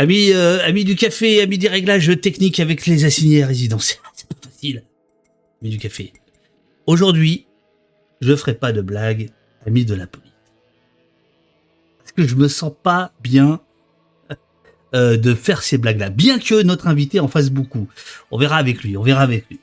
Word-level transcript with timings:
Amis, 0.00 0.32
euh, 0.32 0.64
amis 0.64 0.84
du 0.84 0.96
café, 0.96 1.42
amis 1.42 1.58
des 1.58 1.68
réglages 1.68 2.18
techniques 2.22 2.58
avec 2.58 2.86
les 2.86 3.04
assignés 3.04 3.42
à 3.42 3.46
résidence. 3.46 4.00
C'est 4.14 4.26
pas 4.26 4.48
facile. 4.48 4.82
Amis 5.60 5.72
du 5.72 5.76
café. 5.76 6.14
Aujourd'hui, 6.86 7.44
je 8.22 8.34
ferai 8.34 8.54
pas 8.54 8.72
de 8.72 8.80
blagues, 8.80 9.28
amis 9.66 9.84
de 9.84 9.94
la 9.94 10.06
police. 10.06 10.32
Parce 11.98 12.12
que 12.12 12.26
je 12.26 12.34
me 12.34 12.48
sens 12.48 12.72
pas 12.82 13.12
bien 13.22 13.60
euh, 14.94 15.18
de 15.18 15.34
faire 15.34 15.62
ces 15.62 15.76
blagues-là. 15.76 16.08
Bien 16.08 16.38
que 16.38 16.62
notre 16.62 16.86
invité 16.86 17.20
en 17.20 17.28
fasse 17.28 17.50
beaucoup. 17.50 17.86
On 18.30 18.38
verra 18.38 18.56
avec 18.56 18.82
lui, 18.82 18.96
on 18.96 19.02
verra 19.02 19.20
avec 19.20 19.50
lui. 19.50 19.60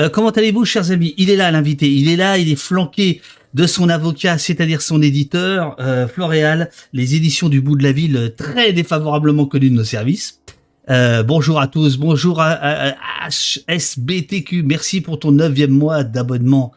Euh, 0.00 0.08
comment 0.08 0.30
allez-vous, 0.30 0.64
chers 0.64 0.90
amis? 0.92 1.14
Il 1.18 1.28
est 1.28 1.36
là, 1.36 1.50
l'invité. 1.50 1.92
Il 1.92 2.08
est 2.08 2.16
là, 2.16 2.38
il 2.38 2.50
est 2.50 2.56
flanqué 2.56 3.20
de 3.52 3.66
son 3.66 3.90
avocat, 3.90 4.38
c'est-à-dire 4.38 4.80
son 4.80 5.02
éditeur, 5.02 5.76
euh, 5.78 6.08
Floréal, 6.08 6.70
les 6.94 7.16
éditions 7.16 7.50
du 7.50 7.60
bout 7.60 7.76
de 7.76 7.82
la 7.82 7.92
ville, 7.92 8.32
très 8.34 8.72
défavorablement 8.72 9.44
connues 9.44 9.68
de 9.68 9.74
nos 9.74 9.84
services. 9.84 10.40
Euh, 10.88 11.22
bonjour 11.22 11.60
à 11.60 11.66
tous, 11.66 11.98
bonjour 11.98 12.40
à, 12.40 12.94
HSBTQ, 13.28 14.62
merci 14.62 15.02
pour 15.02 15.18
ton 15.18 15.32
neuvième 15.32 15.70
mois 15.70 16.02
d'abonnement. 16.02 16.72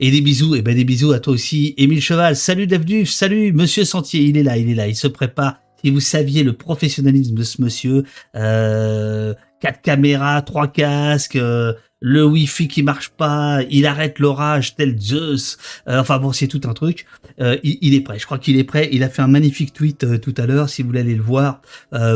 Et 0.00 0.10
des 0.10 0.20
bisous, 0.20 0.54
et 0.54 0.62
ben 0.62 0.76
des 0.76 0.84
bisous 0.84 1.12
à 1.12 1.20
toi 1.20 1.32
aussi, 1.32 1.74
Émile 1.78 2.02
Cheval. 2.02 2.36
Salut 2.36 2.66
Dave 2.66 2.84
salut 3.06 3.52
Monsieur 3.52 3.84
Sentier, 3.84 4.20
il 4.20 4.36
est 4.36 4.42
là, 4.42 4.58
il 4.58 4.70
est 4.70 4.74
là, 4.74 4.86
il 4.86 4.94
se 4.94 5.08
prépare. 5.08 5.56
Si 5.82 5.90
vous 5.90 6.00
saviez 6.00 6.42
le 6.42 6.52
professionnalisme 6.52 7.34
de 7.34 7.42
ce 7.44 7.62
monsieur, 7.62 8.04
euh, 8.34 9.34
quatre 9.60 9.82
caméras, 9.82 10.42
trois 10.42 10.68
casques, 10.68 11.36
euh, 11.36 11.72
le 12.00 12.24
Wi-Fi 12.24 12.68
qui 12.68 12.82
marche 12.82 13.10
pas, 13.10 13.60
il 13.70 13.86
arrête 13.86 14.18
l'orage 14.18 14.76
tel 14.76 14.98
Zeus. 14.98 15.58
Euh, 15.88 16.00
enfin 16.00 16.18
bon, 16.18 16.32
c'est 16.32 16.46
tout 16.46 16.60
un 16.64 16.74
truc. 16.74 17.06
Euh, 17.40 17.56
il, 17.62 17.94
est 17.94 18.00
prêt. 18.00 18.18
Je 18.18 18.26
crois 18.26 18.38
qu'il 18.38 18.56
est 18.56 18.64
prêt. 18.64 18.88
Il 18.92 19.02
a 19.02 19.08
fait 19.08 19.22
un 19.22 19.28
magnifique 19.28 19.72
tweet 19.72 20.04
euh, 20.04 20.18
tout 20.18 20.34
à 20.36 20.46
l'heure. 20.46 20.68
Si 20.68 20.82
vous 20.82 20.88
voulez 20.88 21.02
le 21.02 21.22
voir 21.22 21.60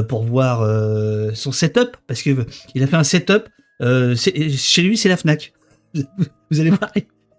pour 0.09 0.25
voir 0.25 0.61
son 1.35 1.53
setup, 1.53 1.97
parce 2.07 2.23
que 2.23 2.47
il 2.75 2.83
a 2.83 2.87
fait 2.87 2.97
un 2.97 3.05
setup. 3.05 3.49
chez 3.81 4.83
lui, 4.83 4.97
c'est 4.97 5.09
la 5.09 5.17
Fnac. 5.17 5.53
Vous 5.95 6.61
allez 6.61 6.71
voir. 6.71 6.91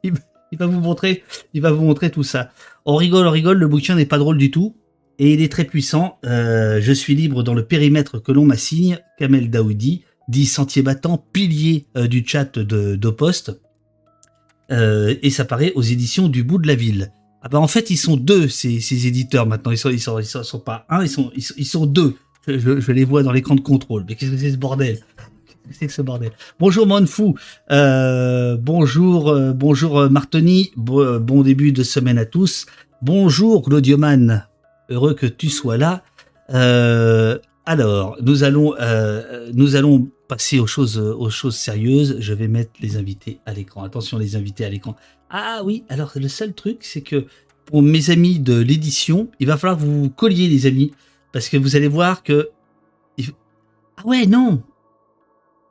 Il, 0.04 0.14
va 0.60 0.68
vous 0.68 0.80
montrer. 0.80 1.24
Il 1.54 1.62
va 1.62 1.72
vous 1.72 1.84
montrer 1.84 2.12
tout 2.12 2.24
ça. 2.24 2.52
On 2.86 2.96
rigole, 2.96 3.26
on 3.26 3.32
rigole. 3.32 3.58
Le 3.58 3.68
bouquin 3.68 3.96
n'est 3.96 4.06
pas 4.06 4.18
drôle 4.18 4.38
du 4.38 4.52
tout. 4.52 4.76
Et 5.20 5.34
il 5.34 5.42
est 5.42 5.52
très 5.52 5.66
puissant. 5.66 6.20
je 6.24 6.92
suis 6.94 7.16
libre 7.16 7.44
dans 7.44 7.54
le 7.54 7.66
périmètre 7.66 8.20
que 8.20 8.32
l'on 8.32 8.46
m'assigne. 8.46 9.00
Kamel 9.18 9.50
Daoudi 9.50 10.04
dit 10.28 10.46
Sentier 10.46 10.82
Battant, 10.82 11.18
pilier 11.18 11.88
euh, 11.98 12.08
du 12.08 12.24
chat 12.26 12.58
de 12.58 12.96
d'Opost. 12.96 13.60
Euh, 14.72 15.16
et 15.22 15.30
ça 15.30 15.46
paraît 15.46 15.74
aux 15.76 15.82
éditions 15.82 16.30
du 16.30 16.44
bout 16.44 16.58
de 16.58 16.68
la 16.68 16.76
ville. 16.76 17.12
Ah 17.42 17.50
bah 17.50 17.60
en 17.60 17.68
fait 17.68 17.90
ils 17.90 17.98
sont 17.98 18.16
deux 18.16 18.48
ces, 18.48 18.80
ces 18.80 19.06
éditeurs 19.06 19.46
maintenant 19.46 19.72
ils 19.72 19.78
sont 19.78 19.90
ils 19.90 20.00
sont, 20.00 20.18
ils 20.20 20.26
sont, 20.26 20.60
pas 20.62 20.86
un 20.90 21.04
ils 21.04 21.10
sont 21.10 21.30
ils, 21.36 21.66
sont 21.66 21.86
deux. 21.86 22.16
Je, 22.48 22.92
les 22.92 23.04
vois 23.04 23.22
dans 23.22 23.34
l'écran 23.34 23.56
de 23.56 23.62
contrôle. 23.62 24.06
Mais 24.08 24.16
qu'est-ce 24.16 24.32
que 24.32 24.38
c'est 24.38 24.52
ce 24.52 24.58
bordel? 24.58 25.00
C'est 25.72 25.90
ce 25.90 26.02
bordel? 26.02 26.32
Bonjour 26.60 26.88
Monfou, 26.88 27.36
euh, 27.72 28.58
bonjour 28.58 29.30
euh, 29.30 29.52
bonjour 29.52 30.00
euh, 30.00 30.10
Martoni, 30.10 30.72
bon, 30.78 31.20
bon, 31.20 31.42
début 31.42 31.72
de 31.74 31.84
semaine 31.84 32.18
à 32.18 32.26
tous. 32.26 32.66
Bonjour 33.02 33.62
Claudioman, 33.64 34.46
heureux 34.94 35.14
que 35.14 35.26
tu 35.26 35.50
sois 35.50 35.78
là. 35.78 36.04
Euh, 36.50 37.38
alors, 37.66 38.18
nous 38.22 38.44
allons, 38.44 38.76
euh, 38.80 39.50
nous 39.54 39.76
allons 39.76 40.10
passer 40.28 40.60
aux 40.60 40.68
choses, 40.68 40.98
aux 40.98 41.30
choses 41.30 41.56
sérieuses. 41.56 42.18
Je 42.20 42.34
vais 42.34 42.48
mettre 42.48 42.72
les 42.80 42.98
invités 42.98 43.40
à 43.46 43.54
l'écran. 43.54 43.84
Attention, 43.84 44.18
les 44.18 44.36
invités 44.36 44.66
à 44.66 44.70
l'écran. 44.70 44.96
Ah 45.30 45.62
oui, 45.64 45.84
alors 45.90 46.12
le 46.16 46.28
seul 46.28 46.54
truc, 46.54 46.80
c'est 46.82 47.02
que 47.02 47.26
pour 47.66 47.82
mes 47.82 48.10
amis 48.10 48.40
de 48.40 48.60
l'édition, 48.60 49.30
il 49.40 49.48
va 49.48 49.58
falloir 49.58 49.80
que 49.80 49.84
vous 49.84 50.10
colliez, 50.10 50.48
les 50.48 50.66
amis, 50.66 50.92
parce 51.32 51.50
que 51.50 51.58
vous 51.58 51.76
allez 51.76 51.88
voir 51.88 52.24
que. 52.24 52.50
Ah 53.98 54.06
ouais, 54.06 54.26
non. 54.26 54.62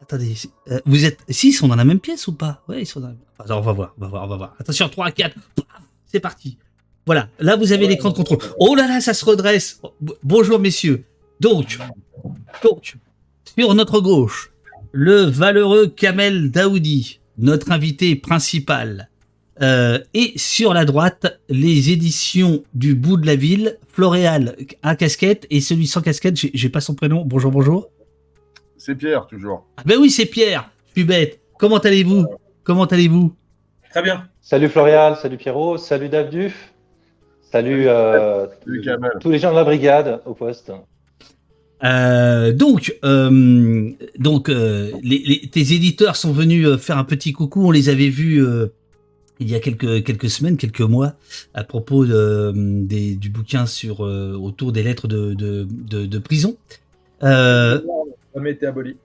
Attendez, 0.00 0.34
euh, 0.68 0.80
vous 0.86 1.04
êtes. 1.04 1.20
Si, 1.28 1.48
ils 1.48 1.52
sont 1.52 1.68
dans 1.68 1.76
la 1.76 1.84
même 1.84 2.00
pièce 2.00 2.26
ou 2.26 2.32
pas? 2.32 2.62
Ouais, 2.68 2.82
ils 2.82 2.86
sont 2.86 3.00
dans 3.00 3.08
la... 3.08 3.56
on 3.56 3.60
va 3.60 3.72
voir, 3.72 3.94
on 3.96 4.00
va 4.00 4.08
voir, 4.08 4.24
on 4.24 4.28
va 4.28 4.36
voir. 4.36 4.56
Attention, 4.58 4.88
3, 4.88 5.10
4, 5.12 5.36
c'est 6.06 6.20
parti. 6.20 6.58
Voilà, 7.04 7.28
là 7.40 7.56
vous 7.56 7.72
avez 7.72 7.88
l'écran 7.88 8.10
de 8.10 8.14
contrôle. 8.14 8.38
Oh 8.58 8.74
là 8.74 8.86
là, 8.86 9.00
ça 9.00 9.14
se 9.14 9.24
redresse. 9.24 9.80
Bonjour 10.22 10.58
messieurs. 10.58 11.04
Donc, 11.40 11.78
sur 13.58 13.74
notre 13.74 14.00
gauche, 14.00 14.52
le 14.92 15.22
valeureux 15.22 15.88
Kamel 15.88 16.50
Daoudi, 16.50 17.20
notre 17.38 17.72
invité 17.72 18.14
principal. 18.14 19.08
Euh, 19.60 19.98
et 20.14 20.32
sur 20.36 20.72
la 20.72 20.84
droite, 20.84 21.40
les 21.48 21.90
éditions 21.90 22.64
du 22.74 22.94
bout 22.94 23.16
de 23.16 23.26
la 23.26 23.36
ville, 23.36 23.78
Floréal 23.88 24.56
à 24.82 24.96
casquette 24.96 25.46
et 25.50 25.60
celui 25.60 25.86
sans 25.86 26.00
casquette, 26.00 26.36
j'ai 26.36 26.68
pas 26.68 26.80
son 26.80 26.94
prénom. 26.94 27.24
Bonjour, 27.24 27.50
bonjour. 27.50 27.90
C'est 28.78 28.94
Pierre, 28.94 29.26
toujours. 29.26 29.66
Ah 29.76 29.82
ben 29.84 29.98
oui, 29.98 30.10
c'est 30.10 30.26
Pierre. 30.26 30.70
Je 30.88 31.00
suis 31.00 31.04
bête. 31.04 31.40
Comment 31.58 31.78
allez-vous? 31.78 32.26
Comment 32.64 32.86
allez-vous? 32.86 33.34
Très 33.90 34.02
bien. 34.02 34.28
Salut 34.40 34.68
Floréal, 34.68 35.16
salut 35.20 35.36
Pierrot, 35.36 35.78
salut 35.78 36.08
Davduf, 36.08 36.71
salut, 37.52 37.84
euh, 37.86 38.46
tous 39.20 39.30
les 39.30 39.38
gens 39.38 39.50
de 39.50 39.56
la 39.56 39.64
brigade 39.64 40.20
au 40.24 40.32
poste. 40.32 40.72
Euh, 41.84 42.52
donc, 42.52 42.96
euh, 43.04 43.90
donc 44.18 44.48
euh, 44.48 44.92
les, 45.02 45.48
tes 45.50 45.72
éditeurs 45.74 46.16
sont 46.16 46.32
venus 46.32 46.76
faire 46.76 46.96
un 46.96 47.04
petit 47.04 47.32
coucou. 47.32 47.66
On 47.66 47.70
les 47.70 47.90
avait 47.90 48.08
vus 48.08 48.42
il 49.38 49.50
y 49.50 49.54
a 49.54 49.60
quelques 49.60 50.04
quelques 50.04 50.30
semaines, 50.30 50.56
quelques 50.56 50.80
mois, 50.80 51.14
à 51.52 51.64
propos 51.64 52.06
de, 52.06 52.52
des, 52.54 53.16
du 53.16 53.28
bouquin 53.28 53.66
sur 53.66 54.00
autour 54.00 54.72
des 54.72 54.82
lettres 54.82 55.06
de, 55.08 55.34
de, 55.34 55.66
de, 56.06 56.18
prison. 56.18 56.56
jamais 57.20 58.52
été 58.52 58.66
aboli. 58.66 58.96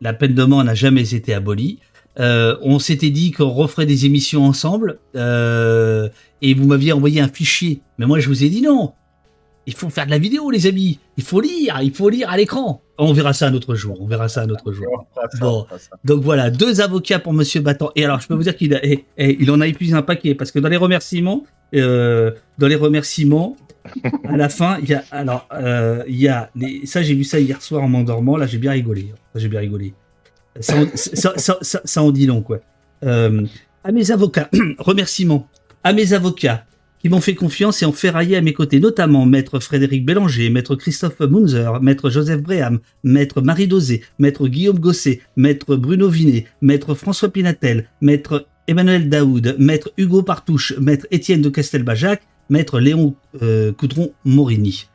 La 0.00 0.14
peine 0.14 0.34
de 0.34 0.44
mort 0.44 0.64
n'a 0.64 0.74
jamais 0.74 1.14
été 1.14 1.34
abolie. 1.34 1.80
On 2.18 2.78
s'était 2.78 3.10
dit 3.10 3.32
qu'on 3.32 3.50
referait 3.50 3.86
des 3.86 4.06
émissions 4.06 4.44
ensemble, 4.44 4.98
et 5.14 6.54
vous 6.54 6.66
m'aviez 6.66 6.92
envoyé 6.92 7.20
un 7.20 7.28
fichier. 7.28 7.80
Mais 7.98 8.06
moi, 8.06 8.20
je 8.20 8.28
vous 8.28 8.44
ai 8.44 8.48
dit 8.48 8.62
non 8.62 8.92
il 9.66 9.74
faut 9.74 9.90
faire 9.90 10.06
de 10.06 10.10
la 10.10 10.18
vidéo, 10.18 10.50
les 10.50 10.66
amis. 10.66 10.98
Il 11.16 11.24
faut 11.24 11.40
lire, 11.40 11.78
il 11.82 11.92
faut 11.92 12.08
lire 12.08 12.28
à 12.28 12.36
l'écran. 12.36 12.82
On 12.98 13.12
verra 13.12 13.32
ça 13.32 13.48
un 13.48 13.54
autre 13.54 13.74
jour. 13.74 13.96
On 14.00 14.06
verra 14.06 14.28
ça 14.28 14.42
un 14.42 14.50
autre 14.50 14.72
jour. 14.72 15.06
Bon, 15.40 15.66
donc 16.04 16.22
voilà, 16.22 16.50
deux 16.50 16.80
avocats 16.80 17.18
pour 17.18 17.32
Monsieur 17.32 17.60
Battant. 17.60 17.90
Et 17.96 18.04
alors, 18.04 18.20
je 18.20 18.28
peux 18.28 18.34
vous 18.34 18.42
dire 18.42 18.56
qu'il 18.56 18.78
eh, 18.82 19.04
eh, 19.16 19.36
il 19.40 19.50
en 19.50 19.60
a 19.60 19.66
épuisé 19.66 19.94
un 19.94 20.02
paquet 20.02 20.34
parce 20.34 20.52
que 20.52 20.58
dans 20.58 20.68
les 20.68 20.76
remerciements, 20.76 21.44
euh, 21.74 22.32
dans 22.58 22.68
les 22.68 22.76
remerciements, 22.76 23.56
à 24.24 24.36
la 24.36 24.48
fin, 24.48 24.78
il 24.82 24.88
y 24.88 24.94
a 24.94 25.04
alors 25.10 25.48
euh, 25.52 26.02
il 26.08 26.16
y 26.16 26.28
a 26.28 26.50
les, 26.54 26.86
ça 26.86 27.02
j'ai 27.02 27.14
vu 27.14 27.24
ça 27.24 27.38
hier 27.40 27.60
soir 27.62 27.82
en 27.82 27.88
m'endormant. 27.88 28.36
Là, 28.36 28.46
j'ai 28.46 28.58
bien 28.58 28.72
rigolé. 28.72 29.12
J'ai 29.34 29.48
bien 29.48 29.60
rigolé. 29.60 29.94
Ça, 30.60 32.02
en 32.02 32.10
dit 32.10 32.26
long 32.26 32.42
quoi. 32.42 32.60
Euh, 33.04 33.42
à 33.82 33.92
mes 33.92 34.10
avocats, 34.10 34.50
remerciements. 34.78 35.48
À 35.82 35.92
mes 35.92 36.12
avocats, 36.14 36.64
qui 37.04 37.10
m'ont 37.10 37.20
fait 37.20 37.34
confiance 37.34 37.82
et 37.82 37.86
ont 37.86 37.92
ferraillé 37.92 38.34
à 38.36 38.40
mes 38.40 38.54
côtés, 38.54 38.80
notamment 38.80 39.26
maître 39.26 39.60
Frédéric 39.60 40.06
Bélanger, 40.06 40.48
maître 40.48 40.74
Christophe 40.74 41.20
Munzer, 41.20 41.82
maître 41.82 42.08
Joseph 42.08 42.40
Bréham, 42.40 42.80
maître 43.02 43.42
Marie 43.42 43.68
Dosé, 43.68 44.02
maître 44.18 44.48
Guillaume 44.48 44.78
Gosset, 44.78 45.20
maître 45.36 45.76
Bruno 45.76 46.08
Vinet, 46.08 46.46
maître 46.62 46.94
François 46.94 47.28
Pinatel, 47.28 47.90
maître 48.00 48.46
Emmanuel 48.68 49.10
Daoud, 49.10 49.56
maître 49.58 49.92
Hugo 49.98 50.22
Partouche, 50.22 50.72
maître 50.78 51.06
Étienne 51.10 51.42
de 51.42 51.50
Castelbajac, 51.50 52.22
maître 52.48 52.80
Léon 52.80 53.14
euh, 53.42 53.70
Coudron-Morini. 53.72 54.86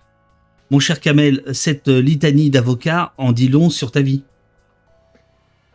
Mon 0.72 0.80
cher 0.80 1.00
Kamel, 1.00 1.44
cette 1.52 1.90
litanie 1.90 2.50
d'avocats 2.50 3.14
en 3.20 3.34
dit 3.34 3.50
long 3.50 3.70
sur 3.70 3.92
ta 3.92 4.02
vie 4.02 4.24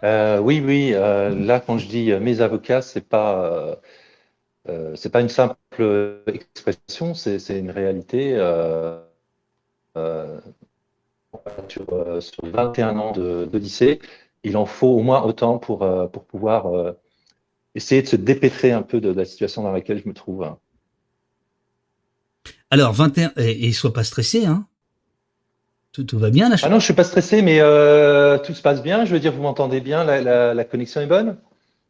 euh, 0.04 0.38
Oui, 0.38 0.62
oui. 0.64 0.92
Euh, 0.94 1.34
là, 1.34 1.60
quand 1.60 1.78
je 1.78 1.88
dis 1.88 2.12
mes 2.12 2.40
avocats, 2.40 2.82
c'est 2.82 3.06
pas 3.06 3.78
euh, 4.68 4.96
pas 5.12 5.20
une 5.20 5.28
simple 5.28 6.22
expression, 6.26 7.14
c'est 7.14 7.58
une 7.58 7.70
réalité. 7.70 8.34
Euh, 8.34 8.98
euh, 9.96 10.40
sur, 11.68 11.84
21 12.42 12.96
ans 12.96 13.12
d'Odyssée, 13.12 14.00
il 14.42 14.56
en 14.56 14.66
faut 14.66 14.88
au 14.88 15.02
moins 15.02 15.22
autant 15.22 15.58
pour, 15.58 15.78
pour 16.10 16.24
pouvoir 16.24 16.94
essayer 17.74 18.02
de 18.02 18.06
se 18.06 18.16
dépêtrer 18.16 18.72
un 18.72 18.82
peu 18.82 19.00
de, 19.00 19.10
la 19.10 19.24
situation 19.24 19.62
dans 19.62 19.72
laquelle 19.72 20.00
je 20.02 20.08
me 20.08 20.14
trouve. 20.14 20.48
Alors, 22.70 22.92
21, 22.92 23.32
et, 23.36 23.68
et 23.68 23.72
sois 23.72 23.92
pas 23.92 24.04
stressé, 24.04 24.46
hein 24.46 24.66
tout, 26.02 26.18
va 26.18 26.30
bien 26.30 26.50
Ah 26.62 26.68
non, 26.68 26.80
je 26.80 26.84
suis 26.84 26.94
pas 26.94 27.04
stressé, 27.04 27.40
mais 27.42 27.58
tout 28.44 28.54
se 28.54 28.62
passe 28.62 28.82
bien. 28.82 29.04
Je 29.04 29.12
veux 29.12 29.20
dire, 29.20 29.32
vous 29.32 29.42
m'entendez 29.42 29.80
bien, 29.80 30.04
la 30.04 30.64
connexion 30.64 31.00
est 31.00 31.06
bonne 31.06 31.36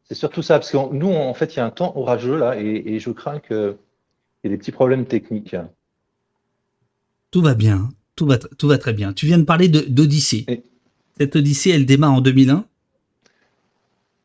c'est 0.04 0.14
surtout 0.14 0.42
ça, 0.42 0.58
parce 0.58 0.70
que 0.70 0.76
nous, 0.92 1.12
en 1.12 1.34
fait, 1.34 1.54
il 1.54 1.56
y 1.56 1.60
a 1.60 1.66
un 1.66 1.70
temps 1.70 1.92
orageux 1.96 2.36
là, 2.36 2.58
et, 2.58 2.98
je 2.98 3.10
crains 3.10 3.40
qu'il 3.40 3.76
y 4.44 4.46
ait 4.46 4.50
des 4.50 4.58
petits 4.58 4.72
problèmes 4.72 5.06
techniques. 5.06 5.56
Tout 7.30 7.42
va 7.42 7.54
bien, 7.54 7.88
tout 8.14 8.26
va, 8.26 8.38
tout 8.38 8.68
va 8.68 8.78
très 8.78 8.92
bien. 8.92 9.12
Tu 9.12 9.26
viens 9.26 9.38
de 9.38 9.44
parler 9.44 9.68
d'Odyssée. 9.68 10.64
Cette 11.18 11.36
Odyssée, 11.36 11.70
elle 11.70 11.86
démarre 11.86 12.12
en 12.12 12.20
2001. 12.20 12.64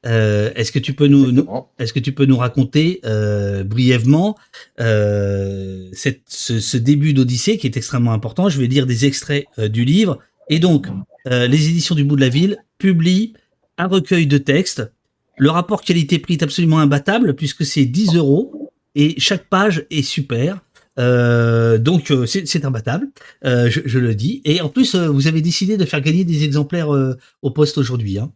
Euh, 0.06 0.52
est-ce 0.56 0.72
que 0.72 0.80
tu 0.80 0.94
peux 0.94 1.08
nous, 1.08 1.46
est-ce 1.78 1.92
que 1.92 2.00
tu 2.00 2.14
peux 2.14 2.26
nous 2.26 2.38
raconter 2.38 3.02
euh, 3.06 3.64
brièvement 3.64 4.38
euh, 4.80 5.90
cette, 5.92 6.22
ce, 6.28 6.78
début 6.78 7.14
d'Odyssée 7.14 7.58
qui 7.58 7.68
est 7.68 7.76
extrêmement 7.76 8.14
important 8.14 8.48
Je 8.48 8.60
vais 8.60 8.68
lire 8.68 8.86
des 8.86 9.06
extraits 9.06 9.46
du 9.58 9.84
livre 9.84 10.20
Et 10.48 10.60
donc, 10.60 10.88
euh, 11.28 11.48
les 11.48 11.70
éditions 11.70 11.96
du 11.96 12.04
bout 12.04 12.16
de 12.16 12.22
la 12.22 12.30
ville 12.30 12.58
publient 12.78 13.34
un 13.78 13.88
recueil 13.88 14.28
de 14.28 14.38
textes. 14.38 14.90
Le 15.38 15.50
rapport 15.50 15.82
qualité-prix 15.82 16.36
est 16.36 16.44
absolument 16.44 16.80
imbattable 16.80 17.36
puisque 17.36 17.66
c'est 17.66 17.86
10 17.86 18.16
euros 18.16 18.72
et 18.96 19.20
chaque 19.20 19.48
page 19.50 19.86
est 19.90 20.02
super. 20.02 20.60
Euh, 20.98 21.78
donc 21.78 22.12
euh, 22.12 22.26
c'est 22.26 22.46
c'est 22.46 22.66
imbattable, 22.66 23.08
euh, 23.46 23.70
je, 23.70 23.80
je 23.86 24.00
le 24.00 24.16
dis. 24.16 24.42
Et 24.44 24.60
en 24.60 24.68
plus, 24.68 24.96
euh, 24.96 25.08
vous 25.08 25.28
avez 25.28 25.42
décidé 25.42 25.78
de 25.78 25.86
faire 25.86 26.02
gagner 26.02 26.26
des 26.26 26.44
exemplaires 26.44 26.94
euh, 26.94 27.16
au 27.42 27.52
poste 27.52 27.78
aujourd'hui, 27.78 28.20
hein, 28.20 28.34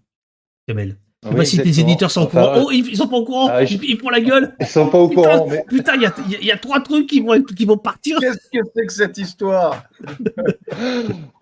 Kamel. 0.68 0.98
Je 1.24 1.30
sais 1.30 1.34
Oui, 1.34 1.38
pas 1.38 1.46
si 1.46 1.56
les 1.58 1.62
exactement. 1.64 1.88
éditeurs 1.90 2.12
sont 2.12 2.22
au 2.22 2.26
Enfin, 2.26 2.42
courant. 2.44 2.64
Oh, 2.68 2.72
ils, 2.72 2.88
ils 2.90 2.98
sont 2.98 3.08
pas 3.08 3.16
au 3.16 3.24
courant. 3.24 3.48
Ah, 3.50 3.64
je- 3.66 3.76
ils, 3.78 3.84
ils 3.92 3.98
font 3.98 4.10
la 4.10 4.20
gueule. 4.20 4.56
Ils 4.60 4.66
sont 4.68 4.88
pas 4.90 4.98
au 5.00 5.08
Putain, 5.08 5.22
courant, 5.22 5.48
mais 5.50 5.66
Putain, 5.70 5.96
il 5.96 6.02
y 6.02 6.06
a, 6.06 6.14
y 6.42 6.46
y 6.54 6.60
trois 6.60 6.82
trucs 6.82 7.08
qui 7.08 7.22
vont, 7.22 7.34
être- 7.34 7.56
qui 7.56 7.64
vont 7.66 7.78
partir. 7.78 8.20
Qu'est-ce 8.20 8.38
que 8.52 8.68
c'est 8.76 8.86
que 8.86 8.94
cette 8.94 9.18
histoire? 9.18 9.84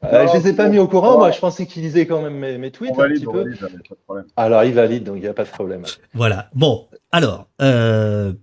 Euh, 0.04 0.28
je 0.34 0.40
les 0.40 0.48
ai 0.50 0.54
pas 0.54 0.68
mis 0.68 0.80
au 0.80 0.88
courant. 0.88 1.18
Moi, 1.20 1.32
je 1.32 1.40
pensais 1.40 1.66
qu'ils 1.68 1.84
lisaient 1.84 2.08
quand 2.08 2.22
même 2.22 2.34
mes, 2.36 2.58
mes 2.58 2.72
tweets 2.72 2.92
On 2.92 2.96
un 2.96 3.04
valide, 3.04 3.18
petit 3.20 3.28
on 3.28 3.32
peu. 3.34 3.44
valide, 3.44 3.58
jamais, 3.60 3.78
pas 3.88 3.96
de 3.96 4.00
problème. 4.06 4.26
Alors, 4.36 4.64
ils 4.64 4.74
valident, 4.74 5.04
donc 5.04 5.18
il 5.18 5.22
n'y 5.22 5.28
a 5.28 5.34
pas 5.34 5.44
de 5.44 5.50
problème. 5.50 5.84
Voilà. 6.14 6.50
Bon, 6.56 6.88
alors, 7.12 7.48
euh, 7.62 8.34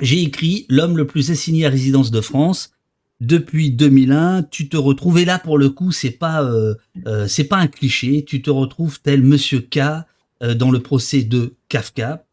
j'ai 0.00 0.22
écrit 0.22 0.66
L'homme 0.68 0.96
le 0.96 1.06
plus 1.06 1.30
assigné 1.30 1.64
à 1.66 1.70
résidence 1.70 2.10
de 2.10 2.20
France. 2.20 2.72
Depuis 3.20 3.70
2001, 3.72 4.44
tu 4.44 4.68
te 4.68 4.76
retrouves, 4.76 5.18
et 5.18 5.24
là 5.24 5.38
pour 5.40 5.58
le 5.58 5.70
coup, 5.70 5.90
c'est 5.90 6.10
pas, 6.12 6.44
euh, 6.44 6.74
euh, 7.06 7.26
c'est 7.26 7.44
pas 7.48 7.56
un 7.56 7.66
cliché, 7.66 8.24
tu 8.24 8.42
te 8.42 8.50
retrouves 8.50 9.00
tel 9.00 9.22
Monsieur 9.22 9.60
K 9.60 9.78
euh, 9.78 10.00
dans 10.40 10.70
le 10.70 10.80
procès 10.80 11.22
de 11.22 11.54
Kafka. 11.68 12.24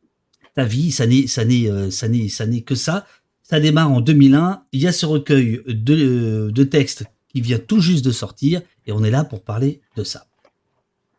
Ta 0.55 0.63
vie, 0.63 0.91
ça 0.91 1.05
n'est, 1.05 1.27
ça 1.27 1.43
n'est, 1.43 1.69
euh, 1.69 1.91
ça 1.91 2.07
n'est, 2.07 2.29
ça 2.29 2.45
n'est 2.45 2.61
que 2.61 2.75
ça. 2.75 3.05
Ça 3.43 3.59
démarre 3.59 3.91
en 3.91 4.01
2001. 4.01 4.63
Il 4.71 4.81
y 4.81 4.87
a 4.87 4.91
ce 4.91 5.05
recueil 5.05 5.61
de, 5.67 5.95
euh, 5.95 6.51
de 6.51 6.63
textes 6.63 7.05
qui 7.29 7.41
vient 7.41 7.59
tout 7.59 7.81
juste 7.81 8.05
de 8.05 8.11
sortir, 8.11 8.61
et 8.87 8.91
on 8.91 9.03
est 9.03 9.11
là 9.11 9.25
pour 9.25 9.41
parler 9.41 9.81
de 9.97 10.03
ça. 10.03 10.25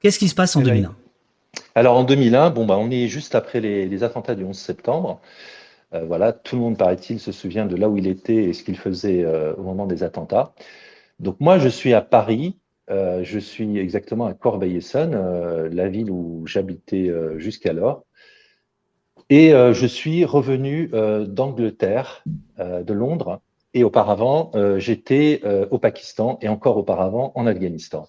Qu'est-ce 0.00 0.18
qui 0.18 0.28
se 0.28 0.34
passe 0.34 0.56
en 0.56 0.60
Eh 0.60 0.64
ben, 0.64 0.70
2001 0.70 0.96
Alors 1.74 1.96
en 1.96 2.04
2001, 2.04 2.50
bon, 2.50 2.64
bah, 2.64 2.78
on 2.78 2.90
est 2.90 3.08
juste 3.08 3.34
après 3.34 3.60
les, 3.60 3.86
les 3.86 4.02
attentats 4.02 4.34
du 4.34 4.44
11 4.44 4.56
septembre. 4.56 5.20
Euh, 5.94 6.04
voilà, 6.04 6.32
tout 6.32 6.56
le 6.56 6.62
monde, 6.62 6.78
paraît-il, 6.78 7.20
se 7.20 7.32
souvient 7.32 7.66
de 7.66 7.76
là 7.76 7.88
où 7.88 7.96
il 7.96 8.06
était 8.06 8.44
et 8.44 8.52
ce 8.52 8.62
qu'il 8.64 8.78
faisait 8.78 9.24
euh, 9.24 9.54
au 9.54 9.62
moment 9.62 9.86
des 9.86 10.02
attentats. 10.02 10.52
Donc 11.20 11.36
moi, 11.40 11.58
je 11.58 11.68
suis 11.68 11.94
à 11.94 12.00
Paris. 12.00 12.56
Euh, 12.90 13.24
je 13.24 13.38
suis 13.38 13.78
exactement 13.78 14.26
à 14.26 14.34
Corbeil-Essonnes, 14.34 15.14
euh, 15.14 15.68
la 15.72 15.88
ville 15.88 16.10
où 16.10 16.46
j'habitais 16.46 17.08
euh, 17.08 17.38
jusqu'alors. 17.38 18.04
Et 19.28 19.50
je 19.50 19.86
suis 19.86 20.24
revenu 20.24 20.88
d'Angleterre, 21.26 22.22
de 22.58 22.92
Londres, 22.92 23.40
et 23.74 23.82
auparavant, 23.82 24.52
j'étais 24.78 25.42
au 25.72 25.78
Pakistan 25.80 26.38
et 26.42 26.48
encore 26.48 26.76
auparavant 26.76 27.32
en 27.34 27.44
Afghanistan. 27.44 28.06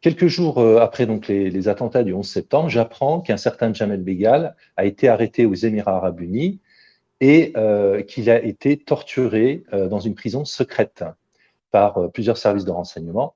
Quelques 0.00 0.26
jours 0.26 0.58
après 0.80 1.04
donc 1.04 1.28
les, 1.28 1.50
les 1.50 1.68
attentats 1.68 2.02
du 2.02 2.14
11 2.14 2.26
septembre, 2.26 2.70
j'apprends 2.70 3.20
qu'un 3.20 3.36
certain 3.36 3.74
Jamel 3.74 4.02
Begal 4.02 4.56
a 4.78 4.86
été 4.86 5.10
arrêté 5.10 5.44
aux 5.44 5.52
Émirats 5.52 5.96
arabes 5.96 6.22
unis 6.22 6.60
et 7.20 7.52
qu'il 8.08 8.30
a 8.30 8.42
été 8.42 8.78
torturé 8.78 9.64
dans 9.70 10.00
une 10.00 10.14
prison 10.14 10.46
secrète 10.46 11.04
par 11.72 11.98
euh, 11.98 12.08
plusieurs 12.08 12.36
services 12.38 12.64
de 12.64 12.70
renseignement. 12.70 13.34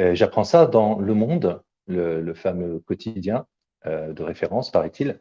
Euh, 0.00 0.16
j'apprends 0.16 0.42
ça 0.42 0.66
dans 0.66 0.98
Le 0.98 1.14
Monde, 1.14 1.62
le, 1.86 2.34
fameux 2.34 2.80
quotidien 2.80 3.46
euh, 3.86 4.12
de 4.12 4.22
référence, 4.24 4.72
paraît-il. 4.72 5.20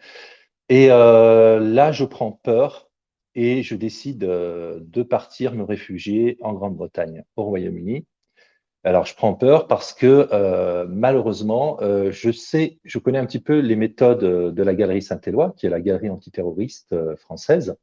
Et 0.69 0.87
là, 0.87 1.91
je 1.91 2.05
prends 2.05 2.31
peur 2.31 2.89
et 3.35 3.61
je 3.61 3.75
décide 3.75 4.19
de 4.19 5.03
partir 5.03 5.53
me 5.53 5.63
réfugier 5.63 6.37
en 6.39 6.53
Grande-Bretagne, 6.53 7.25
au 7.35 7.43
Royaume-Uni. 7.43 8.05
Alors, 8.85 9.05
je 9.05 9.13
prends 9.13 9.33
peur 9.33 9.67
parce 9.67 9.91
que 9.91 10.29
malheureusement, 10.85 11.77
je 11.81 12.31
sais, 12.31 12.79
je 12.85 12.99
connais 12.99 13.17
un 13.17 13.25
petit 13.25 13.41
peu 13.41 13.59
les 13.59 13.75
méthodes 13.75 14.53
de 14.55 14.63
la 14.63 14.73
Galerie 14.73 15.01
Saint-Éloi, 15.01 15.53
qui 15.57 15.65
est 15.65 15.69
la 15.69 15.81
galerie 15.81 16.09
antiterroriste 16.09 16.95
française. 17.17 17.75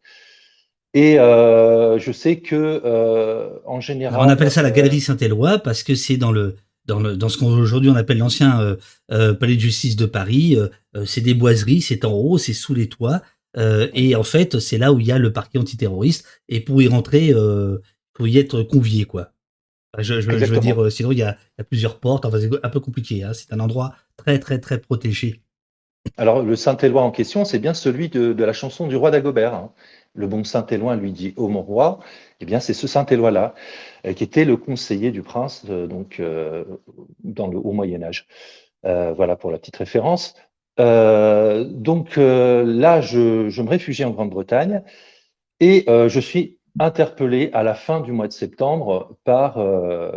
Et 0.94 1.19
euh, 1.19 1.99
je 1.99 2.12
sais 2.12 2.40
que, 2.40 2.81
euh, 2.85 3.50
en 3.67 3.81
général. 3.81 4.14
Alors, 4.14 4.26
on 4.26 4.31
appelle 4.31 4.50
ça 4.50 4.62
la 4.62 4.70
euh, 4.70 4.73
galerie 4.73 5.00
Saint-Éloi 5.00 5.58
parce 5.58 5.82
que 5.82 5.94
c'est 5.94 6.17
dans 6.17 6.32
le 6.32 6.56
dans 6.87 7.00
le 7.00 7.17
dans 7.17 7.29
ce 7.29 7.37
qu'aujourd'hui 7.37 7.90
on 7.90 7.96
appelle 7.96 8.17
l'ancien 8.19 8.76
euh, 9.11 9.35
palais 9.35 9.56
de 9.56 9.61
justice 9.61 9.96
de 9.96 10.06
Paris. 10.06 10.56
c'est 11.05 11.20
des 11.20 11.35
boiseries, 11.35 11.82
c'est 11.82 12.05
en 12.06 12.12
haut, 12.12 12.38
c'est 12.38 12.55
sous 12.55 12.73
les 12.73 12.88
toits, 12.88 13.20
et 13.58 14.17
en 14.17 14.23
fait 14.23 14.58
c'est 14.58 14.79
là 14.79 14.93
où 14.93 14.99
il 14.99 15.06
y 15.06 15.12
a 15.12 15.19
le 15.19 15.31
parquet 15.31 15.58
antiterroriste. 15.58 16.26
Et 16.49 16.61
pour 16.61 16.81
y 16.81 16.88
rentrer, 16.88 17.35
faut 18.17 18.26
y 18.26 18.38
être 18.38 18.62
convié 18.62 19.05
quoi. 19.05 19.32
Enfin, 19.93 20.02
Je, 20.02 20.20
je, 20.23 20.31
je 20.31 20.46
veux 20.46 20.61
dire, 20.61 20.90
sinon 20.90 21.12
il 21.12 21.19
y 21.19 21.23
a, 21.23 21.37
il 21.58 21.61
y 21.61 21.61
a 21.61 21.64
plusieurs 21.64 21.99
portes. 22.00 22.25
Enfin, 22.25 22.38
c'est 22.40 22.50
un 22.62 22.70
peu 22.70 22.81
compliqué. 22.81 23.23
Hein. 23.23 23.32
C'est 23.35 23.52
un 23.52 23.61
endroit 23.61 23.94
très 24.17 24.38
très 24.38 24.58
très 24.58 24.79
protégé. 24.79 25.43
Alors, 26.17 26.43
le 26.43 26.56
Saint-Éloi 26.56 27.02
en 27.02 27.11
question, 27.11 27.44
c'est 27.44 27.58
bien 27.58 27.75
celui 27.75 28.08
de, 28.08 28.32
de 28.32 28.44
la 28.44 28.52
chanson 28.52 28.87
du 28.87 28.96
roi 28.96 29.11
d'Agobert. 29.11 29.55
hein. 29.55 29.73
Le 30.19 30.26
bon 30.26 30.43
Saint-Éloi 30.43 30.97
lui 30.97 31.12
dit 31.12 31.32
Ô 31.37 31.47
mon 31.47 31.62
roi. 31.62 32.00
Eh 32.41 32.44
bien, 32.44 32.59
c'est 32.59 32.75
ce 32.75 32.88
Saint-Éloi-là, 32.88 33.55
euh, 34.05 34.12
qui 34.15 34.25
était 34.25 34.44
le 34.44 34.56
conseiller 34.56 35.12
du 35.12 35.23
prince 35.23 35.65
euh, 35.70 35.87
donc, 35.87 36.19
euh, 36.19 36.65
dans 37.23 37.47
le 37.47 37.56
haut 37.56 37.70
Moyen-Âge. 37.70 38.26
Euh, 38.85 39.12
voilà 39.12 39.37
pour 39.37 39.53
la 39.53 39.59
petite 39.59 39.76
référence. 39.76 40.35
Donc 40.76 42.17
là, 42.17 43.00
je, 43.00 43.49
je 43.49 43.62
me 43.62 43.69
réfugie 43.69 44.05
en 44.05 44.11
Grande-Bretagne 44.11 44.82
et 45.59 45.85
je 45.88 46.21
suis 46.21 46.59
interpellé 46.79 47.50
à 47.53 47.64
la 47.64 47.75
fin 47.75 48.00
du 48.00 48.12
mois 48.12 48.29
de 48.29 48.32
septembre 48.32 49.19
par 49.25 49.59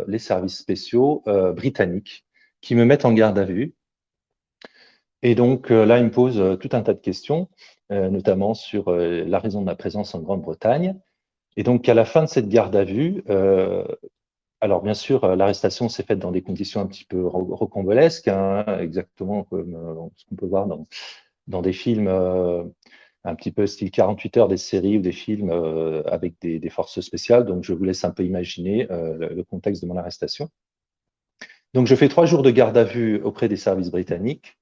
les 0.06 0.20
services 0.20 0.56
spéciaux 0.56 1.24
britanniques 1.56 2.24
qui 2.60 2.76
me 2.76 2.84
mettent 2.84 3.04
en 3.04 3.12
garde 3.12 3.40
à 3.40 3.44
vue. 3.44 3.74
Et 5.22 5.34
donc 5.34 5.70
là, 5.70 5.98
ils 5.98 6.04
me 6.04 6.12
posent 6.12 6.56
tout 6.60 6.68
un 6.70 6.82
tas 6.82 6.94
de 6.94 7.00
questions, 7.00 7.48
notamment 8.10 8.54
sur 8.54 8.88
euh, 8.88 9.24
la 9.24 9.38
raison 9.38 9.60
de 9.60 9.66
ma 9.66 9.74
présence 9.76 10.14
en 10.14 10.20
Grande-Bretagne. 10.20 10.98
Et 11.56 11.62
donc 11.64 11.88
à 11.88 11.94
la 11.94 12.04
fin 12.04 12.22
de 12.24 12.28
cette 12.28 12.48
garde 12.48 12.74
à 12.76 12.84
vue, 12.84 13.22
euh, 13.30 13.84
alors 14.60 14.82
bien 14.82 14.94
sûr, 14.94 15.24
euh, 15.24 15.36
l'arrestation 15.36 15.88
s'est 15.88 16.04
faite 16.04 16.18
dans 16.20 16.30
des 16.32 16.42
conditions 16.42 16.80
un 16.80 16.86
petit 16.86 17.04
peu 17.04 17.26
ro- 17.26 17.54
rocambolesques, 17.54 18.28
hein, 18.28 18.64
exactement 18.80 19.44
comme 19.44 19.74
euh, 19.74 19.94
ce 20.16 20.24
qu'on 20.26 20.36
peut 20.36 20.46
voir 20.46 20.66
dans, 20.66 21.62
des 21.62 21.72
films 21.72 22.08
euh, 22.08 22.64
un 23.24 23.34
petit 23.34 23.52
peu 23.52 23.66
style 23.66 23.90
48 23.90 24.36
heures, 24.38 24.48
des 24.48 24.56
séries 24.56 24.98
ou 24.98 25.00
des 25.00 25.12
films 25.12 25.50
euh, 25.50 26.02
avec 26.06 26.34
des, 26.40 26.58
des 26.58 26.70
forces 26.70 27.00
spéciales. 27.00 27.44
Donc 27.46 27.64
je 27.64 27.72
vous 27.74 27.84
laisse 27.84 28.04
un 28.04 28.10
peu 28.12 28.24
imaginer 28.24 28.90
euh, 28.90 29.28
le 29.34 29.44
contexte 29.44 29.82
de 29.82 29.88
mon 29.88 29.96
arrestation. 29.96 30.48
Donc 31.74 31.86
je 31.86 31.94
fais 31.94 32.08
trois 32.08 32.26
jours 32.26 32.42
de 32.42 32.50
garde 32.50 32.76
à 32.76 32.84
vue 32.84 33.20
auprès 33.22 33.48
des 33.48 33.56
services 33.56 33.90
britanniques. 33.90 34.58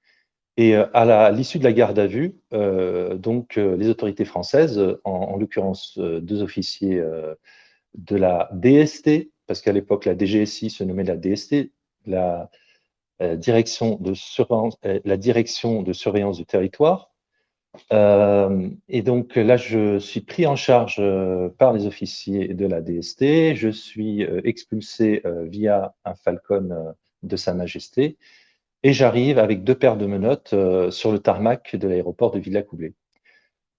Et 0.61 0.77
euh, 0.77 0.85
à 0.93 1.31
l'issue 1.31 1.59
de 1.59 1.65
la 1.65 1.73
garde 1.73 1.99
à 1.99 2.07
vue, 2.07 2.37
euh, 2.53 3.17
donc 3.17 3.57
euh, 3.57 3.79
les 3.79 3.89
autorités 3.89 4.27
françaises, 4.27 4.79
en, 5.05 5.11
en 5.11 5.37
l'occurrence 5.39 5.99
deux 5.99 6.43
officiers 6.43 7.03
de 7.95 8.17
la 8.17 8.51
DST, 8.53 9.31
parce 9.47 9.63
qu'à 9.63 9.73
l'époque 9.73 10.05
la 10.05 10.15
DGSI 10.15 10.69
se 10.69 10.85
nommait 10.85 11.05
la 11.05 11.17
DST, 11.17 11.73
la 12.05 12.51
direction 13.37 13.97
de 14.01 14.13
surveillance, 14.13 14.77
la 14.83 15.17
direction 15.17 15.83
de 15.83 15.95
surveillance 15.95 16.37
du 16.37 16.45
territoire. 16.45 17.11
Et 17.91 19.03
donc 19.03 19.37
là, 19.37 19.57
je 19.57 19.99
suis 19.99 20.21
pris 20.21 20.47
en 20.47 20.57
charge 20.57 21.03
par 21.59 21.73
les 21.73 21.87
officiers 21.87 22.49
de 22.49 22.67
la 22.67 22.81
DST. 22.83 23.55
Je 23.55 23.71
suis 23.71 24.23
expulsé 24.45 25.23
via 25.45 25.95
un 26.05 26.15
Falcon 26.15 26.95
de 27.23 27.37
Sa 27.37 27.55
Majesté 27.55 28.19
et 28.83 28.93
j'arrive 28.93 29.39
avec 29.39 29.65
deux 29.65 29.75
paires 29.75 29.97
de 29.97 30.07
menottes 30.07 30.53
euh, 30.55 30.91
sur 30.91 31.13
le 31.13 31.19
tarmac 31.19 31.77
de 31.77 31.89
l'aéroport 31.89 32.31
de 32.31 32.39
Villacoublay. 32.39 32.95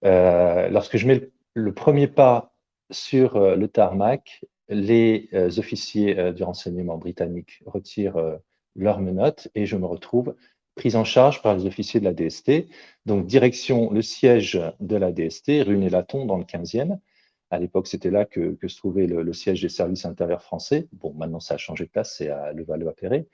Euh, 0.06 0.70
lorsque 0.70 0.98
je 0.98 1.08
mets 1.08 1.30
le, 1.54 1.74
premier 1.74 2.08
pas 2.08 2.54
sur 2.92 3.36
euh, 3.36 3.56
le 3.56 3.68
tarmac, 3.68 4.46
les 4.70 5.30
officiers 5.58 6.32
du 6.32 6.44
renseignement 6.44 6.98
britannique 6.98 7.62
retirent 7.66 8.40
leurs 8.78 9.02
menottes 9.02 9.50
et 9.54 9.66
je 9.66 9.76
me 9.76 9.86
retrouve 9.86 10.34
pris 10.76 10.96
en 10.96 11.04
charge 11.04 11.42
par 11.42 11.58
les 11.58 11.66
officiers 11.66 12.00
de 12.00 12.06
la 12.06 12.14
DST. 12.14 12.70
Donc, 13.06 13.26
direction 13.26 13.92
le 13.92 14.02
siège 14.02 14.62
de 14.80 14.96
la 14.96 15.12
DST, 15.12 15.64
rue 15.66 15.78
Nélaton, 15.78 16.26
dans 16.26 16.38
le 16.38 16.46
15e. 16.46 16.98
À 17.50 17.60
l'époque, 17.60 17.88
c'était 17.88 18.12
là 18.12 18.24
que, 18.24 18.54
que 18.54 18.70
se 18.70 18.78
trouvait 18.78 19.08
le, 19.08 19.24
le 19.24 19.34
siège 19.34 19.62
des 19.62 19.68
services 19.68 20.06
intérieurs 20.06 20.42
français. 20.42 20.88
Bon, 20.94 21.14
maintenant, 21.16 21.42
ça 21.42 21.56
a 21.56 21.58
changé 21.58 21.84
de 21.84 21.90
place, 21.90 22.16
c'est 22.18 22.30
à 22.30 22.54
Levallois-Perret. 22.54 23.28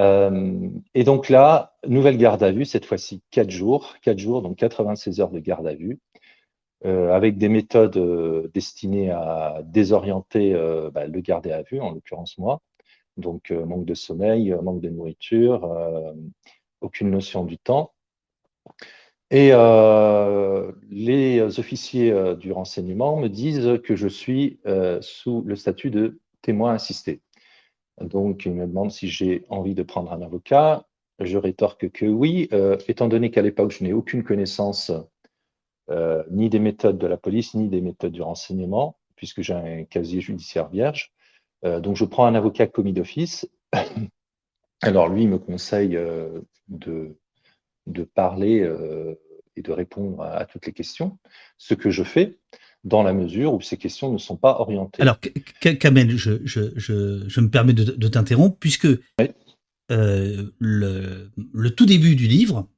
Euh, 0.00 0.70
et 0.94 1.04
donc 1.04 1.28
là, 1.28 1.74
nouvelle 1.86 2.16
garde 2.16 2.42
à 2.42 2.50
vue, 2.50 2.64
cette 2.64 2.86
fois-ci 2.86 3.22
4 3.30 3.50
jours, 3.50 3.94
4 4.02 4.18
jours, 4.18 4.42
donc 4.42 4.56
96 4.56 5.20
heures 5.20 5.30
de 5.30 5.38
garde 5.38 5.66
à 5.66 5.74
vue, 5.74 6.00
euh, 6.84 7.12
avec 7.12 7.38
des 7.38 7.48
méthodes 7.48 7.96
euh, 7.96 8.50
destinées 8.54 9.10
à 9.10 9.60
désorienter 9.64 10.54
bah, 10.92 11.06
le 11.06 11.20
gardé 11.20 11.52
à 11.52 11.62
vue, 11.62 11.80
en 11.80 11.92
l'occurrence 11.92 12.38
moi. 12.38 12.60
Donc 13.16 13.52
manque 13.52 13.84
de 13.84 13.94
sommeil, 13.94 14.54
manque 14.62 14.80
de 14.80 14.88
nourriture, 14.88 15.70
aucune 16.80 17.10
notion 17.10 17.44
du 17.44 17.58
temps. 17.58 17.92
Et 19.30 19.52
les 20.90 21.58
officiers 21.60 22.12
du 22.36 22.50
renseignement 22.50 23.16
me 23.16 23.28
disent 23.28 23.80
que 23.84 23.94
je 23.94 24.08
suis 24.08 24.58
sous 25.00 25.42
le 25.42 25.54
statut 25.54 25.90
de 25.90 26.18
témoin 26.42 26.74
assisté. 26.74 27.22
Donc, 28.00 28.44
il 28.44 28.52
me 28.52 28.66
demande 28.66 28.90
si 28.90 29.08
j'ai 29.08 29.44
envie 29.48 29.74
de 29.74 29.82
prendre 29.82 30.12
un 30.12 30.22
avocat. 30.22 30.86
Je 31.20 31.38
rétorque 31.38 31.90
que 31.90 32.06
oui, 32.06 32.48
euh, 32.52 32.76
étant 32.88 33.08
donné 33.08 33.30
qu'à 33.30 33.42
l'époque, 33.42 33.70
je 33.70 33.84
n'ai 33.84 33.92
aucune 33.92 34.24
connaissance 34.24 34.90
euh, 35.90 36.24
ni 36.30 36.48
des 36.48 36.58
méthodes 36.58 36.98
de 36.98 37.06
la 37.06 37.16
police, 37.16 37.54
ni 37.54 37.68
des 37.68 37.80
méthodes 37.80 38.12
du 38.12 38.22
renseignement, 38.22 38.98
puisque 39.14 39.42
j'ai 39.42 39.54
un 39.54 39.84
casier 39.84 40.20
judiciaire 40.20 40.68
vierge. 40.68 41.12
Euh, 41.64 41.80
donc, 41.80 41.96
je 41.96 42.04
prends 42.04 42.26
un 42.26 42.34
avocat 42.34 42.66
commis 42.66 42.92
d'office. 42.92 43.48
Alors, 44.82 45.08
lui, 45.08 45.22
il 45.22 45.28
me 45.28 45.38
conseille 45.38 45.98
de, 46.68 47.16
de 47.86 48.02
parler 48.02 48.70
et 49.56 49.62
de 49.62 49.72
répondre 49.72 50.20
à, 50.20 50.44
toutes 50.46 50.66
les 50.66 50.72
questions, 50.72 51.18
ce 51.56 51.74
que 51.74 51.90
je 51.90 52.02
fais 52.02 52.38
dans 52.84 53.02
la 53.02 53.12
mesure 53.12 53.54
où 53.54 53.60
ces 53.60 53.76
questions 53.76 54.12
ne 54.12 54.18
sont 54.18 54.36
pas 54.36 54.56
orientées. 54.60 55.02
Alors, 55.02 55.18
Kamel, 55.80 56.16
je, 56.16 56.32
je, 56.44 56.72
je, 56.76 57.40
me 57.40 57.48
permets 57.48 57.72
de, 57.72 58.08
t'interrompre, 58.08 58.56
puisque 58.58 58.86
euh, 59.90 60.50
le, 60.58 61.30
le, 61.52 61.70
tout 61.70 61.86
début 61.86 62.14
du 62.14 62.26
livre, 62.26 62.68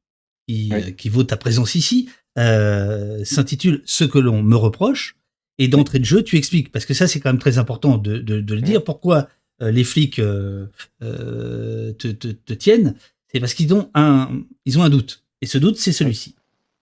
qui, 0.46 0.72
qui 0.96 1.08
vaut 1.08 1.24
ta 1.24 1.36
présence 1.36 1.74
ici, 1.74 2.08
euh, 2.38 3.24
s'intitule 3.24 3.82
Ce 3.84 4.04
que 4.04 4.18
l'on 4.18 4.42
me 4.42 4.56
reproche. 4.56 5.16
Et 5.58 5.68
d'entrée 5.68 5.98
de 5.98 6.04
jeu, 6.04 6.22
tu 6.22 6.36
expliques, 6.36 6.70
parce 6.70 6.84
que 6.84 6.92
ça 6.92 7.08
c'est 7.08 7.18
quand 7.18 7.30
même 7.30 7.40
très 7.40 7.56
important 7.56 7.96
de, 7.96 8.18
de, 8.18 8.40
de 8.40 8.54
le 8.54 8.60
dire, 8.60 8.84
pourquoi 8.84 9.28
euh, 9.62 9.70
les 9.70 9.84
flics 9.84 10.18
euh, 10.18 10.66
euh, 11.02 11.92
te, 11.94 12.08
te, 12.08 12.28
te, 12.28 12.52
tiennent, 12.52 12.94
c'est 13.32 13.40
parce 13.40 13.54
qu'ils 13.54 13.72
ont 13.72 13.90
un, 13.94 14.42
ils 14.66 14.78
ont 14.78 14.82
un 14.82 14.90
doute. 14.90 15.24
Et 15.40 15.46
ce 15.46 15.56
doute, 15.56 15.78
c'est 15.78 15.92
celui-ci. 15.92 16.34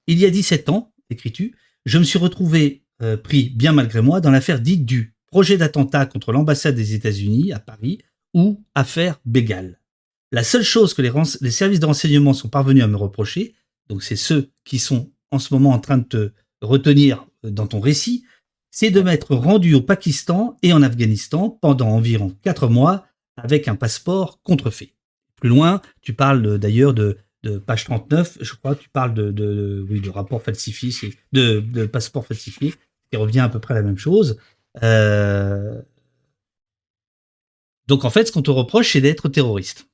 Il 0.09 0.19
y 0.19 0.27
a 0.27 0.31
17 0.31 0.69
ans, 0.71 0.93
écris-tu, 1.09 1.55
je 1.87 1.99
me 1.99 2.05
suis 2.05 2.19
retrouvé 2.19 2.83
euh, 3.03 3.17
pris, 3.17 3.51
bien 3.51 3.73
malgré 3.73 4.01
moi, 4.01 4.21
dans 4.21 4.31
l'affaire 4.31 4.61
dite 4.61 4.85
du 4.85 5.15
projet 5.27 5.57
d'attentat 5.57 6.07
contre 6.07 6.33
l'ambassade 6.33 6.77
des 6.77 6.95
États-Unis 6.95 7.53
à 7.53 7.59
Paris 7.59 7.99
ou 8.35 8.65
affaire 8.75 9.21
Bégal. 9.25 9.81
La 10.31 10.45
seule 10.45 10.63
chose 10.63 10.95
que 10.95 11.03
les, 11.03 11.51
services 11.51 11.81
de 11.81 11.87
renseignement 11.87 12.35
sont 12.35 12.49
parvenus 12.49 12.85
à 12.85 12.87
me 12.87 12.97
reprocher, 12.97 13.55
donc 13.89 14.03
c'est 14.03 14.17
ceux 14.17 14.51
qui 14.65 14.79
sont 14.79 15.13
en 15.31 15.39
ce 15.39 15.53
moment 15.53 15.71
en 15.71 15.79
train 15.79 15.99
de 15.99 16.05
te 16.05 16.33
retenir 16.61 17.27
euh, 17.45 17.51
dans 17.51 17.67
ton 17.67 17.81
récit, 17.81 18.25
c'est 18.71 18.91
de 18.91 19.01
m'être 19.01 19.35
rendu 19.35 19.75
au 19.75 19.81
Pakistan 19.81 20.57
et 20.63 20.73
en 20.73 20.83
Afghanistan 20.83 21.51
pendant 21.51 21.89
environ 21.89 22.37
quatre 22.43 22.69
mois 22.69 23.07
avec 23.37 23.69
un 23.69 23.77
passeport 23.77 24.41
contrefait. 24.43 24.95
Plus 25.37 25.49
loin, 25.49 25.81
tu 26.01 26.13
parles 26.15 26.59
d'ailleurs 26.59 26.95
de 26.95 27.19
de 27.45 27.59
page 27.59 27.85
39, 27.85 28.39
je 28.41 28.55
crois, 28.55 28.75
tu 28.75 28.89
parles 28.89 29.15
de, 29.15 29.31
de, 29.31 29.87
oui, 29.89 30.01
de 30.01 30.11
rapport 30.11 30.43
falsifié, 30.43 30.91
de, 31.33 31.61
de 31.61 31.87
passeport 31.87 32.27
falsifié, 32.27 32.75
qui 33.15 33.21
revient 33.21 33.41
à 33.41 33.49
peu 33.49 33.61
près 33.61 33.75
à 33.75 33.77
la 33.77 33.83
même 33.83 33.99
chose. 33.99 34.39
Euh... 34.83 35.81
Donc 37.87 38.05
en 38.05 38.11
fait, 38.11 38.27
ce 38.27 38.33
qu'on 38.33 38.43
te 38.43 38.51
reproche, 38.51 38.93
c'est 38.93 39.01
d'être 39.01 39.29
terroriste. 39.29 39.87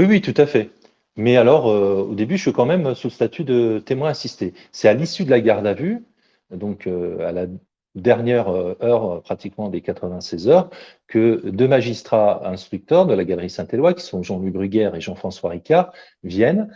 Oui, 0.00 0.06
oui, 0.06 0.20
tout 0.20 0.34
à 0.36 0.46
fait. 0.46 0.70
Mais 1.16 1.36
alors, 1.36 1.70
euh, 1.70 2.08
au 2.10 2.14
début, 2.16 2.36
je 2.36 2.42
suis 2.42 2.52
quand 2.52 2.66
même 2.66 2.96
sous 2.96 3.10
statut 3.10 3.44
de 3.44 3.80
témoin 3.84 4.08
assisté. 4.10 4.54
C'est 4.72 4.88
à 4.88 4.94
l'issue 4.94 5.24
de 5.24 5.30
la 5.30 5.40
garde 5.40 5.66
à 5.68 5.74
vue, 5.74 6.04
donc 6.50 6.88
euh, 6.88 7.28
à 7.28 7.30
la 7.30 7.46
dernière 7.94 8.48
heure 8.48 9.22
pratiquement 9.22 9.68
des 9.68 9.80
96 9.80 10.48
heures 10.48 10.68
que 11.06 11.48
deux 11.48 11.68
magistrats 11.68 12.44
instructeurs 12.48 13.06
de 13.06 13.14
la 13.14 13.24
Galerie 13.24 13.50
Saint-Éloi, 13.50 13.94
qui 13.94 14.04
sont 14.04 14.24
Jean-Louis 14.24 14.50
Bruguère 14.50 14.96
et 14.96 15.00
Jean-François 15.00 15.50
Ricard, 15.50 15.92
viennent 16.24 16.74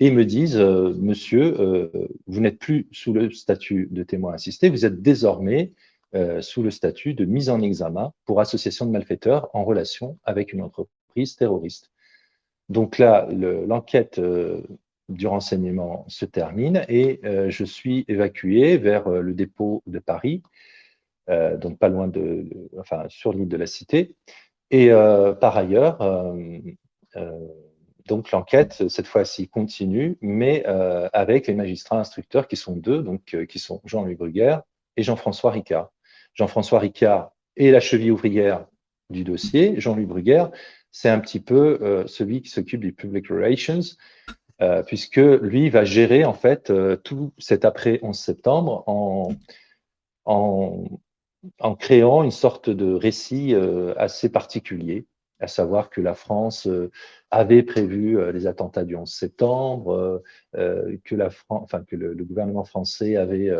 et 0.00 0.10
me 0.10 0.24
disent 0.24 0.56
euh, 0.58 0.92
Monsieur, 0.98 1.90
vous 2.26 2.40
n'êtes 2.40 2.58
plus 2.58 2.88
sous 2.92 3.12
le 3.12 3.30
statut 3.30 3.88
de 3.90 4.02
témoin 4.02 4.34
assisté, 4.34 4.68
vous 4.70 4.84
êtes 4.84 5.02
désormais 5.02 5.72
sous 6.40 6.64
le 6.64 6.72
statut 6.72 7.14
de 7.14 7.24
mise 7.24 7.50
en 7.50 7.60
examen 7.60 8.12
pour 8.24 8.40
association 8.40 8.84
de 8.84 8.90
malfaiteurs 8.90 9.48
en 9.54 9.64
relation 9.64 10.18
avec 10.24 10.52
une 10.52 10.60
entreprise 10.60 11.36
terroriste. 11.36 11.92
Donc 12.68 12.98
là, 12.98 13.28
l'enquête 13.30 14.20
du 15.08 15.26
renseignement 15.28 16.04
se 16.08 16.24
termine 16.24 16.84
et 16.88 17.20
je 17.22 17.64
suis 17.64 18.04
évacué 18.08 18.76
vers 18.76 19.08
le 19.08 19.34
dépôt 19.34 19.84
de 19.86 20.00
Paris 20.00 20.42
euh, 21.30 21.56
donc 21.56 21.78
pas 21.78 21.88
loin 21.88 22.08
de, 22.08 22.48
enfin 22.78 23.04
sur 23.08 23.32
l'île 23.32 23.48
de 23.48 23.56
la 23.56 23.66
Cité. 23.66 24.16
Et 24.70 24.90
euh, 24.90 25.32
par 25.32 25.56
ailleurs, 25.56 26.00
euh, 26.02 26.58
donc 28.06 28.30
l'enquête 28.30 28.88
cette 28.88 29.06
fois-ci 29.06 29.48
continue, 29.48 30.16
mais 30.20 30.64
avec 31.12 31.46
les 31.46 31.54
magistrats 31.54 31.98
instructeurs 31.98 32.48
qui 32.48 32.56
sont 32.56 32.76
deux, 32.76 33.02
donc 33.02 33.36
qui 33.48 33.58
sont 33.58 33.80
Jean-Louis 33.84 34.14
Bruguère 34.14 34.62
et 34.96 35.02
Jean-François 35.02 35.50
Ricard. 35.50 35.90
Jean-François 36.34 36.78
Ricard 36.78 37.32
est 37.56 37.70
la 37.70 37.80
cheville 37.80 38.12
ouvrière 38.12 38.66
du 39.10 39.24
dossier. 39.24 39.80
Jean-Louis 39.80 40.06
Bruguère, 40.06 40.50
c'est 40.90 41.08
un 41.08 41.20
petit 41.20 41.40
peu 41.40 42.04
celui 42.06 42.42
qui 42.42 42.50
s'occupe 42.50 42.82
des 42.82 42.92
public 42.92 43.28
relations, 43.28 43.80
puisque 44.86 45.16
lui 45.16 45.70
va 45.70 45.84
gérer 45.84 46.24
en 46.24 46.34
fait 46.34 46.72
tout 47.02 47.32
cet 47.38 47.64
après 47.64 47.98
11 48.02 48.16
septembre 48.16 48.84
en, 51.58 51.74
créant 51.78 52.22
une 52.22 52.30
sorte 52.30 52.70
de 52.70 52.92
récit 52.92 53.54
euh, 53.54 53.94
assez 53.96 54.30
particulier, 54.30 55.06
à 55.40 55.46
savoir 55.46 55.90
que 55.90 56.00
la 56.00 56.14
France 56.14 56.66
euh, 56.66 56.90
avait 57.30 57.62
prévu 57.62 58.18
euh, 58.18 58.32
les 58.32 58.46
attentats 58.46 58.84
du 58.84 58.96
11 58.96 59.10
septembre, 59.10 60.22
enfin, 61.48 61.84
que 61.84 61.96
le, 61.96 62.24
gouvernement 62.24 62.64
français 62.64 63.16
avait, 63.16 63.50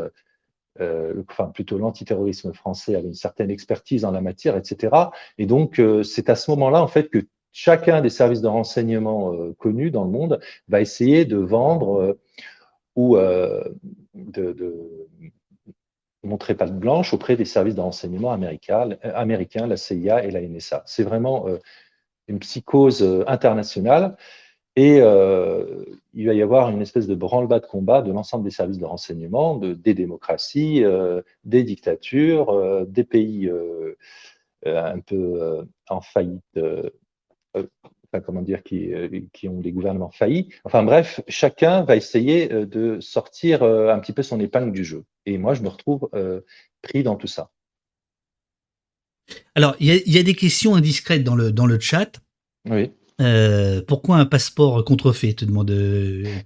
enfin 0.78 1.46
plutôt 1.52 1.78
l'antiterrorisme 1.78 2.52
français 2.52 2.94
avait 2.94 3.08
une 3.08 3.14
certaine 3.14 3.50
expertise 3.50 4.04
en 4.04 4.12
la 4.12 4.20
matière, 4.20 4.56
etc. 4.56 4.94
Et 5.38 5.46
donc 5.46 5.80
c'est 6.04 6.30
à 6.30 6.36
ce 6.36 6.50
moment-là 6.52 6.82
en 6.82 6.86
fait 6.86 7.08
que 7.08 7.26
chacun 7.52 8.00
des 8.00 8.10
services 8.10 8.40
de 8.40 8.48
renseignement 8.48 9.34
connus 9.58 9.90
dans 9.90 10.04
le 10.04 10.10
monde 10.10 10.40
va 10.68 10.80
essayer 10.80 11.24
de 11.24 11.36
vendre 11.36 12.18
ou 12.96 13.16
de 13.16 15.08
montrer 16.22 16.54
patte 16.54 16.78
blanche 16.78 17.14
auprès 17.14 17.36
des 17.36 17.44
services 17.44 17.74
de 17.74 17.80
renseignement 17.80 18.32
américains, 18.32 18.90
américains 19.02 19.66
la 19.66 19.76
CIA 19.76 20.24
et 20.24 20.30
la 20.30 20.40
NSA. 20.42 20.82
C'est 20.86 21.02
vraiment 21.02 21.48
euh, 21.48 21.58
une 22.28 22.38
psychose 22.38 23.02
euh, 23.02 23.24
internationale 23.26 24.16
et 24.76 25.00
euh, 25.00 25.84
il 26.14 26.26
va 26.26 26.34
y 26.34 26.42
avoir 26.42 26.70
une 26.70 26.82
espèce 26.82 27.06
de 27.06 27.14
branle-bas 27.14 27.60
de 27.60 27.66
combat 27.66 28.02
de 28.02 28.12
l'ensemble 28.12 28.44
des 28.44 28.50
services 28.50 28.78
de 28.78 28.84
renseignement, 28.84 29.56
de, 29.56 29.74
des 29.74 29.94
démocraties, 29.94 30.84
des 31.44 31.64
dictatures, 31.64 32.86
des 32.86 33.02
pays 33.04 33.50
un 34.64 35.00
peu 35.00 35.66
en 35.88 36.00
faillite 36.00 36.60
comment 38.18 38.42
dire, 38.42 38.64
qui, 38.64 38.92
euh, 38.92 39.08
qui, 39.32 39.46
ont 39.46 39.60
des 39.60 39.70
gouvernements 39.70 40.10
faillis. 40.10 40.48
Enfin 40.64 40.82
bref, 40.82 41.20
chacun 41.28 41.82
va 41.82 41.94
essayer 41.94 42.52
euh, 42.52 42.66
de 42.66 42.98
sortir 43.00 43.62
euh, 43.62 43.94
un 43.94 44.00
petit 44.00 44.12
peu 44.12 44.24
son 44.24 44.40
épingle 44.40 44.72
du 44.72 44.84
jeu. 44.84 45.04
Et 45.26 45.38
moi, 45.38 45.54
je 45.54 45.62
me 45.62 45.68
retrouve 45.68 46.10
pris 46.82 47.02
dans 47.02 47.14
tout 47.14 47.28
ça. 47.28 47.50
Alors, 49.54 49.76
il 49.78 49.86
y, 49.86 50.18
a 50.18 50.22
des 50.22 50.34
questions 50.34 50.74
indiscrètes 50.74 51.22
dans 51.22 51.36
le, 51.36 51.52
dans 51.52 51.66
le 51.66 51.78
chat. 51.78 52.20
Oui. 52.68 52.90
pourquoi 53.86 54.16
un 54.16 54.26
passeport 54.26 54.84
contrefait 54.84 55.34
te 55.34 55.44
demande 55.44 55.70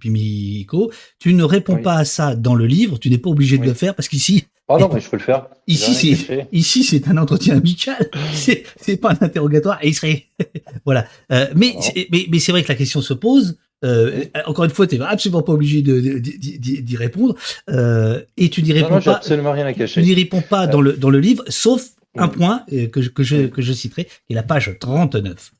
Pimico. 0.01 0.93
Tu 1.19 1.33
ne 1.33 1.45
réponds 1.45 1.81
pas 1.81 1.95
à 1.95 2.05
ça 2.05 2.35
dans 2.35 2.55
le 2.55 2.67
livre, 2.67 2.99
tu 2.99 3.09
n'es 3.09 3.19
pas 3.19 3.31
obligé 3.31 3.57
de 3.57 3.65
le 3.65 3.73
faire 3.73 3.95
parce 3.95 4.09
qu'ici, 4.09 4.49
ah 4.69 4.79
non, 4.79 4.89
mais 4.93 5.01
je 5.01 5.11
peux 5.11 5.19
le 5.19 5.23
faire. 5.23 5.49
Ici, 5.67 6.17
c'est 6.17 6.49
ici 6.51 6.85
c'est 6.85 7.09
un 7.09 7.19
entretien 7.19 7.57
amical. 7.57 8.09
c'est 8.33 8.65
c'est 8.81 8.97
pas 8.97 9.11
un 9.11 9.19
interrogatoire. 9.21 9.79
Et 9.83 9.89
il 9.89 9.95
serait 9.95 10.25
voilà. 10.87 11.07
Euh, 11.33 11.47
mais, 11.55 11.75
mais 12.11 12.27
mais 12.31 12.39
c'est 12.39 12.53
vrai 12.53 12.63
que 12.63 12.69
la 12.69 12.75
question 12.75 13.03
se 13.03 13.13
pose. 13.13 13.59
Euh, 13.85 14.25
encore 14.47 14.65
une 14.65 14.71
fois, 14.71 14.87
tu 14.87 14.99
n'es 14.99 15.05
absolument 15.05 15.43
pas 15.43 15.53
obligé 15.53 15.83
d'y 15.83 16.97
répondre. 16.97 17.35
Euh, 17.69 18.23
et 18.39 18.49
tu 18.49 18.63
n'y 18.63 18.73
réponds 18.73 19.01
pas. 19.01 19.17
absolument 19.17 19.53
rien 19.53 19.67
à 19.67 19.75
cacher. 19.75 20.01
Tu 20.01 20.07
n'y 20.07 20.15
réponds 20.15 20.41
pas 20.41 20.67
dans 20.67 20.81
le 20.81 20.95
dans 20.95 21.11
le 21.11 21.21
livre, 21.21 21.45
sauf 21.49 21.85
un 22.17 22.29
point 22.29 22.65
que 22.93 23.03
je, 23.03 23.11
que 23.11 23.23
je 23.23 23.47
que 23.47 23.61
je 23.61 23.73
citerai, 23.75 24.05
qui 24.05 24.33
est 24.33 24.35
la 24.35 24.43
page 24.43 24.75
39. 24.81 25.53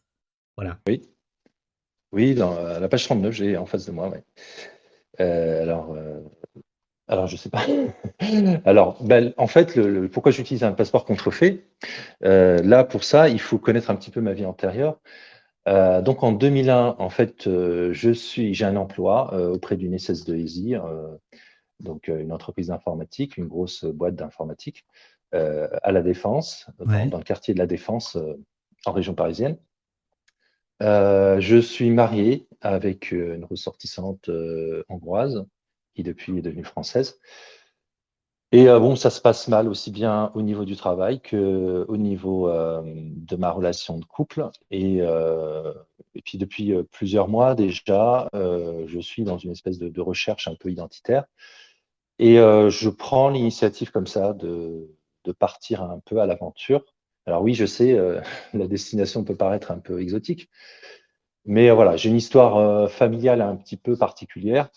Voilà. 0.57 0.79
Oui. 0.89 1.03
Oui, 2.13 2.35
dans 2.35 2.55
la 2.55 2.89
page 2.89 3.05
39, 3.05 3.35
j'ai 3.35 3.57
en 3.59 3.67
face 3.67 3.85
de 3.85 3.93
moi. 3.93 4.09
Ouais. 4.09 4.23
alors, 5.25 5.95
alors, 7.07 7.27
je 7.27 7.37
sais 7.37 7.51
pas. 7.51 7.67
Alors, 8.65 9.03
ben, 9.03 9.35
en 9.37 9.47
fait, 9.47 9.77
le, 9.77 10.09
pourquoi 10.09 10.33
j'utilise 10.33 10.65
un 10.65 10.73
passeport 10.73 11.05
contrefait 11.05 11.67
euh, 12.25 12.59
Là, 12.63 12.85
pour 12.85 13.05
ça, 13.05 13.29
il 13.29 13.41
faut 13.41 13.59
connaître 13.59 13.91
un 13.91 13.97
petit 13.97 14.11
peu 14.11 14.23
ma 14.23 14.33
vie 14.33 14.47
antérieure. 14.47 15.01
Euh, 15.69 16.01
donc, 16.01 16.23
en 16.23 16.33
2001, 16.33 16.97
en 16.99 17.11
fait, 17.11 17.47
euh, 17.47 17.93
je 17.93 18.11
suis, 18.11 18.55
j'ai 18.55 18.65
un 18.65 18.77
emploi 18.77 19.35
auprès 19.51 19.77
d'une 19.77 19.97
SS2I, 19.97 20.81
donc 21.81 22.09
une 22.09 22.33
entreprise 22.33 22.69
d'informatique, 22.69 23.37
une 23.37 23.49
grosse 23.49 23.85
boîte 23.85 24.15
d'informatique, 24.15 24.87
à 25.33 25.93
la 25.93 26.01
Défense, 26.01 26.71
dans, 26.79 27.19
le 27.19 27.25
quartier 27.25 27.55
de 27.55 27.59
la 27.59 27.67
Défense, 27.67 28.17
en 28.87 28.93
région 28.93 29.15
parisienne. 29.15 29.59
je 30.81 31.61
suis 31.61 31.91
marié 31.91 32.47
avec 32.61 33.11
une 33.11 33.45
ressortissante 33.45 34.31
hongroise 34.89 35.45
qui 35.95 36.03
depuis 36.03 36.37
est 36.37 36.43
devenue 36.43 36.65
française. 36.65 37.19
Et 38.55 38.69
euh, 38.69 38.79
bon, 38.79 38.95
ça 38.95 39.11
se 39.11 39.21
passe 39.21 39.49
mal 39.49 39.67
aussi 39.67 39.91
bien 39.91 40.31
au 40.37 40.43
niveau 40.43 40.65
du 40.65 40.77
travail 40.77 41.21
qu'au 41.21 41.97
niveau 41.97 42.49
euh, 42.49 42.83
de 42.85 43.35
ma 43.35 43.51
relation 43.51 43.99
de 43.99 44.05
couple. 44.05 44.49
Et, 44.71 44.99
euh, 45.01 45.75
puis 46.25 46.39
depuis 46.39 46.73
plusieurs 46.93 47.27
mois 47.27 47.57
déjà, 47.57 48.29
je 48.33 49.01
suis 49.01 49.25
dans 49.25 49.39
une 49.39 49.51
espèce 49.51 49.81
de, 49.81 50.01
recherche 50.01 50.47
un 50.47 50.55
peu 50.55 50.71
identitaire. 50.71 51.25
Et 52.21 52.37
je 52.37 52.89
prends 52.89 53.29
l'initiative 53.29 53.91
comme 53.91 54.07
ça 54.07 54.33
de, 54.35 54.89
partir 55.41 55.83
un 55.83 55.99
peu 56.05 56.21
à 56.21 56.27
l'aventure. 56.27 56.85
Alors 57.27 57.43
oui, 57.43 57.55
je 57.55 57.67
sais, 57.67 57.99
la 58.55 58.69
destination 58.69 59.25
peut 59.25 59.37
paraître 59.37 59.73
un 59.73 59.81
peu 59.81 60.01
exotique, 60.01 60.49
mais 61.45 61.71
voilà, 61.71 61.97
j'ai 61.97 62.11
une 62.11 62.17
histoire 62.17 62.89
familiale 62.89 63.41
un 63.41 63.57
petit 63.57 63.77
peu 63.77 63.97
particulière. 63.97 64.71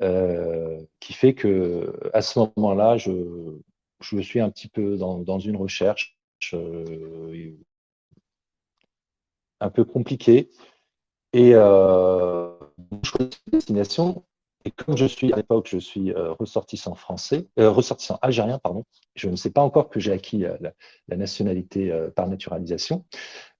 Euh, 0.00 0.80
qui 1.00 1.12
fait 1.12 1.34
que 1.34 1.92
à 2.12 2.22
ce 2.22 2.38
moment-là, 2.38 2.96
je, 2.98 3.58
je 4.00 4.20
suis 4.20 4.38
un 4.38 4.48
petit 4.50 4.68
peu 4.68 4.96
dans, 4.96 5.18
dans 5.18 5.40
une 5.40 5.56
recherche 5.56 6.16
euh, 6.54 7.56
un 9.58 9.70
peu 9.70 9.84
compliquée 9.84 10.50
et 11.32 11.52
euh, 11.54 12.48
je 13.02 13.10
choisis 13.10 13.40
destination. 13.50 14.24
Et 14.64 14.70
comme 14.70 14.96
je 14.96 15.06
suis 15.06 15.32
à 15.32 15.36
l'époque, 15.36 15.68
je 15.68 15.78
suis 15.78 16.12
ressortissant 16.12 16.94
français, 16.94 17.46
ressortissant 17.56 18.18
algérien, 18.22 18.58
pardon. 18.58 18.84
Je 19.14 19.28
ne 19.28 19.36
sais 19.36 19.50
pas 19.50 19.62
encore 19.62 19.88
que 19.88 19.98
j'ai 19.98 20.12
acquis 20.12 20.44
la, 20.60 21.16
nationalité 21.16 21.96
par 22.14 22.28
naturalisation. 22.28 23.04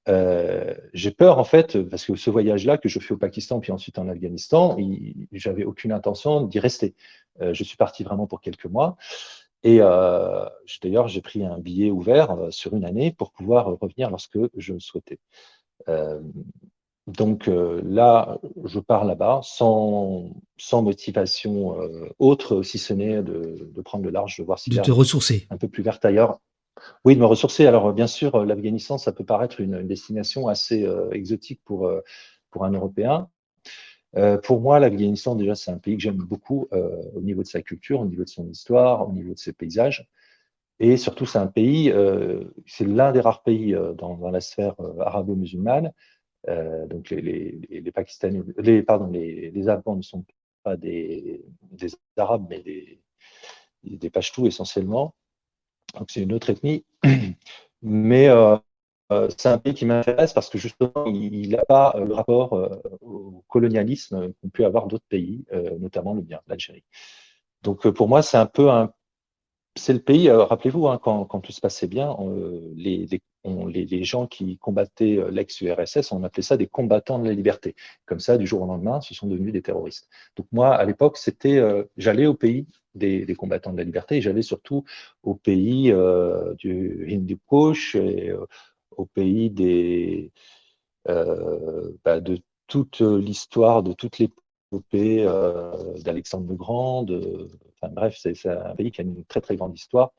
Euh, 0.08 0.74
j'ai 0.94 1.10
peur 1.10 1.38
en 1.38 1.44
fait, 1.44 1.78
parce 1.82 2.04
que 2.04 2.16
ce 2.16 2.30
voyage-là 2.30 2.78
que 2.78 2.88
je 2.88 2.98
fais 2.98 3.12
au 3.12 3.18
Pakistan 3.18 3.60
puis 3.60 3.72
ensuite 3.72 3.98
en 3.98 4.08
Afghanistan, 4.08 4.76
j'avais 5.32 5.64
aucune 5.64 5.92
intention 5.92 6.42
d'y 6.42 6.58
rester. 6.58 6.94
Euh, 7.40 7.52
je 7.54 7.64
suis 7.64 7.76
parti 7.76 8.04
vraiment 8.04 8.26
pour 8.26 8.40
quelques 8.40 8.66
mois. 8.66 8.96
Et 9.64 9.78
euh, 9.80 10.46
d'ailleurs, 10.82 11.08
j'ai 11.08 11.20
pris 11.20 11.44
un 11.44 11.58
billet 11.58 11.90
ouvert 11.90 12.36
sur 12.50 12.74
une 12.74 12.84
année 12.84 13.12
pour 13.12 13.32
pouvoir 13.32 13.66
revenir 13.80 14.08
lorsque 14.10 14.38
je 14.56 14.72
le 14.72 14.80
souhaitais. 14.80 15.18
Donc 17.06 17.48
là, 17.48 18.38
je 18.64 18.78
pars 18.78 19.06
là-bas 19.06 19.40
sans, 19.42 20.30
sans 20.58 20.82
motivation 20.82 21.76
autre, 22.18 22.62
si 22.62 22.78
ce 22.78 22.92
n'est 22.92 23.22
de, 23.22 23.70
de, 23.74 23.80
prendre 23.80 24.04
le 24.04 24.10
large, 24.10 24.36
de 24.36 24.44
voir 24.44 24.58
si 24.58 24.68
de 24.68 24.80
te 24.80 24.90
ressourcer 24.90 25.46
un 25.50 25.56
peu 25.56 25.68
plus 25.68 25.82
vert 25.82 25.98
ailleurs. 26.02 26.38
Oui, 27.04 27.14
de 27.14 27.20
me 27.20 27.26
ressourcer. 27.26 27.66
Alors, 27.66 27.92
bien 27.92 28.06
sûr, 28.06 28.34
euh, 28.34 28.44
l'Afghanistan, 28.44 28.98
ça 28.98 29.12
peut 29.12 29.24
paraître 29.24 29.60
une, 29.60 29.86
destination 29.86 30.48
assez 30.48 30.84
euh, 30.84 31.10
exotique 31.12 31.60
pour, 31.64 31.86
euh, 31.86 32.00
pour 32.50 32.64
un 32.64 32.72
Européen. 32.72 33.28
pour 34.42 34.60
moi, 34.60 34.80
l'Afghanistan, 34.80 35.34
déjà, 35.34 35.54
c'est 35.54 35.70
un 35.70 35.78
pays 35.78 35.96
que 35.96 36.02
j'aime 36.02 36.16
beaucoup 36.16 36.66
au 37.14 37.20
niveau 37.20 37.42
de 37.42 37.46
sa 37.48 37.62
culture, 37.62 38.00
au 38.00 38.06
niveau 38.06 38.24
de 38.24 38.28
son 38.28 38.48
histoire, 38.48 39.08
au 39.08 39.12
niveau 39.12 39.34
de 39.34 39.38
ses 39.38 39.52
paysages. 39.52 40.08
Et 40.80 40.96
surtout, 40.96 41.26
c'est 41.26 41.38
un 41.38 41.46
pays, 41.46 41.92
c'est 42.66 42.86
l'un 42.86 43.12
des 43.12 43.20
rares 43.20 43.42
pays 43.42 43.76
dans, 43.96 44.30
la 44.30 44.40
sphère 44.40 44.74
arabo-musulmane. 45.00 45.92
donc, 46.88 47.10
les, 47.10 47.20
les, 47.68 47.80
les, 47.80 47.92
Pakistanais, 47.92 48.42
les, 48.56 48.82
pardon, 48.82 49.08
les, 49.08 49.68
Afghans 49.68 49.96
ne 49.96 50.02
sont 50.02 50.24
pas 50.62 50.76
des, 50.76 51.44
Arabes, 52.16 52.46
mais 52.48 52.60
des, 52.60 53.00
des 53.84 54.10
essentiellement 54.46 55.14
donc 55.96 56.10
c'est 56.10 56.22
une 56.22 56.32
autre 56.32 56.50
ethnie. 56.50 56.84
Mais 57.82 58.28
euh, 58.28 58.56
euh, 59.12 59.28
c'est 59.36 59.48
un 59.48 59.58
pays 59.58 59.74
qui 59.74 59.86
m'intéresse 59.86 60.32
parce 60.32 60.48
que 60.50 60.58
justement, 60.58 61.06
il 61.06 61.50
n'a 61.50 61.64
pas 61.64 61.94
euh, 61.96 62.04
le 62.04 62.14
rapport 62.14 62.52
au 63.00 63.44
colonialisme 63.48 64.32
qu'ont 64.34 64.48
pu 64.48 64.64
avoir 64.64 64.86
d'autres 64.86 65.06
pays, 65.08 65.44
notamment 65.80 66.14
le 66.14 66.22
bien, 66.22 66.40
l'Algérie. 66.46 66.84
Donc 67.62 67.88
pour 67.90 68.08
moi, 68.08 68.22
c'est 68.22 68.36
un 68.36 68.46
peu 68.46 68.70
un. 68.70 68.92
C'est 69.76 69.92
le 69.92 70.00
pays, 70.00 70.28
rappelez-vous, 70.28 70.88
hein, 70.88 70.98
quand, 70.98 71.40
tout 71.40 71.52
se 71.52 71.60
passait 71.60 71.86
bien, 71.86 72.16
les, 72.74 73.06
les, 73.44 74.04
gens 74.04 74.26
qui 74.26 74.58
combattaient 74.58 75.20
l'ex-URSS, 75.30 76.10
on 76.10 76.24
appelait 76.24 76.42
ça 76.42 76.56
des 76.56 76.66
combattants 76.66 77.20
de 77.20 77.28
la 77.28 77.32
liberté. 77.32 77.76
Comme 78.04 78.18
ça, 78.18 78.38
du 78.38 78.46
jour 78.46 78.62
au 78.62 78.66
lendemain, 78.66 79.00
ce 79.00 79.14
sont 79.14 79.28
devenus 79.28 79.52
des 79.52 79.62
terroristes. 79.62 80.08
Donc 80.34 80.48
moi, 80.50 80.74
à 80.74 80.84
l'époque, 80.84 81.16
c'était, 81.16 81.62
j'allais 81.96 82.26
au 82.26 82.34
pays 82.34 82.66
des, 82.98 83.34
combattants 83.34 83.72
de 83.72 83.78
la 83.78 83.84
liberté. 83.84 84.20
J'allais 84.20 84.42
surtout 84.42 84.84
au 85.22 85.34
pays 85.34 85.90
euh, 85.90 86.54
du 86.54 87.06
Hindu 87.10 87.38
Kush 87.48 87.94
et 87.96 88.30
euh, 88.30 88.46
au 88.96 89.06
pays 89.06 90.30
euh, 91.08 91.90
bah, 92.04 92.20
de 92.20 92.38
toute 92.66 93.00
l'histoire, 93.00 93.82
de 93.82 93.92
toutes 93.92 94.18
les 94.18 94.30
épopées 94.70 95.24
d'Alexandre 96.04 96.48
le 96.48 96.56
Grand. 96.56 97.06
Bref, 97.82 98.18
c'est 98.20 98.46
un 98.46 98.74
pays 98.74 98.90
qui 98.90 99.00
a 99.00 99.04
une 99.04 99.24
très 99.24 99.40
très 99.40 99.56
grande 99.56 99.74
histoire 99.74 100.12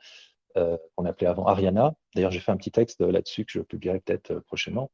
qu'on 0.55 1.05
appelait 1.05 1.27
avant 1.27 1.45
Ariana. 1.45 1.93
D'ailleurs, 2.15 2.31
j'ai 2.31 2.39
fait 2.39 2.51
un 2.51 2.57
petit 2.57 2.71
texte 2.71 3.01
là-dessus 3.01 3.45
que 3.45 3.51
je 3.51 3.59
publierai 3.59 3.99
peut-être 3.99 4.39
prochainement. 4.47 4.89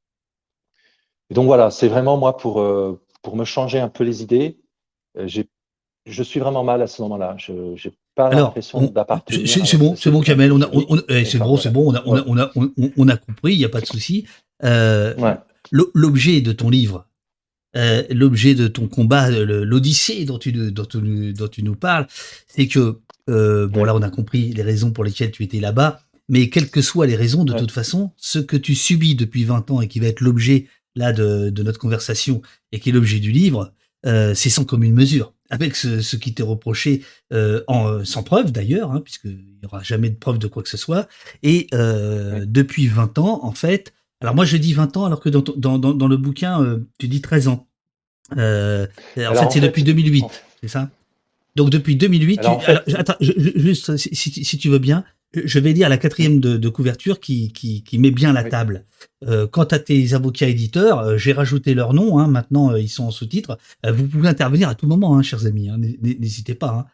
Donc 1.30 1.46
voilà, 1.46 1.72
c'est 1.72 1.88
vraiment 1.88 2.18
moi 2.18 2.36
pour, 2.36 2.56
pour 3.22 3.36
me 3.38 3.46
changer 3.46 3.80
un 3.80 3.88
peu 3.88 4.04
les 4.04 4.22
idées. 4.22 4.60
J'ai 5.16 5.50
je 6.06 6.24
suis 6.24 6.40
vraiment 6.40 6.64
mal 6.64 6.82
à 6.82 6.88
ce 6.88 7.02
moment-là. 7.02 7.36
Je 7.38 7.52
n'ai 7.54 7.94
pas 8.16 8.30
l'impression 8.30 8.84
d'appartenir. 8.84 9.48
C'est 9.48 9.78
bon, 9.78 9.96
c'est 9.96 10.12
bon, 10.12 10.22
Kamel. 10.22 10.52
On 10.52 10.62
a, 10.62 10.70
eh, 11.10 11.26
c'est 11.26 11.40
bon, 11.40 11.58
c'est 11.58 11.72
bon. 11.72 11.92
On 11.92 11.96
a, 11.96 12.04
on 12.06 12.16
a, 12.16 12.24
on 12.28 12.66
a, 12.66 12.70
on 12.98 13.08
a 13.08 13.18
compris. 13.18 13.54
Il 13.54 13.58
n'y 13.58 13.66
a 13.66 13.70
pas 13.70 13.82
de 13.82 13.86
souci. 13.86 14.26
Euh, 14.64 15.14
L'objet 15.72 16.42
de 16.42 16.52
ton 16.52 16.70
livre, 16.70 17.08
euh, 17.76 18.04
l'objet 18.12 18.54
de 18.54 18.68
ton 18.68 18.88
combat, 18.88 19.32
l'Odyssée 19.32 20.26
dont 20.26 20.38
tu, 20.38 20.52
dont, 20.52 20.86
tu, 20.86 21.34
dont 21.34 21.48
tu 21.48 21.64
nous 21.64 21.76
parles, 21.76 22.06
c'est 22.48 22.68
que 22.68 23.00
euh, 23.30 23.68
bon 23.68 23.84
là, 23.84 23.96
on 23.96 24.02
a 24.04 24.10
compris 24.10 24.54
les 24.54 24.62
raisons 24.62 24.92
pour 24.92 25.04
lesquelles 25.04 25.32
tu 25.32 25.44
étais 25.44 25.60
là-bas. 25.60 26.02
Mais 26.30 26.50
quelles 26.50 26.70
que 26.70 26.82
soient 26.82 27.06
les 27.06 27.16
raisons, 27.16 27.44
de 27.44 27.54
toute 27.54 27.72
façon, 27.72 28.12
ce 28.18 28.40
que 28.40 28.58
tu 28.58 28.74
subis 28.74 29.16
depuis 29.16 29.44
20 29.44 29.70
ans 29.72 29.82
et 29.82 29.88
qui 29.88 30.00
va 30.00 30.08
être 30.08 30.22
l'objet 30.22 30.68
là 30.96 31.14
de, 31.14 31.50
de, 31.52 31.64
notre 31.64 31.80
conversation 31.80 32.42
et 32.72 32.80
qui 32.80 32.90
est 32.90 32.94
l'objet 32.94 33.20
du 33.20 33.32
livre, 33.32 33.74
euh, 34.08 34.34
c'est 34.34 34.50
sans 34.50 34.66
commune 34.66 34.94
mesure 34.94 35.35
avec 35.56 35.76
ce, 35.76 36.02
ce 36.02 36.16
qui 36.16 36.34
t'est 36.34 36.44
reproché 36.44 37.04
euh, 37.34 37.64
en, 37.68 38.04
sans 38.04 38.24
preuve 38.24 38.52
d'ailleurs, 38.52 38.92
hein, 38.92 39.02
puisqu'il 39.02 39.32
n'y 39.32 39.66
aura 39.66 39.82
jamais 39.82 40.10
de 40.10 40.16
preuve 40.16 40.38
de 40.38 40.48
quoi 40.48 40.62
que 40.64 40.70
ce 40.70 40.78
soit. 40.78 41.08
Et 41.44 41.68
euh, 41.74 42.46
depuis 42.46 42.88
20 42.88 43.18
ans, 43.18 43.40
en 43.44 43.52
fait, 43.52 43.94
alors 44.22 44.36
moi 44.36 44.46
je 44.46 44.58
dis 44.58 44.74
20 44.74 44.98
ans 44.98 45.06
alors 45.06 45.20
que 45.20 45.30
dans, 45.30 45.44
dans, 45.56 45.80
dans, 45.80 45.94
dans 45.94 46.08
le 46.08 46.18
bouquin, 46.18 46.62
euh, 46.62 46.80
tu 47.00 47.08
dis 47.08 47.22
13 47.22 47.48
ans. 47.48 47.68
Euh, 48.38 48.88
en 49.18 49.36
fait, 49.36 49.52
c'est 49.52 49.60
depuis 49.62 49.84
2008, 49.84 50.26
c'est 50.62 50.68
ça? 50.68 50.90
Donc 51.56 51.70
depuis 51.70 51.96
2008, 51.96 52.40
alors, 52.40 52.60
tu, 52.60 52.70
alors, 52.70 52.84
attends, 52.96 53.16
je, 53.22 53.32
juste 53.56 53.96
si, 53.98 54.14
si, 54.14 54.58
tu 54.58 54.70
veux 54.70 54.80
bien, 54.80 55.06
je 55.46 55.60
vais 55.60 55.74
lire 55.74 55.90
la 55.90 55.98
quatrième 55.98 56.40
de, 56.40 56.58
de 56.58 56.70
couverture 56.70 57.20
qui, 57.20 57.52
qui, 57.52 57.84
qui, 57.84 57.98
met 58.00 58.12
bien 58.12 58.34
la 58.34 58.44
oui. 58.44 58.50
table. 58.50 58.86
Euh, 59.26 59.48
quant 59.48 59.64
à 59.64 59.80
tes 59.80 60.14
avocats 60.14 60.48
éditeurs, 60.48 61.00
euh, 61.00 61.18
j'ai 61.18 61.34
rajouté 61.34 61.74
leur 61.74 61.94
nom. 61.94 62.20
Hein, 62.20 62.28
maintenant, 62.28 62.72
euh, 62.72 62.80
ils 62.80 62.90
sont 62.90 63.06
en 63.06 63.12
sous-titres. 63.12 63.58
Euh, 63.86 63.92
vous 63.92 64.08
pouvez 64.08 64.28
intervenir 64.28 64.70
à 64.70 64.76
tout 64.76 64.88
moment, 64.88 65.18
hein, 65.18 65.22
chers 65.22 65.46
amis. 65.46 65.70
Hein, 65.70 65.78
N'hésitez 66.02 66.56
pas. 66.56 66.88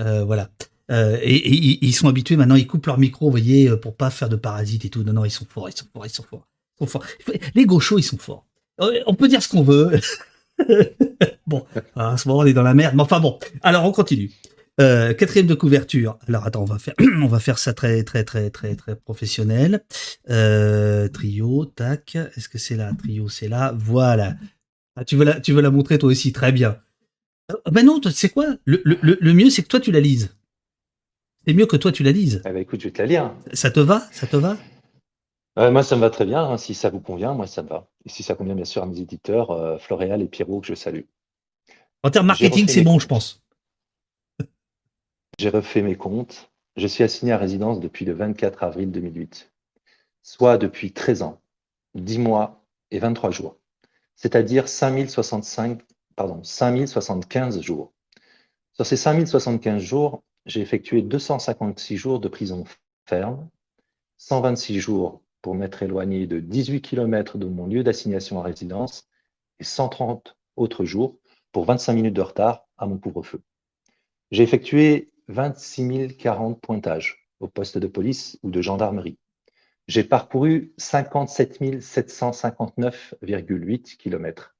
Hein. 0.00 0.04
Euh, 0.04 0.24
voilà. 0.24 0.50
Et, 0.90 0.94
et, 1.36 1.70
et, 1.72 1.84
ils 1.84 1.92
sont 1.94 2.08
habitués 2.08 2.36
maintenant. 2.36 2.54
Ils 2.54 2.66
coupent 2.66 2.86
leur 2.86 2.98
micro, 2.98 3.26
vous 3.26 3.30
voyez, 3.30 3.70
pour 3.76 3.94
pas 3.94 4.10
faire 4.10 4.28
de 4.30 4.36
parasites 4.36 4.86
et 4.86 4.88
tout. 4.88 5.02
Non, 5.02 5.12
non, 5.12 5.24
ils 5.24 5.30
sont 5.30 5.46
forts. 5.46 5.68
Ils 5.68 5.76
sont 5.76 5.86
forts. 5.92 6.06
Ils 6.06 6.10
sont 6.10 6.22
forts. 6.22 6.46
Ils 6.80 6.86
sont 6.86 6.86
forts. 6.86 7.04
Les 7.54 7.66
gauchos, 7.66 7.98
ils 7.98 8.02
sont 8.02 8.16
forts. 8.16 8.46
On 8.78 9.14
peut 9.14 9.28
dire 9.28 9.42
ce 9.42 9.48
qu'on 9.48 9.62
veut. 9.62 10.00
bon, 11.46 11.64
à 11.94 12.16
ce 12.16 12.28
moment, 12.28 12.40
on 12.40 12.46
est 12.46 12.54
dans 12.54 12.62
la 12.62 12.74
merde. 12.74 12.94
Mais 12.94 13.02
enfin 13.02 13.20
bon. 13.20 13.38
Alors, 13.62 13.84
on 13.84 13.92
continue. 13.92 14.30
Euh, 14.80 15.12
quatrième 15.12 15.48
de 15.48 15.54
couverture. 15.54 16.18
Alors 16.28 16.46
attends, 16.46 16.62
on 16.62 16.66
va 16.66 16.78
faire, 16.78 16.94
on 17.20 17.26
va 17.26 17.40
faire 17.40 17.58
ça 17.58 17.74
très 17.74 18.04
très 18.04 18.22
très 18.22 18.50
très 18.50 18.76
très 18.76 18.94
professionnel. 18.94 19.84
Euh, 20.30 21.08
trio, 21.08 21.64
tac. 21.64 22.16
Est-ce 22.36 22.48
que 22.48 22.58
c'est 22.58 22.76
là? 22.76 22.92
Trio, 22.96 23.28
c'est 23.28 23.48
là. 23.48 23.74
Voilà. 23.76 24.36
Ah, 24.94 25.04
tu 25.04 25.16
veux 25.16 25.24
la, 25.24 25.40
tu 25.40 25.52
veux 25.52 25.62
la 25.62 25.70
montrer 25.70 25.98
toi 25.98 26.10
aussi, 26.10 26.32
très 26.32 26.52
bien. 26.52 26.78
Euh, 27.50 27.56
ben 27.72 27.84
non, 27.84 28.00
c'est 28.12 28.28
quoi? 28.28 28.46
Le, 28.64 28.80
le, 28.84 28.98
le, 29.02 29.32
mieux, 29.32 29.50
c'est 29.50 29.62
que 29.62 29.68
toi 29.68 29.80
tu 29.80 29.90
la 29.90 30.00
lises. 30.00 30.36
C'est 31.44 31.54
mieux 31.54 31.66
que 31.66 31.76
toi 31.76 31.90
tu 31.90 32.04
la 32.04 32.12
lises. 32.12 32.42
Eh 32.44 32.50
ben, 32.50 32.58
écoute, 32.58 32.80
je 32.80 32.86
vais 32.86 32.92
te 32.92 33.02
la 33.02 33.06
lire. 33.06 33.34
Ça 33.54 33.70
te 33.70 33.80
va? 33.80 34.06
Ça 34.12 34.28
te 34.28 34.36
va? 34.36 34.56
Euh, 35.58 35.72
Moi, 35.72 35.82
ça 35.82 35.96
me 35.96 36.02
va 36.02 36.10
très 36.10 36.24
bien. 36.24 36.44
Hein. 36.44 36.56
Si 36.56 36.74
ça 36.74 36.90
vous 36.90 37.00
convient, 37.00 37.34
moi, 37.34 37.48
ça 37.48 37.64
me 37.64 37.68
va. 37.68 37.88
Et 38.04 38.10
si 38.10 38.22
ça 38.22 38.36
convient 38.36 38.54
bien 38.54 38.64
sûr 38.64 38.82
à 38.82 38.86
mes 38.86 39.00
éditeurs, 39.00 39.80
Floréal 39.80 40.22
et 40.22 40.26
Pierrot, 40.26 40.60
que 40.60 40.68
je 40.68 40.74
salue. 40.74 41.02
En 42.04 42.10
termes 42.10 42.26
marketing, 42.26 42.68
c'est 42.68 42.82
bon, 42.82 43.00
je 43.00 43.08
pense. 43.08 43.42
J'ai 45.38 45.50
refait 45.50 45.82
mes 45.82 45.94
comptes. 45.94 46.50
Je 46.76 46.88
suis 46.88 47.04
assigné 47.04 47.30
à 47.30 47.38
résidence 47.38 47.78
depuis 47.78 48.04
le 48.04 48.12
24 48.12 48.64
avril 48.64 48.90
2008, 48.90 49.52
soit 50.20 50.58
depuis 50.58 50.92
13 50.92 51.22
ans, 51.22 51.40
10 51.94 52.18
mois 52.18 52.64
et 52.90 52.98
23 52.98 53.30
jours, 53.30 53.56
c'est-à-dire 54.16 54.68
5065, 54.68 55.80
pardon, 56.16 56.42
5075 56.42 57.60
jours. 57.60 57.92
Sur 58.72 58.84
ces 58.84 58.96
5075 58.96 59.80
jours, 59.80 60.24
j'ai 60.44 60.60
effectué 60.60 61.02
256 61.02 61.96
jours 61.96 62.18
de 62.18 62.26
prison 62.26 62.64
ferme, 63.06 63.48
126 64.16 64.80
jours 64.80 65.22
pour 65.40 65.54
m'être 65.54 65.84
éloigné 65.84 66.26
de 66.26 66.40
18 66.40 66.80
km 66.80 67.38
de 67.38 67.46
mon 67.46 67.68
lieu 67.68 67.84
d'assignation 67.84 68.40
à 68.40 68.42
résidence 68.42 69.08
et 69.60 69.64
130 69.64 70.36
autres 70.56 70.84
jours 70.84 71.16
pour 71.52 71.64
25 71.64 71.92
minutes 71.92 72.14
de 72.14 72.22
retard 72.22 72.66
à 72.76 72.86
mon 72.86 72.98
couvre-feu. 72.98 73.40
J'ai 74.32 74.42
effectué 74.42 75.10
26 75.28 76.16
040 76.16 76.60
pointages 76.60 77.28
au 77.40 77.48
poste 77.48 77.78
de 77.78 77.86
police 77.86 78.38
ou 78.42 78.50
de 78.50 78.60
gendarmerie. 78.60 79.18
J'ai 79.86 80.04
parcouru 80.04 80.74
57 80.76 81.62
759,8 81.80 83.96
km, 83.96 84.54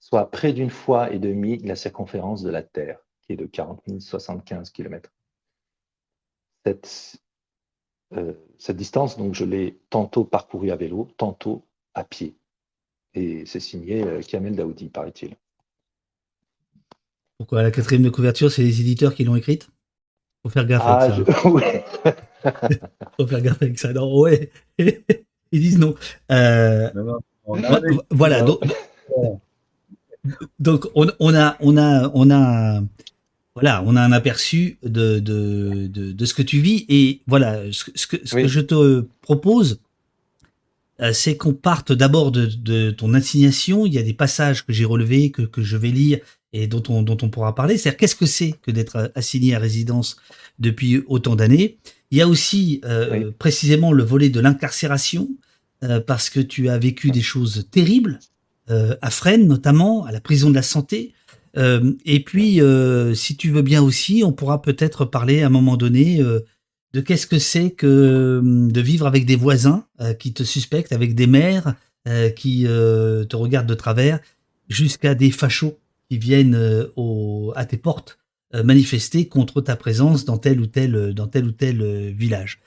soit 0.00 0.30
près 0.30 0.52
d'une 0.52 0.70
fois 0.70 1.12
et 1.12 1.18
demie 1.18 1.58
la 1.58 1.76
circonférence 1.76 2.42
de 2.42 2.50
la 2.50 2.62
Terre, 2.62 2.98
qui 3.22 3.34
est 3.34 3.36
de 3.36 3.46
40 3.46 4.00
075 4.00 4.70
km. 4.70 5.10
Cette, 6.64 7.18
distance, 8.76 9.18
donc, 9.18 9.34
je 9.34 9.44
l'ai 9.44 9.80
tantôt 9.90 10.24
parcourue 10.24 10.70
à 10.70 10.76
vélo, 10.76 11.08
tantôt 11.16 11.66
à 11.94 12.04
pied. 12.04 12.36
Et 13.14 13.44
c'est 13.44 13.60
signé 13.60 14.04
euh, 14.04 14.22
Kamel 14.22 14.56
Daoudi, 14.56 14.88
paraît-il. 14.88 15.36
Pourquoi 17.36 17.62
la 17.62 17.70
quatrième 17.70 18.04
de 18.04 18.10
couverture, 18.10 18.50
c'est 18.50 18.62
les 18.62 18.80
éditeurs 18.80 19.14
qui 19.14 19.24
l'ont 19.24 19.36
écrite? 19.36 19.68
Faut 20.42 20.50
faire 20.50 20.66
gaffe 20.66 20.82
avec 20.84 21.02
Ah, 21.02 21.08
ça. 21.10 21.16
je- 21.16 21.48
oui. 21.48 21.62
Faut 23.16 23.26
faire 23.26 23.40
gaffe 23.40 23.62
avec 23.62 23.78
ça. 23.78 23.92
Non, 23.92 24.18
ouais. 24.20 24.50
Ils 24.78 25.60
disent 25.60 25.78
non. 25.78 25.94
Euh, 26.30 26.90
voilà. 28.10 28.42
Donc, 28.42 28.60
donc 30.58 30.86
on, 30.94 31.06
on 31.20 31.34
a, 31.34 31.56
on 31.60 31.76
a, 31.76 32.10
on 32.14 32.30
a, 32.30 32.80
voilà, 33.54 33.82
on 33.86 33.96
a 33.96 34.00
un 34.02 34.12
aperçu 34.12 34.78
de, 34.82 35.18
de, 35.18 35.86
de, 35.88 36.12
de 36.12 36.24
ce 36.24 36.32
que 36.34 36.42
tu 36.42 36.60
vis 36.60 36.86
et 36.88 37.20
voilà, 37.26 37.60
ce, 37.72 37.84
que- 37.84 37.90
ce 37.94 38.06
que, 38.06 38.16
ce 38.26 38.36
Oui. 38.36 38.42
que 38.42 38.48
je 38.48 38.60
te 38.60 39.00
propose, 39.20 39.80
euh, 41.00 41.12
c'est 41.12 41.36
qu'on 41.36 41.52
parte 41.54 41.92
d'abord 41.92 42.32
de, 42.32 42.46
de 42.46 42.90
ton 42.90 43.12
assignation. 43.14 43.84
Il 43.86 43.92
y 43.92 43.98
a 43.98 44.02
des 44.02 44.14
passages 44.14 44.64
que 44.64 44.72
j'ai 44.72 44.84
relevés, 44.84 45.30
que, 45.30 45.42
que 45.42 45.62
je 45.62 45.76
vais 45.76 45.90
lire 45.90 46.18
et 46.52 46.66
dont 46.66 46.82
on, 46.88 47.02
dont 47.02 47.16
on 47.22 47.28
pourra 47.30 47.54
parler. 47.54 47.78
C'est-à-dire, 47.78 47.98
qu'est-ce 47.98 48.16
que 48.16 48.26
c'est 48.26 48.54
que 48.62 48.70
d'être 48.70 49.10
assigné 49.14 49.54
à 49.54 49.58
résidence 49.58 50.16
depuis 50.58 51.02
autant 51.06 51.36
d'années? 51.36 51.78
Il 52.10 52.18
y 52.18 52.22
a 52.22 52.28
aussi 52.28 52.80
euh, 52.84 53.10
Oui. 53.10 53.32
précisément 53.38 53.92
le 53.92 54.04
volet 54.04 54.28
de 54.28 54.38
l'incarcération, 54.40 55.28
euh, 55.82 56.00
parce 56.00 56.30
que 56.30 56.40
tu 56.40 56.68
as 56.68 56.78
vécu 56.78 57.10
des 57.10 57.22
choses 57.22 57.66
terribles, 57.70 58.20
euh, 58.70 58.96
à 59.00 59.10
Fresnes 59.10 59.46
notamment, 59.46 60.04
à 60.04 60.12
la 60.12 60.20
prison 60.20 60.50
de 60.50 60.54
la 60.54 60.62
santé. 60.62 61.14
Euh, 61.56 61.92
et 62.04 62.22
puis, 62.22 62.60
euh, 62.60 63.14
si 63.14 63.36
tu 63.36 63.50
veux 63.50 63.62
bien 63.62 63.82
aussi, 63.82 64.22
on 64.24 64.32
pourra 64.32 64.62
peut-être 64.62 65.04
parler 65.04 65.42
à 65.42 65.46
un 65.46 65.50
moment 65.50 65.76
donné 65.76 66.20
euh, 66.20 66.40
de 66.92 67.00
qu'est-ce 67.00 67.26
que 67.26 67.38
c'est 67.38 67.70
que 67.70 68.40
de 68.42 68.80
vivre 68.80 69.06
avec 69.06 69.24
des 69.26 69.36
voisins 69.36 69.86
euh, 70.00 70.12
qui 70.14 70.32
te 70.34 70.44
suspectent, 70.44 70.92
avec 70.92 71.14
des 71.14 71.26
maires 71.26 71.74
euh, 72.06 72.28
qui 72.30 72.66
euh, 72.66 73.24
te 73.24 73.36
regardent 73.36 73.68
de 73.68 73.74
travers, 73.74 74.20
jusqu'à 74.68 75.14
des 75.14 75.30
fachos 75.30 75.78
qui 76.12 76.18
viennent 76.18 76.54
euh, 76.54 76.88
au, 76.96 77.54
à 77.56 77.64
tes 77.64 77.78
portes 77.78 78.18
euh, 78.54 78.62
manifester 78.62 79.28
contre 79.28 79.62
ta 79.62 79.76
présence 79.76 80.26
dans 80.26 80.36
tel 80.36 80.60
ou 80.60 80.66
tel, 80.66 81.14
dans 81.14 81.26
tel 81.26 81.46
ou 81.46 81.52
tel 81.52 81.80
euh, 81.80 82.10
village. 82.14 82.60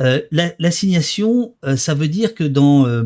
Euh, 0.00 0.20
la- 0.32 0.52
L'assignation, 0.58 1.54
euh, 1.64 1.76
ça 1.76 1.94
veut 1.94 2.08
dire 2.08 2.34
que 2.34 2.42
dans, 2.42 2.88
euh, 2.88 3.04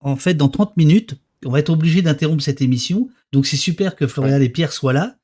en 0.00 0.16
fait, 0.16 0.34
dans 0.34 0.50
30 0.50 0.76
minutes, 0.76 1.14
on 1.46 1.50
va 1.52 1.58
être 1.60 1.70
obligé 1.70 2.02
d'interrompre 2.02 2.42
cette 2.42 2.60
émission. 2.60 3.08
Donc 3.32 3.46
c'est 3.46 3.56
super 3.56 3.96
que 3.96 4.06
Florian 4.06 4.38
et 4.42 4.50
Pierre 4.50 4.74
soient 4.74 4.92
là 4.92 5.16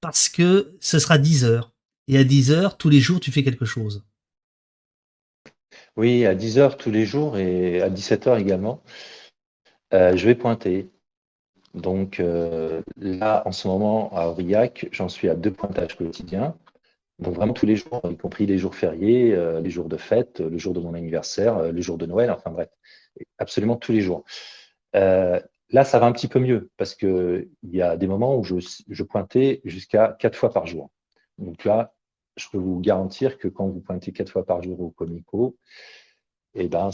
parce 0.00 0.30
que 0.30 0.72
ce 0.80 0.98
sera 0.98 1.18
10 1.18 1.44
heures. 1.44 1.74
Et 2.08 2.16
à 2.16 2.24
10 2.24 2.52
heures, 2.52 2.78
tous 2.78 2.88
les 2.88 3.00
jours, 3.00 3.20
tu 3.20 3.30
fais 3.30 3.42
quelque 3.44 3.66
chose. 3.66 4.02
Oui, 5.98 6.24
à 6.24 6.34
10h 6.34 6.78
tous 6.78 6.90
les 6.90 7.04
jours 7.04 7.36
et 7.36 7.82
à 7.82 7.90
17h 7.90 8.40
également. 8.40 8.82
Euh, 9.92 10.16
je 10.16 10.24
vais 10.24 10.34
pointer. 10.34 10.88
Donc 11.74 12.20
euh, 12.20 12.82
là, 12.96 13.42
en 13.46 13.52
ce 13.52 13.68
moment, 13.68 14.12
à 14.16 14.26
Aurillac, 14.28 14.88
j'en 14.92 15.08
suis 15.08 15.28
à 15.28 15.34
deux 15.34 15.52
pointages 15.52 15.96
quotidiens. 15.96 16.54
Donc 17.20 17.34
vraiment 17.34 17.52
tous 17.52 17.66
les 17.66 17.76
jours, 17.76 18.00
y 18.10 18.16
compris 18.16 18.46
les 18.46 18.58
jours 18.58 18.74
fériés, 18.74 19.34
euh, 19.34 19.60
les 19.60 19.70
jours 19.70 19.88
de 19.88 19.96
fête, 19.98 20.40
le 20.40 20.56
jour 20.58 20.72
de 20.72 20.80
mon 20.80 20.94
anniversaire, 20.94 21.58
euh, 21.58 21.72
le 21.72 21.80
jour 21.82 21.98
de 21.98 22.06
Noël, 22.06 22.30
enfin 22.30 22.50
bref, 22.50 22.70
absolument 23.38 23.76
tous 23.76 23.92
les 23.92 24.00
jours. 24.00 24.24
Euh, 24.96 25.40
là, 25.68 25.84
ça 25.84 25.98
va 25.98 26.06
un 26.06 26.12
petit 26.12 26.28
peu 26.28 26.40
mieux 26.40 26.70
parce 26.78 26.94
qu'il 26.94 27.48
y 27.62 27.82
a 27.82 27.96
des 27.96 28.06
moments 28.06 28.36
où 28.36 28.44
je, 28.44 29.02
pointais 29.02 29.60
jusqu'à 29.64 30.16
quatre 30.18 30.36
fois 30.36 30.50
par 30.50 30.66
jour. 30.66 30.90
Donc 31.38 31.64
là, 31.64 31.94
je 32.36 32.46
peux 32.50 32.58
vous 32.58 32.80
garantir 32.80 33.38
que 33.38 33.48
quand 33.48 33.68
vous 33.68 33.80
pointez 33.80 34.12
quatre 34.12 34.30
fois 34.30 34.46
par 34.46 34.62
jour 34.62 34.80
au 34.80 34.90
Comico, 34.90 35.56
eh 36.54 36.68
ben, 36.68 36.90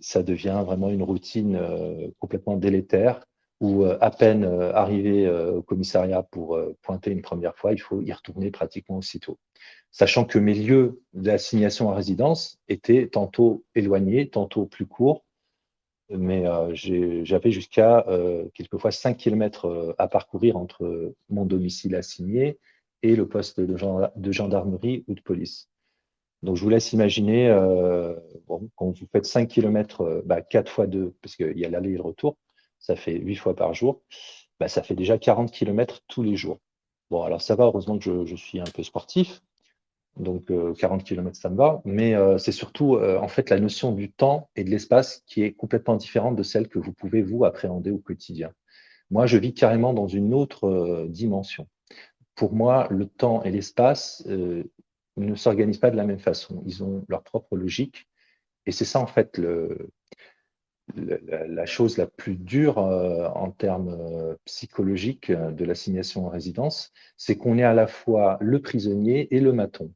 ça 0.00 0.22
devient 0.22 0.62
vraiment 0.64 0.90
une 0.90 1.02
routine 1.02 1.56
euh, 1.56 2.08
complètement 2.18 2.56
délétère 2.56 3.24
où 3.60 3.84
euh, 3.84 3.98
à 4.00 4.10
peine 4.10 4.44
euh, 4.44 4.72
arrivé 4.74 5.28
au 5.28 5.62
commissariat 5.62 6.22
pour 6.22 6.58
pointer 6.82 7.10
une 7.10 7.22
première 7.22 7.56
fois, 7.56 7.72
il 7.72 7.80
faut 7.80 8.00
y 8.00 8.12
retourner 8.12 8.50
pratiquement 8.50 8.98
aussitôt. 8.98 9.38
Sachant 9.90 10.24
que 10.24 10.38
mes 10.38 10.54
lieux 10.54 11.02
d'assignation 11.12 11.90
à 11.90 11.94
résidence 11.94 12.58
étaient 12.68 13.08
tantôt 13.08 13.64
éloignés, 13.74 14.28
tantôt 14.30 14.66
plus 14.66 14.86
courts, 14.86 15.24
mais 16.10 16.44
j'avais 16.74 17.50
jusqu'à 17.50 18.06
quelquefois 18.54 18.92
5 18.92 19.16
km 19.16 19.94
à 19.98 20.06
parcourir 20.06 20.56
entre 20.56 21.14
mon 21.28 21.44
domicile 21.44 21.96
assigné 21.96 22.58
et 23.02 23.16
le 23.16 23.26
poste 23.26 23.60
de 23.60 24.32
gendarmerie 24.32 25.04
ou 25.08 25.14
de 25.14 25.20
police. 25.20 25.69
Donc, 26.42 26.56
je 26.56 26.62
vous 26.62 26.70
laisse 26.70 26.92
imaginer, 26.92 27.48
euh, 27.48 28.14
quand 28.76 28.90
vous 28.90 29.06
faites 29.12 29.26
5 29.26 29.48
km, 29.48 30.02
euh, 30.02 30.22
bah, 30.24 30.40
4 30.40 30.70
fois 30.70 30.86
2, 30.86 31.14
parce 31.22 31.36
qu'il 31.36 31.58
y 31.58 31.64
a 31.64 31.68
l'aller 31.68 31.90
et 31.90 31.96
le 31.96 32.02
retour, 32.02 32.36
ça 32.78 32.96
fait 32.96 33.18
8 33.18 33.36
fois 33.36 33.54
par 33.54 33.74
jour, 33.74 34.02
bah, 34.58 34.68
ça 34.68 34.82
fait 34.82 34.94
déjà 34.94 35.18
40 35.18 35.50
km 35.52 36.00
tous 36.08 36.22
les 36.22 36.36
jours. 36.36 36.58
Bon, 37.10 37.22
alors 37.22 37.42
ça 37.42 37.56
va, 37.56 37.64
heureusement 37.64 37.98
que 37.98 38.24
je, 38.24 38.36
suis 38.36 38.60
un 38.60 38.64
peu 38.64 38.82
sportif, 38.82 39.42
donc 40.16 40.50
euh, 40.50 40.74
40 40.74 41.02
km 41.04 41.36
ça 41.36 41.50
me 41.50 41.56
va, 41.56 41.82
mais 41.84 42.14
euh, 42.14 42.38
c'est 42.38 42.52
surtout 42.52 42.96
euh, 42.96 43.18
en 43.18 43.28
fait 43.28 43.50
la 43.50 43.58
notion 43.58 43.92
du 43.92 44.12
temps 44.12 44.48
et 44.54 44.62
de 44.64 44.70
l'espace 44.70 45.22
qui 45.26 45.42
est 45.42 45.52
complètement 45.52 45.96
différente 45.96 46.36
de 46.36 46.42
celle 46.44 46.68
que 46.68 46.78
vous 46.78 46.92
pouvez 46.92 47.22
vous 47.22 47.44
appréhender 47.44 47.90
au 47.90 47.98
quotidien. 47.98 48.52
Moi, 49.10 49.26
je 49.26 49.38
vis 49.38 49.54
carrément 49.54 49.92
dans 49.92 50.06
une 50.06 50.32
autre 50.34 50.68
euh, 50.68 51.06
dimension. 51.08 51.66
Pour 52.36 52.54
moi, 52.54 52.86
le 52.90 53.06
temps 53.06 53.42
et 53.42 53.50
l'espace 53.50 54.22
euh, 54.28 54.64
ne 55.20 55.34
s'organisent 55.34 55.78
pas 55.78 55.90
de 55.90 55.96
la 55.96 56.04
même 56.04 56.18
façon. 56.18 56.62
Ils 56.66 56.82
ont 56.82 57.04
leur 57.08 57.22
propre 57.22 57.56
logique. 57.56 58.08
Et 58.66 58.72
c'est 58.72 58.84
ça, 58.84 59.00
en 59.00 59.06
fait, 59.06 59.38
le, 59.38 59.90
la, 60.96 61.66
chose 61.66 61.96
la 61.96 62.06
plus 62.06 62.36
dure 62.36 62.78
euh, 62.78 63.28
en 63.28 63.50
termes 63.50 63.96
euh, 64.00 64.34
psychologiques 64.44 65.30
euh, 65.30 65.50
de 65.50 65.64
l'assignation 65.64 66.26
en 66.26 66.28
résidence, 66.28 66.92
c'est 67.16 67.36
qu'on 67.36 67.58
est 67.58 67.64
à 67.64 67.74
la 67.74 67.86
fois 67.86 68.38
le 68.40 68.60
prisonnier 68.60 69.34
et 69.34 69.40
le 69.40 69.52
maton. 69.52 69.92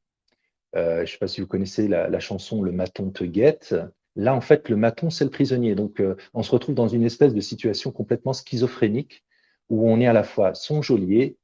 Je 0.76 1.02
ne 1.02 1.06
sais 1.06 1.18
pas 1.18 1.28
si 1.28 1.40
vous 1.40 1.46
connaissez 1.46 1.86
la, 1.86 2.18
chanson 2.18 2.60
Le 2.60 2.72
maton 2.72 3.10
te 3.10 3.22
guette. 3.22 3.76
Là, 4.16 4.34
en 4.34 4.40
fait, 4.40 4.68
le 4.68 4.74
maton, 4.74 5.08
c'est 5.08 5.22
le 5.22 5.30
prisonnier. 5.30 5.76
Donc, 5.76 6.02
on 6.32 6.42
se 6.42 6.50
retrouve 6.50 6.74
dans 6.74 6.88
une 6.88 7.04
espèce 7.04 7.32
de 7.32 7.40
situation 7.40 7.92
complètement 7.92 8.32
schizophrénique 8.32 9.24
où 9.68 9.88
on 9.88 10.00
est 10.00 10.08
à 10.08 10.12
la 10.12 10.24
fois 10.24 10.52
son 10.54 10.82
geôlier 10.82 11.36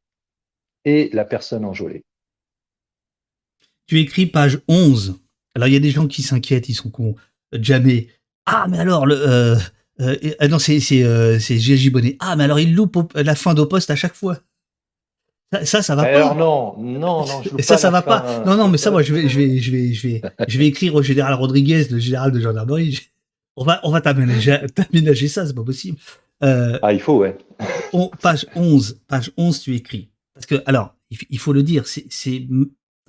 et 0.85 1.11
la 1.13 1.25
personne 1.25 1.65
enjôlée. 1.65 2.05
Tu 3.91 3.99
écris 3.99 4.27
page 4.27 4.61
11. 4.69 5.19
Alors, 5.57 5.67
il 5.67 5.75
y 5.75 5.77
a 5.77 5.81
des 5.81 5.91
gens 5.91 6.07
qui 6.07 6.23
s'inquiètent, 6.23 6.69
ils 6.69 6.75
sont 6.75 6.91
cons. 6.91 7.17
Jamais. 7.53 8.07
Ah, 8.47 8.67
mais 8.71 8.79
alors, 8.79 9.05
le, 9.05 9.17
euh, 9.17 9.57
euh, 10.01 10.17
ah 10.39 10.47
non, 10.47 10.61
c'est, 10.61 10.79
c'est, 10.79 11.03
euh, 11.03 11.41
Bonnet. 11.91 12.17
Ah, 12.21 12.37
mais 12.37 12.45
alors, 12.45 12.61
il 12.61 12.73
loupe 12.73 13.13
la 13.17 13.35
fin 13.35 13.53
d'au 13.53 13.67
poste 13.67 13.91
à 13.91 13.97
chaque 13.97 14.15
fois. 14.15 14.39
Ça, 15.53 15.65
ça, 15.65 15.83
ça 15.83 15.97
va 15.97 16.03
Alors 16.03 16.35
pas. 16.35 16.39
non, 16.39 16.77
non, 16.79 17.27
non, 17.27 17.43
je 17.43 17.49
ça, 17.65 17.75
pas 17.75 17.79
ça 17.79 17.91
va 17.91 18.03
pas. 18.03 18.45
Non, 18.47 18.57
non, 18.57 18.69
mais 18.69 18.79
ça, 18.79 18.93
moi, 18.93 19.03
je 19.03 19.13
vais, 19.13 19.29
je 19.29 19.37
vais, 19.41 19.59
je 19.59 19.73
vais, 19.73 19.93
je 19.93 20.07
vais, 20.07 20.23
je 20.47 20.59
vais 20.59 20.67
écrire 20.69 20.95
au 20.95 21.03
général 21.03 21.35
Rodriguez, 21.35 21.89
le 21.91 21.99
général 21.99 22.31
de 22.31 22.39
gendarmerie. 22.39 22.97
On 23.57 23.65
va, 23.65 23.81
on 23.83 23.91
va 23.91 24.01
t'aménager, 24.01 24.57
t'aménager 24.77 25.27
ça, 25.27 25.45
c'est 25.49 25.53
pas 25.53 25.65
possible. 25.65 25.99
Euh, 26.45 26.79
Ah, 26.81 26.93
il 26.93 27.01
faut, 27.01 27.19
ouais. 27.19 27.37
on- 27.93 28.09
page 28.23 28.47
11, 28.55 29.01
page 29.09 29.33
11, 29.37 29.59
tu 29.59 29.75
écris. 29.75 30.11
Parce 30.33 30.47
que, 30.47 30.63
alors, 30.65 30.95
il, 31.29 31.41
faut 31.41 31.53
le 31.53 31.65
dire, 31.65 31.89
c'est, 31.89 32.07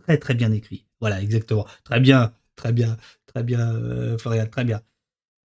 très, 0.01 0.17
très 0.17 0.33
bien 0.33 0.51
écrit. 0.51 0.85
Voilà, 0.99 1.21
exactement. 1.21 1.65
Très 1.83 1.99
bien, 1.99 2.33
très 2.55 2.73
bien, 2.73 2.97
très 3.25 3.43
bien, 3.43 3.73
euh, 3.73 4.17
Florian, 4.17 4.47
très 4.47 4.63
bien. 4.63 4.81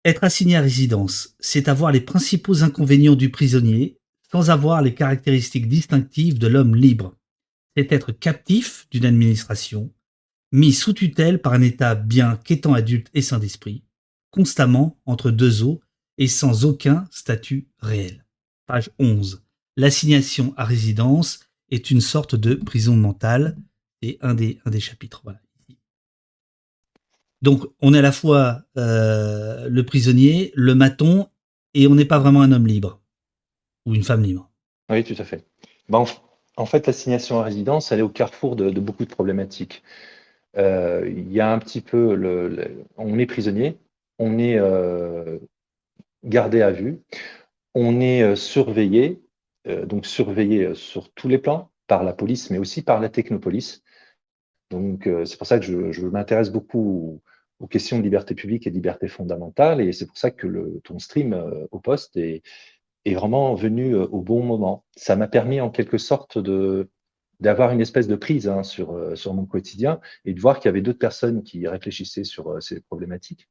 Être 0.03 0.23
assigné 0.23 0.55
à 0.55 0.61
résidence, 0.61 1.35
c'est 1.39 1.67
avoir 1.67 1.91
les 1.91 2.01
principaux 2.01 2.63
inconvénients 2.63 3.15
du 3.15 3.29
prisonnier 3.29 3.99
sans 4.31 4.49
avoir 4.49 4.81
les 4.81 4.95
caractéristiques 4.95 5.67
distinctives 5.67 6.39
de 6.39 6.47
l'homme 6.47 6.75
libre. 6.75 7.17
C'est 7.75 7.91
être 7.91 8.11
captif 8.11 8.87
d'une 8.89 9.05
administration, 9.05 9.93
mis 10.51 10.73
sous 10.73 10.93
tutelle 10.93 11.41
par 11.41 11.53
un 11.53 11.61
État 11.61 11.95
bien 11.95 12.37
qu'étant 12.37 12.73
adulte 12.73 13.09
et 13.13 13.21
sain 13.21 13.39
d'esprit, 13.39 13.83
constamment 14.31 14.99
entre 15.05 15.31
deux 15.31 15.63
eaux 15.63 15.81
et 16.17 16.27
sans 16.27 16.65
aucun 16.65 17.05
statut 17.11 17.67
réel. 17.79 18.25
Page 18.67 18.89
11. 18.99 19.43
L'assignation 19.77 20.53
à 20.57 20.65
résidence 20.65 21.41
est 21.69 21.91
une 21.91 22.01
sorte 22.01 22.35
de 22.35 22.55
prison 22.55 22.95
mentale. 22.95 23.57
C'est 24.01 24.17
un 24.21 24.33
des, 24.33 24.59
chapitres. 24.79 25.21
Voilà. 25.23 25.39
Donc, 27.41 27.63
on 27.81 27.93
est 27.93 27.99
à 27.99 28.01
la 28.01 28.11
fois 28.11 28.63
euh, 28.77 29.67
le 29.69 29.85
prisonnier, 29.85 30.51
le 30.55 30.75
maton, 30.75 31.27
et 31.73 31.87
on 31.87 31.95
n'est 31.95 32.05
pas 32.05 32.19
vraiment 32.19 32.41
un 32.41 32.51
homme 32.51 32.67
libre 32.67 32.99
ou 33.85 33.93
une 33.95 34.03
femme 34.03 34.23
libre. 34.23 34.49
Oui, 34.89 35.03
tout 35.03 35.15
à 35.17 35.23
fait. 35.23 35.45
Bon, 35.87 36.05
en 36.57 36.65
fait, 36.65 36.87
l'assignation 36.87 37.39
à 37.39 37.43
résidence, 37.43 37.91
elle 37.91 37.99
est 37.99 38.03
au 38.03 38.09
carrefour 38.09 38.55
de, 38.55 38.69
beaucoup 38.79 39.05
de 39.05 39.09
problématiques. 39.09 39.83
Euh, 40.57 41.07
il 41.07 41.31
y 41.31 41.39
a 41.39 41.51
un 41.51 41.59
petit 41.59 41.81
peu, 41.81 42.15
le, 42.15 42.85
on 42.97 43.17
est 43.19 43.25
prisonnier, 43.25 43.77
on 44.19 44.37
est 44.37 44.57
euh, 44.57 45.37
gardé 46.23 46.61
à 46.61 46.71
vue, 46.71 47.01
on 47.73 48.01
est 48.01 48.35
surveillé, 48.35 49.21
donc 49.85 50.05
surveillé 50.05 50.73
sur 50.75 51.11
tous 51.13 51.29
les 51.29 51.37
plans 51.37 51.71
par 51.87 52.03
la 52.03 52.13
police, 52.13 52.49
mais 52.49 52.57
aussi 52.57 52.81
par 52.81 52.99
la 52.99 53.09
technopolice. 53.09 53.83
Donc, 54.71 55.07
c'est 55.25 55.37
pour 55.37 55.45
ça 55.45 55.59
que 55.59 55.91
je, 55.91 56.05
m'intéresse 56.07 56.49
beaucoup 56.49 57.21
aux 57.59 57.67
questions 57.67 57.99
de 57.99 58.03
liberté 58.03 58.33
publique 58.33 58.65
et 58.65 58.71
de 58.71 58.75
liberté 58.75 59.07
fondamentale, 59.07 59.81
et 59.81 59.91
c'est 59.93 60.07
pour 60.07 60.17
ça 60.17 60.31
que 60.31 60.47
le, 60.47 60.81
ton 60.83 60.97
stream 60.97 61.39
au 61.71 61.79
poste 61.79 62.17
est, 62.17 62.41
vraiment 63.05 63.53
venu 63.53 63.95
euh, 63.95 64.05
au 64.07 64.21
bon 64.21 64.43
moment. 64.43 64.85
Ça 64.95 65.15
m'a 65.15 65.27
permis 65.27 65.61
en 65.61 65.69
quelque 65.69 65.97
sorte 65.97 66.37
de 66.37 66.89
d'avoir 67.39 67.71
une 67.71 67.81
espèce 67.81 68.07
de 68.07 68.15
prise 68.15 68.47
hein, 68.47 68.61
sur, 68.61 68.91
euh, 68.91 69.15
sur 69.15 69.33
mon 69.33 69.47
quotidien 69.47 69.99
et 70.25 70.33
de 70.35 70.39
voir 70.39 70.59
qu'il 70.59 70.65
y 70.65 70.69
avait 70.69 70.81
d'autres 70.81 70.99
personnes 70.99 71.41
qui 71.41 71.67
réfléchissaient 71.67 72.23
sur 72.23 72.51
euh, 72.51 72.59
ces 72.59 72.81
problématiques. 72.81 73.49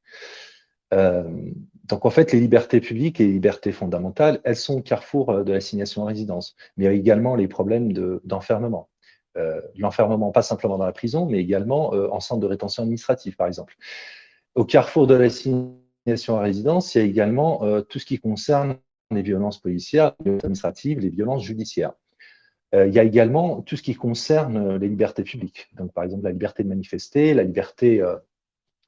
donc 0.91 2.05
en 2.05 2.09
fait, 2.09 2.31
les 2.31 2.39
libertés 2.39 2.79
publiques 2.79 3.19
et 3.19 3.25
les 3.25 3.33
libertés 3.33 3.73
fondamentales, 3.73 4.39
elles 4.45 4.55
sont 4.55 4.77
au 4.77 4.81
carrefour 4.81 5.43
de 5.43 5.51
l'assignation 5.51 6.03
à 6.05 6.07
résidence, 6.07 6.55
mais 6.77 6.85
également 6.95 7.35
les 7.35 7.49
problèmes 7.49 7.91
d'enfermement. 8.23 8.89
L'enfermement, 9.77 10.31
pas 10.31 10.41
simplement 10.41 10.77
dans 10.77 10.85
la 10.85 10.91
prison, 10.91 11.25
mais 11.25 11.39
également 11.39 11.91
en 11.91 12.19
centre 12.19 12.41
de 12.41 12.47
rétention 12.47 12.83
administrative, 12.83 13.35
par 13.35 13.47
exemple. 13.47 13.75
Au 14.55 14.65
carrefour 14.65 15.07
de 15.07 15.15
l'assignation 15.15 16.37
à 16.37 16.41
résidence, 16.41 16.95
il 16.95 16.97
y 16.97 17.01
a 17.01 17.05
également 17.05 17.81
tout 17.83 17.99
ce 17.99 18.05
qui 18.05 18.19
concerne 18.19 18.77
les 19.11 19.21
violences 19.21 19.59
policières, 19.59 20.13
les 20.19 20.25
violences 20.25 20.43
administratives, 20.43 20.99
les 20.99 21.09
violences 21.09 21.43
judiciaires. 21.43 21.93
Euh, 22.73 22.87
il 22.87 22.93
y 22.93 22.99
a 22.99 23.03
également 23.03 23.61
tout 23.61 23.75
ce 23.75 23.81
qui 23.81 23.95
concerne 23.95 24.57
euh, 24.57 24.77
les 24.77 24.87
libertés 24.87 25.23
publiques. 25.23 25.67
Donc, 25.75 25.91
par 25.93 26.03
exemple, 26.03 26.23
la 26.23 26.31
liberté 26.31 26.63
de 26.63 26.69
manifester, 26.69 27.33
la 27.33 27.43
liberté 27.43 28.01
euh, 28.01 28.15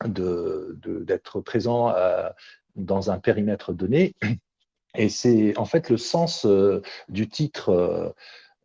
d'être 0.06 1.42
présent 1.42 1.94
dans 2.76 3.10
un 3.10 3.20
périmètre 3.20 3.72
donné. 3.72 4.16
Et 4.98 5.08
c'est 5.08 5.58
en 5.58 5.66
fait 5.66 5.90
le 5.90 5.98
sens 5.98 6.46
du 7.08 7.30
titre 7.30 8.14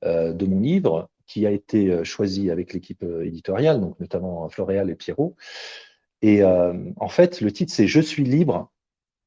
de 0.03 0.47
mon 0.47 0.61
livre 0.61 1.09
qui 1.29 1.47
a 1.47 1.53
été 1.53 2.03
choisi 2.05 2.51
avec 2.51 2.73
l'équipe 2.73 3.05
éditoriale, 3.23 3.81
donc 3.81 4.01
notamment 4.01 4.49
Floréal 4.49 4.91
et 4.91 4.97
Pierrot. 4.97 5.37
Et 6.23 6.43
en 6.43 7.09
fait, 7.09 7.41
le 7.41 7.53
titre, 7.53 7.73
c'est 7.73 7.87
Je 7.87 8.01
suis 8.01 8.25
libre, 8.25 8.73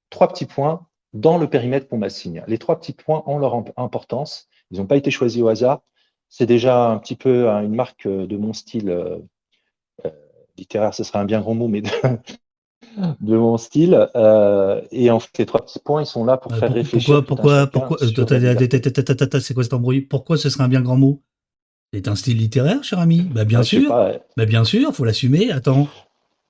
trois 0.10 0.28
petits 0.28 0.46
points, 0.46 0.88
dans 1.14 1.38
le 1.38 1.50
périmètre 1.50 1.88
qu'on 1.88 1.98
m'assigne. 1.98 2.44
Les 2.48 2.58
trois 2.58 2.80
petits 2.80 2.94
points 2.94 3.24
ont 3.26 3.38
leur 3.38 3.56
importance. 3.78 4.48
Ils 4.72 4.80
n'ont 4.80 4.86
pas 4.86 4.96
été 4.96 5.12
choisis 5.12 5.42
au 5.42 5.48
hasard. 5.48 5.82
C'est 6.30 6.46
déjà 6.46 6.88
un 6.88 6.98
petit 6.98 7.16
peu 7.16 7.48
une 7.48 7.76
marque 7.76 8.08
de 8.08 8.38
mon 8.38 8.54
style 8.54 8.90
euh, 8.90 9.18
euh, 10.06 10.12
littéraire, 10.58 10.94
ce 10.94 11.04
serait 11.04 11.20
un 11.20 11.26
bien 11.26 11.42
grand 11.42 11.56
mot, 11.56 11.68
mais 11.68 11.82
de, 13.20 13.38
mon 13.38 13.58
style. 13.58 14.08
Euh, 14.16 14.82
et 14.92 15.12
en 15.12 15.20
fait, 15.20 15.38
les 15.40 15.46
trois 15.46 15.62
petits 15.62 15.80
points, 15.80 16.02
ils 16.02 16.06
sont 16.06 16.24
là 16.24 16.38
pour 16.38 16.56
faire 16.56 16.72
réfléchir. 16.72 17.26
Pourquoi, 17.26 17.68
pourquoi, 17.68 17.98
c'est 19.42 19.54
quoi 19.54 19.64
cet 19.64 19.74
embrouille? 19.74 20.02
Pourquoi 20.02 20.38
ce 20.38 20.50
serait 20.50 20.64
un 20.64 20.70
bien 20.70 20.82
grand 20.82 20.98
mot? 20.98 21.22
C'est 21.94 22.08
un 22.08 22.16
style 22.16 22.38
littéraire, 22.38 22.84
cher 22.84 23.00
ami 23.00 23.22
Bah 23.22 23.44
bien 23.44 23.60
ah, 23.60 23.64
sûr. 23.64 23.90
Bah 24.38 24.46
bien 24.46 24.64
sûr, 24.64 24.96
faut 24.96 25.04
l'assumer. 25.04 25.52
Attends, 25.52 25.90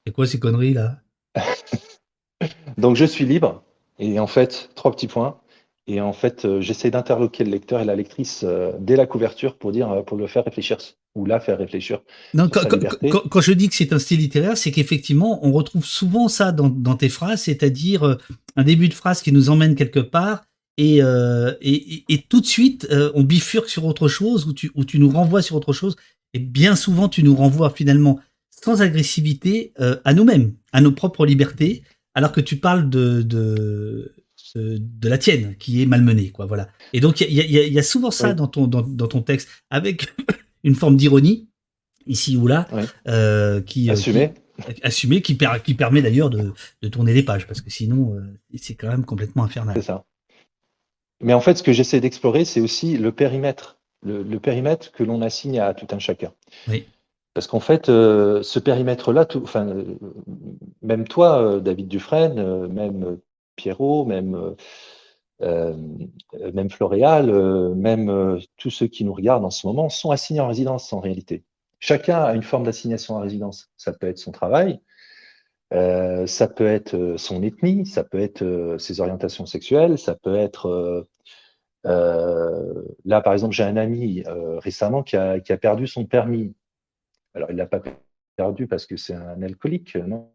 c'est 0.05 0.13
quoi 0.13 0.27
ces 0.27 0.39
conneries 0.39 0.73
là? 0.73 0.97
Donc 2.77 2.95
je 2.95 3.05
suis 3.05 3.25
libre. 3.25 3.63
Et 3.97 4.19
en 4.19 4.27
fait, 4.27 4.69
trois 4.75 4.91
petits 4.91 5.07
points. 5.07 5.37
Et 5.87 5.99
en 5.99 6.13
fait, 6.13 6.45
euh, 6.45 6.61
j'essaie 6.61 6.91
d'interloquer 6.91 7.43
le 7.43 7.51
lecteur 7.51 7.81
et 7.81 7.85
la 7.85 7.95
lectrice 7.95 8.41
euh, 8.43 8.71
dès 8.79 8.95
la 8.95 9.07
couverture 9.07 9.57
pour 9.57 9.71
dire, 9.71 9.91
euh, 9.91 10.01
pour 10.03 10.15
le 10.15 10.27
faire 10.27 10.45
réfléchir 10.45 10.77
ou 11.15 11.25
la 11.25 11.39
faire 11.39 11.57
réfléchir. 11.57 12.01
Non, 12.33 12.47
quand, 12.49 13.41
je 13.41 13.51
dis 13.51 13.67
que 13.67 13.75
c'est 13.75 13.91
un 13.91 13.99
style 13.99 14.19
littéraire, 14.19 14.57
c'est 14.57 14.71
qu'effectivement, 14.71 15.45
on 15.45 15.51
retrouve 15.51 15.83
souvent 15.83 16.27
ça 16.27 16.51
dans, 16.51 16.95
tes 16.95 17.09
phrases, 17.09 17.41
c'est-à-dire 17.41 18.17
un 18.55 18.63
début 18.63 18.87
de 18.87 18.93
phrase 18.93 19.21
qui 19.21 19.33
nous 19.33 19.49
emmène 19.49 19.75
quelque 19.75 19.99
part 19.99 20.43
et, 20.77 21.01
et, 22.09 22.25
tout 22.27 22.41
de 22.41 22.45
suite, 22.45 22.87
on 23.13 23.23
bifurque 23.23 23.69
sur 23.69 23.85
autre 23.85 24.07
chose 24.07 24.47
ou 24.47 24.53
tu, 24.53 24.71
ou 24.75 24.83
tu 24.83 24.99
nous 24.99 25.09
renvoies 25.09 25.41
sur 25.41 25.55
autre 25.55 25.73
chose. 25.73 25.95
Et 26.33 26.39
bien 26.39 26.75
souvent, 26.75 27.09
tu 27.09 27.23
nous 27.23 27.35
renvoies 27.35 27.69
finalement 27.69 28.19
sans 28.49 28.81
agressivité 28.81 29.73
à 29.77 30.13
nous-mêmes, 30.13 30.53
à 30.71 30.81
nos 30.81 30.91
propres 30.91 31.25
libertés 31.25 31.83
alors 32.13 32.31
que 32.31 32.41
tu 32.41 32.57
parles 32.57 32.89
de, 32.89 33.21
de, 33.21 34.13
de, 34.55 35.09
la 35.09 35.17
tienne 35.17 35.55
qui 35.57 35.81
est 35.81 35.85
malmenée, 35.85 36.29
quoi. 36.29 36.45
Voilà. 36.45 36.69
Et 36.93 36.99
donc 36.99 37.21
il 37.21 37.31
y, 37.31 37.79
a, 37.79 37.83
souvent 37.83 38.11
ça 38.11 38.33
dans, 38.33 38.47
ton, 38.47 38.67
dans, 38.67 39.07
ton 39.07 39.21
texte, 39.21 39.49
avec 39.69 40.07
une 40.63 40.75
forme 40.75 40.97
d'ironie 40.97 41.49
ici 42.07 42.35
ou 42.35 42.47
là, 42.47 42.67
euh, 43.07 43.61
qui 43.61 43.89
euh, 43.89 43.93
assumé, 44.83 45.21
qui, 45.21 45.37
qui, 45.37 45.47
qui 45.63 45.73
permet 45.73 46.01
d'ailleurs 46.01 46.29
de, 46.29 46.53
tourner 46.89 47.13
les 47.13 47.23
pages, 47.23 47.47
parce 47.47 47.61
que 47.61 47.69
sinon 47.69 48.15
euh, 48.15 48.21
c'est 48.57 48.75
quand 48.75 48.89
même 48.89 49.05
complètement 49.05 49.43
infernal. 49.43 49.75
C'est 49.77 49.85
ça. 49.85 50.05
Mais 51.21 51.33
en 51.33 51.41
fait, 51.41 51.55
ce 51.55 51.63
que 51.63 51.73
j'essaie 51.73 51.99
d'explorer, 51.99 52.45
c'est 52.45 52.61
aussi 52.61 52.97
le 52.97 53.11
périmètre, 53.11 53.77
le, 54.01 54.23
le 54.23 54.39
périmètre 54.39 54.91
que 54.91 55.03
l'on 55.03 55.21
assigne 55.21 55.59
à 55.59 55.73
tout 55.73 55.87
un 55.91 55.99
chacun. 55.99 56.31
Oui. 56.67 56.85
Parce 57.33 57.47
qu'en 57.47 57.59
fait, 57.61 57.87
euh, 57.87 58.43
ce 58.43 58.59
périmètre-là, 58.59 59.25
enfin, 59.41 59.67
euh, 59.67 59.95
même 60.81 61.07
toi, 61.07 61.41
euh, 61.41 61.59
David 61.59 61.87
Dufresne, 61.87 62.67
même 62.67 63.19
Pierrot, 63.55 64.05
même, 64.05 64.55
même 65.39 66.69
Floréal, 66.69 67.31
même 67.75 68.39
tous 68.57 68.69
ceux 68.69 68.87
qui 68.87 69.05
nous 69.05 69.13
regardent 69.13 69.45
en 69.45 69.49
ce 69.49 69.67
moment 69.67 69.89
sont 69.89 70.11
assignés 70.11 70.39
en 70.39 70.47
résidence 70.47 70.91
en 70.93 70.99
réalité. 70.99 71.43
Chacun 71.79 72.23
a 72.23 72.33
une 72.33 72.43
forme 72.43 72.63
d'assignation 72.63 73.15
en 73.15 73.19
résidence. 73.19 73.69
Ça 73.77 73.91
peut 73.93 74.07
être 74.07 74.17
son 74.17 74.31
travail, 74.31 74.79
ça 75.71 76.47
peut 76.47 76.67
être 76.67 77.15
son 77.17 77.43
ethnie, 77.43 77.85
ça 77.85 78.03
peut 78.03 78.19
être 78.19 78.75
ses 78.77 78.99
orientations 78.99 79.45
sexuelles, 79.45 79.97
ça 79.97 80.15
peut 80.15 80.35
être 80.35 81.07
là, 81.83 83.21
par 83.21 83.33
exemple, 83.33 83.53
j'ai 83.53 83.63
un 83.63 83.77
ami 83.77 84.23
récemment 84.59 85.03
qui 85.03 85.15
a, 85.15 85.39
qui 85.39 85.53
a, 85.53 85.57
perdu 85.57 85.87
son 85.87 86.05
permis 86.05 86.53
alors, 87.33 87.49
il 87.49 87.53
ne 87.53 87.59
l'a 87.59 87.67
pas 87.67 87.81
perdu 88.35 88.67
parce 88.67 88.85
que 88.85 88.97
c'est 88.97 89.13
un 89.13 89.41
alcoolique, 89.41 89.95
non? 89.95 90.31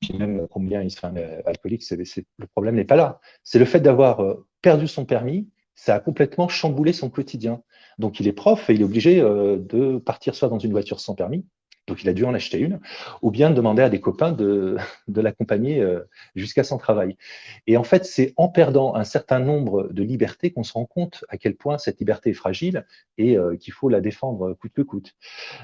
Puis 0.00 0.16
même 0.16 0.46
combien 0.48 0.82
il 0.82 0.90
serait 0.90 1.08
un 1.08 1.16
alcoolique, 1.46 1.84
le 1.90 2.46
problème 2.46 2.76
n'est 2.76 2.84
pas 2.84 2.96
là. 2.96 3.20
C'est 3.42 3.58
le 3.58 3.64
fait 3.64 3.80
d'avoir 3.80 4.20
euh, 4.20 4.46
perdu 4.62 4.88
son 4.88 5.04
permis, 5.04 5.48
ça 5.74 5.94
a 5.94 6.00
complètement 6.00 6.48
chamboulé 6.48 6.92
son 6.92 7.10
quotidien. 7.10 7.62
Donc, 7.98 8.20
il 8.20 8.28
est 8.28 8.32
prof 8.32 8.68
et 8.70 8.74
il 8.74 8.80
est 8.80 8.84
obligé 8.84 9.20
euh, 9.20 9.58
de 9.58 9.98
partir 9.98 10.34
soit 10.34 10.48
dans 10.48 10.58
une 10.58 10.72
voiture 10.72 11.00
sans 11.00 11.14
permis, 11.14 11.46
donc 11.92 12.02
il 12.02 12.08
a 12.08 12.14
dû 12.14 12.24
en 12.24 12.32
acheter 12.32 12.58
une, 12.58 12.80
ou 13.20 13.30
bien 13.30 13.50
demander 13.50 13.82
à 13.82 13.90
des 13.90 14.00
copains 14.00 14.32
de, 14.32 14.78
de 15.08 15.20
l'accompagner 15.20 15.82
euh, 15.82 16.00
jusqu'à 16.34 16.64
son 16.64 16.78
travail. 16.78 17.18
Et 17.66 17.76
en 17.76 17.84
fait, 17.84 18.06
c'est 18.06 18.32
en 18.38 18.48
perdant 18.48 18.94
un 18.94 19.04
certain 19.04 19.40
nombre 19.40 19.92
de 19.92 20.02
libertés 20.02 20.52
qu'on 20.52 20.62
se 20.62 20.72
rend 20.72 20.86
compte 20.86 21.22
à 21.28 21.36
quel 21.36 21.54
point 21.54 21.76
cette 21.76 21.98
liberté 22.00 22.30
est 22.30 22.34
fragile 22.34 22.86
et 23.18 23.36
euh, 23.36 23.56
qu'il 23.56 23.74
faut 23.74 23.90
la 23.90 24.00
défendre 24.00 24.54
coûte 24.54 24.72
que 24.72 24.80
coûte. 24.80 25.14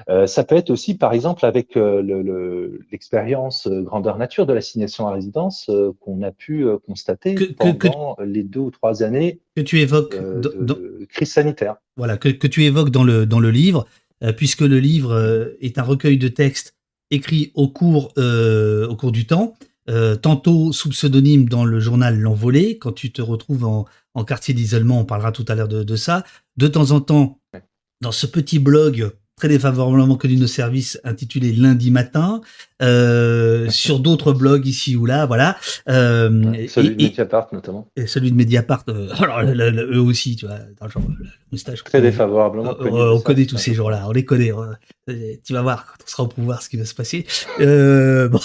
Euh, 0.07 0.27
ça 0.27 0.43
peut 0.43 0.55
être 0.55 0.69
aussi, 0.69 0.95
par 0.95 1.13
exemple, 1.13 1.43
avec 1.47 1.75
l'expérience 2.91 3.67
grandeur 3.67 4.19
nature 4.19 4.45
de 4.45 4.53
l'assignation 4.53 5.07
à 5.07 5.13
résidence 5.13 5.71
qu'on 5.99 6.21
a 6.21 6.31
pu 6.31 6.67
constater 6.85 7.33
pendant 7.57 8.17
les 8.23 8.43
deux 8.43 8.59
ou 8.59 8.69
trois 8.69 9.01
années 9.01 9.39
que 9.55 9.61
tu 9.61 9.79
évoques 9.79 10.15
de, 10.15 11.07
crise 11.09 11.31
sanitaire. 11.31 11.77
Voilà, 11.97 12.17
que, 12.17 12.29
que, 12.29 12.47
tu 12.47 12.65
évoques 12.65 12.91
dans 12.91 13.03
le, 13.03 13.25
dans 13.25 13.39
le 13.39 13.49
livre. 13.49 13.87
Euh, 14.23 14.33
puisque 14.33 14.61
le 14.61 14.79
livre 14.79 15.11
euh, 15.11 15.57
est 15.61 15.77
un 15.77 15.83
recueil 15.83 16.17
de 16.17 16.27
textes 16.27 16.75
écrits 17.09 17.51
au 17.55 17.69
cours, 17.69 18.11
euh, 18.17 18.87
au 18.87 18.95
cours 18.95 19.11
du 19.11 19.25
temps, 19.25 19.55
tantôt 20.21 20.71
sous 20.71 20.89
pseudonyme 20.89 21.49
dans 21.49 21.65
le 21.65 21.79
journal 21.79 22.19
L'Envolé, 22.19 22.77
quand 22.77 22.91
tu 22.91 23.11
te 23.11 23.23
retrouves 23.23 23.65
en, 23.65 23.87
quartier 24.23 24.53
d'isolement, 24.53 24.99
on 24.99 25.05
parlera 25.05 25.31
tout 25.31 25.45
à 25.47 25.55
l'heure 25.55 25.67
de, 25.67 25.81
de, 25.81 25.95
ça, 25.95 26.23
de 26.57 26.67
temps 26.67 26.91
en 26.91 27.01
temps 27.01 27.39
dans 27.99 28.11
ce 28.11 28.27
petit 28.27 28.59
blog 28.59 29.11
très 29.39 29.47
défavorablement 29.47 30.17
connu 30.17 30.35
de 30.35 30.41
nos 30.41 30.47
services 30.47 30.99
intitulé 31.05 31.53
Lundi 31.53 31.91
matin, 31.91 32.41
euh, 32.81 33.69
sur 33.69 33.99
d'autres 33.99 34.33
blogs 34.33 34.67
ici 34.67 34.97
ou 34.97 35.05
là, 35.05 35.25
voilà. 35.25 35.57
Euh, 35.87 36.67
celui 36.67 36.89
de 36.89 37.03
Mediapart 37.03 37.47
notamment. 37.53 37.87
Et 37.95 38.05
celui 38.05 38.31
de 38.31 38.35
Mediapart, 38.35 38.83
euh, 38.89 39.09
alors 39.19 39.41
eux 39.41 40.01
aussi, 40.01 40.35
tu 40.35 40.45
vois, 40.45 40.57
dans 40.79 40.85
le 40.85 40.91
genre, 40.91 41.03
moustache. 41.51 41.83
Très 41.85 42.01
défavorablement. 42.01 42.75
Euh, 42.81 43.15
on 43.15 43.21
connaît 43.21 43.45
tous 43.45 43.57
ces 43.57 43.73
gens-là, 43.73 44.03
on 44.07 44.11
les 44.11 44.25
connaît. 44.25 44.51
Tu 45.43 45.53
vas 45.53 45.61
voir 45.61 45.85
quand 45.85 46.03
on 46.03 46.07
sera 46.07 46.23
au 46.23 46.27
pouvoir 46.27 46.61
ce 46.61 46.69
qui 46.69 46.77
va 46.77 46.85
se 46.85 46.95
passer. 46.95 47.25
bon. 47.59 48.39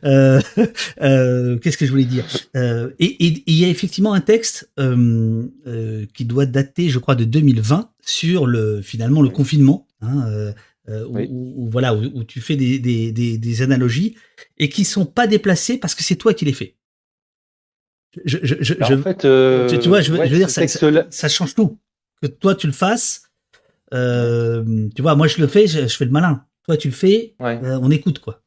Qu'est-ce 1.62 1.76
que 1.76 1.86
je 1.86 1.90
voulais 1.90 2.04
dire? 2.04 2.26
Et 2.54 3.16
il 3.46 3.54
y 3.54 3.64
a 3.64 3.68
effectivement 3.68 4.12
un 4.12 4.20
texte 4.20 4.70
qui 4.76 6.24
doit 6.24 6.46
dater, 6.46 6.88
je 6.88 6.98
crois, 6.98 7.14
de 7.14 7.24
2020 7.24 7.90
sur 8.02 8.46
le 8.46 8.82
finalement 8.82 9.22
le 9.22 9.30
confinement. 9.30 9.86
Hein, 10.02 10.54
euh, 10.90 11.06
où, 11.06 11.68
voilà, 11.70 11.94
où, 11.94 12.24
tu 12.24 12.40
fais 12.40 12.56
des, 12.56 12.78
des, 12.78 13.12
des, 13.12 13.62
analogies 13.62 14.16
et 14.58 14.68
qui 14.68 14.84
sont 14.84 15.06
pas 15.06 15.26
déplacées 15.26 15.78
parce 15.78 15.94
que 15.94 16.02
c'est 16.02 16.16
toi 16.16 16.34
qui 16.34 16.46
les 16.46 16.52
fais. 16.52 16.76
Je, 18.24 18.38
je, 18.42 18.56
je, 18.60 18.74
en 18.82 19.02
fait, 19.02 19.18
tu, 19.80 19.88
vois, 19.88 20.00
je, 20.00 20.10
veux 20.10 20.28
dire, 20.28 20.50
ça, 20.50 20.66
ça, 20.66 21.28
change 21.28 21.54
tout. 21.54 21.78
Que 22.20 22.26
toi 22.26 22.54
tu 22.56 22.66
le 22.66 22.72
fasses, 22.72 23.29
Euh, 23.92 24.88
tu 24.94 25.02
vois, 25.02 25.14
moi 25.16 25.26
je 25.26 25.40
le 25.40 25.46
fais, 25.46 25.66
je, 25.66 25.86
je 25.88 25.96
fais 25.96 26.04
le 26.04 26.10
malin. 26.10 26.44
Toi 26.64 26.76
tu 26.76 26.88
le 26.88 26.94
fais, 26.94 27.34
Ouais. 27.40 27.58
euh, 27.64 27.78
on 27.82 27.90
écoute 27.90 28.18
quoi. 28.20 28.40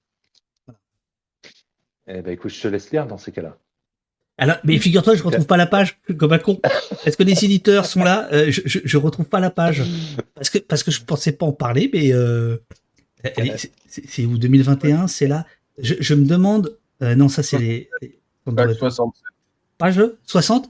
Eh 2.08 2.22
ben, 2.22 2.32
écoute, 2.32 2.52
je 2.52 2.62
te 2.62 2.68
laisse 2.68 2.92
lire 2.92 3.08
dans 3.08 3.18
ces 3.18 3.32
cas-là. 3.32 3.58
Alors, 4.38 4.58
mais 4.64 4.78
figure-toi, 4.78 5.16
je 5.16 5.24
retrouve 5.24 5.46
pas 5.46 5.58
la 5.58 5.68
page 5.68 6.00
comme 6.18 6.34
un 6.34 6.40
con. 6.40 6.60
Est-ce 7.06 7.16
que 7.16 7.24
les 7.24 7.46
éditeurs 7.46 7.86
sont 7.86 8.04
là? 8.04 8.28
Euh, 8.34 8.52
je, 8.52 8.62
je, 8.66 8.80
je 8.84 8.98
retrouve 8.98 9.26
pas 9.28 9.40
la 9.40 9.52
page 9.52 9.84
parce 10.36 10.50
que 10.50 10.58
parce 10.58 10.84
que 10.84 10.92
je 10.92 11.04
pensais 11.04 11.32
pas 11.32 11.46
en 11.46 11.54
parler, 11.54 11.90
mais 11.94 12.12
euh, 12.14 12.58
c'est- 13.88 14.26
où? 14.26 14.38
2021, 14.38 15.08
c'est 15.08 15.28
là? 15.28 15.46
Je, 15.78 15.96
je 16.00 16.14
me 16.16 16.26
demande. 16.26 16.78
euh, 17.04 17.16
non, 17.16 17.30
ça 17.30 17.44
c'est 17.44 17.58
les. 17.58 17.90
les- 18.02 18.20
Page 18.54 18.74
67. 18.76 19.24
Page 19.78 20.02
60 20.26 20.70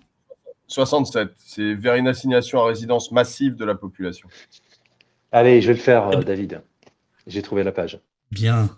67. 0.68 1.30
C'est 1.38 1.74
vers 1.74 1.96
une 1.96 2.08
assignation 2.08 2.60
à 2.62 2.68
résidence 2.68 3.12
massive 3.12 3.56
de 3.56 3.66
la 3.66 3.74
population. 3.76 4.28
Allez, 5.36 5.62
je 5.62 5.68
vais 5.68 5.74
le 5.74 5.80
faire, 5.80 6.10
euh, 6.10 6.22
David. 6.22 6.62
J'ai 7.26 7.42
trouvé 7.42 7.64
la 7.64 7.72
page. 7.72 8.00
Bien. 8.30 8.70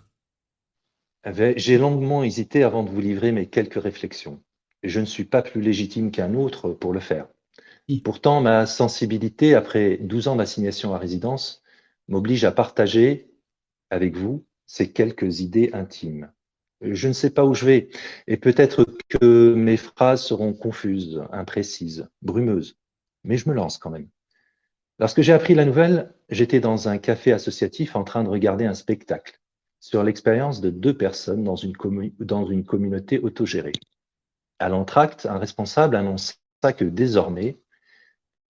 J'ai 1.56 1.76
longuement 1.76 2.24
hésité 2.24 2.62
avant 2.62 2.82
de 2.82 2.88
vous 2.88 3.00
livrer 3.02 3.30
mes 3.30 3.46
quelques 3.46 3.82
réflexions. 3.82 4.42
Je 4.82 5.00
ne 5.00 5.04
suis 5.04 5.26
pas 5.26 5.42
plus 5.42 5.60
légitime 5.60 6.10
qu'un 6.10 6.32
autre 6.32 6.70
pour 6.70 6.94
le 6.94 7.00
faire. 7.00 7.28
Pourtant, 8.02 8.40
ma 8.40 8.64
sensibilité, 8.64 9.54
après 9.54 9.98
12 9.98 10.28
ans 10.28 10.36
d'assignation 10.36 10.94
à 10.94 10.98
résidence, 10.98 11.62
m'oblige 12.08 12.44
à 12.44 12.52
partager 12.52 13.30
avec 13.90 14.16
vous 14.16 14.46
ces 14.64 14.90
quelques 14.90 15.40
idées 15.40 15.68
intimes. 15.74 16.32
Je 16.80 17.08
ne 17.08 17.12
sais 17.12 17.30
pas 17.30 17.44
où 17.44 17.52
je 17.52 17.66
vais, 17.66 17.90
et 18.28 18.38
peut-être 18.38 18.86
que 19.10 19.52
mes 19.52 19.76
phrases 19.76 20.24
seront 20.24 20.54
confuses, 20.54 21.22
imprécises, 21.32 22.08
brumeuses, 22.22 22.78
mais 23.24 23.36
je 23.36 23.46
me 23.50 23.54
lance 23.54 23.76
quand 23.76 23.90
même. 23.90 24.08
Lorsque 24.98 25.20
j'ai 25.20 25.34
appris 25.34 25.54
la 25.54 25.66
nouvelle, 25.66 26.14
j'étais 26.30 26.60
dans 26.60 26.88
un 26.88 26.96
café 26.96 27.32
associatif 27.32 27.96
en 27.96 28.04
train 28.04 28.24
de 28.24 28.30
regarder 28.30 28.64
un 28.64 28.72
spectacle 28.72 29.38
sur 29.78 30.02
l'expérience 30.02 30.62
de 30.62 30.70
deux 30.70 30.96
personnes 30.96 31.44
dans 31.44 31.54
une, 31.54 31.76
communauté 31.76 33.18
autogérée. 33.18 33.72
À 34.58 34.70
l'entracte, 34.70 35.26
un 35.26 35.38
responsable 35.38 35.96
annonça 35.96 36.34
que 36.76 36.84
désormais, 36.84 37.58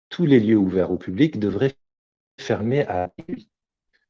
tous 0.09 0.27
les 0.27 0.39
lieux 0.39 0.57
ouverts 0.57 0.91
au 0.91 0.97
public 0.97 1.39
devraient 1.39 1.73
fermer 2.39 2.85
à 2.85 3.11
minuit. 3.17 3.49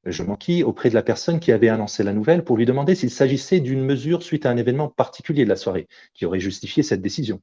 Je 0.03 0.21
m'enquis 0.21 0.61
auprès 0.61 0.89
de 0.89 0.93
la 0.93 1.01
personne 1.03 1.39
qui 1.39 1.53
avait 1.53 1.69
annoncé 1.69 2.03
la 2.03 2.13
nouvelle 2.13 2.43
pour 2.43 2.57
lui 2.57 2.65
demander 2.65 2.95
s'il 2.95 3.09
s'agissait 3.09 3.61
d'une 3.61 3.83
mesure 3.83 4.21
suite 4.21 4.45
à 4.45 4.51
un 4.51 4.57
événement 4.57 4.89
particulier 4.89 5.45
de 5.45 5.49
la 5.49 5.55
soirée 5.55 5.87
qui 6.13 6.25
aurait 6.25 6.41
justifié 6.41 6.83
cette 6.83 7.01
décision. 7.01 7.41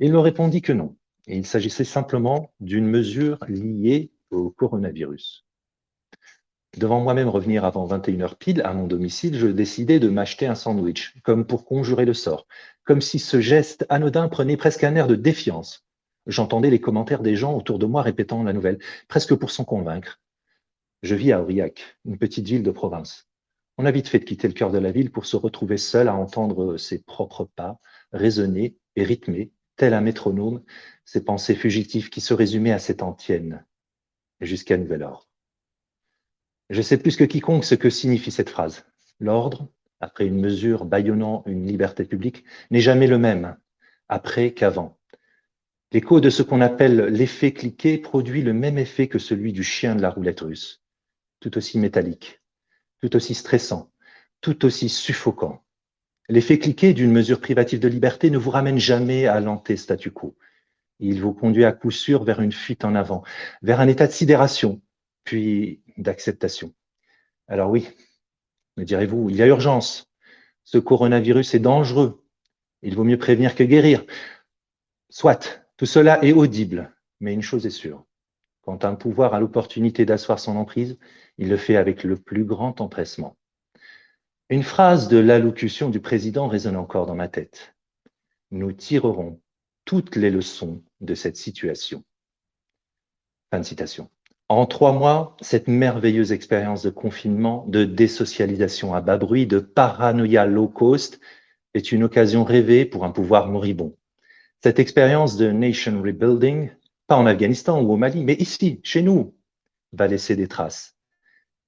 Il 0.00 0.10
me 0.10 0.18
répondit 0.18 0.62
que 0.62 0.72
non. 0.72 0.96
Il 1.28 1.46
s'agissait 1.46 1.84
simplement 1.84 2.52
d'une 2.58 2.86
mesure 2.86 3.38
liée 3.46 4.10
au 4.32 4.50
coronavirus. 4.50 5.44
Devant 6.78 7.00
moi-même 7.00 7.28
revenir 7.28 7.66
avant 7.66 7.86
21h 7.86 8.36
pile 8.36 8.62
à 8.62 8.72
mon 8.72 8.86
domicile, 8.86 9.36
je 9.36 9.46
décidai 9.46 10.00
de 10.00 10.08
m'acheter 10.08 10.46
un 10.46 10.54
sandwich, 10.54 11.14
comme 11.22 11.46
pour 11.46 11.66
conjurer 11.66 12.06
le 12.06 12.14
sort, 12.14 12.46
comme 12.84 13.02
si 13.02 13.18
ce 13.18 13.40
geste 13.42 13.84
anodin 13.90 14.28
prenait 14.28 14.56
presque 14.56 14.84
un 14.84 14.96
air 14.96 15.06
de 15.06 15.14
défiance. 15.14 15.84
J'entendais 16.26 16.70
les 16.70 16.80
commentaires 16.80 17.22
des 17.22 17.36
gens 17.36 17.54
autour 17.54 17.78
de 17.78 17.84
moi 17.84 18.00
répétant 18.00 18.42
la 18.42 18.54
nouvelle, 18.54 18.78
presque 19.08 19.34
pour 19.34 19.50
s'en 19.50 19.64
convaincre. 19.64 20.20
Je 21.02 21.14
vis 21.14 21.32
à 21.32 21.42
Aurillac, 21.42 21.98
une 22.06 22.16
petite 22.16 22.46
ville 22.46 22.62
de 22.62 22.70
province. 22.70 23.28
On 23.76 23.84
a 23.84 23.90
vite 23.90 24.08
fait 24.08 24.20
de 24.20 24.24
quitter 24.24 24.48
le 24.48 24.54
cœur 24.54 24.70
de 24.70 24.78
la 24.78 24.92
ville 24.92 25.10
pour 25.10 25.26
se 25.26 25.36
retrouver 25.36 25.76
seul 25.76 26.08
à 26.08 26.14
entendre 26.14 26.78
ses 26.78 27.02
propres 27.02 27.44
pas, 27.56 27.80
résonner 28.12 28.76
et 28.96 29.04
rythmer, 29.04 29.50
tel 29.76 29.92
un 29.92 30.00
métronome, 30.00 30.62
ses 31.04 31.24
pensées 31.24 31.54
fugitives 31.54 32.08
qui 32.08 32.20
se 32.20 32.32
résumaient 32.32 32.72
à 32.72 32.78
cette 32.78 33.02
antienne, 33.02 33.64
jusqu'à 34.44 34.76
nouvel 34.76 35.02
ordre. 35.02 35.28
Je 36.70 36.82
sais 36.82 36.96
plus 36.96 37.16
que 37.16 37.24
quiconque 37.24 37.64
ce 37.64 37.74
que 37.74 37.90
signifie 37.90 38.30
cette 38.30 38.50
phrase. 38.50 38.84
L'ordre, 39.20 39.68
après 40.00 40.26
une 40.26 40.40
mesure 40.40 40.84
bâillonnant 40.84 41.42
une 41.46 41.66
liberté 41.66 42.04
publique, 42.04 42.44
n'est 42.70 42.80
jamais 42.80 43.06
le 43.06 43.18
même, 43.18 43.56
après 44.08 44.52
qu'avant. 44.52 44.98
L'écho 45.92 46.20
de 46.20 46.30
ce 46.30 46.42
qu'on 46.42 46.60
appelle 46.60 46.96
l'effet 47.06 47.52
cliqué 47.52 47.98
produit 47.98 48.42
le 48.42 48.54
même 48.54 48.78
effet 48.78 49.08
que 49.08 49.18
celui 49.18 49.52
du 49.52 49.62
chien 49.62 49.94
de 49.94 50.02
la 50.02 50.10
roulette 50.10 50.40
russe, 50.40 50.82
tout 51.40 51.56
aussi 51.58 51.78
métallique, 51.78 52.40
tout 53.00 53.14
aussi 53.14 53.34
stressant, 53.34 53.92
tout 54.40 54.64
aussi 54.64 54.88
suffocant. 54.88 55.62
L'effet 56.28 56.58
cliqué 56.58 56.94
d'une 56.94 57.12
mesure 57.12 57.40
privative 57.40 57.80
de 57.80 57.88
liberté 57.88 58.30
ne 58.30 58.38
vous 58.38 58.50
ramène 58.50 58.78
jamais 58.78 59.26
à 59.26 59.40
l'anté 59.40 59.76
statu 59.76 60.10
quo. 60.10 60.34
Il 61.00 61.20
vous 61.20 61.32
conduit 61.32 61.64
à 61.64 61.72
coup 61.72 61.90
sûr 61.90 62.24
vers 62.24 62.40
une 62.40 62.52
fuite 62.52 62.84
en 62.84 62.94
avant, 62.94 63.22
vers 63.62 63.80
un 63.80 63.88
état 63.88 64.06
de 64.06 64.12
sidération, 64.12 64.80
puis 65.24 65.82
d'acceptation. 65.96 66.72
Alors 67.48 67.70
oui, 67.70 67.88
me 68.76 68.84
direz-vous, 68.84 69.30
il 69.30 69.36
y 69.36 69.42
a 69.42 69.46
urgence. 69.46 70.10
Ce 70.64 70.78
coronavirus 70.78 71.54
est 71.54 71.60
dangereux. 71.60 72.24
Il 72.82 72.94
vaut 72.94 73.04
mieux 73.04 73.18
prévenir 73.18 73.54
que 73.54 73.64
guérir. 73.64 74.04
Soit, 75.10 75.64
tout 75.76 75.86
cela 75.86 76.24
est 76.24 76.32
audible, 76.32 76.94
mais 77.20 77.34
une 77.34 77.42
chose 77.42 77.66
est 77.66 77.70
sûre. 77.70 78.04
Quand 78.62 78.84
un 78.84 78.94
pouvoir 78.94 79.34
a 79.34 79.40
l'opportunité 79.40 80.04
d'asseoir 80.04 80.38
son 80.38 80.56
emprise, 80.56 80.98
il 81.36 81.48
le 81.48 81.56
fait 81.56 81.76
avec 81.76 82.04
le 82.04 82.16
plus 82.16 82.44
grand 82.44 82.80
empressement. 82.80 83.36
Une 84.48 84.62
phrase 84.62 85.08
de 85.08 85.18
l'allocution 85.18 85.90
du 85.90 86.00
président 86.00 86.46
résonne 86.46 86.76
encore 86.76 87.06
dans 87.06 87.14
ma 87.14 87.28
tête. 87.28 87.74
Nous 88.50 88.72
tirerons 88.72 89.40
toutes 89.84 90.16
les 90.16 90.30
leçons 90.30 90.82
de 91.00 91.14
cette 91.14 91.36
situation. 91.36 92.04
Fin 93.50 93.60
de 93.60 93.64
citation. 93.64 94.08
En 94.48 94.66
trois 94.66 94.92
mois, 94.92 95.36
cette 95.40 95.66
merveilleuse 95.68 96.32
expérience 96.32 96.82
de 96.82 96.90
confinement, 96.90 97.64
de 97.68 97.84
désocialisation 97.84 98.94
à 98.94 99.00
bas 99.00 99.16
bruit, 99.16 99.46
de 99.46 99.58
paranoïa 99.58 100.46
low 100.46 100.68
cost 100.68 101.20
est 101.74 101.92
une 101.92 102.04
occasion 102.04 102.44
rêvée 102.44 102.84
pour 102.84 103.04
un 103.04 103.10
pouvoir 103.10 103.48
moribond. 103.48 103.96
Cette 104.62 104.78
expérience 104.78 105.36
de 105.36 105.50
nation 105.50 106.02
rebuilding, 106.02 106.70
pas 107.06 107.16
en 107.16 107.26
Afghanistan 107.26 107.82
ou 107.82 107.92
au 107.92 107.96
Mali, 107.96 108.24
mais 108.24 108.34
ici, 108.34 108.80
chez 108.82 109.02
nous, 109.02 109.34
va 109.92 110.06
laisser 110.06 110.36
des 110.36 110.48
traces. 110.48 110.96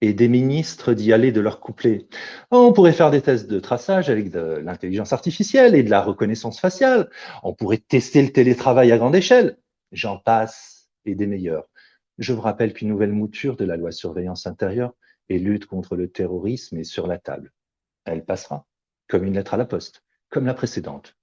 Et 0.06 0.12
des 0.12 0.28
ministres 0.28 0.92
d'y 0.92 1.14
aller 1.14 1.32
de 1.32 1.40
leur 1.40 1.60
couplet. 1.60 2.08
On 2.50 2.74
pourrait 2.74 2.92
faire 2.92 3.10
des 3.10 3.22
tests 3.22 3.48
de 3.48 3.58
traçage 3.58 4.10
avec 4.10 4.30
de 4.30 4.60
l'intelligence 4.62 5.14
artificielle 5.14 5.74
et 5.74 5.82
de 5.82 5.88
la 5.88 6.02
reconnaissance 6.02 6.60
faciale. 6.60 7.08
On 7.42 7.54
pourrait 7.54 7.78
tester 7.78 8.20
le 8.20 8.30
télétravail 8.30 8.92
à 8.92 8.98
grande 8.98 9.16
échelle. 9.16 9.56
J'en 9.92 10.18
passe 10.18 10.90
et 11.06 11.14
des 11.14 11.26
meilleurs. 11.26 11.70
Je 12.18 12.34
vous 12.34 12.42
rappelle 12.42 12.74
qu'une 12.74 12.88
nouvelle 12.88 13.12
mouture 13.12 13.56
de 13.56 13.64
la 13.64 13.78
loi 13.78 13.92
surveillance 13.92 14.46
intérieure 14.46 14.92
et 15.30 15.38
lutte 15.38 15.64
contre 15.64 15.96
le 15.96 16.10
terrorisme 16.10 16.76
est 16.76 16.84
sur 16.84 17.06
la 17.06 17.16
table. 17.16 17.50
Elle 18.04 18.26
passera, 18.26 18.66
comme 19.08 19.24
une 19.24 19.32
lettre 19.32 19.54
à 19.54 19.56
la 19.56 19.64
poste, 19.64 20.04
comme 20.28 20.44
la 20.44 20.52
précédente. 20.52 21.16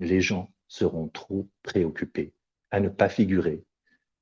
Les 0.00 0.20
gens 0.20 0.52
seront 0.66 1.08
trop 1.08 1.48
préoccupés 1.62 2.34
à 2.70 2.80
ne 2.80 2.90
pas 2.90 3.08
figurer 3.08 3.64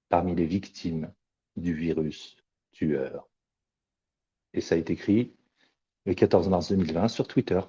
parmi 0.09 0.37
les 0.37 0.47
victimes 0.47 1.13
du 1.57 1.75
virus 1.75 2.37
tueur. 2.71 3.29
Et 4.57 4.61
ça 4.61 4.75
a 4.75 4.79
été 4.79 4.95
écrit 4.95 5.31
le 6.07 6.15
14 6.15 6.49
mars 6.49 6.71
2020 6.71 7.09
sur 7.09 7.29
Twitter. 7.29 7.61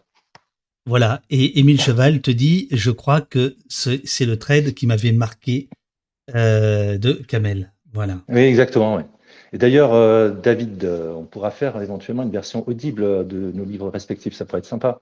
Voilà. 0.86 1.22
Et 1.30 1.60
Émile 1.60 1.82
Cheval 1.82 2.22
te 2.22 2.32
dit, 2.32 2.70
je 2.72 2.92
crois 2.92 3.20
que 3.22 3.56
ce- 3.68 4.00
c'est 4.06 4.26
le 4.26 4.40
trade 4.40 4.74
qui 4.74 4.88
m'avait 4.88 5.12
marqué 5.12 5.70
euh, 6.36 6.98
de 6.98 7.14
Kamel. 7.14 7.74
Voilà. 7.94 8.22
Oui, 8.30 8.42
exactement. 8.42 9.00
Et 9.54 9.58
d'ailleurs, 9.58 9.94
euh, 9.94 10.30
David, 10.30 10.84
euh, 10.84 11.14
on 11.14 11.24
pourra 11.26 11.52
faire 11.52 11.82
éventuellement 11.82 12.24
une 12.24 12.32
version 12.32 12.68
audible 12.68 13.28
de 13.28 13.52
nos 13.54 13.64
livres 13.66 13.90
respectifs. 13.90 14.34
Ça 14.34 14.46
pourrait 14.46 14.60
être 14.60 14.66
sympa. 14.66 15.00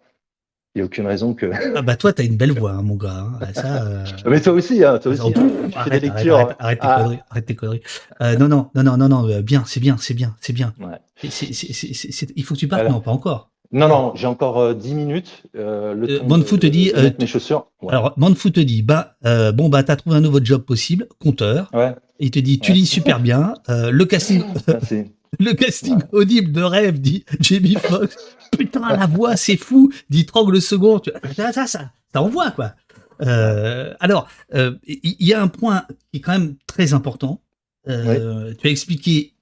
Il 0.76 0.80
n'y 0.80 0.82
a 0.82 0.86
aucune 0.88 1.08
raison 1.08 1.34
que. 1.34 1.50
Ah 1.76 1.82
bah 1.82 1.96
toi, 1.96 2.12
t'as 2.12 2.24
une 2.26 2.36
belle 2.36 2.52
voix, 2.52 2.72
hein, 2.74 2.82
mon 2.82 2.96
gars. 2.96 3.28
hein. 3.42 3.48
Ça. 3.54 3.84
euh, 3.86 4.04
Mais 4.26 4.42
toi 4.42 4.52
aussi, 4.54 4.84
hein, 4.84 5.00
toi 5.02 5.14
En 5.22 5.26
aussi. 5.26 5.32
plus, 5.34 5.42
hein. 5.42 5.50
Tu 5.68 5.72
fais 5.72 5.78
arrête, 5.78 6.02
des 6.02 6.10
arrête, 6.10 6.16
lectures. 6.18 6.36
arrête, 6.36 6.56
arrête 6.60 6.80
tes 6.82 6.88
Ah. 6.90 6.98
conneries, 7.02 7.20
arrête 7.30 7.46
tes 7.46 7.56
conneries. 7.56 7.82
Euh, 8.22 8.38
non, 8.38 8.48
non, 8.50 8.68
non, 8.76 8.84
non, 8.84 8.98
non, 8.98 9.08
non, 9.08 9.30
euh, 9.30 9.42
bien, 9.42 9.64
c'est 9.66 9.80
bien, 9.80 9.96
c'est 10.00 10.14
bien, 10.14 10.36
c'est 10.42 10.52
bien. 10.54 10.74
Ouais. 10.82 11.00
Il 11.24 12.44
faut 12.44 12.54
que 12.56 12.60
tu 12.60 12.68
partes, 12.68 12.82
Voilà. 12.82 12.94
non, 12.94 13.00
pas 13.02 13.12
encore. 13.12 13.52
Non, 13.72 13.88
non, 13.88 14.12
j'ai 14.16 14.28
encore 14.28 14.60
euh, 14.60 14.74
10 14.74 14.94
minutes. 14.96 15.44
Euh, 15.56 15.94
le 15.94 16.10
Euh, 16.10 16.20
temps 16.20 16.26
Bonfou 16.26 16.56
de- 16.58 16.62
te 16.62 16.68
dit, 16.68 16.92
de 16.94 17.14
mes 17.20 17.26
chaussures. 17.28 17.68
Ouais. 17.82 17.92
Alors, 17.94 18.14
Manfou 18.18 18.50
te 18.50 18.60
dit, 18.60 18.84
bah, 18.84 19.16
euh, 19.26 19.52
bon, 19.54 19.70
bah, 19.70 19.82
t'as 19.84 19.96
trouvé 19.96 20.18
un 20.18 20.22
nouveau 20.22 20.40
job 20.44 20.62
possible, 20.62 21.08
compteur. 21.20 21.70
ouais, 21.74 21.96
Il 22.20 22.32
te 22.32 22.40
dit, 22.40 22.60
tu 22.60 22.72
Ouais. 22.72 22.78
lis 22.78 22.86
super 22.86 23.20
bien. 23.20 23.54
Euh, 23.70 23.92
le 23.92 24.06
casting. 24.06 24.44
le 25.40 25.54
casting 25.54 26.00
audible 26.12 26.52
de 26.52 26.62
rêve, 26.62 27.00
dit 27.00 27.26
Jamie 27.40 27.76
Foxx. 27.76 28.16
Putain, 28.58 28.96
la 28.96 29.08
voix, 29.08 29.36
c'est 29.36 29.58
fou, 29.58 29.92
dit 30.10 30.26
Trog 30.26 30.50
le 30.52 30.60
second. 30.60 31.02
Ça, 31.36 31.52
ça, 31.52 31.68
ça, 31.68 31.92
ça 32.14 32.22
envoie, 32.22 32.52
quoi. 32.52 32.74
Euh, 33.22 33.94
alors, 34.00 34.28
euh, 34.54 34.76
il 34.86 35.16
y, 35.20 35.34
a 35.34 35.42
un 35.42 35.48
point 35.48 35.86
qui 36.12 36.18
est 36.18 36.22
quand 36.22 36.34
même 36.34 36.56
très 36.68 36.94
important. 36.94 37.42
Euh, 37.88 38.54
Tu 38.60 38.68
as 38.68 38.70
expliqué 38.72 39.34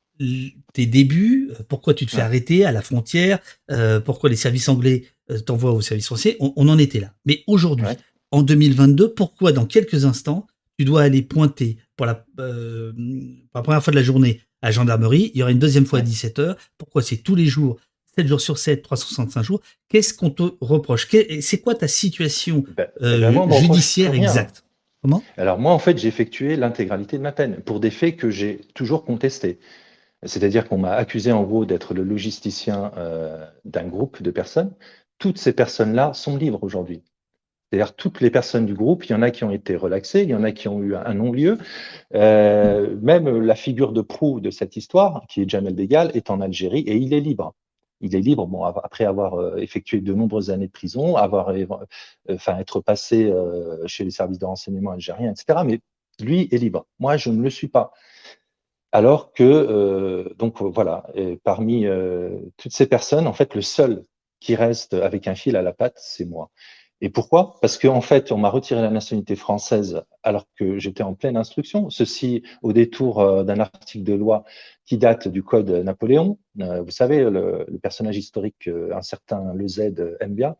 tes 0.73 0.85
débuts, 0.85 1.51
pourquoi 1.69 1.93
tu 1.93 2.05
te 2.05 2.11
fais 2.11 2.17
Ouais. 2.17 2.23
arrêter 2.23 2.65
à 2.65 2.71
la 2.71 2.81
frontière, 2.81 3.39
pourquoi 4.05 4.29
les 4.29 4.35
services 4.35 4.69
anglais 4.69 5.05
t'envoient 5.45 5.73
au 5.73 5.81
service 5.81 6.05
français. 6.05 6.37
On, 6.39 6.53
on 6.55 6.69
en 6.69 6.77
était 6.77 6.99
là. 6.99 7.13
Mais 7.25 7.43
aujourd'hui, 7.47 7.85
Ouais. 7.87 7.97
en 8.31 8.41
2022, 8.43 9.13
pourquoi 9.13 9.51
dans 9.51 9.65
quelques 9.65 10.05
instants, 10.05 10.47
tu 10.77 10.85
dois 10.85 11.01
aller 11.03 11.21
pointer 11.21 11.77
pour 11.95 12.05
la, 12.05 12.15
pour 12.15 12.35
la 12.37 13.61
première 13.63 13.83
fois 13.83 13.91
de 13.91 13.97
la 13.97 14.03
journée 14.03 14.41
à 14.63 14.71
gendarmerie. 14.71 15.31
Il 15.35 15.39
y 15.39 15.43
aura 15.43 15.51
une 15.51 15.59
deuxième 15.59 15.85
fois 15.85 15.99
à 15.99 16.01
17h. 16.01 16.55
Pourquoi 16.79 17.03
c'est 17.03 17.17
tous 17.17 17.35
les 17.35 17.45
jours, 17.45 17.77
7 18.17 18.27
jours 18.27 18.41
sur 18.41 18.57
7, 18.57 18.81
365 18.81 19.43
jours? 19.43 19.61
Qu'est-ce 19.89 20.13
qu'on 20.15 20.31
te 20.31 20.43
reproche? 20.61 21.07
C'est 21.41 21.59
quoi 21.59 21.75
ta 21.75 21.87
situation 21.87 22.63
Ben, 22.75 22.87
euh, 23.01 23.31
moi, 23.31 23.47
judiciaire 23.59 24.15
exacte? 24.15 24.63
Comment? 25.03 25.21
Alors 25.37 25.59
moi, 25.59 25.73
en 25.73 25.79
fait, 25.79 25.97
j'ai 25.97 26.07
effectué 26.07 26.55
l'intégralité 26.55 27.17
de 27.17 27.23
ma 27.23 27.33
peine 27.33 27.57
pour 27.57 27.81
des 27.81 27.91
faits 27.91 28.15
que 28.15 28.29
j'ai 28.29 28.61
toujours 28.73 29.03
contestés. 29.03 29.59
C'est-à-dire 30.25 30.69
qu'on 30.69 30.77
m'a 30.77 30.93
accusé 30.93 31.33
en 31.33 31.43
gros 31.43 31.65
d'être 31.65 31.93
le 31.93 32.03
logisticien 32.03 32.93
euh, 32.97 33.45
d'un 33.65 33.83
groupe 33.83 34.23
de 34.23 34.31
personnes. 34.31 34.71
Toutes 35.19 35.37
ces 35.37 35.51
personnes-là 35.51 36.13
sont 36.13 36.37
libres 36.37 36.63
aujourd'hui. 36.63 37.03
C'est-à-dire 37.73 37.95
toutes 37.95 38.21
les 38.21 38.29
personnes 38.29 38.67
du 38.67 38.75
groupe, 38.75 39.03
il 39.05 39.13
y 39.13 39.15
en 39.15 39.23
a 39.23 39.31
qui 39.31 39.43
ont 39.43 39.49
été 39.49 39.75
relaxées, 39.75 40.21
il 40.21 40.29
y 40.29 40.35
en 40.35 40.43
a 40.43 40.51
qui 40.51 40.67
ont 40.67 40.79
eu 40.83 40.95
un 40.95 41.15
non-lieu. 41.15 41.57
Euh, 42.13 42.95
même 43.01 43.27
la 43.27 43.55
figure 43.55 43.93
de 43.93 44.01
proue 44.01 44.39
de 44.41 44.51
cette 44.51 44.77
histoire, 44.77 45.25
qui 45.27 45.41
est 45.41 45.49
Jamel 45.49 45.73
Degal, 45.73 46.11
est 46.13 46.29
en 46.29 46.39
Algérie 46.39 46.81
et 46.81 46.97
il 46.97 47.15
est 47.15 47.19
libre. 47.19 47.55
Il 47.99 48.15
est 48.15 48.19
libre, 48.19 48.45
bon, 48.45 48.63
après 48.63 49.05
avoir 49.05 49.39
euh, 49.39 49.55
effectué 49.55 50.01
de 50.01 50.13
nombreuses 50.13 50.51
années 50.51 50.67
de 50.67 50.71
prison, 50.71 51.15
avoir, 51.15 51.49
euh, 51.49 51.65
enfin, 52.29 52.59
être 52.59 52.79
passé 52.79 53.33
chez 53.87 54.03
les 54.03 54.11
services 54.11 54.37
de 54.37 54.45
renseignement 54.45 54.91
algériens, 54.91 55.31
etc. 55.31 55.61
Mais 55.65 55.79
lui 56.23 56.49
est 56.51 56.59
libre. 56.59 56.85
Moi, 56.99 57.17
je 57.17 57.31
ne 57.31 57.41
le 57.41 57.49
suis 57.49 57.69
pas. 57.69 57.91
Alors 58.91 59.33
que, 59.33 60.31
donc 60.37 60.61
voilà, 60.61 61.07
parmi 61.43 61.87
toutes 62.57 62.73
ces 62.73 62.85
personnes, 62.85 63.25
en 63.25 63.33
fait, 63.33 63.55
le 63.55 63.63
seul 63.63 64.05
qui 64.39 64.55
reste 64.55 64.93
avec 64.93 65.27
un 65.27 65.33
fil 65.33 65.55
à 65.55 65.63
la 65.63 65.73
patte, 65.73 65.97
c'est 65.97 66.25
moi. 66.25 66.51
Et 67.03 67.09
pourquoi? 67.09 67.57
Parce 67.59 67.77
qu'en 67.77 67.99
fait, 67.99 68.31
on 68.31 68.37
m'a 68.37 68.49
retiré 68.49 68.81
la 68.81 68.89
nationalité 68.89 69.35
française 69.35 70.03
alors 70.23 70.45
que 70.55 70.79
j'étais 70.79 71.03
en 71.03 71.15
pleine 71.15 71.35
instruction. 71.35 71.89
Ceci 71.89 72.43
au 72.61 72.71
détour 72.71 73.19
euh, 73.19 73.43
d'un 73.43 73.59
article 73.59 74.05
de 74.05 74.13
loi 74.13 74.45
qui 74.85 74.97
date 74.97 75.27
du 75.27 75.43
Code 75.43 75.69
Napoléon. 75.69 76.37
Euh, 76.61 76.81
vous 76.81 76.91
savez, 76.91 77.29
le, 77.29 77.65
personnage 77.81 78.15
historique, 78.15 78.69
euh, 78.69 78.95
un 78.95 79.01
certain 79.01 79.53
Le 79.53 79.67
Z 79.67 79.91
aime 80.21 80.33
bien. 80.33 80.55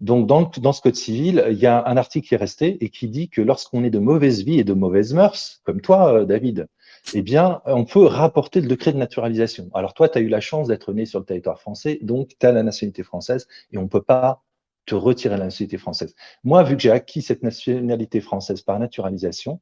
Donc, 0.00 0.26
dans, 0.26 0.42
dans 0.42 0.72
ce 0.72 0.80
code 0.80 0.96
civil, 0.96 1.44
il 1.48 1.58
y 1.58 1.66
a 1.66 1.86
un 1.86 1.96
article 1.96 2.26
qui 2.26 2.34
est 2.34 2.38
resté 2.38 2.76
et 2.84 2.88
qui 2.88 3.08
dit 3.08 3.28
que 3.28 3.40
lorsqu'on 3.40 3.84
est 3.84 3.90
de 3.90 4.00
mauvaise 4.00 4.42
vie 4.42 4.58
et 4.58 4.64
de 4.64 4.72
mauvaises 4.72 5.14
mœurs, 5.14 5.60
comme 5.62 5.80
toi, 5.80 6.24
David, 6.24 6.66
eh 7.14 7.22
bien, 7.22 7.60
on 7.64 7.84
peut 7.84 8.06
rapporter 8.06 8.60
le 8.60 8.66
décret 8.66 8.92
de 8.92 8.98
naturalisation. 8.98 9.70
Alors, 9.72 9.94
toi, 9.94 10.08
tu 10.08 10.18
as 10.18 10.20
eu 10.20 10.28
la 10.28 10.40
chance 10.40 10.66
d'être 10.66 10.92
né 10.92 11.06
sur 11.06 11.20
le 11.20 11.26
territoire 11.26 11.60
français, 11.60 12.00
donc 12.02 12.30
tu 12.40 12.44
as 12.44 12.50
la 12.50 12.64
nationalité 12.64 13.04
française 13.04 13.46
et 13.70 13.78
on 13.78 13.82
ne 13.82 13.88
peut 13.88 14.02
pas 14.02 14.42
te 14.90 14.96
retirer 14.96 15.36
la 15.36 15.44
nationalité 15.44 15.78
française. 15.78 16.16
Moi, 16.42 16.64
vu 16.64 16.76
que 16.76 16.82
j'ai 16.82 16.90
acquis 16.90 17.22
cette 17.22 17.44
nationalité 17.44 18.20
française 18.20 18.62
par 18.62 18.76
naturalisation, 18.80 19.60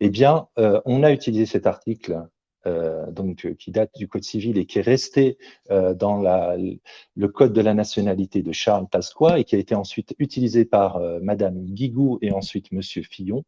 eh 0.00 0.08
bien, 0.08 0.48
euh, 0.58 0.80
on 0.86 1.02
a 1.02 1.12
utilisé 1.12 1.44
cet 1.44 1.66
article 1.66 2.22
euh, 2.66 3.10
donc, 3.10 3.44
euh, 3.44 3.54
qui 3.54 3.70
date 3.70 3.90
du 3.96 4.08
Code 4.08 4.22
civil 4.22 4.56
et 4.56 4.64
qui 4.64 4.78
est 4.78 4.82
resté 4.82 5.36
dans 5.68 6.22
le 6.22 7.28
Code 7.28 7.52
de 7.52 7.60
la 7.60 7.74
nationalité 7.74 8.42
de 8.42 8.52
Charles 8.52 8.88
Pasqua 8.90 9.38
et 9.38 9.44
qui 9.44 9.56
a 9.56 9.58
été 9.58 9.74
ensuite 9.74 10.14
utilisé 10.18 10.64
par 10.64 10.98
Madame 11.20 11.58
Guigou 11.66 12.18
et 12.22 12.32
ensuite 12.32 12.72
Monsieur 12.72 13.02
Fillon 13.02 13.44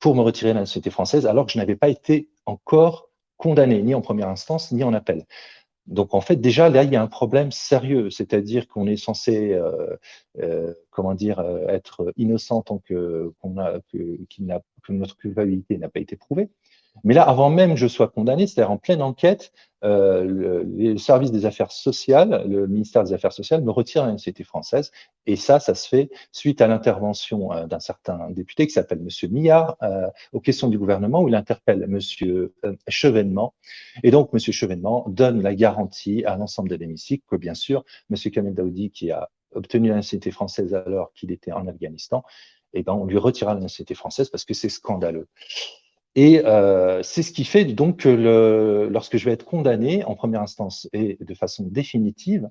pour 0.00 0.16
me 0.16 0.22
retirer 0.22 0.54
la 0.54 0.60
nationalité 0.60 0.90
française, 0.90 1.24
alors 1.24 1.46
que 1.46 1.52
je 1.52 1.58
n'avais 1.58 1.76
pas 1.76 1.88
été 1.88 2.28
encore 2.46 3.10
condamné, 3.36 3.80
ni 3.80 3.94
en 3.94 4.00
première 4.00 4.28
instance, 4.28 4.72
ni 4.72 4.82
en 4.82 4.92
appel. 4.92 5.24
Donc 5.86 6.14
en 6.14 6.20
fait, 6.20 6.36
déjà 6.36 6.70
là, 6.70 6.82
il 6.82 6.92
y 6.92 6.96
a 6.96 7.02
un 7.02 7.06
problème 7.06 7.52
sérieux, 7.52 8.08
c'est-à-dire 8.10 8.68
qu'on 8.68 8.86
est 8.86 8.96
censé, 8.96 9.52
euh, 9.52 9.96
euh, 10.38 10.72
comment 10.90 11.14
dire, 11.14 11.40
euh, 11.40 11.66
être 11.68 12.12
innocent 12.16 12.62
tant 12.62 12.78
que, 12.78 13.32
qu'on 13.40 13.58
a, 13.58 13.80
que, 13.92 14.18
que 14.82 14.92
notre 14.92 15.16
culpabilité 15.16 15.76
n'a 15.76 15.90
pas 15.90 16.00
été 16.00 16.16
prouvée. 16.16 16.48
Mais 17.02 17.14
là, 17.14 17.22
avant 17.22 17.50
même 17.50 17.74
que 17.74 17.80
je 17.80 17.88
sois 17.88 18.08
condamné, 18.08 18.46
c'est-à-dire 18.46 18.70
en 18.70 18.78
pleine 18.78 19.02
enquête, 19.02 19.52
euh, 19.82 20.24
le, 20.24 20.62
les 20.62 20.96
services 20.96 21.32
des 21.32 21.44
affaires 21.44 21.72
sociales, 21.72 22.44
le 22.48 22.66
ministère 22.66 23.04
des 23.04 23.12
Affaires 23.12 23.32
sociales 23.32 23.62
me 23.62 23.70
retire 23.70 24.06
la 24.06 24.12
nationalité 24.12 24.44
française. 24.44 24.92
Et 25.26 25.36
ça, 25.36 25.60
ça 25.60 25.74
se 25.74 25.88
fait 25.88 26.10
suite 26.32 26.62
à 26.62 26.68
l'intervention 26.68 27.52
euh, 27.52 27.66
d'un 27.66 27.80
certain 27.80 28.30
député 28.30 28.66
qui 28.66 28.72
s'appelle 28.72 29.00
Monsieur 29.00 29.28
Millard 29.28 29.76
euh, 29.82 30.06
aux 30.32 30.40
questions 30.40 30.68
du 30.68 30.78
gouvernement, 30.78 31.20
où 31.22 31.28
il 31.28 31.34
interpelle 31.34 31.86
euh, 32.22 32.76
Chevènement. 32.88 33.54
Et 34.02 34.10
donc, 34.10 34.32
Monsieur 34.32 34.52
Chevènement 34.52 35.04
donne 35.08 35.42
la 35.42 35.54
garantie 35.54 36.24
à 36.24 36.36
l'ensemble 36.36 36.70
de 36.70 36.76
l'hémicycle 36.76 37.24
que, 37.28 37.36
bien 37.36 37.54
sûr, 37.54 37.84
Monsieur 38.08 38.30
Kamel 38.30 38.54
Daoudi, 38.54 38.90
qui 38.90 39.10
a 39.10 39.28
obtenu 39.54 39.88
la 39.88 39.96
nationalité 39.96 40.30
française 40.30 40.74
alors 40.74 41.12
qu'il 41.12 41.30
était 41.30 41.52
en 41.52 41.66
Afghanistan, 41.66 42.24
eh 42.72 42.82
ben, 42.82 42.92
on 42.92 43.04
lui 43.04 43.18
retirera 43.18 43.54
la 43.54 43.60
nationalité 43.60 43.94
française 43.94 44.30
parce 44.30 44.44
que 44.44 44.54
c'est 44.54 44.68
scandaleux. 44.68 45.28
Et 46.16 46.44
euh, 46.44 47.02
c'est 47.02 47.22
ce 47.22 47.32
qui 47.32 47.44
fait 47.44 47.64
donc 47.64 48.00
que 48.00 48.88
lorsque 48.90 49.16
je 49.16 49.24
vais 49.24 49.32
être 49.32 49.44
condamné 49.44 50.04
en 50.04 50.14
première 50.14 50.42
instance 50.42 50.88
et 50.92 51.18
de 51.20 51.34
façon 51.34 51.64
définitive, 51.64 52.48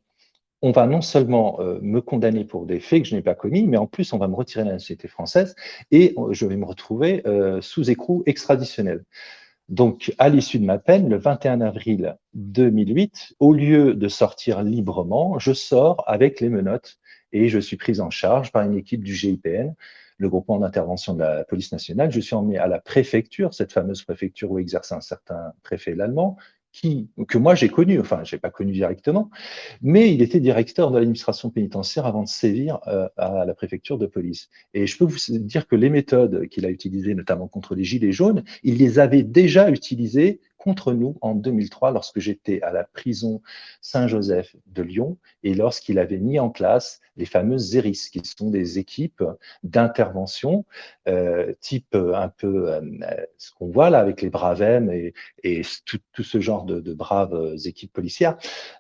on 0.61 0.72
va 0.72 0.86
non 0.88 1.01
seulement 1.01 1.59
euh, 1.59 1.80
me 1.82 2.01
condamner 2.01 2.45
pour 2.45 2.66
des 2.66 2.80
faits 2.80 3.03
que 3.03 3.09
je 3.09 3.16
n'ai 3.16 3.22
pas 3.22 3.36
commis, 3.36 3.68
mais 3.68 3.78
en 3.78 3.88
plus 3.88 4.14
on 4.14 4.18
va 4.18 4.28
me 4.28 4.36
retirer 4.36 4.64
la 4.66 4.74
nationalité 4.74 5.07
française 5.07 5.55
et 5.91 6.14
euh, 6.18 6.34
je 6.34 6.45
vais 6.45 6.57
me 6.57 6.66
retrouver 6.66 7.24
sous 7.61 7.89
écrou 7.89 8.24
extraditionnel. 8.26 9.03
Donc, 9.70 10.14
à 10.20 10.28
l'issue 10.28 10.59
de 10.59 10.66
ma 10.66 10.78
peine, 10.78 11.07
le 11.09 11.18
21 11.18 11.61
avril 11.61 12.18
2008, 12.34 13.36
au 13.39 13.53
lieu 13.53 13.95
de 13.95 14.07
sortir 14.09 14.61
librement, 14.61 15.39
je 15.39 15.53
sors 15.53 16.03
avec 16.05 16.41
les 16.41 16.49
menottes 16.49 16.97
et 17.32 17.47
je 17.47 17.59
suis 17.59 17.78
pris 17.78 18.01
en 18.01 18.09
charge 18.09 18.51
par 18.51 18.64
une 18.64 18.78
équipe 18.78 19.03
du 19.03 19.16
GIPN, 19.16 19.74
le 20.24 20.30
groupement 20.30 20.57
d'intervention 20.57 21.13
de 21.13 21.19
la 21.19 21.43
police 21.43 21.71
nationale. 21.71 22.11
Je 22.11 22.19
suis 22.19 22.34
emmené 22.34 22.57
à 22.57 22.67
la 22.67 22.80
préfecture, 22.80 23.53
cette 23.53 23.71
fameuse 23.71 24.01
préfecture 24.01 24.49
où 24.51 24.57
exerce 24.57 24.91
un 24.91 25.01
certain 25.01 25.53
préfet 25.61 25.93
l'allemand, 25.93 26.38
qui, 26.71 27.09
que 27.28 27.38
moi 27.38 27.53
j'ai 27.53 27.69
connu, 27.69 27.99
enfin, 27.99 28.24
je 28.24 28.36
n'ai 28.36 28.39
pas 28.39 28.49
connu 28.49 28.71
directement, 28.71 29.30
mais 29.82 30.11
il 30.11 30.24
était 30.24 30.39
directeur 30.39 30.89
de 30.89 30.97
l'administration 30.97 31.51
pénitentiaire 31.51 32.07
avant 32.07 32.24
de 32.24 32.28
sévir 32.28 32.80
euh, 32.88 33.07
à 33.15 33.45
la 33.45 33.53
préfecture 33.53 33.99
de 33.99 34.07
police. 34.07 34.49
Et 34.74 34.88
je 34.88 34.97
peux 34.97 35.05
vous 35.05 35.19
dire 35.39 35.67
que 35.67 35.76
les 35.76 35.91
méthodes 35.91 36.47
qu'il 36.47 36.65
a 36.65 36.69
utilisées, 36.69 37.13
notamment 37.13 37.47
contre 37.47 37.76
les 37.76 37.84
Gilets 37.84 38.11
jaunes, 38.11 38.43
il 38.63 38.78
les 38.78 38.97
avait 38.97 39.21
déjà 39.21 39.69
utilisées 39.69 40.41
contre 40.64 40.93
nous 40.93 41.18
en 41.22 41.36
2003 41.36 41.91
lorsque 41.91 42.20
j'étais 42.20 42.61
à 42.61 42.72
la 42.72 42.84
prison 42.84 43.41
Saint-Joseph 43.82 44.55
de 44.68 44.84
Lyon 44.84 45.18
et 45.43 45.53
lorsqu'il 45.53 45.99
avait 45.99 46.18
mis 46.18 46.39
en 46.39 46.49
place 46.49 47.01
les 47.18 47.26
fameuses 47.26 47.76
ERIS, 47.76 48.09
qui 48.11 48.22
sont 48.24 48.49
des 48.49 48.80
équipes 48.80 49.24
d'intervention 49.61 50.66
euh, 51.07 51.53
type 51.59 51.95
un 51.95 52.30
peu 52.30 52.74
euh, 52.74 52.82
ce 53.38 53.51
qu'on 53.51 53.68
voit 53.68 53.89
là 53.89 53.99
avec 53.99 54.22
les 54.22 54.30
Bravem 54.30 54.89
et, 54.89 55.14
tout, 55.86 56.24
ce 56.24 56.39
genre 56.39 56.64
de, 56.64 56.93
braves 56.93 57.55
équipes 57.66 57.93
policières. 57.93 58.38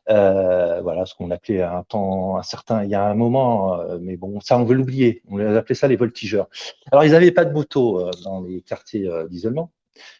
Euh, 0.09 0.81
voilà 0.81 1.05
ce 1.05 1.13
qu'on 1.15 1.31
appelait 1.31 1.61
un 1.61 1.83
temps, 1.83 2.37
un 2.37 2.43
certain, 2.43 2.83
il 2.83 2.89
y 2.89 2.95
a 2.95 3.03
un 3.03 3.15
moment, 3.15 3.79
euh, 3.79 3.97
mais 4.01 4.17
bon, 4.17 4.39
ça 4.39 4.57
on 4.57 4.63
veut 4.63 4.75
l'oublier. 4.75 5.21
On 5.29 5.39
appelait 5.55 5.75
ça 5.75 5.87
les 5.87 5.95
voltigeurs. 5.95 6.49
Alors 6.91 7.03
ils 7.03 7.11
n'avaient 7.11 7.31
pas 7.31 7.45
de 7.45 7.53
moto 7.53 7.99
euh, 7.99 8.11
dans 8.23 8.41
les 8.41 8.61
quartiers 8.61 9.07
euh, 9.07 9.27
d'isolement 9.27 9.71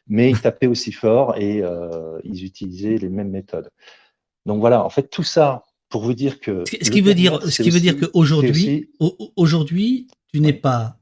mais 0.08 0.30
ils 0.30 0.40
tapaient 0.40 0.68
aussi 0.68 0.92
fort 0.92 1.38
et 1.38 1.62
euh, 1.62 2.20
ils 2.24 2.44
utilisaient 2.46 2.98
les 2.98 3.10
mêmes 3.10 3.30
méthodes. 3.30 3.70
Donc 4.46 4.60
voilà, 4.60 4.84
en 4.84 4.90
fait, 4.90 5.10
tout 5.10 5.24
ça 5.24 5.64
pour 5.90 6.04
vous 6.04 6.14
dire 6.14 6.40
que. 6.40 6.64
Ce 6.82 6.90
qui 6.90 7.02
veut 7.02 7.14
dire, 7.14 7.42
ce 7.50 7.62
qui 7.62 7.70
veut 7.70 7.80
dire 7.80 7.98
qu'aujourd'hui, 7.98 8.90
aujourd'hui, 9.36 10.08
tu 10.34 10.42
n'es 10.42 10.54
pas, 10.54 10.98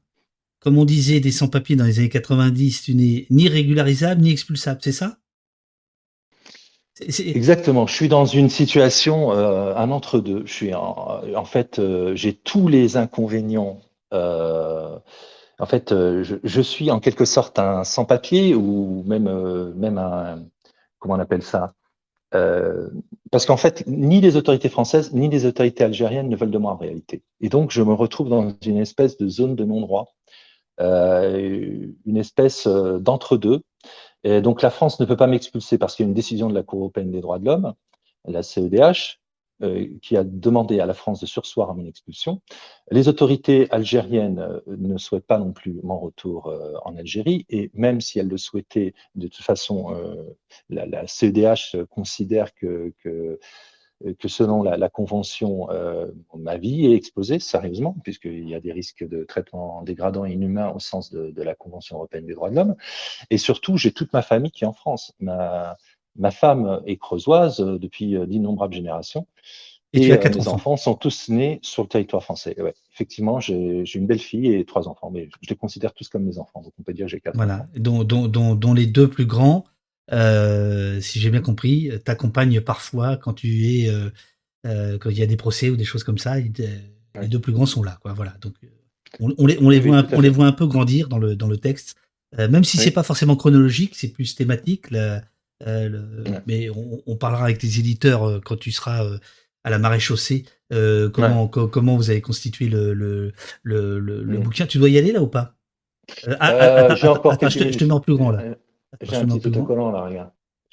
comme 0.60 0.78
on 0.78 0.84
disait 0.84 1.20
des 1.20 1.32
sans-papiers 1.32 1.76
dans 1.76 1.84
les 1.84 1.98
années 1.98 2.08
90, 2.08 2.82
tu 2.82 2.94
n'es 2.94 3.26
ni 3.30 3.48
régularisable 3.48 4.20
ni 4.20 4.30
expulsable, 4.30 4.80
c'est 4.82 4.92
ça? 4.92 5.18
Exactement. 7.00 7.86
Je 7.86 7.94
suis 7.94 8.08
dans 8.08 8.26
une 8.26 8.50
situation, 8.50 9.32
euh, 9.32 9.74
un 9.74 9.90
entre-deux. 9.90 10.42
Je 10.44 10.52
suis 10.52 10.74
en, 10.74 11.22
en 11.34 11.44
fait, 11.44 11.78
euh, 11.78 12.14
j'ai 12.14 12.34
tous 12.34 12.68
les 12.68 12.96
inconvénients. 12.96 13.80
Euh, 14.12 14.98
en 15.58 15.66
fait, 15.66 15.92
euh, 15.92 16.24
je, 16.42 16.60
suis 16.60 16.90
en 16.90 17.00
quelque 17.00 17.24
sorte 17.24 17.58
un 17.58 17.84
sans-papier 17.84 18.54
ou 18.54 19.02
même, 19.06 19.28
euh, 19.28 19.72
même 19.74 19.98
un, 19.98 20.44
comment 20.98 21.14
on 21.14 21.20
appelle 21.20 21.42
ça 21.42 21.74
euh, 22.34 22.88
Parce 23.30 23.46
qu'en 23.46 23.56
fait, 23.56 23.84
ni 23.86 24.20
les 24.20 24.36
autorités 24.36 24.68
françaises 24.68 25.12
ni 25.12 25.28
les 25.28 25.46
autorités 25.46 25.84
algériennes 25.84 26.28
ne 26.28 26.36
veulent 26.36 26.50
de 26.50 26.58
moi 26.58 26.72
en 26.72 26.76
réalité. 26.76 27.22
Et 27.40 27.48
donc, 27.48 27.70
je 27.70 27.82
me 27.82 27.92
retrouve 27.92 28.28
dans 28.28 28.52
une 28.64 28.78
espèce 28.78 29.16
de 29.18 29.28
zone 29.28 29.54
de 29.54 29.64
non-droit, 29.64 30.08
une 30.78 32.16
espèce 32.16 32.66
d'entre-deux. 32.66 33.60
Et 34.24 34.40
donc, 34.40 34.62
la 34.62 34.70
France 34.70 34.98
ne 35.00 35.04
peut 35.04 35.16
pas 35.16 35.26
m'expulser 35.26 35.78
parce 35.78 35.94
qu'il 35.94 36.04
y 36.04 36.06
a 36.06 36.08
une 36.08 36.14
décision 36.14 36.48
de 36.48 36.54
la 36.54 36.62
Cour 36.62 36.80
européenne 36.80 37.10
des 37.10 37.20
droits 37.20 37.38
de 37.38 37.44
l'homme, 37.44 37.74
la 38.26 38.42
CEDH, 38.42 39.21
qui 40.00 40.16
a 40.16 40.24
demandé 40.24 40.80
à 40.80 40.86
la 40.86 40.94
France 40.94 41.20
de 41.20 41.26
sursoir 41.26 41.70
à 41.70 41.74
mon 41.74 41.86
expulsion. 41.86 42.40
Les 42.90 43.08
autorités 43.08 43.70
algériennes 43.70 44.40
euh, 44.40 44.60
ne 44.66 44.98
souhaitent 44.98 45.26
pas 45.26 45.38
non 45.38 45.52
plus 45.52 45.80
mon 45.82 45.98
retour 45.98 46.48
euh, 46.48 46.72
en 46.84 46.96
Algérie, 46.96 47.46
et 47.48 47.70
même 47.74 48.00
si 48.00 48.18
elles 48.18 48.28
le 48.28 48.38
souhaitaient, 48.38 48.94
de 49.14 49.28
toute 49.28 49.44
façon, 49.44 49.94
euh, 49.94 50.36
la, 50.68 50.86
la, 50.86 51.06
CEDH 51.06 51.84
considère 51.90 52.54
que, 52.54 52.92
que, 53.02 53.38
selon 54.26 54.62
la, 54.62 54.88
convention, 54.88 55.70
euh, 55.70 56.10
ma 56.34 56.56
vie 56.56 56.86
est 56.86 56.94
exposée 56.94 57.38
sérieusement, 57.38 57.96
puisqu'il 58.02 58.48
y 58.48 58.54
a 58.54 58.60
des 58.60 58.72
risques 58.72 59.06
de 59.06 59.24
traitement 59.24 59.82
dégradant 59.82 60.24
et 60.24 60.32
inhumain 60.32 60.70
au 60.70 60.78
sens 60.78 61.10
de, 61.10 61.42
la 61.42 61.54
Convention 61.54 61.96
européenne 61.96 62.26
des 62.26 62.34
droits 62.34 62.50
de 62.50 62.56
l'homme. 62.56 62.76
Et 63.30 63.38
surtout, 63.38 63.76
j'ai 63.76 63.92
toute 63.92 64.12
ma 64.12 64.22
famille 64.22 64.50
qui 64.50 64.64
est 64.64 64.66
en 64.66 64.72
France. 64.72 65.14
Ma 66.16 66.30
femme 66.30 66.80
est 66.86 66.96
creusoise 66.96 67.58
depuis 67.58 68.16
d'innombrables 68.26 68.74
générations. 68.74 69.26
Et, 69.94 69.98
Et, 69.98 70.06
tu 70.06 70.12
as 70.12 70.14
euh, 70.14 70.18
quatre 70.18 70.36
mes 70.36 70.40
enfants. 70.42 70.54
enfants 70.54 70.76
sont 70.78 70.94
tous 70.94 71.28
nés 71.28 71.58
sur 71.62 71.82
le 71.82 71.88
territoire 71.88 72.22
français. 72.22 72.54
Ouais. 72.60 72.74
Effectivement, 72.94 73.40
j'ai 73.40 73.84
une 73.94 74.06
belle 74.06 74.18
fille 74.20 74.52
et 74.54 74.64
trois 74.64 74.88
enfants, 74.88 75.10
mais 75.10 75.28
je 75.42 75.48
les 75.50 75.56
considère 75.56 75.92
tous 75.92 76.08
comme 76.08 76.24
mes 76.24 76.38
enfants. 76.38 76.62
Donc 76.62 76.72
on 76.78 76.82
peut 76.82 76.94
dire 76.94 77.06
que 77.06 77.10
j'ai 77.10 77.20
quatre 77.20 77.36
Voilà, 77.36 77.56
enfants. 77.56 77.66
dont, 77.76 78.04
dont, 78.04 78.26
dont, 78.28 78.54
dont 78.54 78.74
les 78.74 78.86
deux 78.86 79.08
plus 79.08 79.26
grands, 79.26 79.64
euh, 80.12 81.00
si 81.00 81.20
j'ai 81.20 81.30
bien 81.30 81.40
compris, 81.42 81.90
t'accompagnent 82.04 82.60
parfois 82.60 83.16
quand 83.16 83.34
tu 83.34 83.66
es, 83.66 83.88
euh, 83.90 84.10
euh, 84.66 84.98
quand 84.98 85.10
il 85.10 85.18
y 85.18 85.22
a 85.22 85.26
des 85.26 85.36
procès 85.36 85.68
ou 85.70 85.76
des 85.76 85.84
choses 85.84 86.04
comme 86.04 86.18
ça. 86.18 86.38
ils 86.40 86.52
Les 87.20 87.28
deux 87.28 87.38
plus 87.40 87.52
grands 87.52 87.66
sont 87.66 87.82
là, 87.82 87.98
quoi. 88.00 88.12
Voilà. 88.14 88.32
Donc, 88.40 88.54
euh, 88.64 88.68
on, 89.20 89.34
on 89.36 89.46
les, 89.46 89.58
on 89.60 89.68
les 89.68 89.78
Oui, 89.78 89.88
voit, 89.88 89.98
un, 89.98 90.02
tout 90.04 90.14
à 90.14 90.18
on 90.18 90.20
les 90.20 90.28
fait. 90.30 90.34
voit 90.34 90.46
un 90.46 90.52
peu 90.52 90.66
grandir 90.66 91.08
dans 91.08 91.18
le 91.18 91.36
dans 91.36 91.48
le 91.48 91.58
texte, 91.58 91.96
Euh, 92.38 92.48
même 92.48 92.64
si 92.64 92.78
Oui. 92.78 92.84
c'est 92.84 92.90
pas 92.92 93.02
forcément 93.02 93.36
chronologique, 93.36 93.94
c'est 93.94 94.08
plus 94.08 94.34
thématique. 94.34 94.90
la- 94.90 95.16
euh, 95.16 95.20
le- 95.66 96.24
Ouais. 96.30 96.42
Mais 96.46 96.70
on, 96.70 97.02
on 97.06 97.16
parlera 97.16 97.44
avec 97.44 97.62
les 97.62 97.78
éditeurs 97.80 98.24
euh, 98.28 98.40
quand 98.44 98.56
tu 98.56 98.70
seras 98.72 99.04
euh, 99.04 99.18
à 99.64 99.70
la 99.70 99.78
maréchaussée. 99.78 100.44
euh, 100.72 101.08
comment 101.10 101.48
co- 101.48 101.68
comment 101.68 101.96
vous 101.96 102.10
avez 102.10 102.20
constitué 102.20 102.68
le 102.68 102.94
le 102.94 103.32
le, 103.62 103.98
le, 104.00 104.22
le 104.22 104.38
Mm. 104.38 104.42
bouquin 104.42 104.66
Tu 104.66 104.78
dois 104.78 104.88
y 104.88 104.98
aller 104.98 105.12
là 105.12 105.22
ou 105.22 105.28
pas? 105.28 105.54
Euh, 106.26 106.36
ah, 106.40 106.52
Euh, 106.52 106.84
attends, 106.84 106.94
j'ai 106.96 107.06
attends, 107.06 107.18
encore 107.20 107.32
attends, 107.32 107.48
je, 107.48 107.58
te, 107.58 107.72
je 107.72 107.78
te 107.78 107.84
mets 107.84 107.92
en 107.92 108.00
plus 108.00 108.14
grand 108.16 108.30
là. 108.30 108.40
Euh, 108.42 108.54
J'ai 109.02 109.16
un 109.16 109.26
petit 109.26 109.46
autocollant 109.48 109.90
là, 109.92 110.04
regarde. 110.04 110.30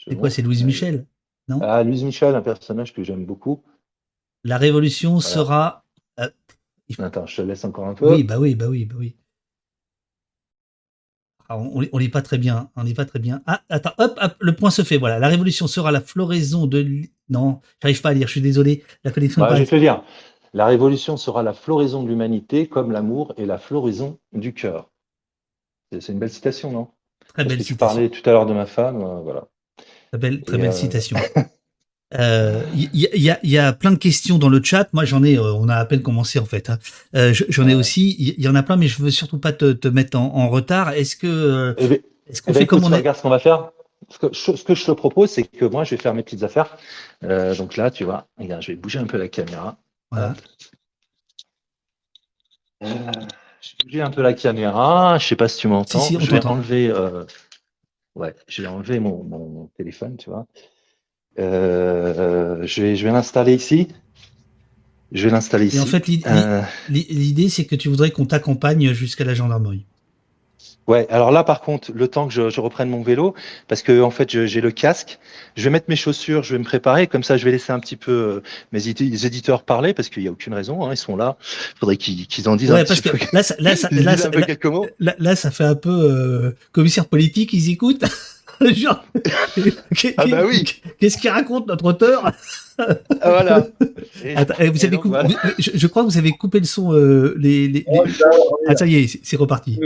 C'est 0.07 0.15
quoi 0.15 0.29
C'est. 0.29 0.41
Louise 0.41 0.63
Euh, 0.63 0.65
Michel 0.65 1.05
Non? 1.47 1.59
Ah, 1.61 1.83
Louise 1.83 2.03
Michel, 2.03 2.33
un 2.35 2.41
personnage 2.41 2.93
que 2.93 3.03
j'aime 3.03 3.25
beaucoup. 3.25 3.63
La 4.43 4.57
révolution 4.57 5.19
sera. 5.19 5.85
euh, 6.19 6.29
Attends, 6.97 7.25
je 7.27 7.37
te 7.37 7.41
laisse 7.43 7.63
encore 7.65 7.87
un 7.87 7.93
peu. 7.93 8.09
oui, 8.11 8.23
bah 8.23 8.39
oui, 8.39 8.55
bah 8.55 8.67
oui, 8.67 8.85
bah 8.85 8.95
oui. 8.97 9.15
On, 11.49 11.83
on 11.91 11.97
lit 11.97 12.09
pas 12.09 12.21
très 12.21 12.37
bien. 12.37 12.69
On 12.75 12.83
lit 12.83 12.93
pas 12.93 13.05
très 13.05 13.19
bien. 13.19 13.41
Ah, 13.47 13.61
attends, 13.69 13.93
hop, 13.97 14.17
hop, 14.21 14.35
le 14.39 14.55
point 14.55 14.69
se 14.71 14.83
fait. 14.83 14.97
Voilà, 14.97 15.19
la 15.19 15.27
révolution 15.27 15.67
sera 15.67 15.91
la 15.91 16.01
floraison 16.01 16.67
de. 16.67 16.79
l- 16.81 17.07
Non, 17.29 17.61
j'arrive 17.81 18.01
pas 18.01 18.09
à 18.09 18.13
lire. 18.13 18.27
Je 18.27 18.33
suis 18.33 18.41
désolé. 18.41 18.83
La 19.03 19.11
connexion. 19.11 19.41
Bah, 19.41 19.55
je 19.55 19.61
vais 19.61 19.65
te 19.65 19.75
dire. 19.75 20.03
La 20.53 20.65
révolution 20.65 21.15
sera 21.17 21.43
la 21.43 21.53
floraison 21.53 22.03
de 22.03 22.09
l'humanité 22.09 22.67
comme 22.67 22.91
l'amour 22.91 23.33
est 23.37 23.45
la 23.45 23.57
floraison 23.59 24.19
du 24.33 24.53
cœur. 24.53 24.89
C'est 25.91 26.11
une 26.11 26.19
belle 26.19 26.31
citation, 26.31 26.71
non? 26.71 26.87
Très 27.33 27.43
Parce 27.43 27.47
belle 27.49 27.57
que 27.59 27.63
tu 27.63 27.73
citation. 27.73 27.87
parlais 27.95 28.09
tout 28.09 28.27
à 28.29 28.33
l'heure 28.33 28.45
de 28.47 28.53
ma 28.53 28.65
femme, 28.65 29.01
euh, 29.03 29.19
voilà. 29.21 29.47
Très 30.11 30.17
belle, 30.17 30.41
très 30.43 30.57
Et, 30.57 30.61
belle 30.61 30.69
euh, 30.69 30.73
citation. 30.73 31.17
Euh, 32.15 32.61
Il 32.75 32.89
y, 32.93 33.07
y 33.19 33.29
a, 33.29 33.39
il 33.43 33.49
y 33.51 33.57
a 33.57 33.71
plein 33.73 33.91
de 33.91 33.97
questions 33.97 34.37
dans 34.39 34.49
le 34.49 34.61
chat. 34.63 34.87
Moi, 34.93 35.05
j'en 35.05 35.23
ai. 35.23 35.37
euh, 35.37 35.53
on 35.53 35.69
a 35.69 35.75
à 35.75 35.85
peine 35.85 36.01
commencé 36.01 36.39
en 36.39 36.45
fait. 36.45 36.69
hein. 36.69 36.79
Euh, 37.15 37.33
je- 37.33 37.45
j'en 37.49 37.67
ai 37.67 37.75
aussi. 37.75 38.15
Il 38.19 38.43
y, 38.43 38.47
en 38.47 38.55
a 38.55 38.63
plein, 38.63 38.77
mais 38.77 38.87
je 38.87 39.01
veux 39.01 39.11
surtout 39.11 39.37
pas 39.39 39.53
te, 39.53 39.71
te 39.73 39.87
mettre 39.87 40.17
en, 40.17 40.33
en 40.35 40.49
retard. 40.49 40.89
Est-ce 40.93 41.15
que 41.15 41.27
euh, 41.27 41.73
Eh 41.77 41.87
ben, 41.87 41.99
est-ce 42.27 42.41
eh 42.41 42.45
qu'on 42.45 42.51
ben, 42.51 42.57
fait 42.57 42.63
écoute, 42.63 42.81
comme 42.81 42.89
on 42.89 42.93
a 42.93 42.97
regarde 42.97 43.17
ce 43.17 43.21
qu'on 43.21 43.29
va 43.29 43.39
faire. 43.39 43.71
Ce 44.09 44.17
que, 44.17 44.27
je, 44.33 44.55
ce 44.55 44.63
que 44.63 44.73
je 44.73 44.85
te 44.85 44.91
propose, 44.91 45.29
c'est 45.29 45.43
que 45.43 45.65
moi, 45.65 45.83
je 45.83 45.91
vais 45.91 46.01
faire 46.01 46.15
mes 46.15 46.23
petites 46.23 46.41
affaires. 46.43 46.77
Euh, 47.23 47.53
donc 47.53 47.77
là, 47.77 47.91
tu 47.91 48.05
vois, 48.05 48.27
regarde, 48.39 48.63
je 48.63 48.71
vais 48.71 48.75
bouger 48.75 48.97
un 48.97 49.05
peu 49.05 49.17
la 49.17 49.27
caméra. 49.27 49.77
Voilà. 50.11 50.33
Euh, 52.83 52.87
je 53.61 53.69
vais 53.69 53.85
bouger 53.85 54.01
un 54.01 54.09
peu 54.09 54.21
la 54.23 54.33
caméra. 54.33 55.17
Je 55.19 55.27
sais 55.27 55.35
pas 55.35 55.47
si 55.47 55.59
tu 55.59 55.67
m'entends. 55.67 55.99
Si, 55.99 56.15
si, 56.15 56.25
je 56.25 56.31
vais 56.31 56.45
enlever. 56.45 56.89
euh, 56.89 57.23
Ouais, 58.15 58.33
je 58.47 58.61
vais 58.63 58.67
enlever 58.67 58.99
mon, 58.99 59.23
mon 59.23 59.67
téléphone, 59.77 60.17
tu 60.17 60.29
vois. 60.29 60.45
Euh, 61.39 62.57
je 62.65 62.81
vais, 62.81 62.95
je 62.95 63.03
vais 63.05 63.11
l'installer 63.11 63.55
ici. 63.55 63.87
Je 65.11 65.25
vais 65.25 65.31
l'installer 65.31 65.67
ici. 65.67 65.77
Et 65.77 65.79
en 65.79 65.85
fait, 65.85 66.03
Euh, 66.27 66.61
l'i- 66.89 67.07
l'idée, 67.09 67.49
c'est 67.49 67.65
que 67.65 67.75
tu 67.75 67.89
voudrais 67.89 68.11
qu'on 68.11 68.25
t'accompagne 68.25 68.93
jusqu'à 68.93 69.23
la 69.23 69.33
gendarmerie. 69.33 69.85
Ouais, 70.87 71.05
alors 71.11 71.29
là, 71.31 71.43
par 71.43 71.61
contre, 71.61 71.91
le 71.93 72.07
temps 72.07 72.27
que 72.27 72.33
je, 72.33 72.49
je 72.49 72.59
reprenne 72.61 72.89
mon 72.89 73.03
vélo, 73.03 73.35
parce 73.67 73.83
que 73.83 74.01
en 74.01 74.09
fait, 74.09 74.27
j'ai 74.47 74.59
le 74.59 74.71
casque, 74.71 75.19
je 75.55 75.63
vais 75.63 75.69
mettre 75.69 75.85
mes 75.87 75.95
chaussures, 75.95 76.41
je 76.41 76.53
vais 76.53 76.57
me 76.59 76.63
préparer, 76.63 77.05
comme 77.05 77.21
ça, 77.23 77.37
je 77.37 77.45
vais 77.45 77.51
laisser 77.51 77.71
un 77.71 77.79
petit 77.79 77.95
peu 77.95 78.11
euh, 78.11 78.43
mes 78.71 78.87
éditeurs 78.89 79.61
parler, 79.63 79.93
parce 79.93 80.09
qu'il 80.09 80.23
n'y 80.23 80.27
a 80.29 80.31
aucune 80.31 80.53
raison, 80.55 80.83
hein, 80.85 80.91
ils 80.91 80.97
sont 80.97 81.15
là. 81.15 81.37
Il 81.75 81.79
faudrait 81.79 81.97
qu'ils 81.97 82.49
en 82.49 82.55
disent 82.55 82.71
Ouais, 82.71 82.81
un 82.81 82.85
parce 82.85 83.01
petit 83.01 83.09
que 83.11 83.17
peu. 83.17 83.25
là, 83.33 83.43
ça, 83.43 83.55
là, 83.59 83.75
là, 84.99 85.15
là, 85.19 85.35
fait 85.35 85.63
un 85.63 85.75
peu 85.75 85.91
euh, 85.91 86.51
commissaire 86.71 87.05
politique, 87.05 87.53
ils 87.53 87.69
écoutent. 87.69 88.03
Genre, 88.73 89.03
Ah 90.17 90.25
bah 90.27 90.45
oui. 90.45 90.81
Qu'est-ce 90.99 91.17
qu'il 91.17 91.29
raconte 91.29 91.67
notre 91.67 91.85
auteur? 91.85 92.31
Voilà. 93.23 93.67
Et- 94.23 94.35
Attends, 94.35 94.53
eh, 94.59 94.69
vous 94.69 94.85
avez 94.85 94.95
donc, 94.95 95.05
voilà. 95.05 95.27
je, 95.57 95.71
je 95.73 95.87
crois 95.87 96.03
que 96.03 96.07
vous 96.09 96.17
avez 96.17 96.31
coupé 96.31 96.59
le 96.59 96.65
son. 96.65 96.93
euh, 96.93 97.35
les, 97.37 97.67
les- 97.67 97.73
les- 97.79 97.85
Oh, 97.87 98.03
ça, 98.07 98.25
Ah, 98.67 98.75
ça 98.75 98.85
y 98.85 98.95
est, 98.95 99.19
c'est 99.23 99.37
reparti. 99.37 99.79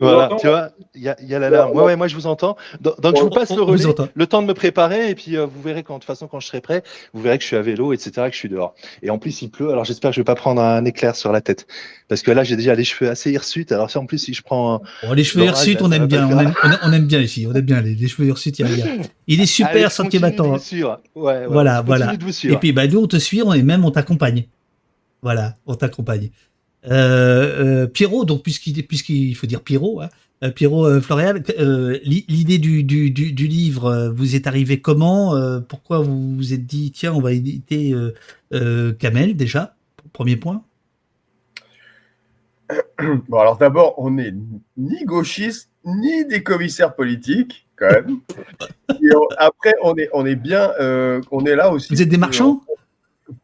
Voilà, 0.00 0.30
tu 0.40 0.46
vois, 0.48 0.70
il 0.94 1.02
y 1.02 1.08
a, 1.08 1.16
y 1.22 1.34
a 1.34 1.38
l'alarme. 1.38 1.76
Ouais, 1.76 1.84
ouais, 1.84 1.96
moi 1.96 2.08
je 2.08 2.14
vous 2.14 2.26
entends. 2.26 2.56
Donc, 2.80 3.00
donc, 3.00 3.16
je 3.16 3.22
vous 3.22 3.30
passe 3.30 3.50
le 3.54 3.62
relais, 3.62 3.84
le 4.14 4.26
temps 4.26 4.42
de 4.42 4.46
me 4.46 4.54
préparer, 4.54 5.10
et 5.10 5.14
puis 5.14 5.36
euh, 5.36 5.46
vous 5.46 5.60
verrez 5.62 5.82
quand, 5.82 5.94
de 5.94 5.98
toute 6.00 6.06
façon, 6.06 6.26
quand 6.28 6.40
je 6.40 6.46
serai 6.46 6.60
prêt, 6.60 6.82
vous 7.12 7.20
verrez 7.22 7.36
que 7.38 7.42
je 7.42 7.48
suis 7.48 7.56
à 7.56 7.62
vélo, 7.62 7.92
etc., 7.92 8.10
que 8.28 8.32
je 8.32 8.38
suis 8.38 8.48
dehors. 8.48 8.74
Et 9.02 9.10
en 9.10 9.18
plus, 9.18 9.42
il 9.42 9.50
pleut, 9.50 9.70
alors 9.70 9.84
j'espère 9.84 10.10
que 10.10 10.14
je 10.16 10.20
vais 10.20 10.24
pas 10.24 10.34
prendre 10.34 10.62
un 10.62 10.84
éclair 10.84 11.14
sur 11.16 11.32
la 11.32 11.40
tête. 11.40 11.66
Parce 12.08 12.22
que 12.22 12.30
là, 12.30 12.44
j'ai 12.44 12.56
déjà 12.56 12.74
les 12.74 12.84
cheveux 12.84 13.10
assez 13.10 13.30
hirsutes, 13.32 13.72
alors 13.72 13.90
si 13.90 13.98
en 13.98 14.06
plus, 14.06 14.18
si 14.18 14.34
je 14.34 14.42
prends. 14.42 14.82
Bon, 15.02 15.12
les 15.12 15.24
cheveux 15.24 15.44
hirsutes, 15.44 15.82
on 15.82 15.90
aime 15.92 16.06
bien. 16.06 16.26
On 16.30 16.38
aime, 16.38 16.52
on 16.62 16.70
aime- 16.70 16.78
on 16.84 16.92
aime 16.92 17.06
bien 17.06 17.20
ici. 17.20 17.46
On 17.48 17.54
aime 17.54 17.62
bien 17.62 17.80
les, 17.80 17.94
les 17.94 18.08
cheveux 18.08 18.26
hirsutes. 18.28 18.58
Il, 18.58 18.66
y 18.68 18.82
a 18.82 18.84
rien. 18.84 18.96
il 19.26 19.40
est 19.40 19.46
super, 19.52 19.70
Allez, 19.72 19.88
sentier 19.90 20.20
continue 20.20 20.36
de 20.36 20.42
battant. 20.42 20.58
suivre. 20.58 21.00
Ouais, 21.14 21.22
ouais, 21.24 21.46
Voilà, 21.48 21.80
voilà. 21.82 22.12
Et 22.52 22.56
puis, 22.56 22.72
bah, 22.72 22.86
nous, 22.86 22.98
on 23.00 23.06
te 23.06 23.16
suit 23.18 23.42
on- 23.42 23.52
et 23.52 23.62
même 23.62 23.84
on 23.84 23.90
t'accompagne. 23.90 24.46
Voilà, 25.22 25.56
on 25.66 25.74
t'accompagne. 25.74 26.30
Euh, 26.86 27.82
euh, 27.82 27.86
Pierrot, 27.86 28.24
donc 28.24 28.42
puisqu'il 28.42 28.84
puisqu'il 28.86 29.34
faut 29.36 29.46
dire 29.46 29.62
Pierrot, 29.62 30.00
hein, 30.00 30.08
euh, 30.42 30.50
Pierrot 30.50 30.84
euh, 30.86 31.00
Floréal, 31.00 31.44
l'i- 32.04 32.24
l'idée 32.28 32.58
du, 32.58 32.82
du, 32.82 33.10
du, 33.12 33.32
du 33.32 33.46
livre 33.46 34.12
vous 34.16 34.34
est 34.34 34.48
arrivée 34.48 34.80
comment 34.80 35.36
Pourquoi 35.68 36.00
vous 36.00 36.34
vous 36.34 36.52
êtes 36.52 36.66
dit 36.66 36.90
tiens 36.90 37.12
on 37.12 37.20
va 37.20 37.32
éditer 37.32 37.94
Kamel 38.98 39.36
déjà 39.36 39.76
Premier 40.12 40.36
point? 40.36 40.64
Bon, 43.28 43.38
alors 43.38 43.58
d'abord, 43.58 43.94
on 43.98 44.12
n'est 44.12 44.34
ni 44.76 45.04
gauchiste, 45.04 45.70
ni 45.84 46.24
des 46.26 46.42
commissaires 46.42 46.94
politiques, 46.94 47.66
quand 47.76 47.90
même. 47.90 48.20
Et 48.90 49.14
on- 49.16 49.28
après, 49.36 49.74
on 49.82 49.96
est, 49.96 50.08
on 50.12 50.24
est 50.26 50.36
bien, 50.36 50.72
euh, 50.80 51.20
on 51.30 51.44
est 51.44 51.56
là 51.56 51.72
aussi. 51.72 51.92
Vous 51.92 52.02
êtes 52.02 52.08
des 52.08 52.18
marchands? 52.18 52.62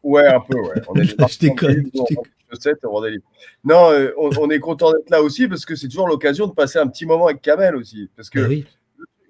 Ouais, 0.03 0.27
un 0.27 0.39
peu, 0.39 0.59
ouais. 0.59 0.81
On 0.87 0.95
est 0.95 1.01
des 1.01 1.27
Je 1.27 1.39
déconne. 1.39 1.89
Non, 3.63 3.91
euh, 3.91 4.11
on, 4.17 4.49
est 4.49 4.59
content 4.59 4.91
d'être 4.91 5.09
là 5.09 5.21
aussi 5.21 5.47
parce 5.47 5.65
que 5.65 5.75
c'est 5.75 5.87
toujours 5.87 6.07
l'occasion 6.07 6.47
de 6.47 6.53
passer 6.53 6.79
un 6.79 6.87
petit 6.87 7.05
moment 7.05 7.27
avec 7.27 7.41
Kamel 7.41 7.75
aussi. 7.75 8.09
Parce 8.15 8.29
que 8.29 8.39
oui. 8.39 8.65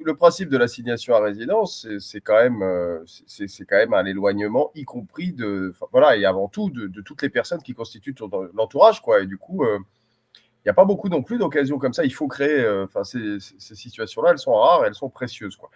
le 0.03 0.15
principe 0.15 0.49
de 0.49 0.57
l'assignation 0.57 1.15
à 1.15 1.19
résidence, 1.19 1.85
c'est- 1.99 2.21
quand 2.21 2.35
même, 2.35 2.61
euh, 2.61 2.99
c'est 3.05 3.65
quand 3.65 3.75
même 3.75 3.93
un 3.93 4.05
éloignement, 4.05 4.71
y 4.75 4.85
compris 4.85 5.33
de, 5.33 5.73
voilà, 5.91 6.15
et 6.15 6.25
avant 6.25 6.47
tout 6.47 6.69
de, 6.69 6.87
de 6.87 7.01
toutes 7.01 7.21
les 7.21 7.29
personnes 7.29 7.61
qui 7.61 7.73
constituent 7.73 8.15
l'entourage, 8.53 9.01
quoi. 9.01 9.21
Et 9.21 9.25
du 9.25 9.37
coup, 9.37 9.65
il 10.59 10.67
n'y 10.67 10.71
a 10.71 10.73
pas 10.73 10.85
beaucoup 10.85 11.09
non 11.09 11.23
plus 11.23 11.37
d'occasions 11.37 11.77
comme 11.77 11.93
ça. 11.93 12.03
Il 12.03 12.13
faut 12.13 12.27
créer, 12.27 12.59
euh, 12.59 12.85
enfin, 12.85 13.03
ces, 13.03 13.39
situations-là, 13.39 14.31
elles 14.31 14.39
sont 14.39 14.53
rares, 14.53 14.83
et 14.83 14.87
elles 14.87 14.95
sont 14.95 15.09
précieuses, 15.09 15.55
quoi. 15.55 15.69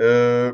Euh, 0.00 0.52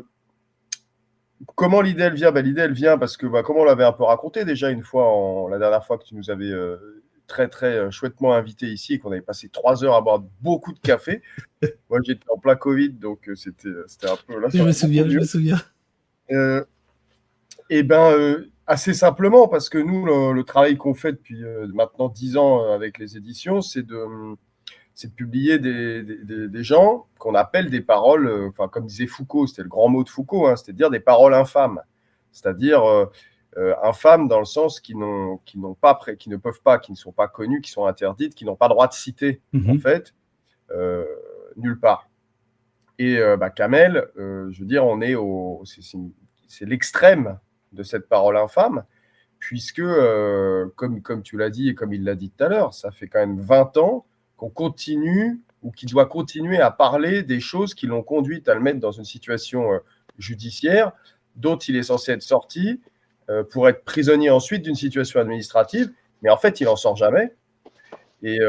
comment 1.55 1.81
l'idée 1.81 2.03
elle 2.03 2.15
vient? 2.15 2.31
Ben, 2.31 2.43
L'idée 2.43 2.61
elle 2.61 2.73
vient 2.73 2.97
parce 2.97 3.17
que, 3.17 3.25
bah, 3.25 3.43
comme 3.43 3.57
on 3.57 3.63
l'avait 3.63 3.83
un 3.83 3.91
peu 3.91 4.03
raconté 4.03 4.45
déjà 4.45 4.69
une 4.69 4.83
fois, 4.83 5.05
en, 5.07 5.47
la 5.47 5.59
dernière 5.59 5.85
fois 5.85 5.97
que 5.97 6.05
tu 6.05 6.15
nous 6.15 6.29
avais 6.29 6.51
euh, 6.51 7.03
très 7.27 7.47
très 7.47 7.75
euh, 7.75 7.91
chouettement 7.91 8.33
invité 8.33 8.67
ici 8.67 8.93
et 8.93 8.99
qu'on 8.99 9.11
avait 9.11 9.21
passé 9.21 9.49
trois 9.49 9.83
heures 9.83 9.95
à 9.95 10.01
boire 10.01 10.23
beaucoup 10.41 10.73
de 10.73 10.79
café. 10.79 11.21
Moi 11.89 11.99
j'étais 12.03 12.25
en 12.29 12.37
plein 12.37 12.55
Covid 12.55 12.89
donc 12.89 13.29
c'était 13.35 13.69
c'était 13.87 14.09
un 14.09 14.17
peu 14.27 14.39
là. 14.39 14.49
Je 14.53 14.61
me 14.61 14.71
souviens, 14.71 15.07
je 15.07 15.19
me 15.19 15.25
souviens. 15.25 15.61
Euh, 16.31 16.63
et 17.69 17.83
ben 17.83 18.11
euh, 18.11 18.49
assez 18.67 18.93
simplement 18.93 19.47
parce 19.47 19.69
que 19.69 19.77
nous 19.77 20.05
le, 20.05 20.33
le 20.33 20.43
travail 20.43 20.77
qu'on 20.77 20.93
fait 20.93 21.13
depuis 21.13 21.43
euh, 21.43 21.67
maintenant 21.73 22.09
dix 22.09 22.37
ans 22.37 22.63
euh, 22.63 22.75
avec 22.75 22.97
les 22.97 23.17
éditions, 23.17 23.61
c'est 23.61 23.83
de 23.85 24.35
de 25.05 25.07
publier 25.09 25.57
des, 25.57 26.03
des, 26.03 26.63
gens 26.63 27.07
qu'on 27.17 27.33
appelle 27.33 27.71
des 27.71 27.81
paroles, 27.81 28.27
euh, 28.27 28.49
enfin 28.49 28.67
comme 28.67 28.85
disait 28.85 29.07
Foucault, 29.07 29.47
c'était 29.47 29.63
le 29.63 29.67
grand 29.67 29.89
mot 29.89 30.03
de 30.03 30.09
Foucault, 30.09 30.45
hein, 30.47 30.55
c'est-à-dire 30.55 30.91
des 30.91 30.99
paroles 30.99 31.33
infâmes, 31.33 31.81
c'est-à-dire 32.31 32.83
euh, 33.57 33.73
infâmes 33.83 34.27
dans 34.27 34.37
le 34.39 34.45
sens 34.45 34.79
qui 34.79 34.95
n'ont 34.95 35.39
qui 35.45 35.57
n'ont 35.57 35.73
pas 35.73 35.99
qui 36.17 36.29
ne 36.29 36.37
peuvent 36.37 36.61
pas, 36.63 36.77
qui 36.77 36.91
ne 36.91 36.97
sont 36.97 37.11
pas 37.11 37.27
connues, 37.27 37.61
qui 37.61 37.71
sont 37.71 37.85
interdites, 37.87 38.35
qui 38.35 38.45
n'ont 38.45 38.55
pas 38.55 38.67
droit 38.67 38.87
de 38.87 38.93
citer 38.93 39.41
en 39.55 39.57
Mhm. 39.73 39.79
fait 39.79 40.13
euh, 40.71 41.05
nulle 41.57 41.79
part. 41.79 42.07
Et 42.99 43.17
euh, 43.17 43.35
bah, 43.35 43.49
Kamel, 43.49 44.07
je 44.15 44.59
veux 44.59 44.65
dire, 44.67 44.85
on 44.85 45.01
est 45.01 45.15
au 45.15 45.63
c'est 46.47 46.65
l'extrême 46.65 47.39
de 47.73 47.83
cette 47.83 48.07
parole 48.07 48.37
infâme, 48.37 48.83
puisque, 49.39 49.79
euh, 49.79 50.67
comme, 50.75 51.01
comme 51.01 51.23
tu 51.23 51.37
l'as 51.37 51.49
dit 51.49 51.69
et 51.69 51.75
comme 51.75 51.93
il 51.93 52.03
l'a 52.03 52.15
dit 52.15 52.29
tout 52.29 52.43
à 52.43 52.49
l'heure, 52.49 52.73
ça 52.73 52.91
fait 52.91 53.07
quand 53.07 53.19
même 53.19 53.39
20 53.39 53.77
ans 53.77 54.05
qu'on 54.37 54.49
continue 54.49 55.41
ou 55.61 55.71
qu'il 55.71 55.89
doit 55.89 56.05
continuer 56.05 56.59
à 56.59 56.71
parler 56.71 57.23
des 57.23 57.39
choses 57.39 57.73
qui 57.73 57.87
l'ont 57.87 58.03
conduit 58.03 58.43
à 58.47 58.53
le 58.53 58.59
mettre 58.59 58.79
dans 58.79 58.91
une 58.91 59.05
situation 59.05 59.73
euh, 59.73 59.79
judiciaire 60.17 60.91
dont 61.35 61.57
il 61.57 61.75
est 61.75 61.83
censé 61.83 62.11
être 62.11 62.21
sorti 62.21 62.79
euh, 63.29 63.43
pour 63.43 63.67
être 63.67 63.83
prisonnier 63.83 64.29
ensuite 64.29 64.63
d'une 64.63 64.75
situation 64.75 65.19
administrative, 65.19 65.91
mais 66.21 66.29
en 66.29 66.37
fait, 66.37 66.61
il 66.61 66.65
n'en 66.65 66.75
sort 66.75 66.95
jamais. 66.95 67.33
Et, 68.21 68.39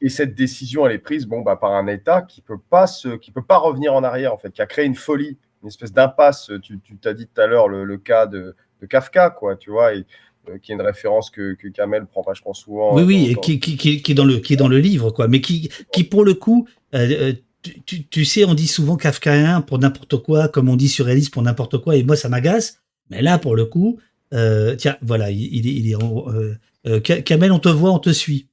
et 0.00 0.08
cette 0.08 0.34
décision, 0.34 0.86
elle 0.86 0.92
est 0.92 0.98
prise 0.98 1.26
bon, 1.26 1.42
bah, 1.42 1.56
par 1.56 1.72
un 1.72 1.86
État 1.86 2.22
qui 2.22 2.40
peut 2.40 2.58
pas 2.58 2.86
qui 3.20 3.30
peut 3.30 3.42
pas 3.42 3.58
revenir 3.58 3.94
en 3.94 4.02
arrière, 4.02 4.32
en 4.32 4.38
fait, 4.38 4.50
qui 4.50 4.62
a 4.62 4.66
créé 4.66 4.84
une 4.84 4.96
folie, 4.96 5.38
une 5.62 5.68
espèce 5.68 5.92
d'impasse. 5.92 6.50
Tu 6.62 6.78
t'as 7.00 7.14
dit 7.14 7.26
tout 7.26 7.40
à 7.40 7.46
l'heure 7.46 7.68
le, 7.68 7.84
le, 7.84 7.98
cas 7.98 8.26
de, 8.26 8.54
de, 8.80 8.86
Kafka, 8.86 9.30
quoi, 9.30 9.56
tu 9.56 9.70
vois, 9.70 9.94
et, 9.94 10.04
euh, 10.48 10.58
qui 10.58 10.72
est 10.72 10.74
une 10.74 10.82
référence 10.82 11.30
que, 11.30 11.54
que 11.54 11.68
Kamel 11.68 12.06
prend 12.06 12.22
vachement 12.22 12.54
souvent. 12.54 12.94
Oui, 12.94 13.02
oui, 13.02 13.30
et 13.30 13.34
qui, 13.34 13.60
qui, 13.60 13.76
qui, 13.76 14.12
est 14.12 14.14
dans 14.14 14.24
le, 14.24 14.38
qui 14.38 14.54
est 14.54 14.56
dans 14.56 14.68
le 14.68 14.78
livre, 14.78 15.10
quoi, 15.10 15.28
mais 15.28 15.40
qui, 15.40 15.70
qui 15.92 16.04
pour 16.04 16.24
le 16.24 16.34
coup, 16.34 16.68
euh, 16.94 17.32
tu, 17.86 18.06
tu, 18.06 18.24
sais, 18.24 18.44
on 18.44 18.54
dit 18.54 18.68
souvent 18.68 18.96
kafkaïen 18.96 19.60
pour 19.60 19.78
n'importe 19.78 20.16
quoi, 20.22 20.48
comme 20.48 20.68
on 20.68 20.76
dit 20.76 20.88
surréaliste 20.88 21.32
pour 21.32 21.42
n'importe 21.42 21.78
quoi, 21.78 21.96
et 21.96 22.02
moi 22.02 22.16
ça 22.16 22.28
m'agace. 22.28 22.80
Mais 23.10 23.22
là, 23.22 23.38
pour 23.38 23.56
le 23.56 23.64
coup, 23.64 23.98
euh, 24.32 24.76
tiens, 24.76 24.96
voilà, 25.02 25.30
il, 25.30 25.42
il, 25.42 25.66
il 25.66 25.90
est, 25.90 25.96
euh, 26.86 27.00
Kamel, 27.00 27.52
on 27.52 27.58
te 27.58 27.68
voit, 27.68 27.92
on 27.92 27.98
te 27.98 28.10
suit 28.10 28.48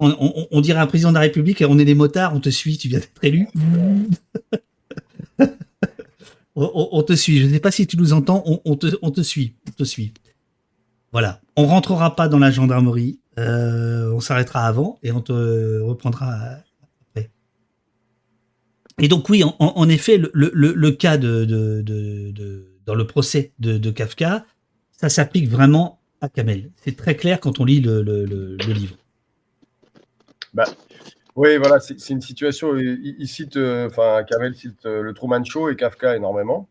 on, 0.00 0.60
dirait 0.60 0.80
un 0.80 0.86
président 0.86 1.10
de 1.10 1.14
la 1.14 1.20
République, 1.20 1.62
on 1.66 1.78
est 1.78 1.84
des 1.84 1.94
motards, 1.94 2.34
on 2.34 2.40
te 2.40 2.50
suit, 2.50 2.76
tu 2.78 2.88
viens 2.88 2.98
d'être 2.98 3.24
élu. 3.24 3.48
on, 6.54 7.02
te 7.02 7.14
suit. 7.14 7.38
Je 7.38 7.46
ne 7.46 7.52
sais 7.52 7.60
pas 7.60 7.70
si 7.70 7.86
tu 7.86 7.96
nous 7.96 8.12
entends, 8.12 8.42
on, 8.46 8.76
te, 8.76 8.86
suit. 9.22 9.54
On 9.66 9.70
te 9.72 9.84
suit. 9.84 10.12
Voilà. 11.12 11.40
On 11.56 11.66
rentrera 11.66 12.16
pas 12.16 12.28
dans 12.28 12.38
la 12.38 12.50
gendarmerie. 12.50 13.20
Euh, 13.38 14.12
on 14.12 14.20
s'arrêtera 14.20 14.66
avant 14.66 14.98
et 15.02 15.12
on 15.12 15.20
te 15.20 15.80
reprendra 15.80 16.32
après. 17.10 17.30
Et 18.98 19.08
donc 19.08 19.28
oui, 19.28 19.42
en, 19.44 19.88
effet, 19.88 20.18
le, 20.32 20.90
cas 20.90 21.18
de, 21.18 21.44
dans 22.86 22.94
le 22.94 23.06
procès 23.06 23.52
de, 23.58 23.90
Kafka, 23.90 24.46
ça 24.92 25.08
s'applique 25.08 25.48
vraiment 25.48 26.00
à 26.22 26.28
Kamel. 26.30 26.70
C'est 26.82 26.96
très 26.96 27.14
clair 27.14 27.40
quand 27.40 27.60
on 27.60 27.64
lit 27.64 27.80
le 27.80 28.56
livre. 28.72 28.96
Bah, 30.54 30.64
oui, 31.36 31.58
voilà, 31.58 31.80
c'est 31.80 32.08
une 32.08 32.22
situation. 32.22 32.76
Il, 32.76 33.28
cite, 33.28 33.58
euh, 33.58 33.88
enfin, 33.88 34.24
Kamel 34.24 34.54
cite 34.54 34.86
euh, 34.86 35.02
le 35.02 35.12
Truman 35.12 35.44
Show 35.44 35.68
et 35.68 35.76
Kafka 35.76 36.16
énormément. 36.16 36.66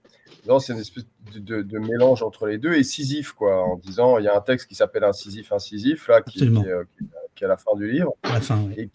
C'est 0.60 0.74
une 0.74 0.80
espèce 0.80 1.06
de, 1.36 1.80
mélange 1.80 2.24
entre 2.24 2.48
les 2.48 2.58
deux 2.58 2.74
et 2.74 2.84
Sisyphe, 2.84 3.34
quoi, 3.34 3.64
en 3.64 3.76
disant 3.78 4.18
il 4.18 4.26
y 4.26 4.28
a 4.28 4.36
un 4.36 4.42
texte 4.42 4.68
qui 4.68 4.76
s'appelle 4.76 5.08
Sisyphe 5.14 5.52
incisif, 5.52 6.08
là, 6.08 6.22
qui, 6.22 6.48
euh, 6.48 6.84
qui, 7.36 7.44
est 7.44 7.46
à 7.46 7.50
la 7.50 7.58
fin 7.58 7.76
du 7.76 7.90
livre, 7.92 8.14
et 8.76 8.90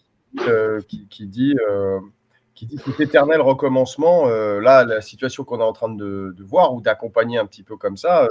qui, 0.87 1.25
dit. 1.25 1.55
qui 2.53 2.65
dit 2.65 2.77
cet 2.85 2.99
éternel 2.99 3.41
recommencement, 3.41 4.27
là, 4.27 4.85
la 4.85 5.01
situation 5.01 5.43
qu'on 5.43 5.59
est 5.59 5.63
en 5.63 5.73
train 5.73 5.89
de, 5.89 6.35
voir 6.39 6.73
ou 6.73 6.81
d'accompagner 6.81 7.37
un 7.37 7.45
petit 7.45 7.63
peu 7.63 7.75
comme 7.75 7.97
ça, 7.97 8.27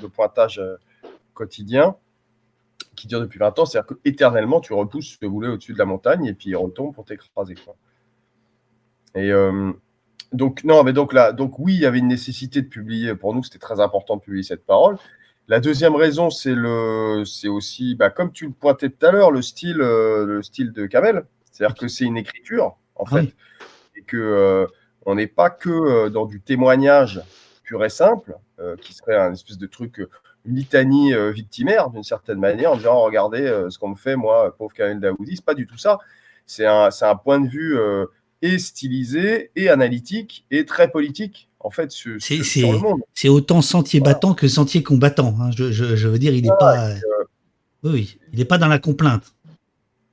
de, 0.00 0.06
pointage 0.06 0.60
quotidien, 1.34 1.96
qui 2.98 3.06
dure 3.06 3.20
depuis 3.20 3.38
20 3.38 3.58
ans, 3.58 3.64
c'est-à-dire 3.64 3.96
qu'éternellement, 3.96 4.60
tu 4.60 4.72
repousses 4.72 5.18
le 5.22 5.28
boulet 5.28 5.48
au-dessus 5.48 5.72
de 5.72 5.78
la 5.78 5.84
montagne 5.84 6.26
et 6.26 6.34
puis 6.34 6.50
il 6.50 6.56
retombe 6.56 6.94
pour 6.94 7.04
t'écraser. 7.04 7.54
Et 9.14 9.30
euh, 9.30 9.72
donc, 10.32 10.64
non, 10.64 10.82
mais 10.82 10.92
donc 10.92 11.12
là, 11.12 11.32
donc 11.32 11.58
oui, 11.58 11.74
il 11.74 11.80
y 11.80 11.86
avait 11.86 11.98
une 11.98 12.08
nécessité 12.08 12.60
de 12.60 12.68
publier, 12.68 13.14
pour 13.14 13.34
nous, 13.34 13.42
c'était 13.42 13.58
très 13.58 13.80
important 13.80 14.16
de 14.16 14.20
publier 14.20 14.42
cette 14.42 14.66
parole. 14.66 14.96
La 15.46 15.60
deuxième 15.60 15.94
raison, 15.94 16.28
c'est 16.28 16.54
le, 16.54 17.24
c'est 17.24 17.48
aussi, 17.48 17.94
bah, 17.94 18.10
comme 18.10 18.32
tu 18.32 18.46
le 18.46 18.52
pointais 18.52 18.90
tout 18.90 19.06
à 19.06 19.12
l'heure, 19.12 19.30
le 19.30 19.40
style, 19.40 19.80
euh, 19.80 20.26
le 20.26 20.42
style 20.42 20.72
de 20.72 20.86
Kamel. 20.86 21.24
C'est-à-dire 21.50 21.76
que 21.76 21.88
c'est 21.88 22.04
une 22.04 22.18
écriture, 22.18 22.76
en 22.96 23.06
fait, 23.06 23.34
et 23.96 24.02
que 24.02 24.16
euh, 24.16 24.66
on 25.06 25.14
n'est 25.14 25.26
pas 25.26 25.48
que 25.50 26.08
dans 26.08 26.26
du 26.26 26.40
témoignage 26.40 27.22
pur 27.62 27.84
et 27.84 27.88
simple, 27.88 28.36
qui 28.80 28.92
serait 28.92 29.16
un 29.16 29.32
espèce 29.32 29.56
de 29.56 29.66
truc 29.66 30.00
litanie 30.44 31.14
euh, 31.14 31.30
victimaire 31.30 31.90
d'une 31.90 32.02
certaine 32.02 32.38
manière 32.38 32.72
en 32.72 32.76
disant 32.76 33.00
regardez 33.00 33.42
euh, 33.42 33.70
ce 33.70 33.78
qu'on 33.78 33.90
me 33.90 33.96
fait 33.96 34.16
moi 34.16 34.54
pauvre 34.56 34.72
Kamel 34.72 35.00
Daoudi 35.00 35.36
c'est 35.36 35.44
pas 35.44 35.54
du 35.54 35.66
tout 35.66 35.78
ça. 35.78 35.98
C'est 36.46 36.66
un, 36.66 36.88
un, 37.00 37.16
point 37.16 37.40
de 37.40 37.48
vue 37.48 37.78
euh, 37.78 38.06
et 38.40 38.58
stylisé 38.58 39.50
et 39.54 39.68
analytique 39.68 40.46
et 40.50 40.64
très 40.64 40.90
politique 40.90 41.48
en 41.60 41.70
fait 41.70 41.90
sur, 41.90 42.12
le 42.12 42.78
monde. 42.78 43.00
c'est 43.12 43.28
autant 43.28 43.60
sentier 43.60 44.00
battant 44.00 44.32
que 44.32 44.46
sentier 44.48 44.82
combattant 44.82 45.34
hein. 45.40 45.50
je, 45.50 45.72
je, 45.72 46.08
veux 46.08 46.18
dire 46.18 46.32
il 46.32 46.44
n'est 46.44 46.56
pas 46.58 46.90
oui 47.82 48.18
il 48.32 48.38
n'est 48.38 48.44
pas 48.44 48.58
dans 48.58 48.68
la 48.68 48.78
complainte. 48.78 49.34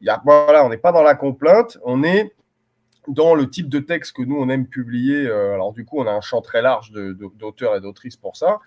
Il 0.01 0.07
y 0.07 0.09
a, 0.09 0.21
voilà 0.25 0.65
on 0.65 0.69
n'est 0.69 0.77
pas 0.77 0.91
dans 0.91 1.03
la 1.03 1.15
complainte 1.15 1.77
on 1.85 2.03
est 2.03 2.33
dans 3.07 3.35
le 3.35 3.47
type 3.47 3.69
de 3.69 3.79
texte 3.79 4.13
que 4.13 4.23
nous 4.23 4.35
on 4.35 4.49
aime 4.49 4.65
publier 4.65 5.27
alors 5.29 5.71
du 5.71 5.85
coup 5.85 5.99
on 5.99 6.07
a 6.07 6.11
un 6.11 6.21
champ 6.21 6.41
très 6.41 6.63
large 6.63 6.91
d'auteurs 6.91 7.75
et 7.75 7.81
d'autrices 7.81 8.17
pour 8.17 8.35
ça 8.35 8.59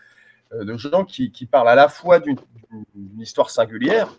de 0.53 0.76
gens 0.76 1.05
qui, 1.05 1.30
parlent 1.51 1.68
à 1.68 1.74
la 1.74 1.88
fois 1.88 2.20
d'une 2.20 2.38
histoire 3.18 3.51
singulière, 3.51 4.14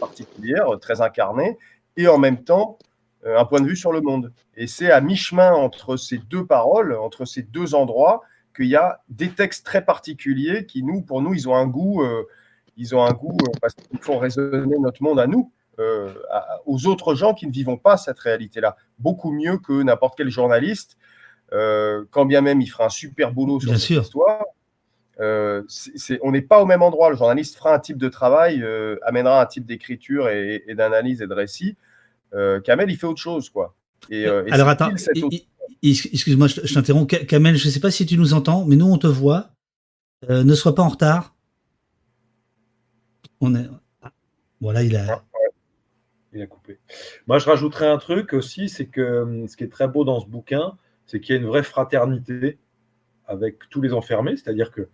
particulière, 0.00 0.66
très 0.80 1.00
incarnée, 1.00 1.58
et 1.96 2.08
en 2.08 2.18
même 2.18 2.42
temps 2.44 2.78
euh, 3.24 3.38
un 3.38 3.44
point 3.44 3.60
de 3.60 3.66
vue 3.66 3.76
sur 3.76 3.92
le 3.92 4.00
monde. 4.00 4.32
Et 4.56 4.66
c'est 4.66 4.90
à 4.90 5.00
mi-chemin 5.00 5.52
entre 5.52 5.96
ces 5.96 6.18
deux 6.18 6.44
paroles, 6.44 6.94
entre 6.94 7.24
ces 7.24 7.42
deux 7.42 7.74
endroits, 7.74 8.22
qu'il 8.54 8.66
y 8.66 8.76
a 8.76 9.00
des 9.08 9.30
textes 9.30 9.64
très 9.64 9.84
particuliers 9.84 10.66
qui, 10.66 10.82
nous, 10.82 11.02
pour 11.02 11.22
nous, 11.22 11.32
ils 11.32 11.48
ont 11.48 11.54
un 11.54 11.66
goût, 11.66 12.02
euh, 12.02 12.24
ils 12.76 12.94
ont 12.94 13.04
un 13.04 13.12
goût 13.12 13.36
parce 13.60 13.74
qu'ils 13.74 14.00
font 14.00 14.18
résonner 14.18 14.76
notre 14.78 15.02
monde 15.02 15.20
à 15.20 15.26
nous, 15.26 15.52
aux 16.64 16.86
autres 16.86 17.16
gens 17.16 17.34
qui 17.34 17.46
ne 17.48 17.52
vivons 17.52 17.76
pas 17.76 17.96
cette 17.96 18.18
réalité-là, 18.20 18.76
beaucoup 19.00 19.32
mieux 19.32 19.58
que 19.58 19.82
n'importe 19.82 20.16
quel 20.16 20.28
journaliste, 20.28 20.96
quand 21.50 22.24
bien 22.24 22.40
même 22.40 22.60
il 22.60 22.68
fera 22.68 22.84
un 22.84 22.88
super 22.88 23.32
boulot 23.32 23.58
sur 23.58 23.76
cette 23.76 23.90
histoire. 23.90 24.44
Euh, 25.22 25.62
on 26.22 26.32
n'est 26.32 26.42
pas 26.42 26.60
au 26.60 26.66
même 26.66 26.82
endroit. 26.82 27.10
Le 27.10 27.16
journaliste 27.16 27.56
fera 27.56 27.74
un 27.74 27.78
type 27.78 27.96
de 27.96 28.08
travail, 28.08 28.62
euh, 28.62 28.96
amènera 29.04 29.40
un 29.40 29.46
type 29.46 29.64
d'écriture 29.64 30.28
et, 30.28 30.64
d'analyse 30.74 31.22
et 31.22 31.26
de 31.26 31.34
récit. 31.34 31.76
Euh, 32.34 32.60
Kamel, 32.60 32.90
il 32.90 32.96
fait 32.96 33.06
autre 33.06 33.20
chose, 33.20 33.48
quoi. 33.48 33.74
Et, 34.10 34.26
Alors 34.26 34.68
attends, 34.68 34.90
excuse-moi, 35.82 36.48
je 36.48 36.74
t'interromps. 36.74 37.06
Kamel, 37.26 37.56
je 37.56 37.66
ne 37.66 37.72
sais 37.72 37.80
pas 37.80 37.92
si 37.92 38.04
tu 38.04 38.18
nous 38.18 38.34
entends, 38.34 38.64
mais 38.64 38.76
nous, 38.76 38.86
on 38.86 38.98
te 38.98 39.06
voit. 39.06 39.50
ne 40.28 40.54
sois 40.54 40.74
pas 40.74 40.82
en 40.82 40.88
retard. 40.88 41.36
On 43.40 43.54
est... 43.54 43.68
Voilà, 44.60 44.82
il 44.82 44.96
a. 44.96 45.22
Il 46.32 46.40
a 46.40 46.46
coupé. 46.46 46.78
Moi, 47.26 47.38
je 47.38 47.46
rajouterais 47.46 47.88
un 47.88 47.98
truc 47.98 48.32
aussi, 48.32 48.68
c'est 48.68 48.86
que 48.86 49.22
hum, 49.22 49.48
ce 49.48 49.56
qui 49.56 49.64
est 49.64 49.72
très 49.72 49.86
beau 49.86 50.04
dans 50.04 50.20
ce 50.20 50.26
bouquin, 50.26 50.78
c'est 51.06 51.20
qu'il 51.20 51.34
y 51.34 51.38
a 51.38 51.40
une 51.40 51.46
vraie 51.46 51.62
fraternité 51.62 52.58
avec 53.26 53.68
tous 53.70 53.82
les 53.82 53.92
enfermés, 53.92 54.36
c'est-à-dire 54.36 54.70
que 54.70 54.88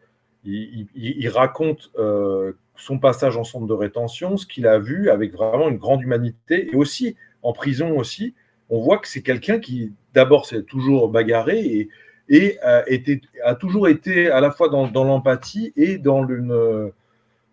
il, 0.48 1.28
raconte 1.28 1.90
euh, 1.98 2.52
son 2.76 2.98
passage 2.98 3.36
en 3.36 3.44
centre 3.44 3.66
de 3.66 3.72
rétention, 3.72 4.36
ce 4.36 4.46
qu'il 4.46 4.66
a 4.66 4.78
vu 4.78 5.10
avec 5.10 5.32
vraiment 5.32 5.68
une 5.68 5.78
grande 5.78 6.02
humanité, 6.02 6.70
et 6.72 6.76
aussi 6.76 7.16
en 7.42 7.52
prison 7.52 7.96
aussi, 7.98 8.34
on 8.70 8.80
voit 8.80 8.98
que 8.98 9.08
c'est 9.08 9.22
quelqu'un 9.22 9.58
qui 9.58 9.92
d'abord 10.14 10.46
s'est 10.46 10.62
toujours 10.62 11.08
bagarré 11.08 11.60
et, 11.60 11.88
et 12.28 12.58
a, 12.60 13.54
toujours 13.54 13.88
été 13.88 14.30
à 14.30 14.40
la 14.40 14.50
fois 14.50 14.68
dans, 14.68 15.04
l'empathie 15.04 15.72
et 15.76 15.98
dans 15.98 16.26
une 16.26 16.92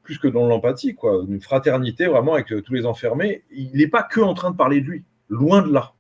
plus 0.04 0.20
que 0.20 0.28
dans 0.28 0.48
l'empathie, 0.48 0.96
une 1.04 1.42
fraternité 1.42 2.06
vraiment 2.06 2.34
avec 2.34 2.48
tous 2.48 2.74
les 2.74 2.86
enfermés. 2.86 3.44
Il 3.52 3.72
n'est 3.78 3.88
pas 3.88 4.04
que 4.04 4.20
en 4.20 4.34
train 4.34 4.52
de 4.52 4.56
parler 4.56 4.82
de 4.82 4.86
lui, 4.86 5.04
loin 5.30 5.62
de 5.62 5.72
là. 5.72 5.94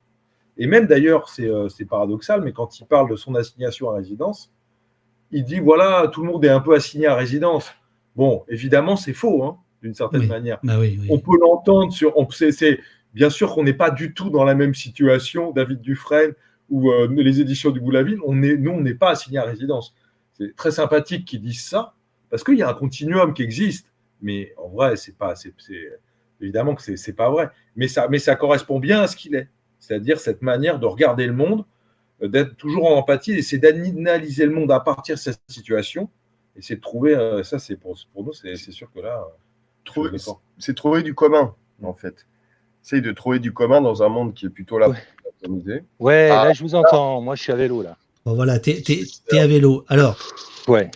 Et 0.57 0.67
même 0.67 0.87
d'ailleurs, 0.87 1.29
c'est 1.29 1.47
euh, 1.49 1.67
paradoxal, 1.89 2.41
mais 2.41 2.53
quand 2.53 2.79
il 2.79 2.85
parle 2.85 3.09
de 3.09 3.15
son 3.15 3.35
assignation 3.35 3.89
à 3.89 3.95
résidence, 3.95 4.51
il 5.32 5.43
dit 5.43 5.59
voilà, 5.59 6.09
tout 6.11 6.23
le 6.23 6.32
monde 6.32 6.43
est 6.45 6.49
un 6.49 6.59
peu 6.59 6.76
assigné 6.76 7.07
à 7.07 7.15
résidence. 7.15 7.71
Bon, 8.15 8.43
évidemment, 8.47 8.95
c'est 8.95 9.13
faux, 9.13 9.43
hein, 9.43 9.57
d'une 9.82 9.93
certaine 9.93 10.28
manière. 10.28 10.59
Bah 10.63 10.80
on 11.09 11.19
peut 11.19 11.38
l'entendre 11.39 11.91
sur. 11.91 12.17
On, 12.17 12.28
c'est, 12.30 12.80
bien 13.13 13.30
sûr 13.30 13.53
qu'on 13.53 13.63
n'est 13.63 13.73
pas 13.73 13.91
du 13.91 14.13
tout 14.13 14.30
dans 14.30 14.43
la 14.43 14.55
même 14.55 14.73
situation, 14.73 15.51
David 15.51 15.82
Dufresne 15.82 16.34
ou 16.69 16.91
euh, 16.91 17.07
les 17.15 17.41
éditions 17.41 17.71
du 17.71 17.80
Boulaville. 17.80 18.19
On 18.26 18.41
est, 18.41 18.57
nous, 18.57 18.71
on 18.71 18.82
n'est 18.82 18.95
pas 18.95 19.11
assigné 19.11 19.38
à 19.38 19.43
résidence. 19.43 19.95
C'est 20.34 20.55
très 20.55 20.71
sympathique 20.71 21.26
qu'ils 21.26 21.41
disent 21.41 21.63
ça, 21.63 21.93
parce 22.30 22.43
qu'il 22.43 22.57
y 22.57 22.63
a 22.63 22.69
un 22.69 22.73
continuum 22.73 23.34
qui 23.34 23.43
existe. 23.43 23.91
Mais 24.21 24.53
en 24.57 24.69
vrai, 24.69 24.95
c'est 24.95 25.17
pas, 25.17 25.36
c'est, 25.36 25.53
évidemment 26.41 26.76
que 26.76 26.82
c'est, 26.82 26.97
c'est 26.97 27.13
pas 27.13 27.30
vrai. 27.30 27.49
Mais 27.76 27.88
ça, 27.88 28.07
mais 28.09 28.19
ça 28.19 28.36
correspond 28.36 28.80
bien 28.80 29.01
à 29.01 29.07
ce 29.07 29.15
qu'il 29.15 29.36
est. 29.36 29.49
C'est-à-dire 29.80 30.19
cette 30.19 30.41
manière 30.41 30.80
de 30.80 30.86
regarder 30.86 31.28
le 31.28 31.34
monde 31.34 31.65
d'être 32.22 32.55
toujours 32.55 32.86
en 32.86 32.95
empathie, 32.95 33.34
et 33.34 33.41
c'est 33.41 33.57
d'analyser 33.57 34.45
le 34.45 34.51
monde 34.51 34.72
à 34.72 34.80
partir 34.80 35.16
de 35.16 35.20
cette 35.20 35.39
situation, 35.47 36.09
et 36.55 36.61
c'est 36.61 36.76
de 36.78 36.82
trouver, 36.82 37.16
euh, 37.16 37.43
ça 37.43 37.59
c'est 37.59 37.76
pour, 37.76 37.97
pour 38.13 38.24
nous, 38.24 38.34
c'est 38.34 38.55
sûr 38.72 38.89
que 38.93 38.99
là, 39.01 39.26
euh, 39.97 40.18
c'est 40.57 40.76
trouver 40.76 41.03
du 41.03 41.13
commun, 41.13 41.53
en 41.84 41.93
fait. 41.93 42.26
C'est 42.82 43.01
de 43.01 43.11
trouver 43.11 43.39
du 43.39 43.51
commun 43.51 43.82
dans 43.82 44.03
un 44.03 44.09
monde 44.09 44.34
qui 44.34 44.45
est 44.45 44.49
plutôt 44.49 44.78
là 44.78 44.88
pour 45.43 45.59
Ouais, 45.99 46.30
ah. 46.32 46.45
là 46.45 46.53
je 46.53 46.63
vous 46.63 46.76
entends, 46.76 47.22
moi 47.22 47.36
je 47.36 47.43
suis 47.43 47.51
à 47.51 47.55
vélo 47.55 47.82
là. 47.82 47.97
Bon 48.26 48.34
voilà, 48.34 48.57
t'es 48.59 48.82
es, 48.88 49.38
à 49.38 49.45
vélo. 49.47 49.86
Alors, 49.88 50.18
ouais. 50.68 50.89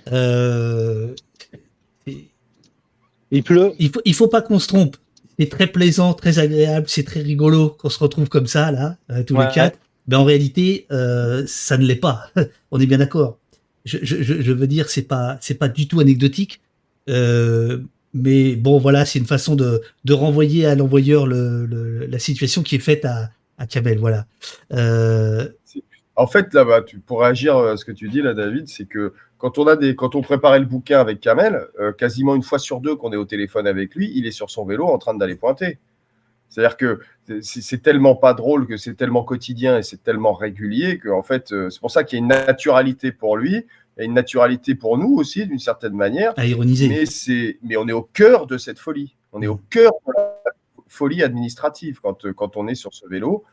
il 3.32 3.44
pleut. 3.44 3.74
Il 3.78 3.92
faut, 3.92 4.02
il 4.06 4.14
faut 4.16 4.28
pas 4.28 4.42
qu'on 4.42 4.60
se 4.60 4.68
trompe. 4.68 4.98
C'est 5.38 5.50
très 5.50 5.68
plaisant, 5.68 6.14
très 6.14 6.40
agréable, 6.40 6.88
c'est 6.90 7.04
très 7.04 7.22
rigolo 7.22 7.70
qu'on 7.70 7.90
se 7.90 8.00
retrouve 8.00 8.30
comme 8.30 8.48
ça 8.48 8.72
là, 8.72 8.98
tous 9.26 9.38
les 9.38 9.48
quatre. 9.54 9.78
Mais 10.10 10.16
en 10.18 10.26
réalité, 10.26 10.88
euh, 10.92 11.46
ça 11.48 11.78
ne 11.78 11.86
l'est 11.86 11.96
pas. 11.96 12.26
On 12.72 12.80
est 12.82 12.88
bien 12.88 12.98
d'accord. 13.00 13.38
Je, 13.86 14.52
veux 14.54 14.68
dire, 14.68 14.90
c'est 14.90 15.04
pas, 15.08 15.38
c'est 15.42 15.56
pas 15.56 15.70
du 15.70 15.88
tout 15.88 16.00
anecdotique. 16.02 16.62
Euh, 17.10 17.80
mais 18.14 18.56
bon, 18.56 18.80
voilà, 18.80 19.06
c'est 19.06 19.20
une 19.20 19.26
façon 19.28 19.56
de, 19.56 19.82
de 20.06 20.14
renvoyer 20.14 20.66
à 20.66 20.76
l'envoyeur 20.76 21.28
le, 21.28 21.66
le- 21.66 22.06
la 22.08 22.20
situation 22.20 22.64
qui 22.64 22.76
est 22.76 22.80
faite 22.80 23.06
à, 23.06 23.30
à 23.58 23.68
Kamel. 23.68 24.00
Voilà. 24.00 24.26
Euh, 24.74 25.48
En 26.16 26.28
fait, 26.28 26.54
là, 26.54 26.82
tu, 26.86 27.00
pour 27.00 27.22
réagir 27.22 27.58
à 27.58 27.78
ce 27.78 27.86
que 27.86 27.92
tu 27.94 28.10
dis 28.10 28.22
là, 28.22 28.34
David, 28.34 28.68
c'est 28.68 28.86
que 28.86 29.14
quand 29.38 29.58
on 29.58 29.68
a 29.68 29.76
des, 29.78 29.96
quand 29.96 30.16
on 30.16 30.22
préparait 30.22 30.60
le 30.60 30.66
bouquin 30.66 31.00
avec 31.00 31.22
Kamel, 31.22 31.68
quasiment 31.98 32.36
une 32.36 32.44
fois 32.44 32.60
sur 32.60 32.82
deux 32.82 32.96
qu'on 32.96 33.14
est 33.14 33.18
au 33.18 33.26
téléphone 33.26 33.68
avec 33.68 33.96
lui, 33.96 34.12
il 34.16 34.28
est 34.28 34.32
sur 34.32 34.50
son 34.52 34.66
vélo 34.66 34.86
en 34.88 34.98
train 34.98 35.14
d'aller 35.16 35.36
pointer. 35.36 35.80
C'est-à-dire 36.50 36.78
que 36.78 37.00
c'est 37.42 37.82
tellement 37.82 38.16
pas 38.16 38.34
drôle, 38.34 38.66
que 38.66 38.76
c'est 38.76 38.96
tellement 38.96 39.24
quotidien 39.24 39.78
et 39.78 39.84
c'est 39.84 40.04
tellement 40.04 40.34
régulier 40.34 40.98
que 40.98 41.10
en 41.10 41.22
fait, 41.22 41.52
euh, 41.52 41.70
c'est 41.70 41.80
pour 41.80 41.92
ça 41.92 42.04
qu'il 42.04 42.18
y 42.18 42.22
a 42.22 42.24
une 42.24 42.30
naturalité 42.30 43.12
pour 43.12 43.38
lui, 43.38 43.66
a 44.00 44.04
une 44.04 44.14
naturalité 44.14 44.76
pour 44.76 44.98
nous 44.98 45.16
aussi 45.16 45.46
d'une 45.46 45.60
certaine 45.60 45.94
manière. 45.94 46.34
à 46.38 46.46
ironiser. 46.46 46.88
Mais, 46.88 47.06
c'est, 47.06 47.60
mais 47.64 47.78
on 47.78 47.88
est 47.88 47.94
au 47.94 48.04
cœur 48.04 48.48
de 48.48 48.58
cette 48.58 48.80
folie. 48.80 49.16
On 49.32 49.42
est 49.42 49.48
au 49.48 49.60
cœur 49.70 49.92
de 50.08 50.14
la 50.16 50.52
folie 50.88 51.22
administrative 51.22 52.00
quand, 52.02 52.26
euh, 52.26 52.34
quand 52.34 52.58
on 52.58 52.68
est 52.68 52.76
sur 52.76 52.94
ce 52.94 53.08
vélo. 53.08 53.44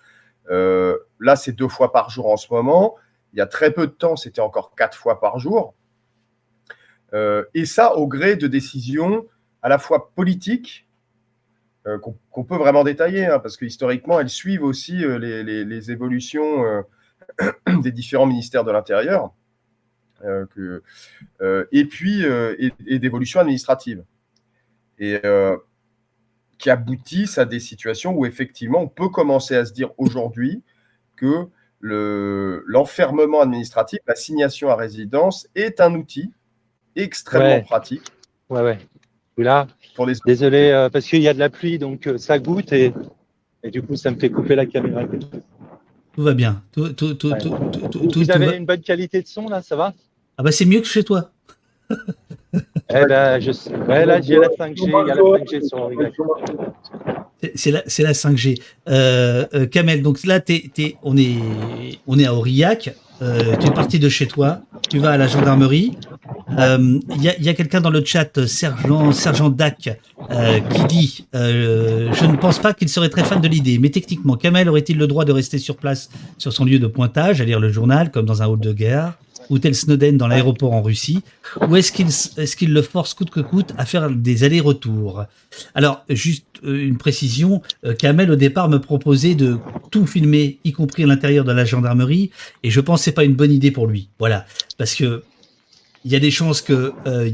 Euh, 0.50 0.96
là, 1.18 1.36
c'est 1.36 1.52
deux 1.52 1.68
fois 1.68 1.92
par 1.92 2.10
jour 2.10 2.30
en 2.30 2.36
ce 2.36 2.52
moment. 2.52 2.94
Il 3.32 3.38
y 3.38 3.42
a 3.42 3.46
très 3.46 3.72
peu 3.72 3.86
de 3.86 3.92
temps, 3.92 4.16
c'était 4.16 4.40
encore 4.40 4.74
quatre 4.74 4.96
fois 4.96 5.20
par 5.20 5.38
jour. 5.38 5.74
Euh, 7.12 7.44
et 7.54 7.66
ça, 7.66 7.96
au 7.96 8.06
gré 8.06 8.36
de 8.36 8.46
décisions 8.46 9.26
à 9.62 9.68
la 9.68 9.78
fois 9.78 10.12
politiques, 10.14 10.85
qu'on 11.98 12.16
qu'on 12.30 12.44
peut 12.44 12.56
vraiment 12.56 12.84
détailler, 12.84 13.26
hein, 13.26 13.38
parce 13.38 13.56
que 13.56 13.64
historiquement, 13.64 14.18
elles 14.20 14.28
suivent 14.28 14.64
aussi 14.64 15.04
euh, 15.04 15.18
les, 15.18 15.42
les- 15.44 15.64
les 15.64 15.90
évolutions 15.90 16.64
euh, 16.64 16.82
des 17.82 17.92
différents 17.92 18.26
ministères 18.26 18.64
de 18.64 18.72
l'Intérieur. 18.72 19.32
euh, 20.24 20.46
que, 20.54 20.82
euh, 21.42 21.66
et 21.72 21.84
puis 21.84 22.24
euh, 22.24 22.56
et, 22.58 22.72
et 22.86 22.98
d'évolution 22.98 23.38
administrative. 23.40 24.02
Et 24.98 25.20
euh, 25.24 25.56
qui 26.58 26.70
aboutissent 26.70 27.36
à 27.36 27.44
des 27.44 27.60
situations 27.60 28.12
où 28.14 28.24
effectivement 28.24 28.80
on 28.80 28.88
peut 28.88 29.10
commencer 29.10 29.54
à 29.54 29.66
se 29.66 29.74
dire 29.74 29.90
aujourd'hui 29.98 30.62
que 31.16 31.48
le- 31.80 32.64
l'enfermement 32.66 33.42
administratif, 33.42 33.98
l'assignation 34.06 34.70
à 34.70 34.76
résidence 34.76 35.48
est 35.54 35.80
un 35.82 35.94
outil 35.94 36.32
extrêmement 36.96 37.56
Ouais. 37.56 37.62
pratique 37.62 38.10
Ouais, 38.48 38.62
ouais. 38.62 38.78
Là, 39.38 39.66
pour 39.94 40.06
des 40.06 40.14
désolé, 40.24 40.70
euh, 40.70 40.88
parce 40.88 41.06
qu'il 41.06 41.20
y 41.20 41.28
a 41.28 41.34
de 41.34 41.38
la 41.38 41.50
pluie, 41.50 41.78
donc 41.78 42.06
euh, 42.06 42.16
ça 42.16 42.38
goûte 42.38 42.72
et, 42.72 42.92
et 43.62 43.70
du 43.70 43.82
coup, 43.82 43.94
ça 43.96 44.10
me 44.10 44.18
fait 44.18 44.30
couper 44.30 44.54
la 44.54 44.64
caméra. 44.64 45.02
Tout 46.14 46.22
va 46.22 46.32
bien. 46.32 46.62
Tout, 46.72 46.88
tout, 46.94 47.12
tout, 47.14 47.30
Ouais. 47.32 47.38
tout, 47.38 47.50
tout, 47.72 47.88
tout, 47.88 47.98
Vous, 48.00 48.06
tout 48.06 48.18
vous 48.20 48.30
avez 48.30 48.46
va- 48.46 48.56
une 48.56 48.64
bonne 48.64 48.80
qualité 48.80 49.20
de 49.20 49.26
son 49.26 49.48
là, 49.48 49.60
ça 49.60 49.76
va? 49.76 49.92
Ah 50.38 50.42
bah 50.42 50.52
c'est 50.52 50.64
mieux 50.64 50.80
que 50.80 50.86
chez 50.86 51.04
toi. 51.04 51.30
Eh 51.92 53.04
ben, 53.06 53.38
je 53.40 53.52
sais. 53.52 53.74
Ouais, 53.76 54.06
là, 54.06 54.20
j'ai 54.22 54.36
la 54.38 54.48
5G, 54.48 54.84
il 54.84 54.90
y 54.90 54.94
a 54.94 55.14
la 55.14 55.22
5G 55.22 55.62
sur 55.68 55.90
C'est- 57.54 57.70
la, 57.70 57.82
c'est 57.86 58.02
la 58.02 58.12
5G. 58.14 58.58
Euh, 58.88 59.46
euh, 59.54 59.66
Kamel, 59.66 60.02
donc 60.02 60.24
là, 60.24 60.40
t'es, 60.40 60.70
t'es- 60.72 60.96
on, 61.02 61.16
est, 61.18 61.36
on 62.06 62.18
est 62.18 62.24
à 62.26 62.34
Aurillac. 62.34 62.94
Euh, 63.22 63.56
tu 63.56 63.68
es 63.68 63.70
parti 63.70 63.98
de 63.98 64.08
chez 64.08 64.26
toi. 64.26 64.60
Tu 64.90 64.98
vas 64.98 65.10
à 65.12 65.16
la 65.16 65.26
gendarmerie. 65.26 65.96
Euh, 66.58 66.98
Il 67.16 67.22
y 67.22 67.28
a, 67.28 67.38
y 67.40 67.48
a 67.48 67.54
quelqu'un 67.54 67.80
dans 67.80 67.90
le 67.90 68.04
chat, 68.04 68.38
euh, 68.38 68.46
Sergent, 68.46 69.12
Sergent 69.12 69.48
Dac, 69.48 69.98
euh, 70.30 70.60
qui 70.60 70.84
dit 70.84 71.26
euh, 71.34 72.12
Je 72.12 72.24
ne 72.26 72.36
pense 72.36 72.58
pas 72.58 72.74
qu'il 72.74 72.88
serait 72.88 73.08
très 73.08 73.24
fan 73.24 73.40
de 73.40 73.48
l'idée, 73.48 73.78
mais 73.78 73.90
techniquement, 73.90 74.36
Kamel 74.36 74.68
aurait-il 74.68 74.98
le 74.98 75.06
droit 75.06 75.24
de 75.24 75.32
rester 75.32 75.58
sur 75.58 75.76
place 75.76 76.08
sur 76.38 76.52
son 76.52 76.64
lieu 76.64 76.78
de 76.78 76.86
pointage, 76.86 77.40
à 77.40 77.44
lire 77.44 77.60
le 77.60 77.70
journal, 77.70 78.10
comme 78.10 78.26
dans 78.26 78.42
un 78.42 78.46
hall 78.46 78.60
de 78.60 78.72
gare 78.72 79.14
ou 79.50 79.58
tel 79.58 79.74
Snowden 79.74 80.16
dans 80.16 80.28
l'aéroport 80.28 80.72
en 80.72 80.82
Russie 80.82 81.22
Ou 81.68 81.76
est-ce 81.76 81.92
qu'il 81.92 82.08
est 82.08 82.56
qu'il 82.56 82.72
le 82.72 82.82
force 82.82 83.14
coûte 83.14 83.30
que 83.30 83.40
coûte 83.40 83.74
à 83.76 83.84
faire 83.84 84.10
des 84.10 84.44
allers-retours? 84.44 85.24
Alors, 85.74 86.04
juste 86.08 86.46
euh, 86.64 86.86
une 86.86 86.96
précision, 86.96 87.62
euh, 87.84 87.94
Kamel 87.94 88.30
au 88.30 88.36
départ 88.36 88.68
me 88.68 88.78
proposait 88.78 89.34
de 89.34 89.58
tout 89.90 90.06
filmer, 90.06 90.58
y 90.64 90.72
compris 90.72 91.04
à 91.04 91.06
l'intérieur 91.06 91.44
de 91.44 91.52
la 91.52 91.64
gendarmerie, 91.64 92.30
et 92.62 92.70
je 92.70 92.80
pense 92.80 93.00
que 93.00 93.04
c'est 93.04 93.12
pas 93.12 93.24
une 93.24 93.34
bonne 93.34 93.52
idée 93.52 93.70
pour 93.70 93.86
lui. 93.86 94.08
Voilà, 94.18 94.46
parce 94.78 94.94
que 94.94 95.22
il 96.04 96.12
y 96.12 96.16
a 96.16 96.20
des 96.20 96.30
chances 96.30 96.62
que 96.62 96.92
euh, 97.06 97.30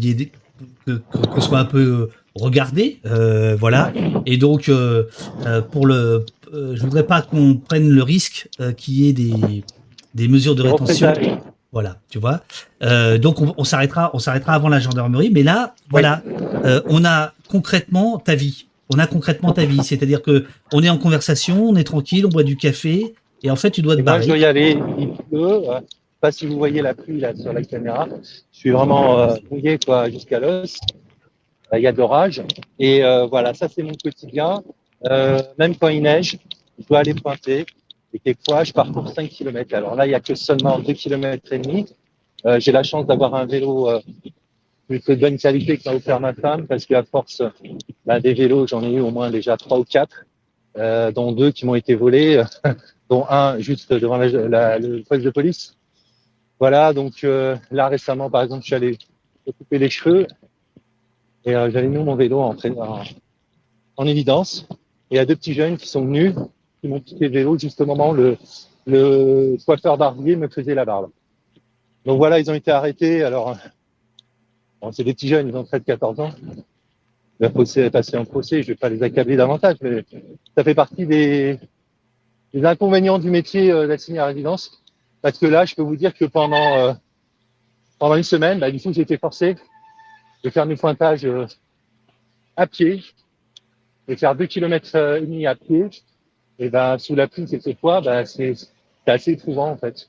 qu'on 1.13 1.41
soit 1.41 1.59
un 1.59 1.65
peu 1.65 2.09
regardé, 2.35 3.01
euh, 3.07 3.55
voilà, 3.57 3.93
et 4.27 4.39
donc 4.39 4.69
euh, 4.69 5.05
euh, 5.47 5.61
pour 5.61 5.87
le, 5.87 6.25
euh, 6.55 6.75
je 6.75 6.83
voudrais 6.83 7.07
pas 7.07 7.23
qu'on 7.23 7.57
prenne 7.57 7.89
le 7.89 8.03
risque 8.03 8.49
euh, 8.61 8.73
qu'il 8.73 8.95
y 8.95 9.09
ait 9.09 9.13
des 9.13 9.63
des 10.15 10.29
mesures 10.29 10.55
de 10.55 10.63
rétention. 10.63 11.13
Voilà, 11.73 11.97
tu 12.11 12.19
vois. 12.19 12.43
Euh, 12.83 13.17
donc 13.19 13.41
on, 13.41 13.55
on 13.57 13.65
s'arrêtera, 13.65 14.11
on 14.15 14.19
s'arrêtera 14.19 14.53
avant 14.55 14.69
la 14.69 14.79
gendarmerie. 14.79 15.31
Mais 15.31 15.43
là, 15.43 15.75
voilà, 15.91 16.23
euh, 16.65 16.83
on 16.87 17.05
a 17.05 17.33
concrètement 17.49 18.19
ta 18.19 18.35
vie. 18.35 18.67
On 18.95 18.99
a 18.99 19.07
concrètement 19.07 19.53
ta 19.53 19.65
vie, 19.65 19.83
c'est-à-dire 19.83 20.21
que 20.21 20.45
on 20.73 20.83
est 20.83 20.91
en 20.91 20.99
conversation, 20.99 21.65
on 21.65 21.77
est 21.77 21.85
tranquille, 21.85 22.27
on 22.27 22.29
boit 22.29 22.43
du 22.43 22.57
café, 22.57 23.15
et 23.43 23.51
en 23.51 23.57
fait 23.57 23.71
tu 23.71 23.81
dois 23.81 23.95
te 23.97 24.01
Et 24.01 24.03
moi, 24.03 24.21
je 24.21 24.27
dois 24.27 24.37
barrer. 24.37 24.41
y 24.41 24.45
aller. 24.45 24.79
Il 24.99 25.09
pleut. 25.31 25.63
Je 25.65 25.79
sais 25.81 25.87
pas 26.21 26.33
si 26.33 26.47
vous 26.47 26.59
voyez 26.59 26.83
la 26.83 26.93
pluie 26.95 27.21
là 27.21 27.35
sur 27.35 27.53
la 27.55 27.63
caméra. 27.63 28.07
Je 28.53 28.59
suis 28.59 28.71
vraiment 28.71 29.19
euh, 29.19 29.35
mouillé 29.51 29.79
quoi 29.85 30.11
jusqu'à 30.11 30.41
l'os. 30.41 30.79
Il 31.75 31.81
y 31.81 31.87
a 31.87 31.93
de 31.93 31.97
l'orage. 31.97 32.43
Et 32.79 33.03
euh, 33.03 33.25
voilà, 33.27 33.55
ça 33.55 33.67
c'est 33.69 33.83
mon 33.83 33.95
quotidien. 33.95 34.63
Euh, 35.11 35.41
même 35.59 35.75
quand 35.75 35.89
il 35.89 36.03
neige, 36.03 36.39
je 36.79 36.87
dois 36.87 36.99
aller 36.99 37.15
pointer. 37.15 37.65
Et 38.15 38.19
quelquefois, 38.19 38.65
je 38.65 38.73
parcours 38.73 39.09
5 39.09 39.29
km. 39.31 39.75
Alors 39.75 39.95
là, 39.95 40.07
il 40.07 40.11
y 40.11 40.15
a 40.15 40.21
que 40.21 40.35
seulement 40.35 40.79
2 40.79 40.93
km 40.93 41.53
et 41.53 41.59
demi. 41.59 41.87
Euh, 42.47 42.61
J'ai 42.61 42.73
la 42.73 42.83
chance 42.83 43.07
d'avoir 43.07 43.35
un 43.35 43.47
vélo 43.47 43.89
euh, 43.89 44.01
plutôt 44.89 45.15
de 45.15 45.21
bonne 45.21 45.39
qualité 45.39 45.79
que 45.79 45.89
m'a 45.89 45.95
offert 45.97 46.21
ma 46.21 46.35
femme 46.35 46.67
parce 46.67 46.85
qu'à 46.87 47.03
force 47.05 47.43
bah, 48.05 48.21
des 48.21 48.35
vélos, 48.35 48.67
j'en 48.67 48.83
ai 48.83 48.93
eu 48.93 49.01
au 49.01 49.11
moins 49.11 49.31
déjà 49.31 49.57
trois 49.57 49.79
ou 49.79 49.85
quatre, 49.85 50.25
euh, 50.77 51.11
dont 51.13 51.33
deux 51.33 51.53
qui 51.53 51.65
m'ont 51.67 51.75
été 51.77 51.95
volés 51.95 52.43
dont 53.09 53.25
un 53.29 53.59
juste 53.61 53.93
devant 53.93 54.17
la- 54.19 54.29
la- 54.29 54.79
le 54.79 55.03
poste 55.03 55.23
de 55.25 55.31
police. 55.31 55.77
Voilà, 56.59 56.93
donc 56.93 57.25
euh, 57.25 57.57
là 57.71 57.89
récemment, 57.89 58.29
par 58.31 58.43
exemple, 58.43 58.63
je 58.63 58.67
suis 58.67 58.75
allé 58.75 58.99
couper 59.59 59.79
les 59.79 59.91
cheveux 59.91 60.27
et 61.45 61.55
euh, 61.57 61.71
j'avais 61.71 61.89
mis 61.89 61.99
mon 61.99 62.15
vélo 62.15 62.41
en, 62.41 62.55
en, 62.79 63.03
en 63.97 64.07
évidence. 64.07 64.67
Et 65.11 65.15
il 65.15 65.17
y 65.17 65.21
a 65.21 65.27
deux 65.27 65.37
petits 65.37 65.55
jeunes 65.55 65.77
qui 65.77 65.89
sont 65.89 66.05
venus, 66.05 66.35
qui 66.83 66.89
m'ont 66.89 67.01
piqué 67.01 67.29
le 67.29 67.33
vélo 67.33 67.57
juste 67.57 67.81
au 67.81 67.87
moment 67.87 68.13
le, 68.13 68.37
le 68.87 69.57
coiffeur 69.65 69.97
barbier 69.97 70.37
me 70.37 70.49
faisait 70.49 70.75
la 70.75 70.85
barbe. 70.85 71.11
Donc 72.05 72.19
voilà, 72.19 72.41
ils 72.41 72.51
ont 72.51 72.55
été 72.55 72.73
arrêtés. 72.73 73.23
Alors, 73.23 73.57
bon, 74.81 74.91
c'est 74.91 75.05
des 75.05 75.15
petits 75.15 75.29
jeunes, 75.29 75.49
ils 75.49 75.57
ont 75.57 75.63
13-14 75.63 76.21
ans. 76.21 76.33
Le 77.39 77.49
procès 77.49 77.83
est 77.83 77.91
passé 77.91 78.17
en 78.17 78.25
procès, 78.25 78.63
je 78.63 78.69
ne 78.69 78.75
vais 78.75 78.79
pas 78.79 78.89
les 78.89 79.03
accabler 79.03 79.37
davantage, 79.37 79.77
mais 79.81 80.05
ça 80.57 80.65
fait 80.65 80.75
partie 80.75 81.07
des, 81.07 81.59
les 82.53 82.65
inconvénients 82.65 83.19
du 83.19 83.31
métier 83.31 83.71
euh, 83.71 83.87
d'assigné 83.87 84.19
à 84.19 84.27
résidence. 84.27 84.83
Parce 85.23 85.39
que 85.39 85.47
là, 85.47 85.65
je 85.65 85.75
peux 85.75 85.83
vous 85.83 85.97
dire 85.97 86.13
que 86.15 86.25
pendant, 86.25 86.77
euh, 86.79 86.93
pendant 87.99 88.17
une 88.17 88.25
semaine, 88.25 88.59
bah, 88.59 88.71
du 88.71 88.81
coup, 88.81 88.93
j'ai 88.93 89.03
été 89.03 89.17
forcé 89.17 89.57
de 90.43 90.51
faire 90.51 90.67
mes 90.67 90.77
pointages 90.77 91.25
euh, 91.25 91.47
à 92.57 92.67
pied, 92.67 93.03
de 94.09 94.17
faire 94.17 94.35
deux 94.35 94.47
kilomètres 94.47 94.97
euh, 94.97 95.19
et 95.19 95.21
demi 95.21 95.47
à 95.47 95.55
pied. 95.55 95.89
Et 96.63 96.71
ben, 96.71 96.97
sous 96.97 97.17
la 97.17 97.27
pluie, 97.27 97.47
quelquefois, 97.47 98.01
bah, 98.01 98.25
c'est 98.25 98.55
c'est 99.05 99.11
assez 99.11 99.33
éprouvant, 99.33 99.71
en 99.71 99.77
fait. 99.77 100.09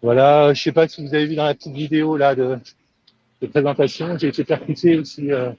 Voilà, 0.00 0.54
je 0.54 0.62
sais 0.62 0.70
pas 0.70 0.86
si 0.86 1.04
vous 1.04 1.12
avez 1.12 1.26
vu 1.26 1.34
dans 1.34 1.44
la 1.44 1.54
petite 1.54 1.74
vidéo 1.74 2.16
là 2.16 2.36
de, 2.36 2.58
présentation, 3.50 4.16
j'ai 4.16 4.28
été 4.28 4.44
percuté 4.44 4.96
aussi 4.96 5.32
euh, 5.32 5.50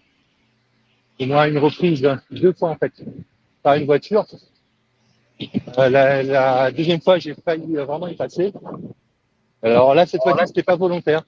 au 1.20 1.26
moins 1.26 1.48
une 1.48 1.58
reprise, 1.58 2.08
deux 2.32 2.54
fois 2.54 2.70
en 2.70 2.76
fait, 2.76 2.94
par 3.62 3.76
une 3.76 3.86
voiture. 3.86 4.26
Euh, 5.78 5.90
la, 5.90 6.72
deuxième 6.72 7.02
fois, 7.02 7.20
j'ai 7.20 7.36
failli 7.36 7.76
vraiment 7.76 8.08
y 8.08 8.16
passer. 8.16 8.54
Alors 9.62 9.94
là, 9.94 10.06
cette 10.06 10.22
fois-ci, 10.22 10.48
c'était 10.48 10.64
pas 10.64 10.78
volontaire. 10.78 11.24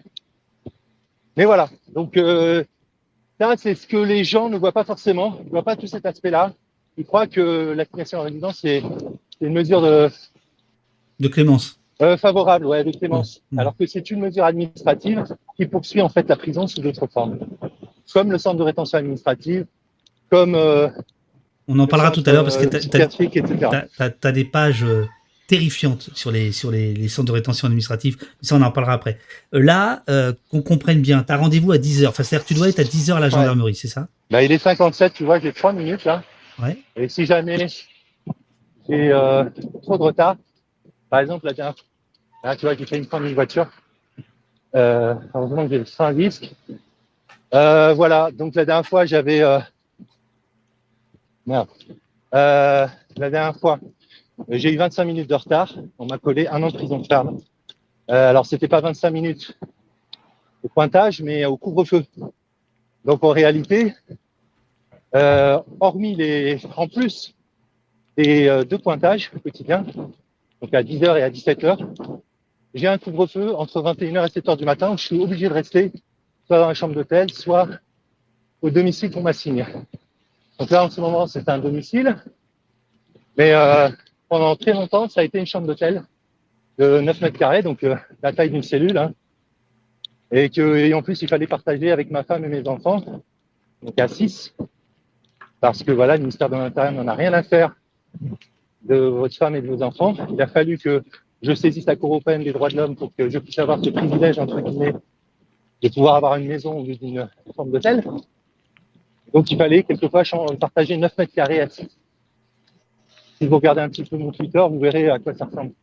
Mais 1.36 1.46
voilà. 1.46 1.70
Donc, 1.90 2.16
euh, 2.16 2.64
c'est 3.58 3.76
ce 3.76 3.86
que 3.86 3.98
les 3.98 4.24
gens 4.24 4.50
ne 4.50 4.58
voient 4.58 4.72
pas 4.72 4.86
forcément. 4.86 5.38
Ils 5.42 5.46
ne 5.46 5.50
voient 5.50 5.64
pas 5.64 5.76
tout 5.76 5.88
cet 5.88 6.06
aspect-là. 6.06 6.54
Ils 6.98 7.06
croient 7.06 7.28
que 7.28 7.74
l'assignation 7.76 8.20
à 8.20 8.24
résidence, 8.24 8.60
c'est 8.62 8.82
une 9.42 9.54
mesure 9.54 9.82
de, 9.82 10.10
De 11.20 11.28
Clémence. 11.28 11.80
euh, 12.02 12.18
favorable, 12.18 12.66
ouais, 12.66 12.84
de 12.84 12.92
clémence. 12.92 13.42
Mmh. 13.52 13.60
Alors 13.60 13.76
que 13.78 13.86
c'est 13.86 14.10
une 14.12 14.20
mesure 14.20 14.44
administrative 14.46 15.24
qui 15.56 15.66
poursuit 15.66 16.02
en 16.02 16.10
fait 16.10 16.28
la 16.30 16.36
prison 16.36 16.66
sous 16.68 16.82
d'autres 16.82 17.08
formes, 17.08 17.38
comme 18.14 18.32
le 18.32 18.38
centre 18.38 18.58
de 18.58 18.64
rétention 18.64 18.98
administrative, 18.98 19.66
comme 20.32 20.56
euh, 20.56 20.88
On 21.68 21.78
en 21.80 21.88
parlera 21.88 22.10
le 22.10 22.16
tout 22.16 22.24
à 22.30 22.34
l'heure 22.34 22.44
parce 22.44 22.58
que 22.58 22.66
t'as- 22.66 24.10
t'as 24.10 24.32
des 24.32 24.44
pages 24.46 24.84
euh, 24.84 25.06
terrifiantes 25.48 26.10
sur 26.14 26.32
les 26.32 26.52
sur 26.52 26.72
les, 26.72 26.94
les 26.94 27.08
centres 27.08 27.28
de 27.28 27.32
rétention 27.34 27.68
administrative. 27.68 28.18
Ça, 28.42 28.56
on 28.56 28.62
en 28.62 28.72
parlera 28.72 28.94
après. 28.94 29.18
Là, 29.52 30.04
euh, 30.10 30.34
qu'on 30.50 30.62
comprenne 30.62 31.02
bien, 31.02 31.24
tu 31.24 31.32
as 31.32 31.38
rendez-vous 31.38 31.72
à 31.72 31.78
10h. 31.78 32.08
Enfin, 32.08 32.24
c'est-à-dire 32.24 32.44
que 32.46 32.54
tu 32.54 32.60
dois 32.60 32.70
être 32.70 32.80
à 32.80 32.84
10h 32.84 33.14
à 33.16 33.20
la 33.20 33.30
gendarmerie, 33.30 33.76
c'est 33.76 33.88
ça? 33.88 34.08
Bah, 34.32 34.44
il 34.44 34.52
est 34.52 34.58
57, 34.58 35.14
tu 35.14 35.24
vois, 35.26 35.40
j'ai 35.40 35.54
trois 35.54 35.74
minutes 35.74 36.04
là. 36.06 36.24
Et 36.96 37.10
si 37.10 37.26
jamais 37.26 37.68
j'ai 38.88 39.12
euh, 39.12 39.46
trop 39.84 39.98
de 39.98 40.04
retard, 40.04 40.38
par 41.10 41.20
exemple, 41.20 41.46
la 41.46 41.54
dernière 41.54 41.76
là, 42.44 42.56
tu 42.56 42.66
vois, 42.66 42.76
j'ai 42.76 42.86
fait 42.86 42.98
une 42.98 43.06
fois 43.06 43.20
une 43.20 43.34
voiture. 43.34 43.68
Euh, 44.76 45.16
heureusement 45.34 45.64
que 45.64 45.70
j'ai 45.72 45.78
le 45.80 45.86
frein 45.86 46.14
disque. 46.14 46.54
Euh, 47.54 47.94
voilà, 47.94 48.32
donc 48.32 48.56
la 48.56 48.66
dernière 48.66 48.86
fois, 48.86 49.06
j'avais. 49.06 49.42
Merde. 51.46 51.70
La 52.32 52.90
dernière 53.18 53.58
fois, 53.58 53.80
j'ai 54.50 54.74
eu 54.74 54.78
25 54.78 55.06
minutes 55.06 55.30
de 55.30 55.36
retard. 55.36 55.74
On 55.98 56.06
m'a 56.06 56.18
collé 56.18 56.48
un 56.48 56.62
an 56.62 56.70
de 56.70 56.76
prison 56.76 57.04
ferme. 57.04 57.40
Euh, 58.10 58.30
alors, 58.30 58.46
c'était 58.46 58.68
pas 58.68 58.82
25 58.82 59.10
minutes 59.10 59.58
au 60.64 60.70
pointage, 60.70 61.22
mais 61.22 61.46
au 61.46 61.58
couvre-feu. 61.58 62.06
Donc, 63.06 63.24
en 63.24 63.30
réalité, 63.30 63.94
euh, 65.18 65.60
hormis 65.80 66.16
les. 66.16 66.60
En 66.76 66.88
plus 66.88 67.36
des 68.18 68.48
euh, 68.48 68.64
deux 68.64 68.78
pointages 68.80 69.30
quotidiens, 69.44 69.86
donc 70.62 70.74
à 70.74 70.82
10h 70.82 71.18
et 71.18 71.24
à 71.24 71.30
17h, 71.30 71.78
j'ai 72.74 72.88
un 72.88 72.98
couvre-feu 72.98 73.56
entre 73.56 73.82
21h 73.82 74.26
et 74.28 74.40
7h 74.40 74.58
du 74.58 74.66
matin 74.66 74.92
où 74.92 74.98
je 74.98 75.06
suis 75.06 75.20
obligé 75.22 75.48
de 75.48 75.54
rester 75.54 75.92
soit 76.48 76.60
dans 76.60 76.68
la 76.68 76.74
chambre 76.74 76.96
d'hôtel, 76.96 77.30
soit 77.32 77.68
au 78.62 78.70
domicile 78.70 79.12
qu'on 79.12 79.22
m'assigne. 79.22 79.66
Donc 80.60 80.70
là, 80.72 80.86
en 80.86 80.90
ce 80.90 81.00
moment, 81.00 81.28
c'est 81.28 81.48
un 81.50 81.60
domicile. 81.60 82.16
Mais 83.38 83.54
euh, 83.54 83.90
pendant 84.30 84.56
très 84.56 84.74
longtemps, 84.74 85.08
ça 85.10 85.22
a 85.22 85.24
été 85.24 85.38
une 85.38 85.46
chambre 85.46 85.68
d'hôtel 85.68 86.04
de 86.80 87.00
9 87.02 87.22
mètres 87.22 87.38
carrés, 87.38 87.62
donc 87.64 87.84
euh, 87.84 87.96
la 88.24 88.34
taille 88.34 88.50
d'une 88.50 88.64
cellule. 88.64 88.98
hein. 88.98 89.14
et, 90.32 90.50
que, 90.50 90.78
et 90.78 90.94
en 90.94 91.02
plus, 91.02 91.22
il 91.22 91.28
fallait 91.28 91.48
partager 91.48 91.92
avec 91.92 92.10
ma 92.10 92.24
femme 92.24 92.46
et 92.46 92.48
mes 92.48 92.68
enfants, 92.68 93.04
donc 93.84 94.00
à 94.00 94.08
6. 94.08 94.56
Parce 95.60 95.84
que 95.84 95.92
voilà, 95.92 96.16
le 96.16 96.22
ministère 96.22 96.50
de 96.50 96.56
l'Intérieur 96.56 96.94
n'en 96.94 97.08
a 97.08 97.16
rien 97.16 97.34
à 97.34 97.44
faire 97.44 97.76
de 98.84 98.96
votre 98.96 99.36
femme 99.36 99.56
et 99.56 99.62
de 99.62 99.68
vos 99.68 99.82
enfants. 99.82 100.16
Il 100.32 100.42
a 100.42 100.48
fallu 100.48 100.78
que 100.78 101.04
je 101.42 101.54
saisisse 101.54 101.86
la 101.86 101.96
Cour 101.96 102.12
européenne 102.12 102.44
des 102.44 102.54
droits 102.54 102.70
de 102.70 102.78
l'homme 102.78 102.96
pour 102.96 103.14
que 103.16 103.30
je 103.30 103.40
puisse 103.40 103.60
avoir 103.60 103.84
ce 103.84 103.90
privilège, 103.90 104.40
entre 104.40 104.60
guillemets, 104.62 104.94
de 105.82 105.90
pouvoir 105.90 106.16
avoir 106.16 106.36
une 106.36 106.48
maison 106.48 106.84
lieu 106.84 106.96
d'une 106.96 107.30
chambre 107.56 107.72
d'hôtel. 107.72 108.04
Donc 109.34 109.52
il 109.52 109.58
fallait 109.58 109.84
quelquefois 109.84 110.24
partager 110.60 110.98
9 110.98 111.18
mètres 111.18 111.34
carrés 111.34 111.62
à 111.62 111.70
6. 111.70 111.88
Si 113.40 113.46
vous 113.46 113.56
regardez 113.56 113.82
un 113.82 113.90
petit 113.90 114.04
peu 114.04 114.18
mon 114.18 114.32
Twitter, 114.32 114.66
vous 114.70 114.80
verrez 114.80 115.10
à 115.10 115.20
quoi 115.20 115.34
ça 115.36 115.46
ressemble. 115.46 115.74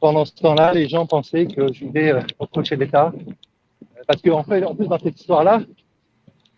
Pendant 0.00 0.24
ce 0.24 0.34
temps-là, 0.34 0.72
les 0.72 0.88
gens 0.88 1.06
pensaient 1.06 1.46
que 1.46 1.72
je 1.72 1.84
vivais 1.84 2.12
euh, 2.12 2.20
au 2.40 2.46
crochet 2.46 2.74
de 2.74 2.82
l'État. 2.82 3.12
Euh, 3.14 4.02
Parce 4.08 4.20
qu'en 4.20 4.42
fait, 4.42 4.64
en 4.64 4.74
plus, 4.74 4.88
dans 4.88 4.98
cette 4.98 5.20
histoire-là, 5.20 5.60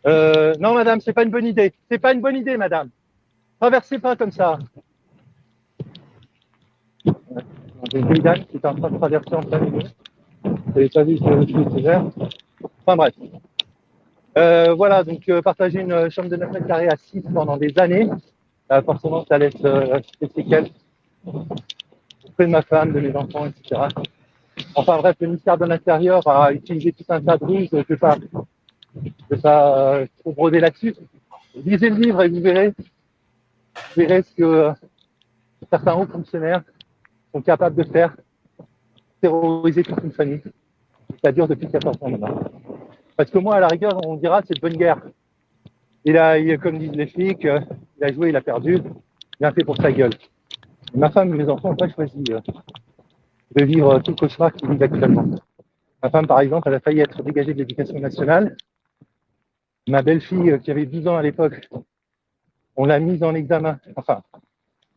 euh, 0.06 0.54
non, 0.60 0.74
madame, 0.74 1.00
c'est 1.00 1.12
pas 1.12 1.22
une 1.22 1.30
bonne 1.30 1.46
idée. 1.46 1.72
C'est 1.90 1.98
pas 1.98 2.12
une 2.12 2.20
bonne 2.20 2.36
idée, 2.36 2.56
madame. 2.56 2.90
Traversez 3.60 3.98
pas 3.98 4.16
comme 4.16 4.32
ça. 4.32 4.58
J'ai 7.92 7.98
une 7.98 8.08
dame 8.08 8.44
qui 8.46 8.56
est 8.56 8.66
en 8.66 8.74
train 8.74 8.90
de 8.90 8.98
traverser 8.98 9.34
en 9.34 9.42
plein 9.42 9.60
milieu. 9.60 9.88
Vous 10.42 10.72
n'avez 10.74 10.88
pas 10.88 11.04
vu 11.04 11.16
suis 11.16 11.82
vert. 11.82 12.04
Enfin 12.86 12.96
bref. 12.96 13.14
Euh, 14.36 14.74
voilà, 14.74 15.04
donc 15.04 15.28
euh, 15.28 15.40
partager 15.42 15.80
une 15.80 15.92
euh, 15.92 16.10
chambre 16.10 16.28
de 16.28 16.36
9 16.36 16.50
mètres 16.50 16.66
carrés 16.66 16.88
à 16.88 16.96
6 16.96 17.22
pendant 17.32 17.56
des 17.56 17.72
années, 17.78 18.10
euh, 18.72 18.82
forcément 18.82 19.24
ça 19.26 19.38
laisse 19.38 19.54
des 19.54 20.28
séquelles 20.34 20.70
auprès 21.24 22.46
de 22.46 22.50
ma 22.50 22.62
femme, 22.62 22.92
de 22.92 23.00
mes 23.00 23.14
enfants, 23.14 23.46
etc. 23.46 23.82
Enfin 24.74 24.96
bref, 24.98 25.16
le 25.20 25.28
ministère 25.28 25.56
de 25.56 25.66
l'Intérieur 25.66 26.26
a 26.26 26.52
utilisé 26.52 26.92
tout 26.92 27.04
un 27.10 27.20
tas 27.20 27.38
de 27.38 27.44
ruses, 27.44 27.68
je 27.70 27.76
ne 27.76 27.96
pas, 27.96 28.16
je 29.36 30.30
vais 30.30 30.34
pas 30.34 30.60
là-dessus. 30.60 30.94
Lisez 31.54 31.90
le 31.90 31.96
livre 31.96 32.22
et 32.22 32.28
vous 32.28 32.40
verrez, 32.40 32.72
verrez 33.96 34.22
ce 34.22 34.34
que 34.34 34.42
euh, 34.42 34.72
certains 35.70 35.94
hauts 35.94 36.06
fonctionnaires 36.06 36.62
sont 37.32 37.42
capables 37.42 37.76
de 37.76 37.84
faire, 37.84 38.16
terroriser 39.20 39.82
toute 39.82 40.02
une 40.02 40.12
famille. 40.12 40.42
Ça 41.22 41.30
dure 41.32 41.46
depuis 41.46 41.68
14 41.68 41.96
ans 42.00 42.10
maintenant. 42.10 42.40
Parce 43.16 43.30
que 43.30 43.38
moi, 43.38 43.56
à 43.56 43.60
la 43.60 43.68
rigueur, 43.68 44.00
on 44.06 44.16
dira 44.16 44.42
c'est 44.46 44.54
de 44.54 44.60
bonne 44.60 44.76
guerre. 44.76 45.00
Il 46.04 46.18
a, 46.18 46.56
comme 46.58 46.78
disent 46.78 46.92
les 46.92 47.06
flics, 47.06 47.44
euh, 47.44 47.60
il 47.98 48.04
a 48.04 48.12
joué, 48.12 48.28
il 48.30 48.36
a 48.36 48.40
perdu, 48.40 48.78
il 49.40 49.46
a 49.46 49.52
fait 49.52 49.64
pour 49.64 49.76
sa 49.76 49.92
gueule. 49.92 50.12
Ma 50.94 51.10
femme 51.10 51.32
et 51.34 51.38
mes 51.38 51.48
enfants 51.48 51.70
n'ont 51.70 51.76
pas 51.76 51.88
choisi 51.88 52.22
euh, 52.30 52.40
de 53.56 53.64
vivre 53.64 53.98
tout 54.00 54.10
le 54.10 54.16
cauchemar 54.16 54.52
qu'ils 54.52 54.68
vivent 54.68 54.82
actuellement. 54.82 55.24
Ma 56.02 56.10
femme, 56.10 56.26
par 56.26 56.40
exemple, 56.40 56.68
elle 56.68 56.74
a 56.74 56.80
failli 56.80 57.00
être 57.00 57.22
dégagée 57.22 57.54
de 57.54 57.58
l'éducation 57.58 57.98
nationale. 57.98 58.56
Ma 59.88 60.02
belle-fille, 60.02 60.50
euh, 60.50 60.58
qui 60.58 60.70
avait 60.70 60.86
12 60.86 61.08
ans 61.08 61.16
à 61.16 61.22
l'époque, 61.22 61.68
on 62.76 62.86
l'a 62.86 62.98
mise 63.00 63.22
en 63.22 63.34
examen. 63.34 63.78
Enfin, 63.96 64.22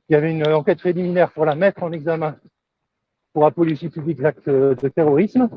il 0.09 0.13
y 0.13 0.15
avait 0.15 0.31
une 0.31 0.47
enquête 0.47 0.79
préliminaire 0.79 1.31
pour 1.31 1.45
la 1.45 1.55
mettre 1.55 1.83
en 1.83 1.91
examen 1.91 2.38
pour 3.33 3.45
apologie 3.45 3.89
publique 3.89 4.21
d'actes 4.21 4.49
de 4.49 4.88
terrorisme. 4.88 5.49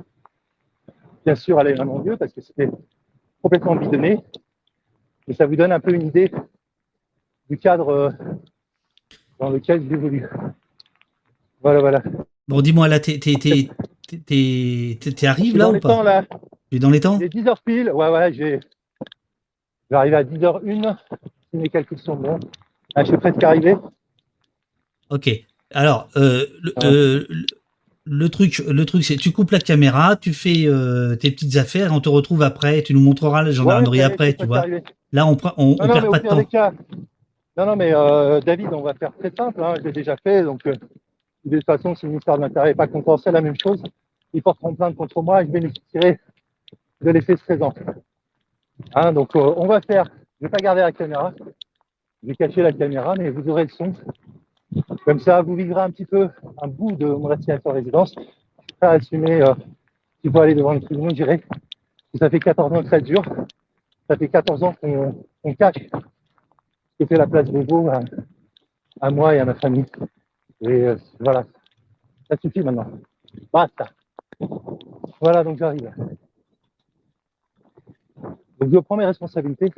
Bien 1.25 1.35
sûr, 1.35 1.61
elle 1.61 1.69
est 1.69 1.75
vraiment 1.75 1.99
mieux 1.99 2.17
parce 2.17 2.33
que 2.33 2.41
c'était 2.41 2.69
complètement 3.43 3.77
bidonné. 3.77 4.19
Et 5.29 5.35
ça 5.35 5.47
vous 5.47 5.57
donne 5.57 5.73
un 5.73 5.81
peu 5.81 5.95
une 5.95 6.07
idée 6.07 6.31
du 7.49 7.59
cadre 7.59 7.89
euh, 7.89 8.11
dans 9.39 9.51
lequel 9.51 9.87
j'évolue. 9.89 10.29
Voilà, 11.63 11.81
voilà. 11.81 12.03
Bon, 12.49 12.61
dis-moi, 12.63 12.89
là, 12.89 12.99
t'es, 13.01 13.19
t'es, 13.19 13.37
arrives 15.27 15.57
là 15.57 15.65
dans 15.65 15.71
ou 15.71 15.75
les 15.75 15.81
pas 15.81 15.89
temps, 15.89 16.03
là. 16.03 16.25
Tu 16.71 16.77
es 16.77 16.79
dans 16.79 16.91
les 16.91 17.01
temps 17.01 17.19
Il 17.19 17.25
est 17.25 17.35
10h 17.35 17.57
pile. 17.65 17.93
Ouais, 17.93 18.09
ouais, 18.09 18.33
j'ai. 18.33 18.61
Je 19.91 19.95
vais 19.95 19.99
arriver 19.99 20.17
à 20.17 20.23
10h01. 20.25 20.97
Si 21.51 21.57
mes 21.57 21.69
calculs 21.69 21.99
sont 21.99 22.15
bons. 22.17 22.39
Ah, 22.95 23.03
je 23.03 23.09
suis 23.09 23.17
presque 23.19 23.43
arrivé. 23.43 23.77
Ok. 25.11 25.29
Alors, 25.73 26.09
euh, 26.17 26.47
le, 26.63 26.73
Ah. 26.77 26.87
euh, 26.87 27.27
le- 28.05 28.29
truc, 28.29 28.59
le 28.59 28.87
truc, 28.87 29.05
c'est 29.05 29.17
tu 29.17 29.33
coupes 29.33 29.51
la 29.51 29.59
caméra, 29.59 30.17
tu 30.17 30.33
fais 30.33 30.67
euh, 30.67 31.17
tes 31.17 31.31
petites 31.31 31.57
affaires, 31.57 31.93
on 31.93 32.01
te 32.01 32.09
retrouve 32.09 32.43
après, 32.43 32.83
tu 32.83 32.95
nous 32.95 33.01
montreras 33.01 33.43
la 33.43 33.51
gendarmerie 33.51 33.99
Ouais, 33.99 34.05
après, 34.05 34.35
tu 34.35 34.47
vois. 34.47 34.59
arrivé. 34.59 34.83
Là, 35.13 35.27
on, 35.27 35.35
prend- 35.37 35.55
on, 35.57 35.77
on 35.81 35.87
Non, 35.87 35.87
non, 35.87 35.93
perd 35.95 36.11
pas 36.11 36.19
de 36.21 36.29
temps. 36.29 36.37
des 36.37 36.45
cas. 36.47 36.73
Non, 37.57 37.67
non, 37.67 37.77
mais 37.77 37.91
David, 38.45 38.69
on 38.73 38.83
va 38.83 38.95
faire 38.95 39.13
très 39.19 39.33
simple. 39.37 39.63
Hein, 39.63 39.75
je 39.79 39.83
l'ai 39.85 39.93
déjà 39.93 40.17
fait. 40.17 40.45
Donc, 40.45 40.63
de 40.65 41.57
toute 41.57 41.65
façon, 41.67 41.95
si 41.97 42.07
le 42.07 42.13
ministère 42.13 42.37
de 42.37 42.43
l'Intérieur 42.43 42.67
n'est 42.67 42.75
pas 42.75 43.19
c'est 43.19 43.33
la 43.33 43.41
même 43.41 43.57
chose. 43.61 43.83
Ils 44.33 44.43
porteront 44.43 44.75
plainte 44.77 44.95
contre 44.95 45.21
moi 45.23 45.43
et 45.43 45.47
je 45.47 45.51
bénéficierai 45.51 46.21
de 47.01 47.11
l'effet 47.11 47.35
de 47.35 47.41
présent. 47.41 47.75
Hein, 48.95 49.13
donc, 49.13 49.35
euh, 49.37 49.55
on 49.57 49.67
va 49.67 49.81
faire. 49.81 50.05
Je 50.05 50.47
ne 50.47 50.49
vais 50.49 50.51
pas 50.51 50.59
garder 50.63 50.81
la 50.81 50.93
caméra. 50.93 51.33
Je 52.23 52.29
vais 52.29 52.35
cacher 52.35 52.63
la 52.63 52.73
caméra, 52.73 53.15
mais 53.19 53.31
vous 53.31 53.49
aurez 53.49 53.65
le 53.65 53.71
son. 53.71 53.93
Comme 55.05 55.19
ça, 55.21 55.43
vous 55.43 55.55
vivrez 55.57 55.81
un 55.83 55.91
petit 55.91 56.07
peu 56.07 56.29
un 56.63 56.69
bout 56.69 56.93
de 56.93 57.07
mon 57.07 57.31
assignation 57.31 57.71
à 57.71 57.75
résidence. 57.75 58.15
Je 58.17 58.75
prêt 58.77 58.87
à 58.89 58.91
assumer. 58.93 59.43
Euh, 59.43 59.55
S'il 60.21 60.31
faut 60.31 60.41
aller 60.41 60.55
devant 60.55 60.73
le 60.73 60.81
tribunal, 60.81 61.15
j'irai. 61.15 61.43
Ça 62.19 62.29
fait 62.29 62.41
14 62.41 62.73
ans 62.73 62.83
que 62.83 62.89
ça 62.89 63.01
dure. 63.01 63.23
Ça 64.09 64.17
fait 64.17 64.29
14 64.29 64.63
ans 64.63 64.75
qu'on 64.81 65.25
qu'on 65.43 65.55
cache 65.55 65.77
ce 65.79 67.05
que 67.05 67.07
fait 67.07 67.17
la 67.17 67.27
place 67.27 67.49
Beauvau 67.51 67.89
à, 67.89 68.01
à 69.01 69.11
moi 69.11 69.35
et 69.35 69.39
à 69.39 69.45
ma 69.45 69.55
famille. 69.55 69.87
Et 70.61 70.69
euh, 70.69 70.97
voilà, 71.19 71.45
ça 72.29 72.37
suffit 72.43 72.61
maintenant. 72.61 72.91
Basta. 73.53 73.87
Voilà, 75.21 75.45
donc 75.45 75.59
j'arrive. 75.59 75.91
Donc 78.61 78.73
je 78.73 78.79
prends 78.79 78.97
mes 78.97 79.07
responsabilités. 79.07 79.73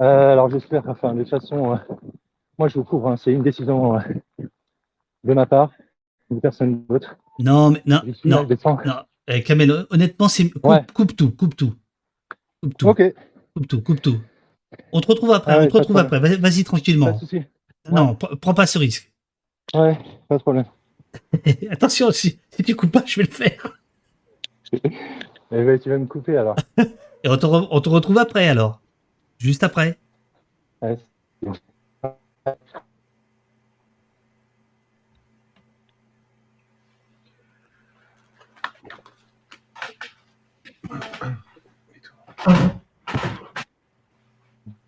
Euh, 0.00 0.32
alors 0.32 0.50
j'espère, 0.50 0.82
enfin 0.88 1.14
de 1.14 1.20
toute 1.20 1.30
façon, 1.30 1.72
euh, 1.74 1.76
moi 2.58 2.68
je 2.68 2.74
vous 2.78 2.84
couvre, 2.84 3.08
hein, 3.10 3.16
c'est 3.16 3.32
une 3.32 3.42
décision 3.42 3.96
euh, 3.96 4.00
de 5.24 5.34
ma 5.34 5.46
part, 5.46 5.70
de 6.30 6.40
personne 6.40 6.84
d'autre. 6.86 7.16
Non, 7.38 7.70
mais 7.70 7.82
non, 7.86 8.00
non, 8.24 8.46
non. 8.84 8.94
Eh, 9.28 9.42
Kamel, 9.42 9.86
honnêtement, 9.90 10.28
c'est 10.28 10.50
coupe, 10.50 10.64
Ouais. 10.64 10.84
coupe 10.92 11.14
tout, 11.14 11.30
coupe 11.30 11.54
tout, 11.56 11.74
coupe 12.62 12.76
tout, 12.76 12.88
Ok, 12.88 13.02
coupe 13.54 13.68
tout, 13.68 13.82
coupe 13.82 14.02
tout. 14.02 14.16
On 14.92 15.00
te 15.00 15.06
retrouve 15.08 15.32
après, 15.32 15.52
Ah 15.52 15.58
on 15.62 15.66
te 15.66 15.72
pas 15.72 15.78
retrouve 15.78 15.98
après. 15.98 16.18
Vas- 16.18 16.36
Vas-y 16.36 16.62
pas 16.62 16.68
tranquillement. 16.68 17.12
de 17.12 17.18
souci. 17.18 17.42
Non, 17.90 18.14
pr- 18.14 18.36
prends 18.36 18.54
pas 18.54 18.66
ce 18.66 18.78
risque. 18.78 19.12
Ouais, 19.74 19.96
pas 20.28 20.36
de 20.38 20.42
problème. 20.42 20.64
Attention, 21.70 22.10
si, 22.10 22.38
si 22.50 22.62
tu 22.62 22.74
coupes 22.74 22.90
pas, 22.92 23.04
je 23.06 23.20
vais 23.20 23.26
le 23.26 23.32
faire. 23.32 23.78
Eh 25.52 25.64
ben, 25.64 25.76
tu 25.80 25.90
vas 25.90 25.98
me 25.98 26.06
couper 26.06 26.36
alors. 26.36 26.54
Et 27.22 27.28
on 27.28 27.36
te, 27.36 27.88
retrouve 27.88 28.18
après 28.18 28.48
alors. 28.48 28.80
Juste 29.38 29.62
après. 29.62 29.98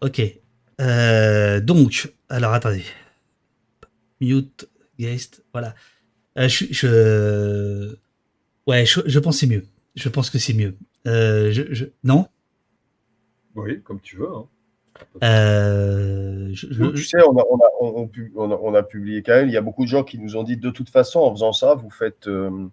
Ok. 0.01 0.21
Euh, 0.81 1.61
donc, 1.61 2.13
alors 2.29 2.53
attendez. 2.53 2.85
Mute, 4.21 4.69
guest, 4.99 5.45
voilà. 5.53 5.75
Euh, 6.39 6.49
je, 6.49 6.65
je, 6.71 7.97
ouais, 8.67 8.87
je, 8.87 9.19
pense 9.19 9.39
c'est 9.39 9.47
mieux. 9.47 9.65
Je 9.95 10.09
pense 10.09 10.31
que 10.31 10.39
c'est 10.39 10.55
mieux. 10.55 10.77
Euh, 11.07 11.51
je, 11.51 11.63
je- 11.73 11.87
non? 12.05 12.27
Oui, 13.55 13.83
comme 13.83 14.01
tu 14.01 14.17
veux. 14.17 14.29
hein. 14.35 14.47
Euh, 15.23 16.49
je- 16.53 16.69
je- 16.73 16.83
Nous, 16.83 16.93
tu 16.93 17.05
sais, 17.05 17.19
on 17.27 17.37
a, 17.39 17.45
on, 17.51 17.57
a, 17.59 17.69
on, 17.81 17.87
on 18.03 18.09
pu- 18.09 18.33
on 18.37 18.51
a- 18.51 18.59
on 18.63 18.75
a 18.75 18.83
publié 18.83 19.23
quand 19.23 19.33
même. 19.35 19.49
Il 19.49 19.53
y 19.53 19.57
a 19.57 19.61
beaucoup 19.63 19.83
de 19.85 19.89
gens 19.89 20.05
qui 20.05 20.19
nous 20.19 20.37
ont 20.37 20.43
dit 20.43 20.57
de 20.57 20.71
toute 20.71 20.91
façon, 20.91 21.21
en 21.21 21.33
faisant 21.33 21.53
ça, 21.53 21.75
vous 21.75 21.91
faites. 21.91 22.29
euh, 22.29 22.69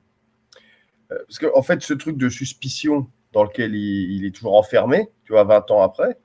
euh, 1.11 1.17
parce 1.27 1.39
qu'en 1.39 1.57
en 1.57 1.61
fait, 1.63 1.81
ce 1.81 1.93
truc 1.93 2.17
de 2.17 2.29
suspicion 2.29 3.07
dans 3.33 3.43
lequel 3.43 3.75
il, 3.75 4.11
il 4.11 4.25
est 4.25 4.31
toujours 4.31 4.55
enfermé, 4.57 5.09
tu 5.25 5.33
vois, 5.33 5.43
20 5.43 5.69
ans 5.71 5.81
après, 5.81 6.17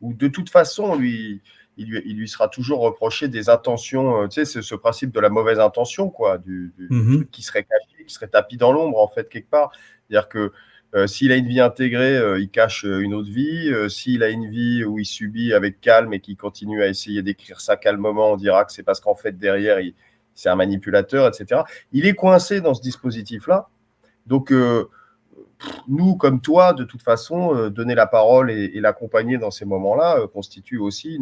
où 0.00 0.14
de 0.14 0.28
toute 0.28 0.50
façon, 0.50 0.94
lui, 0.96 1.42
il 1.76 1.88
lui, 1.90 2.02
il 2.06 2.16
lui 2.16 2.28
sera 2.28 2.48
toujours 2.48 2.80
reproché 2.80 3.28
des 3.28 3.48
intentions, 3.48 4.22
euh, 4.22 4.28
tu 4.28 4.34
sais, 4.36 4.44
c'est 4.44 4.62
ce 4.62 4.74
principe 4.74 5.12
de 5.12 5.20
la 5.20 5.28
mauvaise 5.30 5.58
intention, 5.58 6.10
quoi, 6.10 6.38
du, 6.38 6.72
du 6.78 6.88
truc 7.16 7.30
qui 7.30 7.42
serait 7.42 7.64
caché, 7.64 8.04
qui 8.06 8.12
serait 8.14 8.28
tapis 8.28 8.56
dans 8.56 8.72
l'ombre, 8.72 8.98
en 8.98 9.08
fait, 9.08 9.28
quelque 9.28 9.50
part. 9.50 9.72
C'est-à-dire 10.08 10.28
que 10.28 10.52
euh, 10.94 11.06
s'il 11.06 11.30
a 11.30 11.36
une 11.36 11.46
vie 11.46 11.60
intégrée, 11.60 12.16
euh, 12.16 12.40
il 12.40 12.48
cache 12.48 12.84
euh, 12.84 13.00
une 13.00 13.14
autre 13.14 13.30
vie. 13.30 13.72
S'il 13.88 14.22
a 14.22 14.28
une 14.28 14.48
vie 14.50 14.84
où 14.84 14.98
il 14.98 15.06
subit 15.06 15.52
avec 15.52 15.80
calme 15.80 16.12
et 16.12 16.20
qu'il 16.20 16.36
continue 16.36 16.82
à 16.82 16.88
essayer 16.88 17.22
d'écrire 17.22 17.60
ça 17.60 17.76
calmement, 17.76 18.32
on 18.32 18.36
dira 18.36 18.64
que 18.64 18.72
c'est 18.72 18.82
parce 18.82 19.00
qu'en 19.00 19.14
fait, 19.14 19.38
derrière, 19.38 19.80
il- 19.80 19.94
c'est 20.34 20.48
un 20.48 20.56
manipulateur, 20.56 21.28
etc. 21.28 21.62
Il 21.92 22.06
est 22.06 22.14
coincé 22.14 22.60
dans 22.60 22.74
ce 22.74 22.80
dispositif-là. 22.82 23.68
Donc, 24.26 24.54
nous, 25.88 26.16
comme 26.16 26.40
toi, 26.40 26.72
de 26.72 26.84
toute 26.84 27.02
façon, 27.02 27.68
donner 27.68 27.94
la 27.94 28.06
parole 28.06 28.50
et, 28.50 28.80
l'accompagner 28.80 29.38
dans 29.38 29.50
ces 29.50 29.66
moments-là 29.66 30.26
constitue 30.32 30.78
aussi 30.78 31.18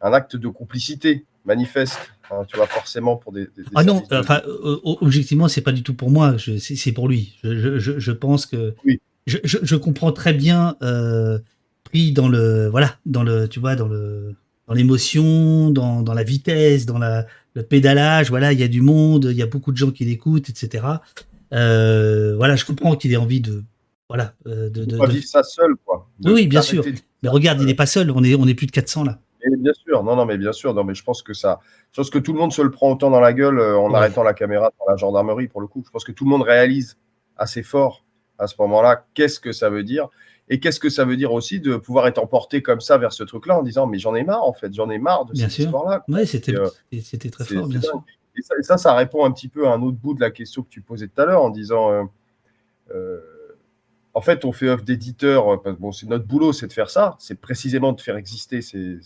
un 0.00 0.12
acte 0.12 0.36
de 0.36 0.48
complicité 0.48 1.26
manifeste. 1.44 1.98
hein, 2.30 2.42
tu 2.48 2.56
vois, 2.56 2.66
forcément 2.66 3.16
pour 3.16 3.32
des. 3.32 3.42
des- 3.56 3.62
des 3.62 3.68
Ah 3.74 3.84
non, 3.84 4.02
de- 4.10 4.16
enfin, 4.16 4.40
objectivement, 4.84 5.48
c'est 5.48 5.60
pas 5.60 5.72
du 5.72 5.82
tout 5.82 5.94
pour 5.94 6.10
moi. 6.10 6.36
C'est 6.38 6.58
c'est 6.76 6.92
pour 6.92 7.08
lui. 7.08 7.36
Je, 7.42 7.78
je- 7.78 7.98
je- 7.98 8.12
pense 8.12 8.46
que 8.46 8.74
Oui. 8.84 9.00
je, 9.26 9.38
je- 9.44 9.76
comprends 9.76 10.10
très 10.12 10.32
bien 10.32 10.76
euh, 10.82 11.38
pris 11.84 12.12
dans 12.12 12.28
le 12.28 12.68
voilà, 12.68 12.96
dans 13.06 13.22
le 13.22 13.48
tu 13.48 13.60
vois, 13.60 13.76
dans 13.76 13.88
le 13.88 14.34
dans 14.66 14.72
l'émotion, 14.74 15.70
dans, 15.70 16.00
dans 16.00 16.14
la 16.14 16.22
vitesse, 16.22 16.86
dans 16.86 16.96
la, 16.98 17.26
le 17.52 17.62
pédalage. 17.62 18.30
Voilà, 18.30 18.52
il 18.54 18.58
y 18.58 18.62
a 18.62 18.68
du 18.68 18.80
monde, 18.80 19.28
il 19.30 19.36
y 19.36 19.42
a 19.42 19.46
beaucoup 19.46 19.72
de 19.72 19.76
gens 19.76 19.90
qui 19.90 20.06
l'écoutent, 20.06 20.48
etc. 20.48 20.86
Euh, 21.52 22.34
voilà, 22.36 22.56
je 22.56 22.64
comprends 22.64 22.96
qu'il 22.96 23.12
ait 23.12 23.16
envie 23.16 23.40
de 23.40 23.62
voilà 24.08 24.34
euh, 24.46 24.70
de, 24.70 24.84
de- 24.84 24.96
de- 24.98 25.06
vivre 25.12 25.24
ça 25.26 25.42
seul, 25.42 25.74
quoi. 25.84 26.08
Oui, 26.24 26.46
bien 26.46 26.62
sûr. 26.62 26.84
Mais 27.22 27.28
regarde, 27.28 27.60
il 27.60 27.66
n'est 27.66 27.74
pas 27.74 27.86
seul. 27.86 28.10
On 28.10 28.24
est 28.24 28.34
on 28.34 28.46
est 28.46 28.54
plus 28.54 28.66
de 28.66 28.72
400 28.72 29.04
là. 29.04 29.20
Et 29.46 29.56
bien 29.56 29.72
sûr, 29.74 30.02
non, 30.02 30.16
non, 30.16 30.24
mais 30.26 30.38
bien 30.38 30.52
sûr, 30.52 30.72
non, 30.74 30.84
mais 30.84 30.94
je 30.94 31.04
pense 31.04 31.22
que 31.22 31.34
ça, 31.34 31.60
je 31.92 32.00
pense 32.00 32.10
que 32.10 32.18
tout 32.18 32.32
le 32.32 32.38
monde 32.38 32.52
se 32.52 32.62
le 32.62 32.70
prend 32.70 32.92
autant 32.92 33.10
dans 33.10 33.20
la 33.20 33.32
gueule 33.32 33.58
euh, 33.58 33.76
en 33.78 33.90
Ouais. 33.90 33.96
arrêtant 33.96 34.22
la 34.22 34.34
caméra 34.34 34.70
dans 34.78 34.86
la 34.90 34.96
gendarmerie 34.96 35.48
pour 35.48 35.60
le 35.60 35.66
coup. 35.66 35.82
Je 35.84 35.90
pense 35.90 36.04
que 36.04 36.12
tout 36.12 36.24
le 36.24 36.30
monde 36.30 36.42
réalise 36.42 36.96
assez 37.36 37.62
fort 37.62 38.04
à 38.38 38.46
ce 38.46 38.54
moment-là 38.60 39.04
qu'est-ce 39.14 39.38
que 39.40 39.52
ça 39.52 39.70
veut 39.70 39.82
dire 39.84 40.08
et 40.48 40.60
qu'est-ce 40.60 40.80
que 40.80 40.88
ça 40.90 41.04
veut 41.04 41.16
dire 41.16 41.32
aussi 41.32 41.60
de 41.60 41.76
pouvoir 41.76 42.06
être 42.06 42.18
emporté 42.18 42.62
comme 42.62 42.80
ça 42.80 42.98
vers 42.98 43.12
ce 43.12 43.22
truc-là 43.24 43.58
en 43.58 43.62
disant 43.62 43.86
mais 43.86 43.98
j'en 43.98 44.14
ai 44.14 44.24
marre 44.24 44.44
en 44.44 44.52
fait, 44.52 44.72
j'en 44.74 44.90
ai 44.90 44.98
marre 44.98 45.24
de 45.26 45.32
Bien 45.32 45.48
cette 45.48 45.60
histoire-là. 45.60 46.04
Ouais, 46.08 46.26
c'était 46.26 46.54
euh, 46.54 46.68
très 47.30 47.44
fort, 47.44 47.66
bien 47.68 47.80
sûr. 47.80 48.02
Et 48.36 48.42
ça, 48.42 48.54
et 48.58 48.62
ça, 48.62 48.76
ça 48.76 48.94
répond 48.94 49.24
un 49.24 49.30
petit 49.30 49.48
peu 49.48 49.68
à 49.68 49.72
un 49.72 49.82
autre 49.82 49.96
bout 49.96 50.14
de 50.14 50.20
la 50.20 50.30
question 50.30 50.62
que 50.62 50.68
tu 50.68 50.80
posais 50.80 51.06
tout 51.08 51.20
à 51.20 51.24
l'heure 51.26 51.42
en 51.42 51.50
disant, 51.50 51.92
euh, 51.92 52.02
euh, 52.92 53.20
en 54.12 54.20
fait, 54.20 54.44
on 54.44 54.52
fait 54.52 54.68
œuvre 54.68 54.82
d'éditeur. 54.82 55.62
parce 55.62 55.76
que 55.76 55.80
Bon, 55.80 55.92
c'est 55.92 56.06
notre 56.06 56.26
boulot, 56.26 56.52
c'est 56.52 56.66
de 56.66 56.72
faire 56.72 56.90
ça. 56.90 57.16
C'est 57.20 57.40
précisément 57.40 57.92
de 57.92 58.00
faire 58.00 58.16
exister 58.16 58.60
ces, 58.60 58.98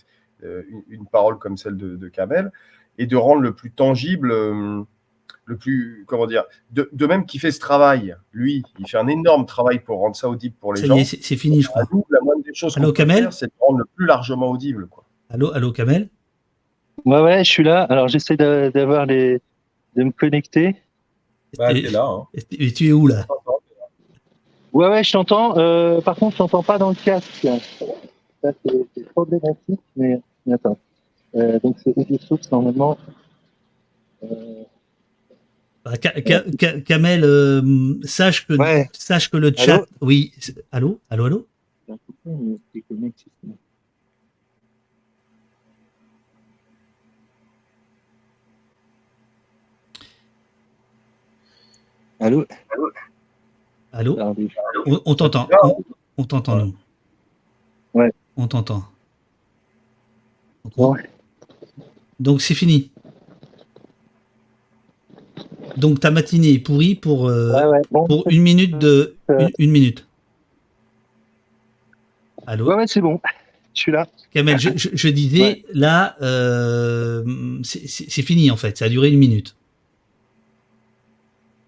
une, 0.42 0.82
une 0.88 1.06
parole 1.06 1.38
comme 1.38 1.56
celle 1.56 1.76
de, 1.76 1.96
de 1.96 2.08
Kamel 2.08 2.52
et 2.98 3.06
de 3.06 3.16
rendre 3.16 3.40
le 3.42 3.52
plus 3.54 3.70
tangible, 3.70 4.30
euh, 4.32 4.82
le 5.44 5.56
plus, 5.56 6.04
comment 6.06 6.26
dire, 6.26 6.44
de, 6.72 6.88
de 6.92 7.06
même 7.06 7.24
qu'il 7.26 7.40
fait 7.40 7.50
ce 7.52 7.60
travail. 7.60 8.14
Lui, 8.32 8.62
il 8.78 8.86
fait 8.88 8.98
un 8.98 9.06
énorme 9.08 9.46
travail 9.46 9.78
pour 9.80 9.98
rendre 10.00 10.16
ça 10.16 10.28
audible 10.28 10.54
pour 10.60 10.74
les 10.74 10.80
Ça 10.82 10.86
gens. 10.88 10.98
c'est 11.04 11.36
fini, 11.36 11.62
je 11.62 11.68
crois. 11.68 11.84
nous, 11.92 12.04
la 12.10 12.20
moindre 12.20 12.42
des 12.44 12.54
choses 12.54 12.76
Allô, 12.76 12.88
qu'on 12.88 12.92
peut 12.92 12.96
Kamel 12.96 13.22
faire, 13.24 13.32
c'est 13.32 13.46
de 13.46 13.52
rendre 13.60 13.78
le 13.78 13.84
plus 13.84 14.06
largement 14.06 14.50
audible. 14.50 14.88
Quoi. 14.88 15.04
Allô, 15.30 15.52
allô, 15.52 15.72
Kamel. 15.72 16.08
Ouais, 17.04 17.20
ouais, 17.22 17.44
je 17.44 17.50
suis 17.50 17.62
là. 17.62 17.84
Alors, 17.84 18.08
j'essaie 18.08 18.36
de- 18.36 18.70
d'avoir 18.74 19.06
les, 19.06 19.40
de 19.96 20.04
me 20.04 20.10
connecter. 20.10 20.76
Bah, 21.56 21.72
Et- 21.72 21.84
t'es 21.84 21.90
là. 21.90 22.04
Hein. 22.04 22.24
et- 22.34 22.66
et 22.66 22.72
tu 22.72 22.88
es 22.88 22.92
où 22.92 23.06
là 23.06 23.24
Ouais, 24.72 24.88
ouais, 24.88 25.02
je 25.02 25.12
t'entends. 25.12 25.56
Euh, 25.56 26.00
par 26.02 26.16
contre, 26.16 26.32
je 26.32 26.38
t'entends 26.38 26.62
pas 26.62 26.76
dans 26.78 26.90
le 26.90 26.94
casque. 26.94 27.46
Ça, 28.42 28.52
c'est 28.94 29.04
problématique, 29.10 29.80
mais, 29.96 30.20
mais 30.46 30.54
attends. 30.54 30.78
Euh, 31.34 31.58
donc, 31.60 31.76
c'est 31.82 31.92
audio 31.96 32.18
source, 32.18 32.50
normalement. 32.50 32.96
Euh, 34.22 34.64
Bah, 35.84 35.96
Ka- 35.96 36.20
Ka- 36.20 36.44
Ka- 36.58 36.80
Kamel, 36.80 37.22
euh, 37.24 37.94
sache 38.02 38.46
que 38.46 38.54
ouais. 38.54 38.88
sache 38.92 39.30
que 39.30 39.36
le 39.38 39.52
chat. 39.56 39.86
Oui. 40.00 40.32
c'est- 40.38 40.62
Allô, 40.72 40.98
allô, 41.08 41.24
allô? 41.24 41.46
Allô? 52.20 52.44
Allô? 53.92 54.12
Attendez. 54.20 54.48
On, 54.86 55.00
on 55.06 55.14
t'entend. 55.14 55.48
On, 55.62 55.76
on 56.18 56.24
t'entend 56.24 56.56
nous. 56.56 56.74
Ouais. 57.94 58.12
On 58.38 58.46
t'entend. 58.48 58.84
Donc, 60.64 60.94
Ouais. 60.96 61.02
Donc 62.20 62.40
c'est 62.40 62.54
fini. 62.54 62.90
Donc 65.76 66.00
ta 66.00 66.10
matinée 66.10 66.52
est 66.54 66.58
pourrie 66.58 66.94
pour 66.94 67.28
euh, 67.28 67.52
Ouais, 67.52 67.66
ouais. 67.66 67.82
Bon, 67.90 68.06
pour 68.06 68.24
une 68.30 68.42
minute 68.42 68.78
de 68.78 69.16
une, 69.28 69.50
une 69.58 69.70
minute. 69.70 70.06
Allô? 72.46 72.66
ouais, 72.68 72.74
ouais, 72.76 72.86
c'est 72.86 73.00
bon. 73.00 73.20
Je 73.74 73.82
suis 73.82 73.92
là. 73.92 74.08
Kamel, 74.32 74.58
je, 74.58 74.70
je- 74.76 74.88
je 74.92 75.08
disais, 75.08 75.62
là, 75.72 76.16
euh, 76.20 77.22
c'est 77.62 78.22
fini 78.22 78.50
en 78.50 78.56
fait, 78.56 78.76
ça 78.76 78.86
a 78.86 78.88
duré 78.88 79.08
une 79.08 79.18
minute. 79.18 79.54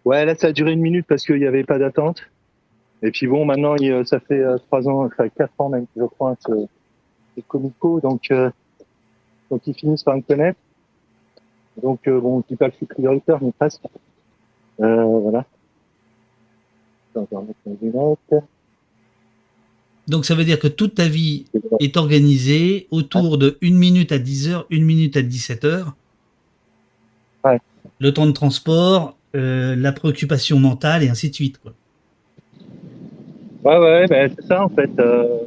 Ouais, 0.04 0.24
là, 0.24 0.34
ça 0.34 0.48
a 0.48 0.52
duré 0.52 0.72
une 0.72 0.80
minute 0.80 1.06
parce 1.08 1.24
qu'il 1.24 1.36
n'y 1.36 1.46
avait 1.46 1.62
pas 1.62 1.78
d'attente. 1.78 2.22
Et 3.02 3.10
puis 3.10 3.26
bon, 3.26 3.44
maintenant, 3.44 3.76
il, 3.76 3.90
euh, 3.90 4.04
ça 4.04 4.20
fait 4.20 4.40
euh, 4.40 4.58
trois 4.58 4.88
ans, 4.88 5.06
enfin 5.06 5.28
quatre 5.28 5.52
ans 5.58 5.68
même, 5.68 5.86
je 5.96 6.04
crois, 6.04 6.36
que 6.44 6.52
c'est 7.34 7.46
Comico. 7.46 8.00
Donc, 8.00 8.30
euh, 8.30 8.50
donc, 9.50 9.66
ils 9.66 9.74
finissent 9.74 10.04
par 10.04 10.16
me 10.16 10.22
connaître. 10.22 10.58
Donc, 11.82 12.06
euh, 12.08 12.20
bon, 12.20 12.42
je 12.42 12.54
dis 12.54 12.56
pas 12.56 12.66
que 12.66 12.72
je 12.72 12.76
suis 12.78 12.86
prioritaire, 12.86 13.38
mais 13.42 13.52
presque. 13.52 13.82
Euh, 14.80 15.04
voilà. 15.04 15.44
Attends, 17.10 17.26
je 17.30 17.36
vais 17.36 17.36
remettre 17.36 17.58
mes 17.66 17.76
lunettes. 17.80 18.44
Donc 20.08 20.24
ça 20.24 20.34
veut 20.34 20.44
dire 20.44 20.58
que 20.58 20.66
toute 20.66 20.96
ta 20.96 21.08
vie 21.08 21.44
est 21.78 21.96
organisée 21.96 22.88
autour 22.90 23.38
de 23.38 23.56
une 23.60 23.78
minute 23.78 24.10
à 24.10 24.18
10 24.18 24.48
heures, 24.48 24.66
une 24.68 24.84
minute 24.84 25.16
à 25.16 25.22
17 25.22 25.64
heures. 25.64 25.94
Ouais. 27.44 27.60
Le 28.00 28.12
temps 28.12 28.26
de 28.26 28.32
transport, 28.32 29.16
euh, 29.36 29.76
la 29.76 29.92
préoccupation 29.92 30.58
mentale 30.58 31.04
et 31.04 31.08
ainsi 31.08 31.30
de 31.30 31.34
suite. 31.36 31.58
Quoi. 31.58 31.74
Ouais, 33.64 33.76
ouais, 33.78 34.06
ben, 34.06 34.32
c'est 34.34 34.46
ça 34.46 34.64
en 34.64 34.68
fait. 34.70 34.90
Euh, 34.98 35.40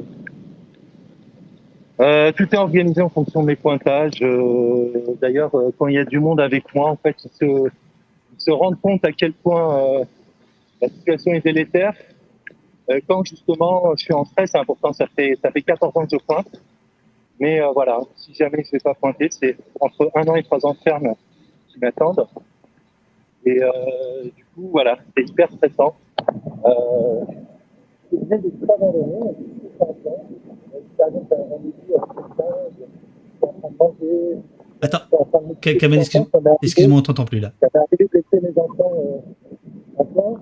euh, 2.00 2.32
tout 2.32 2.44
est 2.52 2.56
organisé 2.58 3.00
en 3.00 3.08
fonction 3.08 3.42
de 3.42 3.46
mes 3.46 3.56
pointages. 3.56 4.22
Euh, 4.22 5.16
D'ailleurs, 5.20 5.54
euh, 5.56 5.70
quand 5.76 5.88
il 5.88 5.94
y 5.94 5.98
a 5.98 6.04
du 6.04 6.20
monde 6.20 6.40
avec 6.40 6.72
moi, 6.74 6.90
en 6.90 6.96
fait, 6.96 7.16
ils 7.24 7.30
se, 7.30 7.44
ils 7.44 8.40
se 8.40 8.50
rendent 8.50 8.80
compte 8.80 9.04
à 9.04 9.12
quel 9.12 9.32
point 9.32 9.78
euh, 10.00 10.04
la 10.80 10.88
situation 10.88 11.32
est 11.32 11.40
délétère. 11.44 11.94
Euh, 12.90 13.00
quand 13.08 13.24
justement 13.24 13.92
je 13.96 14.04
suis 14.04 14.14
en 14.14 14.24
stress, 14.24 14.50
c'est 14.52 14.58
important, 14.58 14.92
ça 14.92 15.06
fait, 15.06 15.36
ça 15.42 15.50
fait 15.50 15.62
14 15.62 15.96
ans 15.96 16.04
que 16.06 16.10
je 16.12 16.24
pointe. 16.24 16.48
Mais 17.40 17.60
voilà, 17.74 17.98
si 18.16 18.32
jamais 18.32 18.62
je 18.62 18.68
ne 18.68 18.72
vais 18.72 18.78
pas 18.78 18.94
pointer, 18.94 19.28
c'est 19.28 19.56
entre 19.80 20.08
un 20.14 20.22
an 20.28 20.36
et 20.36 20.44
trois 20.44 20.64
ans 20.64 20.72
de 20.72 20.78
ferme 20.78 21.14
qui 21.68 21.80
m'attendent. 21.80 22.28
Et 23.44 23.58
du 24.36 24.44
coup, 24.54 24.68
voilà, 24.70 24.98
c'est 25.16 25.28
hyper 25.28 25.50
stressant. 25.50 25.96
Euh, 26.64 27.24
de 28.16 28.50
Attends, 34.82 34.98
Kamel, 35.60 35.98
des 35.98 36.04
excuse- 36.04 36.26
excuse-moi, 36.62 36.98
on 36.98 37.02
t'entend 37.02 37.24
plus 37.24 37.40
là. 37.40 37.52
Ça 37.60 37.68
m'est 37.74 37.80
arrivé 37.80 38.08
de 38.12 38.18
laisser 38.18 38.46
mes 38.46 38.60
enfants 38.60 38.92
euh, 38.94 39.18
en 39.98 40.04
plan. 40.04 40.36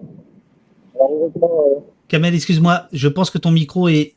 Alors 0.96 1.10
heureusement, 1.12 1.50
euh, 1.66 1.80
Kamel, 2.08 2.34
excuse-moi, 2.34 2.86
je 2.92 3.08
pense 3.08 3.30
que 3.30 3.38
ton 3.38 3.50
micro 3.50 3.88
est 3.88 4.14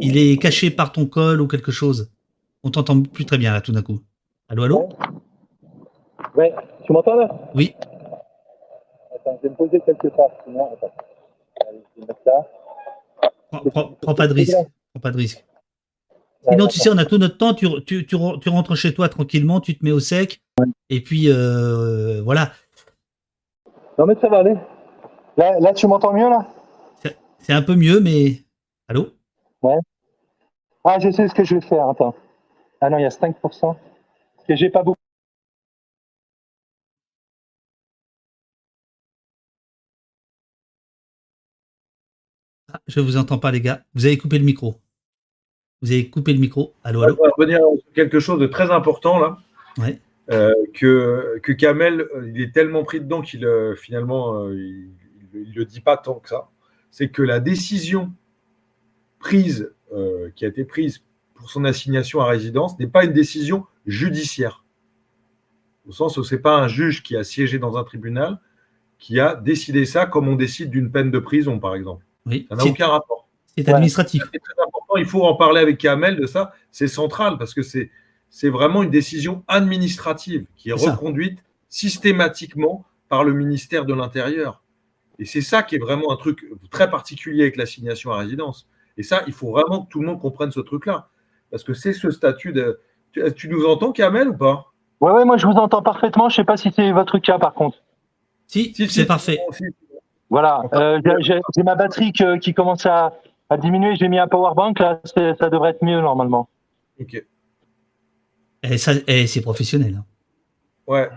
il 0.00 0.16
est 0.18 0.36
caché 0.40 0.70
par 0.70 0.92
ton 0.92 1.06
col 1.06 1.40
ou 1.40 1.46
quelque 1.46 1.70
chose. 1.72 2.10
On 2.64 2.70
t'entend 2.70 3.00
plus 3.02 3.24
très 3.24 3.38
bien 3.38 3.52
là 3.52 3.60
tout 3.60 3.72
d'un 3.72 3.82
coup. 3.82 4.00
Allô, 4.48 4.64
allô? 4.64 4.88
Ouais, 6.36 6.54
tu 6.84 6.92
m'entends 6.92 7.14
là? 7.14 7.28
Oui. 7.54 7.74
Attends, 9.14 9.38
je 9.38 9.48
vais 9.48 9.50
me 9.50 9.56
poser 9.56 9.80
quelque 9.80 10.08
part, 10.08 10.30
sinon, 10.44 10.68
attends. 10.72 10.92
Prends, 13.50 14.14
pas 14.14 14.26
de 14.26 14.34
risque. 14.34 14.56
Prends 14.92 15.00
pas 15.00 15.10
de 15.10 15.16
risque. 15.16 15.44
Sinon, 16.48 16.66
tu 16.68 16.78
sais, 16.78 16.88
on 16.88 16.98
a 16.98 17.04
tout 17.04 17.18
notre 17.18 17.36
temps. 17.36 17.54
Tu, 17.54 17.66
tu, 17.84 18.06
tu, 18.06 18.16
tu 18.40 18.48
rentres 18.48 18.76
chez 18.76 18.94
toi 18.94 19.08
tranquillement, 19.08 19.60
tu 19.60 19.76
te 19.76 19.84
mets 19.84 19.92
au 19.92 20.00
sec. 20.00 20.40
Et 20.88 21.02
puis, 21.02 21.24
euh, 21.28 22.22
voilà. 22.22 22.52
Non 23.98 24.06
mais 24.06 24.14
ça 24.20 24.28
va 24.28 24.38
aller. 24.38 24.54
Là, 25.36 25.58
là 25.60 25.74
tu 25.74 25.86
m'entends 25.86 26.14
mieux 26.14 26.28
là? 26.28 26.46
C'est 27.38 27.52
un 27.52 27.62
peu 27.62 27.74
mieux, 27.74 28.00
mais. 28.00 28.44
Allô? 28.88 29.08
Ah, 30.84 30.98
je 30.98 31.10
sais 31.10 31.28
ce 31.28 31.34
que 31.34 31.44
je 31.44 31.54
vais 31.54 31.60
faire, 31.60 31.88
attends. 31.88 32.14
Ah 32.80 32.88
non, 32.88 32.98
il 32.98 33.02
y 33.02 33.06
a 33.06 33.10
5%. 33.10 33.34
Parce 33.40 33.76
que 34.48 34.56
j'ai 34.56 34.70
pas 34.70 34.82
beaucoup. 34.82 34.98
Je 42.90 42.98
vous 42.98 43.16
entends 43.16 43.38
pas, 43.38 43.52
les 43.52 43.60
gars. 43.60 43.84
Vous 43.94 44.04
avez 44.04 44.18
coupé 44.18 44.36
le 44.38 44.44
micro. 44.44 44.80
Vous 45.80 45.92
avez 45.92 46.10
coupé 46.10 46.32
le 46.32 46.40
micro. 46.40 46.74
Allô, 46.82 47.02
allô 47.02 47.16
On 47.20 47.24
va 47.24 47.30
revenir 47.36 47.58
sur 47.58 47.92
quelque 47.94 48.18
chose 48.18 48.40
de 48.40 48.46
très 48.46 48.70
important 48.70 49.18
là. 49.20 49.38
Ouais. 49.78 50.00
Euh, 50.30 50.52
que, 50.74 51.38
que 51.42 51.52
Kamel, 51.52 52.00
euh, 52.00 52.30
il 52.34 52.40
est 52.40 52.52
tellement 52.52 52.84
pris 52.84 53.00
dedans 53.00 53.22
qu'il 53.22 53.44
euh, 53.44 53.74
finalement, 53.76 54.44
euh, 54.44 54.54
il 54.54 55.50
ne 55.50 55.54
le 55.54 55.64
dit 55.64 55.80
pas 55.80 55.96
tant 55.96 56.14
que 56.14 56.28
ça. 56.28 56.48
C'est 56.90 57.08
que 57.08 57.22
la 57.22 57.40
décision 57.40 58.12
prise, 59.20 59.72
qui 60.36 60.44
a 60.44 60.48
été 60.48 60.64
prise 60.64 61.02
pour 61.34 61.50
son 61.50 61.64
assignation 61.64 62.20
à 62.20 62.26
résidence, 62.26 62.78
n'est 62.78 62.86
pas 62.86 63.04
une 63.04 63.12
décision 63.12 63.66
judiciaire. 63.86 64.64
Au 65.86 65.92
sens 65.92 66.16
où 66.16 66.24
ce 66.24 66.34
n'est 66.34 66.40
pas 66.40 66.56
un 66.56 66.68
juge 66.68 67.02
qui 67.02 67.16
a 67.16 67.24
siégé 67.24 67.58
dans 67.58 67.76
un 67.76 67.84
tribunal 67.84 68.40
qui 68.98 69.18
a 69.18 69.34
décidé 69.34 69.84
ça 69.84 70.06
comme 70.06 70.28
on 70.28 70.36
décide 70.36 70.70
d'une 70.70 70.92
peine 70.92 71.10
de 71.10 71.18
prison, 71.18 71.58
par 71.58 71.74
exemple. 71.74 72.04
Oui. 72.26 72.46
Ça 72.48 72.56
n'a 72.56 72.62
C'est- 72.62 72.70
aucun 72.70 72.86
rapport. 72.88 73.28
C'est 73.56 73.68
administratif. 73.68 74.22
C'est 74.32 74.38
très 74.38 74.62
important. 74.62 74.96
Il 74.96 75.04
faut 75.06 75.24
en 75.24 75.34
parler 75.34 75.60
avec 75.60 75.78
Kamel 75.78 76.16
de 76.16 76.26
ça. 76.26 76.52
C'est 76.70 76.88
central 76.88 77.36
parce 77.38 77.52
que 77.54 77.62
c'est 77.62 77.90
c'est 78.32 78.48
vraiment 78.48 78.82
une 78.84 78.90
décision 78.90 79.42
administrative 79.48 80.46
qui 80.56 80.70
est 80.70 80.78
ça. 80.78 80.92
reconduite 80.92 81.40
systématiquement 81.68 82.84
par 83.08 83.24
le 83.24 83.32
ministère 83.34 83.84
de 83.84 83.92
l'Intérieur. 83.94 84.62
Et 85.18 85.24
c'est 85.24 85.40
ça 85.42 85.62
qui 85.62 85.74
est 85.74 85.78
vraiment 85.78 86.12
un 86.12 86.16
truc 86.16 86.44
très 86.70 86.88
particulier 86.88 87.42
avec 87.42 87.56
l'assignation 87.56 88.12
à 88.12 88.18
résidence. 88.18 88.68
Et 88.96 89.02
ça, 89.02 89.22
il 89.26 89.32
faut 89.32 89.50
vraiment 89.50 89.82
que 89.84 89.88
tout 89.90 90.00
le 90.00 90.06
monde 90.06 90.20
comprenne 90.20 90.50
ce 90.52 90.60
truc-là. 90.60 91.08
Parce 91.50 91.64
que 91.64 91.74
c'est 91.74 91.92
ce 91.92 92.10
statut 92.10 92.52
de. 92.52 92.80
Tu, 93.12 93.22
tu 93.34 93.48
nous 93.48 93.64
entends, 93.66 93.92
Kamel, 93.92 94.28
ou 94.28 94.36
pas? 94.36 94.72
Ouais, 95.00 95.10
ouais, 95.12 95.24
moi 95.24 95.36
je 95.36 95.46
vous 95.46 95.54
entends 95.54 95.82
parfaitement. 95.82 96.28
Je 96.28 96.36
sais 96.36 96.44
pas 96.44 96.56
si 96.56 96.70
c'est 96.74 96.92
votre 96.92 97.18
cas 97.18 97.38
par 97.38 97.54
contre. 97.54 97.78
Si, 98.46 98.72
Si, 98.74 98.88
si, 98.88 98.88
c'est 98.88 99.06
parfait. 99.06 99.38
si. 99.52 99.64
Voilà, 100.30 100.62
euh, 100.74 101.00
j'ai- 101.20 101.40
ma 101.64 101.74
batterie 101.74 102.12
que- 102.12 102.38
qui 102.38 102.54
commence 102.54 102.86
à, 102.86 103.12
à 103.48 103.56
diminuer. 103.56 103.96
J'ai 103.96 104.08
mis 104.08 104.18
un 104.18 104.28
power 104.28 104.54
bank 104.54 104.78
là, 104.78 105.00
c'est- 105.04 105.34
ça 105.38 105.50
devrait 105.50 105.70
être 105.70 105.84
mieux 105.84 106.00
normalement. 106.00 106.48
Ok. 107.00 107.22
Et 108.62 108.78
ça, 108.78 108.92
et 109.06 109.26
c'est 109.26 109.40
professionnel. 109.40 109.96
hein. 109.98 110.04
Ouais. 110.86 111.08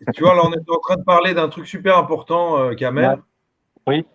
Et 0.00 0.10
tu 0.12 0.22
vois, 0.24 0.34
là, 0.34 0.42
on 0.44 0.52
est 0.52 0.68
en 0.68 0.78
train 0.80 0.96
de 0.96 1.02
parler 1.04 1.32
d'un 1.34 1.48
truc 1.48 1.66
super 1.66 1.96
important, 1.96 2.58
euh, 2.58 2.74
Kamel. 2.74 3.20
Ouais. 3.86 4.04
Oui. 4.04 4.06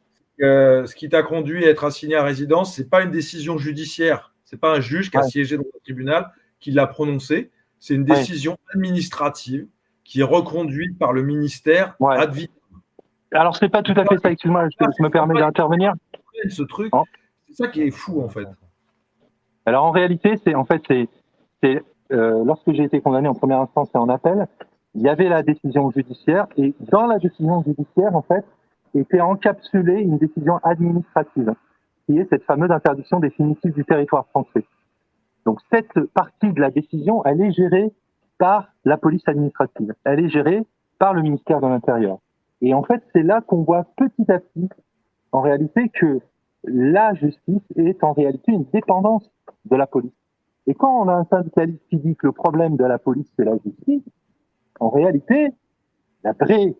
Euh, 0.45 0.85
ce 0.85 0.93
qui 0.95 1.07
t'a 1.09 1.23
conduit 1.23 1.65
à 1.65 1.69
être 1.69 1.83
assigné 1.85 2.15
à 2.15 2.23
résidence, 2.23 2.75
c'est 2.75 2.89
pas 2.89 3.01
une 3.03 3.11
décision 3.11 3.57
judiciaire. 3.57 4.33
C'est 4.43 4.59
pas 4.59 4.75
un 4.75 4.79
juge 4.81 5.09
qui 5.09 5.17
a 5.17 5.21
Ouais. 5.21 5.29
siégé 5.29 5.57
dans 5.57 5.63
le 5.63 5.79
tribunal 5.83 6.29
qui 6.59 6.71
l'a 6.71 6.88
prononcé. 6.88 7.51
C'est 7.79 7.93
une 7.95 8.01
Ouais. 8.09 8.17
décision 8.17 8.57
administrative 8.73 9.67
qui 10.03 10.19
est 10.21 10.23
reconduite 10.23 10.97
par 10.99 11.13
le 11.13 11.23
ministère 11.23 11.95
Ouais. 11.99 12.17
ad 12.17 12.33
vitam. 12.33 12.53
Alors 13.34 13.55
c'est 13.55 13.69
pas 13.69 13.84
tout 13.84 13.93
à 13.95 14.05
fait 14.05 14.17
ça. 14.17 14.32
Excuse-moi, 14.32 14.67
je, 14.69 14.86
je 14.97 15.03
me 15.03 15.09
permets 15.09 15.39
d'intervenir. 15.39 15.93
Ce 16.49 16.63
truc, 16.63 16.89
Oh. 16.93 17.03
c'est 17.47 17.55
ça 17.63 17.67
qui 17.67 17.82
est 17.82 17.91
fou 17.91 18.21
en 18.21 18.30
fait. 18.30 18.47
Alors 19.65 19.86
en 19.86 19.91
réalité, 19.91 20.38
c'est 20.43 20.55
en 20.55 20.65
fait 20.65 20.82
c'est 20.88 21.09
c'est 21.61 21.84
euh, 22.11 22.43
lorsque 22.45 22.71
j'ai 22.71 22.84
été 22.84 23.01
condamné 23.01 23.28
en 23.28 23.34
première 23.34 23.59
instance 23.59 23.89
et 23.93 23.97
en 23.97 24.07
appel, 24.07 24.47
il 24.95 25.01
y 25.01 25.09
avait 25.09 25.28
la 25.30 25.43
décision 25.43 25.91
judiciaire 25.91 26.47
et 26.57 26.73
dans 26.80 27.05
la 27.05 27.19
décision 27.19 27.63
judiciaire 27.63 28.15
en 28.15 28.21
fait 28.21 28.45
était 28.93 29.19
encapsulée 29.21 30.01
une 30.01 30.17
décision 30.17 30.57
administrative 30.63 31.53
qui 32.05 32.17
est 32.17 32.28
cette 32.30 32.43
fameuse 32.45 32.71
interdiction 32.71 33.19
définitive 33.19 33.73
du 33.73 33.84
territoire 33.84 34.25
français. 34.28 34.63
Donc 35.45 35.59
cette 35.71 35.99
partie 36.13 36.53
de 36.53 36.61
la 36.61 36.71
décision, 36.71 37.23
elle 37.25 37.41
est 37.41 37.51
gérée 37.51 37.91
par 38.38 38.69
la 38.86 38.97
police 38.97 39.28
administrative. 39.28 39.93
Elle 40.05 40.21
est 40.23 40.30
gérée 40.30 40.63
par 40.99 41.13
le 41.13 41.21
ministère 41.21 41.59
de 41.59 41.67
l'Intérieur. 41.67 42.19
Et 42.61 42.73
en 42.73 42.83
fait, 42.83 43.01
c'est 43.13 43.23
là 43.23 43.41
qu'on 43.41 43.63
voit 43.63 43.85
petit 43.97 44.31
à 44.31 44.39
petit, 44.39 44.69
en 45.31 45.41
réalité, 45.41 45.89
que 45.89 46.19
la 46.63 47.13
justice 47.13 47.61
est 47.75 48.03
en 48.03 48.13
réalité 48.13 48.51
une 48.51 48.65
dépendance 48.73 49.29
de 49.65 49.75
la 49.75 49.87
police. 49.87 50.11
Et 50.65 50.73
quand 50.73 51.01
on 51.01 51.07
a 51.07 51.13
un 51.13 51.25
syndicaliste 51.25 51.81
qui 51.89 51.97
dit 51.97 52.15
que 52.15 52.27
le 52.27 52.33
problème 52.33 52.75
de 52.75 52.83
la 52.83 52.97
police, 52.97 53.31
c'est 53.37 53.45
la 53.45 53.57
justice, 53.63 54.03
en 54.79 54.89
réalité, 54.89 55.49
la 56.23 56.33
vraie, 56.33 56.75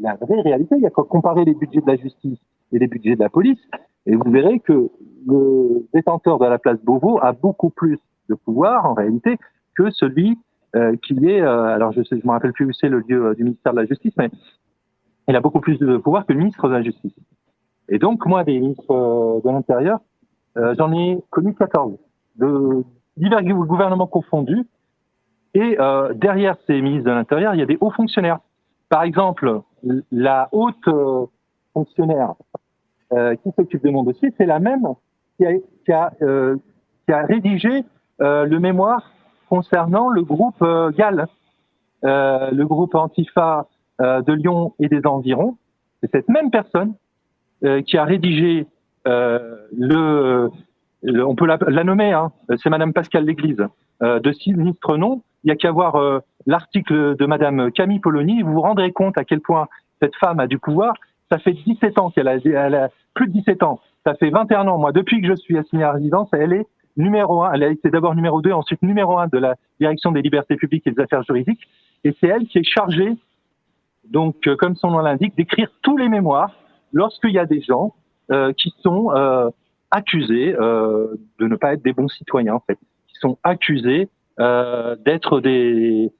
la 0.00 0.14
vraie 0.14 0.40
réalité, 0.40 0.76
il 0.76 0.82
y 0.82 0.86
a 0.86 0.90
qu'à 0.90 1.02
comparer 1.02 1.44
les 1.44 1.54
budgets 1.54 1.80
de 1.80 1.86
la 1.86 1.96
justice 1.96 2.38
et 2.72 2.78
les 2.78 2.86
budgets 2.86 3.14
de 3.14 3.20
la 3.20 3.28
police, 3.28 3.60
et 4.06 4.16
vous 4.16 4.30
verrez 4.30 4.60
que 4.60 4.90
le 5.26 5.86
détenteur 5.92 6.38
de 6.38 6.46
la 6.46 6.58
place 6.58 6.80
Beauvau 6.82 7.18
a 7.22 7.32
beaucoup 7.32 7.70
plus 7.70 7.98
de 8.28 8.34
pouvoir, 8.34 8.86
en 8.86 8.94
réalité, 8.94 9.38
que 9.74 9.90
celui 9.90 10.38
euh, 10.76 10.96
qui 10.96 11.14
est, 11.26 11.40
euh, 11.40 11.66
alors 11.66 11.92
je 11.92 12.00
ne 12.00 12.20
me 12.24 12.30
rappelle 12.30 12.52
plus 12.52 12.66
où 12.66 12.72
c'est 12.72 12.88
le 12.88 13.00
lieu 13.00 13.26
euh, 13.26 13.34
du 13.34 13.44
ministère 13.44 13.72
de 13.72 13.80
la 13.80 13.86
Justice, 13.86 14.12
mais 14.18 14.30
il 15.28 15.36
a 15.36 15.40
beaucoup 15.40 15.60
plus 15.60 15.78
de 15.78 15.96
pouvoir 15.96 16.26
que 16.26 16.32
le 16.32 16.38
ministre 16.38 16.68
de 16.68 16.74
la 16.74 16.82
Justice. 16.82 17.14
Et 17.88 17.98
donc, 17.98 18.24
moi, 18.26 18.44
des 18.44 18.58
ministres 18.58 18.90
euh, 18.90 19.40
de 19.44 19.50
l'Intérieur, 19.50 20.00
euh, 20.56 20.74
j'en 20.78 20.92
ai 20.92 21.22
connu 21.30 21.54
14, 21.54 21.96
de 22.36 22.84
divers 23.16 23.42
gou- 23.42 23.64
gouvernements 23.66 24.06
confondus. 24.06 24.66
Et 25.54 25.76
euh, 25.80 26.12
derrière 26.14 26.56
ces 26.66 26.80
ministres 26.80 27.06
de 27.10 27.14
l'Intérieur, 27.14 27.54
il 27.54 27.60
y 27.60 27.62
a 27.62 27.66
des 27.66 27.78
hauts 27.80 27.90
fonctionnaires. 27.90 28.38
Par 28.88 29.02
exemple, 29.02 29.60
la 30.10 30.48
haute 30.52 30.88
euh, 30.88 31.26
fonctionnaire 31.72 32.34
euh, 33.12 33.34
qui 33.36 33.50
s'occupe 33.52 33.84
de 33.84 33.90
mon 33.90 34.02
dossier, 34.02 34.32
c'est 34.36 34.46
la 34.46 34.58
même 34.58 34.86
qui 35.36 35.46
a, 35.46 35.52
qui 35.84 35.92
a, 35.92 36.10
qui 37.06 37.12
a 37.12 37.26
rédigé 37.26 37.84
le 38.20 38.58
mémoire 38.58 39.10
concernant 39.48 40.08
le 40.08 40.22
groupe 40.22 40.64
GAL, 40.96 41.26
le 42.02 42.62
groupe 42.64 42.94
Antifa 42.94 43.66
de 44.00 44.32
Lyon 44.32 44.74
et 44.80 44.88
des 44.88 45.06
environs. 45.06 45.56
C'est 46.00 46.10
cette 46.10 46.28
même 46.28 46.50
personne 46.50 46.94
euh, 47.64 47.82
qui 47.82 47.96
a 47.96 48.04
rédigé 48.04 48.66
euh, 49.06 49.56
le, 49.76 50.50
on 51.04 51.34
peut 51.34 51.46
la, 51.46 51.58
la 51.68 51.84
nommer, 51.84 52.12
hein, 52.12 52.32
c'est 52.62 52.70
Madame 52.70 52.92
Pascale 52.92 53.24
L'Église, 53.24 53.66
euh, 54.02 54.20
de 54.20 54.32
sinistre 54.32 54.96
nom. 54.96 55.22
Il 55.44 55.48
y 55.48 55.50
a 55.50 55.56
qu'à 55.56 55.70
voir 55.70 55.96
euh, 55.96 56.20
l'article 56.46 57.16
de 57.16 57.26
Madame 57.26 57.70
Camille 57.72 58.00
Polony, 58.00 58.42
vous 58.42 58.52
vous 58.52 58.60
rendrez 58.60 58.92
compte 58.92 59.18
à 59.18 59.24
quel 59.24 59.40
point 59.40 59.68
cette 60.00 60.16
femme 60.16 60.40
a 60.40 60.46
du 60.46 60.58
pouvoir. 60.58 60.94
Ça 61.30 61.38
fait 61.38 61.52
17 61.52 61.98
ans 61.98 62.10
qu'elle 62.10 62.28
a, 62.28 62.36
elle 62.36 62.74
a 62.74 62.88
plus 63.14 63.28
de 63.28 63.32
17 63.32 63.62
ans. 63.62 63.80
Ça 64.04 64.14
fait 64.14 64.30
21 64.30 64.68
ans, 64.68 64.78
moi, 64.78 64.92
depuis 64.92 65.20
que 65.20 65.28
je 65.28 65.34
suis 65.34 65.58
assigné 65.58 65.84
à 65.84 65.92
résidence, 65.92 66.28
elle 66.32 66.52
est 66.52 66.66
numéro 66.96 67.42
un. 67.42 67.52
Elle 67.52 67.62
a 67.62 67.68
été 67.68 67.90
d'abord 67.90 68.14
numéro 68.14 68.40
2, 68.40 68.52
ensuite 68.52 68.82
numéro 68.82 69.18
un 69.18 69.26
de 69.28 69.38
la 69.38 69.56
direction 69.80 70.12
des 70.12 70.22
libertés 70.22 70.56
publiques 70.56 70.86
et 70.86 70.90
des 70.90 71.02
affaires 71.02 71.22
juridiques. 71.22 71.66
Et 72.04 72.14
c'est 72.20 72.28
elle 72.28 72.46
qui 72.46 72.58
est 72.58 72.64
chargée, 72.64 73.14
donc, 74.10 74.46
euh, 74.46 74.56
comme 74.56 74.76
son 74.76 74.90
nom 74.90 74.98
l'indique, 74.98 75.36
d'écrire 75.36 75.68
tous 75.82 75.96
les 75.96 76.08
mémoires 76.08 76.52
lorsqu'il 76.92 77.32
y 77.32 77.38
a 77.38 77.46
des 77.46 77.60
gens 77.60 77.94
euh, 78.30 78.52
qui 78.52 78.74
sont 78.80 79.10
euh, 79.14 79.50
accusés 79.90 80.52
de 80.52 81.18
ne 81.46 81.56
pas 81.56 81.74
être 81.74 81.82
des 81.82 81.92
bons 81.92 82.08
citoyens, 82.08 82.54
en 82.54 82.60
fait, 82.60 82.78
qui 83.08 83.14
sont 83.20 83.38
accusés 83.44 84.08
d'être 84.38 85.40
des 85.40 86.12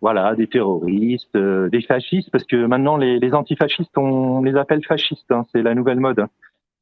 voilà 0.00 0.34
des 0.34 0.46
terroristes, 0.46 1.34
euh, 1.36 1.68
des 1.70 1.82
fascistes, 1.82 2.30
parce 2.30 2.44
que 2.44 2.66
maintenant 2.66 2.96
les, 2.96 3.18
les 3.18 3.34
antifascistes 3.34 3.96
on 3.96 4.42
les 4.42 4.56
appelle 4.56 4.84
fascistes, 4.84 5.30
hein, 5.30 5.44
c'est 5.52 5.62
la 5.62 5.74
nouvelle 5.74 6.00
mode. 6.00 6.26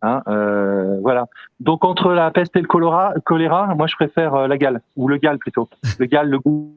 Hein, 0.03 0.23
euh, 0.28 0.98
voilà. 1.01 1.27
Donc 1.61 1.85
entre 1.85 2.12
la 2.12 2.31
peste 2.31 2.55
et 2.57 2.61
le 2.61 2.66
choléra, 2.66 3.74
moi 3.74 3.86
je 3.86 3.97
préfère 3.97 4.47
la 4.47 4.59
gale 4.59 4.82
ou 4.97 5.09
le 5.09 5.16
gal 5.16 5.39
plutôt. 5.39 5.69
Le 5.98 6.07
gal, 6.07 6.28
le 6.28 6.39
goût. 6.39 6.74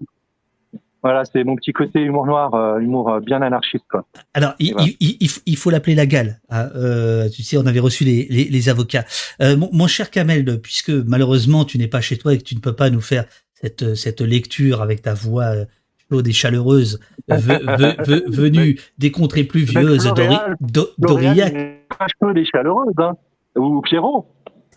Voilà, 1.01 1.23
c'est 1.25 1.43
mon 1.45 1.55
petit 1.55 1.71
côté 1.71 2.01
humour 2.01 2.25
noir, 2.25 2.53
euh, 2.53 2.79
humour 2.79 3.09
euh, 3.09 3.19
bien 3.21 3.41
anarchiste 3.41 3.85
quoi. 3.89 4.05
Alors, 4.33 4.53
il, 4.59 4.73
voilà. 4.73 4.89
il- 4.99 5.17
il- 5.21 5.29
il 5.45 5.55
faut 5.57 5.69
l'appeler 5.69 5.95
la 5.95 6.05
gale. 6.05 6.41
hein. 6.49 6.69
Euh, 6.75 7.29
tu 7.29 7.41
sais, 7.43 7.57
on 7.57 7.65
avait 7.65 7.79
reçu 7.79 8.03
les, 8.03 8.27
les, 8.29 8.45
les 8.45 8.69
avocats. 8.69 9.05
Euh, 9.41 9.55
mon, 9.55 9.69
mon 9.71 9.87
cher 9.87 10.11
Kamel, 10.11 10.59
puisque 10.61 10.89
malheureusement 10.89 11.63
tu 11.65 11.77
n'es 11.77 11.87
pas 11.87 12.01
chez 12.01 12.17
toi 12.17 12.33
et 12.33 12.37
que 12.37 12.43
tu 12.43 12.55
ne 12.55 12.59
peux 12.59 12.75
pas 12.75 12.89
nous 12.89 13.01
faire 13.01 13.25
cette, 13.53 13.95
cette 13.95 14.21
lecture 14.21 14.81
avec 14.81 15.01
ta 15.01 15.13
voix 15.13 15.45
euh, 15.45 15.65
chaude 16.11 16.27
et 16.27 16.31
chaleureuse 16.33 16.99
ve- 17.29 17.35
ve- 17.37 17.95
ve- 18.05 18.23
venue 18.31 18.79
des 18.97 19.11
contrées 19.11 19.43
pluvieuses 19.45 20.05
d'Aurillac. 20.97 21.85
chaude 22.21 22.37
et 22.37 22.45
chaleureuse, 22.45 22.93
hein. 22.97 23.13
ou 23.55 23.81
Pierrot. 23.81 24.27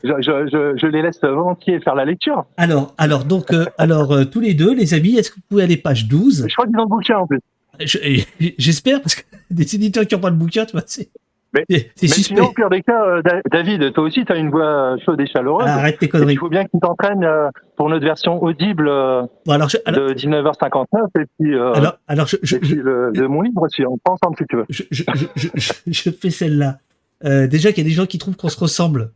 Je, 0.05 0.11
je, 0.21 0.49
je, 0.53 0.77
je 0.81 0.87
les 0.87 1.03
laisse 1.03 1.21
volontiers 1.23 1.81
faire 1.81 1.95
la 1.95 2.05
lecture. 2.05 2.45
Alors, 2.57 2.95
alors 2.99 3.25
donc, 3.25 3.53
euh, 3.53 3.67
alors 3.79 4.13
euh, 4.13 4.25
tous 4.25 4.41
les 4.41 4.55
deux, 4.55 4.75
les 4.75 4.95
amis, 4.95 5.17
est-ce 5.17 5.31
que 5.31 5.37
vous 5.37 5.43
pouvez 5.49 5.63
aller 5.63 5.77
page 5.77 6.09
12 6.09 6.47
Je 6.49 6.55
crois 6.55 6.67
qu'ils 6.67 6.77
ont 6.79 6.83
le 6.83 6.89
bouquin 6.89 7.19
en 7.19 7.27
plus. 7.27 7.41
Je- 7.81 7.99
J'espère 8.59 9.01
parce 9.01 9.15
que 9.15 9.23
des 9.51 9.75
éditeurs 9.75 10.07
qui 10.07 10.15
n'ont 10.15 10.21
pas 10.21 10.31
le 10.31 10.37
bouquin, 10.37 10.65
tu 10.65 10.73
vois, 10.73 10.83
c'est 10.87 11.09
Mais- 11.55 11.65
Mais 11.69 11.79
suspect. 12.09 12.23
sinon, 12.23 12.47
au 12.47 12.53
pire 12.53 12.71
des 12.71 12.83
cas, 12.83 13.05
euh, 13.05 13.23
Da- 13.23 13.43
David, 13.51 13.93
toi 13.93 14.05
aussi, 14.05 14.25
tu 14.25 14.33
as 14.33 14.37
une 14.37 14.51
voix 14.51 14.97
chaude 15.05 15.21
et 15.21 15.27
chaleureuse. 15.27 15.65
Ah, 15.67 15.75
arrête 15.77 15.99
tes 15.99 16.09
conneries. 16.09 16.33
il 16.35 16.39
faut 16.39 16.49
bien 16.49 16.65
que 16.65 16.71
tu 16.73 16.81
t'entraînes 16.81 17.25
euh, 17.25 17.49
pour 17.77 17.89
notre 17.91 18.05
version 18.05 18.43
audible 18.43 18.89
euh, 18.89 19.23
Bon, 19.47 19.53
alors, 19.53 19.69
je, 19.69 19.77
alors, 19.85 20.09
de 20.09 20.15
19h59 20.15 20.85
et 21.21 21.25
puis, 21.39 21.55
euh, 21.55 21.73
alors, 21.75 21.99
alors 22.09 22.27
je, 22.27 22.37
je, 22.43 22.57
et 22.57 22.59
puis 22.59 22.75
le- 22.75 23.13
de 23.15 23.27
mon 23.27 23.43
livre 23.43 23.63
aussi. 23.63 23.85
On 23.87 23.99
prend 24.03 24.15
ensemble 24.15 24.37
si 24.39 24.45
tu 24.49 24.57
veux. 24.57 24.65
je, 24.71 24.83
je, 24.91 25.03
je, 25.15 25.27
je, 25.37 25.49
je- 25.57 25.73
je 25.93 26.11
fais 26.11 26.31
celle-là. 26.31 26.79
Euh, 27.25 27.47
déjà 27.47 27.71
qu'il 27.73 27.85
y 27.85 27.87
a 27.87 27.89
des 27.91 27.95
gens 27.95 28.07
qui 28.07 28.19
trouvent 28.19 28.37
qu'on 28.37 28.49
se 28.49 28.59
ressemble. 28.59 29.11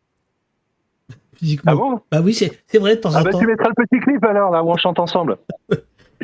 Physiquement. 1.38 1.72
Ah 1.72 1.74
bon 1.76 2.00
bah 2.10 2.20
oui, 2.22 2.34
c'est 2.34 2.78
vrai 2.78 2.96
de 2.96 3.00
temps 3.00 3.10
ah 3.14 3.20
en 3.20 3.22
bah, 3.24 3.30
temps. 3.30 3.38
Tu 3.40 3.46
mettras 3.46 3.68
le 3.68 3.84
petit 3.84 4.00
clip 4.00 4.24
alors, 4.24 4.50
là, 4.50 4.62
où 4.62 4.70
on 4.70 4.76
chante 4.76 4.98
ensemble. 4.98 5.36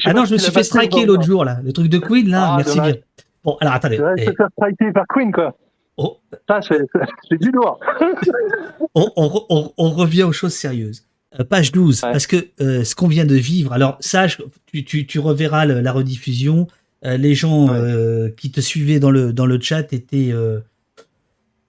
Ah 0.07 0.15
non, 0.15 0.25
je 0.25 0.33
me 0.33 0.39
suis 0.39 0.51
fait 0.51 0.63
striker 0.63 1.05
l'autre 1.05 1.23
jour, 1.25 1.45
là. 1.45 1.59
Le 1.63 1.71
truc 1.71 1.89
de 1.89 1.99
Queen, 1.99 2.27
là. 2.31 2.53
Ah, 2.53 2.57
merci 2.57 2.81
bien. 2.81 2.95
Bon, 3.45 3.59
alors 3.61 3.75
attendez. 3.75 4.01
Eh, 4.17 4.25
te 4.25 4.33
faire 4.35 4.49
striker 4.57 4.91
par 4.91 5.05
Queen, 5.07 5.31
quoi. 5.31 5.55
Oh. 5.99 6.17
Ça, 6.49 6.61
c'est 6.63 7.37
du 7.39 7.51
lourd. 7.51 7.79
on, 8.95 9.07
on- 9.17 9.45
on- 9.51 9.73
on 9.77 9.91
revient 9.91 10.23
aux 10.23 10.33
choses 10.33 10.55
sérieuses. 10.55 11.05
Euh, 11.39 11.45
page 11.45 11.73
12, 11.73 12.03
Ouais. 12.05 12.11
parce 12.13 12.27
que 12.27 12.37
euh, 12.63 12.85
ce 12.85 12.95
qu'on 12.95 13.07
vient 13.07 13.27
de 13.27 13.35
vivre, 13.35 13.75
alors 13.75 13.99
sache, 14.01 14.41
tu, 14.65 14.83
tu, 14.85 15.07
tu 15.07 15.19
reverras 15.19 15.67
le- 15.67 15.81
la 15.83 15.93
rediffusion, 15.93 16.69
euh, 17.05 17.19
les 17.19 17.35
gens 17.35 17.69
Ouais. 17.69 18.35
qui 18.39 18.51
te 18.51 18.61
suivaient 18.63 18.99
dans 18.99 19.11
le, 19.11 19.35
dans 19.35 19.47
le 19.47 19.61
chat 19.61 19.93
étaient, 19.93 20.33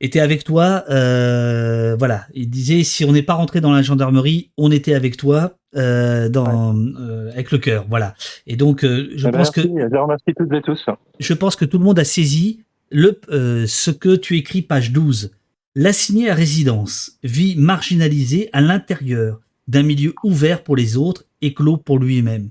étaient 0.04 0.20
avec 0.20 0.44
toi. 0.44 0.84
euh, 0.90 1.96
voilà, 1.98 2.28
ils 2.34 2.50
disaient, 2.50 2.84
si 2.84 3.06
on 3.06 3.12
n'est 3.12 3.24
pas 3.24 3.34
rentré 3.36 3.62
dans 3.62 3.72
la 3.72 3.82
gendarmerie, 3.82 4.52
on 4.58 4.72
était 4.72 4.94
avec 4.94 5.18
toi. 5.18 5.58
euh, 5.76 6.30
dans, 6.30 6.78
euh, 6.78 7.32
avec 7.32 7.52
le 7.52 7.58
cœur, 7.58 7.86
voilà. 7.90 8.14
Et 8.46 8.56
donc, 8.56 8.82
je 8.84 9.16
Eh 9.28 9.32
ben, 9.32 9.32
pense 9.40 9.50
que 9.50 9.62
je 9.62 9.98
remercie 9.98 10.34
toutes 10.38 10.54
et 10.54 10.62
tous. 10.62 10.86
je 11.20 11.34
pense 11.34 11.56
que 11.56 11.66
tout 11.66 11.80
le 11.80 11.84
monde 11.84 11.98
a 11.98 12.04
saisi 12.04 12.60
le, 12.92 13.20
ce 13.66 13.90
que 13.90 14.16
tu 14.16 14.38
écris, 14.38 14.62
page 14.62 14.92
12. 14.92 15.32
L'assigné 15.76 16.30
à 16.30 16.36
résidence, 16.36 17.18
vie 17.24 17.56
marginalisée 17.58 18.50
à 18.54 18.62
l'intérieur 18.62 19.40
d'un 19.68 19.82
milieu 19.82 20.14
ouvert 20.24 20.62
pour 20.64 20.76
les 20.76 20.96
autres 20.98 21.26
et 21.42 21.56
clos 21.56 21.78
pour 21.78 21.98
lui-même. 21.98 22.50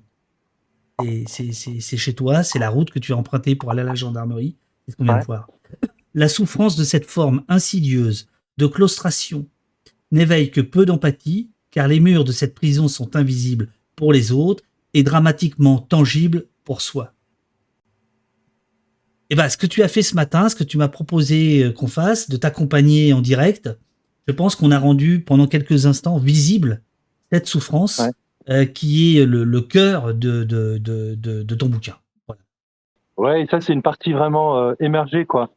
Et 1.05 1.25
C'est 1.29 1.97
chez 1.97 2.15
toi, 2.15 2.43
c'est 2.43 2.59
la 2.59 2.71
route 2.71 2.91
que 2.91 2.99
tu 2.99 3.13
as 3.13 3.17
empruntée 3.17 3.55
pour 3.55 3.71
aller 3.71 3.83
à 3.83 3.85
la 3.85 3.95
gendarmerie. 3.95 4.57
C'est 4.85 4.93
ce 4.93 4.97
qu'on 4.97 5.05
vient 5.05 5.19
de 5.21 5.25
voir? 5.27 5.47
La 6.15 6.29
souffrance 6.29 6.77
de 6.77 6.85
cette 6.85 7.07
forme 7.07 7.43
insidieuse 7.49 8.29
de 8.59 8.67
claustration 8.67 9.47
n'éveille 10.11 10.51
que 10.51 10.61
peu 10.61 10.85
d'empathie, 10.85 11.51
car 11.71 11.89
les 11.89 12.01
murs 12.01 12.25
de 12.25 12.33
cette 12.33 12.55
prison 12.55 12.87
sont 12.89 13.17
invisibles 13.17 13.69
pour 13.97 14.13
les 14.13 14.31
autres 14.33 14.63
et 14.95 15.03
dramatiquement 15.03 15.79
tangibles 15.79 16.47
pour 16.65 16.83
soi. 16.83 17.15
Eh 19.31 19.35
ben, 19.35 19.49
ce 19.49 19.57
que 19.57 19.67
tu 19.67 19.83
as 19.83 19.89
fait 19.89 20.03
ce 20.03 20.15
matin, 20.15 20.51
ce 20.51 20.55
que 20.55 20.65
tu 20.65 20.77
m'as 20.77 20.89
proposé 20.89 21.65
euh, 21.65 21.73
qu'on 21.73 21.87
fasse, 21.87 22.29
de 22.29 22.37
t'accompagner 22.37 23.15
en 23.15 23.23
direct, 23.23 23.71
je 24.29 24.33
pense 24.33 24.55
qu'on 24.55 24.71
a 24.71 24.79
rendu 24.79 25.21
pendant 25.21 25.47
quelques 25.47 25.87
instants 25.87 26.19
visible 26.19 26.83
cette 27.33 27.47
souffrance 27.47 27.99
Ouais. 28.01 28.11
euh, 28.51 28.65
qui 28.67 29.17
est 29.19 29.25
le, 29.25 29.45
le 29.45 29.61
cœur 29.63 30.13
de, 30.13 30.45
de, 30.45 30.77
de, 30.77 31.15
de, 31.15 31.43
de 31.43 31.55
ton 31.55 31.71
bouquin. 31.71 31.97
Ouais, 33.17 33.43
et 33.43 33.47
ça, 33.47 33.61
c'est 33.63 33.73
une 33.73 33.83
partie 33.83 34.13
vraiment 34.13 34.59
euh, 34.59 34.75
émergée, 34.81 35.25
quoi. 35.25 35.55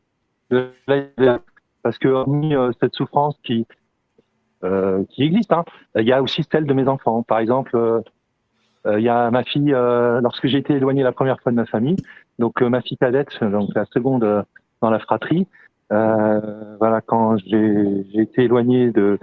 Parce 0.49 1.97
que, 1.97 2.07
hormis 2.07 2.55
euh, 2.55 2.71
cette 2.79 2.95
souffrance 2.95 3.37
qui, 3.43 3.67
euh, 4.63 5.03
qui 5.09 5.23
existe, 5.23 5.51
hein, 5.53 5.63
il 5.95 6.05
y 6.05 6.13
a 6.13 6.21
aussi 6.21 6.43
celle 6.51 6.65
de 6.65 6.73
mes 6.73 6.87
enfants. 6.87 7.23
Par 7.23 7.39
exemple, 7.39 7.75
euh, 7.75 8.01
euh, 8.87 8.99
il 8.99 9.03
y 9.03 9.09
a 9.09 9.31
ma 9.31 9.43
fille, 9.43 9.73
euh, 9.73 10.21
lorsque 10.21 10.47
j'ai 10.47 10.57
été 10.57 10.73
éloigné 10.73 11.03
la 11.03 11.11
première 11.11 11.39
fois 11.41 11.51
de 11.51 11.57
ma 11.57 11.65
famille, 11.65 11.97
donc 12.39 12.61
euh, 12.61 12.69
ma 12.69 12.81
fille 12.81 12.97
cadette, 12.97 13.43
donc 13.43 13.69
la 13.75 13.85
seconde 13.85 14.45
dans 14.81 14.89
la 14.89 14.99
fratrie, 14.99 15.47
voilà, 15.89 17.01
quand 17.05 17.37
j'ai 17.37 18.03
été 18.15 18.43
éloigné 18.43 18.91
de, 18.91 19.19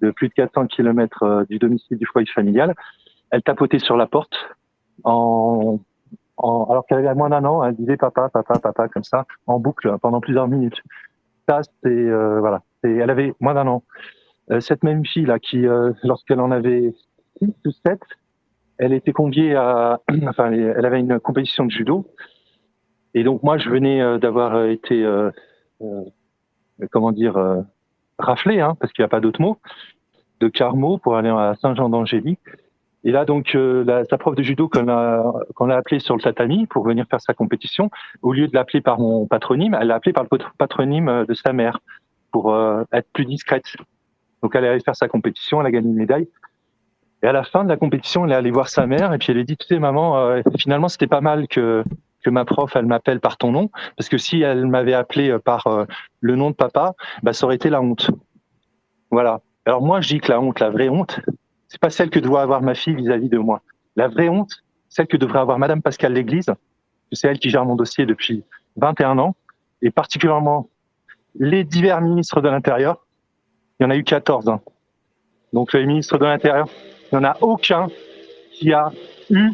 de 0.00 0.10
plus 0.10 0.28
de 0.28 0.34
400 0.34 0.66
kilomètres 0.66 1.22
euh, 1.22 1.44
du 1.48 1.58
domicile 1.58 1.98
du 1.98 2.06
foyer 2.06 2.26
familial, 2.34 2.74
elle 3.30 3.42
tapotait 3.42 3.78
sur 3.78 3.96
la 3.96 4.06
porte 4.06 4.34
en 5.04 5.78
alors 6.42 6.84
qu'elle 6.86 6.98
avait 6.98 7.14
moins 7.14 7.30
d'un 7.30 7.44
an, 7.44 7.64
elle 7.64 7.76
disait 7.76 7.96
papa, 7.96 8.28
papa, 8.28 8.58
papa, 8.58 8.88
comme 8.88 9.04
ça, 9.04 9.26
en 9.46 9.58
boucle 9.58 9.96
pendant 10.00 10.20
plusieurs 10.20 10.48
minutes. 10.48 10.80
Ça, 11.48 11.60
c'est 11.82 11.88
euh, 11.88 12.40
voilà. 12.40 12.62
Elle 12.82 13.10
avait 13.10 13.34
moins 13.40 13.54
d'un 13.54 13.66
an. 13.66 13.82
Euh, 14.50 14.60
cette 14.60 14.82
même 14.82 15.04
fille 15.04 15.26
là, 15.26 15.38
qui, 15.38 15.66
euh, 15.66 15.92
lorsqu'elle 16.02 16.40
en 16.40 16.50
avait 16.50 16.92
six 17.38 17.54
ou 17.66 17.70
sept, 17.86 18.00
elle 18.78 18.92
était 18.92 19.12
conviée 19.12 19.54
à, 19.54 20.00
enfin, 20.28 20.50
elle 20.52 20.84
avait 20.84 21.00
une 21.00 21.20
compétition 21.20 21.64
de 21.64 21.70
judo. 21.70 22.06
Et 23.14 23.22
donc 23.24 23.42
moi, 23.42 23.58
je 23.58 23.68
venais 23.68 24.00
euh, 24.00 24.18
d'avoir 24.18 24.54
euh, 24.54 24.70
été, 24.70 25.06
comment 26.90 27.12
dire, 27.12 27.64
raflé, 28.18 28.60
hein, 28.60 28.76
parce 28.80 28.92
qu'il 28.92 29.02
n'y 29.02 29.06
a 29.06 29.08
pas 29.08 29.20
d'autre 29.20 29.40
mot, 29.40 29.58
de 30.40 30.48
Carmaux 30.48 30.98
pour 30.98 31.16
aller 31.16 31.28
à 31.28 31.54
Saint-Jean-d'Angély. 31.60 32.38
Et 33.04 33.12
là, 33.12 33.24
donc, 33.24 33.54
euh, 33.54 33.82
la, 33.84 34.04
sa 34.04 34.18
prof 34.18 34.34
de 34.34 34.42
judo 34.42 34.68
qu'on 34.68 34.88
a, 34.88 35.32
qu'on 35.54 35.70
a 35.70 35.76
appelé 35.76 36.00
sur 36.00 36.14
le 36.16 36.20
tatami 36.20 36.66
pour 36.66 36.84
venir 36.84 37.06
faire 37.08 37.20
sa 37.20 37.32
compétition, 37.32 37.90
au 38.22 38.32
lieu 38.32 38.46
de 38.46 38.54
l'appeler 38.54 38.80
par 38.82 38.98
mon 38.98 39.26
patronyme, 39.26 39.76
elle 39.80 39.88
l'a 39.88 39.94
appelé 39.94 40.12
par 40.12 40.24
le 40.24 40.28
pat- 40.28 40.52
patronyme 40.58 41.24
de 41.26 41.34
sa 41.34 41.52
mère 41.52 41.80
pour 42.30 42.54
euh, 42.54 42.82
être 42.92 43.08
plus 43.12 43.24
discrète. 43.24 43.64
Donc, 44.42 44.54
elle 44.54 44.64
est 44.64 44.68
allée 44.68 44.80
faire 44.80 44.96
sa 44.96 45.08
compétition, 45.08 45.60
elle 45.60 45.66
a 45.66 45.70
gagné 45.70 45.88
une 45.88 45.96
médaille. 45.96 46.28
Et 47.22 47.26
à 47.26 47.32
la 47.32 47.42
fin 47.42 47.64
de 47.64 47.68
la 47.68 47.76
compétition, 47.76 48.24
elle 48.24 48.32
est 48.32 48.36
allée 48.36 48.50
voir 48.50 48.68
sa 48.68 48.86
mère 48.86 49.12
et 49.12 49.18
puis 49.18 49.28
elle 49.30 49.36
lui 49.36 49.44
dit, 49.44 49.56
tu 49.56 49.66
sais, 49.66 49.78
maman, 49.78 50.18
euh, 50.18 50.42
finalement, 50.58 50.88
c'était 50.88 51.06
pas 51.06 51.20
mal 51.20 51.48
que 51.48 51.84
que 52.22 52.30
ma 52.30 52.44
prof, 52.44 52.76
elle 52.76 52.86
m'appelle 52.86 53.20
par 53.20 53.38
ton 53.38 53.50
nom, 53.50 53.70
parce 53.96 54.08
que 54.08 54.18
si 54.18 54.42
elle 54.42 54.66
m'avait 54.66 54.92
appelé 54.92 55.30
euh, 55.30 55.38
par 55.38 55.66
euh, 55.66 55.84
le 56.20 56.36
nom 56.36 56.50
de 56.50 56.54
papa, 56.54 56.94
bah, 57.22 57.32
ça 57.32 57.46
aurait 57.46 57.56
été 57.56 57.70
la 57.70 57.80
honte. 57.80 58.10
Voilà. 59.10 59.40
Alors 59.64 59.82
moi, 59.82 60.00
je 60.00 60.08
dis 60.08 60.20
que 60.20 60.30
la 60.30 60.40
honte, 60.40 60.60
la 60.60 60.70
vraie 60.70 60.88
honte, 60.88 61.20
c'est 61.70 61.80
pas 61.80 61.88
celle 61.88 62.10
que 62.10 62.18
doit 62.18 62.42
avoir 62.42 62.60
ma 62.60 62.74
fille 62.74 62.96
vis-à-vis 62.96 63.28
de 63.28 63.38
moi. 63.38 63.62
La 63.96 64.08
vraie 64.08 64.28
honte, 64.28 64.62
celle 64.88 65.06
que 65.06 65.16
devrait 65.16 65.38
avoir 65.38 65.58
Madame 65.58 65.80
Pascal 65.80 66.12
Léglise, 66.12 66.52
c'est 67.12 67.28
elle 67.28 67.38
qui 67.38 67.48
gère 67.48 67.64
mon 67.64 67.76
dossier 67.76 68.06
depuis 68.06 68.44
21 68.76 69.18
ans, 69.18 69.36
et 69.80 69.90
particulièrement 69.90 70.68
les 71.38 71.64
divers 71.64 72.00
ministres 72.00 72.40
de 72.40 72.48
l'Intérieur. 72.48 73.06
Il 73.78 73.84
y 73.84 73.86
en 73.86 73.90
a 73.90 73.96
eu 73.96 74.02
14. 74.04 74.48
hein. 74.48 74.60
Donc 75.52 75.72
les 75.72 75.86
ministres 75.86 76.18
de 76.18 76.24
l'Intérieur, 76.24 76.66
il 77.10 77.18
n'y 77.18 77.24
en 77.24 77.28
a 77.28 77.36
aucun 77.40 77.86
qui 78.52 78.72
a 78.72 78.90
eu 79.30 79.52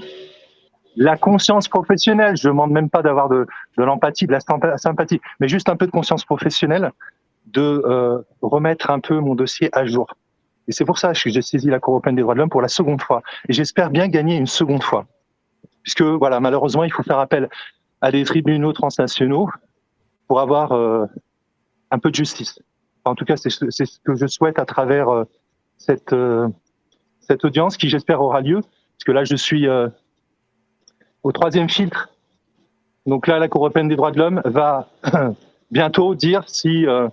la 0.97 1.17
conscience 1.19 1.69
professionnelle. 1.69 2.37
Je 2.37 2.49
ne 2.49 2.53
demande 2.53 2.71
même 2.73 2.89
pas 2.89 3.03
d'avoir 3.03 3.29
de, 3.29 3.47
l'empathie, 3.77 4.27
de 4.27 4.33
la 4.33 4.41
sympa- 4.41 4.79
sympathie, 4.79 5.21
mais 5.39 5.49
juste 5.49 5.69
un 5.69 5.77
peu 5.77 5.87
de 5.87 5.91
conscience 5.91 6.25
professionnelle 6.25 6.93
de 7.47 7.83
euh, 7.85 8.23
remettre 8.41 8.91
un 8.91 9.01
peu 9.01 9.21
mon 9.21 9.35
dossier 9.35 9.69
à 9.73 9.85
jour. 9.85 10.09
Et 10.69 10.73
c'est 10.73 10.85
pour 10.85 10.99
ça 10.99 11.13
que 11.13 11.31
j'ai 11.31 11.43
saisi 11.43 11.69
la 11.69 11.81
Cour 11.81 11.95
européenne 11.95 12.17
des 12.17 12.23
droits 12.23 12.35
de 12.35 12.41
l'homme 12.41 12.51
pour 12.51 12.63
la 12.63 12.69
seconde 12.69 13.01
fois. 13.03 13.23
Et 13.49 13.53
j'espère 13.53 13.91
bien 13.91 14.09
gagner 14.09 14.37
une 14.37 14.47
seconde 14.47 14.83
fois. 14.83 15.07
Puisque, 15.83 16.03
voilà, 16.03 16.41
malheureusement, 16.41 16.85
il 16.85 16.93
faut 16.93 17.03
faire 17.03 17.19
appel 17.19 17.49
à 18.01 18.11
des 18.11 18.25
tribunaux 18.25 18.73
transnationaux 18.73 19.49
pour 20.27 20.41
avoir 20.41 20.73
euh, 20.73 21.07
un 21.91 21.99
peu 21.99 22.11
de 22.11 22.17
justice. 22.17 22.59
En 23.05 23.15
tout 23.15 23.25
cas, 23.25 23.37
c'est 23.37 23.51
ce 23.51 24.01
que 24.05 24.17
je 24.17 24.27
souhaite 24.27 24.59
à 24.59 24.65
travers 24.65 25.09
euh, 25.09 25.25
cette, 25.79 26.13
euh, 26.13 26.49
cette 27.21 27.45
audience 27.45 27.77
qui, 27.77 27.89
j'espère, 27.89 28.21
aura 28.21 28.41
lieu. 28.41 28.61
Parce 28.61 29.05
que 29.05 29.13
là, 29.13 29.25
je 29.25 29.37
suis 29.37 29.69
euh, 29.69 29.89
au 31.23 31.33
troisième 31.33 31.69
filtre. 31.69 32.11
Donc 33.07 33.27
là, 33.27 33.39
la 33.39 33.49
Cour 33.49 33.63
européenne 33.63 33.89
des 33.89 33.97
droits 33.97 34.11
de 34.11 34.19
l'homme 34.19 34.43
va 34.45 34.89
bientôt 35.71 36.15
dire 36.15 36.43
si, 36.47 36.87
euh, 36.87 37.09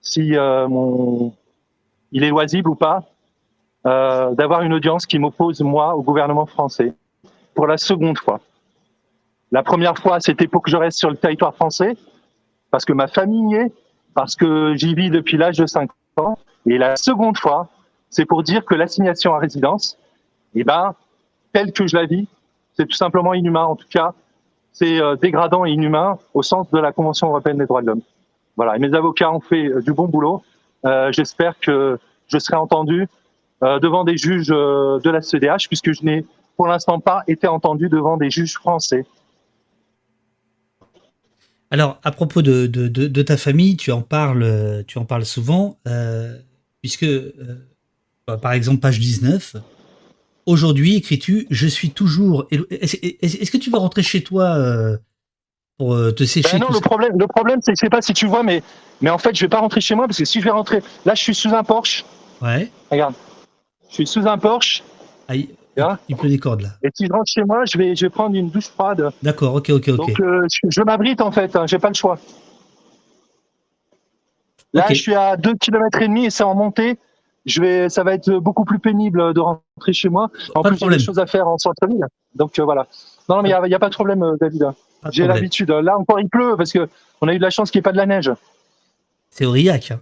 si 0.00 0.36
euh, 0.36 0.68
mon, 0.68 1.32
il 2.12 2.24
est 2.24 2.30
loisible 2.30 2.70
ou 2.70 2.74
pas 2.74 3.04
euh, 3.86 4.34
d'avoir 4.34 4.62
une 4.62 4.74
audience 4.74 5.06
qui 5.06 5.18
m'oppose, 5.18 5.60
moi, 5.62 5.94
au 5.94 6.02
gouvernement 6.02 6.46
français, 6.46 6.92
pour 7.54 7.66
la 7.66 7.78
seconde 7.78 8.18
fois. 8.18 8.40
La 9.52 9.62
première 9.62 9.96
fois, 9.96 10.20
c'était 10.20 10.46
pour 10.46 10.62
que 10.62 10.70
je 10.70 10.76
reste 10.76 10.98
sur 10.98 11.10
le 11.10 11.16
territoire 11.16 11.54
français, 11.54 11.96
parce 12.70 12.84
que 12.84 12.92
ma 12.92 13.08
famille 13.08 13.54
y 13.54 13.56
est, 13.56 13.72
parce 14.14 14.36
que 14.36 14.74
j'y 14.74 14.94
vis 14.94 15.10
depuis 15.10 15.36
l'âge 15.36 15.58
de 15.58 15.66
5 15.66 15.90
ans. 16.16 16.38
Et 16.66 16.78
la 16.78 16.96
seconde 16.96 17.38
fois, 17.38 17.68
c'est 18.10 18.26
pour 18.26 18.42
dire 18.42 18.64
que 18.64 18.74
l'assignation 18.74 19.34
à 19.34 19.38
résidence, 19.38 19.96
eh 20.54 20.64
ben, 20.64 20.94
telle 21.52 21.72
que 21.72 21.86
je 21.86 21.96
la 21.96 22.06
vis, 22.06 22.28
c'est 22.74 22.86
tout 22.86 22.96
simplement 22.96 23.34
inhumain. 23.34 23.64
En 23.64 23.76
tout 23.76 23.88
cas, 23.88 24.14
c'est 24.72 25.00
euh, 25.00 25.16
dégradant 25.16 25.64
et 25.64 25.70
inhumain 25.70 26.18
au 26.34 26.42
sens 26.42 26.70
de 26.70 26.78
la 26.78 26.92
Convention 26.92 27.28
européenne 27.28 27.58
des 27.58 27.66
droits 27.66 27.82
de 27.82 27.86
l'homme. 27.86 28.02
Voilà. 28.56 28.76
Et 28.76 28.78
mes 28.78 28.94
avocats 28.94 29.32
ont 29.32 29.40
fait 29.40 29.66
euh, 29.66 29.80
du 29.80 29.92
bon 29.92 30.06
boulot. 30.06 30.42
Euh, 30.84 31.12
J'espère 31.12 31.58
que 31.60 31.98
je 32.28 32.38
serai 32.38 32.56
entendu 32.56 33.08
euh, 33.62 33.78
devant 33.78 34.04
des 34.04 34.16
juges 34.16 34.50
euh, 34.50 34.98
de 35.00 35.10
la 35.10 35.20
CEDH, 35.20 35.68
puisque 35.68 35.92
je 35.92 36.04
n'ai 36.04 36.24
pour 36.56 36.66
l'instant 36.66 37.00
pas 37.00 37.22
été 37.26 37.46
entendu 37.46 37.88
devant 37.88 38.16
des 38.16 38.30
juges 38.30 38.54
français. 38.54 39.04
Alors, 41.70 42.00
à 42.02 42.10
propos 42.10 42.42
de, 42.42 42.66
de, 42.66 42.88
de, 42.88 43.06
de 43.06 43.22
ta 43.22 43.36
famille, 43.36 43.76
tu 43.76 43.92
en 43.92 44.02
parles, 44.02 44.84
tu 44.86 44.98
en 44.98 45.04
parles 45.04 45.24
souvent, 45.24 45.78
euh, 45.86 46.36
puisque, 46.80 47.04
euh, 47.04 47.32
bah, 48.26 48.38
par 48.38 48.52
exemple, 48.52 48.80
page 48.80 48.98
19, 48.98 49.56
aujourd'hui, 50.46 50.96
écris-tu, 50.96 51.46
je 51.48 51.66
suis 51.68 51.90
toujours... 51.90 52.46
Est-ce 52.50 53.50
que 53.50 53.56
tu 53.56 53.70
vas 53.70 53.78
rentrer 53.78 54.02
chez 54.02 54.22
toi 54.22 54.56
euh, 54.56 54.96
pour 55.78 55.96
te 56.14 56.24
sécher 56.24 56.58
Ben 56.58 56.66
non, 56.66 56.72
le 56.72 56.80
problème, 56.80 57.12
le 57.16 57.26
problème, 57.28 57.60
c'est, 57.62 57.72
je 57.72 57.80
sais 57.80 57.90
pas 57.90 58.02
si 58.02 58.14
tu 58.14 58.26
vois, 58.26 58.42
mais, 58.42 58.62
mais 59.00 59.10
en 59.10 59.18
fait, 59.18 59.34
je 59.34 59.44
vais 59.44 59.48
pas 59.48 59.60
rentrer 59.60 59.80
chez 59.80 59.94
moi 59.94 60.06
parce 60.06 60.18
que 60.18 60.24
si 60.24 60.40
je 60.40 60.44
vais 60.44 60.50
rentrer, 60.50 60.82
là, 61.04 61.14
je 61.14 61.22
suis 61.22 61.34
sous 61.34 61.54
un 61.54 61.64
Porsche. 61.64 62.04
Ouais. 62.42 62.70
Regarde, 62.90 63.14
je 63.88 63.94
suis 63.94 64.06
sous 64.06 64.26
un 64.26 64.38
Porsche. 64.38 64.82
Aïe, 65.28 65.48
Bien. 65.76 65.98
il 66.08 66.16
pleut 66.16 66.28
des 66.28 66.38
cordes, 66.38 66.62
là. 66.62 66.70
Et 66.82 66.88
si 66.94 67.06
je 67.06 67.12
rentre 67.12 67.30
chez 67.30 67.44
moi, 67.44 67.64
je 67.64 67.78
vais, 67.78 67.94
je 67.94 68.06
vais 68.06 68.10
prendre 68.10 68.36
une 68.36 68.50
douche 68.50 68.68
froide. 68.68 69.10
D'accord, 69.22 69.54
ok, 69.54 69.70
ok, 69.70 69.88
ok. 69.88 69.96
Donc, 69.96 70.20
euh, 70.20 70.46
je, 70.50 70.68
je 70.68 70.82
m'abrite 70.82 71.20
en 71.20 71.30
fait. 71.30 71.54
Hein, 71.56 71.66
j'ai 71.66 71.78
pas 71.78 71.88
le 71.88 71.94
choix. 71.94 72.18
Là, 74.72 74.86
je 74.88 74.94
suis 74.94 75.14
à 75.14 75.36
2 75.36 75.54
km 75.54 76.00
et 76.02 76.08
demi 76.08 76.26
et 76.26 76.30
c'est 76.30 76.44
en 76.44 76.54
montée. 76.54 76.98
Je 77.46 77.60
vais, 77.60 77.88
ça 77.88 78.04
va 78.04 78.14
être 78.14 78.30
beaucoup 78.34 78.64
plus 78.64 78.78
pénible 78.78 79.32
de 79.32 79.40
rentrer 79.40 79.92
chez 79.92 80.08
moi. 80.08 80.30
En 80.54 80.62
Pas 80.62 80.70
plus, 80.70 80.78
j'ai 80.78 80.88
des 80.88 80.98
choses 80.98 81.18
à 81.18 81.26
faire 81.26 81.48
en 81.48 81.58
centre-ville. 81.58 82.04
Donc 82.34 82.58
euh, 82.58 82.64
voilà. 82.64 82.86
Non, 83.28 83.36
non, 83.36 83.42
mais 83.42 83.48
il 83.48 83.68
n'y 83.68 83.74
a, 83.74 83.78
pas 83.78 83.88
de 83.88 83.94
problème, 83.94 84.22
euh, 84.22 84.36
David. 84.40 84.66
J'ai 85.10 85.26
l'habitude. 85.26 85.70
Là 85.70 85.96
encore, 85.98 86.20
il 86.20 86.28
pleut 86.28 86.54
parce 86.56 86.72
que 86.72 86.88
on 87.20 87.28
a 87.28 87.34
eu 87.34 87.38
de 87.38 87.42
la 87.42 87.50
chance 87.50 87.70
qu'il 87.70 87.78
n'y 87.78 87.80
ait 87.80 87.82
pas 87.82 87.92
de 87.92 87.96
la 87.96 88.06
neige. 88.06 88.30
C'est 89.30 89.44
Aurillac. 89.44 89.90
hein. 89.92 90.00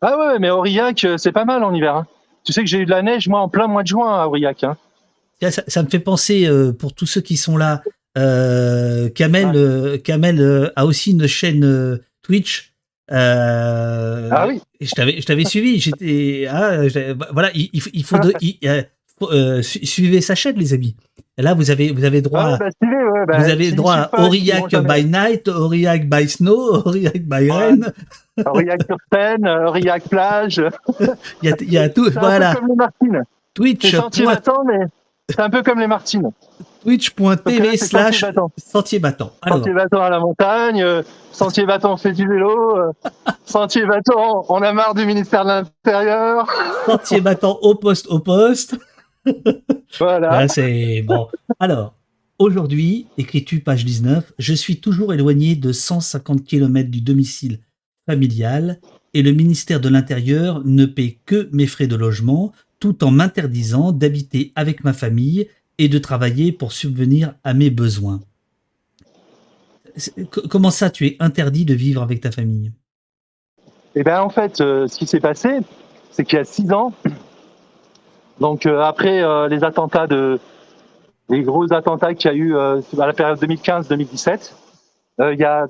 Ah 0.00 0.18
ouais, 0.18 0.38
mais 0.38 0.50
Aurillac, 0.50 1.04
euh, 1.04 1.16
c'est 1.16 1.32
pas 1.32 1.44
mal 1.44 1.62
en 1.62 1.72
hiver. 1.74 1.96
hein. 1.96 2.06
Tu 2.44 2.52
sais 2.52 2.60
que 2.62 2.66
j'ai 2.68 2.78
eu 2.78 2.84
de 2.84 2.90
la 2.90 3.02
neige, 3.02 3.28
moi, 3.28 3.40
en 3.40 3.48
plein 3.48 3.68
mois 3.68 3.82
de 3.82 3.88
juin 3.88 4.20
à 4.20 4.26
Aurillac. 4.26 4.64
hein. 4.64 4.76
Ça, 5.40 5.62
ça 5.66 5.82
me 5.82 5.88
fait 5.88 5.98
penser, 6.00 6.46
euh, 6.46 6.72
pour 6.72 6.92
tous 6.94 7.06
ceux 7.06 7.20
qui 7.20 7.36
sont 7.36 7.56
là, 7.56 7.82
euh, 8.18 9.08
Kamel, 9.10 9.46
Ah. 9.52 9.56
euh, 9.56 9.98
Kamel 9.98 10.70
a 10.76 10.86
aussi 10.86 11.12
une 11.12 11.26
chaîne 11.26 12.00
Twitch. 12.22 12.72
Ah 13.10 14.46
oui. 14.48 14.60
Je 14.80 15.24
t'avais, 15.24 15.44
suivi. 15.44 15.78
J'étais, 15.80 16.46
ah, 16.50 16.86
j'ai- 16.88 17.14
voilà, 17.32 17.50
il, 17.54 17.70
il- 17.72 17.82
euh, 19.30 19.62
su- 19.62 19.84
suivez 19.86 20.20
sa 20.20 20.34
chaîne, 20.34 20.56
les 20.56 20.72
amis. 20.74 20.96
Et 21.38 21.42
là, 21.42 21.54
vous 21.54 21.70
avez, 21.70 21.92
vous 21.92 22.04
avez 22.04 22.20
droit, 22.22 22.42
Ah 22.44 22.54
à- 22.54 22.58
bah, 22.58 22.66
ouais, 22.82 23.26
bah, 23.26 23.38
vous 23.38 23.48
avez 23.50 23.72
droit 23.72 23.94
à 23.94 24.20
Aurillac 24.24 24.74
by 24.74 25.04
night, 25.04 25.48
Aurillac 25.48 26.08
by 26.08 26.28
snow, 26.28 26.82
Aurillac 26.86 27.22
by 27.22 27.34
Ouais. 27.34 27.50
rain. 27.50 27.78
Aurillac 28.46 28.80
sur 28.86 28.96
scène, 29.12 29.46
euh, 29.46 29.66
Aurillac 29.68 30.08
plage. 30.08 30.62
Il 31.42 31.48
y 31.48 31.52
a, 31.52 31.56
il 31.60 31.72
y 31.72 31.78
a 31.78 31.88
tout. 31.88 32.06
Un 32.06 32.20
Voilà. 32.20 32.54
peu 32.54 32.60
comme 32.60 32.68
les 32.68 32.76
Martines. 32.76 33.22
C'est 33.22 33.54
Twitch. 33.54 33.94
sentier 33.94 34.24
point- 34.24 34.34
battant, 34.34 34.64
mais 34.66 34.78
c'est 35.28 35.40
un 35.40 35.50
peu 35.50 35.62
comme 35.62 35.78
les 35.78 35.86
Martines. 35.86 36.30
Twitch.tv 36.82 37.76
slash 37.76 38.20
sentier 38.20 38.28
battant. 38.28 38.50
sentier 38.58 38.98
battant. 38.98 39.30
Alors, 39.42 39.58
Sentier 39.58 39.72
battant 39.72 40.02
à 40.02 40.10
la 40.10 40.18
montagne, 40.18 40.82
euh, 40.82 41.02
sentier 41.30 41.64
battant 41.64 41.92
on 41.92 41.96
fait 41.96 42.12
du 42.12 42.26
vélo, 42.26 42.76
euh, 42.76 42.90
sentier 43.44 43.86
battant 43.86 44.44
on 44.48 44.56
a 44.62 44.72
marre 44.72 44.94
du 44.94 45.06
ministère 45.06 45.44
de 45.44 45.48
l'Intérieur. 45.50 46.48
sentier 46.86 47.20
battant 47.20 47.58
au 47.62 47.74
poste, 47.76 48.06
au 48.08 48.18
poste. 48.18 48.76
Voilà. 49.98 50.30
Là, 50.30 50.48
c'est 50.48 51.02
bon. 51.02 51.28
Alors, 51.60 51.94
aujourd'hui, 52.38 53.06
écris-tu 53.18 53.60
page 53.60 53.84
19, 53.84 54.32
je 54.38 54.54
suis 54.54 54.80
toujours 54.80 55.12
éloigné 55.12 55.54
de 55.54 55.70
150 55.70 56.44
km 56.44 56.90
du 56.90 57.02
domicile 57.02 57.60
familial 58.06 58.80
et 59.14 59.22
le 59.22 59.32
ministère 59.32 59.80
de 59.80 59.88
l'Intérieur 59.88 60.62
ne 60.64 60.86
paie 60.86 61.18
que 61.26 61.48
mes 61.52 61.66
frais 61.66 61.86
de 61.86 61.96
logement 61.96 62.52
tout 62.80 63.04
en 63.04 63.10
m'interdisant 63.10 63.92
d'habiter 63.92 64.52
avec 64.56 64.82
ma 64.82 64.92
famille 64.92 65.48
et 65.78 65.88
de 65.88 65.98
travailler 65.98 66.52
pour 66.52 66.72
subvenir 66.72 67.34
à 67.44 67.54
mes 67.54 67.70
besoins. 67.70 68.20
Comment 70.48 70.70
ça, 70.70 70.90
tu 70.90 71.06
es 71.06 71.16
interdit 71.20 71.64
de 71.64 71.74
vivre 71.74 72.02
avec 72.02 72.20
ta 72.20 72.30
famille? 72.30 72.72
Et 73.94 74.02
ben 74.02 74.20
en 74.20 74.30
fait, 74.30 74.60
euh, 74.60 74.88
ce 74.88 74.98
qui 74.98 75.06
s'est 75.06 75.20
passé, 75.20 75.58
c'est 76.10 76.24
qu'il 76.24 76.38
y 76.38 76.40
a 76.40 76.44
six 76.44 76.72
ans, 76.72 76.94
donc 78.42 78.66
euh, 78.66 78.80
après 78.80 79.22
euh, 79.22 79.46
les 79.46 79.62
attentats 79.62 80.08
de, 80.08 80.40
gros 81.30 81.72
attentats 81.72 82.12
qu'il 82.12 82.28
y 82.28 82.34
a 82.34 82.36
eu 82.36 82.56
euh, 82.56 82.80
à 82.98 83.06
la 83.06 83.12
période 83.12 83.38
2015-2017, 83.38 84.52
euh, 85.20 85.32
il 85.32 85.38
y 85.38 85.44
a 85.44 85.68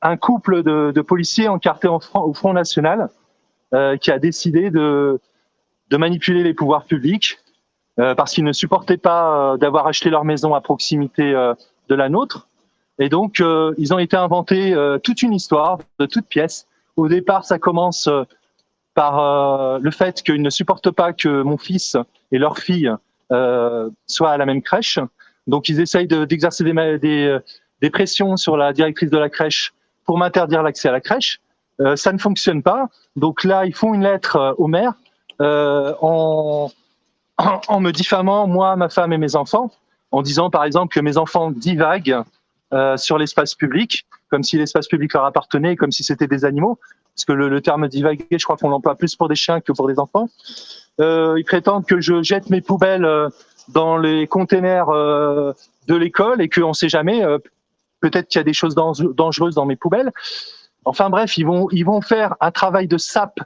un 0.00 0.16
couple 0.16 0.62
de, 0.62 1.00
policiers 1.02 1.46
encartés 1.48 1.88
en 1.88 2.00
Fran- 2.00 2.24
au 2.24 2.32
Front 2.32 2.52
National 2.52 3.10
qui 4.00 4.10
a 4.10 4.18
décidé 4.18 4.70
de, 4.70 5.20
manipuler 5.92 6.42
les 6.42 6.54
pouvoirs 6.54 6.84
publics 6.84 7.38
parce 7.96 8.32
qu'ils 8.32 8.44
ne 8.44 8.52
supportaient 8.52 8.96
pas 8.96 9.56
d'avoir 9.58 9.86
acheté 9.86 10.08
leur 10.08 10.24
maison 10.24 10.54
à 10.54 10.60
proximité 10.60 11.32
de 11.88 11.94
la 11.94 12.08
nôtre. 12.08 12.48
Et 12.98 13.08
donc, 13.10 13.42
ils 13.76 13.92
ont 13.92 13.98
été 13.98 14.16
inventés 14.16 14.74
toute 15.02 15.22
une 15.22 15.34
histoire 15.34 15.78
de 15.98 16.06
toutes 16.06 16.26
pièces 16.26 16.66
au 16.96 17.08
départ, 17.08 17.44
ça 17.44 17.58
commence 17.58 18.08
par 18.96 19.18
euh, 19.20 19.78
le 19.80 19.90
fait 19.90 20.22
qu'ils 20.22 20.42
ne 20.42 20.50
supportent 20.50 20.90
pas 20.90 21.12
que 21.12 21.42
mon 21.42 21.58
fils 21.58 21.96
et 22.32 22.38
leur 22.38 22.58
fille 22.58 22.90
euh, 23.30 23.90
soient 24.06 24.32
à 24.32 24.36
la 24.38 24.46
même 24.46 24.62
crèche. 24.62 24.98
Donc, 25.46 25.68
ils 25.68 25.80
essayent 25.80 26.08
de- 26.08 26.24
d'exercer 26.24 26.64
euh, 26.64 27.38
des 27.82 27.90
pressions 27.90 28.36
sur 28.38 28.56
la 28.56 28.72
directrice 28.72 29.10
de 29.10 29.18
la 29.18 29.28
crèche 29.28 29.74
pour 30.06 30.16
m'interdire 30.16 30.62
l'accès 30.62 30.88
à 30.88 30.92
la 30.92 31.00
crèche. 31.00 31.40
Ça 31.96 32.10
ne 32.10 32.16
fonctionne 32.16 32.62
pas. 32.62 32.88
Donc 33.16 33.44
là, 33.44 33.66
ils 33.66 33.74
font 33.74 33.92
une 33.92 34.02
lettre 34.02 34.54
au 34.56 34.66
maire 34.66 34.94
en, 35.40 36.70
en, 37.68 37.80
me 37.80 37.90
diffamant, 37.90 38.46
moi, 38.46 38.76
ma 38.76 38.88
femme 38.88 39.12
et 39.12 39.18
mes 39.18 39.36
enfants, 39.36 39.70
en 40.10 40.22
disant, 40.22 40.48
par 40.48 40.64
exemple, 40.64 40.94
que 40.94 41.00
mes 41.00 41.18
enfants 41.18 41.50
divaguent 41.50 42.22
sur 42.96 43.18
l'espace 43.18 43.54
public, 43.54 44.06
comme 44.30 44.42
si 44.42 44.56
l'espace 44.56 44.88
public 44.88 45.12
leur 45.12 45.26
appartenait, 45.26 45.76
comme 45.76 45.92
si 45.92 46.02
c'était 46.02 46.28
des 46.28 46.46
animaux, 46.46 46.78
parce 47.16 47.24
que 47.24 47.32
le, 47.32 47.60
terme 47.62 47.88
divaguer, 47.88 48.26
je 48.30 48.44
crois 48.44 48.58
qu'on 48.58 48.68
l'emploie 48.68 48.94
plus 48.94 49.16
pour 49.16 49.28
des 49.28 49.34
chiens 49.34 49.62
que 49.62 49.72
pour 49.72 49.88
des 49.88 49.98
enfants. 49.98 50.28
Euh, 51.00 51.36
ils 51.38 51.44
prétendent 51.44 51.86
que 51.86 51.98
je 51.98 52.22
jette 52.22 52.50
mes 52.50 52.60
poubelles 52.60 53.06
euh, 53.06 53.30
dans 53.68 53.96
les 53.96 54.26
containers 54.26 54.90
euh, 54.90 55.52
de 55.88 55.94
l'école 55.94 56.42
et 56.42 56.50
qu'on 56.50 56.68
ne 56.68 56.72
sait 56.74 56.90
jamais, 56.90 57.22
peut-être 58.00 58.28
qu'il 58.28 58.38
y 58.38 58.40
a 58.40 58.44
des 58.44 58.52
choses 58.52 58.74
dan- 58.74 58.92
dangereuses 59.14 59.54
dans 59.54 59.64
mes 59.64 59.76
poubelles. 59.76 60.12
Enfin 60.84 61.08
bref, 61.08 61.38
ils 61.38 61.46
vont, 61.46 61.68
ils 61.70 61.84
vont 61.84 62.02
faire 62.02 62.34
un 62.40 62.50
travail 62.50 62.86
de 62.86 62.98
sape 62.98 63.40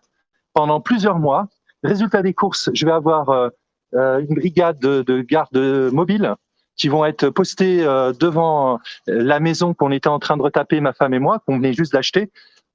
pendant 0.52 0.80
plusieurs 0.80 1.20
mois. 1.20 1.46
Résultat 1.84 2.22
des 2.22 2.34
courses, 2.34 2.70
je 2.74 2.84
vais 2.86 2.92
avoir 2.92 3.50
une 3.92 4.34
brigade 4.34 4.80
de, 4.80 5.02
de 5.02 5.20
garde 5.20 5.56
mobile 5.92 6.34
qui 6.76 6.88
vont 6.88 7.04
être 7.04 7.28
postés 7.28 7.82
devant 8.18 8.80
la 9.06 9.38
maison 9.38 9.74
qu'on 9.74 9.92
était 9.92 10.08
en 10.08 10.18
train 10.18 10.36
de 10.38 10.42
retaper, 10.42 10.80
ma 10.80 10.94
femme 10.94 11.14
et 11.14 11.18
moi, 11.18 11.40
qu'on 11.46 11.56
venait 11.56 11.74
juste 11.74 11.92
d'acheter. 11.92 12.30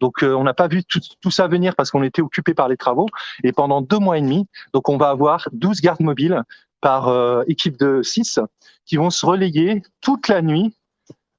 Donc, 0.05 0.21
euh, 0.21 0.35
on 0.35 0.43
n'a 0.43 0.53
pas 0.53 0.67
vu 0.67 0.83
tout, 0.83 1.31
ça 1.31 1.47
venir 1.47 1.75
parce 1.75 1.89
qu'on 1.89 2.03
était 2.03 2.21
occupés 2.21 2.53
par 2.53 2.67
les 2.67 2.77
travaux. 2.77 3.07
Et 3.43 3.51
pendant 3.51 3.81
deux 3.81 3.97
mois 3.97 4.19
et 4.19 4.21
demi, 4.21 4.47
donc 4.71 4.87
on 4.87 4.97
va 4.97 5.09
avoir 5.09 5.49
12 5.51 5.81
gardes 5.81 6.01
mobiles 6.01 6.43
par 6.79 7.07
euh, 7.07 7.41
équipe 7.47 7.75
de 7.79 8.03
6 8.03 8.39
qui 8.85 8.97
vont 8.97 9.09
se 9.09 9.25
relayer 9.25 9.81
toute 10.01 10.27
la 10.27 10.43
nuit 10.43 10.75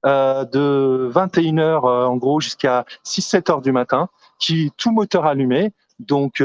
euh, 0.04 0.44
de 0.46 1.08
21h 1.14 1.60
euh, 1.60 2.06
en 2.06 2.16
gros 2.16 2.40
jusqu'à 2.40 2.84
6-7 3.04 3.52
heures 3.52 3.62
du 3.62 3.70
matin, 3.70 4.08
qui 4.40 4.72
tout 4.76 4.90
moteur 4.90 5.26
allumé. 5.26 5.72
Donc, 6.00 6.42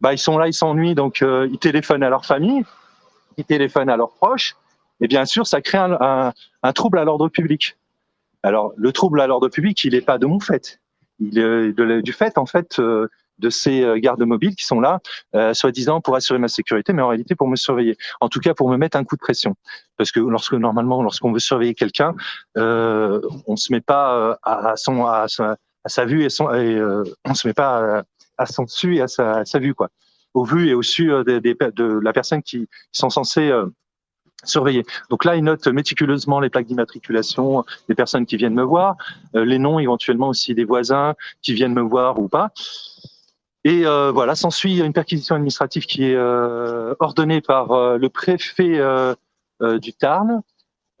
bah, 0.00 0.14
ils 0.14 0.18
sont 0.18 0.38
là, 0.38 0.46
ils 0.46 0.54
s'ennuient, 0.54 0.94
donc 0.94 1.20
ils 1.20 1.58
téléphonent 1.58 2.02
à 2.02 2.08
leur 2.08 2.24
famille, 2.24 2.64
ils 3.36 3.44
téléphonent 3.44 3.90
à 3.90 3.98
leurs 3.98 4.14
proches. 4.14 4.56
Et 5.02 5.06
bien 5.06 5.26
sûr, 5.26 5.46
ça 5.46 5.60
crée 5.60 5.76
un, 5.76 5.92
un, 6.00 6.32
un 6.62 6.72
trouble 6.72 6.98
à 6.98 7.04
l'ordre 7.04 7.28
public. 7.28 7.76
Alors, 8.42 8.72
le 8.78 8.90
trouble 8.90 9.20
à 9.20 9.26
l'ordre 9.26 9.50
public, 9.50 9.84
il 9.84 9.92
n'est 9.92 10.00
pas 10.00 10.16
de 10.16 10.24
mon 10.24 10.40
fait. 10.40 10.80
Il 11.20 11.38
est 11.38 11.72
de, 11.72 12.00
du 12.00 12.12
fait, 12.12 12.38
en 12.38 12.46
fait, 12.46 12.78
euh, 12.78 13.08
de 13.38 13.50
ces 13.50 13.82
euh, 13.82 13.98
gardes 13.98 14.22
mobiles 14.22 14.54
qui 14.54 14.66
sont 14.66 14.80
là, 14.80 15.00
euh, 15.34 15.54
soi-disant 15.54 16.00
pour 16.00 16.16
assurer 16.16 16.38
ma 16.38 16.48
sécurité, 16.48 16.92
mais 16.92 17.02
en 17.02 17.08
réalité 17.08 17.34
pour 17.34 17.48
me 17.48 17.56
surveiller. 17.56 17.96
En 18.20 18.28
tout 18.28 18.40
cas, 18.40 18.54
pour 18.54 18.68
me 18.68 18.76
mettre 18.76 18.96
un 18.96 19.04
coup 19.04 19.16
de 19.16 19.20
pression. 19.20 19.54
Parce 19.96 20.12
que 20.12 20.20
lorsque 20.20 20.54
normalement, 20.54 21.02
lorsqu'on 21.02 21.32
veut 21.32 21.38
surveiller 21.38 21.74
quelqu'un, 21.74 22.14
euh, 22.56 23.20
on 23.46 23.56
se 23.56 23.72
met 23.72 23.80
pas 23.80 24.16
euh, 24.16 24.34
à, 24.42 24.76
son, 24.76 25.06
à, 25.06 25.28
sa, 25.28 25.56
à 25.84 25.88
sa 25.88 26.04
vue 26.04 26.24
et, 26.24 26.30
son, 26.30 26.52
et 26.52 26.74
euh, 26.76 27.04
on 27.24 27.34
se 27.34 27.46
met 27.46 27.54
pas 27.54 28.04
à, 28.36 28.46
son 28.46 28.64
dessus 28.64 28.96
et 28.96 29.02
à 29.02 29.08
sa, 29.08 29.38
à 29.38 29.44
sa 29.44 29.58
vue, 29.58 29.74
quoi. 29.74 29.90
Au 30.34 30.44
vu 30.44 30.68
et 30.68 30.74
au 30.74 30.82
su 30.82 31.12
euh, 31.12 31.24
de 31.24 32.00
la 32.02 32.12
personne 32.12 32.42
qui, 32.42 32.60
qui 32.60 32.98
sont 32.98 33.10
censés 33.10 33.50
euh, 33.50 33.66
surveiller. 34.44 34.84
Donc 35.10 35.24
là, 35.24 35.36
ils 35.36 35.42
notent 35.42 35.66
méticuleusement 35.68 36.40
les 36.40 36.50
plaques 36.50 36.66
d'immatriculation 36.66 37.64
des 37.88 37.94
personnes 37.94 38.26
qui 38.26 38.36
viennent 38.36 38.54
me 38.54 38.62
voir, 38.62 38.96
euh, 39.34 39.44
les 39.44 39.58
noms 39.58 39.78
éventuellement 39.78 40.28
aussi 40.28 40.54
des 40.54 40.64
voisins 40.64 41.14
qui 41.42 41.54
viennent 41.54 41.74
me 41.74 41.82
voir 41.82 42.18
ou 42.18 42.28
pas. 42.28 42.50
Et 43.64 43.84
euh, 43.84 44.12
voilà, 44.12 44.34
s'ensuit 44.34 44.80
une 44.80 44.92
perquisition 44.92 45.34
administrative 45.34 45.86
qui 45.86 46.04
est 46.04 46.14
euh, 46.14 46.94
ordonnée 47.00 47.40
par 47.40 47.98
le 47.98 48.08
préfet 48.08 48.80
du 49.60 49.92
Tarn. 49.94 50.42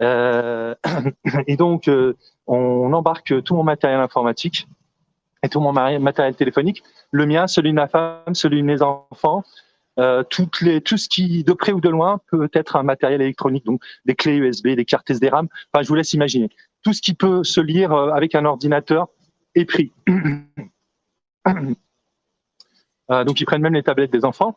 Et 0.00 1.56
donc, 1.56 1.90
on 2.46 2.92
embarque 2.92 3.42
tout 3.42 3.54
mon 3.54 3.62
matériel 3.62 4.00
informatique 4.00 4.68
et 5.42 5.48
tout 5.48 5.60
mon 5.60 5.72
matériel 5.72 6.34
téléphonique, 6.34 6.82
le 7.12 7.26
mien, 7.26 7.46
celui 7.46 7.70
de 7.70 7.76
ma 7.76 7.86
femme, 7.86 8.34
celui 8.34 8.60
de 8.60 8.66
mes 8.66 8.82
enfants, 8.82 9.44
euh, 9.98 10.22
tout 10.22 10.48
ce 10.52 11.08
qui, 11.08 11.42
de 11.42 11.52
près 11.52 11.72
ou 11.72 11.80
de 11.80 11.88
loin, 11.88 12.20
peut 12.30 12.48
être 12.52 12.76
un 12.76 12.84
matériel 12.84 13.20
électronique, 13.20 13.64
donc 13.64 13.82
des 14.04 14.14
clés 14.14 14.36
USB, 14.36 14.68
des 14.68 14.84
cartes 14.84 15.10
SD 15.10 15.28
RAM. 15.28 15.48
Enfin, 15.72 15.82
je 15.82 15.88
vous 15.88 15.96
laisse 15.96 16.12
imaginer. 16.12 16.50
Tout 16.84 16.92
ce 16.92 17.02
qui 17.02 17.14
peut 17.14 17.42
se 17.42 17.60
lire 17.60 17.92
euh, 17.92 18.10
avec 18.12 18.36
un 18.36 18.44
ordinateur 18.44 19.08
est 19.56 19.64
pris. 19.64 19.90
euh, 21.48 23.24
donc, 23.24 23.40
ils 23.40 23.44
prennent 23.44 23.62
même 23.62 23.74
les 23.74 23.82
tablettes 23.82 24.12
des 24.12 24.24
enfants. 24.24 24.56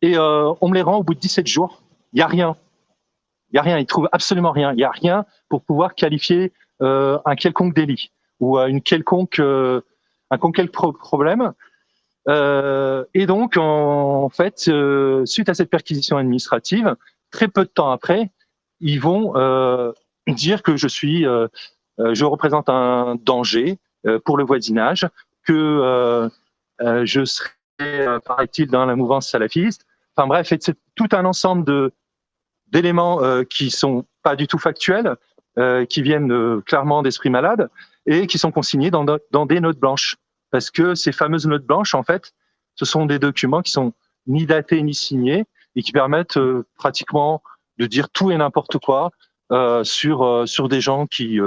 Et 0.00 0.16
on 0.16 0.68
me 0.68 0.74
les 0.74 0.82
rend 0.82 0.98
au 0.98 1.02
bout 1.02 1.14
de 1.14 1.18
17 1.18 1.48
jours. 1.48 1.82
Il 2.12 2.16
n'y 2.16 2.22
a 2.22 2.28
rien. 2.28 2.56
Il 3.50 3.54
n'y 3.54 3.58
a 3.58 3.62
rien. 3.62 3.78
Ils 3.78 3.86
trouvent 3.86 4.08
absolument 4.12 4.52
rien. 4.52 4.70
Il 4.72 4.76
n'y 4.76 4.84
a 4.84 4.92
rien 4.92 5.26
pour 5.48 5.64
pouvoir 5.64 5.96
qualifier 5.96 6.52
un 6.80 7.34
quelconque 7.36 7.74
délit 7.74 8.12
ou 8.38 8.60
une 8.60 8.80
quelconque, 8.80 9.40
un 9.40 9.82
quelconque 10.30 10.70
pro 10.70 10.92
problème. 10.92 11.52
Euh, 12.28 13.04
et 13.14 13.26
donc, 13.26 13.56
en, 13.56 14.28
fait, 14.28 14.66
euh, 14.68 15.24
suite 15.24 15.48
à 15.48 15.54
cette 15.54 15.70
perquisition 15.70 16.16
administrative, 16.18 16.94
très 17.30 17.48
peu 17.48 17.64
de 17.64 17.70
temps 17.70 17.90
après, 17.90 18.30
ils 18.80 19.00
vont 19.00 19.36
euh, 19.36 19.92
dire 20.28 20.62
que 20.62 20.76
je 20.76 20.88
suis, 20.88 21.24
je 21.24 22.24
représente 22.24 22.68
un 22.68 23.16
danger 23.20 23.78
pour 24.24 24.36
le 24.36 24.44
voisinage, 24.44 25.06
que 25.44 26.30
je 26.80 27.24
serais, 27.24 28.20
paraît-il, 28.24 28.68
dans 28.68 28.86
la 28.86 28.94
mouvance 28.94 29.30
salafiste. 29.30 29.84
Enfin 30.16 30.28
bref, 30.28 30.52
c'est 30.60 30.76
tout 30.94 31.08
un 31.12 31.24
ensemble 31.24 31.90
d'éléments 32.68 33.20
qui 33.44 33.70
sont 33.70 34.04
pas 34.22 34.36
du 34.36 34.46
tout 34.46 34.58
factuels, 34.58 35.16
qui 35.88 36.02
viennent 36.02 36.62
clairement 36.62 37.02
d'esprits 37.02 37.30
malades 37.30 37.68
et 38.06 38.26
qui 38.26 38.38
sont 38.38 38.52
consignés 38.52 38.90
dans 38.90 39.46
des 39.46 39.60
notes 39.60 39.78
blanches. 39.78 40.16
Parce 40.50 40.70
que 40.70 40.94
ces 40.94 41.12
fameuses 41.12 41.46
notes 41.46 41.64
blanches, 41.66 41.94
en 41.94 42.02
fait, 42.02 42.32
ce 42.74 42.84
sont 42.84 43.06
des 43.06 43.18
documents 43.18 43.62
qui 43.62 43.70
sont 43.72 43.92
ni 44.26 44.46
datés 44.46 44.82
ni 44.82 44.94
signés 44.94 45.44
et 45.76 45.82
qui 45.82 45.92
permettent 45.92 46.36
euh, 46.38 46.64
pratiquement 46.76 47.42
de 47.78 47.86
dire 47.86 48.08
tout 48.10 48.30
et 48.30 48.36
n'importe 48.36 48.78
quoi 48.78 49.10
euh, 49.52 49.84
sur 49.84 50.22
euh, 50.24 50.46
sur 50.46 50.68
des 50.68 50.80
gens 50.80 51.06
qui 51.06 51.38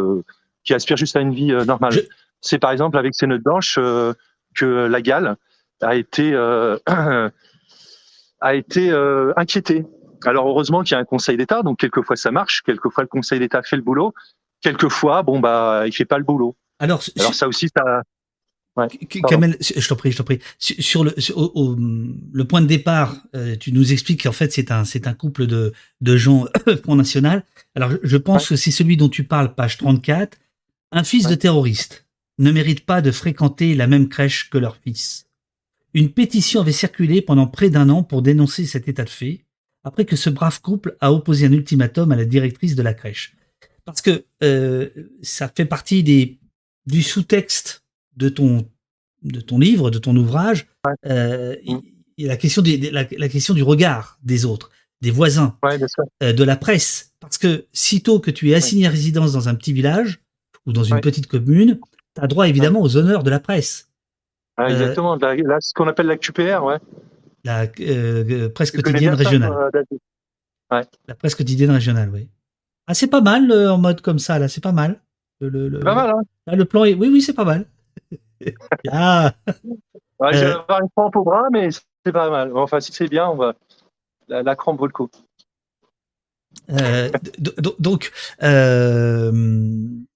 qui 0.64 0.74
aspirent 0.74 0.98
juste 0.98 1.16
à 1.16 1.22
une 1.22 1.34
vie 1.34 1.52
normale. 1.66 1.94
Je- 1.94 2.02
C'est 2.42 2.60
par 2.60 2.72
exemple 2.72 2.98
avec 2.98 3.14
ces 3.16 3.28
notes 3.28 3.44
blanches 3.44 3.76
que 4.56 4.66
la 4.66 5.02
Gale 5.02 5.36
a 5.82 5.96
été 5.96 6.34
a 8.42 8.56
été 8.56 8.92
inquiété. 9.36 9.86
Alors 10.26 10.48
heureusement 10.48 10.84
qu'il 10.84 10.92
y 10.94 10.96
a 10.96 11.00
un 11.00 11.06
Conseil 11.06 11.38
d'État, 11.38 11.64
donc 11.64 11.80
quelquefois 11.80 12.16
ça 12.16 12.32
marche, 12.32 12.62
quelquefois 12.64 13.04
le 13.04 13.08
Conseil 13.08 13.40
d'État 13.40 13.62
fait 13.64 13.76
le 13.76 13.82
boulot, 13.82 14.14
quelquefois 14.62 15.24
bon 15.24 15.40
bah 15.40 15.84
il 15.88 15.92
fait 15.94 16.06
pas 16.06 16.18
le 16.18 16.24
boulot. 16.24 16.56
Alors, 16.80 17.02
Alors 17.20 17.34
ça 17.34 17.48
aussi 17.48 17.70
ça 17.76 18.04
K- 18.78 19.22
Kamel, 19.28 19.58
je 19.60 19.86
t'en 19.88 19.96
prie, 19.98 20.12
je 20.12 20.18
t'en 20.18 20.24
prie. 20.24 20.40
Sur 20.58 21.04
le, 21.04 21.14
sur- 21.18 21.38
au- 21.38 21.52
au- 21.56 21.76
le 21.78 22.46
point 22.46 22.62
de 22.62 22.68
départ, 22.68 23.22
euh, 23.36 23.56
tu 23.58 23.72
nous 23.74 23.92
expliques 23.92 24.24
qu'en 24.24 24.32
fait 24.32 24.52
c'est 24.54 24.72
un 24.72 24.86
c'est 24.86 25.08
un 25.08 25.14
couple 25.14 25.46
de 25.46 25.74
de 26.00 26.18
gens 26.18 26.46
Front 26.84 26.96
National. 26.96 27.44
Alors 27.76 27.92
je, 28.02 28.18
pense 28.18 28.48
que 28.50 28.56
c'est 28.56 28.72
celui 28.72 28.96
dont 28.98 29.10
tu 29.10 29.24
parles, 29.26 29.56
page 29.56 29.78
34. 29.78 30.38
Un 30.94 31.04
fils 31.04 31.26
de 31.26 31.32
Ouais. 31.32 31.38
terroriste 31.38 32.06
ne 32.40 32.52
mérite 32.52 32.86
pas 32.86 33.02
de 33.02 33.12
fréquenter 33.12 33.76
la 33.76 33.88
même 33.88 34.08
crèche 34.10 34.50
que 34.50 34.58
leur 34.58 34.78
fils. 34.78 35.28
Une 35.94 36.10
pétition 36.12 36.62
avait 36.62 36.72
circulé 36.72 37.22
pendant 37.22 37.48
près 37.48 37.70
d'un 37.70 37.90
an 37.90 38.04
pour 38.04 38.22
dénoncer 38.22 38.66
cet 38.66 38.88
état 38.88 39.04
de 39.04 39.10
fait, 39.10 39.44
après 39.84 40.06
que 40.06 40.16
ce 40.16 40.30
brave 40.30 40.62
couple 40.62 40.96
a 41.02 41.12
opposé 41.12 41.46
un 41.46 41.52
ultimatum 41.52 42.12
à 42.12 42.16
la 42.16 42.24
directrice 42.26 42.76
de 42.76 42.82
la 42.82 42.94
crèche. 42.94 43.36
Parce 43.84 44.02
que 44.02 44.24
euh, 44.44 44.90
ça 45.22 45.52
fait 45.54 45.66
partie 45.66 46.04
des 46.04 46.40
du 46.88 47.04
sous-texte 47.04 47.81
de 48.18 48.30
ton 48.30 48.66
de 49.24 49.40
ton 49.40 49.60
livre, 49.60 49.92
de 49.92 50.00
ton 50.00 50.16
ouvrage, 50.16 50.66
euh, 51.06 51.56
Mm. 51.68 51.78
la 52.18 52.38
question 52.38 52.62
des, 52.64 52.90
la, 52.90 53.06
la 53.16 53.30
question 53.30 53.54
du 53.54 53.62
regard 53.62 54.18
des 54.24 54.46
autres, 54.46 54.72
des 55.02 55.12
voisins, 55.12 55.58
ouais 55.64 55.80
euh, 56.24 56.34
de 56.34 56.44
la 56.44 56.56
presse. 56.56 57.14
Parce 57.20 57.38
que 57.38 57.66
sitôt 57.72 58.20
que 58.20 58.32
tu 58.32 58.50
es 58.50 58.56
assigné 58.56 58.88
à 58.88 58.90
résidence 58.90 59.32
dans 59.34 59.48
un 59.48 59.54
petit 59.54 59.74
village 59.74 60.22
ou 60.66 60.74
dans 60.74 60.84
une 60.84 60.96
Ouais. 60.96 61.02
petite 61.02 61.28
commune, 61.28 61.80
tu 62.16 62.22
as 62.22 62.26
droit 62.28 62.48
évidemment 62.48 62.82
aux 62.82 62.98
honneurs 62.98 63.22
de 63.24 63.30
la 63.30 63.40
presse. 63.40 63.90
Ouais, 64.58 64.66
Euh, 64.66 64.70
exactement. 64.70 65.16
Là, 65.18 65.58
ce 65.62 65.72
qu'on 65.74 65.88
appelle 65.88 66.08
la 66.08 66.18
QPR, 66.18 66.64
ouais. 66.64 66.78
La 67.44 67.68
euh, 67.80 68.50
presse 68.50 68.72
quotidienne 68.72 69.16
ça, 69.18 69.24
régionale. 69.24 69.54
La 71.08 71.16
presse 71.16 71.36
quotidienne 71.36 71.72
régionale, 71.72 72.10
oui. 72.14 72.28
Ah, 72.88 72.94
c'est 72.94 73.08
pas 73.08 73.22
mal 73.22 73.52
euh, 73.52 73.72
en 73.72 73.78
mode 73.78 74.02
comme 74.02 74.20
ça, 74.20 74.40
là, 74.40 74.48
c'est 74.48 74.62
pas 74.64 74.72
mal. 74.72 75.00
Le, 75.42 75.50
le, 75.50 75.70
le- 75.70 75.78
C'est 75.80 75.84
pas 75.86 75.96
mal, 75.96 76.10
hein 76.10 76.22
là, 76.48 76.56
le 76.56 76.66
plan 76.66 76.86
est. 76.86 76.94
Oui, 76.94 77.10
oui, 77.12 77.22
c'est 77.22 77.34
pas 77.34 77.46
mal. 77.46 77.66
ah, 78.92 79.34
ouais, 80.20 80.34
Je 80.34 80.40
vais 80.40 80.46
Euh, 80.46 80.60
avoir 80.60 80.82
une 80.82 80.90
crampe 80.96 81.16
au 81.16 81.24
bras, 81.24 81.44
mais 81.52 81.70
c'est 81.72 82.12
pas 82.12 82.30
mal. 82.30 82.56
Enfin, 82.56 82.80
si 82.80 82.92
c'est 82.92 83.08
bien, 83.08 83.28
on 83.30 83.36
va... 83.36 83.56
la, 84.28 84.44
la 84.44 84.56
crampe 84.56 84.80
vaut 84.80 84.88
le 84.88 84.92
coup. 84.94 85.10
Euh, 86.70 87.10
donc, 87.80 88.12
euh, 88.44 89.32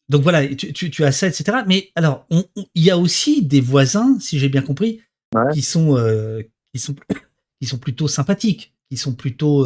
donc 0.09 0.21
voilà, 0.21 0.45
tu, 0.55 0.73
tu, 0.73 0.89
tu 0.91 1.03
as 1.03 1.11
ça, 1.11 1.27
etc. 1.27 1.59
Mais 1.67 1.91
alors, 1.95 2.25
il 2.29 2.83
y 2.83 2.91
a 2.91 2.97
aussi 2.97 3.45
des 3.45 3.61
voisins, 3.61 4.17
si 4.19 4.39
j'ai 4.39 4.49
bien 4.49 4.61
compris, 4.61 5.01
Ouais. 5.33 5.51
qui 5.53 5.61
sont 5.63 5.97
euh, 5.97 6.43
qui 6.73 6.79
sont 6.79 6.95
qui 7.61 7.67
sont 7.67 7.77
plutôt 7.77 8.07
sympathiques, 8.07 8.73
qui 8.89 8.97
sont 8.97 9.13
plutôt. 9.15 9.65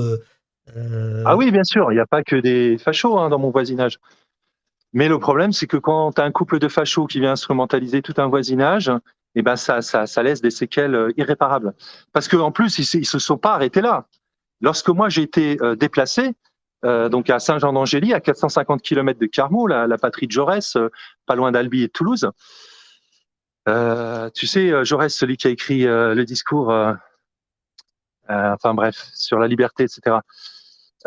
Ah 1.25 1.35
oui, 1.35 1.51
bien 1.51 1.63
sûr, 1.63 1.91
il 1.91 1.95
n'y 1.95 2.01
a 2.01 2.05
pas 2.07 2.23
que 2.23 2.35
des 2.35 2.77
fachos 2.77 3.17
hein, 3.17 3.29
dans 3.29 3.39
mon 3.39 3.49
voisinage. 3.49 3.99
Mais 4.93 5.07
le 5.07 5.19
problème, 5.19 5.51
c'est 5.51 5.67
que 5.67 5.77
quand 5.77 6.13
tu 6.13 6.21
as 6.21 6.23
un 6.23 6.31
couple 6.31 6.59
de 6.59 6.67
fachos 6.67 7.07
qui 7.07 7.19
vient 7.19 7.33
instrumentaliser 7.33 8.01
tout 8.01 8.15
un 8.17 8.27
voisinage, 8.27 8.91
eh 9.35 9.41
ben 9.41 9.55
ça, 9.55 9.81
ça, 9.81 10.07
ça 10.07 10.23
laisse 10.23 10.41
des 10.41 10.49
séquelles 10.49 10.95
euh, 10.95 11.11
irréparables. 11.17 11.73
Parce 12.13 12.27
qu'en 12.27 12.51
plus, 12.51 12.79
ils 12.93 12.99
ne 12.99 13.05
se 13.05 13.19
sont 13.19 13.37
pas 13.37 13.53
arrêtés 13.53 13.81
là. 13.81 14.07
Lorsque 14.61 14.89
moi, 14.89 15.09
j'ai 15.09 15.21
été 15.21 15.57
euh, 15.61 15.75
déplacé, 15.75 16.33
euh, 16.85 17.09
donc 17.09 17.29
à 17.29 17.39
Saint-Jean-d'Angély, 17.39 18.13
à 18.13 18.19
450 18.19 18.81
km 18.81 19.19
de 19.19 19.25
Carmaux, 19.27 19.67
la, 19.67 19.87
la 19.87 19.97
patrie 19.97 20.27
de 20.27 20.31
Jaurès, 20.31 20.75
euh, 20.75 20.89
pas 21.25 21.35
loin 21.35 21.51
d'Albi 21.51 21.83
et 21.83 21.87
de 21.87 21.91
Toulouse. 21.91 22.31
Euh, 23.67 24.29
tu 24.33 24.47
sais, 24.47 24.83
Jaurès, 24.83 25.13
celui 25.13 25.37
qui 25.37 25.47
a 25.47 25.51
écrit 25.51 25.83
le 25.83 26.23
discours, 26.23 26.73
enfin 28.27 28.73
bref, 28.73 29.09
sur 29.13 29.37
la 29.37 29.47
liberté, 29.47 29.83
etc 29.83 30.17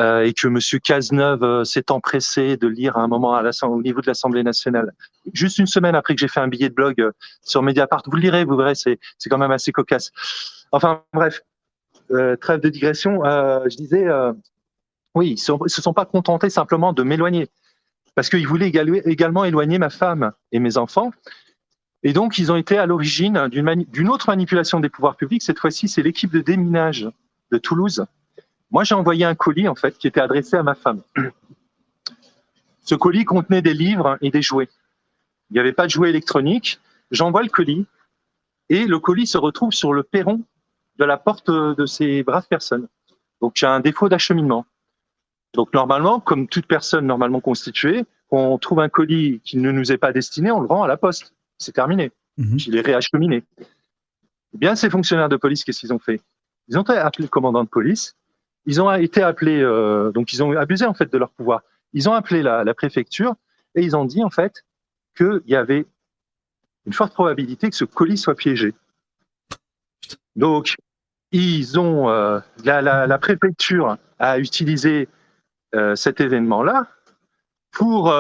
euh, 0.01 0.25
et 0.25 0.33
que 0.33 0.49
Monsieur 0.49 0.79
Cazeneuve 0.79 1.43
euh, 1.43 1.65
s'est 1.65 1.91
empressé 1.91 2.57
de 2.57 2.67
lire 2.67 2.97
à 2.97 3.03
un 3.03 3.09
moment 3.09 3.39
au 3.39 3.83
niveau 3.83 4.01
de 4.01 4.07
l'Assemblée 4.07 4.43
nationale, 4.43 4.95
juste 5.35 5.59
une 5.59 5.67
semaine 5.67 5.95
après 5.95 6.15
que 6.15 6.21
j'ai 6.21 6.29
fait 6.29 6.41
un 6.41 6.49
billet 6.49 6.71
de 6.71 6.75
blog 6.75 6.99
euh, 6.99 7.13
sur 7.43 7.63
Mediapart. 7.63 8.03
Vous 8.07 8.17
le 8.17 8.23
lirez, 8.23 8.45
vous 8.45 8.57
verrez, 8.57 8.75
c'est 8.75 8.99
quand 9.29 9.37
même 9.37 9.51
assez 9.51 9.71
cocasse. 9.71 10.11
Enfin 10.73 11.03
bref, 11.13 11.43
trêve 12.41 12.61
de 12.61 12.71
digression. 12.71 13.21
je 13.23 13.77
disais, 13.77 14.07
oui, 15.15 15.33
ils, 15.33 15.33
ils 15.33 15.71
se 15.71 15.83
sont 15.83 15.93
pas 15.93 16.07
contentés 16.07 16.49
simplement 16.49 16.95
de 16.95 17.03
m'éloigner, 17.03 17.49
parce 18.15 18.31
qu'ils 18.31 18.49
voulaient 18.49 18.69
également 18.69 19.45
éloigner 19.45 19.79
ma 19.79 19.91
femme 19.91 20.33
et 20.53 20.59
mes 20.59 20.79
enfants. 20.79 21.13
Et 22.03 22.15
donc, 22.15 22.39
ils 22.39 22.51
ont 22.51 22.57
été 22.57 22.79
à 22.79 22.87
l'origine 22.87 23.49
d'une 23.49 24.09
autre 24.09 24.29
manipulation 24.29 24.81
des 24.81 24.89
pouvoirs 24.89 25.17
publics. 25.17 25.43
Cette 25.43 25.59
fois-ci, 25.59 25.87
c'est 25.87 26.03
l'équipe 26.03 26.33
de 26.33 26.41
déminage 26.41 27.09
de 27.53 27.59
Toulouse 27.59 28.07
moi, 28.73 28.85
j'ai 28.85 28.95
envoyé 28.95 29.25
un 29.25 29.35
colis, 29.35 29.69
en 29.69 29.75
fait, 29.75 29.99
qui 29.99 30.07
était 30.07 30.21
adressé 30.21 30.57
à 30.57 30.63
ma 30.63 30.75
femme. 30.75 31.03
Ce 32.81 32.95
colis 32.95 33.25
contenait 33.25 33.63
des 33.63 33.75
livres 33.75 34.17
et 34.23 34.31
des 34.31 34.43
jouets. 34.43 34.69
Il 35.51 35.55
n'y 35.55 35.61
avait 35.61 35.75
pas 35.75 35.85
de 35.85 35.91
jouets 35.91 36.09
électroniques. 36.09 36.81
J'envoie 37.11 37.43
le 37.43 37.51
colis 37.51 37.87
et 38.71 38.87
le 38.87 38.99
colis 38.99 39.27
se 39.27 39.39
retrouve 39.39 39.73
sur 39.73 39.93
le 39.93 40.03
perron 40.03 40.41
de 40.99 41.05
la 41.05 41.19
porte 41.19 41.51
de 41.51 41.87
ces 41.87 42.23
braves 42.23 42.49
personnes. 42.49 42.89
Donc, 43.41 43.53
j'ai 43.57 43.67
un 43.67 43.81
défaut 43.81 44.09
d'acheminement. 44.09 44.65
Donc, 45.53 45.75
normalement, 45.75 46.19
comme 46.19 46.49
toute 46.49 46.67
personne 46.67 47.07
normalement 47.07 47.41
constituée, 47.41 48.05
on 48.31 48.57
trouve 48.57 48.81
un 48.81 48.89
colis 48.89 49.41
qui 49.45 49.59
ne 49.59 49.71
nous 49.71 49.93
est 49.93 49.99
pas 49.99 50.13
destiné, 50.13 50.51
on 50.51 50.61
le 50.61 50.67
rend 50.67 50.83
à 50.83 50.89
la 50.89 50.97
poste. 50.97 51.35
C'est 51.59 51.73
terminé. 51.73 52.11
mhm. 52.39 52.57
Il 52.67 52.77
est 52.77 52.81
réacheminé. 52.81 53.45
Eh 54.55 54.59
bien, 54.59 54.75
ces 54.75 54.89
fonctionnaires 54.89 55.29
de 55.29 55.37
police, 55.37 55.63
qu'est-ce 55.63 55.81
qu'ils 55.81 55.93
ont 55.93 55.99
fait? 55.99 56.23
Ils 56.69 56.79
ont 56.79 56.83
appelé 56.83 57.25
le 57.25 57.29
commandant 57.29 57.65
de 57.65 57.69
police. 57.69 58.17
Ils 58.67 58.81
ont 58.81 58.93
été 58.93 59.23
appelés, 59.23 59.61
euh, 59.61 60.13
donc 60.13 60.33
ils 60.33 60.43
ont 60.43 60.53
abusé 60.57 60.87
en 60.87 60.95
fait 60.95 61.13
de 61.13 61.19
leur 61.19 61.31
pouvoir. 61.31 61.63
Ils 61.93 62.09
ont 62.09 62.15
appelé 62.15 62.43
la, 62.43 62.75
préfecture 62.75 63.35
et 63.75 63.83
ils 63.83 63.97
ont 63.97 64.05
dit 64.05 64.23
en 64.23 64.31
fait 64.31 64.65
qu'il 65.17 65.43
y 65.47 65.57
avait 65.57 65.87
une 66.87 66.93
forte 66.93 67.13
probabilité 67.13 67.69
que 67.71 67.77
ce 67.77 67.85
colis 67.85 68.19
soit 68.19 68.35
piégé. 68.35 68.75
Donc, 70.37 70.77
ils 71.33 71.79
ont 71.79 72.09
euh, 72.09 72.41
la, 72.65 73.19
préfecture 73.19 73.97
a 74.19 74.39
utilisé 74.39 75.09
euh, 75.75 75.95
cet 75.97 76.21
événement-là 76.21 76.87
pour 77.73 78.13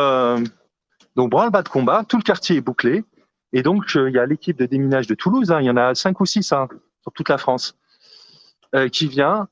donc 1.14 1.30
branle-bas 1.30 1.62
de 1.62 1.68
combat. 1.68 2.04
Tout 2.04 2.16
le 2.16 2.22
quartier 2.22 2.56
est 2.56 2.60
bouclé. 2.60 3.04
Et 3.52 3.62
donc, 3.62 3.94
il 3.94 4.12
y 4.14 4.18
a 4.18 4.24
l'équipe 4.24 4.56
de 4.56 4.64
déminage 4.64 5.06
de 5.06 5.14
Toulouse, 5.14 5.52
hein, 5.52 5.60
il 5.60 5.66
y 5.66 5.70
en 5.70 5.76
a 5.76 5.94
cinq 5.94 6.20
ou 6.20 6.26
six 6.26 6.52
hein, 6.52 6.68
sur 7.02 7.12
toute 7.12 7.28
la 7.28 7.36
France, 7.36 7.76
qui 8.90 9.08
vient 9.08 9.46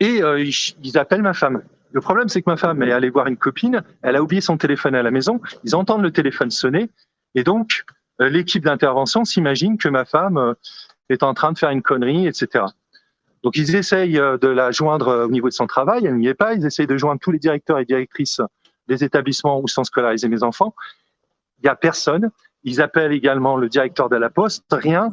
et 0.00 0.22
euh, 0.22 0.42
ils, 0.42 0.98
appellent 0.98 1.22
ma 1.22 1.34
femme. 1.34 1.62
Le 1.92 2.00
problème, 2.00 2.28
c'est 2.28 2.42
que 2.42 2.50
ma 2.50 2.56
femme 2.56 2.82
est 2.82 2.92
allée 2.92 3.10
voir 3.10 3.26
une 3.26 3.36
copine, 3.36 3.82
elle 4.02 4.16
a 4.16 4.22
oublié 4.22 4.40
son 4.40 4.56
téléphone 4.56 4.94
à 4.94 5.02
la 5.02 5.10
maison, 5.10 5.40
ils 5.64 5.74
entendent 5.74 6.02
le 6.02 6.12
téléphone 6.12 6.50
sonner, 6.50 6.88
et 7.34 7.44
donc 7.44 7.84
euh, 8.20 8.28
l'équipe 8.28 8.64
d'intervention 8.64 9.24
s'imagine 9.24 9.78
que 9.78 9.88
ma 9.88 10.04
femme 10.04 10.36
euh, 10.36 10.54
est 11.08 11.22
en 11.22 11.34
train 11.34 11.52
de 11.52 11.58
faire 11.58 11.70
une 11.70 11.82
connerie, 11.82 12.26
etc. 12.26 12.64
Donc 13.42 13.56
ils 13.56 13.74
essayent 13.74 14.18
euh, 14.18 14.38
de 14.38 14.48
la 14.48 14.70
joindre 14.70 15.26
au 15.26 15.30
niveau 15.30 15.48
de 15.48 15.54
son 15.54 15.66
travail, 15.66 16.06
elle 16.06 16.16
n'y 16.16 16.28
est 16.28 16.34
pas, 16.34 16.54
ils 16.54 16.64
essayent 16.66 16.86
de 16.86 16.96
joindre 16.96 17.20
tous 17.20 17.32
les 17.32 17.38
directeurs 17.38 17.78
et 17.78 17.84
directrices 17.84 18.40
des 18.88 19.04
établissements 19.04 19.60
où 19.60 19.68
sont 19.68 19.84
scolarisés 19.84 20.28
mes 20.28 20.42
enfants. 20.42 20.74
Il 21.58 21.64
n'y 21.64 21.70
a 21.70 21.76
personne. 21.76 22.30
Ils 22.64 22.82
appellent 22.82 23.12
également 23.12 23.56
le 23.56 23.68
directeur 23.68 24.08
de 24.08 24.16
la 24.16 24.28
poste, 24.28 24.64
rien. 24.70 25.12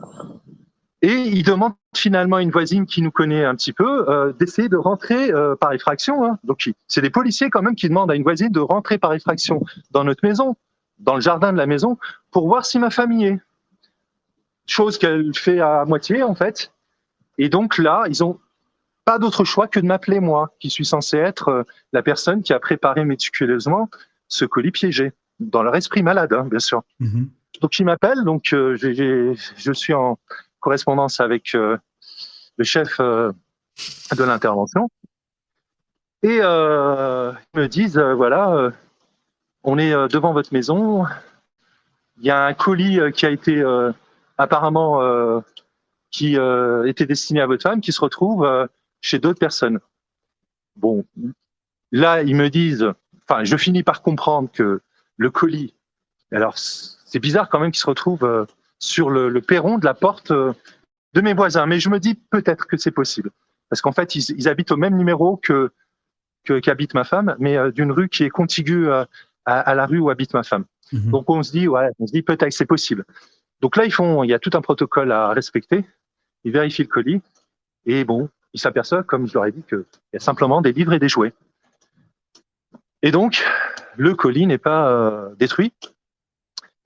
Et 1.08 1.14
ils 1.38 1.44
demandent 1.44 1.76
finalement 1.96 2.36
à 2.36 2.42
une 2.42 2.52
voisine 2.52 2.86
qui 2.86 3.02
nous 3.02 3.12
connaît 3.12 3.46
un 3.46 3.56
petit 3.56 3.72
peu 3.72 4.10
euh, 4.10 4.34
d'essayer 4.34 4.68
de 4.68 4.76
rentrer 4.76 5.32
euh, 5.32 5.56
par 5.56 5.72
effraction. 5.72 6.26
Hein. 6.26 6.38
Donc 6.44 6.66
ils- 6.66 6.74
c'est 6.88 7.02
des 7.02 7.10
policiers 7.10 7.50
quand 7.50 7.62
même 7.62 7.76
qui 7.76 7.88
demandent 7.88 8.12
à 8.12 8.16
une 8.16 8.24
voisine 8.24 8.50
de 8.52 8.60
rentrer 8.60 8.98
par 8.98 9.14
effraction 9.14 9.64
dans 9.92 10.04
notre 10.04 10.26
maison, 10.28 10.56
dans 11.00 11.16
le 11.16 11.22
jardin 11.22 11.54
de 11.54 11.58
la 11.58 11.66
maison, 11.66 11.98
pour 12.32 12.48
voir 12.48 12.66
si 12.66 12.78
ma 12.78 12.90
famille 12.90 13.26
est. 13.26 13.40
Chose 14.66 14.98
qu'elle 14.98 15.34
fait 15.34 15.62
à 15.62 15.86
moitié 15.86 16.24
en 16.24 16.36
fait. 16.36 16.74
Et 17.38 17.48
donc 17.48 17.78
là, 17.78 18.04
ils 18.10 18.22
ont 18.24 18.38
pas 19.06 19.18
d'autre 19.18 19.46
choix 19.46 19.68
que 19.70 19.80
de 19.80 19.86
m'appeler 19.86 20.20
moi, 20.20 20.54
qui 20.60 20.70
suis 20.70 20.84
censé 20.86 21.16
être 21.18 21.48
euh, 21.48 21.64
la 21.94 22.04
personne 22.04 22.42
qui 22.44 22.52
a 22.52 22.60
préparé 22.60 23.06
méticuleusement 23.06 23.90
ce 24.28 24.44
colis 24.44 24.72
piégé, 24.72 25.14
dans 25.40 25.64
leur 25.64 25.74
esprit 25.78 26.04
malade, 26.04 26.34
hein, 26.34 26.46
bien 26.50 26.60
sûr. 26.60 26.82
Mhm. 27.00 27.30
Donc 27.62 27.80
il 27.80 27.86
m'appelle, 27.86 28.26
donc 28.26 28.52
euh, 28.52 28.76
je 28.76 29.72
suis 29.72 29.94
en 29.94 30.20
correspondance 30.60 31.20
avec 31.20 31.56
euh, 31.56 31.78
le 32.58 32.64
chef 32.64 33.00
euh, 33.00 33.32
de 34.16 34.24
l'intervention. 34.24 34.90
Et 36.24 36.40
euh, 36.42 37.32
ils 37.54 37.60
me 37.60 37.68
disent, 37.68 38.00
voilà, 38.00 38.72
on 39.64 39.78
est 39.78 39.92
devant 40.10 40.34
votre 40.34 40.52
maison. 40.52 41.06
Il 42.18 42.26
y 42.26 42.32
a 42.32 42.46
un 42.46 42.54
colis 42.54 43.00
qui 43.14 43.26
a 43.26 43.30
été 43.30 43.64
apparemment 44.40 45.44
qui 46.10 46.36
était 46.86 47.06
destiné 47.06 47.42
à 47.42 47.46
votre 47.46 47.62
femme 47.62 47.82
qui 47.82 47.92
se 47.92 48.02
retrouve 48.02 48.68
chez 49.00 49.20
d'autres 49.20 49.40
personnes. 49.40 49.80
Bon, 50.76 51.06
là 51.92 52.24
ils 52.24 52.36
me 52.36 52.50
disent, 52.50 52.92
enfin 53.30 53.44
je 53.44 53.56
finis 53.56 53.84
par 53.84 54.02
comprendre 54.02 54.50
que 54.52 54.82
le 55.18 55.30
colis, 55.30 55.76
alors 56.32 56.58
c'est 56.58 57.20
bizarre 57.20 57.48
quand 57.48 57.60
même 57.60 57.72
qu'il 57.72 57.82
se 57.82 57.88
retrouve 57.88 58.48
sur 58.80 59.10
le, 59.10 59.30
le 59.30 59.41
perron 59.41 59.78
de 59.78 59.86
la 59.86 59.94
porte 59.94 60.32
euh, 60.32 60.54
de 61.14 61.22
mes 61.22 61.34
voisins, 61.34 61.66
mais 61.66 61.80
je 61.80 61.90
me 61.90 61.99
dis 61.99 62.16
peut-être 62.16 62.68
que 62.68 62.78
c'est 62.78 62.91
possible 62.91 63.32
parce 63.70 63.82
qu'en 63.82 63.91
fait 63.91 64.16
ils, 64.16 64.32
ils 64.38 64.48
habitent 64.48 64.72
au 64.72 64.78
même 64.78 64.95
numéro 64.95 65.38
que 65.38 65.72
qu'habite 66.62 66.94
ma 66.94 67.04
femme, 67.04 67.36
mais 67.40 67.58
euh, 67.58 67.72
d'une 67.72 67.91
rue 67.91 68.08
qui 68.08 68.24
est 68.24 68.30
contiguë 68.30 68.90
à, 68.90 69.08
à 69.45 69.76
la 69.76 69.86
rue 69.86 69.99
où 69.99 70.10
habite 70.10 70.34
ma 70.34 70.44
femme. 70.44 70.66
Mhm. 70.91 71.12
Donc 71.12 71.30
on 71.30 71.44
se 71.44 71.52
dit, 71.52 71.68
ouais, 71.68 71.90
on 71.99 72.08
se 72.08 72.14
dit 72.14 72.22
peut-être 72.22 72.49
que 72.49 72.56
c'est 72.56 72.66
possible. 72.66 73.06
Donc 73.62 73.76
là, 73.76 73.86
ils 73.86 73.91
font, 73.91 74.24
il 74.24 74.30
y 74.30 74.34
a 74.34 74.40
tout 74.40 74.52
un 74.54 74.62
protocole 74.62 75.12
à 75.12 75.30
respecter. 75.30 75.86
Ils 76.44 76.52
vérifient 76.52 76.84
le 76.84 76.88
colis 76.88 77.22
et 77.86 78.04
bon, 78.04 78.30
ils 78.54 78.60
s'aperçoivent, 78.60 79.04
comme 79.04 79.28
je 79.28 79.34
leur 79.34 79.45
ai 79.45 79.52
dit, 79.52 79.64
qu'il 79.64 79.84
y 80.14 80.18
a 80.18 80.20
simplement 80.20 80.62
des 80.62 80.74
livres 80.74 80.94
et 80.94 80.99
des 80.99 81.10
jouets. 81.10 81.34
Et 83.02 83.12
donc, 83.12 83.44
le 83.95 84.16
colis 84.16 84.48
n'est 84.48 84.58
pas 84.58 84.90
euh, 84.90 85.36
détruit 85.36 85.74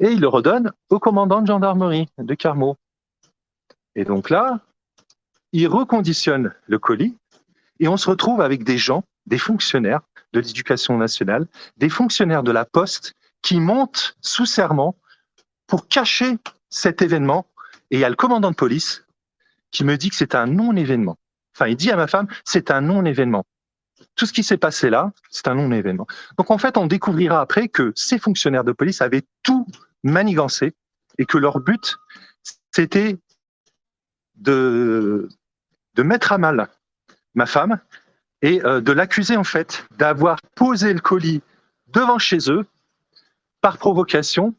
et 0.01 0.11
ils 0.11 0.19
le 0.19 0.27
redonnent 0.27 0.71
au 0.89 0.99
commandant 0.99 1.41
de 1.41 1.47
gendarmerie 1.47 2.09
de 2.17 2.33
Carmaux. 2.33 2.75
Et 3.95 4.03
donc 4.03 4.29
là, 4.29 4.59
ils 5.53 5.67
reconditionnent 5.67 6.53
le 6.65 6.79
colis 6.79 7.15
et 7.79 7.87
on 7.87 7.97
se 7.97 8.09
retrouve 8.09 8.41
avec 8.41 8.63
des 8.63 8.77
gens, 8.77 9.03
des 9.27 9.37
fonctionnaires 9.37 10.01
de 10.33 10.39
l'éducation 10.39 10.97
nationale, 10.97 11.47
des 11.77 11.89
fonctionnaires 11.89 12.43
de 12.43 12.51
la 12.51 12.65
poste 12.65 13.13
qui 13.41 13.59
montent 13.59 14.15
sous 14.21 14.45
serment 14.45 14.95
pour 15.67 15.87
cacher 15.87 16.37
cet 16.69 17.01
événement. 17.01 17.45
Et 17.91 17.97
il 17.97 17.99
y 17.99 18.05
a 18.05 18.09
le 18.09 18.15
commandant 18.15 18.51
de 18.51 18.55
police 18.55 19.05
qui 19.71 19.83
me 19.83 19.97
dit 19.97 20.09
que 20.09 20.15
c'est 20.15 20.35
un 20.35 20.47
non-événement. 20.47 21.17
Enfin, 21.55 21.67
il 21.67 21.75
dit 21.75 21.91
à 21.91 21.95
ma 21.95 22.07
femme, 22.07 22.27
c'est 22.43 22.71
un 22.71 22.81
non-événement. 22.81 23.43
Tout 24.15 24.25
ce 24.25 24.33
qui 24.33 24.43
s'est 24.43 24.57
passé 24.57 24.89
là, 24.89 25.11
c'est 25.29 25.47
un 25.47 25.55
non-événement. 25.55 26.07
Donc 26.37 26.49
en 26.49 26.57
fait, 26.57 26.77
on 26.77 26.87
découvrira 26.87 27.41
après 27.41 27.67
que 27.67 27.91
ces 27.95 28.17
fonctionnaires 28.17 28.63
de 28.63 28.71
police 28.71 29.01
avaient 29.01 29.23
tout 29.43 29.67
manigancé 30.03 30.73
et 31.17 31.25
que 31.25 31.37
leur 31.37 31.59
but, 31.59 31.97
c'était 32.71 33.17
de, 34.35 35.29
de 35.95 36.03
mettre 36.03 36.31
à 36.31 36.37
mal 36.37 36.69
ma 37.35 37.45
femme 37.45 37.79
et 38.41 38.63
euh, 38.65 38.81
de 38.81 38.91
l'accuser 38.91 39.37
en 39.37 39.43
fait 39.43 39.85
d'avoir 39.97 40.41
posé 40.55 40.93
le 40.93 40.99
colis 40.99 41.41
devant 41.87 42.17
chez 42.17 42.49
eux 42.49 42.65
par 43.61 43.77
provocation 43.77 44.55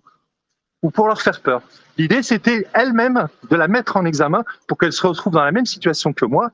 ou 0.83 0.91
pour 0.91 1.07
leur 1.07 1.21
faire 1.23 1.41
peur. 1.41 1.63
L'idée, 1.99 2.23
c'était 2.23 2.67
elle-même 2.73 3.29
de 3.51 3.57
la 3.57 3.69
mettre 3.69 3.97
en 3.97 4.05
examen 4.05 4.45
pour 4.67 4.79
qu'elle 4.79 4.93
se 4.93 5.07
retrouve 5.07 5.33
dans 5.33 5.45
la 5.45 5.53
même 5.53 5.67
situation 5.67 6.13
que 6.13 6.25
moi. 6.25 6.51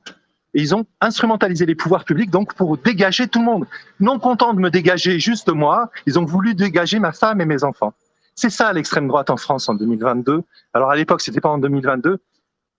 Et 0.53 0.61
ils 0.61 0.73
ont 0.73 0.85
instrumentalisé 0.99 1.65
les 1.65 1.75
pouvoirs 1.75 2.05
publics 2.05 2.31
donc 2.31 2.55
pour 2.55 2.77
dégager 2.77 3.27
tout 3.27 3.39
le 3.39 3.45
monde. 3.45 3.67
Non 3.99 4.19
content 4.19 4.53
de 4.53 4.59
me 4.59 4.71
dégager 4.71 5.19
juste 5.19 5.49
moi, 5.49 5.91
ils 6.07 6.17
ont 6.17 6.25
voulu 6.25 6.55
dégager 6.55 6.99
ma 6.99 7.11
femme 7.11 7.39
et 7.41 7.45
mes 7.45 7.63
enfants. 7.63 7.93
C'est 8.41 8.49
ça 8.49 8.71
l'extrême 8.71 9.09
droite 9.09 9.29
en 9.31 9.35
France 9.35 9.67
en 9.67 9.73
2022. 9.73 10.43
Alors 10.73 10.89
à 10.89 10.95
l'époque, 10.95 11.19
c'était 11.19 11.41
pas 11.41 11.49
en 11.49 11.57
2022, 11.57 12.19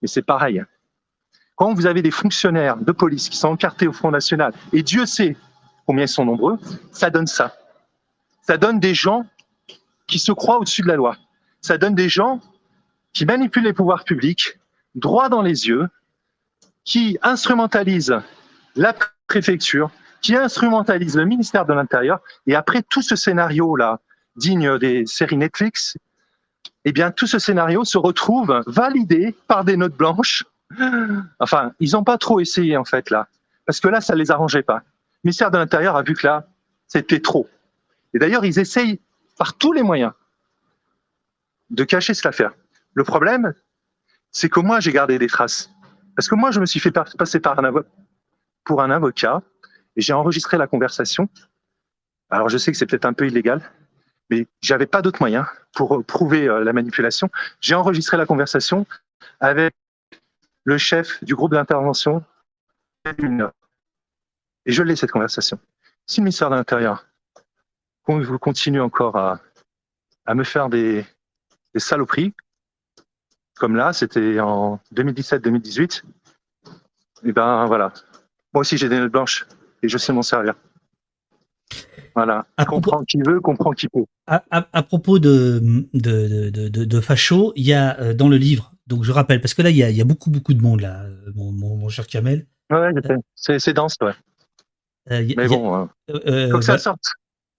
mais 0.01 0.07
c'est 0.07 0.23
pareil. 0.23 0.63
Quand 1.55 1.75
vous 1.75 1.85
avez 1.85 2.01
des 2.01 2.09
fonctionnaires 2.09 2.77
de 2.77 2.91
police 2.91 3.29
qui 3.29 3.37
sont 3.37 3.49
encartés 3.49 3.87
au 3.87 3.93
Front 3.93 4.09
National, 4.09 4.53
et 4.73 4.81
Dieu 4.81 5.05
sait 5.05 5.37
combien 5.85 6.05
ils 6.05 6.07
sont 6.07 6.25
nombreux, 6.25 6.57
ça 6.91 7.11
donne 7.11 7.27
ça. 7.27 7.55
Ça 8.41 8.57
donne 8.57 8.79
des 8.79 8.95
gens 8.95 9.27
qui 10.07 10.17
se 10.17 10.31
croient 10.31 10.57
au-dessus 10.57 10.81
de 10.81 10.87
la 10.87 10.95
loi. 10.95 11.15
Ça 11.61 11.77
donne 11.77 11.93
des 11.93 12.09
gens 12.09 12.39
qui 13.13 13.27
manipulent 13.27 13.65
les 13.65 13.73
pouvoirs 13.73 14.03
publics 14.03 14.57
droit 14.95 15.29
dans 15.29 15.43
les 15.43 15.67
yeux, 15.67 15.87
qui 16.85 17.19
instrumentalisent 17.21 18.19
la 18.75 18.95
préfecture, 19.27 19.91
qui 20.21 20.35
instrumentalisent 20.35 21.17
le 21.17 21.25
ministère 21.25 21.67
de 21.67 21.73
l'Intérieur. 21.73 22.19
Et 22.47 22.55
après 22.55 22.81
tout 22.81 23.03
ce 23.03 23.15
scénario-là, 23.15 23.99
digne 24.35 24.77
des 24.77 25.05
séries 25.05 25.37
Netflix, 25.37 25.97
eh 26.85 26.91
bien, 26.91 27.11
tout 27.11 27.27
ce 27.27 27.39
scénario 27.39 27.83
se 27.83 27.97
retrouve 27.97 28.63
validé 28.65 29.35
par 29.47 29.63
des 29.63 29.77
notes 29.77 29.95
blanches. 29.95 30.43
Enfin, 31.39 31.73
ils 31.79 31.91
n'ont 31.91 32.03
pas 32.03 32.17
trop 32.17 32.39
essayé, 32.39 32.77
en 32.77 32.85
fait, 32.85 33.09
là. 33.09 33.27
Parce 33.65 33.79
que 33.79 33.87
là, 33.87 34.01
ça 34.01 34.15
les 34.15 34.31
arrangeait 34.31 34.63
pas. 34.63 34.77
Le 35.23 35.27
ministère 35.27 35.51
de 35.51 35.57
l'Intérieur 35.57 35.95
a 35.95 36.03
vu 36.03 36.13
que 36.13 36.25
là, 36.25 36.47
c'était 36.87 37.19
trop. 37.19 37.47
Et 38.13 38.19
d'ailleurs, 38.19 38.45
ils 38.45 38.57
essayent 38.57 38.99
par 39.37 39.57
tous 39.57 39.73
les 39.73 39.83
moyens 39.83 40.13
de 41.69 41.83
cacher 41.83 42.13
cette 42.13 42.25
affaire. 42.25 42.53
Le 42.93 43.03
problème, 43.03 43.53
c'est 44.31 44.49
que 44.49 44.59
moi, 44.59 44.79
j'ai 44.79 44.91
gardé 44.91 45.19
des 45.19 45.27
traces. 45.27 45.69
Parce 46.15 46.27
que 46.27 46.35
moi, 46.35 46.51
je 46.51 46.59
me 46.59 46.65
suis 46.65 46.79
fait 46.79 46.91
passer 46.91 47.39
par 47.39 47.61
pour 48.65 48.81
un 48.81 48.91
avocat 48.91 49.41
et 49.95 50.01
j'ai 50.01 50.13
enregistré 50.13 50.57
la 50.57 50.67
conversation. 50.67 51.29
Alors, 52.29 52.49
je 52.49 52.57
sais 52.57 52.71
que 52.71 52.77
c'est 52.77 52.85
peut-être 52.85 53.05
un 53.05 53.13
peu 53.13 53.27
illégal, 53.27 53.61
mais 54.31 54.47
j'avais 54.61 54.87
pas 54.87 55.01
d'autre 55.01 55.21
moyen 55.21 55.45
pour 55.73 55.97
euh, 55.97 56.03
prouver 56.03 56.47
euh, 56.47 56.63
la 56.63 56.73
manipulation. 56.73 57.29
J'ai 57.59 57.75
enregistré 57.75 58.17
la 58.17 58.25
conversation 58.25 58.87
avec 59.39 59.75
le 60.63 60.77
chef 60.77 61.23
du 61.23 61.35
groupe 61.35 61.51
d'intervention. 61.51 62.23
Et 63.05 64.71
je 64.71 64.83
l'ai, 64.83 64.95
cette 64.95 65.11
conversation. 65.11 65.59
Si 66.07 66.21
le 66.21 66.25
ministère 66.25 66.49
de 66.49 66.55
l'Intérieur 66.55 67.05
continue 68.39 68.81
encore 68.81 69.15
à, 69.15 69.39
me 70.33 70.43
faire 70.43 70.69
des, 70.69 71.05
saloperies, 71.75 72.33
comme 73.55 73.75
là, 73.75 73.93
c'était 73.93 74.39
en 74.39 74.79
2017-2018, 74.93 76.03
et 77.23 77.31
ben 77.31 77.65
voilà. 77.65 77.93
Moi 78.53 78.61
aussi, 78.61 78.77
j'ai 78.77 78.89
des 78.89 78.99
notes 78.99 79.11
blanches 79.11 79.45
et 79.81 79.89
je 79.89 79.97
sais 79.97 80.13
m'en 80.13 80.21
servir. 80.21 80.55
Voilà. 82.15 82.45
À 82.57 82.65
propos- 82.65 82.89
Comprends 82.91 83.03
qui 83.05 83.17
veut, 83.21 83.39
comprends 83.39 83.71
qui 83.71 83.87
peut. 83.87 84.05
À, 84.27 84.43
à- 84.51 84.67
à 84.73 84.83
propos 84.83 85.19
de, 85.19 85.61
de, 85.93 86.49
de, 86.49 86.67
de, 86.67 86.85
de 86.85 86.99
facho, 86.99 87.53
il 87.55 87.65
y 87.65 87.73
a 87.73 87.99
euh, 87.99 88.13
dans 88.13 88.27
le 88.29 88.37
livre, 88.37 88.73
donc 88.87 89.03
je 89.03 89.11
rappelle, 89.11 89.39
parce 89.41 89.53
que 89.53 89.61
là, 89.61 89.69
il 89.69 89.77
y 89.77 89.83
a, 89.83 89.89
il 89.89 89.95
y 89.95 90.01
a 90.01 90.05
beaucoup, 90.05 90.29
beaucoup 90.29 90.53
de 90.53 90.61
monde, 90.61 90.81
là, 90.81 91.03
euh, 91.03 91.31
mon, 91.35 91.51
mon, 91.51 91.75
mon 91.77 91.89
cher 91.89 92.07
Kamel. 92.07 92.45
Ouais. 92.69 92.91
C'est, 93.35 93.73
dense, 93.73 93.95
ouais. 94.01 94.11
Euh, 95.11 95.21
il 95.21 95.31
y 95.31 95.35
Mais 95.35 95.45
il 95.45 95.49
bon, 95.49 95.87
euh, 96.09 96.19
euh, 96.27 96.51
faut 96.51 96.59
que 96.59 96.63
ça 96.65 96.73
bah, 96.73 96.77
sorte. 96.79 97.03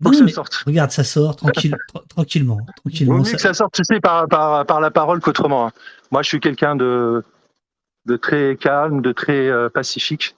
Que 0.04 0.14
ça 0.14 0.28
sorte. 0.28 0.54
Regarde, 0.66 0.90
ça 0.90 1.04
sort 1.04 1.36
tranquille, 1.36 1.74
tra- 1.94 2.06
tranquillement. 2.08 2.56
Vaut 2.56 2.64
tranquillement 2.84 3.18
mieux 3.18 3.24
ça- 3.24 3.32
que 3.36 3.40
ça 3.42 3.54
sorte, 3.54 3.74
tu 3.74 3.82
sais, 3.84 4.00
par, 4.00 4.28
par, 4.28 4.64
par 4.66 4.80
la 4.80 4.90
parole 4.90 5.20
qu'autrement. 5.20 5.66
hein. 5.68 5.72
Moi, 6.10 6.22
je 6.22 6.28
suis 6.28 6.40
quelqu'un 6.40 6.76
de, 6.76 7.22
de 8.06 8.16
très 8.16 8.56
calme, 8.56 9.00
de 9.00 9.12
très 9.12 9.48
euh, 9.48 9.68
pacifique. 9.68 10.36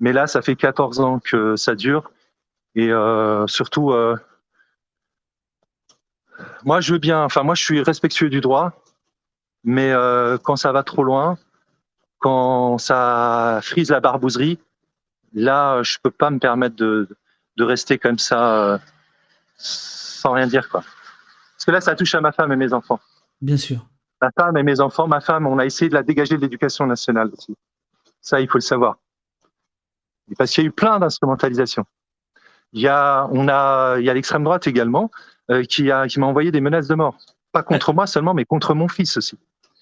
Mais 0.00 0.12
là, 0.12 0.26
ça 0.26 0.42
fait 0.42 0.56
14 0.56 1.00
ans 1.00 1.20
que 1.20 1.56
ça 1.56 1.74
dure. 1.74 2.10
Et 2.76 2.92
euh, 2.92 3.46
surtout, 3.46 3.90
euh, 3.90 4.16
moi, 6.62 6.80
je 6.80 6.92
veux 6.92 6.98
bien, 6.98 7.24
enfin, 7.24 7.42
moi, 7.42 7.54
je 7.54 7.64
suis 7.64 7.82
respectueux 7.82 8.28
du 8.28 8.40
droit. 8.40 8.72
Mais 9.64 9.90
euh, 9.90 10.38
quand 10.38 10.56
ça 10.56 10.70
va 10.70 10.84
trop 10.84 11.02
loin, 11.02 11.38
quand 12.18 12.78
ça 12.78 13.60
frise 13.62 13.90
la 13.90 14.00
barbouzerie, 14.00 14.60
là, 15.32 15.82
je 15.82 15.96
peux 16.00 16.10
pas 16.10 16.30
me 16.30 16.38
permettre 16.38 16.76
de, 16.76 17.08
de 17.56 17.64
rester 17.64 17.98
comme 17.98 18.18
ça 18.18 18.80
sans 19.56 20.32
rien 20.32 20.46
dire, 20.46 20.68
quoi. 20.68 20.82
Parce 20.82 21.64
que 21.64 21.70
là, 21.70 21.80
ça 21.80 21.96
touche 21.96 22.14
à 22.14 22.20
ma 22.20 22.30
femme 22.30 22.52
et 22.52 22.56
mes 22.56 22.74
enfants. 22.74 23.00
Bien 23.40 23.56
sûr. 23.56 23.86
Ma 24.20 24.30
femme 24.38 24.56
et 24.58 24.62
mes 24.62 24.80
enfants, 24.80 25.08
ma 25.08 25.20
femme, 25.20 25.46
on 25.46 25.58
a 25.58 25.64
essayé 25.64 25.88
de 25.88 25.94
la 25.94 26.02
dégager 26.02 26.36
de 26.36 26.42
l'éducation 26.42 26.86
nationale 26.86 27.30
aussi. 27.36 27.56
Ça, 28.20 28.40
il 28.40 28.48
faut 28.48 28.58
le 28.58 28.62
savoir. 28.62 28.98
Parce 30.36 30.50
qu'il 30.50 30.64
y 30.64 30.66
a 30.66 30.68
eu 30.68 30.72
plein 30.72 30.98
d'instrumentalisation. 30.98 31.86
Il 32.76 32.82
y 32.82 32.88
a, 32.88 33.26
on 33.32 33.48
a, 33.48 33.96
il 33.98 34.04
y 34.04 34.10
a 34.10 34.14
l'extrême 34.14 34.44
droite 34.44 34.66
également 34.66 35.10
euh, 35.50 35.64
qui 35.64 35.90
a, 35.90 36.06
qui 36.06 36.20
m'a 36.20 36.26
envoyé 36.26 36.52
des 36.52 36.60
menaces 36.60 36.86
de 36.88 36.94
mort. 36.94 37.16
Pas 37.52 37.62
contre 37.62 37.92
moi 37.94 38.06
seulement, 38.06 38.34
mais 38.34 38.44
contre 38.44 38.74
mon 38.74 38.86
fils 38.86 39.16
aussi. 39.16 39.36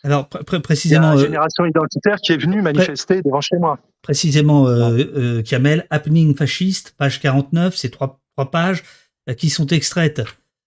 Alors, 0.05 0.29
pr- 0.29 0.45
pr- 0.45 0.51
Il 0.51 0.53
y 0.53 0.57
a 0.57 0.61
précisément, 0.61 1.13
une 1.13 1.19
euh, 1.19 1.23
génération 1.23 1.65
identitaire 1.67 2.19
qui 2.19 2.33
est 2.33 2.37
venue 2.37 2.63
manifester 2.63 3.21
devant 3.23 3.41
chez 3.41 3.57
moi. 3.59 3.79
précisément 4.03 4.69
euh, 4.69 5.43
Kamel, 5.43 5.87
Happening 5.91 6.37
fasciste, 6.37 6.95
page 6.97 7.21
49, 7.21 7.75
c'est 7.75 7.91
trois, 7.91 8.21
trois 8.37 8.51
pages 8.51 8.85
qui 9.39 9.51
sont 9.51 9.67
extraites 9.67 10.23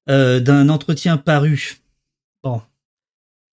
d'un 0.08 0.70
entretien 0.70 1.18
paru 1.18 1.78
bon, 2.44 2.62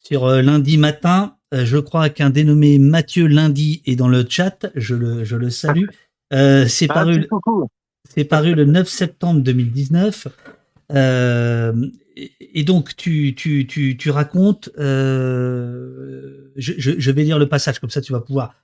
sur 0.00 0.26
lundi 0.28 0.78
matin. 0.78 1.36
Je 1.52 1.76
crois 1.78 2.08
qu'un 2.08 2.30
dénommé 2.30 2.78
Mathieu 2.78 3.26
Lundi 3.26 3.82
est 3.86 3.96
dans 3.96 4.08
le 4.08 4.24
chat, 4.28 4.66
je 4.74 4.94
le, 4.94 5.24
je 5.24 5.36
le 5.36 5.50
salue. 5.50 5.86
Euh, 6.32 6.66
c'est 6.66 6.86
Ah, 6.90 6.94
paru, 6.94 7.26
coucou. 7.28 7.68
C'est 8.14 8.24
paru 8.24 8.54
le 8.54 8.64
9 8.64 8.88
septembre 8.88 9.40
2019. 9.40 10.28
Euh, 10.92 11.72
et 12.16 12.62
donc 12.62 12.94
tu 12.96 13.34
tu 13.34 13.66
tu 13.66 13.96
tu 13.96 14.10
racontes. 14.10 14.70
Euh, 14.78 16.52
je, 16.56 16.72
je, 16.76 17.10
vais 17.10 17.24
lire 17.24 17.38
le 17.38 17.48
passage 17.48 17.78
comme 17.80 17.90
ça, 17.90 18.00
tu 18.00 18.12
vas 18.12 18.20
pouvoir 18.20 18.54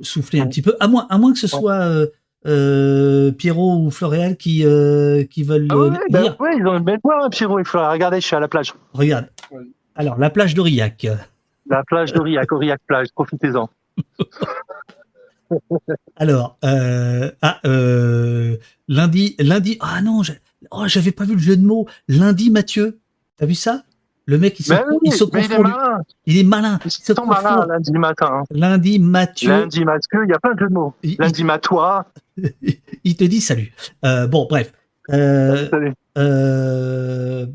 souffler 0.00 0.40
un 0.40 0.46
petit 0.46 0.62
peu. 0.62 0.76
À 0.80 0.88
moins 0.88 1.06
à 1.10 1.18
moins 1.18 1.32
que 1.32 1.38
ce 1.38 1.48
soit 1.48 1.80
euh, 1.80 2.06
euh, 2.46 3.32
Pierrot 3.32 3.84
ou 3.84 3.90
Floréal 3.90 4.36
qui, 4.36 4.64
euh, 4.64 5.24
qui 5.24 5.42
veulent 5.42 5.66
Ah 5.70 5.74
le 5.74 5.80
ouais, 5.80 5.98
bah 6.10 6.22
lire 6.22 6.40
ouais, 6.40 6.56
ils 6.56 6.66
ont 6.66 6.76
une 6.76 6.84
belle 6.84 7.00
voix, 7.02 7.24
hein, 7.24 7.28
Pierrot 7.30 7.58
et 7.58 7.64
Flora. 7.64 7.92
Regardez, 7.92 8.20
je 8.20 8.26
suis 8.26 8.36
à 8.36 8.40
la 8.40 8.48
plage. 8.48 8.72
Regarde. 8.92 9.26
Alors, 9.94 10.18
la 10.18 10.30
plage 10.30 10.54
d'Aurillac. 10.54 11.06
La 11.68 11.84
plage 11.84 12.12
d'Aurillac, 12.12 12.50
Aurillac 12.52 12.80
plage, 12.86 13.08
profitez-en. 13.14 13.68
Alors, 16.16 16.58
euh, 16.64 17.30
ah, 17.42 17.60
euh, 17.64 18.56
lundi, 18.88 19.34
lundi, 19.38 19.76
ah 19.80 20.00
non, 20.02 20.22
oh, 20.70 20.84
j'avais 20.86 21.12
pas 21.12 21.24
vu 21.24 21.34
le 21.34 21.40
jeu 21.40 21.56
de 21.56 21.64
mots. 21.64 21.86
Lundi, 22.08 22.50
Mathieu, 22.50 22.98
t'as 23.36 23.46
vu 23.46 23.54
ça? 23.54 23.84
Le 24.26 24.38
mec, 24.38 24.60
il 24.60 24.64
se, 24.64 24.72
Mais 24.72 24.80
oui, 24.90 24.98
il 25.04 25.12
se 25.12 25.24
mais 25.32 25.40
il 25.40 25.44
est 25.44 25.48
confond, 25.48 25.62
malin. 25.62 26.02
Il 26.26 26.38
est 26.38 26.44
malin. 26.44 26.78
Il 26.84 26.90
se 26.90 27.12
confond. 27.12 27.64
lundi 27.68 27.90
matin. 27.92 28.28
hein. 28.30 28.42
Lundi, 28.50 28.98
Mathieu, 29.00 29.48
Lundi 29.48 29.84
masqueux, 29.84 30.24
il 30.24 30.30
y 30.30 30.32
a 30.32 30.38
plein 30.38 30.54
de 30.54 30.60
jeux 30.60 30.68
de 30.68 30.72
mots. 30.74 30.94
il, 31.02 31.16
Lundi 31.18 31.42
matois. 31.42 32.06
il- 33.04 33.16
te 33.16 33.24
dit 33.24 33.40
salut. 33.40 33.72
Euh, 34.04 34.28
bon, 34.28 34.46
bref. 34.48 34.72
Euh, 35.10 35.68
Salut. 35.68 35.94
euh, 36.18 37.46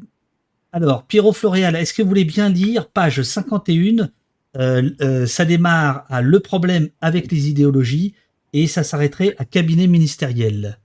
alors, 0.74 1.04
Pierrot 1.04 1.32
Floréal, 1.32 1.76
est-ce 1.78 1.94
que 1.94 2.02
vous 2.02 2.10
voulez 2.10 2.26
bien 2.26 2.50
lire 2.50 2.90
page 2.90 3.22
51 3.22 3.78
euh, 3.78 4.02
euh, 4.02 4.08
Ça 5.28 5.46
démarre 5.46 6.06
à 6.10 6.22
le 6.22 6.40
problème 6.40 6.90
avec 7.02 7.32
les 7.32 7.50
idéologies 7.50 8.14
et 8.54 8.68
ça 8.68 8.84
s'arrêterait 8.84 9.36
à 9.38 9.46
cabinet 9.46 9.88
ministériel. 9.88 10.80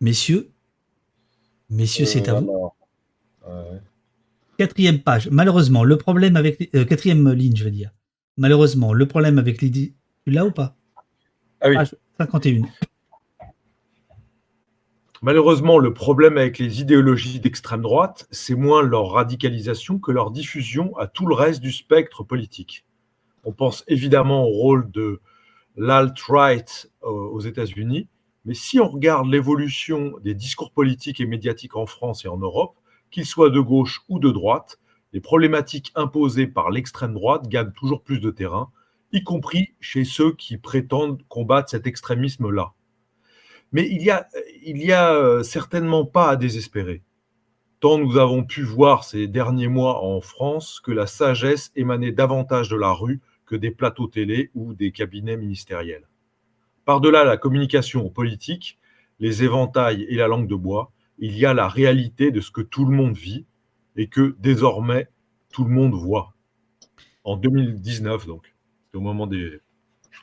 Messieurs, 0.00 0.50
messieurs, 1.70 2.06
c'est 2.06 2.28
à 2.28 2.36
Euh, 2.36 2.40
vous. 2.40 2.70
ouais. 3.46 3.80
Quatrième 4.58 5.00
page. 5.00 5.28
Malheureusement, 5.30 5.82
le 5.84 5.96
problème 5.96 6.36
avec 6.36 6.58
les- 6.60 6.70
euh, 6.76 6.84
quatrième 6.84 7.30
ligne, 7.32 7.56
je 7.56 7.64
veux 7.64 7.70
dire. 7.70 7.90
Malheureusement, 8.36 8.92
le 8.92 9.06
problème 9.06 9.38
avec 9.38 9.60
l'idée. 9.62 9.94
Tu 10.24 10.30
l'as 10.32 10.44
ou 10.46 10.50
pas? 10.52 10.76
Ah 11.60 11.68
oui. 11.68 11.74
Page 11.76 11.96
51. 12.18 12.62
Malheureusement, 15.24 15.78
le 15.78 15.94
problème 15.94 16.36
avec 16.36 16.58
les 16.58 16.80
idéologies 16.80 17.38
d'extrême 17.38 17.82
droite, 17.82 18.26
c'est 18.32 18.56
moins 18.56 18.82
leur 18.82 19.12
radicalisation 19.12 20.00
que 20.00 20.10
leur 20.10 20.32
diffusion 20.32 20.96
à 20.96 21.06
tout 21.06 21.26
le 21.26 21.34
reste 21.36 21.60
du 21.60 21.70
spectre 21.70 22.24
politique. 22.24 22.84
On 23.44 23.52
pense 23.52 23.84
évidemment 23.86 24.42
au 24.44 24.50
rôle 24.50 24.90
de 24.90 25.20
l'alt-right 25.76 26.90
euh, 27.04 27.06
aux 27.06 27.38
États-Unis, 27.38 28.08
mais 28.44 28.54
si 28.54 28.80
on 28.80 28.88
regarde 28.88 29.28
l'évolution 29.28 30.14
des 30.24 30.34
discours 30.34 30.72
politiques 30.72 31.20
et 31.20 31.26
médiatiques 31.26 31.76
en 31.76 31.86
France 31.86 32.24
et 32.24 32.28
en 32.28 32.38
Europe, 32.38 32.74
qu'ils 33.12 33.24
soient 33.26 33.50
de 33.50 33.60
gauche 33.60 34.02
ou 34.08 34.18
de 34.18 34.32
droite, 34.32 34.80
les 35.12 35.20
problématiques 35.20 35.92
imposées 35.94 36.48
par 36.48 36.72
l'extrême 36.72 37.14
droite 37.14 37.46
gagnent 37.46 37.70
toujours 37.70 38.02
plus 38.02 38.18
de 38.18 38.32
terrain, 38.32 38.72
y 39.12 39.22
compris 39.22 39.74
chez 39.78 40.04
ceux 40.04 40.32
qui 40.32 40.56
prétendent 40.56 41.22
combattre 41.28 41.70
cet 41.70 41.86
extrémisme-là. 41.86 42.74
Mais 43.72 43.88
il 43.90 44.02
y 44.02 44.10
a, 44.10 44.28
il 44.62 44.78
y 44.78 44.92
a 44.92 45.14
euh, 45.14 45.42
certainement 45.42 46.04
pas 46.04 46.30
à 46.30 46.36
désespérer. 46.36 47.02
Tant 47.80 47.98
nous 47.98 48.16
avons 48.16 48.44
pu 48.44 48.62
voir 48.62 49.02
ces 49.02 49.26
derniers 49.26 49.68
mois 49.68 50.04
en 50.04 50.20
France 50.20 50.80
que 50.80 50.92
la 50.92 51.06
sagesse 51.06 51.72
émanait 51.74 52.12
davantage 52.12 52.68
de 52.68 52.76
la 52.76 52.92
rue 52.92 53.20
que 53.46 53.56
des 53.56 53.70
plateaux 53.70 54.06
télé 54.06 54.50
ou 54.54 54.72
des 54.74 54.92
cabinets 54.92 55.36
ministériels. 55.36 56.06
Par-delà 56.84 57.24
la 57.24 57.36
communication 57.36 58.08
politique, 58.08 58.78
les 59.18 59.42
éventails 59.42 60.02
et 60.08 60.16
la 60.16 60.28
langue 60.28 60.48
de 60.48 60.54
bois, 60.54 60.92
il 61.18 61.36
y 61.36 61.46
a 61.46 61.54
la 61.54 61.68
réalité 61.68 62.30
de 62.30 62.40
ce 62.40 62.50
que 62.50 62.60
tout 62.60 62.84
le 62.84 62.94
monde 62.94 63.16
vit 63.16 63.46
et 63.96 64.08
que 64.08 64.36
désormais 64.38 65.08
tout 65.52 65.64
le 65.64 65.70
monde 65.70 65.94
voit. 65.94 66.34
En 67.24 67.36
2019, 67.36 68.26
donc, 68.26 68.54
c'est 68.90 68.98
au 68.98 69.00
moment 69.00 69.26
des 69.26 69.60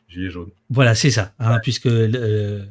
Gilets 0.08 0.30
jaunes. 0.30 0.52
Voilà, 0.70 0.96
c'est 0.96 1.12
ça, 1.12 1.34
hein, 1.40 1.60
puisque 1.62 1.86
euh, 1.86 2.66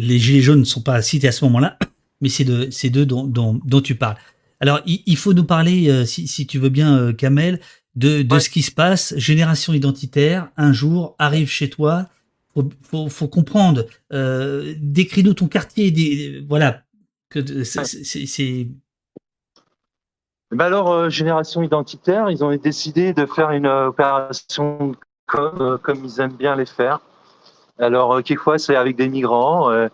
les 0.00 0.18
gilets 0.18 0.40
jaunes 0.42 0.60
ne 0.60 0.64
sont 0.64 0.82
pas 0.82 1.00
cités 1.02 1.28
à 1.28 1.32
ce 1.32 1.44
moment-là, 1.44 1.78
mais 2.20 2.28
c'est 2.28 2.44
de 2.44 2.70
ces 2.70 2.90
deux 2.90 3.06
dont, 3.06 3.24
dont, 3.24 3.60
dont 3.64 3.80
tu 3.80 3.94
parles. 3.94 4.16
Alors, 4.60 4.80
il, 4.86 5.02
il 5.06 5.16
faut 5.16 5.32
nous 5.32 5.44
parler, 5.44 5.88
euh, 5.88 6.04
si, 6.04 6.26
si 6.26 6.46
tu 6.46 6.58
veux 6.58 6.68
bien, 6.68 6.96
euh, 6.96 7.12
Kamel, 7.12 7.60
de, 7.96 8.22
de 8.22 8.34
Ouais. 8.34 8.40
ce 8.40 8.50
qui 8.50 8.62
se 8.62 8.70
passe. 8.70 9.14
Génération 9.16 9.72
identitaire, 9.72 10.48
un 10.56 10.72
jour, 10.72 11.14
arrive 11.18 11.48
chez 11.48 11.70
toi. 11.70 12.06
Faut, 12.54 12.68
faut, 12.82 13.08
faut 13.08 13.28
comprendre. 13.28 13.86
Euh, 14.12 14.74
Décris-nous 14.78 15.34
ton 15.34 15.48
quartier. 15.48 15.90
Des, 15.90 16.44
voilà. 16.48 16.82
Que 17.30 17.62
c'est- 17.64 18.68
Ben 20.50 20.64
alors, 20.66 21.08
Génération 21.10 21.62
Identitaire, 21.62 22.28
ils 22.30 22.42
ont 22.44 22.54
décidé 22.56 23.12
de 23.12 23.24
faire 23.24 23.50
une 23.52 23.66
opération 23.68 24.92
comme, 25.26 25.78
comme 25.82 26.04
ils 26.04 26.20
aiment 26.20 26.36
bien 26.36 26.56
les 26.56 26.66
faire. 26.66 27.00
Alors, 27.80 28.12
euh, 28.14 28.22
quelquefois, 28.22 28.58
c'est 28.58 28.76
avec 28.76 28.96
des 28.96 29.08
migrants. 29.08 29.70
euh, 29.70 29.88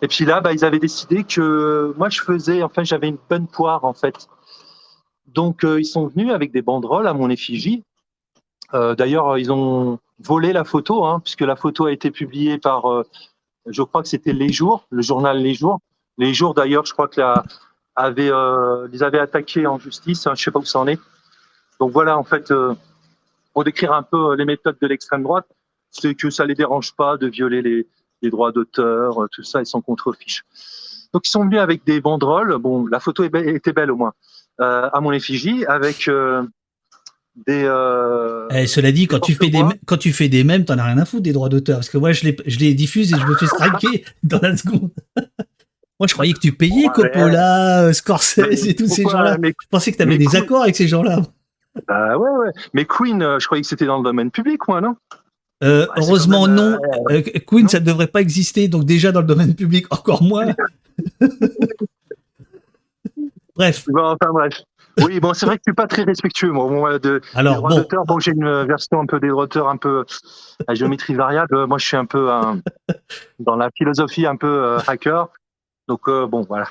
et 0.00 0.08
puis 0.08 0.24
là, 0.24 0.40
bah, 0.40 0.52
ils 0.52 0.64
avaient 0.64 0.78
décidé 0.78 1.24
que 1.24 1.94
moi, 1.96 2.08
je 2.08 2.20
faisais, 2.22 2.62
enfin, 2.62 2.82
j'avais 2.84 3.08
une 3.08 3.18
bonne 3.28 3.46
poire, 3.46 3.84
en 3.84 3.92
fait. 3.92 4.28
Donc, 5.26 5.64
euh, 5.64 5.80
ils 5.80 5.84
sont 5.84 6.06
venus 6.08 6.32
avec 6.32 6.52
des 6.52 6.62
banderoles 6.62 7.06
à 7.06 7.14
mon 7.14 7.30
effigie. 7.30 7.84
Euh, 8.74 8.94
D'ailleurs, 8.94 9.38
ils 9.38 9.52
ont 9.52 9.98
volé 10.20 10.52
la 10.52 10.64
photo, 10.64 11.04
hein, 11.04 11.20
puisque 11.20 11.42
la 11.42 11.56
photo 11.56 11.86
a 11.86 11.92
été 11.92 12.10
publiée 12.10 12.58
par, 12.58 12.90
euh, 12.90 13.04
je 13.66 13.82
crois 13.82 14.02
que 14.02 14.08
c'était 14.08 14.32
Les 14.32 14.52
Jours, 14.52 14.86
le 14.90 15.02
journal 15.02 15.38
Les 15.38 15.54
Jours. 15.54 15.78
Les 16.18 16.34
Jours, 16.34 16.54
d'ailleurs, 16.54 16.84
je 16.84 16.92
crois 16.92 17.08
que 17.08 17.20
la, 17.20 17.42
avait, 17.96 18.30
euh, 18.30 18.88
les 18.88 19.02
avait 19.02 19.18
attaqués 19.20 19.66
en 19.66 19.78
justice. 19.78 20.26
hein, 20.26 20.34
je 20.34 20.42
sais 20.42 20.50
pas 20.50 20.58
où 20.58 20.64
ça 20.64 20.80
en 20.80 20.86
est. 20.86 21.00
Donc 21.80 21.90
voilà, 21.92 22.18
en 22.18 22.24
fait, 22.24 22.52
pour 23.52 23.64
décrire 23.64 23.92
un 23.92 24.02
peu 24.02 24.34
les 24.34 24.44
méthodes 24.44 24.78
de 24.80 24.86
l'extrême 24.86 25.22
droite, 25.22 25.46
c'est 25.92 26.14
que 26.14 26.30
ça 26.30 26.44
les 26.46 26.54
dérange 26.56 26.92
pas 26.96 27.16
de 27.16 27.28
violer 27.28 27.62
les, 27.62 27.86
les 28.22 28.30
droits 28.30 28.50
d'auteur, 28.52 29.22
euh, 29.22 29.28
tout 29.30 29.44
ça, 29.44 29.60
ils 29.60 29.66
sont 29.66 29.80
contre-fiches. 29.80 30.42
Donc 31.12 31.26
ils 31.26 31.30
sont 31.30 31.44
venus 31.44 31.60
avec 31.60 31.84
des 31.84 32.00
banderoles. 32.00 32.56
Bon, 32.58 32.86
la 32.86 32.98
photo 32.98 33.22
était 33.24 33.72
belle 33.72 33.90
au 33.90 33.96
moins, 33.96 34.14
euh, 34.60 34.88
à 34.92 35.00
mon 35.00 35.12
effigie, 35.12 35.64
avec 35.66 36.08
euh, 36.08 36.42
des. 37.46 37.62
euh, 37.66 38.48
Eh, 38.50 38.66
cela 38.66 38.92
dit, 38.92 39.06
quand 39.06 39.20
tu, 39.20 39.34
fais 39.34 39.48
des, 39.50 39.62
quand 39.86 39.98
tu 39.98 40.12
fais 40.12 40.28
des 40.28 40.42
mèmes, 40.44 40.64
t'en 40.64 40.78
as 40.78 40.84
rien 40.84 40.98
à 40.98 41.04
foutre 41.04 41.22
des 41.22 41.32
droits 41.34 41.48
d'auteur. 41.50 41.78
Parce 41.78 41.90
que 41.90 41.98
moi, 41.98 42.12
je 42.12 42.24
les, 42.24 42.36
je 42.46 42.58
les 42.58 42.72
diffuse 42.74 43.12
et 43.12 43.18
je 43.18 43.26
me 43.26 43.34
fais 43.34 43.46
striker 43.46 44.04
dans 44.22 44.40
la 44.40 44.56
seconde. 44.56 44.90
moi, 45.98 46.06
je 46.08 46.14
croyais 46.14 46.32
que 46.32 46.40
tu 46.40 46.52
payais 46.52 46.86
Ouais. 46.86 46.92
Coppola, 46.94 47.92
Scorsese 47.92 48.66
et 48.66 48.74
tous 48.74 48.88
ces 48.88 49.02
gens-là. 49.02 49.36
mais, 49.38 49.52
Je 49.62 49.68
pensais 49.68 49.92
que 49.92 49.98
tu 49.98 50.02
avais 50.02 50.16
des 50.18 50.34
accords 50.34 50.62
avec 50.62 50.76
ces 50.76 50.88
gens-là. 50.88 51.20
bah 51.86 52.16
ouais, 52.16 52.30
ouais. 52.30 52.50
Mais 52.72 52.86
Queen, 52.86 53.20
je 53.38 53.44
croyais 53.46 53.62
que 53.62 53.68
c'était 53.68 53.86
dans 53.86 53.98
le 53.98 54.04
domaine 54.04 54.30
public, 54.30 54.66
moi, 54.68 54.80
non? 54.80 54.96
Euh, 55.62 55.86
Bah, 55.86 55.94
heureusement, 55.98 56.46
même, 56.46 56.54
non. 56.56 56.78
Euh, 57.10 57.22
Queen, 57.46 57.62
non. 57.62 57.68
ça 57.68 57.80
ne 57.80 57.84
devrait 57.84 58.06
pas 58.06 58.20
exister. 58.20 58.68
Donc, 58.68 58.84
déjà, 58.84 59.12
dans 59.12 59.20
le 59.20 59.26
domaine 59.26 59.54
public, 59.54 59.86
encore 59.90 60.22
moins. 60.22 60.46
Bref. 63.56 63.84
Bon, 63.88 64.02
enfin 64.02 64.32
bref. 64.32 64.62
Oui, 65.02 65.20
bon, 65.20 65.32
c'est 65.34 65.46
vrai 65.46 65.56
que 65.56 65.62
je 65.66 65.70
suis 65.70 65.74
pas 65.74 65.86
très 65.86 66.02
respectueux, 66.02 66.50
moi, 66.50 66.98
de, 66.98 67.18
des 67.18 67.20
Alors, 67.34 67.56
droits 67.56 67.70
bon. 67.70 67.76
d'auteur. 67.76 68.04
Bon, 68.04 68.18
j'ai 68.18 68.32
une 68.32 68.64
version 68.64 69.00
un 69.00 69.06
peu 69.06 69.20
des 69.20 69.28
droits 69.28 69.44
d'auteur, 69.44 69.68
un 69.68 69.76
peu 69.76 70.04
à 70.66 70.74
géométrie 70.74 71.14
variable. 71.14 71.66
Moi, 71.66 71.78
je 71.78 71.86
suis 71.86 71.96
un 71.96 72.04
peu 72.04 72.28
dans 73.38 73.56
la 73.56 73.70
philosophie 73.76 74.26
un 74.26 74.36
peu 74.36 74.46
euh, 74.46 74.78
hacker. 74.86 75.28
Donc, 75.88 76.00
euh, 76.08 76.26
bon, 76.26 76.42
voilà. 76.42 76.68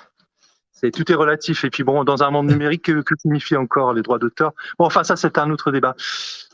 C'est 0.83 0.91
tout 0.91 1.09
est 1.11 1.15
relatif. 1.15 1.63
Et 1.63 1.69
puis, 1.69 1.83
bon, 1.83 2.03
dans 2.03 2.23
un 2.23 2.31
monde 2.31 2.47
numérique, 2.47 2.85
que, 2.85 3.01
que 3.01 3.13
signifient 3.19 3.57
encore 3.57 3.93
les 3.93 4.01
droits 4.01 4.19
d'auteur? 4.19 4.51
Bon, 4.79 4.85
enfin, 4.85 5.03
ça, 5.03 5.15
c'est 5.15 5.37
un 5.37 5.49
autre 5.51 5.71
débat. 5.71 5.95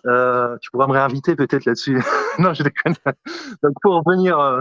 Euh, 0.05 0.57
tu 0.61 0.69
pourras 0.71 0.87
me 0.87 0.93
réinviter 0.93 1.35
peut-être 1.35 1.65
là-dessus. 1.65 2.01
non, 2.39 2.53
je 2.53 2.63
déconne. 2.63 2.95
Donc, 3.63 3.73
pour 3.81 4.01
revenir 4.03 4.37
euh, 4.39 4.59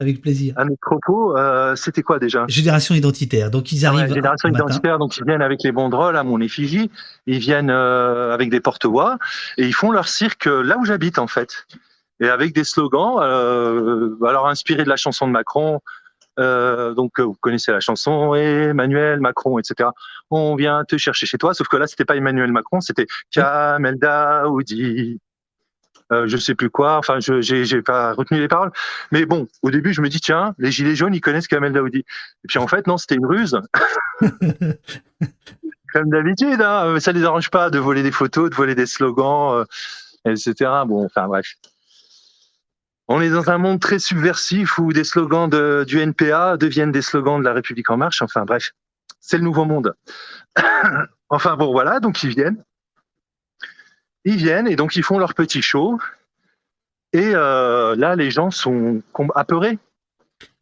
Avec 0.00 0.20
plaisir. 0.20 0.54
à 0.56 0.64
mes 0.64 0.76
propos, 0.80 1.36
euh, 1.36 1.74
c'était 1.76 2.02
quoi 2.02 2.18
déjà? 2.18 2.44
Génération 2.48 2.94
identitaire. 2.94 3.50
Donc, 3.50 3.72
ils 3.72 3.80
Ouais, 3.80 3.86
arrivent. 3.86 4.12
génération 4.14 4.48
matin. 4.50 4.64
identitaire, 4.66 4.98
donc 4.98 5.16
ils 5.16 5.24
viennent 5.24 5.42
avec 5.42 5.62
les 5.62 5.72
banderoles 5.72 6.16
à 6.16 6.22
mon 6.22 6.40
effigie, 6.40 6.90
ils 7.26 7.38
viennent 7.38 7.70
euh, 7.70 8.32
avec 8.34 8.50
des 8.50 8.60
porte-voix 8.60 9.18
et 9.56 9.66
ils 9.66 9.74
font 9.74 9.90
leur 9.92 10.08
cirque 10.08 10.46
euh, 10.46 10.62
là 10.62 10.76
où 10.78 10.84
j'habite 10.84 11.18
en 11.18 11.26
fait. 11.26 11.66
Et 12.20 12.28
avec 12.28 12.54
des 12.54 12.64
slogans, 12.64 13.16
euh, 13.22 14.14
alors 14.26 14.46
inspirés 14.46 14.84
de 14.84 14.90
la 14.90 14.96
chanson 14.96 15.26
de 15.26 15.32
Macron. 15.32 15.80
Euh, 16.40 16.94
donc 16.94 17.20
euh, 17.20 17.24
vous 17.24 17.36
connaissez 17.40 17.72
la 17.72 17.80
chanson 17.80 18.34
Emmanuel 18.34 19.20
Macron, 19.20 19.58
etc. 19.58 19.90
On 20.30 20.56
vient 20.56 20.84
te 20.84 20.96
chercher 20.96 21.26
chez 21.26 21.38
toi, 21.38 21.54
sauf 21.54 21.68
que 21.68 21.76
là 21.76 21.86
c'était 21.86 22.04
pas 22.04 22.16
Emmanuel 22.16 22.52
Macron, 22.52 22.80
c'était 22.80 23.06
Kamel 23.30 23.98
Daoudi. 23.98 25.20
Euh, 26.12 26.26
je 26.26 26.36
sais 26.36 26.56
plus 26.56 26.70
quoi, 26.70 26.96
enfin 26.96 27.20
je 27.20 27.40
j'ai 27.40 27.64
j'ai 27.64 27.82
pas 27.82 28.14
retenu 28.14 28.40
les 28.40 28.48
paroles, 28.48 28.72
mais 29.12 29.26
bon 29.26 29.46
au 29.62 29.70
début 29.70 29.92
je 29.92 30.00
me 30.00 30.08
dis 30.08 30.20
tiens 30.20 30.56
les 30.58 30.72
gilets 30.72 30.96
jaunes 30.96 31.14
ils 31.14 31.20
connaissent 31.20 31.46
Kamel 31.46 31.72
Daoudi 31.72 31.98
et 31.98 32.48
puis 32.48 32.58
en 32.58 32.66
fait 32.66 32.88
non 32.88 32.96
c'était 32.96 33.14
une 33.14 33.26
ruse 33.26 33.56
comme 35.92 36.10
d'habitude, 36.10 36.60
hein, 36.62 36.98
ça 37.00 37.12
les 37.12 37.24
arrange 37.24 37.50
pas 37.50 37.70
de 37.70 37.78
voler 37.78 38.02
des 38.02 38.12
photos, 38.12 38.50
de 38.50 38.54
voler 38.54 38.74
des 38.74 38.86
slogans, 38.86 39.64
euh, 40.26 40.34
etc. 40.34 40.70
Bon, 40.86 41.04
enfin 41.04 41.26
bref. 41.26 41.54
On 43.12 43.20
est 43.20 43.30
dans 43.30 43.50
un 43.50 43.58
monde 43.58 43.80
très 43.80 43.98
subversif 43.98 44.78
où 44.78 44.92
des 44.92 45.02
slogans 45.02 45.50
de, 45.50 45.84
du 45.84 45.98
NPA 45.98 46.56
deviennent 46.56 46.92
des 46.92 47.02
slogans 47.02 47.40
de 47.40 47.44
la 47.44 47.52
République 47.52 47.90
en 47.90 47.96
marche. 47.96 48.22
Enfin 48.22 48.44
bref, 48.44 48.70
c'est 49.18 49.36
le 49.36 49.42
nouveau 49.42 49.64
monde. 49.64 49.94
enfin 51.28 51.56
bon, 51.56 51.72
voilà, 51.72 51.98
donc 51.98 52.22
ils 52.22 52.30
viennent. 52.30 52.62
Ils 54.24 54.36
viennent 54.36 54.68
et 54.68 54.76
donc 54.76 54.94
ils 54.94 55.02
font 55.02 55.18
leur 55.18 55.34
petit 55.34 55.60
show. 55.60 55.98
Et 57.12 57.32
euh, 57.34 57.96
là, 57.96 58.14
les 58.14 58.30
gens 58.30 58.52
sont 58.52 59.02
apeurés. 59.34 59.80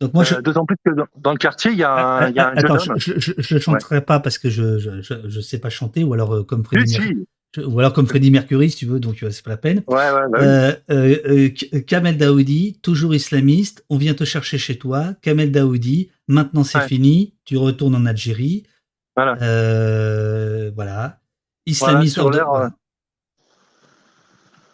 Donc 0.00 0.14
moi, 0.14 0.24
je, 0.24 0.36
Euh, 0.36 0.40
D'autant 0.40 0.64
plus 0.64 0.76
que 0.82 0.90
dans, 0.90 1.06
dans 1.16 1.32
le 1.32 1.38
quartier, 1.38 1.72
il 1.72 1.76
y 1.76 1.84
a 1.84 1.92
un, 1.92 2.28
il 2.30 2.34
y 2.34 2.40
a 2.40 2.48
un 2.48 2.54
jeune 2.54 2.64
Attends, 2.64 2.92
homme. 2.92 2.98
je, 2.98 3.12
je 3.36 3.58
chanterai 3.58 4.00
pas 4.00 4.20
parce 4.20 4.38
que 4.38 4.48
je, 4.48 4.78
je 5.02 5.40
sais 5.40 5.58
pas 5.60 5.68
chanter 5.68 6.02
ou 6.02 6.14
alors 6.14 6.34
euh, 6.34 6.44
comme 6.44 6.64
Si, 6.64 6.66
Freddie 6.66 6.92
Mercury, 6.98 7.16
si. 7.18 7.28
Ou 7.56 7.78
alors 7.80 7.92
comme 7.94 8.06
Freddie 8.06 8.30
Mercury 8.30 8.70
si 8.70 8.76
tu 8.76 8.86
veux, 8.86 9.00
donc 9.00 9.22
euh, 9.22 9.30
c'est 9.30 9.42
pas 9.42 9.50
la 9.50 9.56
peine. 9.56 9.82
Ouais, 9.86 9.96
ouais, 9.96 10.28
bah. 10.30 10.38
Euh, 10.40 10.74
euh, 10.90 11.48
euh, 11.72 11.80
Kamel 11.80 12.18
Daoudi, 12.18 12.78
toujours 12.82 13.14
islamiste, 13.14 13.84
on 13.88 13.96
vient 13.96 14.14
te 14.14 14.24
chercher 14.24 14.58
chez 14.58 14.76
toi. 14.78 15.14
Kamel 15.22 15.50
Daoudi, 15.50 16.10
maintenant 16.28 16.62
c'est 16.64 16.86
fini, 16.86 17.34
tu 17.44 17.56
retournes 17.56 17.94
en 17.94 18.04
Algérie. 18.06 18.64
Voilà. 19.16 19.34
Voilà. 20.74 21.20
Islamiste. 21.66 22.18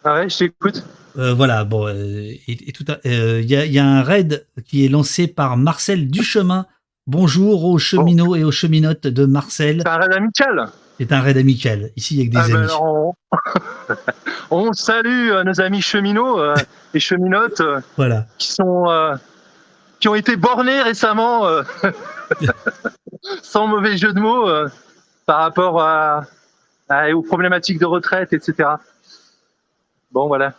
Ah 0.07 0.15
ouais, 0.17 0.29
je 0.29 0.37
t'écoute. 0.39 0.85
Voilà, 1.15 1.65
bon, 1.65 1.87
euh, 1.87 1.95
et, 1.95 2.69
et 2.69 2.73
tout 2.73 2.85
à- 2.89 2.99
il 3.05 3.45
y, 3.49 3.55
a, 3.57 3.65
il 3.65 3.73
y 3.73 3.79
a 3.79 3.87
un 3.87 4.03
raid 4.03 4.47
qui 4.67 4.85
est 4.85 4.89
lancé 4.89 5.29
par 5.29 5.57
Marcel 5.57 6.11
Duchemin. 6.11 6.67
Bonjour 7.07 7.65
aux 7.65 7.79
cheminots 7.79 8.35
et 8.35 8.43
aux 8.45 8.51
cheminotes 8.51 9.07
de 9.07 9.25
Marcel. 9.25 9.81
C'est 9.83 9.89
un 9.89 9.97
raid 9.99 10.13
amical. 10.13 10.71
C'est 10.99 11.13
un 11.13 11.21
raid 11.21 11.37
amical. 11.37 11.91
Ici, 11.97 12.15
il 12.17 12.21
y 12.21 12.23
a 12.39 12.43
que 12.43 12.49
des 12.49 12.55
Ah 12.55 12.57
ben 12.57 12.63
amis. 12.65 12.73
on... 12.81 13.15
on 14.69 14.73
salue 14.73 15.31
euh, 15.31 15.43
nos 15.45 15.61
amis 15.61 15.83
cheminots 15.83 16.39
euh, 16.41 16.55
et 16.95 17.01
cheminotes 17.01 17.61
euh, 17.61 17.81
Voilà. 17.97 18.27
qui 18.39 18.53
sont 18.53 18.89
euh, 18.89 19.17
qui 20.01 20.09
ont 20.09 20.15
été 20.15 20.37
bornés 20.37 20.83
récemment, 20.83 21.47
euh, 21.47 21.63
sans 23.43 23.67
mauvais 23.67 23.97
jeu 23.97 24.13
de 24.13 24.21
mots, 24.21 24.49
euh, 24.49 24.69
par 25.27 25.39
rapport 25.41 25.81
à, 25.81 26.25
à- 26.89 27.11
aux 27.13 27.23
problématiques 27.23 27.79
de 27.79 27.87
retraite, 27.87 28.33
etc. 28.33 28.69
Bon 30.13 30.27
voilà. 30.29 30.53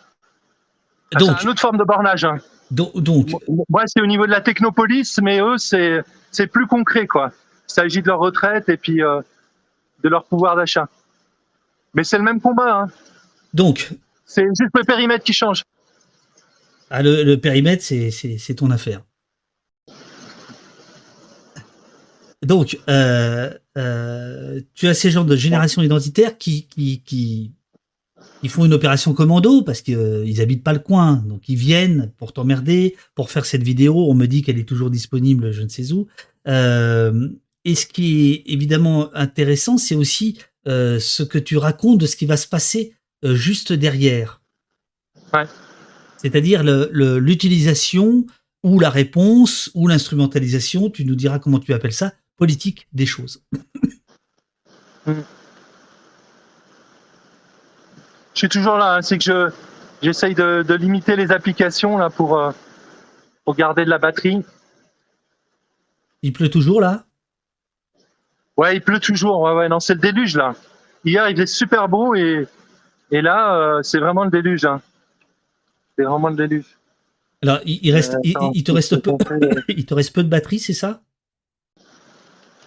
Ah, 1.14 1.20
Donc, 1.20 1.38
c'est 1.38 1.44
une 1.44 1.50
autre 1.52 1.62
forme 1.62 1.78
de 1.78 1.84
bornage. 1.84 2.26
hein. 2.26 2.38
donc, 2.72 2.98
donc, 2.98 3.30
Moi, 3.70 3.84
c'est 3.86 4.02
au 4.02 4.08
niveau 4.08 4.26
de 4.26 4.32
la 4.32 4.42
technopolis, 4.42 5.20
mais 5.22 5.40
eux, 5.40 5.58
c'est 5.58 6.04
c'est 6.32 6.48
plus 6.48 6.68
concret, 6.68 7.08
quoi. 7.08 7.32
Il 7.70 7.74
s'agit 7.74 8.02
de 8.02 8.08
leur 8.08 8.20
retraite 8.20 8.68
et 8.70 8.78
puis 8.78 9.02
euh, 9.04 9.22
de 10.06 10.10
leur 10.10 10.24
pouvoir 10.26 10.56
d'achat. 10.56 10.88
Mais 11.96 12.04
c'est 12.04 12.18
le 12.20 12.24
même 12.24 12.40
combat. 12.40 12.82
Hein. 12.84 12.88
donc 13.54 13.92
C'est 14.28 14.46
juste 14.46 14.72
le 14.76 14.84
périmètre 14.84 15.24
qui 15.26 15.34
change. 15.34 15.64
ah, 16.92 17.02
le, 17.02 17.24
le 17.24 17.38
périmètre, 17.40 17.84
c'est- 17.84 18.56
ton 18.56 18.70
affaire. 18.70 19.02
Donc, 22.44 22.78
euh, 22.90 23.52
euh, 23.78 24.62
tu 24.76 24.88
as 24.88 24.94
ces 24.94 25.10
gens 25.10 25.24
de 25.24 25.36
génération 25.36 25.82
identitaire 25.82 26.38
qui, 26.38 26.68
qui, 26.68 27.02
qui, 27.02 27.52
qui 28.42 28.48
font 28.50 28.66
une 28.66 28.74
opération 28.74 29.14
commando 29.14 29.64
parce 29.64 29.82
qu'ils 29.82 30.24
ils 30.28 30.42
habitent 30.42 30.64
pas 30.64 30.74
le 30.74 30.80
coin. 30.80 31.24
Donc, 31.28 31.50
ils 31.50 31.56
viennent 31.56 32.12
pour 32.18 32.34
t'emmerder, 32.34 32.96
pour 33.16 33.32
faire 33.32 33.46
cette 33.46 33.64
vidéo. 33.64 33.96
On 34.10 34.14
me 34.14 34.28
dit 34.28 34.44
qu'elle 34.44 34.60
est 34.60 34.68
toujours 34.70 34.92
disponible, 34.92 35.52
je 35.52 35.64
ne 35.64 35.70
sais 35.70 35.92
où. 35.92 36.08
Et 37.66 37.76
ce 37.76 37.86
qui 37.86 38.32
est 38.32 38.44
évidemment 38.46 39.10
intéressant, 39.16 39.78
c'est 39.78 39.96
aussi 39.96 40.40
euh, 40.68 41.00
ce 41.00 41.24
que 41.24 41.38
tu 41.40 41.58
racontes 41.58 41.98
de 42.00 42.06
ce 42.06 42.16
qui 42.16 42.26
va 42.26 42.38
se 42.38 42.48
passer 42.48 42.94
euh, 43.24 43.36
juste 43.36 43.74
derrière. 43.74 44.42
Ouais. 45.34 45.46
C'est-à-dire 46.18 46.64
l'utilisation 46.64 48.26
ou 48.64 48.80
la 48.80 48.90
réponse 48.90 49.70
ou 49.74 49.88
l'instrumentalisation, 49.88 50.90
tu 50.90 51.06
nous 51.06 51.16
diras 51.16 51.40
comment 51.40 51.60
tu 51.60 51.74
appelles 51.74 51.94
ça, 51.94 52.14
politique 52.38 52.88
des 52.94 53.06
choses. 53.06 53.44
Je 55.06 55.14
suis 58.34 58.50
toujours 58.50 58.78
là. 58.78 58.96
hein. 58.96 59.02
C'est 59.02 59.18
que 59.18 59.24
je 59.24 59.50
j'essaye 60.02 60.36
de, 60.36 60.64
de 60.68 60.74
limiter 60.74 61.16
les 61.16 61.32
applications 61.32 61.98
là 61.98 62.10
pour 62.10 62.38
euh, 62.38 62.52
pour 63.44 63.56
garder 63.56 63.86
de 63.86 63.90
la 63.90 63.98
batterie. 63.98 64.42
Il 66.22 66.34
pleut 66.34 66.50
toujours 66.50 66.82
là? 66.82 67.06
Ouais, 68.58 68.78
il 68.78 68.82
pleut 68.82 69.00
toujours. 69.00 69.42
Ouais, 69.42 69.54
ouais. 69.54 69.70
Non, 69.70 69.80
c'est 69.80 69.96
le 69.96 70.00
déluge 70.00 70.38
là. 70.38 70.54
Hier, 71.04 71.30
il 71.30 71.36
faisait 71.36 71.46
super 71.46 71.90
beau 71.90 72.16
et 72.16 72.48
et 73.12 73.22
là, 73.22 73.56
euh, 73.56 73.84
c'est 73.84 74.00
vraiment 74.00 74.24
le 74.24 74.32
déluge. 74.32 74.66
hein. 74.66 74.82
C'est 75.98 76.06
vraiment 76.06 76.30
le 76.30 76.36
déluge. 76.36 76.78
Alors, 77.44 77.60
il, 77.66 77.80
il 77.86 77.94
reste, 77.94 78.16
Euh, 78.16 78.20
il, 78.24 78.36
attends, 78.36 78.52
il 78.54 78.64
te 78.64 78.72
reste 78.72 78.98
peu, 78.98 79.12
on 79.12 79.18
il 79.70 79.86
te 79.86 79.94
reste 79.94 80.14
peu 80.16 80.24
de 80.24 80.30
batterie, 80.30 80.60
c'est 80.60 80.74
ça? 80.74 81.02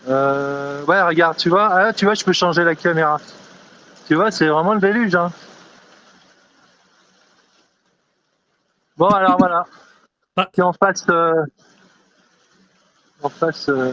Euh, 0.08 0.84
ouais, 0.84 1.02
regarde, 1.02 1.36
tu 1.36 1.48
vois, 1.48 1.68
ah, 1.72 1.92
tu 1.92 2.04
vois, 2.04 2.14
je 2.14 2.24
peux 2.24 2.32
changer 2.32 2.64
la 2.64 2.74
caméra. 2.74 3.20
Tu 4.06 4.14
vois, 4.14 4.30
c'est 4.30 4.48
vraiment 4.48 4.74
le 4.74 4.80
déluge. 4.80 5.14
Hein. 5.14 5.30
Bon, 8.96 9.08
alors 9.08 9.36
voilà. 9.38 9.64
En 10.58 10.72
face 10.72 11.06
euh, 13.68 13.92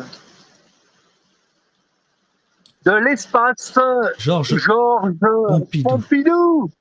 de 2.85 2.91
l'espace, 2.91 3.77
Georges 4.19 4.55
Georges 4.57 5.13
Pompidou. 5.47 5.83
Pompidou. 5.89 6.71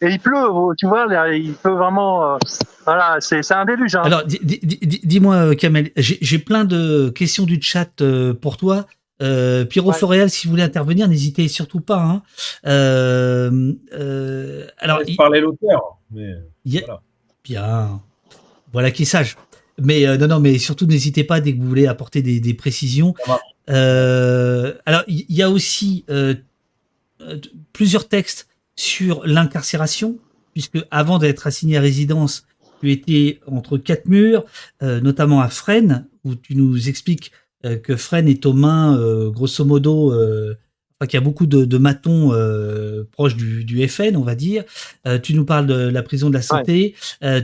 Et 0.00 0.10
il 0.10 0.20
pleut, 0.20 0.36
tu 0.78 0.86
vois, 0.86 1.06
là, 1.06 1.32
il 1.34 1.54
pleut 1.54 1.74
vraiment. 1.74 2.34
euh, 2.34 2.38
voilà, 2.84 3.16
c'est 3.20 3.50
un 3.52 3.64
déluge. 3.64 3.96
Hein. 3.96 4.02
Alors, 4.04 4.24
di- 4.24 4.38
di- 4.42 4.60
di- 4.62 5.00
dis-moi, 5.02 5.34
euh, 5.34 5.54
Kamel, 5.54 5.90
j'ai 5.96 6.38
plein 6.38 6.64
de 6.64 7.08
questions 7.10 7.44
du 7.44 7.60
chat 7.60 8.00
euh, 8.00 8.32
pour 8.32 8.56
toi. 8.56 8.86
Euh, 9.20 9.64
Pierrot 9.64 9.90
Ouais. 9.90 9.96
Floréal, 9.98 10.30
si 10.30 10.46
vous 10.46 10.52
voulez 10.52 10.62
intervenir, 10.62 11.08
n'hésitez 11.08 11.48
surtout 11.48 11.80
pas. 11.80 12.00
hein. 12.00 12.22
Euh, 12.66 13.72
euh, 13.92 14.66
alors, 14.78 15.00
il- 15.06 15.16
parler 15.16 15.40
l'auteur. 15.40 15.98
Voilà. 16.12 17.00
Bien. 17.42 18.00
Voilà 18.72 18.90
qui 18.92 19.02
est 19.02 19.06
sage. 19.06 19.36
Mais 19.80 20.06
euh, 20.06 20.16
non, 20.16 20.28
non, 20.28 20.38
mais 20.40 20.58
surtout 20.58 20.86
n'hésitez 20.86 21.24
pas 21.24 21.40
dès 21.40 21.54
que 21.56 21.60
vous 21.60 21.66
voulez 21.68 21.86
apporter 21.88 22.22
des, 22.22 22.38
des 22.38 22.54
précisions. 22.54 23.14
Euh, 23.68 24.74
alors, 24.86 25.02
il 25.08 25.24
y, 25.28 25.34
y 25.34 25.42
a 25.42 25.50
aussi 25.50 26.04
euh, 26.10 26.34
euh, 27.20 27.38
plusieurs 27.72 28.08
textes 28.08 28.48
sur 28.76 29.26
l'incarcération, 29.26 30.18
puisque 30.52 30.78
avant 30.90 31.18
d'être 31.18 31.46
assigné 31.46 31.76
à 31.76 31.80
résidence, 31.80 32.46
tu 32.80 32.92
étais 32.92 33.40
entre 33.46 33.78
quatre 33.78 34.06
murs, 34.06 34.44
euh, 34.82 35.00
notamment 35.00 35.40
à 35.40 35.48
Fresnes, 35.48 36.06
où 36.24 36.34
tu 36.34 36.54
nous 36.54 36.88
expliques 36.88 37.32
euh, 37.64 37.76
que 37.76 37.96
Fresnes 37.96 38.28
est 38.28 38.46
aux 38.46 38.52
mains, 38.52 38.96
euh, 38.96 39.30
grosso 39.30 39.64
modo, 39.64 40.12
enfin, 40.12 41.06
qu'il 41.06 41.14
y 41.14 41.16
a 41.16 41.24
beaucoup 41.24 41.46
de, 41.46 41.64
de 41.64 41.78
matons 41.78 42.32
proches 43.12 43.36
du, 43.36 43.64
du 43.64 43.86
FN, 43.88 44.16
on 44.16 44.22
va 44.22 44.34
dire. 44.34 44.64
Tu 45.22 45.34
nous 45.34 45.44
parles 45.44 45.66
de 45.66 45.74
la 45.74 46.02
prison 46.02 46.28
de 46.28 46.34
la 46.34 46.42
santé. 46.42 46.94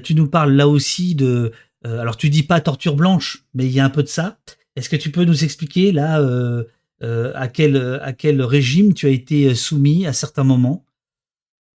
Tu 0.02 0.14
nous 0.14 0.28
parles 0.28 0.52
là 0.52 0.68
aussi 0.68 1.14
de. 1.14 1.52
alors, 1.84 2.16
tu 2.16 2.30
dis 2.30 2.42
pas 2.42 2.60
torture 2.60 2.96
blanche, 2.96 3.44
mais 3.54 3.64
il 3.66 3.72
y 3.72 3.80
a 3.80 3.84
un 3.84 3.90
peu 3.90 4.02
de 4.02 4.08
ça. 4.08 4.38
Est-ce 4.76 4.88
que 4.88 4.96
tu 4.96 5.10
peux 5.10 5.24
nous 5.24 5.44
expliquer 5.44 5.92
là 5.92 6.20
euh, 6.20 6.64
euh, 7.02 7.32
à 7.34 7.48
quel 7.48 8.00
à 8.02 8.12
quel 8.12 8.42
régime 8.42 8.94
tu 8.94 9.06
as 9.06 9.10
été 9.10 9.54
soumis 9.54 10.06
à 10.06 10.12
certains 10.12 10.44
moments? 10.44 10.84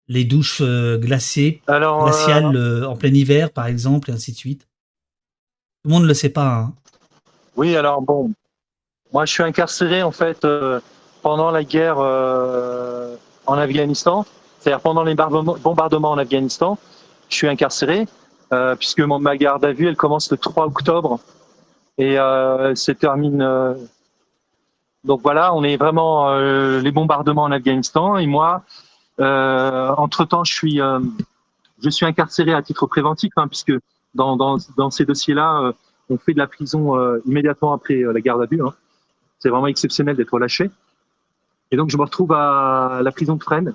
Les 0.08 0.24
douches 0.24 0.60
euh, 0.60 0.98
glacées, 0.98 1.62
Alors, 1.66 2.02
euh, 2.02 2.04
glaciales 2.04 2.56
euh, 2.56 2.88
en 2.88 2.96
plein 2.96 3.12
hiver, 3.12 3.50
par 3.50 3.66
exemple, 3.66 4.10
et 4.10 4.12
ainsi 4.12 4.32
de 4.32 4.36
suite? 4.36 4.62
Tout 5.82 5.88
le 5.88 5.94
monde 5.94 6.02
ne 6.04 6.08
le 6.08 6.14
sait 6.14 6.28
pas. 6.28 6.54
Hein. 6.54 6.74
Oui, 7.56 7.74
alors 7.74 8.02
bon, 8.02 8.32
moi 9.12 9.24
je 9.24 9.32
suis 9.32 9.42
incarcéré 9.42 10.02
en 10.02 10.12
fait 10.12 10.44
euh, 10.44 10.80
pendant 11.22 11.50
la 11.50 11.64
guerre 11.64 11.96
euh, 11.98 13.16
en 13.46 13.54
Afghanistan, 13.54 14.26
c'est-à-dire 14.60 14.80
pendant 14.80 15.02
les 15.02 15.14
bombardements, 15.14 15.56
bombardements 15.62 16.10
en 16.10 16.18
Afghanistan, 16.18 16.78
je 17.28 17.36
suis 17.36 17.48
incarcéré 17.48 18.06
euh, 18.52 18.76
puisque 18.76 19.00
mon, 19.00 19.18
ma 19.18 19.36
garde 19.36 19.64
à 19.64 19.72
vue 19.72 19.88
elle 19.88 19.96
commence 19.96 20.30
le 20.30 20.36
3 20.36 20.66
octobre 20.66 21.18
et 21.98 22.18
euh, 22.18 22.74
se 22.74 22.92
termine. 22.92 23.42
euh, 23.42 23.74
donc 25.04 25.22
voilà, 25.22 25.54
on 25.54 25.62
est 25.62 25.76
vraiment 25.76 26.30
euh, 26.30 26.80
les 26.80 26.90
bombardements 26.90 27.44
en 27.44 27.52
Afghanistan 27.52 28.16
et 28.16 28.26
moi, 28.26 28.62
euh, 29.20 29.94
entre 29.96 30.24
temps, 30.24 30.44
je 30.44 30.52
suis 30.52 30.80
je 31.82 31.90
suis 31.90 32.06
incarcéré 32.06 32.52
à 32.54 32.62
titre 32.62 32.86
préventif 32.86 33.32
hein, 33.36 33.48
puisque 33.48 33.72
dans, 34.14 34.36
dans, 34.36 34.56
dans 34.76 34.90
ces 34.90 35.04
dossiers-là. 35.04 35.72
on 36.10 36.18
fait 36.18 36.32
de 36.32 36.38
la 36.38 36.46
prison 36.46 36.96
immédiatement 37.26 37.72
après 37.74 37.96
la 38.00 38.20
garde 38.20 38.42
à 38.42 38.46
vue. 38.46 38.62
hein. 38.64 38.72
C'est 39.38 39.50
vraiment 39.50 39.66
exceptionnel 39.66 40.16
d'être 40.16 40.30
relâché. 40.30 40.70
Et 41.70 41.76
donc, 41.76 41.90
je 41.90 41.96
me 41.96 42.02
retrouve 42.02 42.32
à 42.32 43.00
la 43.02 43.12
prison 43.12 43.34
de 43.36 43.42
Fresnes, 43.42 43.74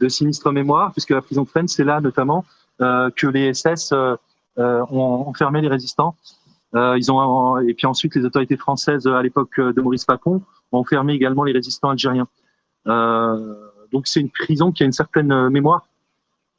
de 0.00 0.08
sinistre 0.08 0.50
mémoire, 0.52 0.92
puisque 0.92 1.10
la 1.10 1.22
prison 1.22 1.42
de 1.44 1.48
Fresnes, 1.48 1.68
c'est 1.68 1.84
là 1.84 2.00
notamment 2.00 2.44
euh, 2.80 3.10
que 3.14 3.26
les 3.26 3.54
SS 3.54 3.92
euh, 3.92 4.16
ont 4.58 5.24
enfermé 5.28 5.60
les 5.60 5.68
résistants. 5.68 6.14
Euh, 6.74 6.96
ils 6.96 7.12
ont, 7.12 7.58
et 7.58 7.74
puis 7.74 7.86
ensuite, 7.86 8.14
les 8.14 8.24
autorités 8.24 8.56
françaises, 8.56 9.06
à 9.06 9.22
l'époque 9.22 9.60
de 9.60 9.80
Maurice 9.80 10.04
Papon, 10.04 10.42
ont 10.72 10.78
enfermé 10.78 11.12
également 11.12 11.44
les 11.44 11.52
résistants 11.52 11.90
algériens. 11.90 12.28
Euh, 12.86 13.54
donc, 13.92 14.06
c'est 14.06 14.20
une 14.20 14.30
prison 14.30 14.72
qui 14.72 14.82
a 14.82 14.86
une 14.86 14.92
certaine 14.92 15.48
mémoire. 15.48 15.86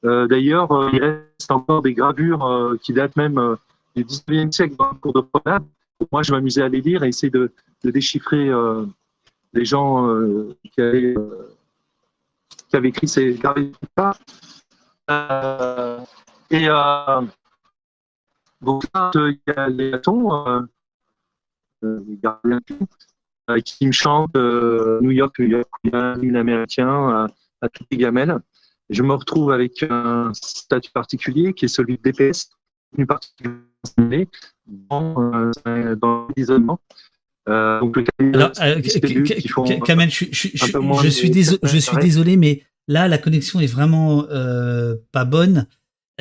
Euh, 0.05 0.27
D'ailleurs, 0.27 0.71
euh, 0.71 0.89
il 0.93 1.01
reste 1.01 1.51
encore 1.51 1.81
des 1.81 1.93
gravures 1.93 2.45
euh, 2.45 2.77
qui 2.81 2.93
datent 2.93 3.15
même 3.15 3.37
euh, 3.37 3.55
du 3.95 4.03
19e 4.03 4.51
siècle 4.51 4.75
dans 4.77 4.89
le 4.91 4.97
cours 4.97 5.13
de 5.13 5.21
promenade. 5.21 5.63
Moi, 6.11 6.23
je 6.23 6.31
m'amusais 6.31 6.61
à 6.61 6.67
les 6.67 6.81
lire 6.81 7.03
et 7.03 7.09
essayer 7.09 7.29
de, 7.29 7.51
déchiffrer 7.83 8.49
euh, 8.49 8.85
les 9.53 9.65
gens 9.65 10.07
euh, 10.07 10.55
qui, 10.73 10.81
avaient, 10.81 11.17
euh, 11.17 11.55
qui 12.69 12.75
avaient 12.75 12.89
écrit 12.89 13.07
ces 13.07 13.33
gravures. 13.33 13.71
Euh, 15.09 15.99
et 16.49 16.67
euh, 16.67 17.21
Donc 18.63 18.85
là, 18.93 19.11
il 19.15 19.39
y 19.47 19.51
a 19.51 19.69
les 19.69 19.91
bâtons, 19.91 20.47
euh, 20.47 20.61
euh, 21.83 21.99
les 22.07 22.17
gardiens 22.17 22.59
euh, 23.49 23.59
qui 23.59 23.87
me 23.87 23.91
chantent 23.91 24.35
euh, 24.35 24.99
New 25.01 25.11
York, 25.11 25.37
New 25.39 25.47
York, 25.47 25.69
l'île 26.21 26.37
américain, 26.37 27.27
à 27.61 27.69
toutes 27.69 27.87
les 27.91 27.97
gamelles. 27.97 28.39
Je 28.89 29.03
me 29.03 29.13
retrouve 29.13 29.51
avec 29.51 29.83
un 29.83 30.31
statut 30.33 30.91
particulier 30.91 31.53
qui 31.53 31.65
est 31.65 31.69
celui 31.69 31.97
de 31.97 32.11
DPS, 32.11 32.49
une 32.97 33.07
particulièrement 33.07 33.63
dans, 34.67 35.31
euh, 35.67 35.95
dans 35.95 36.27
l'isolement. 36.35 36.79
Euh, 37.49 37.79
donc 37.81 37.97
Alors, 38.19 38.51
euh, 38.61 38.81
Kamel, 39.85 40.09
je, 40.09 40.25
je, 40.31 40.47
je, 40.53 41.01
je 41.03 41.09
suis, 41.09 41.29
désolé, 41.29 41.59
je 41.63 41.77
suis 41.77 41.97
désolé, 41.97 42.37
mais 42.37 42.63
là, 42.87 43.07
la 43.07 43.17
connexion 43.17 43.59
est 43.59 43.67
vraiment 43.67 44.25
euh, 44.29 44.95
pas 45.11 45.25
bonne. 45.25 45.67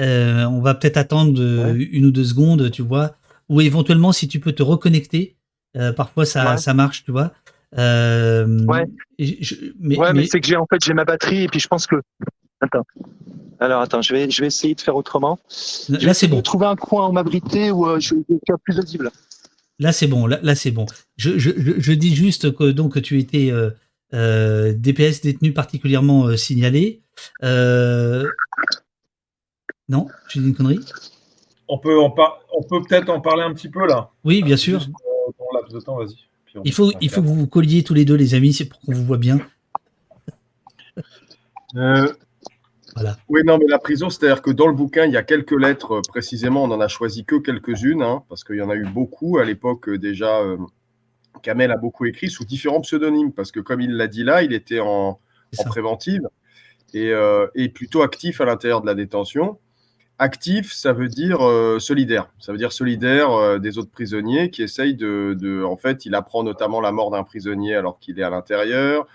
Euh, 0.01 0.44
on 0.44 0.60
va 0.60 0.74
peut-être 0.74 0.97
attendre 0.97 1.39
ouais. 1.40 1.89
une 1.93 2.06
ou 2.06 2.10
deux 2.10 2.24
secondes, 2.24 2.70
tu 2.70 2.82
vois. 2.82 3.16
Ou 3.48 3.60
éventuellement, 3.60 4.12
si 4.12 4.28
tu 4.28 4.40
peux 4.40 4.52
te 4.52 4.62
reconnecter, 4.62 5.36
euh, 5.77 5.93
parfois 5.93 6.24
ça, 6.24 6.52
ouais. 6.52 6.56
ça 6.56 6.74
marche, 6.74 7.05
tu 7.05 7.12
vois. 7.12 7.32
Euh, 7.78 8.64
ouais. 8.66 8.86
Je, 9.19 9.55
mais, 9.81 9.97
ouais, 9.98 10.12
mais, 10.12 10.20
mais 10.20 10.27
c'est 10.27 10.40
que 10.40 10.47
j'ai 10.47 10.56
en 10.56 10.66
fait 10.66 10.85
j'ai 10.85 10.93
ma 10.93 11.05
batterie 11.05 11.44
et 11.44 11.48
puis 11.48 11.60
je 11.60 11.69
pense 11.69 11.86
que. 11.86 11.97
Attends. 12.60 12.85
Alors 13.60 13.81
attends, 13.81 14.02
je 14.02 14.12
vais 14.12 14.31
je 14.31 14.40
vais 14.40 14.48
essayer 14.48 14.74
de 14.74 14.81
faire 14.81 14.97
autrement. 14.97 15.39
Là 15.89 16.14
c'est 16.14 16.28
bon. 16.28 16.43
Trouver 16.43 16.66
un 16.66 16.77
coin 16.77 17.09
où 17.09 17.12
m'abriter 17.12 17.70
où 17.70 17.86
euh, 17.86 17.98
je 17.98 18.09
suis 18.09 18.24
plus 18.64 18.78
audible. 18.78 19.10
Là 19.78 19.93
c'est 19.93 20.06
bon. 20.06 20.27
Là, 20.27 20.39
là 20.43 20.55
c'est 20.55 20.70
bon. 20.70 20.86
Je, 21.16 21.39
je, 21.39 21.51
je, 21.78 21.93
dis 21.93 22.14
juste 22.14 22.55
que 22.55 22.70
donc 22.70 23.01
tu 23.01 23.19
étais 23.19 23.51
euh, 23.51 23.70
euh, 24.14 24.73
DPS 24.74 25.23
détenu 25.23 25.52
particulièrement 25.52 26.27
euh, 26.27 26.36
signalé. 26.36 27.02
Euh... 27.43 28.28
Non, 29.93 30.09
je 30.27 30.40
dis 30.40 30.48
une 30.48 30.55
connerie. 30.55 30.81
On 31.69 31.78
peut 31.78 31.98
on, 31.98 32.10
par... 32.10 32.40
on 32.56 32.62
peut 32.62 32.81
peut-être 32.82 33.10
en 33.10 33.20
parler 33.20 33.43
un 33.43 33.52
petit 33.52 33.69
peu 33.69 33.86
là. 33.86 34.10
Oui, 34.24 34.43
bien 34.43 34.56
sûr. 34.56 34.81
Euh, 34.81 35.32
laps 35.52 35.74
de 35.74 35.81
temps, 35.81 35.98
vas-y. 35.98 36.16
Il 36.64 36.73
faut, 36.73 36.93
il 37.02 37.10
faut 37.10 37.20
que 37.20 37.27
vous 37.27 37.35
vous 37.35 37.47
colliez 37.47 37.85
tous 37.85 37.93
les 37.93 38.06
deux, 38.06 38.14
les 38.14 38.35
amis, 38.35 38.55
c'est 38.55 38.64
pour 38.64 38.81
qu'on 38.81 38.93
vous 38.93 39.05
voit 39.05 39.19
bien. 39.19 39.39
Euh, 41.74 42.06
voilà. 42.94 43.16
Oui, 43.31 43.40
non, 43.47 43.56
mais 43.56 43.64
la 43.66 43.78
prison, 43.78 44.10
c'est-à-dire 44.10 44.43
que 44.43 44.51
dans 44.51 44.66
le 44.66 44.74
bouquin, 44.74 45.06
il 45.06 45.12
y 45.12 45.16
a 45.16 45.23
quelques 45.23 45.59
lettres, 45.59 45.93
euh, 45.93 46.01
précisément, 46.06 46.64
on 46.64 46.69
n'en 46.69 46.81
a 46.81 46.89
choisi 46.89 47.24
que 47.24 47.36
quelques-unes, 47.36 48.02
hein, 48.02 48.24
parce 48.28 48.44
qu'il 48.44 48.56
y 48.56 48.60
en 48.60 48.69
a 48.69 48.74
eu 48.74 48.85
beaucoup. 48.85 49.39
À 49.39 49.44
l'époque, 49.47 49.89
déjà, 49.89 50.40
euh, 50.40 50.59
Kamel 51.43 51.70
a 51.70 51.78
beaucoup 51.78 52.05
écrit 52.05 52.28
sous 52.28 52.44
différents 52.44 52.82
pseudonymes, 52.82 53.32
parce 53.32 53.52
que 53.52 53.60
comme 53.60 53.81
il 53.81 53.93
l'a 53.93 54.06
dit 54.06 54.23
là, 54.23 54.43
il 54.43 54.52
était 54.52 54.81
en, 54.81 55.19
en 55.59 55.64
préventive 55.64 56.28
et, 56.94 57.10
euh, 57.10 57.47
et, 57.55 57.69
plutôt 57.69 58.02
actif 58.02 58.40
à 58.40 58.44
l'intérieur 58.44 58.81
de 58.81 58.86
la 58.86 58.94
détention. 58.94 59.59
Actif, 60.23 60.73
ça 60.73 60.93
veut 60.93 61.09
dire 61.09 61.44
euh, 61.44 61.81
solidaire. 61.81 62.28
Ça 62.39 62.53
veut 62.53 62.59
dire 62.59 62.70
solidaire 62.70 63.32
euh, 63.32 63.59
des 63.59 63.77
autres 63.77 63.90
prisonniers 63.90 64.51
qui 64.51 64.62
essayent 64.62 64.94
de, 64.94 65.65
En 65.65 65.77
fait, 65.77 66.07
il 66.07 66.15
apprend 66.15 66.44
notamment 66.44 66.81
la 66.81 66.93
mort 66.93 67.11
d'un 67.11 67.24
prisonnier 67.24 67.74
alors 67.74 67.99
qu'il 67.99 68.20
est 68.20 68.23
à 68.23 68.31
l'intérieur. 68.31 69.09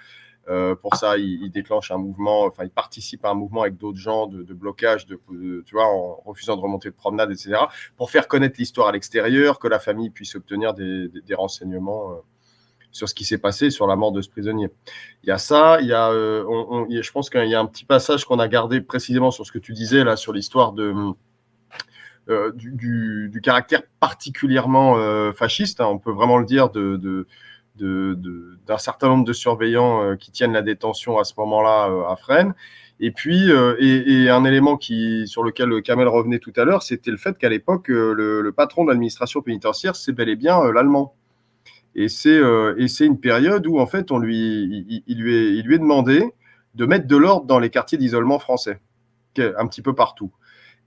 Euh, 0.49 0.75
pour 0.75 0.95
ça, 0.95 1.17
il, 1.17 1.49
déclenche 1.49 1.91
un 1.91 1.97
mouvement, 1.97 2.43
enfin, 2.43 2.65
il 2.65 2.71
participe 2.71 3.23
à 3.23 3.29
un 3.29 3.35
mouvement 3.35 3.61
avec 3.61 3.77
d'autres 3.77 3.97
gens 3.97 4.27
de, 4.27 4.53
blocage, 4.53 5.05
de, 5.05 5.17
tu 5.65 5.75
vois, 5.75 5.87
en 5.87 6.21
refusant 6.25 6.57
de 6.57 6.61
remonter 6.61 6.89
de 6.89 6.95
promenade, 6.95 7.31
etc., 7.31 7.55
pour 7.95 8.11
faire 8.11 8.27
connaître 8.27 8.57
l'histoire 8.59 8.89
à 8.89 8.91
l'extérieur, 8.91 9.59
que 9.59 9.69
la 9.69 9.79
famille 9.79 10.09
puisse 10.09 10.35
obtenir 10.35 10.73
des, 10.73 11.09
renseignements 11.35 12.21
sur 12.91 13.07
ce 13.07 13.13
qui 13.13 13.25
s'est 13.25 13.37
passé, 13.37 13.69
sur 13.69 13.87
la 13.87 13.95
mort 13.95 14.11
de 14.11 14.21
ce 14.21 14.29
prisonnier. 14.29 14.69
Il 15.23 15.29
y 15.29 15.31
a 15.31 15.37
ça, 15.37 15.79
il 15.81 15.87
y 15.87 15.93
a, 15.93 16.09
euh, 16.09 16.85
je 16.89 17.11
pense 17.11 17.29
qu'il 17.29 17.47
y 17.47 17.55
a 17.55 17.59
un 17.59 17.65
petit 17.65 17.85
passage 17.85 18.25
qu'on 18.25 18.39
a 18.39 18.47
gardé 18.47 18.81
précisément 18.81 19.31
sur 19.31 19.45
ce 19.45 19.51
que 19.51 19.59
tu 19.59 19.73
disais 19.73 20.03
là, 20.03 20.15
sur 20.15 20.33
l'histoire 20.33 20.73
euh, 22.29 22.51
du, 22.55 23.39
caractère 23.43 23.83
particulièrement 23.99 24.97
euh, 24.97 25.31
fasciste, 25.31 25.79
hein, 25.79 25.87
on 25.87 25.99
peut 25.99 26.11
vraiment 26.11 26.37
le 26.37 26.45
dire, 26.45 26.69
de, 26.69 26.97
d'un 27.77 28.77
certain 28.77 29.07
nombre 29.07 29.25
de 29.25 29.33
surveillants 29.33 30.03
euh, 30.03 30.15
qui 30.15 30.31
tiennent 30.31 30.53
la 30.53 30.61
détention 30.61 31.17
à 31.17 31.23
ce 31.23 31.33
moment-là 31.37 31.89
euh, 31.89 32.11
à 32.11 32.15
Fresnes. 32.15 32.53
Et 32.99 33.11
puis, 33.11 33.51
euh, 33.51 33.75
et, 33.79 34.23
et, 34.23 34.29
un 34.29 34.43
élément 34.43 34.75
qui, 34.75 35.27
sur 35.27 35.43
lequel 35.43 35.83
Kamel 35.83 36.07
revenait 36.07 36.39
tout 36.39 36.53
à 36.55 36.65
l'heure, 36.65 36.81
c'était 36.81 37.11
le 37.11 37.17
fait 37.17 37.37
qu'à 37.37 37.49
l'époque, 37.49 37.89
le, 37.89 38.41
le, 38.41 38.51
patron 38.51 38.85
de 38.85 38.89
l'administration 38.89 39.41
pénitentiaire, 39.41 39.95
c'est 39.95 40.13
bel 40.13 40.29
et 40.29 40.35
bien 40.35 40.71
l'allemand. 40.71 41.13
Et 41.97 42.07
c'est 42.07 43.05
une 43.05 43.19
période 43.19 43.67
où, 43.67 43.79
en 43.79 43.87
fait, 43.87 44.11
il, 44.11 44.19
lui 44.19 45.35
est, 45.35 45.77
demandé 45.77 46.23
de 46.75 46.85
mettre 46.85 47.07
de 47.07 47.17
l'ordre 47.17 47.45
dans 47.45 47.59
les 47.59 47.69
quartiers 47.69 47.97
d'isolement 47.97 48.39
français, 48.39 48.79
un 49.37 49.67
petit 49.67 49.81
peu 49.81 49.93
partout. 49.93 50.31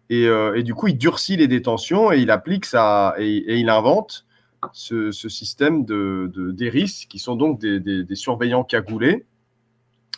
Et, 0.08 0.24
et, 0.24 0.62
du 0.62 0.74
coup, 0.74 0.86
il 0.88 0.96
durcit 0.96 1.36
les 1.36 1.48
détentions 1.48 2.12
et 2.12 2.20
il 2.20 2.30
applique 2.30 2.64
ça, 2.64 3.14
et, 3.18 3.58
il 3.58 3.68
invente 3.68 4.24
ce, 4.72 5.10
système 5.12 5.84
de, 5.84 6.30
de, 6.34 7.06
qui 7.08 7.18
sont 7.18 7.36
donc 7.36 7.60
des, 7.60 8.14
surveillants 8.14 8.64
cagoulés, 8.64 9.26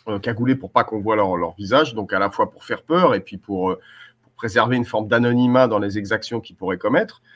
euh, 0.07 0.19
cagoulés 0.19 0.55
pour 0.55 0.71
pas 0.71 0.83
qu'on 0.83 0.99
voit 0.99 1.15
leur, 1.15 1.55
visage, 1.55 1.93
donc 1.93 2.13
à 2.13 2.19
la 2.19 2.29
fois 2.29 2.51
pour 2.51 2.63
faire 2.63 2.83
peur 2.83 3.15
et 3.15 3.21
puis 3.21 3.37
pour, 3.37 3.71
euh, 3.71 3.79
préserver 4.35 4.75
une 4.75 4.83
forme 4.83 5.07
d'anonymat 5.07 5.67
dans 5.67 5.79
les 5.79 5.97
exactions 5.97 6.41
qu'ils 6.41 6.57
pourraient 6.57 6.77
commettre, 6.77 7.21
euh, 7.21 7.32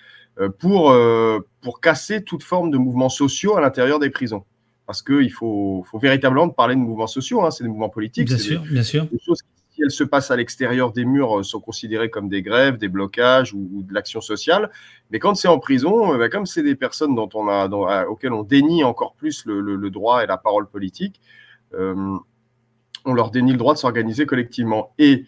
pour, 0.59 0.91
euh, 0.91 1.39
pour 1.61 1.81
casser 1.81 2.23
toute 2.23 2.43
forme 2.43 2.71
de 2.71 2.77
mouvements 2.77 3.09
sociaux 3.09 3.57
à 3.57 3.61
l'intérieur 3.61 3.99
des 3.99 4.09
prisons. 4.09 4.43
Parce 4.85 5.01
qu'il 5.01 5.31
faut, 5.31 5.83
faut 5.89 5.99
véritablement 5.99 6.49
parler 6.49 6.75
de 6.75 6.79
mouvements 6.79 7.07
sociaux, 7.07 7.43
hein, 7.43 7.51
c'est 7.51 7.63
des 7.63 7.69
mouvements 7.69 7.89
politiques. 7.89 8.27
Bien 8.27 8.37
sûr, 8.37 8.61
des, 8.61 8.69
bien 8.69 8.83
sûr. 8.83 9.05
Des 9.05 9.19
choses 9.19 9.41
qui 9.41 9.49
si 9.77 9.83
elles 9.83 9.91
se 9.91 10.03
passent 10.03 10.31
à 10.31 10.35
l'extérieur 10.35 10.91
des 10.91 11.05
murs, 11.05 11.39
euh, 11.39 11.43
sont 11.43 11.59
considérées 11.59 12.09
comme 12.09 12.29
des 12.29 12.41
grèves, 12.41 12.77
des 12.77 12.87
blocages 12.87 13.53
ou, 13.53 13.69
ou 13.73 13.83
de 13.83 13.93
l'action 13.93 14.21
sociale. 14.21 14.71
Mais 15.11 15.19
quand 15.19 15.35
c'est 15.35 15.47
en 15.47 15.59
prison, 15.59 16.17
bah, 16.17 16.29
comme 16.29 16.45
c'est 16.45 16.63
des 16.63 16.75
personnes 16.75 17.15
dont 17.15 17.29
on 17.33 17.47
a, 17.47 17.67
dont, 17.67 17.85
à, 17.85 18.05
auxquelles 18.07 18.33
on 18.33 18.43
dénie 18.43 18.83
encore 18.83 19.13
plus 19.13 19.45
le, 19.45 19.61
le, 19.61 19.75
le, 19.75 19.89
droit 19.89 20.23
et 20.23 20.27
la 20.27 20.37
parole 20.37 20.67
politique, 20.67 21.21
euh, 21.73 22.17
on 23.05 23.13
leur 23.13 23.29
dénie 23.29 23.51
le 23.51 23.57
droit 23.57 23.73
de 23.73 23.79
s'organiser 23.79 24.25
collectivement. 24.25 24.93
Et 24.97 25.25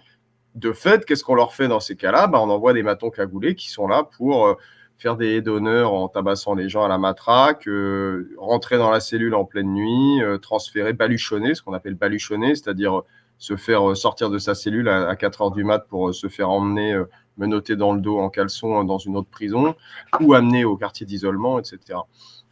de 0.56 0.72
fait, 0.72 1.06
qu'est-ce 1.06 1.24
qu'on 1.24 1.36
leur 1.36 1.54
fait 1.54 1.68
dans 1.68 1.80
ces 1.80 1.96
cas-là? 1.96 2.28
Bah, 2.28 2.40
On 2.42 2.50
envoie 2.50 2.74
des 2.74 2.84
matons 2.84 3.12
cagoulés 3.12 3.56
qui 3.56 3.70
sont 3.70 3.88
là 3.88 4.04
pour 4.18 4.48
euh, 4.48 4.56
faire 5.00 5.18
des 5.18 5.42
d'honneur 5.42 5.94
en 5.94 6.08
tabassant 6.10 6.54
les 6.54 6.70
gens 6.70 6.84
à 6.84 6.88
la 6.88 7.00
matraque, 7.00 7.68
euh, 7.68 8.36
rentrer 8.38 8.78
dans 8.78 8.92
la 8.92 9.00
cellule 9.00 9.34
en 9.34 9.46
pleine 9.46 9.74
nuit, 9.74 10.22
euh, 10.22 10.38
transférer, 10.38 10.94
baluchonner, 10.94 11.56
ce 11.56 11.64
qu'on 11.64 11.74
appelle 11.74 11.96
baluchonner, 11.96 12.54
c'est-à-dire 12.54 13.04
se 13.40 13.56
faire 13.56 13.90
euh, 13.90 13.96
sortir 13.96 14.30
de 14.30 14.38
sa 14.38 14.54
cellule 14.54 14.90
à, 14.90 15.16
4 15.16 15.42
heures 15.42 15.52
du 15.52 15.64
mat 15.64 15.80
pour 15.88 16.10
euh, 16.10 16.14
se 16.14 16.28
faire 16.28 16.50
emmener 16.50 16.94
euh, 16.94 17.06
dans 17.38 17.94
le 17.94 18.02
dos 18.02 18.20
en 18.20 18.30
caleçon 18.30 18.84
dans 18.84 18.98
une 18.98 19.16
autre 19.16 19.30
prison 19.30 19.74
ou 20.20 20.34
amener 20.34 20.66
au 20.66 20.76
quartier 20.76 21.06
d'isolement, 21.06 21.58
etc. 21.58 22.00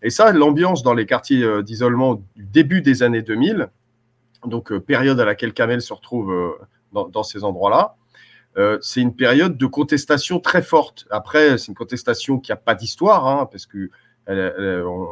Et 0.01 0.09
ça, 0.09 0.31
l'ambiance 0.31 0.81
dans 0.81 0.93
les 0.93 1.05
quartiers 1.05 1.61
d'isolement 1.61 2.23
du 2.37 2.45
début 2.45 2.81
des 2.81 3.03
années 3.03 3.21
2000, 3.21 3.67
donc 4.45 4.73
période 4.77 5.19
à 5.19 5.25
laquelle 5.25 5.51
Kamel 5.51 5.81
se 5.81 5.91
retrouve 5.91 6.33
dans 6.93 7.23
ces 7.23 7.43
endroits-là, 7.43 7.97
euh, 8.57 8.77
c'est 8.81 9.01
une 9.01 9.15
période 9.15 9.57
de 9.57 9.65
contestation 9.65 10.39
très 10.39 10.61
forte. 10.61 11.07
Après, 11.09 11.57
c'est 11.57 11.67
une 11.67 11.75
contestation 11.75 12.39
qui 12.39 12.51
n'a 12.51 12.55
pas 12.55 12.75
d'histoire, 12.75 13.27
hein, 13.27 13.47
parce 13.51 13.65
que 13.65 13.89
elle, 14.25 14.39
elle, 14.57 14.83
on, 14.85 15.07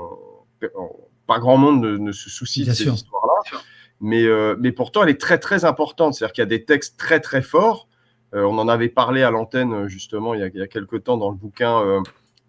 on, 0.76 0.90
pas 1.28 1.40
grand 1.40 1.58
monde 1.58 1.82
ne, 1.82 1.98
ne 1.98 2.12
se 2.12 2.30
soucie 2.30 2.64
Bien 2.64 2.74
de 2.74 2.78
ces 2.78 2.90
histoires-là 2.90 3.62
mais, 4.02 4.24
euh, 4.26 4.56
mais 4.60 4.72
pourtant 4.72 5.04
elle 5.04 5.10
est 5.10 5.20
très 5.20 5.38
très 5.40 5.66
importante. 5.66 6.14
C'est-à-dire 6.14 6.34
qu'il 6.34 6.42
y 6.42 6.44
a 6.44 6.48
des 6.48 6.64
textes 6.64 6.98
très 6.98 7.20
très 7.20 7.42
forts. 7.42 7.88
Euh, 8.34 8.44
on 8.44 8.58
en 8.58 8.68
avait 8.68 8.90
parlé 8.90 9.24
à 9.24 9.32
l'antenne 9.32 9.88
justement 9.88 10.34
il 10.34 10.42
y, 10.42 10.44
a, 10.44 10.48
il 10.48 10.56
y 10.56 10.62
a 10.62 10.68
quelques 10.68 11.04
temps 11.04 11.18
dans 11.18 11.30
le 11.30 11.36
bouquin 11.38 11.80
euh, 11.82 12.02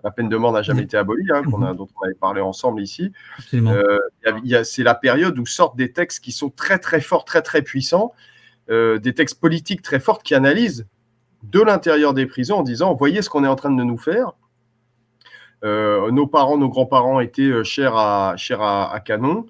La 0.02 0.10
peine 0.10 0.28
de 0.28 0.36
mort 0.36 0.52
n'a 0.52 0.62
jamais 0.62 0.82
été 0.82 0.96
abolie, 0.96 1.26
hein, 1.32 1.42
a, 1.62 1.74
dont 1.74 1.88
on 2.00 2.04
avait 2.04 2.14
parlé 2.14 2.40
ensemble 2.40 2.82
ici. 2.82 3.12
c'est 3.50 4.82
la 4.82 4.94
période 4.94 5.38
où 5.38 5.46
sortent 5.46 5.76
des 5.76 5.92
textes 5.92 6.24
qui 6.24 6.32
sont 6.32 6.50
très 6.50 6.78
très 6.78 7.00
forts, 7.00 7.24
très 7.24 7.42
très 7.42 7.62
puissants, 7.62 8.12
des 8.68 9.14
textes 9.14 9.40
politiques 9.40 9.82
très 9.82 10.00
forts 10.00 10.22
qui 10.22 10.34
analysent 10.34 10.86
de 11.44 11.60
l'intérieur 11.60 12.14
des 12.14 12.26
prisons 12.26 12.56
en 12.56 12.62
disant 12.62 12.94
voyez 12.94 13.22
ce 13.22 13.30
qu'on 13.30 13.44
est 13.44 13.48
en 13.48 13.56
train 13.56 13.70
de 13.70 13.82
nous 13.82 13.98
faire. 13.98 14.32
Euh, 15.64 16.10
nos 16.10 16.26
parents, 16.26 16.58
nos 16.58 16.68
grands-parents 16.68 17.20
étaient 17.20 17.64
chers 17.64 17.96
à, 17.96 18.34
chers 18.36 18.62
à, 18.62 18.98
Canon. 19.04 19.46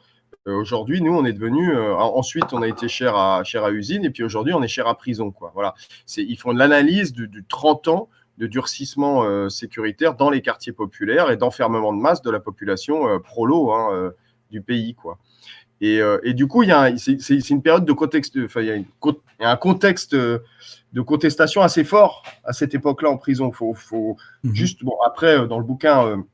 Euh, 0.47 0.55
aujourd'hui, 0.55 1.01
nous, 1.01 1.13
on 1.13 1.25
est 1.25 1.33
devenu. 1.33 1.75
Euh, 1.75 1.95
ensuite, 1.97 2.53
on 2.53 2.63
a 2.63 2.69
été 2.69 2.89
cher 2.89 3.17
à, 3.17 3.43
cher 3.43 3.65
à 3.65 3.73
usine, 3.73 4.05
et 4.05 4.11
puis 4.11 4.23
aujourd'hui, 4.23 4.55
on 4.55 4.63
est 4.63 4.69
cher 4.69 4.87
à 4.87 4.97
prison. 4.97 5.35
Voilà. 5.55 5.75
Ils 6.17 6.37
font 6.37 6.53
de 6.53 6.59
l'analyse 6.59 7.13
du, 7.13 7.27
du, 7.27 7.45
30 7.45 7.89
ans 7.89 8.09
de 8.39 8.47
durcissement 8.47 9.25
euh, 9.25 9.49
sécuritaire 9.49 10.15
dans 10.15 10.31
les 10.31 10.43
quartiers 10.43 10.73
populaires 10.73 11.31
et 11.31 11.37
d'enfermement 11.37 11.93
de 11.93 12.01
masse 12.01 12.23
de 12.23 12.31
la 12.31 12.41
population 12.41 13.09
euh, 13.09 13.19
prolo 13.19 13.73
hein, 13.73 13.89
euh, 13.93 14.11
du 14.51 14.61
pays. 14.61 14.95
Et, 15.81 16.01
euh, 16.01 16.19
et, 16.25 16.33
du 16.33 16.47
coup, 16.47 16.65
c'est 16.97 17.51
une 17.51 17.63
période 17.63 17.85
de 17.85 17.93
contexte. 17.93 18.39
Enfin, 18.43 18.63
il 18.63 18.67
y, 18.67 18.71
a 18.71 18.75
une, 18.75 18.87
il 19.05 19.43
y 19.43 19.45
a 19.45 19.51
un 19.51 19.57
contexte 19.57 20.15
de 20.15 21.01
contestation 21.05 21.61
assez 21.61 21.85
fort 21.85 22.23
à 22.45 22.53
cette 22.53 22.75
époque-là 22.75 23.11
en 23.11 23.19
prison. 23.19 23.53
Faut, 23.53 23.75
faut 23.75 24.17
mmh. 24.43 24.55
juste. 24.55 24.85
Bon, 24.85 24.97
après, 25.05 25.47
dans 25.47 25.59
le 25.59 25.65
bouquin 25.65 26.25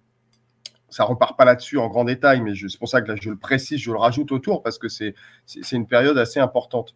ça 0.93 1.05
repart 1.05 1.37
pas 1.37 1.45
là-dessus 1.45 1.79
en 1.79 1.89
grand 1.89 2.05
détail, 2.05 2.43
mais 2.43 2.53
c'est 2.55 2.79
pour 2.79 2.89
ça 2.89 3.01
que 3.01 3.09
là, 3.09 3.17
je 3.21 3.31
le 3.31 3.37
précise, 3.37 3.81
je 3.81 3.91
le 3.91 3.97
rajoute 3.97 4.31
autour 4.31 4.63
parce 4.63 4.79
que 4.79 4.89
c'est 4.89 5.15
une 5.73 5.87
période 5.87 6.19
assez 6.19 6.39
importante. 6.39 6.95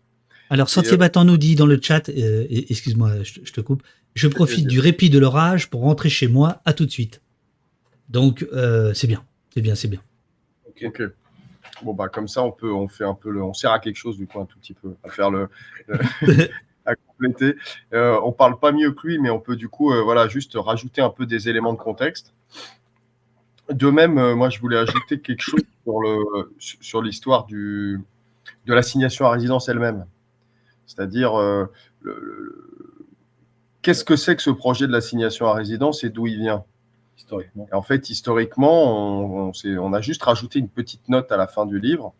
Alors, 0.50 0.68
Sentier 0.68 0.96
Battant 0.96 1.24
nous 1.24 1.38
dit 1.38 1.56
dans 1.56 1.66
le 1.66 1.80
chat, 1.82 2.08
euh, 2.08 2.46
excuse-moi, 2.50 3.22
je, 3.22 3.52
te 3.52 3.60
coupe, 3.60 3.82
je 4.14 4.28
profite 4.28 4.66
du 4.66 4.78
répit 4.78 5.10
de 5.10 5.18
l'orage 5.18 5.70
pour 5.70 5.80
rentrer 5.80 6.08
chez 6.08 6.28
moi, 6.28 6.60
à 6.64 6.72
tout 6.72 6.86
de 6.86 6.90
suite. 6.90 7.20
Donc, 8.08 8.46
euh, 8.52 8.94
c'est 8.94 9.08
bien, 9.08 9.24
c'est 9.52 9.62
bien, 9.62 9.74
c'est 9.74 9.88
bien. 9.88 10.00
Ok. 10.84 11.02
Bon, 11.82 11.94
bah, 11.94 12.08
comme 12.08 12.28
ça, 12.28 12.42
on 12.42 12.52
peut, 12.52 12.72
on 12.72 12.88
fait 12.88 13.04
un 13.04 13.14
peu 13.14 13.30
le, 13.30 13.42
on 13.42 13.52
sert 13.52 13.70
à 13.70 13.78
quelque 13.78 13.96
chose, 13.96 14.16
du 14.16 14.26
coup, 14.26 14.40
un 14.40 14.46
tout 14.46 14.58
petit 14.58 14.74
peu, 14.74 14.96
à 15.04 15.10
faire 15.10 15.30
le, 15.30 15.48
à 16.86 16.94
compléter. 16.94 17.56
Euh, 17.92 18.18
on 18.24 18.32
parle 18.32 18.58
pas 18.58 18.72
mieux 18.72 18.92
que 18.92 19.06
lui, 19.06 19.18
mais 19.18 19.30
on 19.30 19.40
peut, 19.40 19.56
du 19.56 19.68
coup, 19.68 19.92
voilà, 20.04 20.28
juste 20.28 20.54
rajouter 20.56 21.02
un 21.02 21.10
peu 21.10 21.26
des 21.26 21.48
éléments 21.48 21.72
de 21.72 21.78
contexte. 21.78 22.34
De 23.70 23.90
même, 23.90 24.34
moi, 24.34 24.48
je 24.48 24.60
voulais 24.60 24.78
ajouter 24.78 25.20
quelque 25.20 25.42
chose 25.42 25.60
sur, 25.84 26.00
le, 26.00 26.54
sur 26.58 27.02
l'histoire 27.02 27.44
du, 27.46 28.00
de 28.66 28.74
l'assignation 28.74 29.26
à 29.26 29.30
résidence 29.30 29.68
elle-même. 29.68 30.06
C'est-à-dire, 30.86 31.38
euh, 31.38 31.66
qu'est-ce 33.82 34.04
que 34.04 34.16
c'est 34.16 34.36
que 34.36 34.42
ce 34.42 34.50
projet 34.50 34.86
de 34.86 34.92
l'assignation 34.92 35.46
à 35.46 35.54
résidence 35.54 36.04
et 36.04 36.10
d'où 36.10 36.26
il 36.26 36.38
vient? 36.38 36.64
Historiquement. 37.16 37.66
en 37.72 37.82
fait, 37.82 38.10
historiquement, 38.10 39.50
on, 39.50 39.92
a 39.92 40.00
juste 40.00 40.22
rajouté 40.22 40.58
une 40.58 40.68
petite 40.68 41.08
note 41.08 41.32
à 41.32 41.36
la 41.36 41.46
fin 41.46 41.66
du 41.66 41.80
livre 41.80 42.14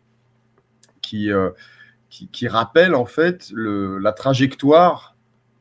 qui, 1.01 1.31
euh, 1.31 1.51
rappelle 2.47 2.95
en 2.95 3.05
fait 3.05 3.51
la 3.55 4.11
trajectoire 4.11 5.15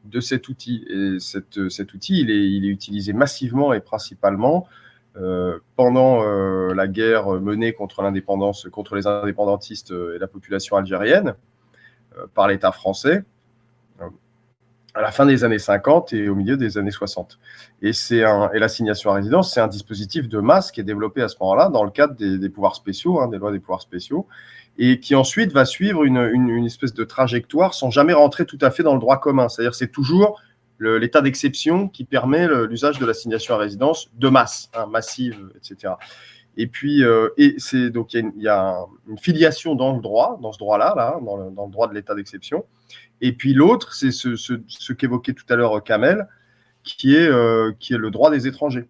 de 0.04 0.20
cet 0.20 0.48
outil. 0.48 0.86
Et 0.88 1.18
cet 1.20 1.94
outil, 1.94 2.20
il 2.20 2.30
est, 2.30 2.50
il 2.50 2.64
est, 2.64 2.70
utilisé 2.70 3.12
massivement 3.12 3.72
et 3.72 3.80
principalement 3.80 4.66
euh, 5.16 5.58
pendant 5.76 6.22
la 6.72 6.88
guerre 6.88 7.28
menée 7.28 7.72
contre 7.72 8.02
l'indépendance, 8.02 8.68
contre 8.70 8.96
les 8.96 9.06
indépendantistes 9.06 9.92
et 9.92 10.18
la 10.18 10.26
population 10.26 10.76
algérienne. 10.76 11.34
Euh, 12.18 12.26
par 12.34 12.48
l'État 12.48 12.72
français 12.72 13.16
euh, 13.18 13.22
à 14.96 15.02
la 15.02 15.10
fin 15.12 15.26
des 15.26 15.44
années 15.44 15.58
50 15.58 16.14
et 16.14 16.28
au 16.30 16.34
milieu 16.34 16.56
des 16.56 16.78
années 16.78 16.90
60. 16.90 17.38
Et, 17.82 17.92
un, 18.24 18.50
et 18.52 18.58
l'assignation 18.58 19.10
à 19.10 19.14
résidence, 19.14 19.52
c'est 19.52 19.60
un 19.60 19.68
dispositif 19.68 20.26
de 20.26 20.38
masse 20.38 20.72
qui 20.72 20.80
est 20.80 20.84
développé 20.84 21.20
à 21.20 21.28
ce 21.28 21.36
moment-là 21.40 21.68
dans 21.68 21.84
le 21.84 21.90
cadre 21.90 22.14
des, 22.14 22.48
pouvoirs 22.48 22.74
spéciaux, 22.74 23.20
hein, 23.20 23.28
des 23.28 23.36
lois 23.36 23.52
des 23.52 23.60
pouvoirs 23.60 23.82
spéciaux, 23.82 24.26
et 24.78 24.98
qui 24.98 25.14
ensuite 25.14 25.52
va 25.52 25.66
suivre 25.66 26.04
une, 26.04 26.16
une, 26.16 26.64
espèce 26.64 26.94
de 26.94 27.04
trajectoire 27.04 27.74
sans 27.74 27.90
jamais 27.90 28.14
rentrer 28.14 28.46
tout 28.46 28.58
à 28.62 28.70
fait 28.70 28.82
dans 28.82 28.94
le 28.94 29.00
droit 29.00 29.20
commun. 29.20 29.50
C'est-à-dire 29.50 29.74
c'est 29.74 29.92
toujours 29.92 30.40
l'état 30.80 31.20
d'exception 31.20 31.88
qui 31.88 32.04
permet 32.04 32.48
l'usage 32.66 32.98
de 32.98 33.04
l'assignation 33.04 33.54
à 33.54 33.58
résidence 33.58 34.10
de 34.14 34.28
masse, 34.28 34.70
hein, 34.74 34.86
massive, 34.86 35.50
etc. 35.56 35.92
Et 36.56 36.66
puis, 36.66 37.04
euh, 37.04 37.28
et 37.36 37.54
c'est 37.58 37.90
donc 37.90 38.14
il 38.14 38.32
y, 38.36 38.48
a 38.48 38.78
une 39.08 39.18
filiation 39.18 39.74
dans 39.74 39.94
le 39.94 40.00
droit, 40.00 40.38
dans 40.40 40.52
ce 40.52 40.58
droit-là, 40.58 40.94
là, 40.96 41.18
dans, 41.22 41.36
le, 41.36 41.70
droit 41.70 41.86
de 41.86 41.94
l'état 41.94 42.14
d'exception. 42.14 42.64
Et 43.20 43.32
puis 43.32 43.52
l'autre, 43.52 43.92
c'est 43.92 44.10
ce, 44.10 44.36
ce, 44.36 44.92
qu'évoquait 44.92 45.34
tout 45.34 45.44
à 45.50 45.56
l'heure 45.56 45.82
Kamel, 45.84 46.28
qui 46.82 47.14
est, 47.14 47.28
euh, 47.28 47.72
qui 47.78 47.92
est 47.92 47.98
le 47.98 48.10
droit 48.10 48.30
des 48.30 48.46
étrangers. 48.46 48.88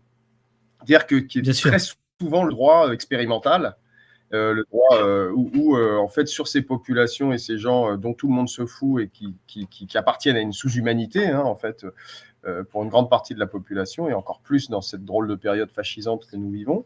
C'est-à-dire 0.78 1.06
que 1.06 1.16
qui 1.16 1.40
est 1.40 1.60
très 1.60 1.78
souvent 2.20 2.44
le 2.44 2.52
droit 2.52 2.93
expérimental, 2.93 3.76
euh, 4.32 4.52
le 4.52 4.64
droit 4.64 5.02
où, 5.34 5.76
en 5.76 6.09
fait 6.09 6.26
sur 6.28 6.47
ces 6.47 6.62
populations 6.62 7.32
et 7.32 7.38
ces 7.38 7.59
gens 7.59 7.97
dont 7.97 8.14
tout 8.14 8.28
le 8.28 8.34
monde 8.34 8.48
se 8.48 8.64
fout 8.64 9.02
et 9.02 9.09
qui, 9.09 9.34
qui, 9.48 9.66
qui 9.66 9.98
appartiennent 9.98 10.36
à 10.36 10.40
une 10.40 10.52
sous-humanité, 10.52 11.26
hein, 11.26 11.40
en 11.40 11.56
fait, 11.56 11.84
pour 12.70 12.84
une 12.84 12.90
grande 12.90 13.10
partie 13.10 13.34
de 13.34 13.40
la 13.40 13.48
population 13.48 14.09
et 14.09 14.14
encore 14.14 14.38
plus 14.40 14.70
dans 14.70 14.80
cette 14.80 15.05
drôle 15.05 15.26
de 15.26 15.34
période 15.34 15.70
fascisante 15.72 16.26
que 16.30 16.36
nous 16.36 16.51
vivons. 16.51 16.84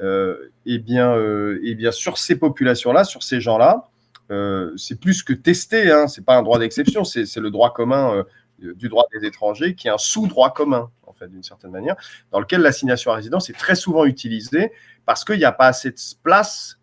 Euh, 0.00 0.50
eh, 0.66 0.78
bien, 0.78 1.14
euh, 1.14 1.60
eh 1.62 1.74
bien, 1.74 1.92
sur 1.92 2.18
ces 2.18 2.36
populations-là, 2.36 3.04
sur 3.04 3.22
ces 3.22 3.40
gens-là, 3.40 3.88
euh, 4.30 4.72
c'est 4.76 4.98
plus 4.98 5.22
que 5.22 5.32
testé, 5.32 5.90
hein, 5.90 6.08
c'est 6.08 6.24
pas 6.24 6.36
un 6.36 6.42
droit 6.42 6.58
d'exception, 6.58 7.04
c'est 7.04 7.36
le 7.36 7.50
droit 7.50 7.72
commun 7.72 8.24
du 8.58 8.88
droit 8.88 9.04
des 9.12 9.26
étrangers 9.26 9.74
qui 9.74 9.88
est 9.88 9.90
un 9.90 9.98
sous-droit 9.98 10.52
commun, 10.54 10.90
en 11.06 11.12
fait, 11.12 11.28
d'une 11.28 11.42
certaine 11.42 11.70
manière, 11.70 11.96
dans 12.32 12.40
lequel 12.40 12.62
l'assignation 12.62 13.10
à 13.10 13.16
résidence 13.16 13.50
est 13.50 13.58
très 13.58 13.74
souvent 13.74 14.04
utilisée 14.04 14.72
parce 15.04 15.24
qu'il 15.24 15.38
n'y 15.38 15.44
a 15.44 15.52
pas 15.52 15.66
assez 15.66 15.90
de 15.90 16.00
place 16.22 16.78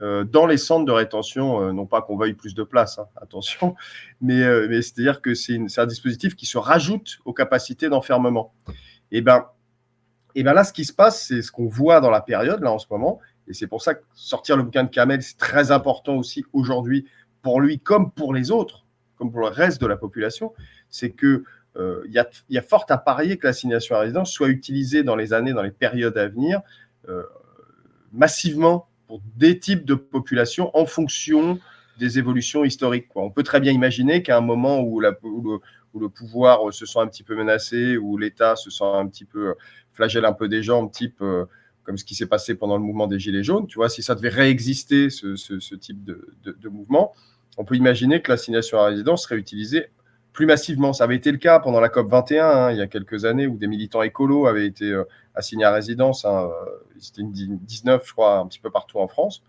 dans 0.00 0.46
les 0.46 0.56
centres 0.56 0.86
de 0.86 0.92
rétention, 0.92 1.72
non 1.74 1.84
pas 1.84 2.00
qu'on 2.00 2.16
veuille 2.16 2.32
plus 2.32 2.54
de 2.54 2.62
place, 2.62 2.98
hein, 2.98 3.06
attention, 3.20 3.76
mais, 4.20 4.66
mais 4.66 4.82
c'est-à-dire 4.82 5.20
que 5.20 5.34
c'est 5.34 5.60
un 5.76 5.86
dispositif 5.86 6.34
qui 6.34 6.46
se 6.46 6.58
rajoute 6.58 7.18
aux 7.24 7.34
capacités 7.34 7.88
d'enfermement. 7.88 8.52
Et 9.12 9.18
eh 9.18 9.20
ben, 9.22 9.44
et 10.34 10.42
bien 10.42 10.52
là, 10.52 10.64
ce 10.64 10.72
qui 10.72 10.84
se 10.84 10.92
passe, 10.92 11.26
c'est 11.26 11.42
ce 11.42 11.52
qu'on 11.52 11.66
voit 11.66 12.00
dans 12.00 12.10
la 12.10 12.20
période, 12.20 12.62
là, 12.62 12.72
en 12.72 12.78
ce 12.78 12.86
moment. 12.90 13.20
Et 13.48 13.54
c'est 13.54 13.66
pour 13.66 13.82
ça 13.82 13.94
que 13.94 14.02
sortir 14.14 14.56
le 14.56 14.62
bouquin 14.62 14.84
de 14.84 14.90
Kamel, 14.90 15.22
c'est 15.22 15.38
très 15.38 15.72
important 15.72 16.16
aussi 16.16 16.44
aujourd'hui 16.52 17.06
pour 17.42 17.60
lui 17.60 17.80
comme 17.80 18.10
pour 18.12 18.34
les 18.34 18.50
autres, 18.50 18.86
comme 19.16 19.32
pour 19.32 19.40
le 19.40 19.48
reste 19.48 19.80
de 19.80 19.86
la 19.86 19.96
population. 19.96 20.52
C'est 20.88 21.10
que 21.10 21.44
euh, 21.76 22.02
il 22.06 22.24
y, 22.48 22.58
a 22.58 22.62
fort 22.62 22.84
à 22.88 22.98
parier 22.98 23.38
que 23.38 23.46
l'assignation 23.46 23.94
à 23.94 24.00
résidence 24.00 24.32
soit 24.32 24.48
utilisée 24.48 25.02
dans 25.04 25.16
les 25.16 25.32
années, 25.32 25.52
dans 25.52 25.62
les 25.62 25.70
périodes 25.70 26.18
à 26.18 26.26
venir, 26.28 26.60
euh, 27.08 27.22
massivement 28.12 28.88
pour 29.06 29.20
des 29.36 29.58
types 29.58 29.84
de 29.84 29.94
populations 29.94 30.76
en 30.76 30.86
fonction 30.86 31.58
des 31.98 32.18
évolutions 32.18 32.64
historiques. 32.64 33.06
On 33.14 33.30
peut 33.30 33.42
très 33.42 33.60
bien 33.60 33.72
imaginer 33.72 34.22
qu'à 34.22 34.36
un 34.36 34.40
moment 34.40 34.80
où, 34.80 35.00
le, 35.00 35.12
pouvoir 36.08 36.72
se 36.72 36.86
sent 36.86 36.98
un 36.98 37.06
petit 37.06 37.22
peu 37.22 37.36
menacé, 37.36 37.96
où 37.96 38.16
l'État 38.16 38.56
se 38.56 38.70
sent 38.70 38.84
un 38.84 39.06
petit 39.06 39.24
peu 39.24 39.54
flagelle 39.92 40.24
un 40.24 40.32
peu 40.32 40.48
des 40.48 40.62
gens, 40.62 40.88
type 40.88 41.20
euh, 41.22 41.44
comme 41.82 41.96
ce 41.96 42.04
qui 42.04 42.14
s'est 42.14 42.26
passé 42.26 42.54
pendant 42.54 42.76
le 42.76 42.82
mouvement 42.82 43.06
des 43.06 43.18
Gilets 43.18 43.42
jaunes. 43.42 43.66
Tu 43.66 43.76
vois, 43.76 43.88
si 43.88 44.02
ça 44.02 44.14
devait 44.14 44.28
réexister, 44.28 45.10
ce, 45.10 45.74
type 45.74 46.04
de, 46.04 46.68
mouvement, 46.68 47.12
on 47.56 47.64
peut 47.64 47.76
imaginer 47.76 48.22
que 48.22 48.30
l'assignation 48.30 48.78
à 48.78 48.86
résidence 48.86 49.24
serait 49.24 49.36
utilisée 49.36 49.86
plus 50.32 50.46
massivement. 50.46 50.92
Ça 50.92 51.04
avait 51.04 51.16
été 51.16 51.32
le 51.32 51.38
cas 51.38 51.58
pendant 51.58 51.80
la 51.80 51.88
COP 51.88 52.08
21, 52.08 52.46
hein, 52.46 52.70
il 52.70 52.78
y 52.78 52.80
a 52.80 52.86
quelques 52.86 53.24
années, 53.24 53.46
où 53.46 53.56
des 53.56 53.66
militants 53.66 54.02
écolos 54.02 54.46
avaient 54.46 54.66
été 54.66 54.92
euh, 54.92 55.04
assignés 55.34 55.64
à 55.64 55.72
résidence. 55.72 56.24
Hein, 56.24 56.48
euh, 56.48 56.70
C'était 56.98 57.22
une 57.22 57.32
19, 57.32 58.06
je 58.06 58.12
crois, 58.12 58.38
un 58.38 58.46
petit 58.46 58.60
peu 58.60 58.70
partout 58.70 58.98
en 58.98 59.08
France. 59.08 59.42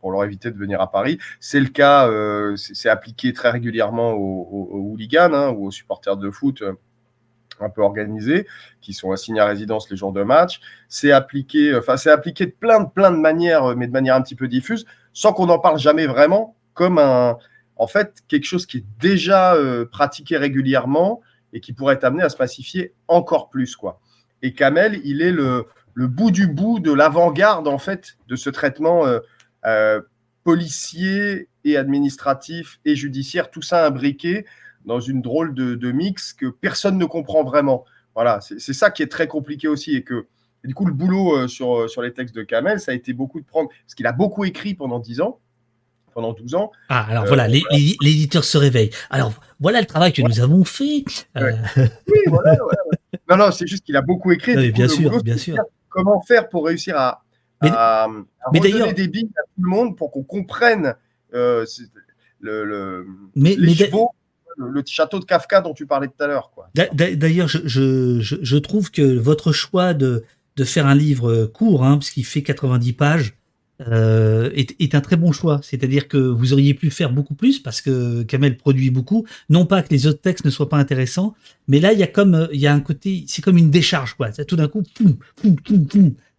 Pour, 0.00 0.12
leur 0.12 0.22
éviter 0.24 0.50
de 0.50 0.58
venir 0.58 0.82
à 0.82 0.90
Paris. 0.90 1.18
C'est 1.40 1.60
le 1.60 1.68
cas, 1.68 2.10
c'est 2.56 2.90
appliqué 2.90 3.32
très 3.32 3.48
régulièrement 3.48 4.12
aux, 4.12 4.90
hooligans 4.92 5.32
hein, 5.32 5.48
ou 5.48 5.68
aux 5.68 5.70
supporters 5.70 6.18
de 6.18 6.30
foot 6.30 6.62
un 7.60 7.70
peu 7.70 7.82
organisés, 7.82 8.46
qui 8.80 8.92
sont 8.92 9.12
assignés 9.12 9.40
à 9.40 9.46
résidence 9.46 9.90
les 9.90 9.96
jours 9.96 10.12
de 10.12 10.22
match. 10.22 10.60
C'est 10.88 11.12
appliqué, 11.12 11.74
enfin, 11.76 11.96
c'est 11.96 12.10
appliqué 12.10 12.46
de 12.46 12.52
plein 12.52 12.80
de, 12.80 12.88
plein 12.88 13.10
de 13.10 13.16
manières, 13.16 13.76
mais 13.76 13.86
de 13.86 13.92
manière 13.92 14.14
un 14.16 14.22
petit 14.22 14.34
peu 14.34 14.48
diffuse, 14.48 14.86
sans 15.12 15.32
qu'on 15.32 15.46
n'en 15.46 15.58
parle 15.58 15.78
jamais 15.78 16.06
vraiment, 16.06 16.56
comme 16.74 16.98
un, 16.98 17.38
en 17.76 17.86
fait, 17.86 18.22
quelque 18.28 18.44
chose 18.44 18.66
qui 18.66 18.78
est 18.78 18.84
déjà 19.00 19.54
euh, 19.54 19.84
pratiqué 19.86 20.36
régulièrement 20.36 21.20
et 21.52 21.60
qui 21.60 21.72
pourrait 21.72 21.94
être 21.94 22.04
amené 22.04 22.22
à 22.22 22.28
se 22.28 22.36
pacifier 22.36 22.92
encore 23.08 23.48
plus, 23.48 23.76
quoi. 23.76 24.00
Et 24.42 24.52
Kamel, 24.52 25.00
il 25.04 25.22
est 25.22 25.32
le, 25.32 25.66
le 25.94 26.06
bout 26.06 26.30
du 26.30 26.46
bout 26.46 26.80
de 26.80 26.92
l'avant-garde, 26.92 27.68
en 27.68 27.78
fait, 27.78 28.16
de 28.28 28.36
ce 28.36 28.50
traitement 28.50 29.06
euh, 29.06 29.20
euh, 29.64 30.00
policier 30.42 31.48
et 31.64 31.76
administratif 31.76 32.78
et 32.84 32.94
judiciaire, 32.94 33.50
tout 33.50 33.62
ça 33.62 33.86
imbriqué 33.86 34.44
dans 34.84 35.00
une 35.00 35.22
drôle 35.22 35.54
de, 35.54 35.92
mix 35.92 36.32
que 36.32 36.46
personne 36.46 36.98
ne 36.98 37.04
comprend 37.04 37.44
vraiment. 37.44 37.84
Voilà, 38.14 38.40
c'est 38.40 38.72
ça 38.72 38.90
qui 38.90 39.02
est 39.02 39.08
très 39.08 39.26
compliqué 39.26 39.66
aussi 39.66 39.96
et 39.96 40.02
que 40.02 40.26
du 40.64 40.74
coup, 40.74 40.86
le 40.86 40.92
boulot 40.92 41.36
euh, 41.36 41.48
sur, 41.48 41.76
euh, 41.76 41.88
sur 41.88 42.00
les 42.00 42.12
textes 42.12 42.34
de 42.34 42.42
Kamel, 42.42 42.80
ça 42.80 42.92
a 42.92 42.94
été 42.94 43.12
beaucoup 43.12 43.40
de 43.40 43.44
prendre, 43.44 43.68
parce 43.68 43.94
qu'il 43.94 44.06
a 44.06 44.12
beaucoup 44.12 44.44
écrit 44.44 44.74
pendant 44.74 44.98
10 44.98 45.20
ans, 45.20 45.38
pendant 46.14 46.32
12 46.32 46.54
ans. 46.54 46.72
Ah, 46.88 47.06
alors 47.08 47.26
voilà, 47.26 47.44
euh, 47.48 47.60
l'éditeur 48.00 48.44
se 48.44 48.56
réveille. 48.56 48.90
Alors, 49.10 49.34
voilà 49.60 49.80
le 49.80 49.86
travail 49.86 50.12
que 50.12 50.22
nous 50.22 50.40
avons 50.40 50.64
fait. 50.64 51.04
Oui, 51.36 52.18
voilà, 52.28 52.56
Non, 53.28 53.36
non, 53.36 53.52
c'est 53.52 53.66
juste 53.66 53.84
qu'il 53.84 53.96
a 53.96 54.02
beaucoup 54.02 54.32
écrit. 54.32 54.72
bien 54.72 54.88
sûr, 54.88 55.22
bien 55.22 55.36
sûr. 55.36 55.56
Comment 55.90 56.20
faire 56.22 56.48
pour 56.48 56.66
réussir 56.66 56.96
à, 56.96 57.22
mais, 57.62 57.70
à, 57.70 58.08
des 58.52 59.08
billes 59.08 59.30
à 59.36 59.42
tout 59.42 59.62
le 59.62 59.70
monde 59.70 59.96
pour 59.96 60.10
qu'on 60.10 60.24
comprenne 60.24 60.94
le, 61.30 61.64
le, 62.40 63.06
mais, 63.36 63.54
les 63.56 63.74
le, 64.56 64.82
château 64.86 65.18
de 65.18 65.24
Kafka 65.24 65.60
dont 65.60 65.74
tu 65.74 65.86
parlais 65.86 66.08
tout 66.08 66.22
à 66.22 66.26
l'heure. 66.26 66.50
D'ailleurs, 66.74 67.48
je, 67.48 68.56
trouve 68.58 68.90
que 68.90 69.16
votre 69.18 69.52
choix 69.52 69.94
de, 69.94 70.24
faire 70.64 70.86
un 70.86 70.94
livre 70.94 71.46
court, 71.46 71.84
hein, 71.84 71.98
puisqu'il 71.98 72.24
fait 72.24 72.42
90 72.42 72.92
pages, 72.92 73.34
euh, 73.88 74.50
est, 74.54 74.94
un 74.94 75.00
très 75.00 75.16
bon 75.16 75.32
choix. 75.32 75.60
C'est-à-dire 75.62 76.06
que 76.06 76.16
vous 76.16 76.52
auriez 76.52 76.74
pu 76.74 76.90
faire 76.90 77.10
beaucoup 77.12 77.34
plus 77.34 77.58
parce 77.58 77.80
que 77.80 78.22
Kamel 78.22 78.56
produit 78.56 78.90
beaucoup. 78.90 79.26
Non 79.48 79.66
pas 79.66 79.82
que 79.82 79.88
les 79.90 80.06
autres 80.06 80.20
textes 80.20 80.44
ne 80.44 80.50
soient 80.50 80.68
pas 80.68 80.76
intéressants, 80.76 81.34
mais 81.66 81.80
là 81.80 81.92
il 81.92 81.98
y 81.98 82.04
a 82.04 82.06
comme 82.06 82.48
il 82.52 82.60
y 82.60 82.68
a 82.68 82.72
un 82.72 82.80
côté, 82.80 83.24
c'est 83.26 83.42
comme 83.42 83.58
une 83.58 83.70
décharge 83.70 84.14
quoi. 84.14 84.30
Tout 84.30 84.54
d'un 84.54 84.68
coup, 84.68 84.84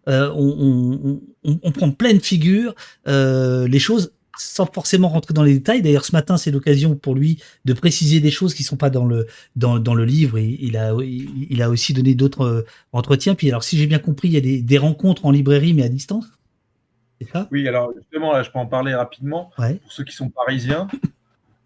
euh, 0.07 0.29
on, 0.33 1.71
prend 1.71 1.91
pleine 1.91 2.21
figure 2.21 2.73
euh, 3.07 3.67
les 3.67 3.79
choses 3.79 4.13
sans 4.37 4.65
forcément 4.65 5.07
rentrer 5.09 5.33
dans 5.33 5.43
les 5.43 5.53
détails. 5.53 5.81
D'ailleurs, 5.81 6.05
ce 6.05 6.11
matin, 6.11 6.37
c'est 6.37 6.51
l'occasion 6.51 6.95
pour 6.95 7.15
lui 7.15 7.41
de 7.65 7.73
préciser 7.73 8.19
des 8.19 8.31
choses 8.31 8.53
qui 8.53 8.63
sont 8.63 8.77
pas 8.77 8.89
dans 8.89 9.05
le 9.05 9.27
dans, 9.55 9.79
dans 9.79 9.93
le 9.95 10.05
livre. 10.05 10.37
Il 10.39 10.77
a 10.77 10.93
il 11.01 11.61
a 11.61 11.69
aussi 11.69 11.93
donné 11.93 12.15
d'autres 12.15 12.45
euh, 12.45 12.65
entretiens. 12.93 13.35
Puis 13.35 13.49
alors, 13.49 13.63
si 13.63 13.77
j'ai 13.77 13.87
bien 13.87 13.99
compris, 13.99 14.27
il 14.29 14.33
y 14.33 14.37
a 14.37 14.41
des, 14.41 14.61
des, 14.61 14.77
rencontres 14.77 15.25
en 15.25 15.31
librairie, 15.31 15.73
mais 15.73 15.83
à 15.83 15.89
distance. 15.89 16.25
C'est 17.21 17.29
ça? 17.31 17.47
Oui, 17.51 17.67
alors 17.67 17.91
justement, 17.97 18.33
là, 18.33 18.43
je 18.43 18.51
peux 18.51 18.59
en 18.59 18.65
parler 18.65 18.93
rapidement. 18.93 19.51
Pour 19.55 19.91
ceux 19.91 20.03
qui 20.03 20.15
sont 20.15 20.29
parisiens, 20.29 20.87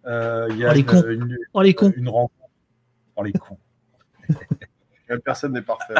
Euh, 0.06 0.48
Il 0.52 0.58
y 0.58 0.66
a 0.66 0.70
Oh, 0.72 0.74
les 0.74 0.80
une, 0.80 0.86
cons. 0.86 1.04
une- 1.10 1.38
Oh 1.54 1.62
les 1.62 1.74
cons, 1.74 1.94
une 1.96 2.08
rencontre. 2.10 2.50
Oh, 3.16 3.24
les 3.24 3.34
cons. 3.34 3.58
Personne 5.18 5.54
n'est 5.54 5.62
parfait. 5.62 5.94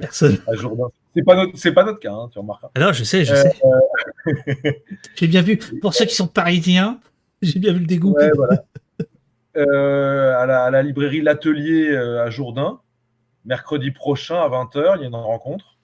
personne. 0.00 0.38
À 0.46 0.54
Jourdain. 0.54 0.88
C'est 1.14 1.22
pas 1.24 1.34
notre, 1.34 1.56
c'est 1.58 1.72
pas 1.72 1.84
notre 1.84 1.98
cas, 1.98 2.12
hein, 2.12 2.28
tu 2.32 2.38
remarqueras. 2.38 2.70
Alors 2.74 2.92
je 2.92 3.04
sais, 3.04 3.24
je 3.24 3.32
Euh, 3.34 3.36
sais. 3.36 4.82
J'ai 5.16 5.26
bien 5.26 5.42
vu. 5.42 5.58
Pour 5.80 5.94
ceux 5.94 6.04
qui 6.06 6.14
sont 6.14 6.26
parisiens, 6.28 7.00
j'ai 7.42 7.58
bien 7.58 7.72
vu 7.72 7.80
le 7.80 7.86
dégoût. 7.86 8.12
Ouais, 8.14 8.30
voilà. 8.34 8.64
Euh, 9.56 10.36
à, 10.36 10.46
la, 10.46 10.64
à 10.64 10.70
la 10.70 10.82
librairie 10.82 11.20
L'Atelier 11.20 11.90
euh, 11.90 12.24
à 12.24 12.30
Jourdain, 12.30 12.80
mercredi 13.44 13.92
prochain 13.92 14.36
à 14.36 14.48
20h, 14.48 14.94
il 14.96 15.02
y 15.02 15.04
a 15.04 15.08
une 15.08 15.14
rencontre. 15.14 15.76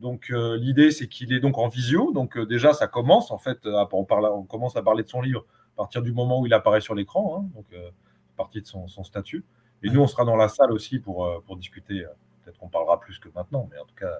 Donc 0.00 0.26
euh, 0.30 0.58
l'idée 0.58 0.90
c'est 0.90 1.06
qu'il 1.08 1.32
est 1.32 1.40
donc 1.40 1.56
en 1.56 1.68
visio, 1.68 2.12
donc 2.12 2.36
euh, 2.36 2.44
déjà 2.44 2.74
ça 2.74 2.86
commence 2.86 3.30
en 3.30 3.38
fait, 3.38 3.64
à- 3.66 3.88
on, 3.92 4.04
parle, 4.04 4.26
on 4.26 4.42
commence 4.42 4.76
à 4.76 4.82
parler 4.82 5.02
de 5.04 5.08
son 5.08 5.22
livre 5.22 5.46
à 5.74 5.76
partir 5.76 6.02
du 6.02 6.12
moment 6.12 6.40
où 6.40 6.46
il 6.46 6.52
apparaît 6.52 6.80
sur 6.82 6.94
l'écran, 6.94 7.38
hein, 7.40 7.50
donc 7.54 7.64
euh, 7.72 7.88
partie 8.36 8.60
de 8.60 8.66
son, 8.66 8.86
son 8.88 9.04
statut. 9.04 9.44
Et 9.84 9.90
nous 9.90 10.00
on 10.00 10.06
sera 10.06 10.24
dans 10.24 10.36
la 10.36 10.48
salle 10.48 10.72
aussi 10.72 10.98
pour, 10.98 11.26
euh, 11.26 11.38
pour 11.46 11.56
discuter. 11.56 12.04
Peut-être 12.42 12.58
qu'on 12.58 12.68
parlera 12.68 12.98
plus 13.00 13.18
que 13.18 13.28
maintenant, 13.34 13.68
mais 13.70 13.78
en 13.78 13.84
tout 13.84 13.94
cas 13.94 14.18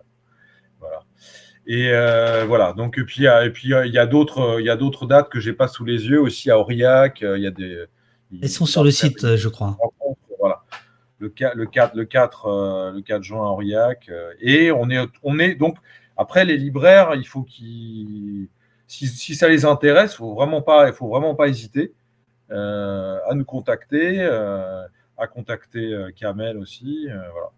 voilà. 0.80 1.02
Et 1.66 1.90
euh, 1.90 2.44
voilà. 2.46 2.72
Donc 2.74 2.98
et 2.98 3.04
puis 3.04 3.20
il 3.20 3.24
y 3.24 3.28
a, 3.28 3.44
et 3.46 3.50
puis, 3.50 3.72
euh, 3.72 3.86
il 3.86 3.92
y 3.92 3.98
a 3.98 4.06
d'autres 4.06 4.60
il 4.60 4.66
y 4.66 4.70
a 4.70 4.76
d'autres 4.76 5.06
dates 5.06 5.28
que 5.30 5.40
j'ai 5.40 5.52
pas 5.54 5.68
sous 5.68 5.84
les 5.84 6.06
yeux 6.06 6.20
aussi 6.20 6.50
à 6.50 6.58
Aurillac. 6.58 7.20
Il 7.22 7.42
y 7.42 7.46
a 7.46 7.50
des 7.50 7.84
Elles 8.42 8.48
sont 8.48 8.66
sur 8.66 8.84
le 8.84 8.90
site, 8.90 9.36
je 9.36 9.48
crois. 9.48 9.76
voilà. 10.38 10.62
Le, 11.18 11.32
ca- 11.36 11.54
le 11.54 11.64
4, 11.66 11.94
le 11.96 12.04
4, 12.04 12.92
le 12.94 13.00
4 13.00 13.22
juin 13.22 13.42
à 13.42 13.48
Aurillac. 13.50 14.10
et 14.40 14.70
on 14.72 14.90
est, 14.90 15.08
on 15.22 15.38
est 15.38 15.54
donc, 15.54 15.78
après, 16.16 16.44
les 16.44 16.56
libraires, 16.56 17.14
il 17.14 17.26
faut 17.26 17.42
qu'ils. 17.42 18.48
Si, 18.86 19.06
si 19.06 19.34
ça 19.34 19.48
les 19.48 19.64
intéresse, 19.64 20.12
il 20.12 20.16
faut 20.18 20.34
vraiment 20.34 20.60
pas, 20.62 20.86
il 20.88 20.92
faut 20.92 21.08
vraiment 21.08 21.34
pas 21.34 21.48
hésiter 21.48 21.92
euh, 22.50 23.18
à 23.28 23.34
nous 23.34 23.44
contacter, 23.44 24.18
euh, 24.20 24.84
à 25.18 25.26
contacter 25.26 25.92
euh, 25.94 26.10
Kamel 26.14 26.56
aussi. 26.58 27.08
euh, 27.10 27.18
voilà. 27.32 27.48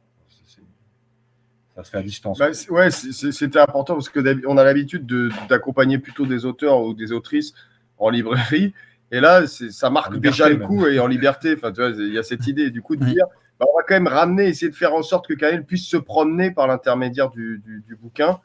Ça 1.75 1.85
se 1.85 1.91
fait 1.91 1.99
à 1.99 2.03
distance. 2.03 2.39
Bah, 2.39 2.49
ouais, 2.71 2.91
c'était 2.91 3.59
important 3.59 3.95
parce 3.95 4.09
que 4.09 4.21
d'hab- 4.21 4.41
on 4.47 4.57
a 4.57 4.65
l'habitude 4.65 5.05
de- 5.05 5.29
d'accompagner 5.49 5.99
plutôt 5.99 6.25
des 6.25 6.47
auteurs 6.47 6.81
ou 6.81 6.95
des 6.95 7.13
autrices 7.13 7.53
en 7.99 8.09
librairie. 8.09 8.73
Et 9.13 9.21
là, 9.21 9.47
c'est- 9.47 9.71
ça 9.71 9.91
marque 9.91 10.15
liberté, 10.15 10.39
déjà 10.39 10.49
le 10.49 10.57
même. 10.59 10.67
coup 10.67 10.87
et 10.87 10.99
en 11.01 11.07
liberté. 11.07 11.53
Enfin, 11.55 11.71
tu 11.73 11.83
vois, 11.83 11.91
il 11.91 12.15
y 12.15 12.19
a 12.19 12.23
cette 12.23 12.47
idée 12.47 12.71
du 12.71 12.81
coup 12.81 12.97
de 12.97 13.05
dire, 13.05 13.27
bah, 13.61 13.67
on 13.71 13.77
va 13.77 13.83
quand 13.87 13.95
même 13.95 14.07
ramener, 14.09 14.47
essayer 14.49 14.71
de 14.71 14.75
faire 14.77 14.95
en 14.95 15.03
sorte 15.03 15.27
que 15.29 15.35
Kamel 15.35 15.65
puisse 15.67 15.87
se 15.87 15.99
promener 15.99 16.51
par 16.51 16.67
l'intermédiaire 16.67 17.29
du, 17.29 17.61
du- 17.63 17.83
du 17.87 17.95
bouquin, 17.95 18.41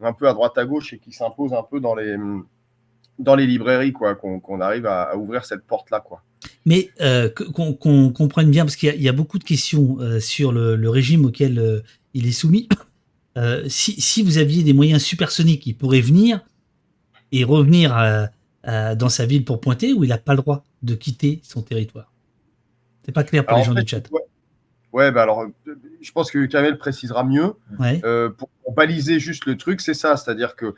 un 0.00 0.12
peu 0.12 0.28
à 0.28 0.32
droite 0.32 0.56
à 0.56 0.64
gauche 0.64 0.92
et 0.92 0.98
qui 0.98 1.10
s'impose 1.12 1.52
un 1.52 1.62
peu 1.64 1.80
dans 1.80 1.94
les 1.96 2.16
dans 3.18 3.34
les 3.34 3.46
librairies, 3.46 3.92
quoi, 3.92 4.14
qu'on 4.14 4.38
qu'on 4.40 4.60
arrive 4.60 4.86
à, 4.86 5.02
à 5.02 5.16
ouvrir 5.16 5.44
cette 5.44 5.64
porte-là, 5.64 6.00
quoi. 6.00 6.22
Mais 6.66 6.90
euh, 7.00 7.28
qu'on 7.30 8.12
comprenne 8.12 8.50
bien, 8.50 8.64
parce 8.64 8.76
qu'il 8.76 8.88
y, 8.88 8.92
a- 8.92 8.94
il 8.94 9.02
y 9.02 9.08
a 9.08 9.12
beaucoup 9.12 9.38
de 9.38 9.44
questions 9.44 9.98
euh, 10.00 10.20
sur 10.20 10.52
le, 10.52 10.76
le 10.76 10.90
régime 10.90 11.24
auquel 11.24 11.58
euh, 11.58 11.80
il 12.14 12.26
est 12.26 12.32
soumis. 12.32 12.68
Si, 13.68 13.98
si 13.98 14.22
vous 14.22 14.36
aviez 14.36 14.62
des 14.62 14.74
moyens 14.74 15.02
supersoniques, 15.02 15.66
il 15.66 15.74
pourrait 15.74 16.02
venir 16.02 16.44
et 17.32 17.42
revenir 17.42 17.94
à- 17.94 18.28
à- 18.64 18.94
dans 18.94 19.08
sa 19.08 19.24
ville 19.24 19.46
pour 19.46 19.62
pointer, 19.62 19.94
ou 19.94 20.04
il 20.04 20.08
n'a 20.08 20.18
pas 20.18 20.32
le 20.34 20.42
droit 20.42 20.62
de 20.82 20.94
quitter 20.94 21.40
son 21.42 21.62
territoire? 21.62 22.12
C'est 23.06 23.12
pas 23.12 23.24
clair 23.24 23.46
pour 23.46 23.54
Alors, 23.54 23.60
les 23.64 23.66
gens 23.70 23.74
fait, 23.76 23.84
du 23.84 23.88
chat. 23.88 24.10
Ouais, 24.10 24.20
ouais, 24.92 25.10
bah 25.12 25.22
alors, 25.22 25.46
je 26.02 26.12
pense 26.12 26.30
que 26.30 26.44
Kamel 26.44 26.76
précisera 26.76 27.24
mieux. 27.24 27.54
Ouais. 27.78 28.02
Pour, 28.36 28.50
pour 28.62 28.74
baliser 28.74 29.18
juste 29.20 29.46
le 29.46 29.56
truc, 29.56 29.80
c'est 29.80 29.94
ça. 29.94 30.18
C'est-à-dire 30.18 30.54
que 30.54 30.74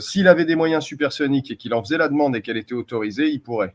s'il 0.00 0.28
avait 0.28 0.44
des 0.44 0.54
moyens 0.54 0.84
supersoniques 0.84 1.50
et 1.50 1.56
qu'il 1.56 1.74
en 1.74 1.82
faisait 1.82 1.98
la 1.98 2.08
demande 2.08 2.36
et 2.36 2.42
qu'elle 2.42 2.58
était 2.58 2.74
autorisée, 2.74 3.30
il 3.30 3.40
pourrait. 3.40 3.74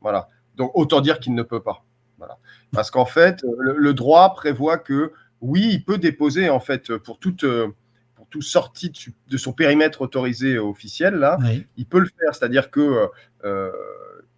Voilà. 0.00 0.28
Donc 0.56 0.70
autant 0.74 1.00
dire 1.00 1.18
qu'il 1.18 1.34
ne 1.34 1.42
peut 1.42 1.62
pas. 1.62 1.84
Voilà. 2.18 2.38
Parce 2.72 2.90
qu'en 2.90 3.06
fait, 3.06 3.44
euh, 3.44 3.48
le, 3.58 3.74
le 3.76 3.94
droit 3.94 4.34
prévoit 4.34 4.78
que 4.78 5.12
oui, 5.40 5.68
il 5.72 5.84
peut 5.84 5.98
déposer 5.98 6.48
en 6.48 6.60
fait 6.60 6.96
pour 6.96 7.18
toute 7.18 7.44
euh, 7.44 7.68
pour 8.14 8.26
toute 8.28 8.42
sortie 8.42 8.92
de, 9.28 9.36
son 9.36 9.52
périmètre 9.52 10.02
autorisé 10.02 10.58
officiel 10.58 11.14
là, 11.14 11.38
il 11.76 11.86
peut 11.86 11.98
le 11.98 12.06
faire. 12.06 12.34
C'est-à-dire 12.34 12.70
que 12.70 13.08
euh, 13.44 13.70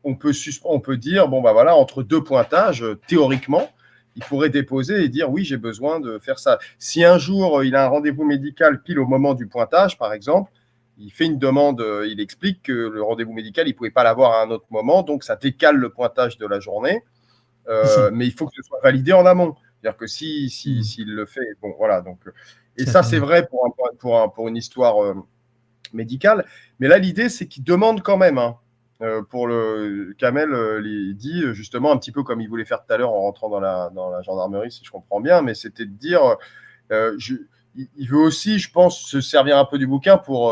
on 0.05 0.15
peut 0.15 0.33
on 0.65 0.81
peut 0.81 0.97
dire 0.97 1.29
bon 1.29 1.43
bah 1.43 1.53
voilà 1.53 1.77
entre 1.77 2.03
deux 2.03 2.23
pointages 2.23 2.83
euh, 2.83 2.99
théoriquement, 3.07 3.71
il 4.17 4.23
pourrait 4.25 4.51
déposer 4.51 5.05
et 5.05 5.09
dire 5.09 5.31
oui 5.31 5.45
j'ai 5.45 5.57
besoin 5.57 6.01
de 6.01 6.19
faire 6.19 6.39
ça. 6.39 6.59
Si 6.79 7.05
un 7.05 7.19
jour 7.19 7.59
euh, 7.59 7.67
il 7.67 7.77
a 7.77 7.85
un 7.85 7.89
rendez-vous 7.89 8.25
médical 8.25 8.83
pile 8.83 8.99
au 8.99 9.07
moment 9.07 9.35
du 9.35 9.47
pointage 9.47 9.99
par 9.99 10.13
exemple, 10.13 10.51
il 10.99 11.11
fait 11.13 11.27
une 11.27 11.39
demande, 11.39 11.81
euh, 11.81 12.07
il 12.09 12.21
explique 12.21 12.63
que 12.63 12.73
le 12.73 13.03
rendez-vous 13.03 13.33
médical 13.33 13.69
il 13.69 13.75
pouvait 13.75 13.91
pas 13.91 14.05
l'avoir 14.05 14.33
à 14.33 14.43
un 14.43 14.51
autre 14.51 14.67
moment, 14.71 15.03
donc 15.03 15.25
ça 15.25 15.37
décale 15.37 15.77
le 15.77 15.91
pointage 15.91 16.39
de 16.39 16.47
la 16.47 16.61
journée. 16.61 17.03
Euh, 17.69 18.11
mais 18.15 18.27
il 18.27 18.33
faut 18.33 18.47
que 18.47 18.55
ce 18.57 18.63
soit 18.63 18.81
validé 18.83 19.13
en 19.13 19.27
amont. 19.27 19.57
C'est-à-dire 19.83 19.97
que 19.99 20.07
si 20.07 20.51
si- 20.51 20.79
Mm. 20.81 20.83
s'il 20.83 21.15
le 21.15 21.27
fait, 21.27 21.47
bon 21.63 21.75
voilà 21.79 22.01
donc. 22.03 22.21
euh, 22.27 22.33
Et 22.79 22.87
Ça 22.87 23.03
c'est 23.03 23.19
vrai 23.19 23.47
pour, 23.47 23.67
un, 23.67 23.71
pour, 23.99 24.21
un- 24.21 24.29
pour 24.29 24.49
une 24.49 24.57
histoire 24.57 25.03
euh, 25.03 25.15
médicale. 25.93 26.45
Mais 26.81 26.89
là, 26.89 26.99
l'idée, 26.99 27.29
c'est 27.29 27.47
qu'il 27.47 27.65
demande 27.65 28.03
quand 28.03 28.17
même. 28.19 28.39
hein. 28.39 28.57
Pour 29.29 29.47
le 29.47 30.15
Kamel, 30.19 30.49
il 30.85 31.15
dit 31.17 31.43
justement 31.53 31.93
un 31.93 31.99
petit 31.99 32.13
peu 32.13 32.23
comme 32.23 32.41
il 32.41 32.49
voulait 32.49 32.65
faire 32.65 32.83
tout 32.85 32.93
à 32.95 32.97
l'heure 32.97 33.13
en 33.13 33.21
rentrant 33.23 33.51
dans 33.51 33.61
la, 33.61 33.91
dans 33.95 34.09
la 34.11 34.23
gendarmerie, 34.23 34.73
si 34.73 34.83
je 34.87 34.91
comprends 34.91 35.21
bien, 35.21 35.43
mais 35.43 35.53
c'était 35.55 35.85
de 35.85 35.91
dire, 35.93 36.23
euh, 36.93 37.15
je- 37.19 37.35
il, 37.97 38.09
veut 38.09 38.17
aussi, 38.19 38.59
je 38.59 38.71
pense, 38.73 38.99
se 39.03 39.21
servir 39.21 39.59
un 39.59 39.67
peu 39.67 39.77
du 39.77 39.87
bouquin 39.87 40.17
pour, 40.17 40.51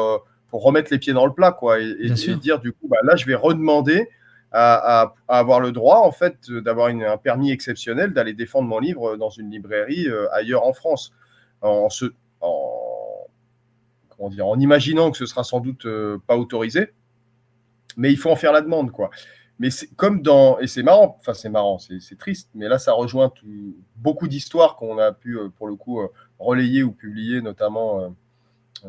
pour 0.54 0.62
remettre 0.62 0.92
les 0.92 1.00
pieds 1.00 1.12
dans 1.12 1.26
le 1.26 1.32
plat, 1.32 1.50
quoi, 1.50 1.80
et, 1.80 1.84
et- 1.98 2.14
dire 2.36 2.60
du 2.60 2.72
coup, 2.72 2.86
bah, 2.86 2.98
là, 3.02 3.16
je 3.16 3.26
vais 3.26 3.34
redemander 3.34 4.08
à, 4.52 5.00
à- 5.02 5.14
à 5.26 5.38
avoir 5.40 5.58
le 5.58 5.72
droit, 5.72 5.98
en 5.98 6.12
fait, 6.12 6.48
d'avoir 6.48 6.86
un 6.86 7.16
permis 7.16 7.50
exceptionnel 7.50 8.12
d'aller 8.12 8.34
défendre 8.34 8.68
mon 8.68 8.78
livre 8.78 9.16
dans 9.16 9.30
une 9.30 9.50
librairie 9.50 10.06
euh, 10.08 10.32
ailleurs 10.32 10.62
en 10.64 10.72
France, 10.72 11.12
en, 11.60 11.90
se, 11.90 12.04
en, 12.40 13.26
comment 14.10 14.28
dire, 14.30 14.46
en 14.46 14.56
imaginant 14.60 15.10
que 15.10 15.16
ce 15.18 15.26
sera 15.26 15.42
sans 15.42 15.58
doute 15.58 15.86
euh, 15.86 16.18
pas 16.28 16.36
autorisé, 16.36 16.92
mais 17.96 18.12
il 18.12 18.16
faut 18.16 18.30
en 18.30 18.36
faire 18.36 18.52
la 18.52 18.60
demande, 18.60 18.92
quoi. 18.92 19.10
Mais 19.58 19.70
c'est 19.70 19.88
comme 19.96 20.22
dans. 20.22 20.60
Et 20.60 20.68
c'est 20.68 20.84
marrant, 20.84 21.16
enfin, 21.18 21.34
c'est 21.34 21.48
marrant, 21.48 21.78
c'est 21.80 22.16
triste, 22.16 22.48
mais 22.54 22.68
là, 22.68 22.78
ça 22.78 22.92
rejoint 22.92 23.28
tout- 23.28 23.74
beaucoup 23.96 24.28
d'histoires 24.28 24.76
qu'on 24.76 24.98
a 24.98 25.10
pu, 25.10 25.36
euh, 25.36 25.48
pour 25.48 25.66
le 25.66 25.74
coup, 25.74 26.00
relayer 26.38 26.84
ou 26.84 26.92
publier, 26.92 27.40
notamment 27.42 28.14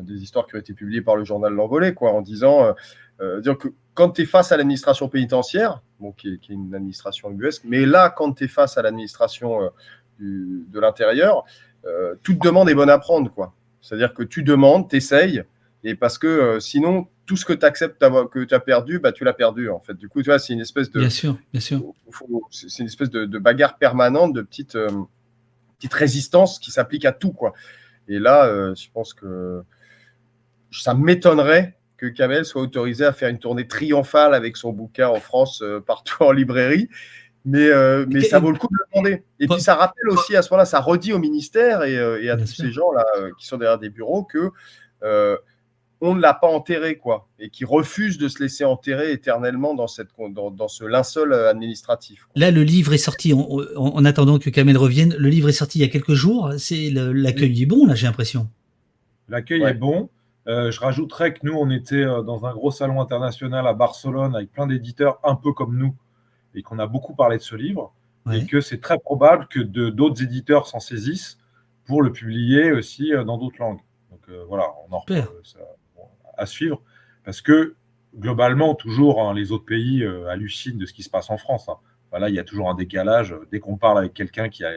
des 0.02 0.22
histoires 0.22 0.46
qui 0.46 0.54
ont 0.56 0.58
été 0.58 0.72
publiées 0.74 1.02
par 1.02 1.16
le 1.16 1.24
journal 1.24 1.52
L'Envolée, 1.52 1.94
quoi, 1.94 2.12
en 2.12 2.20
disant 2.22 2.64
euh, 2.64 2.72
euh, 3.20 3.40
dire 3.40 3.56
que 3.56 3.68
quand 3.94 4.10
tu 4.10 4.22
es 4.22 4.24
face 4.26 4.52
à 4.52 4.56
l'administration 4.56 5.08
pénitentiaire, 5.08 5.82
bon, 6.00 6.12
qui, 6.12 6.34
est, 6.34 6.38
qui 6.38 6.52
est 6.52 6.54
une 6.54 6.74
administration 6.74 7.30
ubuesque, 7.30 7.62
mais 7.64 7.86
là, 7.86 8.10
quand 8.10 8.32
tu 8.32 8.44
es 8.44 8.48
face 8.48 8.76
à 8.76 8.82
l'administration 8.82 9.62
euh, 9.62 9.68
du- 10.18 10.66
de 10.68 10.80
l'intérieur, 10.80 11.44
euh, 11.86 12.14
toute 12.22 12.38
demande 12.42 12.68
est 12.68 12.74
bonne 12.74 12.90
à 12.90 12.98
prendre, 12.98 13.32
quoi. 13.32 13.54
C'est-à-dire 13.80 14.12
que 14.12 14.22
tu 14.22 14.42
demandes, 14.42 14.88
tu 14.90 14.96
essayes, 14.96 15.44
et 15.84 15.94
parce 15.94 16.18
que 16.18 16.58
sinon, 16.60 17.06
tout 17.26 17.36
ce 17.36 17.44
que 17.44 17.52
tu 17.52 17.64
acceptes 17.64 17.98
que 18.30 18.44
tu 18.44 18.54
as 18.54 18.60
perdu, 18.60 18.98
bah, 18.98 19.12
tu 19.12 19.24
l'as 19.24 19.32
perdu, 19.32 19.70
en 19.70 19.80
fait. 19.80 19.94
Du 19.94 20.08
coup, 20.08 20.22
tu 20.22 20.30
vois, 20.30 20.38
c'est 20.38 20.52
une 20.52 20.60
espèce 20.60 20.90
de, 20.90 21.00
Bien 21.00 21.10
sûr, 21.10 21.36
bien 21.52 21.60
sûr. 21.60 21.80
c'est 22.50 22.68
c'est 22.68 22.82
une 22.82 22.88
espèce 22.88 23.10
de, 23.10 23.24
de 23.24 23.38
bagarre 23.38 23.78
permanente, 23.78 24.32
de 24.32 24.42
petite, 24.42 24.74
euh, 24.76 24.88
petite 25.78 25.94
résistance 25.94 26.58
qui 26.58 26.70
s'applique 26.70 27.04
à 27.04 27.12
tout, 27.12 27.32
quoi. 27.32 27.52
Et 28.08 28.18
là, 28.18 28.46
euh, 28.46 28.74
je 28.74 28.88
pense 28.92 29.14
que 29.14 29.62
ça 30.82 30.94
m'étonnerait 30.94 31.76
que 31.96 32.06
Kamel 32.06 32.44
soit 32.44 32.62
autorisé 32.62 33.04
à 33.04 33.12
faire 33.12 33.28
une 33.30 33.38
tournée 33.38 33.66
triomphale 33.66 34.34
avec 34.34 34.56
son 34.56 34.72
bouquin 34.72 35.08
en 35.08 35.20
France, 35.20 35.62
euh, 35.62 35.80
partout 35.80 36.22
en 36.24 36.32
librairie. 36.32 36.88
Mais, 37.44 37.68
euh, 37.68 38.04
mais 38.08 38.22
ça 38.22 38.40
vaut 38.40 38.50
le 38.50 38.58
coup 38.58 38.66
de 38.66 38.76
le 38.76 38.84
demander. 38.92 39.22
Et 39.38 39.46
puis 39.46 39.60
ça 39.60 39.76
rappelle 39.76 40.08
aussi 40.08 40.34
à 40.34 40.42
ce 40.42 40.50
moment-là, 40.50 40.64
ça 40.66 40.80
redit 40.80 41.12
au 41.12 41.18
ministère 41.20 41.84
et, 41.84 41.96
euh, 41.96 42.20
et 42.20 42.28
à 42.28 42.34
Bien 42.36 42.44
tous 42.44 42.50
sûr. 42.52 42.64
ces 42.64 42.72
gens-là 42.72 43.04
euh, 43.18 43.30
qui 43.38 43.46
sont 43.46 43.56
derrière 43.56 43.78
des 43.78 43.88
bureaux 43.88 44.24
que 44.24 44.50
euh, 45.04 45.36
on 46.02 46.14
ne 46.14 46.20
l'a 46.20 46.34
pas 46.34 46.48
enterré, 46.48 46.96
quoi, 46.96 47.28
et 47.38 47.48
qui 47.48 47.64
refusent 47.64 48.18
de 48.18 48.28
se 48.28 48.42
laisser 48.42 48.64
enterrer 48.66 49.12
éternellement 49.12 49.72
dans, 49.74 49.86
cette, 49.86 50.08
dans, 50.30 50.50
dans 50.50 50.68
ce 50.68 50.84
linceul 50.84 51.32
administratif. 51.32 52.24
quoi. 52.24 52.32
Là, 52.34 52.50
le 52.50 52.64
livre 52.64 52.92
est 52.92 52.98
sorti 52.98 53.32
en, 53.32 53.38
en- 53.38 53.62
en 53.76 54.04
attendant 54.04 54.38
que 54.38 54.50
Kamel 54.50 54.76
revienne. 54.76 55.14
Le 55.16 55.28
livre 55.30 55.48
est 55.48 55.52
sorti 55.52 55.78
il 55.78 55.82
y 55.82 55.84
a 55.84 55.88
quelques 55.88 56.12
jours. 56.12 56.52
C'est 56.58 56.90
l'accueil 56.90 57.62
est 57.62 57.66
bon, 57.66 57.86
là, 57.86 57.94
j'ai 57.94 58.06
l'impression. 58.06 58.50
L'accueil 59.30 59.62
Ouais. 59.62 59.70
est 59.70 59.74
bon. 59.74 60.10
Euh, 60.48 60.70
je 60.70 60.80
rajouterais 60.80 61.34
que 61.34 61.40
nous, 61.42 61.54
on 61.54 61.70
était 61.70 61.96
euh, 62.04 62.22
dans 62.22 62.46
un 62.46 62.52
gros 62.52 62.70
salon 62.70 63.00
international 63.00 63.66
à 63.66 63.72
Barcelone 63.74 64.36
avec 64.36 64.52
plein 64.52 64.66
d'éditeurs 64.66 65.18
un 65.24 65.34
peu 65.34 65.52
comme 65.52 65.76
nous 65.76 65.94
et 66.54 66.62
qu'on 66.62 66.78
a 66.78 66.86
beaucoup 66.86 67.14
parlé 67.14 67.36
de 67.38 67.42
ce 67.42 67.56
livre 67.56 67.92
Ouais. 68.26 68.40
et 68.40 68.46
que 68.46 68.60
c'est 68.60 68.80
très 68.80 68.98
probable 68.98 69.46
que 69.46 69.60
d'autres 69.60 70.20
éditeurs 70.20 70.66
s'en 70.66 70.80
saisissent 70.80 71.38
pour 71.84 72.02
le 72.02 72.10
publier 72.10 72.72
aussi 72.72 73.14
euh, 73.14 73.22
dans 73.22 73.38
d'autres 73.38 73.60
langues. 73.60 73.78
Donc 74.10 74.20
euh, 74.28 74.44
voilà, 74.48 74.64
on 74.88 74.92
en 74.92 74.98
reparle, 74.98 75.28
ça, 75.44 75.60
bon, 75.94 76.02
à 76.36 76.44
suivre 76.44 76.82
parce 77.24 77.40
que 77.40 77.76
globalement, 78.18 78.74
toujours, 78.74 79.22
hein, 79.22 79.32
les 79.32 79.52
autres 79.52 79.64
pays 79.64 80.02
euh, 80.02 80.26
hallucinent 80.28 80.76
de 80.76 80.86
ce 80.86 80.92
qui 80.92 81.04
se 81.04 81.10
passe 81.10 81.30
en 81.30 81.38
France. 81.38 81.68
hein. 81.68 81.76
Voilà, 82.10 82.28
il 82.28 82.34
y 82.34 82.40
a 82.40 82.42
toujours 82.42 82.68
un 82.68 82.74
décalage. 82.74 83.32
Dès 83.52 83.60
qu'on 83.60 83.76
parle 83.76 83.98
avec 83.98 84.12
quelqu'un 84.12 84.48
qui 84.48 84.64
a, 84.64 84.72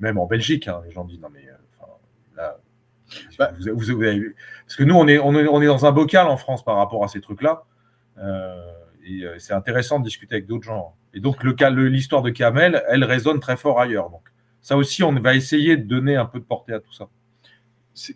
même 0.00 0.18
en 0.18 0.26
Belgique, 0.26 0.66
hein, 0.66 0.82
les 0.84 0.90
gens 0.90 1.04
disent 1.04 1.20
non 1.20 1.30
mais 1.32 1.46
là, 2.36 2.58
Parce 3.36 4.76
que 4.76 4.84
nous, 4.84 4.94
on 4.94 5.06
est, 5.06 5.66
dans 5.66 5.86
un 5.86 5.92
bocal 5.92 6.26
en 6.26 6.36
France 6.36 6.64
par 6.64 6.76
rapport 6.76 7.04
à 7.04 7.08
ces 7.08 7.20
trucs-là. 7.20 7.64
Euh, 8.18 8.54
et 9.04 9.24
euh, 9.24 9.38
c'est 9.38 9.54
intéressant 9.54 9.98
de 9.98 10.04
discuter 10.04 10.34
avec 10.34 10.46
d'autres 10.46 10.64
gens. 10.64 10.94
Et 11.14 11.20
donc, 11.20 11.42
l'histoire 11.42 12.22
de 12.22 12.30
Kamel, 12.30 12.82
elle 12.88 13.04
résonne 13.04 13.40
très 13.40 13.56
fort 13.56 13.80
ailleurs. 13.80 14.10
Donc, 14.10 14.22
ça 14.60 14.76
aussi, 14.76 15.02
on 15.02 15.12
va 15.12 15.34
essayer 15.34 15.76
de 15.76 15.84
donner 15.84 16.16
un 16.16 16.26
peu 16.26 16.38
de 16.38 16.44
portée 16.44 16.74
à 16.74 16.80
tout 16.80 16.92
ça. 16.92 17.08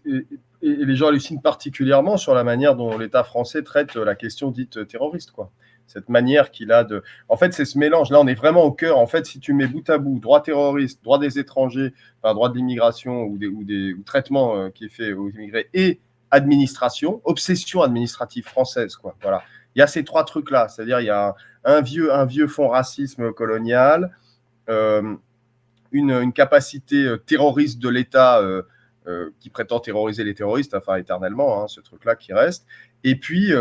Et 0.00 0.26
les 0.62 0.96
gens 0.96 1.08
hallucinent 1.08 1.40
particulièrement 1.40 2.16
sur 2.16 2.34
la 2.34 2.44
manière 2.44 2.76
dont 2.76 2.96
l'État 2.96 3.24
français 3.24 3.62
traite 3.62 3.96
la 3.96 4.14
question 4.14 4.50
dite 4.50 4.86
terroriste, 4.86 5.32
quoi. 5.32 5.50
Cette 5.86 6.08
manière 6.08 6.50
qu'il 6.50 6.72
a 6.72 6.82
de. 6.82 7.02
En 7.28 7.36
fait, 7.36 7.52
c'est 7.52 7.64
ce 7.64 7.78
mélange. 7.78 8.10
Là, 8.10 8.20
on 8.20 8.26
est 8.26 8.34
vraiment 8.34 8.64
au 8.64 8.72
cœur. 8.72 8.98
En 8.98 9.06
fait, 9.06 9.26
si 9.26 9.38
tu 9.38 9.52
mets 9.52 9.66
bout 9.66 9.88
à 9.90 9.98
bout 9.98 10.18
droit 10.18 10.42
terroriste, 10.42 11.04
droit 11.04 11.18
des 11.18 11.38
étrangers, 11.38 11.92
droit 12.22 12.48
de 12.48 12.56
l'immigration 12.56 13.24
ou 13.24 13.36
des 13.38 13.92
ou 13.92 14.02
traitement 14.02 14.56
euh, 14.56 14.70
qui 14.70 14.86
est 14.86 14.88
fait 14.88 15.12
aux 15.12 15.28
immigrés 15.30 15.68
et 15.74 16.00
administration, 16.30 17.20
obsession 17.24 17.82
administrative 17.82 18.44
française, 18.44 18.96
quoi. 18.96 19.14
Voilà. 19.22 19.42
Il 19.76 19.80
y 19.80 19.82
a 19.82 19.86
ces 19.86 20.04
trois 20.04 20.24
trucs-là. 20.24 20.68
C'est-à-dire, 20.68 21.00
il 21.00 21.06
y 21.06 21.10
a 21.10 21.34
un, 21.64 21.80
vieux 21.80 22.12
un 22.12 22.24
vieux 22.24 22.46
fond 22.46 22.68
racisme 22.68 23.32
colonial, 23.32 24.16
euh, 24.68 25.14
une, 25.92 26.32
capacité 26.32 27.04
euh, 27.04 27.16
terroriste 27.18 27.78
de 27.78 27.88
l'État. 27.88 28.42
qui 29.38 29.50
prétend 29.50 29.80
terroriser 29.80 30.24
les 30.24 30.32
terroristes, 30.32 30.72
enfin 30.72 30.96
éternellement, 30.96 31.62
hein, 31.62 31.68
ce 31.68 31.82
truc-là 31.82 32.16
qui 32.16 32.32
reste, 32.32 32.64
et 33.02 33.16
puis 33.16 33.52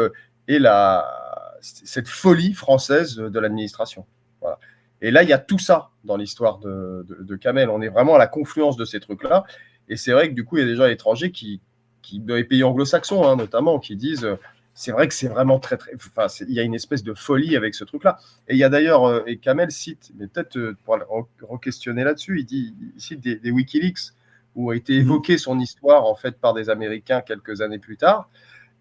et 0.47 0.57
la, 0.57 1.22
cette 1.63 2.07
folie 2.07 2.53
française 2.53 3.15
de 3.15 3.39
l'administration. 3.39 4.05
Voilà. 4.41 4.59
Et 5.01 5.11
là, 5.11 5.23
il 5.23 5.29
y 5.29 5.33
a 5.33 5.37
tout 5.37 5.59
ça 5.59 5.89
dans 6.03 6.17
l'histoire 6.17 6.59
de, 6.59 7.05
de, 7.07 7.23
de, 7.23 7.35
Kamel. 7.35 7.69
On 7.69 7.81
est 7.81 7.89
vraiment 7.89 8.15
à 8.15 8.17
la 8.17 8.27
confluence 8.27 8.77
de 8.77 8.85
ces 8.85 8.99
trucs-là. 8.99 9.43
Et 9.89 9.97
c'est 9.97 10.11
vrai 10.11 10.29
que 10.29 10.33
du 10.33 10.45
coup, 10.45 10.57
il 10.57 10.61
y 10.61 10.63
a 10.63 10.67
des 10.67 10.75
gens 10.75 10.85
étrangers 10.85 11.31
qui, 11.31 11.61
qui 12.01 12.19
dans 12.19 12.35
les 12.35 12.43
pays 12.43 12.63
anglo-saxons 12.63 13.27
hein, 13.27 13.35
notamment, 13.35 13.79
qui 13.79 13.95
disent 13.95 14.25
euh, 14.25 14.35
c'est 14.73 14.91
vrai 14.91 15.07
que 15.07 15.13
c'est 15.13 15.27
vraiment 15.27 15.59
très, 15.59 15.77
très. 15.77 15.93
Enfin, 15.95 16.27
il 16.47 16.53
y 16.53 16.59
a 16.59 16.63
une 16.63 16.73
espèce 16.73 17.03
de 17.03 17.13
folie 17.13 17.55
avec 17.55 17.75
ce 17.75 17.83
truc-là. 17.83 18.17
Et 18.47 18.53
il 18.53 18.57
y 18.57 18.63
a 18.63 18.69
d'ailleurs, 18.69 19.05
euh, 19.05 19.23
et 19.27 19.37
Kamel 19.37 19.71
cite, 19.71 20.11
mais 20.17 20.27
peut-être 20.27 20.57
euh, 20.57 20.77
pour 20.83 20.97
re-questionner 21.41 22.03
là-dessus, 22.03 22.39
il, 22.39 22.45
dit, 22.45 22.75
il 22.95 23.01
cite 23.01 23.19
des, 23.19 23.35
des 23.35 23.51
Wikileaks 23.51 24.13
où 24.55 24.71
a 24.71 24.75
été 24.75 24.93
évoquée 24.93 25.37
son 25.37 25.59
histoire 25.59 26.05
en 26.05 26.15
fait 26.15 26.39
par 26.39 26.53
des 26.53 26.69
Américains 26.69 27.21
quelques 27.21 27.61
années 27.61 27.79
plus 27.79 27.97
tard, 27.97 28.29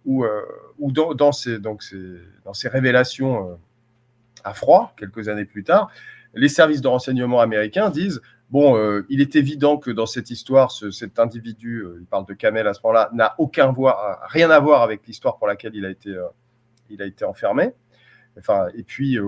où, 0.05 0.24
euh, 0.24 0.43
où 0.79 0.93
dans, 0.93 1.33
ces, 1.33 1.59
révélations 2.65 3.51
euh, 3.51 3.55
à 4.45 4.55
froid, 4.55 4.95
quelques 4.97 5.29
années 5.29 5.45
plus 5.45 5.65
tard, 5.65 5.91
les 6.35 6.49
services 6.49 6.81
de 6.81 6.89
renseignement 6.89 7.41
américains 7.41 7.91
disent 7.91 8.20
bon, 8.51 8.77
euh, 8.77 9.07
il 9.09 9.20
est 9.20 9.37
évident 9.37 9.77
que 9.79 9.91
dans 9.91 10.07
cette 10.07 10.31
histoire, 10.31 10.70
ce, 10.70 10.91
cet 10.91 11.19
individu, 11.19 11.79
euh, 11.79 11.99
il 12.01 12.07
parle 12.07 12.27
de 12.27 12.35
Kamel 12.35 12.66
à 12.66 12.74
ce 12.74 12.81
moment-là, 12.85 13.11
n'a 13.12 13.35
aucun 13.39 13.73
rien 14.29 14.51
à 14.51 14.61
voir 14.61 14.83
avec 14.83 15.07
l'histoire 15.07 15.39
pour 15.39 15.47
laquelle 15.47 15.74
il 15.74 15.87
a 15.87 15.91
été, 15.91 16.15
il 16.91 17.01
a 17.01 17.07
été 17.07 17.24
enfermé, 17.24 17.73
enfin, 18.39 18.66
et 18.77 18.83
puis 18.83 19.19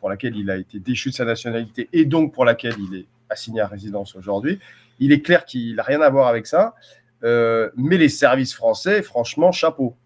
pour 0.00 0.08
laquelle 0.08 0.36
il 0.36 0.50
a 0.50 0.56
été 0.56 0.78
déchu 0.78 1.10
de 1.10 1.14
sa 1.14 1.24
nationalité 1.24 1.88
et 1.92 2.04
donc 2.04 2.32
pour 2.32 2.44
laquelle 2.44 2.74
il 2.78 2.96
est 2.96 3.06
assigné 3.28 3.60
à 3.60 3.66
résidence 3.66 4.16
aujourd'hui. 4.16 4.60
Il 5.00 5.12
est 5.12 5.20
clair 5.20 5.44
qu'il 5.44 5.74
n'a 5.74 5.82
rien 5.82 6.00
à 6.00 6.08
voir 6.08 6.28
avec 6.28 6.46
ça, 6.46 6.74
mais 7.22 7.98
les 7.98 8.08
services 8.08 8.54
français, 8.54 9.02
franchement, 9.02 9.50
chapeau. 9.50 9.96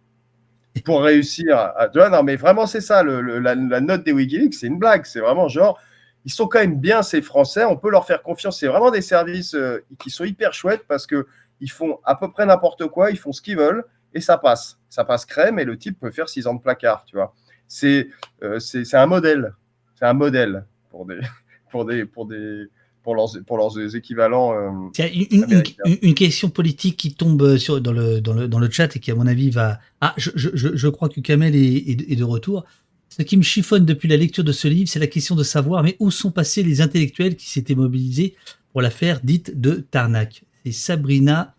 Pour 0.85 1.03
réussir 1.03 1.57
à. 1.57 1.89
Non, 1.95 2.23
mais 2.23 2.37
vraiment, 2.37 2.67
c'est 2.67 2.81
ça, 2.81 3.03
la, 3.03 3.55
note 3.55 4.05
des 4.05 4.13
Wikileaks, 4.13 4.55
c'est 4.55 4.67
une 4.67 4.79
blague. 4.79 5.05
C'est 5.05 5.21
vraiment 5.21 5.49
genre, 5.49 5.79
ils 6.25 6.33
sont 6.33 6.47
quand 6.47 6.61
même 6.61 6.79
bien, 6.79 7.03
ces 7.03 7.23
Français, 7.23 7.65
on 7.65 7.77
peut 7.77 7.91
leur 7.91 8.07
faire 8.07 8.23
confiance. 8.23 8.61
C'est 8.61 8.69
vraiment 8.69 8.91
des 8.91 9.03
services 9.03 9.55
euh, 9.55 9.85
qui 9.99 10.11
sont 10.11 10.25
hyper 10.25 10.53
chouettes 10.53 10.85
parce 10.87 11.07
qu'ils 11.07 11.71
font 11.71 11.99
à 12.05 12.15
peu 12.15 12.31
près 12.31 12.47
n'importe 12.47 12.87
quoi, 12.89 13.11
ils 13.11 13.19
font 13.19 13.33
ce 13.33 13.43
qu'ils 13.43 13.57
veulent 13.57 13.85
et 14.15 14.21
ça 14.21 14.39
passe. 14.39 14.79
Ça 14.89 15.05
passe 15.05 15.27
crème 15.27 15.59
et 15.59 15.65
le 15.65 15.77
type 15.77 15.99
peut 15.99 16.11
faire 16.11 16.29
six 16.29 16.47
ans 16.47 16.55
de 16.55 16.61
placard, 16.61 17.05
tu 17.05 17.17
vois. 17.17 17.35
C'est 17.67 18.09
euh, 18.43 18.59
un 18.93 19.07
modèle. 19.07 19.55
C'est 19.95 20.07
un 20.07 20.15
modèle 20.15 20.65
pour 20.91 21.07
des. 21.07 21.21
Pour 21.71 21.85
des, 21.85 22.07
pour 22.07 22.25
des 22.25 22.71
pour 23.03 23.15
leurs, 23.15 23.31
pour 23.47 23.57
leurs 23.57 23.95
équivalents. 23.97 24.53
Euh, 24.53 25.07
une, 25.31 25.45
une, 25.85 25.99
une, 26.03 26.15
question 26.15 26.51
politique 26.51 26.97
qui 26.97 27.15
tombe 27.15 27.57
sur, 27.57 27.81
dans, 27.81 27.93
le, 27.93 28.21
dans, 28.21 28.33
le, 28.33 28.49
dans 28.49 28.59
le 28.59 28.71
chat 28.71 28.95
et 28.97 28.99
qui, 28.99 29.11
à 29.11 29.15
mon 29.15 29.27
avis, 29.27 29.51
va. 29.51 29.79
Ah, 30.01 30.15
je, 30.17 30.31
je, 30.35 30.51
je 30.55 30.89
crois 30.89 31.09
que 31.09 31.21
Kamel 31.21 31.55
est, 31.55 31.77
est, 31.77 32.13
est, 32.13 32.17
de 32.17 32.25
retour. 32.25 32.65
Ce 33.09 33.23
qui 33.23 33.37
me 33.37 33.43
chiffonne 33.43 33.85
depuis 33.85 34.09
la 34.09 34.17
lecture 34.17 34.45
de 34.45 34.53
ce 34.53 34.69
livre, 34.69 34.89
c'est 34.89 34.99
la 34.99 35.07
question 35.07 35.35
de 35.35 35.43
savoir 35.43 35.83
mais 35.83 35.97
où 35.99 36.11
sont 36.11 36.31
passés 36.31 36.63
les 36.63 36.81
intellectuels 36.81 37.37
qui 37.37 37.49
s'étaient 37.49 37.75
mobilisés 37.75 38.35
pour 38.73 38.83
l'affaire 38.83 39.21
dite 39.23 39.59
de 39.59 39.87
Tarnac? 39.91 40.45
C'est 40.65 40.73
Sabrina 40.73 41.55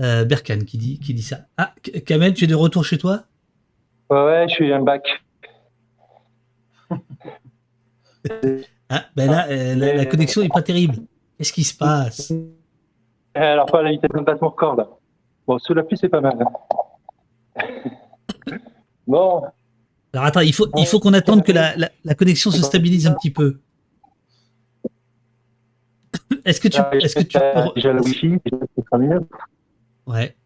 euh, 0.00 0.24
Berkane 0.24 0.64
qui 0.64 0.78
dit, 0.78 0.98
qui 1.00 1.14
dit 1.14 1.22
ça. 1.22 1.40
Ah, 1.56 1.74
Kamel, 2.06 2.34
tu 2.34 2.44
es 2.44 2.46
de 2.46 2.54
retour 2.54 2.84
chez 2.84 2.98
toi? 2.98 3.24
Ouais, 4.10 4.24
ouais, 4.24 4.46
je 4.48 4.54
suis 4.54 4.72
un 4.72 4.82
bac. 4.82 5.02
Ah, 8.88 9.04
ben 9.16 9.30
là, 9.30 9.46
euh, 9.48 9.74
la, 9.74 9.94
la, 9.94 10.06
connexion 10.06 10.42
n'est 10.42 10.48
pas 10.48 10.62
terrible. 10.62 10.96
Qu'est-ce 11.38 11.52
qui 11.52 11.64
se 11.64 11.74
passe 11.74 12.32
Alors, 13.34 13.66
pas 13.66 13.82
la 13.82 13.90
vitesse 13.90 14.10
de 14.14 14.20
placement 14.20 14.50
record, 14.50 14.76
là. 14.76 14.88
Bon, 15.46 15.58
sous 15.58 15.74
la 15.74 15.82
pluie, 15.82 15.96
c'est 15.98 16.08
pas 16.08 16.20
mal. 16.20 16.36
Hein. 17.56 17.64
bon. 19.06 19.42
Alors, 20.12 20.26
attends, 20.26 20.40
il 20.40 20.52
faut, 20.52 20.68
il 20.76 20.86
faut 20.86 21.00
qu'on 21.00 21.14
attende 21.14 21.42
que 21.42 21.52
la, 21.52 21.74
la, 21.76 21.90
la, 22.04 22.14
connexion 22.14 22.50
se 22.50 22.62
stabilise 22.62 23.06
un 23.06 23.14
petit 23.14 23.30
peu. 23.30 23.60
Est-ce 26.44 26.60
que 26.60 26.68
tu, 26.68 26.78
Ah, 26.78 26.90
est-ce 26.96 27.14
que 27.14 27.22
tu 27.22 27.38
peux... 27.38 27.74
Déjà 27.74 27.92
le 27.92 28.02
Wi-Fi. 28.02 28.38
Ouais. 30.06 30.36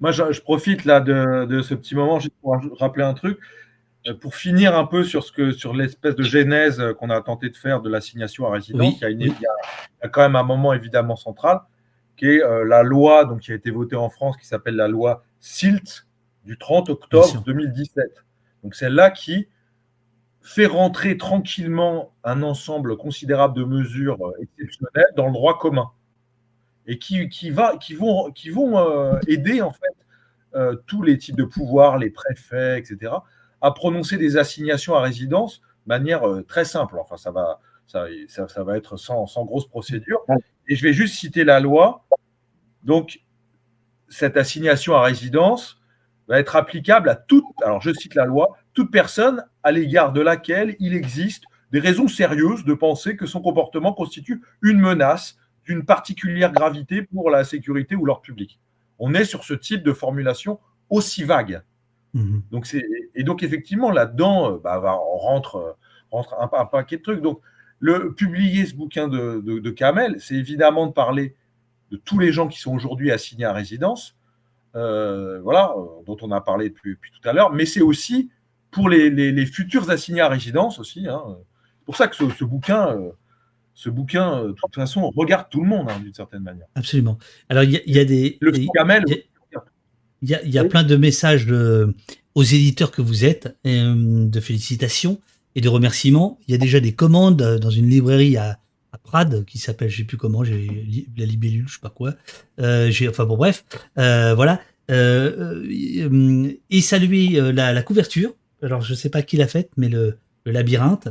Moi, 0.00 0.10
je, 0.10 0.32
je 0.32 0.40
profite 0.40 0.84
là 0.84 1.00
de, 1.00 1.46
de, 1.46 1.62
ce 1.62 1.74
petit 1.74 1.94
moment 1.94 2.18
juste 2.18 2.34
pour 2.42 2.56
rappeler 2.78 3.04
un 3.04 3.14
truc 3.14 3.38
pour 4.20 4.34
finir 4.34 4.76
un 4.76 4.84
peu 4.84 5.04
sur 5.04 5.22
ce 5.24 5.32
que 5.32 5.52
sur 5.52 5.74
l'espèce 5.74 6.16
de 6.16 6.22
genèse 6.22 6.82
qu'on 6.98 7.10
a 7.10 7.20
tenté 7.20 7.48
de 7.50 7.56
faire 7.56 7.80
de 7.80 7.88
l'assignation 7.88 8.46
à 8.46 8.52
résidence, 8.52 8.80
oui, 8.80 8.98
il, 9.00 9.02
y 9.02 9.04
a 9.04 9.10
une, 9.10 9.22
oui. 9.22 9.34
il, 9.38 9.42
y 9.42 9.46
a, 9.46 9.50
il, 9.98 10.02
y 10.02 10.06
a 10.06 10.08
quand 10.08 10.22
même 10.22 10.36
un 10.36 10.42
moment 10.42 10.72
évidemment 10.72 11.16
central 11.16 11.60
qui 12.16 12.26
est 12.26 12.42
euh, 12.42 12.64
la 12.64 12.82
loi 12.82 13.24
donc, 13.24 13.40
qui 13.40 13.52
a 13.52 13.54
été 13.54 13.70
votée 13.70 13.96
en 13.96 14.10
France 14.10 14.36
qui 14.36 14.46
s'appelle 14.46 14.76
la 14.76 14.88
loi 14.88 15.24
SILT 15.40 16.06
du 16.44 16.58
30 16.58 16.90
octobre 16.90 17.42
2017. 17.44 18.24
Donc 18.62 18.74
celle-là 18.74 19.10
qui 19.10 19.48
fait 20.40 20.66
rentrer 20.66 21.16
tranquillement 21.16 22.12
un 22.24 22.42
ensemble 22.42 22.96
considérable 22.96 23.56
de 23.56 23.64
mesures 23.64 24.24
euh, 24.26 24.32
exceptionnelles 24.40 25.12
dans 25.16 25.26
le 25.26 25.32
droit 25.32 25.58
commun 25.58 25.90
et 26.86 26.98
qui, 26.98 27.28
qui, 27.28 27.50
va, 27.50 27.76
qui 27.76 27.94
vont, 27.94 28.32
qui 28.32 28.50
vont 28.50 28.78
euh, 28.78 29.18
aider 29.28 29.62
en 29.62 29.70
fait 29.70 29.96
euh, 30.54 30.74
tous 30.86 31.02
les 31.02 31.16
types 31.16 31.36
de 31.36 31.44
pouvoirs, 31.44 31.96
les 31.96 32.10
préfets, 32.10 32.78
etc 32.78 33.12
à 33.62 33.70
prononcer 33.70 34.18
des 34.18 34.36
assignations 34.36 34.94
à 34.94 35.00
résidence 35.00 35.60
de 35.60 35.88
manière 35.88 36.28
euh, 36.28 36.42
très 36.42 36.64
simple. 36.64 36.98
Enfin, 37.00 37.16
ça 37.16 37.30
va, 37.30 37.60
ça, 37.86 38.06
ça, 38.28 38.48
ça 38.48 38.64
va 38.64 38.76
être 38.76 38.96
sans, 38.96 39.26
sans, 39.26 39.44
grosse 39.44 39.68
procédure. 39.68 40.24
Et 40.68 40.76
je 40.76 40.82
vais 40.82 40.92
juste 40.92 41.14
citer 41.14 41.44
la 41.44 41.60
loi. 41.60 42.04
Donc, 42.82 43.20
cette 44.08 44.36
assignation 44.36 44.94
à 44.94 45.02
résidence 45.02 45.80
va 46.28 46.38
être 46.38 46.56
applicable 46.56 47.08
à 47.08 47.14
toute, 47.14 47.44
alors 47.64 47.80
je 47.80 47.92
cite 47.92 48.14
la 48.14 48.26
loi, 48.26 48.56
toute 48.74 48.90
personne 48.90 49.44
à 49.62 49.72
l'égard 49.72 50.12
de 50.12 50.20
laquelle 50.20 50.76
il 50.78 50.94
existe 50.94 51.44
des 51.70 51.80
raisons 51.80 52.08
sérieuses 52.08 52.64
de 52.64 52.74
penser 52.74 53.16
que 53.16 53.26
son 53.26 53.40
comportement 53.40 53.92
constitue 53.92 54.42
une 54.60 54.78
menace 54.78 55.38
d'une 55.64 55.84
particulière 55.84 56.52
gravité 56.52 57.02
pour 57.02 57.30
la 57.30 57.44
sécurité 57.44 57.96
ou 57.96 58.04
l'ordre 58.04 58.22
public. 58.22 58.60
On 58.98 59.14
est 59.14 59.24
sur 59.24 59.44
ce 59.44 59.54
type 59.54 59.82
de 59.82 59.92
formulation 59.92 60.60
aussi 60.90 61.24
vague. 61.24 61.62
Mmh. 62.14 62.40
Donc 62.50 62.66
c'est 62.66 62.84
et 63.14 63.24
donc 63.24 63.42
effectivement 63.42 63.90
là-dedans, 63.90 64.58
bah, 64.62 64.80
on 64.82 65.16
rentre, 65.18 65.76
rentre 66.10 66.34
un, 66.34 66.50
un, 66.58 66.66
paquet 66.66 66.96
de 66.96 67.02
trucs. 67.02 67.20
Donc 67.20 67.40
le 67.78 68.12
publier 68.14 68.64
ce 68.66 68.74
bouquin 68.74 69.08
de, 69.08 69.42
de, 69.44 69.58
de 69.58 69.70
Kamel, 69.70 70.16
c'est 70.20 70.36
évidemment 70.36 70.86
de 70.86 70.92
parler 70.92 71.34
de 71.90 71.96
tous 71.96 72.18
les 72.18 72.32
gens 72.32 72.48
qui 72.48 72.58
sont 72.58 72.72
aujourd'hui 72.72 73.10
assignés 73.10 73.44
à 73.44 73.52
résidence, 73.52 74.16
euh, 74.76 75.40
voilà, 75.42 75.74
dont 76.06 76.16
on 76.22 76.30
a 76.30 76.40
parlé 76.40 76.70
depuis, 76.70 76.92
depuis 76.92 77.10
tout 77.10 77.28
à 77.28 77.32
l'heure, 77.32 77.52
mais 77.52 77.66
c'est 77.66 77.82
aussi 77.82 78.30
pour 78.70 78.88
les, 78.88 79.10
les, 79.10 79.32
les, 79.32 79.46
futurs 79.46 79.90
assignés 79.90 80.22
à 80.22 80.28
résidence 80.28 80.78
aussi. 80.78 81.06
Hein. 81.06 81.22
C'est 81.26 81.84
pour 81.84 81.96
ça 81.96 82.08
que 82.08 82.16
ce, 82.16 82.28
ce 82.30 82.44
bouquin, 82.44 82.96
euh, 82.96 83.10
ce 83.74 83.90
bouquin, 83.90 84.38
euh, 84.38 84.48
de 84.48 84.52
toute 84.52 84.74
façon, 84.74 85.10
regarde 85.10 85.48
tout 85.50 85.60
le 85.60 85.68
monde 85.68 85.90
hein, 85.90 86.00
d'une 86.00 86.14
certaine 86.14 86.42
manière. 86.42 86.66
Absolument. 86.74 87.18
Alors 87.50 87.64
il 87.64 87.72
y, 87.72 87.92
y, 87.92 87.98
a 87.98 88.04
des 88.06 88.38
le 88.40 88.52
Kamel. 88.72 89.04
Y 89.08 89.12
a, 89.12 89.64
il 90.22 90.30
y 90.30 90.34
a, 90.34 90.42
il 90.44 90.50
y 90.50 90.58
a 90.58 90.62
oui. 90.62 90.68
plein 90.68 90.84
de 90.84 90.96
messages 90.96 91.46
de, 91.46 91.94
aux 92.34 92.42
éditeurs 92.42 92.90
que 92.90 93.02
vous 93.02 93.24
êtes, 93.24 93.56
euh, 93.66 94.26
de 94.26 94.40
félicitations 94.40 95.20
et 95.54 95.60
de 95.60 95.68
remerciements. 95.68 96.38
Il 96.46 96.52
y 96.52 96.54
a 96.54 96.58
déjà 96.58 96.80
des 96.80 96.92
commandes 96.92 97.42
dans 97.42 97.70
une 97.70 97.88
librairie 97.88 98.36
à, 98.36 98.58
à 98.92 98.98
Prades 98.98 99.44
qui 99.44 99.58
s'appelle, 99.58 99.90
je 99.90 99.98
sais 99.98 100.04
plus 100.04 100.16
comment, 100.16 100.44
j'ai 100.44 101.06
la 101.16 101.26
libellule, 101.26 101.68
je 101.68 101.74
sais 101.74 101.80
pas 101.80 101.90
quoi. 101.90 102.14
Euh, 102.60 102.90
j'ai, 102.90 103.08
enfin 103.08 103.24
bon, 103.24 103.36
bref, 103.36 103.64
euh, 103.98 104.34
voilà. 104.34 104.60
et 104.88 106.80
saluer 106.80 107.52
la, 107.52 107.72
la, 107.72 107.82
couverture. 107.82 108.34
Alors 108.62 108.80
je 108.80 108.94
sais 108.94 109.08
pas 109.08 109.22
qui 109.22 109.36
l'a 109.36 109.48
faite, 109.48 109.70
mais 109.76 109.88
le, 109.88 110.18
le, 110.44 110.52
labyrinthe. 110.52 111.08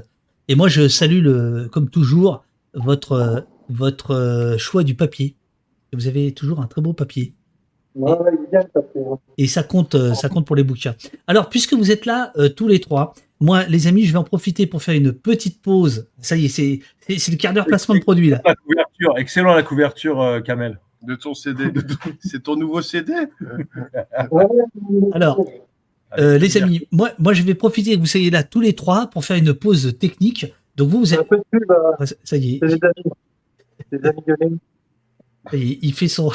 Et 0.47 0.55
moi 0.55 0.67
je 0.67 0.87
salue 0.87 1.21
le, 1.21 1.67
comme 1.71 1.89
toujours, 1.89 2.43
votre 2.73 3.45
votre 3.69 4.55
choix 4.57 4.83
du 4.83 4.95
papier. 4.95 5.35
Vous 5.93 6.07
avez 6.07 6.33
toujours 6.33 6.61
un 6.61 6.67
très 6.67 6.81
beau 6.81 6.93
papier. 6.93 7.33
Ouais, 7.95 8.11
ouais, 8.11 8.31
il 8.39 8.45
est 8.45 8.51
bien, 8.51 8.61
ça 8.73 8.81
fait. 8.93 8.99
et 9.37 9.47
ça 9.47 9.63
compte, 9.63 9.95
euh, 9.95 10.13
ça 10.13 10.29
compte 10.29 10.45
pour 10.47 10.55
les 10.55 10.63
bouquins. 10.63 10.95
Alors, 11.27 11.49
puisque 11.49 11.73
vous 11.73 11.91
êtes 11.91 12.05
là 12.05 12.31
euh, 12.37 12.47
tous 12.49 12.67
les 12.67 12.79
trois, 12.79 13.13
moi, 13.39 13.63
les 13.65 13.87
amis, 13.87 14.03
je 14.05 14.11
vais 14.13 14.17
en 14.17 14.23
profiter 14.23 14.65
pour 14.67 14.81
faire 14.81 14.95
une 14.95 15.11
petite 15.13 15.61
pause. 15.61 16.07
Ça 16.21 16.35
y 16.37 16.45
est, 16.45 16.49
c'est 16.49 16.79
c'est- 17.01 17.17
c'est 17.19 17.31
le 17.31 17.37
quart 17.37 17.53
d'heure 17.53 17.65
placement 17.65 17.95
de 17.95 17.99
produit 18.01 18.29
là. 18.29 18.41
La 18.45 18.55
couverture, 18.55 19.13
excellent 19.17 19.53
la 19.55 19.63
couverture, 19.63 20.21
euh, 20.21 20.39
Kamel. 20.41 20.79
De 21.01 21.15
ton 21.15 21.33
CD. 21.33 21.63
C'est 22.19 22.43
ton 22.43 22.55
nouveau 22.55 22.81
CD 22.81 23.11
Alors, 25.13 25.45
Euh, 26.17 26.37
les 26.37 26.57
amis, 26.57 26.85
moi, 26.91 27.11
moi, 27.19 27.31
je 27.33 27.41
vais 27.41 27.55
profiter 27.55 27.95
que 27.95 27.99
vous 28.01 28.05
soyez 28.05 28.29
là 28.29 28.43
tous 28.43 28.59
les 28.59 28.73
trois 28.73 29.07
pour 29.07 29.23
faire 29.23 29.37
une 29.37 29.53
pause 29.53 29.97
technique. 29.97 30.45
Donc 30.75 30.89
vous, 30.89 30.99
vous 30.99 31.13
êtes, 31.13 31.21
Ah, 31.99 32.05
ça- 32.05 32.35
y 32.37 32.55
est, 32.55 32.59
ça 35.49 35.57
y 35.57 35.71
est, 35.71 35.79
il 35.81 35.93
fait 35.93 36.07
son, 36.09 36.29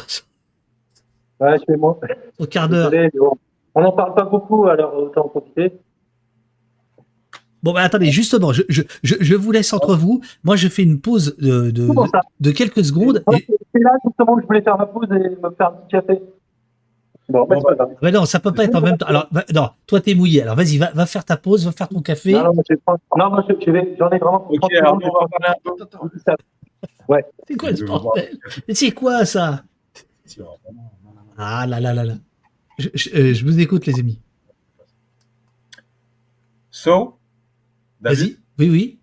Ouais, 1.40 1.56
chez 1.66 1.76
moi. 1.76 1.98
son 2.38 2.46
quart 2.46 2.68
d'heure. 2.68 2.90
On 3.74 3.82
n'en 3.82 3.92
parle 3.92 4.14
pas 4.14 4.24
beaucoup, 4.24 4.66
alors 4.66 4.96
autant 4.96 5.26
en 5.26 5.28
profiter. 5.28 5.72
Bon, 7.62 7.72
bah, 7.72 7.82
attendez, 7.82 8.06
justement, 8.06 8.52
je, 8.52 8.62
je, 8.68 8.82
je, 9.02 9.16
je 9.20 9.34
vous 9.34 9.50
laisse 9.50 9.72
entre 9.72 9.96
vous. 9.96 10.20
Moi, 10.44 10.56
je 10.56 10.68
fais 10.68 10.82
une 10.82 11.00
pause 11.00 11.36
de, 11.38 11.70
de, 11.70 12.50
quelques 12.52 12.84
secondes. 12.84 13.24
Et, 13.32 13.46
C'est 13.74 13.80
là 13.80 13.90
justement 14.04 14.36
que 14.36 14.42
je 14.42 14.46
voulais 14.46 14.62
faire 14.62 14.78
ma 14.78 14.86
pause 14.86 15.08
et 15.10 15.18
me 15.18 15.50
faire 15.56 15.68
un 15.68 15.72
petit 15.72 15.88
café. 15.90 16.22
Bon, 17.28 17.44
pas 17.44 17.56
bah 18.00 18.10
non, 18.12 18.24
ça 18.24 18.38
peut 18.38 18.52
pas 18.52 18.64
être 18.64 18.76
en 18.76 18.80
même 18.80 18.96
temps. 18.96 19.06
Alors, 19.06 19.26
non, 19.52 19.70
toi, 19.86 20.00
t'es 20.00 20.14
mouillé. 20.14 20.42
Alors, 20.42 20.54
vas-y, 20.54 20.78
va, 20.78 20.92
va 20.94 21.06
faire 21.06 21.24
ta 21.24 21.36
pause, 21.36 21.66
va 21.66 21.72
faire 21.72 21.88
ton 21.88 22.00
café. 22.00 22.34
Non, 22.34 22.52
non, 23.16 23.30
moi, 23.30 23.44
j'en 23.48 24.10
ai 24.10 24.18
vraiment 24.18 24.46
Ok, 24.48 24.60
30 24.60 24.72
alors 24.74 24.94
on 24.94 24.98
va 24.98 25.26
parler 25.28 25.48
un 25.48 25.98
peu. 25.98 26.08
Ça. 26.24 26.36
C'est 27.48 27.56
quoi 27.56 27.74
ce 27.74 27.84
bordel? 27.84 28.38
C'est 28.68 28.92
quoi 28.92 29.24
ça? 29.24 29.62
Ah 31.38 31.66
là 31.66 31.80
là 31.80 31.92
là 31.94 32.04
là. 32.04 32.14
Je, 32.78 32.88
je- 32.94 33.10
euh, 33.14 33.34
je 33.34 33.44
vous 33.44 33.58
écoute, 33.60 33.86
les 33.86 33.98
amis. 33.98 34.20
So, 36.70 37.18
Vas-y. 38.00 38.36
Oui, 38.58 38.68
oui. 38.70 39.00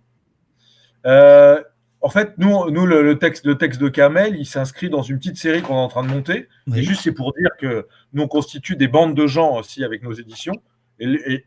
Euh, 1.06 1.62
en 2.02 2.10
fait, 2.10 2.38
nous, 2.38 2.70
nous 2.70 2.86
le, 2.86 3.02
le 3.02 3.18
texte, 3.18 3.46
le 3.46 3.58
texte 3.58 3.82
de 3.82 3.90
Kamel, 3.90 4.36
il 4.36 4.46
s'inscrit 4.46 4.90
dans 4.90 5.02
une 5.02 5.18
petite 5.18 5.38
série 5.38 5.62
qu'on 5.62 5.74
est 5.74 5.78
en 5.78 5.88
train 5.88 6.04
de 6.04 6.10
monter. 6.10 6.48
Oui. 6.68 6.80
Et 6.80 6.84
juste, 6.84 7.02
c'est 7.02 7.12
pour 7.12 7.34
dire 7.34 7.50
que 7.60 7.88
nous, 8.14 8.24
on 8.24 8.28
constitue 8.28 8.76
des 8.76 8.88
bandes 8.88 9.16
de 9.16 9.26
gens 9.28 9.58
aussi 9.58 9.84
avec 9.84 10.04
nos 10.04 10.14
éditions. 10.14 10.54
Et, 11.00 11.08
et 11.34 11.46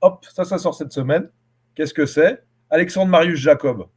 hop, 0.00 0.24
ça, 0.32 0.44
ça 0.44 0.58
sort 0.58 0.74
cette 0.74 0.92
semaine. 0.92 1.28
Qu'est-ce 1.74 1.94
que 1.94 2.06
c'est? 2.06 2.42
Alexandre 2.70 3.10
Marius 3.10 3.38
Jacob. 3.38 3.88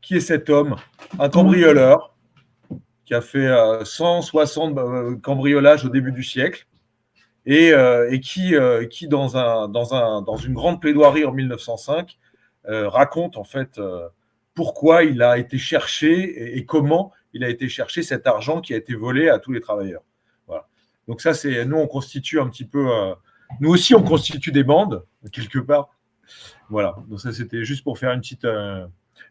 Qui 0.00 0.16
est 0.16 0.20
cet 0.20 0.50
homme? 0.50 0.76
Un 1.18 1.28
cambrioleur 1.28 2.15
qui 3.06 3.14
a 3.14 3.20
fait 3.20 3.46
euh, 3.46 3.84
160 3.84 4.76
euh, 4.76 5.16
cambriolages 5.16 5.84
au 5.84 5.88
début 5.88 6.12
du 6.12 6.24
siècle 6.24 6.66
et, 7.46 7.72
euh, 7.72 8.10
et 8.10 8.18
qui, 8.18 8.54
qui 8.90 9.06
dans, 9.06 9.36
un, 9.36 9.68
dans, 9.68 9.94
un, 9.94 10.20
dans 10.20 10.36
une 10.36 10.52
grande 10.52 10.80
plaidoirie 10.80 11.24
en 11.24 11.32
1905, 11.32 12.18
euh, 12.68 12.88
raconte 12.88 13.36
en 13.36 13.44
fait 13.44 13.80
pourquoi 14.54 15.04
il 15.04 15.22
a 15.22 15.38
été 15.38 15.56
cherché 15.56 16.56
et, 16.58 16.64
comment 16.66 17.12
il 17.32 17.44
a 17.44 17.48
été 17.48 17.68
cherché 17.68 18.02
cet 18.02 18.26
argent 18.26 18.60
qui 18.60 18.74
a 18.74 18.76
été 18.76 18.94
volé 18.96 19.28
à 19.28 19.38
tous 19.38 19.52
les 19.52 19.60
travailleurs. 19.60 20.02
Voilà. 20.48 20.66
Donc 21.06 21.20
ça, 21.20 21.34
c'est 21.34 21.64
nous, 21.64 21.76
on 21.76 21.86
constitue 21.86 22.40
un 22.40 22.48
petit 22.48 22.64
peu, 22.64 22.88
nous 23.60 23.70
aussi, 23.70 23.94
on 23.94 24.02
constitue 24.02 24.50
des 24.50 24.64
bandes 24.64 25.04
quelque 25.30 25.60
part. 25.60 25.90
Voilà. 26.68 26.96
Donc 27.08 27.20
ça, 27.20 27.32
c'était 27.32 27.62
juste 27.62 27.84
pour 27.84 27.98
faire 27.98 28.10
une 28.10 28.20
petite, 28.20 28.46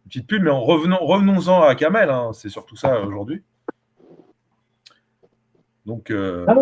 petite 0.06 0.28
pub, 0.28 0.44
mais 0.44 0.52
en 0.52 0.62
revenons, 0.62 1.00
revenons-en 1.02 1.64
à 1.64 1.76
Kamel. 1.76 2.10
hein. 2.10 2.32
c'est 2.34 2.50
surtout 2.50 2.78
ça 2.78 3.02
aujourd'hui. 3.02 3.44
Donc, 5.86 6.12
euh, 6.12 6.46
Ah, 6.48 6.56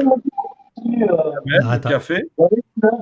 euh, 1.76 1.78
café. 1.80 2.26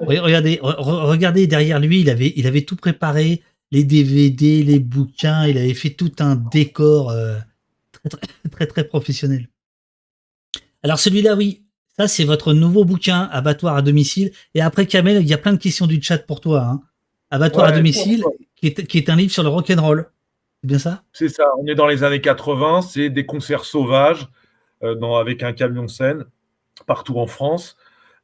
Oui, 0.07 0.19
regardez, 0.19 0.57
re- 0.57 0.76
re- 0.80 1.06
regardez 1.10 1.48
derrière 1.48 1.80
lui, 1.80 2.02
il 2.02 2.10
avait, 2.10 2.34
il 2.35 2.45
avait 2.48 2.61
tout 2.61 2.76
préparé, 2.76 3.41
les 3.72 3.84
DVD, 3.84 4.64
les 4.64 4.80
bouquins, 4.80 5.48
il 5.48 5.57
avait 5.57 5.73
fait 5.73 5.89
tout 5.91 6.11
un 6.19 6.35
décor 6.35 7.10
euh, 7.10 7.38
très, 7.91 8.10
très, 8.10 8.22
très, 8.52 8.68
très 8.68 8.84
professionnel. 8.84 9.48
Alors 10.84 10.99
celui-là, 10.99 11.35
oui, 11.35 11.64
ça 11.98 12.07
c'est 12.07 12.23
votre 12.26 12.53
nouveau 12.53 12.85
bouquin, 12.85 13.30
Abattoir 13.31 13.76
à 13.76 13.81
domicile. 13.81 14.31
Et 14.53 14.61
après, 14.61 14.85
Kamel, 14.85 15.22
il 15.22 15.27
y 15.27 15.34
a 15.34 15.38
plein 15.38 15.53
de 15.53 15.57
questions 15.60 15.88
du 15.88 16.02
chat 16.02 16.19
pour 16.19 16.41
toi. 16.41 16.64
Hein. 16.64 16.81
Abattoir 17.31 17.68
à 17.68 17.72
domicile, 17.72 18.23
qui 18.56 18.68
est, 18.68 18.85
qui 18.85 18.98
est 18.98 19.10
un 19.10 19.15
livre 19.15 19.31
sur 19.31 19.43
le 19.43 19.49
rock'n'roll. 19.49 20.10
C'est 20.61 20.68
bien 20.68 20.80
ça? 20.80 21.03
C'est 21.14 21.30
ça, 21.30 21.45
on 21.60 21.65
est 21.65 21.76
dans 21.76 21.88
les 21.88 22.03
années 22.03 22.22
80, 22.22 22.81
c'est 22.84 23.10
des 23.10 23.26
concerts 23.26 23.65
sauvages 23.65 24.27
dans, 24.81 25.17
avec 25.17 25.43
un 25.43 25.53
camion 25.53 25.87
scène 25.87 26.25
partout 26.85 27.19
en 27.19 27.27
France. 27.27 27.77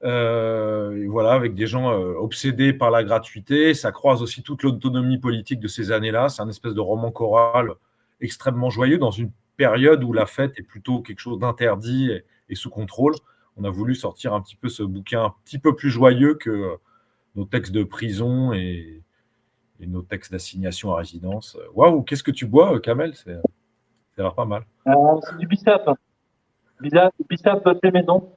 Euh, 0.04 1.08
voilà, 1.10 1.32
avec 1.32 1.56
des 1.56 1.66
gens 1.66 1.92
euh, 1.92 2.14
obsédés 2.16 2.74
par 2.74 2.92
la 2.92 3.04
gratuité. 3.04 3.74
Ça 3.74 3.92
croise 3.92 4.22
aussi 4.22 4.44
toute 4.44 4.64
l'autonomie 4.64 5.18
politique 5.18 5.60
de 5.60 5.68
ces 5.68 5.92
années-là. 5.92 6.30
C'est 6.30 6.42
un 6.42 6.50
espèce 6.50 6.74
de 6.74 6.82
roman 6.82 7.12
choral 7.12 7.74
extrêmement 8.22 8.70
joyeux 8.70 8.98
dans 8.98 9.12
une 9.12 9.32
période 9.58 10.04
où 10.04 10.14
la 10.14 10.26
fête 10.26 10.54
est 10.58 10.64
plutôt 10.64 11.02
quelque 11.02 11.20
chose 11.20 11.40
d'interdit 11.40 12.12
et, 12.50 12.56
sous 12.56 12.70
contrôle. 12.70 13.16
On 13.58 13.64
a 13.64 13.70
voulu 13.70 13.96
sortir 13.96 14.34
un 14.34 14.42
petit 14.42 14.56
peu 14.56 14.70
ce 14.70 14.84
bouquin 14.84 15.26
un 15.26 15.34
petit 15.44 15.58
peu 15.58 15.76
plus 15.76 15.90
joyeux 15.90 16.36
que 16.36 16.50
euh, 16.50 16.76
nos 17.36 17.46
textes 17.46 17.74
de 17.74 17.84
prison 17.84 18.54
et, 18.54 19.02
nos 19.80 20.02
textes 20.02 20.32
d'assignation 20.32 20.92
à 20.94 20.98
résidence. 20.98 21.56
Waouh, 21.76 22.02
qu'est-ce 22.02 22.24
que 22.24 22.32
tu 22.32 22.48
bois, 22.48 22.76
euh, 22.76 22.80
Kamel? 22.80 23.16
C'est- 23.16 23.40
pas 24.36 24.46
mal. 24.46 24.66
Euh, 24.88 24.92
c'est 25.22 25.38
du 25.38 25.46
bissap. 25.46 25.88
Bissap, 26.82 27.14
maison. 27.94 28.30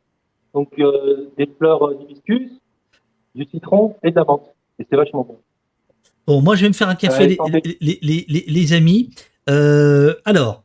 Donc, 0.55 0.69
euh, 0.79 1.31
des 1.39 1.49
fleurs 1.59 1.95
d'hibiscus, 1.97 2.51
du 3.35 3.45
citron 3.45 3.97
et 4.03 4.11
de 4.11 4.17
la 4.17 4.25
menthe. 4.25 4.47
Et 4.79 4.87
c'est 4.89 4.97
vachement 4.97 5.25
bon. 5.25 5.39
Bon, 6.27 6.43
moi 6.43 6.55
je 6.55 6.63
vais 6.63 6.69
me 6.69 6.75
faire 6.75 6.89
un 6.89 6.95
café, 6.95 7.27
les, 7.27 7.35
attendez. 7.35 7.63
les, 7.81 7.99
les, 8.03 8.25
les, 8.29 8.45
les 8.47 8.73
amis. 8.73 9.11
Euh, 9.49 10.15
alors, 10.25 10.63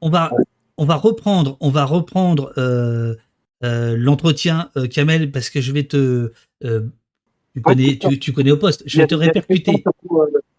on 0.00 0.08
va, 0.08 0.30
on 0.76 0.84
va 0.84 0.96
reprendre, 0.96 1.56
on 1.60 1.70
va 1.70 1.84
reprendre 1.84 2.52
euh, 2.58 3.14
l'entretien, 3.62 4.70
Kamel, 4.90 5.30
parce 5.30 5.50
que 5.50 5.60
je 5.60 5.72
vais 5.72 5.84
te. 5.84 6.32
tu, 6.62 7.60
connais, 7.62 7.98
tu, 7.98 8.18
tu 8.18 8.32
connais 8.32 8.50
au 8.52 8.56
poste. 8.56 8.82
Je 8.86 8.98
vais 8.98 9.06
te 9.06 9.14
répercuter. 9.14 9.84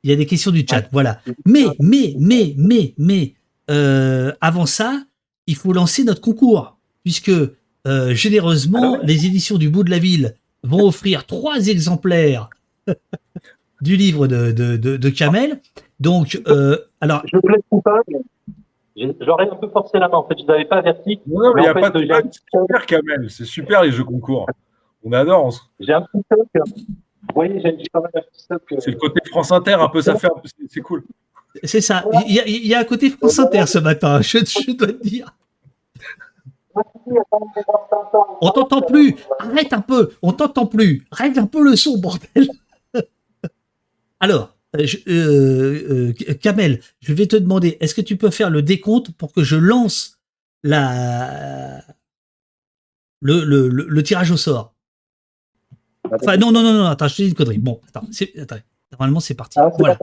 Il 0.04 0.10
y 0.10 0.14
a 0.14 0.16
des 0.16 0.26
questions 0.26 0.52
du 0.52 0.66
chat, 0.70 0.88
voilà. 0.92 1.20
Mais, 1.46 1.66
mais, 1.80 2.16
mais, 2.20 2.56
mais, 2.58 2.94
mais, 2.98 3.36
avant 4.42 4.66
ça, 4.66 5.04
il 5.48 5.56
faut 5.56 5.74
lancer 5.74 6.04
notre 6.04 6.22
concours, 6.22 6.78
puisque 7.04 7.30
euh, 7.88 8.14
généreusement, 8.16 8.98
Ah 9.02 9.04
les 9.06 9.26
éditions 9.26 9.58
du 9.58 9.70
bout 9.70 9.84
de 9.84 9.92
la 9.92 10.00
ville 10.00 10.36
vont 10.64 10.86
offrir 10.88 11.26
trois 11.26 11.68
exemplaires 11.68 12.50
du 13.82 13.96
livre 13.96 14.28
de, 14.28 14.52
de, 14.52 14.78
de, 14.78 14.98
de 14.98 15.10
Kamel. 15.10 15.60
Donc, 16.00 16.42
euh, 16.48 16.78
alors, 17.02 17.22
Je 17.32 17.38
vous 17.38 17.48
laisse 17.48 17.62
coupable. 17.70 18.18
J'aurais 19.22 19.50
un 19.50 19.56
peu 19.56 19.68
forcé 19.70 20.00
la 20.00 20.08
main. 20.08 20.18
En 20.18 20.28
fait, 20.28 20.36
je 20.40 20.44
ne 20.44 20.48
l'avais 20.48 20.66
pas 20.66 20.78
averti. 20.78 21.20
Non, 21.28 21.54
mais 21.54 21.62
il 21.62 21.64
n'y 21.66 21.70
a 21.70 21.74
fait, 21.74 21.82
pas 21.82 21.90
de 21.90 22.00
c'est 22.00 22.40
super, 22.62 22.86
Kamel. 22.86 23.30
C'est 23.30 23.46
super 23.46 23.84
les 23.84 23.92
jeux 23.92 24.04
concours. 24.06 24.48
On 25.04 25.12
adore. 25.12 25.70
J'ai 25.80 25.94
un 25.94 26.02
petit 26.02 26.24
stock. 26.26 26.48
Vous 27.28 27.34
voyez, 27.36 27.60
j'ai 27.62 27.76
quand 27.94 28.02
même 28.02 28.12
un 28.16 28.22
petit 28.22 28.42
stock. 28.42 28.62
euh, 28.72 28.76
C'est 28.80 28.92
le 28.92 28.98
côté 28.98 29.20
France 29.30 29.52
Inter, 29.52 29.74
un 29.74 29.90
peu 29.90 30.02
ça 30.02 30.16
fait. 30.16 30.28
un 30.28 30.40
peu- 30.42 30.48
c'est- 30.48 30.66
C'est 30.70 30.82
cool. 30.82 31.04
C'est 31.64 31.82
ça. 31.82 32.06
Il 32.28 32.34
y, 32.36 32.40
a, 32.40 32.48
il 32.48 32.66
y 32.68 32.74
a 32.74 32.80
un 32.80 32.84
côté 32.84 33.10
France 33.10 33.40
Inter 33.40 33.66
ce 33.68 33.80
matin, 33.80 34.22
je, 34.24 34.40
je 34.40 34.72
dois 34.72 34.88
te 34.88 35.04
dire. 35.04 35.34
On 38.42 38.50
t'entend 38.52 38.82
plus. 38.82 39.16
Arrête 39.40 39.74
un 39.74 39.82
peu. 39.82 40.12
On 40.22 40.34
t'entend 40.34 40.66
plus. 40.66 41.06
Règle 41.12 41.40
un 41.40 41.48
peu 41.48 41.64
le 41.64 41.76
son, 41.76 41.98
bordel. 41.98 42.50
Alors, 44.20 44.56
euh, 44.76 44.86
je- 44.86 44.98
euh, 45.08 46.14
euh, 46.30 46.34
Kamel, 46.34 46.82
je 47.02 47.14
vais 47.14 47.28
te 47.28 47.36
demander, 47.36 47.78
est-ce 47.80 47.96
que 47.96 48.02
tu 48.02 48.18
peux 48.18 48.30
faire 48.32 48.50
le 48.50 48.62
décompte 48.62 49.12
pour 49.12 49.32
que 49.32 49.44
je 49.44 49.56
lance 49.56 50.20
la 50.64 51.82
le, 53.22 53.44
le, 53.46 53.70
le, 53.70 53.86
le 53.88 54.04
tirage 54.04 54.32
au 54.32 54.38
sort? 54.38 54.74
Enfin, 56.12 56.38
non, 56.38 56.52
non, 56.52 56.62
non, 56.62 56.74
non, 56.74 56.86
attends, 56.86 57.08
je 57.08 57.16
te 57.16 57.22
dis 57.24 57.30
une 57.30 57.34
connerie. 57.36 57.58
Bon, 57.58 57.80
attends, 57.88 58.06
attends, 58.42 58.56
normalement, 58.92 59.20
c'est 59.20 59.34
parti. 59.34 59.58
Ah, 59.60 59.72
Voilà. 59.78 59.98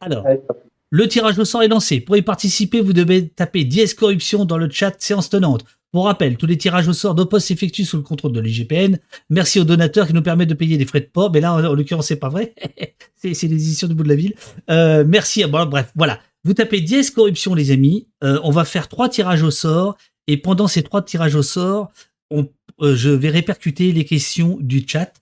Alors, 0.00 0.24
hop. 0.26 0.62
Le 0.90 1.08
tirage 1.08 1.38
au 1.38 1.44
sort 1.44 1.62
est 1.62 1.68
lancé. 1.68 2.00
Pour 2.00 2.16
y 2.16 2.22
participer, 2.22 2.80
vous 2.80 2.92
devez 2.92 3.28
taper 3.28 3.64
dièse 3.64 3.94
corruption 3.94 4.44
dans 4.44 4.58
le 4.58 4.68
chat 4.70 4.94
séance 5.00 5.30
tenante. 5.30 5.64
Pour 5.92 6.04
rappel, 6.04 6.36
tous 6.36 6.46
les 6.46 6.56
tirages 6.56 6.86
au 6.86 6.92
sort 6.92 7.16
d'Opos 7.16 7.40
s'effectuent 7.40 7.84
sous 7.84 7.96
le 7.96 8.02
contrôle 8.02 8.32
de 8.32 8.40
l'IGPN. 8.40 8.98
Merci 9.28 9.58
aux 9.58 9.64
donateurs 9.64 10.06
qui 10.06 10.14
nous 10.14 10.22
permettent 10.22 10.48
de 10.48 10.54
payer 10.54 10.76
des 10.76 10.84
frais 10.84 11.00
de 11.00 11.06
port. 11.06 11.32
Mais 11.32 11.40
là, 11.40 11.52
en, 11.52 11.64
en 11.64 11.74
l'occurrence, 11.74 12.06
c'est 12.06 12.16
pas 12.16 12.28
vrai. 12.28 12.54
c'est 13.16 13.28
les 13.28 13.44
éditions 13.44 13.88
du 13.88 13.94
bout 13.94 14.04
de 14.04 14.08
la 14.08 14.14
ville. 14.14 14.34
Euh, 14.70 15.04
merci. 15.06 15.44
Bon, 15.46 15.66
bref, 15.66 15.90
voilà. 15.96 16.20
Vous 16.44 16.54
tapez 16.54 16.80
dièse 16.80 17.10
corruption, 17.10 17.54
les 17.54 17.72
amis. 17.72 18.08
Euh, 18.22 18.38
on 18.44 18.50
va 18.50 18.64
faire 18.64 18.88
trois 18.88 19.08
tirages 19.08 19.42
au 19.42 19.50
sort. 19.50 19.96
Et 20.26 20.36
pendant 20.36 20.68
ces 20.68 20.82
trois 20.82 21.02
tirages 21.02 21.34
au 21.34 21.42
sort, 21.42 21.90
euh, 22.32 22.44
je 22.80 23.10
vais 23.10 23.30
répercuter 23.30 23.92
les 23.92 24.04
questions 24.04 24.58
du 24.60 24.84
chat. 24.86 25.12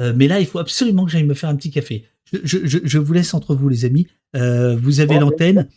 Euh, 0.00 0.12
mais 0.14 0.28
là, 0.28 0.40
il 0.40 0.46
faut 0.46 0.58
absolument 0.58 1.04
que 1.04 1.12
j'aille 1.12 1.24
me 1.24 1.34
faire 1.34 1.48
un 1.48 1.56
petit 1.56 1.70
café. 1.70 2.04
Je, 2.32 2.38
je- 2.44 2.66
je- 2.66 2.78
je 2.84 2.98
vous 2.98 3.12
laisse 3.12 3.32
entre 3.34 3.54
vous, 3.54 3.68
les 3.68 3.84
amis. 3.84 4.06
Euh, 4.34 4.76
vous 4.76 5.00
avez 5.00 5.18
l'antenne. 5.18 5.68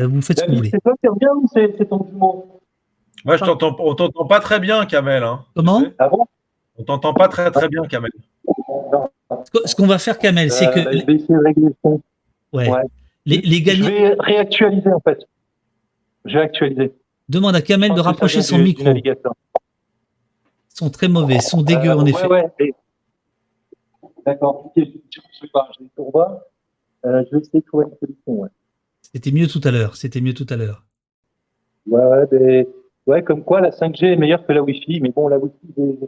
Euh, 0.00 0.06
vous 0.06 0.22
faites 0.22 0.38
ce 0.40 0.44
que 0.44 0.50
vous 0.50 0.56
voulez. 0.56 0.70
c'est 0.70 0.80
toi 0.82 0.94
qui 1.00 1.06
reviens 1.08 1.32
ou 1.34 1.46
c'est 1.52 1.88
ton 1.88 2.06
jumeau 2.10 2.60
Ouais, 3.26 3.36
je 3.38 3.44
t'entends, 3.44 3.76
on 3.78 3.94
t'entend 3.94 4.24
pas 4.26 4.40
très 4.40 4.58
bien, 4.58 4.84
Kamel. 4.86 5.22
hein. 5.22 5.44
Comment 5.54 5.80
Tu 5.82 5.88
sais 5.88 5.94
Ah 5.98 6.08
bon 6.08 6.24
On 6.78 6.82
t'entend 6.84 7.12
pas 7.14 7.28
très 7.28 7.50
très 7.50 7.68
bien, 7.68 7.82
Kamel. 7.82 8.10
Ce 9.66 9.74
qu'on 9.74 9.86
va 9.86 9.98
faire, 9.98 10.18
Kamel, 10.18 10.50
c'est 10.50 10.66
Euh, 10.68 10.72
que 10.72 10.80
Je 10.80 11.06
vais 11.06 11.14
essayer 11.14 11.34
de 11.34 11.44
régler 11.44 11.66
le 11.66 11.74
son. 11.82 12.00
ouais, 12.52 12.68
ouais. 12.70 12.80
les, 13.26 13.38
les 13.42 13.64
Je 13.64 13.82
vais 13.84 14.14
réactualiser 14.18 14.92
en 14.92 15.00
fait. 15.00 15.18
Je 16.24 16.34
vais 16.38 16.44
actualiser. 16.44 16.92
demandent 17.28 17.56
à 17.56 17.62
Kamel 17.62 17.94
de 17.94 18.00
rapprocher 18.00 18.42
son 18.42 18.56
du- 18.56 18.62
du 18.62 18.68
micro. 18.68 18.84
navigateur. 18.84 19.34
Ils 20.74 20.78
sont 20.78 20.90
très 20.90 21.08
mauvais, 21.08 21.36
ils 21.36 21.42
sont 21.42 21.62
dégueux 21.62 21.90
Euh, 21.90 21.96
en 21.96 22.04
ouais, 22.04 22.10
effet. 22.10 22.26
ouais, 22.26 22.50
D'accord. 24.26 24.66
ok, 24.66 24.72
Je 24.76 24.82
je 25.10 25.20
sais 25.40 25.48
pas, 25.52 25.68
je 25.78 25.84
vais 25.84 25.90
tout 25.96 26.04
revoir. 26.04 26.38
Euh, 27.04 27.24
je 27.30 27.36
vais 27.36 27.42
essayer 27.42 27.60
de 27.60 27.66
trouver 27.66 27.86
une 27.86 27.96
solution. 27.98 28.32
Ouais, 28.42 28.48
C'était 29.02 29.32
mieux 29.32 29.48
tout 29.48 29.60
à 29.64 29.70
l'heure. 29.70 29.96
C'était 29.96 30.20
mieux 30.20 30.34
tout 30.34 30.46
à 30.48 30.56
l'heure. 30.56 30.84
ouais, 31.86 32.04
ouais, 32.04 32.26
mais- 32.32 32.68
ouais, 33.06 33.22
comme 33.22 33.42
quoi 33.44 33.60
la 33.60 33.70
5G 33.72 34.12
est 34.12 34.16
meilleure 34.16 34.46
que 34.46 34.52
la 34.52 34.62
Wi-Fi. 34.62 35.00
Mais 35.00 35.10
bon, 35.10 35.28
la 35.28 35.38
Wi-Fi, 35.38 35.66
j'ai 35.76 35.98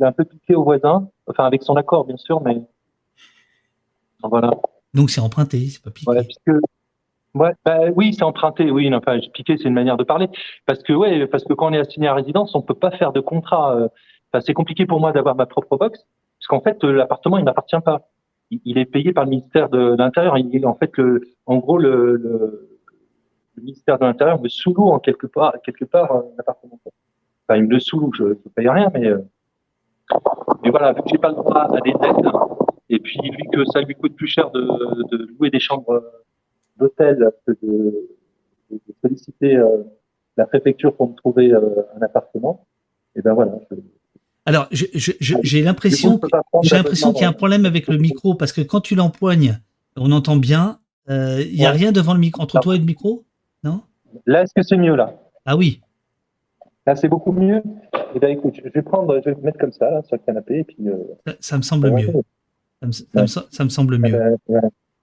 j'ai 0.00 0.06
un 0.06 0.12
peu 0.12 0.24
piqué 0.24 0.54
au 0.54 0.64
voisin. 0.64 1.08
Enfin, 1.26 1.44
avec 1.44 1.62
son 1.62 1.76
accord, 1.76 2.04
bien 2.06 2.16
sûr, 2.16 2.40
mais. 2.42 2.60
Voilà. 4.22 4.50
Donc 4.94 5.10
c'est 5.10 5.20
emprunté, 5.20 5.68
c'est 5.68 5.82
pas 5.82 5.90
piqué. 5.90 6.10
Puisque 6.24 6.60
ouais, 7.34 7.52
bah, 7.64 7.78
oui, 7.94 8.12
c'est 8.14 8.22
emprunté. 8.24 8.70
Oui, 8.70 8.88
non, 8.90 8.98
enfin, 8.98 9.18
piquer, 9.32 9.56
c'est 9.56 9.64
une 9.68 9.74
manière 9.74 9.96
de 9.96 10.04
parler. 10.04 10.28
Parce 10.66 10.82
que 10.82 10.92
ouais, 10.92 11.26
parce 11.26 11.44
que 11.44 11.52
quand 11.54 11.68
on 11.70 11.72
est 11.72 11.78
assigné 11.78 12.08
à 12.08 12.14
résidence, 12.14 12.54
on 12.54 12.62
peut 12.62 12.74
pas 12.74 12.90
faire 12.92 13.12
de 13.12 13.20
contrat. 13.20 13.76
euh, 13.76 13.88
Enfin, 14.32 14.44
c'est 14.46 14.54
compliqué 14.54 14.86
pour 14.86 15.00
moi 15.00 15.10
d'avoir 15.10 15.34
ma 15.34 15.44
propre 15.46 15.76
box, 15.76 15.98
parce 16.40 16.46
qu'en 16.48 16.60
fait, 16.62 16.82
euh, 16.84 16.92
l'appartement, 16.92 17.36
il 17.36 17.44
m'appartient 17.44 17.80
pas. 17.84 18.08
Il, 18.50 18.78
est 18.78 18.86
payé 18.86 19.12
par 19.12 19.24
le 19.24 19.30
ministère 19.30 19.68
de, 19.68 19.94
l'Intérieur. 19.96 20.34
En 20.64 20.74
fait, 20.74 20.96
le, 20.96 21.20
en 21.46 21.58
gros, 21.58 21.78
le, 21.78 22.16
le, 22.16 22.78
le 23.56 23.62
ministère 23.62 23.98
de 23.98 24.06
l'Intérieur 24.06 24.40
me 24.40 24.48
sous-loue 24.48 24.88
en 24.88 24.98
quelque 24.98 25.26
part, 25.26 25.54
quelque 25.62 25.84
part, 25.84 26.10
euh, 26.12 26.22
l'appartement. 26.38 26.80
Enfin, 27.46 27.58
il 27.58 27.64
me 27.64 27.70
le 27.70 27.78
sous-loue. 27.78 28.12
Je, 28.14 28.24
je 28.42 28.48
paye 28.48 28.68
rien, 28.68 28.90
mais, 28.94 29.06
euh, 29.06 29.18
mais 30.62 30.70
voilà, 30.70 30.94
vu 30.94 31.02
que 31.02 31.10
j'ai 31.10 31.18
pas 31.18 31.28
le 31.28 31.36
droit 31.36 31.68
à 31.76 31.80
des 31.82 31.90
aides, 31.90 32.32
et 32.88 32.98
puis 32.98 33.20
vu 33.22 33.48
que 33.52 33.64
ça 33.66 33.82
lui 33.82 33.94
coûte 33.94 34.16
plus 34.16 34.26
cher 34.26 34.50
de, 34.50 34.62
de 34.62 35.28
louer 35.38 35.50
des 35.50 35.60
chambres 35.60 36.02
d'hôtel 36.78 37.30
que 37.46 37.52
de, 37.62 38.08
de- 38.70 38.80
solliciter 39.02 39.56
euh, 39.56 39.82
la 40.36 40.46
préfecture 40.46 40.96
pour 40.96 41.10
me 41.10 41.14
trouver 41.14 41.52
un 41.52 42.02
appartement, 42.02 42.66
et 43.14 43.20
ben 43.20 43.34
voilà. 43.34 43.52
Alors 44.46 44.68
j'ai 44.70 45.62
l'impression 45.62 46.20
j'ai 46.62 46.76
l'impression 46.76 47.12
qu'il 47.12 47.22
y 47.22 47.24
a 47.24 47.28
un 47.28 47.30
d'abonnement. 47.32 47.36
problème 47.36 47.66
avec 47.66 47.86
le 47.88 47.98
micro 47.98 48.34
parce 48.34 48.52
que 48.52 48.62
quand 48.62 48.80
tu 48.80 48.94
l'empoignes, 48.94 49.58
on 49.96 50.10
entend 50.12 50.36
bien. 50.36 50.78
euh, 51.08 51.42
Il 51.42 51.56
y 51.56 51.64
a 51.66 51.70
Ouais. 51.70 51.76
rien 51.76 51.92
devant 51.92 52.14
le 52.14 52.20
micro, 52.20 52.42
entre 52.42 52.58
toi 52.60 52.74
et 52.74 52.78
le 52.78 52.84
micro 52.84 53.22
Non? 53.64 53.82
Là, 54.26 54.42
est-ce 54.42 54.54
que 54.54 54.62
c'est 54.62 54.76
mieux 54.76 54.96
là? 54.96 55.14
Ah 55.44 55.56
oui. 55.56 55.80
Là, 56.86 56.96
c'est 56.96 57.08
beaucoup 57.08 57.32
mieux? 57.32 57.62
Eh 58.14 58.18
ben 58.18 58.30
écoute, 58.30 58.54
je 58.64 58.68
vais 58.68 58.82
prendre, 58.82 59.20
je 59.20 59.28
vais 59.30 59.36
me 59.36 59.42
mettre 59.42 59.58
comme 59.58 59.72
ça 59.72 59.90
là, 59.90 60.02
sur 60.02 60.16
le 60.16 60.22
canapé, 60.24 60.60
et 60.60 60.64
puis. 60.64 60.88
Euh, 60.88 60.96
Ça, 61.26 61.34
ça 61.40 61.56
me 61.58 61.62
semble 61.62 61.90
mieux. 61.92 62.10
Ça 62.80 62.86
me, 62.86 62.92
ça 62.92 63.04
me 63.22 63.26
sem- 63.26 63.46
ça 63.50 63.64
me 63.64 63.68
semble 63.68 63.98
mieux. 63.98 64.36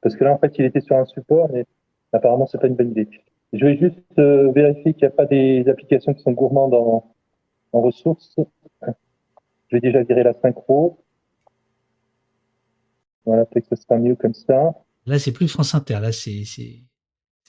Parce 0.02 0.16
que 0.16 0.24
là, 0.24 0.34
en 0.34 0.38
fait, 0.40 0.54
il 0.58 0.66
était 0.66 0.82
sur 0.82 0.96
un 0.98 1.06
support, 1.06 1.50
mais 1.54 1.66
apparemment, 2.12 2.48
c'est 2.48 2.60
pas 2.60 2.68
une 2.68 2.76
bonne 2.76 2.92
idée. 2.92 3.08
Je 3.54 3.64
vais 3.66 3.78
juste 3.78 3.98
euh, 4.18 4.52
vérifier 4.52 4.94
qu'il 4.94 5.04
n'y 5.04 5.08
a 5.08 5.12
pas 5.12 5.26
des 5.26 5.64
applications 5.70 6.14
qui 6.14 6.22
sont 6.24 6.32
gourmandes 6.32 6.74
en, 6.74 7.14
en 7.74 7.82
ressources. 7.82 8.36
Je 9.70 9.78
vais 9.78 9.82
déjà 9.82 10.04
virer 10.04 10.24
la 10.24 10.34
synchro. 10.34 11.04
Voilà, 13.26 13.46
peut-être 13.46 13.70
que 13.70 13.76
ce 13.76 13.82
sera 13.84 13.98
mieux 13.98 14.16
comme 14.16 14.34
ça. 14.34 14.74
Là, 15.06 15.20
c'est 15.20 15.32
plus 15.34 15.48
France 15.48 15.76
Inter. 15.76 16.00
Là, 16.02 16.12
c'est 16.12 16.44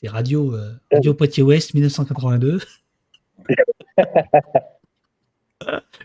radio 0.07 0.55
euh, 0.55 0.73
Radio 0.93 1.15
Poitiers 1.15 1.43
Ouest 1.43 1.75
1982. 1.75 2.59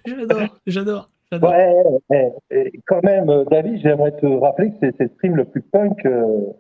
j'adore, 0.05 0.59
j'adore, 0.65 1.09
j'adore. 1.31 1.51
Ouais, 1.51 1.73
ouais, 2.09 2.33
et 2.51 2.81
quand 2.87 3.03
même, 3.03 3.29
euh, 3.29 3.45
David, 3.45 3.81
j'aimerais 3.81 4.15
te 4.17 4.25
rappeler 4.25 4.71
que 4.71 4.77
c'est 4.79 4.95
c'est 4.97 5.03
le 5.03 5.09
stream 5.09 5.35
le 5.35 5.45
plus 5.45 5.61
punk 5.61 6.05
euh, 6.05 6.53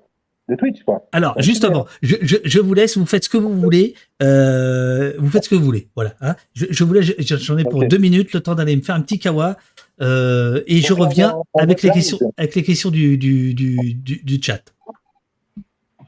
de 0.49 0.55
Twitch, 0.55 0.83
quoi. 0.83 1.07
Alors, 1.13 1.35
justement, 1.41 1.85
je, 2.01 2.15
je, 2.21 2.35
je 2.43 2.59
vous 2.59 2.73
laisse, 2.73 2.97
vous 2.97 3.05
faites 3.05 3.23
ce 3.23 3.29
que 3.29 3.37
vous 3.37 3.57
voulez. 3.57 3.95
Euh, 4.21 5.13
vous 5.17 5.29
faites 5.29 5.45
ce 5.45 5.49
que 5.49 5.55
vous 5.55 5.63
voulez. 5.63 5.87
Voilà. 5.95 6.13
hein. 6.21 6.35
Je, 6.53 6.65
je 6.69 6.83
vous 6.83 6.93
laisse, 6.93 7.13
je- 7.17 7.37
j'en 7.37 7.57
ai 7.57 7.63
pour 7.63 7.85
deux 7.85 7.97
minutes, 7.97 8.33
le 8.33 8.41
temps 8.41 8.53
d'aller 8.55 8.75
me 8.75 8.81
faire 8.81 8.95
un 8.95 9.01
petit 9.01 9.19
kawa. 9.19 9.55
Euh, 10.01 10.61
et 10.67 10.81
je 10.81 10.91
reviens 10.93 11.29
est 11.29 11.33
en- 11.33 11.45
en 11.53 11.59
avec 11.61 11.81
les 11.81 11.91
questions, 11.91 12.19
avec 12.35 12.55
les 12.55 12.63
questions 12.63 12.89
du, 12.89 13.17
du, 13.17 13.53
du, 13.53 13.93
du, 13.93 14.21
du 14.23 14.41
chat. 14.41 14.61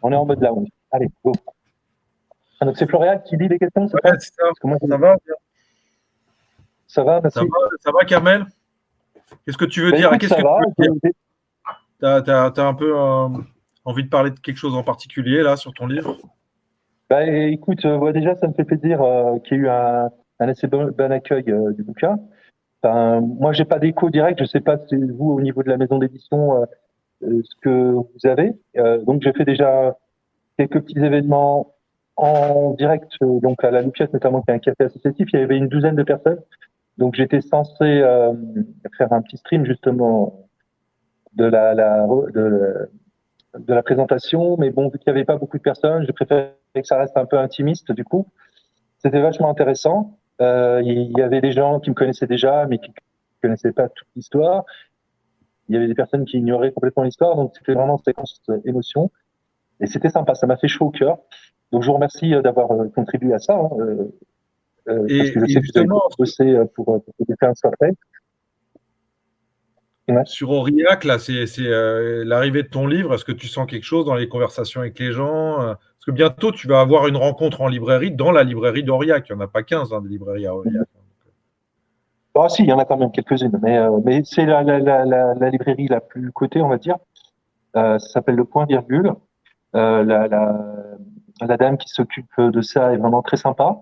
On 0.02 0.12
est 0.12 0.16
en 0.16 0.26
mode 0.26 0.42
lounge. 0.42 0.68
Allez, 0.92 1.08
go. 1.24 1.32
Ah, 2.60 2.66
donc 2.66 2.78
c'est 2.78 2.88
Florian 2.90 3.22
qui 3.26 3.38
lit 3.38 3.48
les 3.48 3.58
questions, 3.60 3.88
c'est 3.88 3.96
Ouais, 3.96 4.12
ça 4.12 4.20
c'est 4.20 4.32
ça. 4.36 4.98
Va 4.98 5.16
Ça 6.88 7.04
va, 7.04 7.22
merci. 7.22 7.40
Ça 7.40 7.42
va, 7.42 7.48
ça 7.84 7.92
va 7.92 8.06
Kamel? 8.06 8.46
Qu'est-ce 9.46 9.58
que 9.58 9.66
tu 9.66 9.82
veux 9.82 9.92
Bah, 9.92 9.98
dire? 9.98 10.08
écoute, 10.08 10.20
Qu'est-ce 10.22 10.34
ça 10.36 10.42
que 10.42 10.44
va. 10.44 10.60
tu 10.78 10.84
veux 10.84 10.90
dire? 10.94 11.00
j'ai- 11.04 11.12
T'as, 12.00 12.22
t'as- 12.22 12.52
t'as 12.52 12.66
un 12.68 12.74
peu 12.74 12.92
euh, 12.98 13.28
envie 13.86 14.04
de 14.04 14.10
parler 14.10 14.32
de 14.32 14.40
quelque 14.40 14.58
chose 14.58 14.76
en 14.76 14.84
particulier 14.84 15.42
là 15.42 15.56
sur 15.56 15.74
ton 15.74 15.88
livre? 15.88 16.18
Bah, 17.10 17.24
écoute, 17.24 17.86
euh, 17.86 18.12
déjà, 18.12 18.36
ça 18.36 18.48
me 18.48 18.54
fait 18.54 18.64
plaisir 18.64 19.02
euh, 19.02 19.38
qu'il 19.40 19.58
y 19.58 19.60
ait 19.60 19.64
eu 19.64 19.70
un, 19.70 20.10
assez 20.40 20.68
bon, 20.68 20.92
accueil 21.00 21.44
euh, 21.50 21.72
du 21.74 21.84
bouquin. 21.84 22.20
Enfin, 22.82 23.22
moi, 23.22 23.54
j'ai 23.54 23.66
pas 23.66 23.78
d'écho 23.78 24.10
direct. 24.10 24.40
Je 24.40 24.46
sais 24.46 24.60
pas 24.60 24.78
si 24.88 24.96
vous, 24.96 25.32
au 25.32 25.42
niveau 25.42 25.62
de 25.62 25.70
la 25.70 25.78
maison 25.78 26.00
d'édition, 26.00 26.66
ce 27.22 27.56
que 27.62 27.92
vous 27.92 28.26
avez. 28.26 28.54
Donc, 29.06 29.24
j'ai 29.24 29.34
fait 29.34 29.46
déjà 29.46 29.96
quelques 30.58 30.82
petits 30.82 31.00
événements 31.00 31.74
en 32.16 32.72
direct, 32.72 33.12
donc 33.22 33.64
à 33.64 33.72
la 33.72 33.82
Loupiette, 33.82 34.14
notamment, 34.14 34.42
qui 34.44 34.52
est 34.52 34.54
un 34.54 34.60
café 34.60 34.84
associatif. 34.84 35.28
Il 35.34 35.40
y 35.40 35.44
avait 35.44 35.58
une 35.58 35.68
douzaine 35.68 35.96
de 35.96 36.04
personnes. 36.04 36.40
Donc, 37.00 37.16
j'étais 37.16 37.42
censé 37.42 38.04
faire 38.98 39.14
un 39.14 39.22
petit 39.24 39.38
stream, 39.38 39.66
justement, 39.66 40.48
de 41.34 41.46
la, 41.46 41.74
la, 41.74 42.06
de, 42.36 42.88
de 43.58 43.74
la 43.74 43.84
présentation. 43.84 44.58
Mais 44.58 44.70
bon, 44.72 44.90
vu 44.90 45.00
qu'il 45.00 45.12
n'y 45.12 45.18
avait 45.18 45.26
pas 45.26 45.38
beaucoup 45.38 45.58
de 45.58 45.64
personnes, 45.64 46.06
j'ai 46.06 46.14
préféré 46.14 46.52
que 46.74 46.84
ça 46.84 46.98
reste 46.98 47.18
un 47.18 47.26
peu 47.26 47.38
intimiste, 47.38 47.92
du 47.92 48.04
coup. 48.04 48.28
C'était 49.00 49.22
vachement 49.22 49.50
intéressant. 49.50 50.18
Euh, 50.42 50.82
il 50.84 51.12
y 51.18 51.22
avait 51.22 51.42
des 51.42 51.52
gens 51.52 51.80
qui 51.80 51.90
me 51.90 51.96
connaissaient 51.96 52.28
déjà, 52.28 52.66
mais 52.68 52.78
qui 52.80 52.90
ne 52.90 52.96
connaissaient 53.42 53.72
pas 53.72 53.88
toute 53.90 54.08
l'histoire. 54.16 54.66
Il 55.70 55.76
y 55.76 55.78
avait 55.78 55.88
des 55.88 55.96
personnes 55.96 56.26
qui 56.26 56.38
ignoraient 56.38 56.72
complètement 56.72 57.04
l'histoire, 57.04 57.36
donc 57.36 57.54
c'était 57.58 57.74
vraiment 57.74 57.98
une 57.98 58.04
séquence 58.04 58.42
euh, 58.50 58.60
émotion. 58.66 59.10
Et 59.80 59.88
c'était 59.88 60.10
sympa, 60.10 60.36
ça 60.36 60.46
m'a 60.48 60.58
fait 60.58 60.68
chaud 60.68 60.86
au 60.88 60.92
cœur. 60.92 61.18
Donc 61.72 61.82
je 61.82 61.88
vous 61.88 61.94
remercie 61.96 62.34
euh, 62.34 62.42
d'avoir 62.42 62.72
euh, 62.72 62.88
contribué 62.90 63.34
à 63.34 63.40
ça. 63.40 63.56
hein, 63.56 63.70
euh, 63.80 65.08
Et- 65.08 65.18
parce 65.18 65.32
que 65.32 65.34
je 65.34 65.34
sais 65.34 65.34
que 65.34 65.40
vous 65.40 65.44
avez 65.46 65.62
justement- 65.62 66.02
bossé 66.20 66.56
pour, 66.76 66.86
pour 66.86 67.02
que 67.18 67.24
bouquin 67.28 67.54
soit 67.56 67.72
fait. 67.80 67.94
Sur 70.26 70.52
Aurillac, 70.52 71.04
là, 71.04 71.18
c'est, 71.18 71.46
euh, 71.60 72.24
l'arrivée 72.26 72.62
de 72.62 72.68
ton 72.68 72.86
livre. 72.86 73.16
Est-ce 73.16 73.26
que 73.26 73.32
tu 73.32 73.48
sens 73.48 73.66
quelque 73.66 73.84
chose 73.84 74.06
dans 74.06 74.14
les 74.14 74.30
conversations 74.30 74.82
avec 74.82 75.00
les 75.00 75.12
gens 75.12 75.62
euh, 75.62 75.74
Parce 75.74 76.06
que 76.06 76.12
bientôt, 76.12 76.52
tu 76.52 76.68
vas 76.68 76.80
avoir 76.80 77.08
une 77.08 77.18
rencontre 77.18 77.62
en 77.62 77.68
librairie 77.68 78.12
dans 78.12 78.32
la 78.32 78.44
librairie 78.44 78.84
d'Aurillac. 78.84 79.28
Il 79.28 79.36
n'y 79.36 79.42
en 79.42 79.46
a 79.46 79.48
pas 79.48 79.64
15 79.64 79.94
hein, 79.94 80.02
de 80.02 80.08
librairies 80.08 80.46
à 80.46 80.56
Aurillac. 80.56 80.88
Ah 82.36 82.50
si, 82.50 82.64
il 82.64 82.70
y 82.70 82.74
en 82.74 82.78
a 82.78 82.86
quand 82.86 82.98
même 82.98 83.12
quelques-unes, 83.12 83.58
mais, 83.64 83.78
euh, 83.78 83.98
mais 84.04 84.22
c'est 84.26 84.46
la, 84.46 84.62
la, 84.62 84.80
la, 84.80 85.06
la, 85.06 85.34
la 85.34 85.50
librairie 85.50 85.88
la 85.88 86.02
plus 86.02 86.32
cotée, 86.32 86.62
on 86.62 86.68
va 86.68 86.78
dire. 86.78 86.98
Euh, 87.76 87.98
ça 87.98 88.10
s'appelle 88.10 88.36
le 88.36 88.46
Point 88.46 88.66
Virgule. 88.66 89.14
La, 89.74 90.28
dame 91.58 91.78
qui 91.78 91.90
s'occupe 91.90 92.40
de 92.40 92.62
ça 92.62 92.94
est 92.94 92.98
vraiment 92.98 93.22
très 93.22 93.38
sympa. 93.38 93.78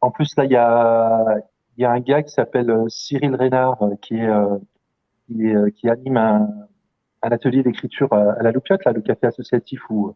En 0.00 0.10
plus, 0.10 0.34
là, 0.36 0.44
il 0.44 0.52
y 0.52 0.56
a, 0.56 1.38
y 1.76 1.84
a 1.84 1.90
un 1.90 2.00
gars 2.00 2.22
qui 2.22 2.32
s'appelle 2.32 2.72
Cyril 2.88 3.34
Reynard 3.34 3.78
qui, 4.00 4.16
est, 4.16 4.30
euh, 5.32 5.70
qui 5.70 5.88
anime 5.88 6.16
un, 6.16 6.48
atelier 7.22 7.62
d'écriture 7.62 8.12
à, 8.12 8.32
à 8.32 8.42
la 8.42 8.52
Loupiote, 8.52 8.84
là, 8.84 8.92
le 8.92 9.02
café 9.02 9.26
associatif 9.26 9.80
où, 9.90 10.14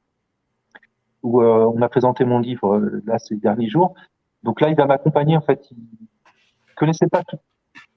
euh, 1.24 1.72
on 1.74 1.80
a 1.82 1.88
présenté 1.88 2.24
mon 2.24 2.38
livre 2.38 2.76
euh, 2.76 3.02
là 3.06 3.18
ces 3.18 3.36
derniers 3.36 3.68
jours. 3.68 3.94
Donc 4.42 4.60
là, 4.60 4.68
il 4.68 4.76
va 4.76 4.86
m'accompagner. 4.86 5.36
En 5.36 5.40
fait, 5.40 5.70
il 5.70 5.78
connaissait 6.76 7.08
pas 7.08 7.22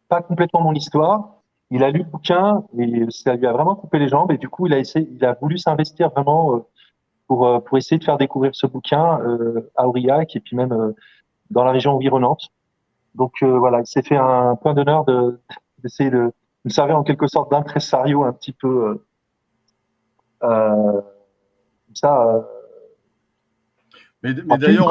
pas 0.08 0.22
complètement 0.22 0.62
mon 0.62 0.74
histoire. 0.74 1.42
Il 1.70 1.84
a 1.84 1.92
lu 1.92 2.00
le 2.00 2.06
bouquin 2.06 2.64
et 2.78 3.06
ça 3.10 3.36
lui 3.36 3.46
a 3.46 3.52
vraiment 3.52 3.76
coupé 3.76 4.00
les 4.00 4.08
jambes. 4.08 4.32
Et 4.32 4.38
du 4.38 4.48
coup, 4.48 4.68
il 4.68 4.74
a 4.74 4.80
essayé, 4.80 5.08
il 5.12 5.24
a 5.26 5.34
voulu 5.34 5.58
s'investir 5.58 6.10
vraiment 6.10 6.56
euh, 6.56 6.60
pour 7.28 7.46
euh, 7.46 7.60
pour 7.60 7.78
essayer 7.78 8.00
de 8.00 8.04
faire 8.04 8.18
découvrir 8.18 8.56
ce 8.56 8.68
bouquin 8.68 9.20
euh, 9.22 9.70
à 9.76 9.88
Aurillac 9.88 10.36
et 10.36 10.40
puis 10.40 10.56
même 10.56 10.72
euh, 10.72 10.94
dans 11.52 11.64
la 11.64 11.72
région 11.72 11.94
environnante. 11.94 12.50
Donc 13.16 13.34
euh, 13.44 13.58
voilà, 13.60 13.82
il 13.82 13.88
s'est 13.88 14.02
fait 14.02 14.16
un 14.16 14.56
point 14.56 14.74
d'honneur 14.74 15.04
de 15.06 15.40
d'essayer 15.84 16.10
de 16.10 16.32
me 16.68 16.72
servir 16.72 16.98
en 16.98 17.04
quelque 17.04 17.28
sorte 17.28 17.52
d'impresario 17.52 18.24
un 18.24 18.34
petit 18.34 18.54
peu 18.54 18.90
euh, 18.90 19.06
euh, 20.44 21.02
comme 21.02 21.96
ça. 21.96 22.36
euh, 22.36 22.42
Mais, 24.24 24.34
d'ailleurs, 24.34 24.88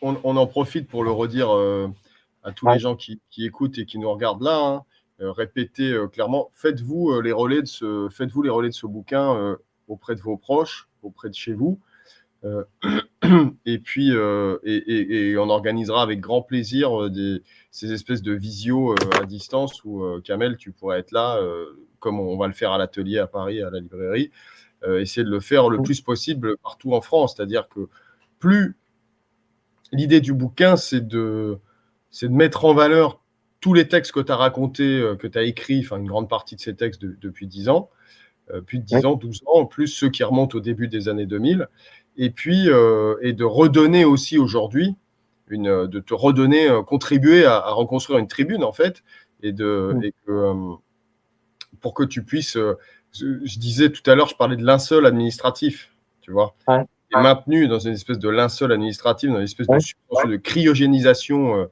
on, 0.00 0.08
en- 0.08 0.12
on- 0.14 0.20
on 0.24 0.36
en 0.36 0.46
profite 0.46 0.88
pour 0.88 1.04
le 1.04 1.10
redire 1.10 1.48
à 2.42 2.52
tous 2.52 2.66
Ouais. 2.66 2.74
les 2.74 2.78
gens 2.78 2.94
qui, 2.96 3.20
qui 3.30 3.44
écoutent 3.46 3.78
et 3.78 3.86
qui 3.86 3.98
nous 3.98 4.10
regardent 4.10 4.42
là. 4.42 4.58
hein. 4.58 4.82
Répétez 5.20 5.96
clairement, 6.12 6.50
faites-vous 6.52 7.20
les 7.20 7.32
relais 7.32 7.62
de 7.62 7.66
ce, 7.66 8.08
faites-vous 8.10 8.42
les 8.42 8.50
relais 8.50 8.68
de 8.68 8.74
ce 8.74 8.86
bouquin 8.86 9.56
auprès 9.88 10.14
de 10.16 10.20
vos 10.20 10.36
proches, 10.36 10.88
auprès 11.02 11.28
de 11.30 11.34
chez 11.34 11.52
vous. 11.54 11.78
Euh, 13.24 13.50
et 13.66 13.78
puis, 13.78 14.10
euh, 14.12 14.58
et, 14.64 15.30
et, 15.30 15.38
on 15.38 15.48
organisera 15.48 16.02
avec 16.02 16.20
grand 16.20 16.42
plaisir 16.42 17.10
des, 17.10 17.42
ces 17.70 17.92
espèces 17.92 18.22
de 18.22 18.32
visio 18.32 18.94
à 19.20 19.24
distance 19.24 19.84
où, 19.84 20.04
Kamel, 20.24 20.56
tu 20.56 20.72
pourrais 20.72 20.98
être 21.00 21.12
là, 21.12 21.40
comme 21.98 22.20
on 22.20 22.36
va 22.36 22.46
le 22.46 22.52
faire 22.52 22.72
à 22.72 22.78
l'atelier 22.78 23.18
à 23.18 23.26
Paris, 23.26 23.62
à 23.62 23.70
la 23.70 23.80
librairie, 23.80 24.30
essayer 24.86 25.24
de 25.24 25.30
le 25.30 25.40
faire 25.40 25.68
le 25.68 25.82
plus 25.82 26.00
possible 26.00 26.56
partout 26.58 26.92
en 26.92 27.00
France. 27.00 27.34
C'est-à-dire 27.36 27.68
que 27.68 27.88
plus 28.38 28.76
l'idée 29.92 30.20
du 30.20 30.34
bouquin, 30.34 30.76
c'est 30.76 31.06
de, 31.06 31.58
de 32.22 32.28
mettre 32.28 32.64
en 32.64 32.74
valeur 32.74 33.20
tous 33.60 33.74
les 33.74 33.88
textes 33.88 34.12
que 34.12 34.20
tu 34.20 34.30
as 34.30 34.36
racontés, 34.36 35.02
que 35.18 35.26
tu 35.26 35.38
as 35.38 35.42
écrits, 35.42 35.80
enfin 35.80 35.96
une 35.96 36.06
grande 36.06 36.28
partie 36.28 36.54
de 36.54 36.60
ces 36.60 36.76
textes 36.76 37.02
depuis 37.02 37.46
10 37.46 37.70
ans, 37.70 37.90
euh, 38.50 38.60
plus 38.60 38.78
de 38.78 38.84
10 38.84 39.06
ans, 39.06 39.14
12 39.14 39.42
ans, 39.46 39.64
plus 39.64 39.86
ceux 39.86 40.10
qui 40.10 40.22
remontent 40.22 40.58
au 40.58 40.60
début 40.60 40.88
des 40.88 41.08
années 41.08 41.24
2000, 41.24 41.68
et 42.16 42.30
puis 42.30 42.68
euh, 42.68 43.16
et 43.22 43.32
de 43.32 43.44
redonner 43.44 44.04
aussi 44.04 44.38
aujourd'hui, 44.38 44.96
une, 45.48 45.86
de 45.86 46.00
te 46.00 46.14
redonner, 46.14 46.68
euh, 46.68 46.82
contribuer 46.82 47.44
à, 47.44 47.70
reconstruire 47.70 48.18
une 48.18 48.28
tribune 48.28 48.64
en 48.64 48.72
fait, 48.72 49.02
et, 49.42 49.52
de, 49.52 49.96
et 50.02 50.14
que, 50.26 50.52
pour 51.80 51.94
que 51.94 52.02
tu 52.02 52.24
puisses, 52.24 52.56
je, 53.12 53.58
disais 53.58 53.90
tout 53.90 54.08
à 54.10 54.14
l'heure, 54.14 54.28
je 54.28 54.36
parlais 54.36 54.56
de 54.56 54.64
linceul 54.64 55.06
administratif, 55.06 55.92
tu 56.20 56.30
vois, 56.30 56.54
et 56.68 57.16
maintenu 57.16 57.68
dans 57.68 57.78
une 57.78 57.92
espèce 57.92 58.18
de 58.18 58.28
linceul 58.28 58.72
administratif, 58.72 59.30
dans 59.30 59.36
une 59.36 59.44
espèce 59.44 59.66
de, 59.66 60.30
de 60.30 60.36
cryogénisation, 60.36 61.68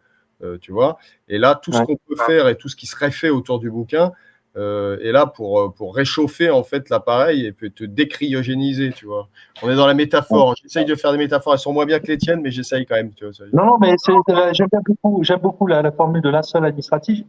tu 0.61 0.73
vois, 0.73 0.99
et 1.29 1.39
là, 1.39 1.55
tout 1.55 1.73
ce 1.73 1.83
qu'on 1.83 1.97
peut 1.97 2.23
faire 2.27 2.49
et 2.49 2.57
tout 2.57 2.69
ce 2.69 2.77
qui 2.77 2.87
serait 2.87 3.11
fait 3.11 3.31
autour 3.31 3.59
du 3.59 3.71
bouquin, 3.71 4.13
euh, 4.57 4.99
est 5.01 5.13
là 5.13 5.27
pour, 5.27 5.61
euh, 5.61 5.69
pour 5.71 5.95
réchauffer 5.95 6.51
en 6.51 6.63
fait 6.63 6.91
l'appareil 6.91 7.47
et 7.47 7.53
peut 7.53 7.71
te 7.71 7.85
décryogéniser, 7.85 8.93
tu 8.93 9.07
vois. 9.07 9.29
On 9.63 9.71
est 9.71 9.77
dans 9.77 9.87
la 9.87 9.95
métaphore. 9.95 10.55
J'essaye 10.61 10.85
de 10.85 10.95
faire 10.95 11.13
des 11.13 11.19
métaphores. 11.19 11.55
Elles 11.55 11.59
sont 11.59 11.73
moins 11.73 11.87
bien 11.87 12.01
que 12.01 12.07
les 12.09 12.19
tiennes, 12.19 12.43
mais 12.43 12.51
j'essaye 12.51 12.85
quand 12.85 12.97
même. 12.97 13.13
Tu 13.15 13.25
vois, 13.25 13.33
non, 13.53 13.65
non, 13.65 13.79
mais 13.79 13.93
euh, 13.93 14.53
j'aime 14.53 14.69
beaucoup, 14.85 15.25
j'aime 15.25 15.41
beaucoup 15.41 15.67
la, 15.67 15.91
formule 15.93 16.21
de 16.21 16.29
linceul 16.29 16.65
administratif. 16.65 17.25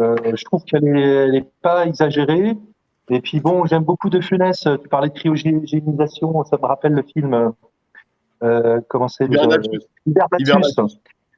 Euh, 0.00 0.16
je 0.34 0.44
trouve 0.44 0.64
qu'elle 0.64 0.84
n'est 0.84 1.46
pas 1.62 1.86
exagérée. 1.86 2.56
Et 3.10 3.20
puis 3.20 3.40
bon, 3.40 3.64
j'aime 3.66 3.84
beaucoup 3.84 4.10
de 4.10 4.20
Funès. 4.20 4.68
Tu 4.82 4.88
parlais 4.88 5.08
de 5.08 5.14
cryogénisation, 5.14 6.44
ça 6.44 6.58
me 6.60 6.66
rappelle 6.66 6.92
le 6.92 7.02
film. 7.02 7.52
Euh, 8.42 8.80
comment 8.88 9.08
c'est 9.08 9.28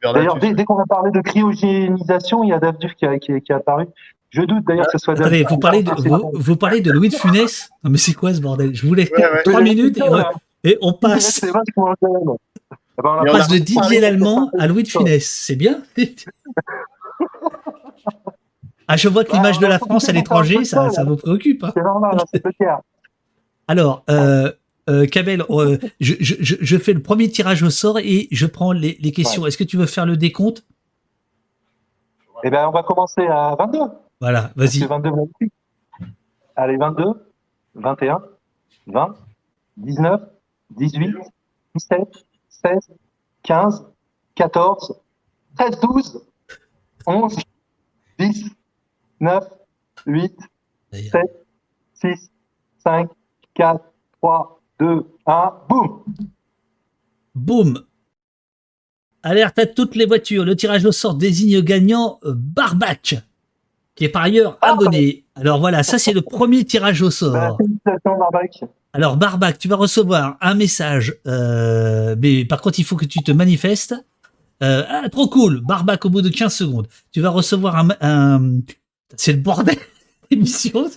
D'ailleurs, 0.03 0.39
dès, 0.39 0.65
qu'on 0.65 0.75
va 0.75 0.85
parler 0.85 1.11
de 1.11 1.21
cryogénisation, 1.21 2.45
il 2.45 2.51
y 2.51 2.53
a 2.53 2.59
Davdur 2.59 2.95
qui, 2.95 3.07
qui, 3.19 3.41
qui 3.41 3.53
est 3.53 3.55
apparu. 3.55 3.87
Je 4.31 4.43
doute 4.43 4.65
d'ailleurs 4.67 4.87
que 4.87 4.99
ce 4.99 5.05
soit. 5.05 5.15
Attendez, 5.15 5.45
vous 5.49 5.59
parlez, 5.59 5.83
de, 5.83 5.93
vous, 6.35 6.57
parlez 6.57 6.81
de 6.81 6.91
Louis 6.91 7.09
de 7.09 7.15
Funès? 7.15 7.71
Non, 7.85 7.91
mais 7.91 7.99
c'est 7.99 8.15
quoi 8.15 8.35
ce 8.35 8.41
bordel? 8.41 8.75
Je 8.75 8.87
voulais 8.87 9.11
trois 9.45 9.61
minutes 9.61 9.99
et, 10.65 10.77
on 10.81 10.93
passe. 10.93 11.45
on 11.77 13.25
passe 13.25 13.49
de 13.49 13.59
Didier 13.59 14.01
l'Allemand 14.01 14.51
à 14.59 14.67
Louis 14.67 14.83
de 14.83 14.89
Funès. 14.89 15.25
C'est 15.25 15.57
bien 15.57 15.83
Ah, 18.89 18.97
je 18.97 19.09
vois 19.09 19.25
que 19.25 19.33
l'image 19.33 19.59
de 19.59 19.67
la 19.67 19.79
France 19.79 20.09
à 20.09 20.13
l'étranger, 20.13 20.65
ça, 20.65 20.91
ça 20.91 21.03
vous 21.03 21.17
préoccupe. 21.17 21.65
Hein. 21.65 21.73
C'est 21.75 21.83
normal, 21.83 22.19
hein, 22.21 22.25
c'est 22.33 22.41
clair. 22.57 22.79
Alors, 23.67 24.05
euh, 24.09 24.53
euh, 24.89 25.07
Kabel, 25.07 25.43
euh, 25.51 25.79
je, 25.99 26.15
je, 26.21 26.37
je, 26.39 26.79
fais 26.79 26.93
le 26.93 27.03
premier 27.03 27.29
tirage 27.29 27.65
au 27.65 27.71
sort 27.71 27.99
et 27.99 28.29
je 28.31 28.47
prends 28.47 28.71
les, 28.71 28.97
les 29.01 29.11
questions. 29.11 29.45
Est-ce 29.45 29.59
que 29.59 29.65
tu 29.65 29.77
veux 29.77 29.87
faire 29.87 30.07
le 30.07 30.17
décompte? 30.17 30.65
Eh 32.45 32.51
bien, 32.51 32.69
on 32.69 32.71
va 32.71 32.85
commencer 32.85 33.27
à 33.27 33.57
22. 33.59 33.79
Voilà, 34.21 34.53
vas-y. 34.57 34.81
22 34.81 35.11
Allez, 36.57 36.77
22, 36.79 37.05
21, 37.75 38.23
20, 38.87 39.15
19, 39.77 40.23
18, 40.71 41.15
17, 41.75 42.01
16, 42.49 42.79
15, 43.43 43.87
14, 44.35 45.01
13, 45.59 45.81
12, 45.81 46.27
11, 47.07 47.37
10, 48.19 48.45
9, 49.21 49.45
8, 50.07 50.35
7, 50.93 51.13
6, 51.95 52.31
5, 52.79 53.11
4, 53.55 53.85
3, 54.23 54.63
2, 54.81 55.07
1, 55.27 55.55
boum. 55.69 56.05
Boum. 57.35 57.85
Alerte 59.23 59.59
à 59.59 59.67
toutes 59.67 59.95
les 59.95 60.07
voitures. 60.07 60.45
Le 60.45 60.57
tirage 60.57 60.87
au 60.87 60.93
sort 60.93 61.15
désigne 61.15 61.61
gagnant 61.61 62.19
Barbac 62.25 63.17
qui 63.97 64.05
est 64.05 64.09
par 64.09 64.23
ailleurs 64.23 64.59
ah, 64.61 64.73
abonné. 64.73 65.25
Alors 65.35 65.59
voilà, 65.59 65.83
ça 65.83 65.99
c'est 65.99 66.13
le 66.13 66.23
premier 66.23 66.65
tirage 66.65 67.03
au 67.03 67.11
sort. 67.11 67.33
Bah, 67.33 67.57
Alors 68.93 69.17
Barbac, 69.17 69.59
tu 69.59 69.69
vas 69.69 69.77
recevoir 69.77 70.37
un 70.41 70.55
message, 70.55 71.17
euh, 71.27 72.15
mais 72.21 72.45
par 72.45 72.61
contre 72.61 72.79
il 72.79 72.85
faut 72.85 72.97
que 72.97 73.07
tu 73.07 73.21
te 73.21 73.33
manifestes. 73.33 73.95
Euh, 74.63 74.85
ah, 74.89 75.09
trop 75.11 75.29
cool, 75.29 75.61
Barbac 75.63 76.05
au 76.05 76.11
bout 76.11 76.23
de 76.23 76.29
15 76.29 76.55
secondes. 76.55 76.89
Tu 77.13 77.21
vas 77.21 77.31
recevoir 77.31 77.85
un... 78.01 78.61
c'est 79.17 79.33
le 79.33 79.39
bordel 79.39 79.77
émission, 80.31 80.91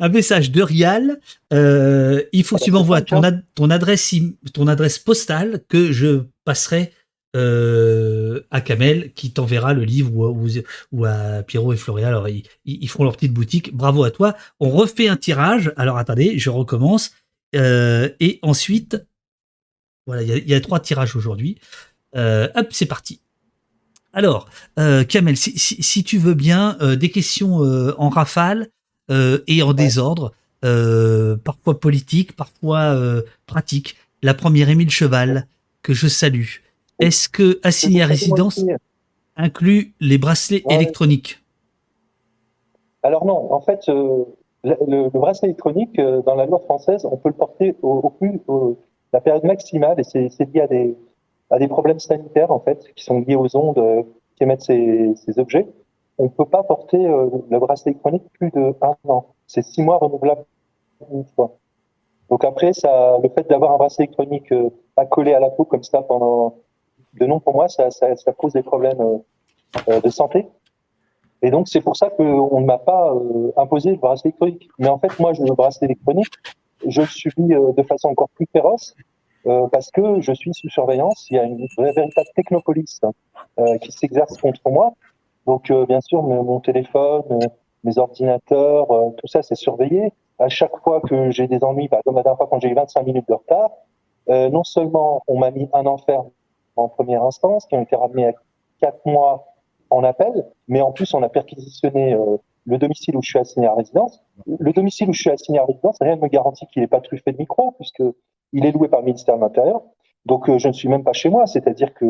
un 0.00 0.08
message 0.08 0.50
de 0.50 0.62
Rial. 0.62 1.20
Euh, 1.52 2.22
il 2.32 2.44
faut 2.44 2.56
que 2.56 2.64
tu 2.64 2.70
m'envoies 2.70 3.02
ton, 3.02 3.20
ton, 3.54 3.70
adresse, 3.70 4.14
ton 4.52 4.66
adresse 4.66 4.98
postale 4.98 5.62
que 5.68 5.92
je 5.92 6.22
passerai 6.44 6.92
euh, 7.34 8.42
à 8.52 8.60
Kamel 8.60 9.12
qui 9.14 9.32
t'enverra 9.32 9.74
le 9.74 9.82
livre 9.82 10.12
ou, 10.92 11.04
à 11.04 11.42
Pierrot 11.42 11.72
et 11.72 11.76
Florian. 11.76 12.06
Alors 12.06 12.28
ils, 12.28 12.44
ils, 12.64 12.88
feront 12.88 13.04
leur 13.04 13.14
petite 13.14 13.32
boutique. 13.32 13.74
Bravo 13.74 14.04
à 14.04 14.12
toi. 14.12 14.36
On 14.60 14.70
refait 14.70 15.08
un 15.08 15.16
tirage. 15.16 15.72
Alors 15.76 15.98
attendez, 15.98 16.38
je 16.38 16.50
recommence. 16.50 17.12
Euh, 17.56 18.08
et 18.20 18.38
ensuite, 18.42 19.04
voilà, 20.06 20.22
il 20.22 20.48
y, 20.48 20.54
a 20.54 20.60
trois 20.60 20.78
tirages 20.78 21.16
aujourd'hui. 21.16 21.58
Euh, 22.14 22.48
hop, 22.54 22.68
c'est 22.70 22.86
parti. 22.86 23.20
Alors, 24.12 24.48
Kamel, 24.76 25.36
si, 25.36 26.04
tu 26.04 26.18
veux 26.18 26.34
bien, 26.34 26.78
des 26.94 27.10
questions 27.10 27.56
en 27.98 28.08
rafale 28.10 28.68
et 29.10 29.62
en 29.62 29.72
désordre, 29.72 30.32
parfois 31.42 31.80
politique, 31.80 32.36
parfois 32.36 32.96
pratique. 33.46 33.96
La 34.22 34.34
première, 34.34 34.68
Émile 34.68 34.90
Cheval, 34.90 35.48
que 35.82 35.94
je 35.94 36.06
salue. 36.06 36.63
Est-ce 36.98 37.28
que 37.28 37.60
assigner 37.62 38.02
à 38.02 38.06
résidence 38.06 38.64
inclut 39.36 39.94
les 40.00 40.18
bracelets 40.18 40.62
électroniques 40.70 41.42
Alors 43.02 43.24
non, 43.24 43.52
en 43.52 43.60
fait, 43.60 43.88
euh, 43.88 44.24
le, 44.64 45.08
bracelet 45.08 45.48
électronique, 45.48 45.98
euh, 45.98 46.22
dans 46.22 46.34
la 46.34 46.46
loi 46.46 46.60
française, 46.60 47.04
on 47.04 47.16
peut 47.16 47.30
le 47.30 47.34
porter 47.34 47.74
au, 47.82 48.10
plus 48.10 48.40
la 49.12 49.20
période 49.20 49.44
maximale, 49.44 50.00
et 50.00 50.04
c'est 50.04 50.54
lié 50.54 50.60
à 50.60 50.66
des, 50.66 50.96
à 51.50 51.58
des 51.58 51.68
problèmes 51.68 51.98
sanitaires, 51.98 52.50
en 52.50 52.60
fait, 52.60 52.84
qui 52.94 53.04
sont 53.04 53.20
liés 53.20 53.36
aux 53.36 53.56
ondes 53.56 53.78
euh, 53.78 54.02
qui 54.36 54.44
émettent 54.44 54.62
ces, 54.62 55.14
ces 55.16 55.38
objets. 55.38 55.66
On 56.18 56.24
ne 56.24 56.28
peut 56.28 56.44
pas 56.44 56.62
porter 56.62 56.98
le 56.98 57.58
bracelet 57.58 57.90
électronique 57.90 58.22
plus 58.34 58.50
de 58.52 58.72
un 58.82 58.94
an. 59.08 59.34
C'est 59.48 59.62
six 59.64 59.82
mois 59.82 59.96
renouvelables 59.96 60.44
une 61.12 61.24
fois. 61.34 61.56
Donc 62.30 62.44
après, 62.44 62.72
ça, 62.72 63.18
le 63.20 63.28
fait 63.30 63.48
d'avoir 63.48 63.72
un 63.72 63.78
bracelet 63.78 64.04
électronique 64.04 64.54
pas 64.94 65.06
collé 65.06 65.34
à 65.34 65.40
la 65.40 65.50
peau 65.50 65.64
comme 65.64 65.82
ça 65.82 66.02
pendant 66.02 66.54
de 67.18 67.26
nom 67.26 67.40
pour 67.40 67.54
moi, 67.54 67.68
ça, 67.68 67.88
pose 68.38 68.52
des 68.52 68.62
problèmes 68.62 69.00
euh, 69.00 69.18
euh, 69.88 70.00
de 70.00 70.08
santé. 70.10 70.46
Et 71.42 71.50
donc, 71.50 71.68
c'est 71.68 71.80
pour 71.80 71.96
ça 71.96 72.10
qu'on 72.10 72.60
ne 72.60 72.66
m'a 72.66 72.78
pas 72.78 73.12
euh, 73.12 73.52
imposé 73.56 73.90
le 73.90 73.96
bracelet 73.96 74.30
électronique. 74.30 74.68
Mais 74.78 74.88
en 74.88 74.98
fait, 74.98 75.18
moi, 75.18 75.32
je, 75.32 75.42
le 75.42 75.54
bracelet 75.54 75.86
électronique, 75.86 76.32
je 76.86 77.00
le 77.02 77.06
subis 77.06 77.48
de 77.48 77.82
façon 77.82 78.08
encore 78.08 78.28
plus 78.30 78.46
féroce 78.52 78.94
parce 79.72 79.90
que 79.90 80.22
je 80.22 80.32
suis 80.32 80.52
sous 80.54 80.70
surveillance. 80.70 81.26
Il 81.30 81.36
y 81.36 81.38
a 81.38 81.44
une, 81.44 81.66
véritable 81.78 82.26
technopolice 82.34 83.00
qui 83.80 83.92
s'exerce 83.92 84.36
contre 84.38 84.70
moi. 84.70 84.94
Donc, 85.46 85.70
bien 85.86 86.00
sûr, 86.00 86.22
mon, 86.22 86.60
téléphone, 86.60 87.22
mes 87.84 87.98
ordinateurs, 87.98 88.88
tout 89.16 89.26
ça, 89.26 89.42
c'est 89.42 89.54
surveillé. 89.54 90.12
À 90.38 90.48
chaque 90.48 90.76
fois 90.78 91.00
que 91.00 91.30
j'ai 91.30 91.46
des 91.46 91.62
ennuis, 91.62 91.84
exemple, 91.84 92.16
la 92.16 92.22
dernière 92.22 92.36
fois 92.36 92.48
quand 92.50 92.60
j'ai 92.60 92.68
eu 92.68 92.74
25 92.74 93.06
minutes 93.06 93.28
de 93.28 93.34
retard, 93.34 93.70
non 94.28 94.64
seulement 94.64 95.22
on 95.26 95.38
m'a 95.38 95.50
mis 95.50 95.68
un 95.72 95.86
enfer 95.86 96.22
en 96.76 96.88
première 96.88 97.22
instance, 97.24 97.66
qui 97.66 97.74
ont 97.74 97.82
été 97.82 97.96
ramenés 97.96 98.26
à 98.26 98.32
quatre 98.80 99.04
mois 99.06 99.46
en 99.90 100.04
appel, 100.04 100.46
mais 100.68 100.80
en 100.80 100.92
plus, 100.92 101.14
on 101.14 101.22
a 101.22 101.28
perquisitionné 101.28 102.14
euh, 102.14 102.36
le 102.66 102.78
domicile 102.78 103.16
où 103.16 103.22
je 103.22 103.30
suis 103.30 103.38
assigné 103.38 103.66
à 103.66 103.74
résidence. 103.74 104.22
Le 104.46 104.72
domicile 104.72 105.08
où 105.08 105.12
je 105.12 105.20
suis 105.20 105.30
assigné 105.30 105.58
à 105.58 105.64
résidence, 105.64 105.96
rien 106.00 106.16
ne 106.16 106.20
me 106.20 106.28
garantit 106.28 106.66
qu'il 106.66 106.82
n'est 106.82 106.88
pas 106.88 107.00
truffé 107.00 107.32
de 107.32 107.38
micro, 107.38 107.72
puisque 107.72 108.02
il 108.52 108.66
est 108.66 108.72
loué 108.72 108.88
par 108.88 109.00
le 109.00 109.06
ministère 109.06 109.36
de 109.36 109.40
l'Intérieur. 109.40 109.82
Donc, 110.26 110.48
euh, 110.48 110.58
je 110.58 110.68
ne 110.68 110.72
suis 110.72 110.88
même 110.88 111.04
pas 111.04 111.12
chez 111.12 111.28
moi, 111.28 111.46
c'est-à-dire 111.46 111.94
que 111.94 112.06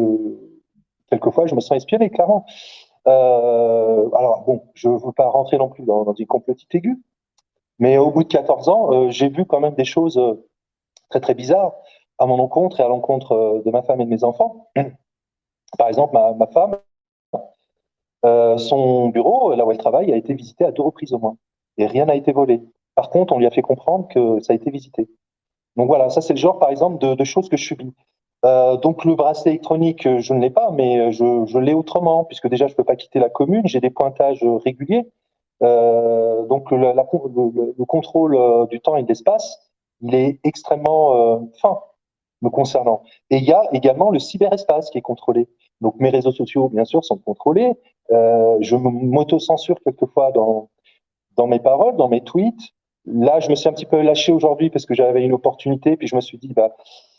quelquefois, 1.10 1.46
je 1.46 1.54
me 1.54 1.60
sens 1.60 1.76
espionné, 1.76 2.10
clairement. 2.10 2.44
Euh, 3.06 4.08
alors, 4.14 4.44
bon, 4.46 4.62
je 4.74 4.88
ne 4.88 4.96
veux 4.96 5.12
pas 5.12 5.28
rentrer 5.28 5.58
non 5.58 5.68
plus 5.68 5.84
dans, 5.84 6.04
dans 6.04 6.14
une 6.14 6.26
complotite 6.26 6.74
aiguë, 6.74 7.02
mais 7.78 7.98
au 7.98 8.10
bout 8.10 8.22
de 8.22 8.28
14 8.28 8.68
ans, 8.68 9.10
j'ai 9.10 9.28
vu 9.28 9.44
quand 9.44 9.60
même 9.60 9.74
des 9.74 9.84
choses 9.84 10.18
très, 11.10 11.20
très 11.20 11.34
bizarres 11.34 11.74
à 12.18 12.26
mon 12.26 12.38
encontre 12.38 12.80
et 12.80 12.82
à 12.82 12.88
l'encontre 12.88 13.32
euh, 13.32 13.62
de 13.64 13.70
ma 13.70 13.82
femme 13.82 14.00
et 14.00 14.04
de 14.04 14.10
mes 14.10 14.24
enfants. 14.24 14.70
Par 15.78 15.88
exemple, 15.88 16.14
ma, 16.14 16.46
femme, 16.46 16.76
euh, 18.24 18.56
son 18.58 19.08
bureau, 19.08 19.54
là 19.54 19.64
où 19.66 19.72
elle 19.72 19.78
travaille, 19.78 20.12
a 20.12 20.16
été 20.16 20.34
visité 20.34 20.64
à 20.64 20.70
deux 20.70 20.82
reprises 20.82 21.12
au 21.12 21.18
moins. 21.18 21.36
Et 21.78 21.86
rien 21.86 22.06
n'a 22.06 22.14
été 22.14 22.32
volé. 22.32 22.62
Par 22.94 23.10
contre, 23.10 23.34
on 23.34 23.38
lui 23.38 23.46
a 23.46 23.50
fait 23.50 23.62
comprendre 23.62 24.06
que 24.08 24.40
ça 24.40 24.52
a 24.52 24.56
été 24.56 24.70
visité. 24.70 25.08
Donc 25.76 25.88
voilà, 25.88 26.10
ça 26.10 26.20
c'est 26.20 26.34
le 26.34 26.38
genre, 26.38 26.58
par 26.58 26.70
exemple, 26.70 26.98
de, 26.98 27.24
choses 27.24 27.48
que 27.48 27.56
je 27.56 27.64
subis. 27.64 27.92
Euh, 28.44 28.76
donc 28.76 29.04
le 29.04 29.14
bracelet 29.14 29.52
électronique, 29.52 30.06
euh, 30.06 30.20
je 30.20 30.34
ne 30.34 30.40
l'ai 30.40 30.50
pas, 30.50 30.70
mais 30.70 31.00
euh, 31.00 31.10
je, 31.10 31.58
l'ai 31.58 31.74
autrement, 31.74 32.24
puisque 32.24 32.48
déjà 32.48 32.66
je 32.66 32.72
ne 32.72 32.76
peux 32.76 32.84
pas 32.84 32.96
quitter 32.96 33.18
la 33.18 33.30
commune, 33.30 33.66
j'ai 33.66 33.80
des 33.80 33.90
pointages 33.90 34.44
réguliers. 34.64 35.10
Euh, 35.62 36.44
donc 36.46 36.70
le, 36.70 37.84
contrôle 37.86 38.68
du 38.68 38.80
temps 38.80 38.96
et 38.96 39.02
de 39.02 39.08
l'espace, 39.08 39.72
il 40.00 40.14
est 40.14 40.40
extrêmement 40.44 41.48
fin 41.60 41.80
me 42.44 42.50
concernant. 42.50 43.02
Et 43.30 43.38
il 43.38 43.44
y 43.44 43.52
a 43.52 43.62
également 43.72 44.10
le 44.10 44.18
cyberespace 44.18 44.90
qui 44.90 44.98
est 44.98 45.02
contrôlé. 45.02 45.48
Donc 45.80 45.96
mes 45.98 46.10
réseaux 46.10 46.30
sociaux, 46.30 46.68
bien 46.68 46.84
sûr, 46.84 47.04
sont 47.04 47.18
contrôlés. 47.18 47.72
Euh, 48.12 48.56
je 48.60 48.76
m'auto-censure 48.76 49.76
quelquefois 49.82 50.30
dans, 50.32 50.68
mes 51.46 51.58
paroles, 51.58 51.96
dans 51.96 52.08
mes 52.08 52.20
tweets. 52.20 52.74
Là, 53.06 53.40
je 53.40 53.50
me 53.50 53.54
suis 53.54 53.68
un 53.68 53.72
petit 53.72 53.86
peu 53.86 54.00
lâché 54.00 54.32
aujourd'hui 54.32 54.70
parce 54.70 54.86
que 54.86 54.94
j'avais 54.94 55.24
une 55.24 55.32
opportunité, 55.32 55.96
puis 55.96 56.06
je 56.06 56.16
me 56.16 56.20
suis 56.20 56.38
dit, 56.38 56.52
bah, 56.54 56.74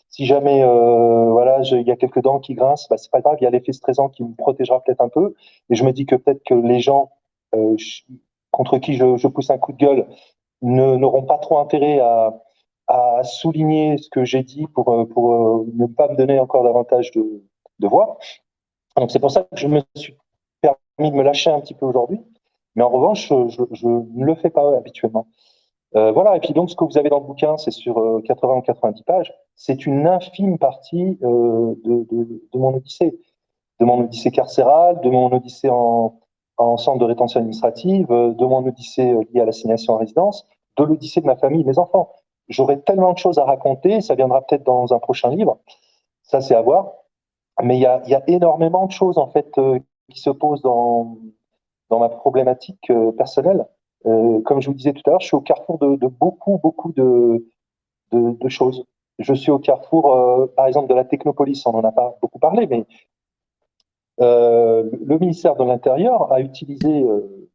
si 0.09 0.25
jamais 0.25 0.63
euh, 0.63 1.31
voilà, 1.31 1.59
il 1.61 1.87
y 1.87 1.91
a 1.91 1.95
quelques 1.95 2.21
dents 2.21 2.39
qui 2.39 2.53
grincent, 2.53 2.87
bah, 2.89 2.97
c'est 2.97 3.11
pas 3.11 3.21
grave, 3.21 3.37
il 3.41 3.43
y 3.43 3.47
a 3.47 3.49
l'effet 3.49 3.73
stressant 3.73 4.09
qui 4.09 4.23
me 4.23 4.33
protégera 4.33 4.81
peut-être 4.81 5.01
un 5.01 5.09
peu. 5.09 5.35
Et 5.69 5.75
je 5.75 5.83
me 5.83 5.91
dis 5.91 6.05
que 6.05 6.15
peut-être 6.15 6.43
que 6.43 6.53
les 6.53 6.79
gens 6.79 7.11
euh, 7.55 7.75
contre 8.51 8.77
qui 8.77 8.93
je, 8.93 9.17
je, 9.17 9.27
pousse 9.27 9.49
un 9.49 9.57
coup 9.57 9.73
de 9.73 9.77
gueule 9.77 10.07
n'auront 10.61 11.23
pas 11.23 11.37
trop 11.37 11.59
intérêt 11.59 11.99
à, 11.99 12.33
à 12.87 13.23
souligner 13.23 13.97
ce 13.97 14.09
que 14.09 14.25
j'ai 14.25 14.43
dit 14.43 14.67
pour, 14.67 14.89
euh, 14.89 15.05
pour 15.05 15.33
euh, 15.33 15.65
ne 15.73 15.87
pas 15.87 16.07
me 16.07 16.15
donner 16.15 16.39
encore 16.39 16.63
davantage 16.63 17.11
de, 17.11 17.41
voix. 17.87 18.17
Donc 18.97 19.11
c'est 19.11 19.19
pour 19.19 19.31
ça 19.31 19.43
que 19.43 19.57
je 19.57 19.67
me 19.67 19.81
suis 19.95 20.15
permis 20.61 21.11
de 21.11 21.15
me 21.15 21.23
lâcher 21.23 21.49
un 21.49 21.59
petit 21.59 21.73
peu 21.73 21.85
aujourd'hui. 21.85 22.21
Mais 22.75 22.83
en 22.83 22.89
revanche, 22.89 23.27
je, 23.27 23.87
ne 23.87 24.25
le 24.25 24.35
fais 24.35 24.49
pas 24.49 24.75
habituellement. 24.75 25.27
Euh, 25.95 26.11
voilà, 26.11 26.35
et 26.35 26.39
puis 26.39 26.53
donc 26.53 26.69
ce 26.69 26.75
que 26.75 26.83
vous 26.83 26.97
avez 26.97 27.09
dans 27.09 27.19
le 27.19 27.25
bouquin, 27.25 27.57
c'est 27.57 27.71
sur 27.71 28.21
80 28.25 28.53
euh, 28.53 28.57
ou 28.57 28.61
90 28.61 29.03
pages. 29.03 29.33
C'est 29.55 29.85
une 29.85 30.07
infime 30.07 30.57
partie 30.57 31.17
de, 31.21 32.57
mon 32.57 32.75
odyssée, 32.75 33.17
de 33.79 33.85
mon 33.85 34.01
odyssée 34.01 34.31
carcérale, 34.31 34.99
de 35.01 35.09
mon 35.09 35.31
odyssée 35.31 35.69
en, 35.69 36.19
en 36.57 36.77
centre 36.77 36.99
de 36.99 37.05
rétention 37.05 37.39
administrative, 37.39 38.07
de 38.07 38.45
mon 38.45 38.65
odyssée 38.65 39.15
liée 39.31 39.41
à 39.41 39.45
l'assignation 39.45 39.93
en 39.93 39.97
résidence, 39.97 40.45
de 40.77 40.83
l'odyssée 40.83 41.21
de 41.21 41.25
ma 41.25 41.37
famille, 41.37 41.63
mes 41.63 41.79
enfants. 41.79 42.11
J'aurais 42.49 42.79
tellement 42.79 43.13
de 43.13 43.17
choses 43.17 43.39
à 43.39 43.43
raconter, 43.43 44.01
ça 44.01 44.15
viendra 44.15 44.41
peut-être 44.41 44.63
dans 44.63 44.93
un 44.93 44.99
prochain 44.99 45.29
livre, 45.29 45.57
ça 46.23 46.41
c'est 46.41 46.55
à 46.55 46.61
voir. 46.61 46.93
Mais 47.63 47.77
il 47.77 47.81
y 47.81 47.85
a, 47.85 48.23
énormément 48.27 48.85
de 48.85 48.91
choses 48.91 49.17
en 49.17 49.27
fait 49.27 49.59
qui 50.09 50.19
se 50.19 50.29
posent 50.29 50.61
dans, 50.61 51.17
ma 51.89 52.09
problématique 52.09 52.91
personnelle 53.17 53.65
euh, 54.05 54.41
comme 54.41 54.61
je 54.61 54.67
vous 54.67 54.75
disais 54.75 54.93
tout 54.93 55.01
à 55.07 55.11
l'heure, 55.11 55.19
je 55.19 55.27
suis 55.27 55.35
au 55.35 55.41
carrefour 55.41 55.79
de, 55.79 56.07
beaucoup, 56.07 56.59
beaucoup 56.61 56.91
de, 56.93 57.43
choses. 58.47 58.85
Je 59.19 59.33
suis 59.33 59.51
au 59.51 59.59
carrefour, 59.59 60.13
euh, 60.13 60.53
par 60.55 60.67
exemple, 60.67 60.87
de 60.89 60.93
la 60.93 61.05
technopolis. 61.05 61.65
On 61.65 61.71
n'en 61.71 61.83
a 61.83 61.91
pas 61.91 62.17
beaucoup 62.21 62.39
parlé, 62.39 62.67
mais 62.67 62.85
euh, 64.21 64.89
le 65.05 65.17
ministère 65.17 65.55
de 65.55 65.63
l'Intérieur 65.63 66.31
a 66.31 66.39
utilisé. 66.41 67.01
Euh, 67.01 67.49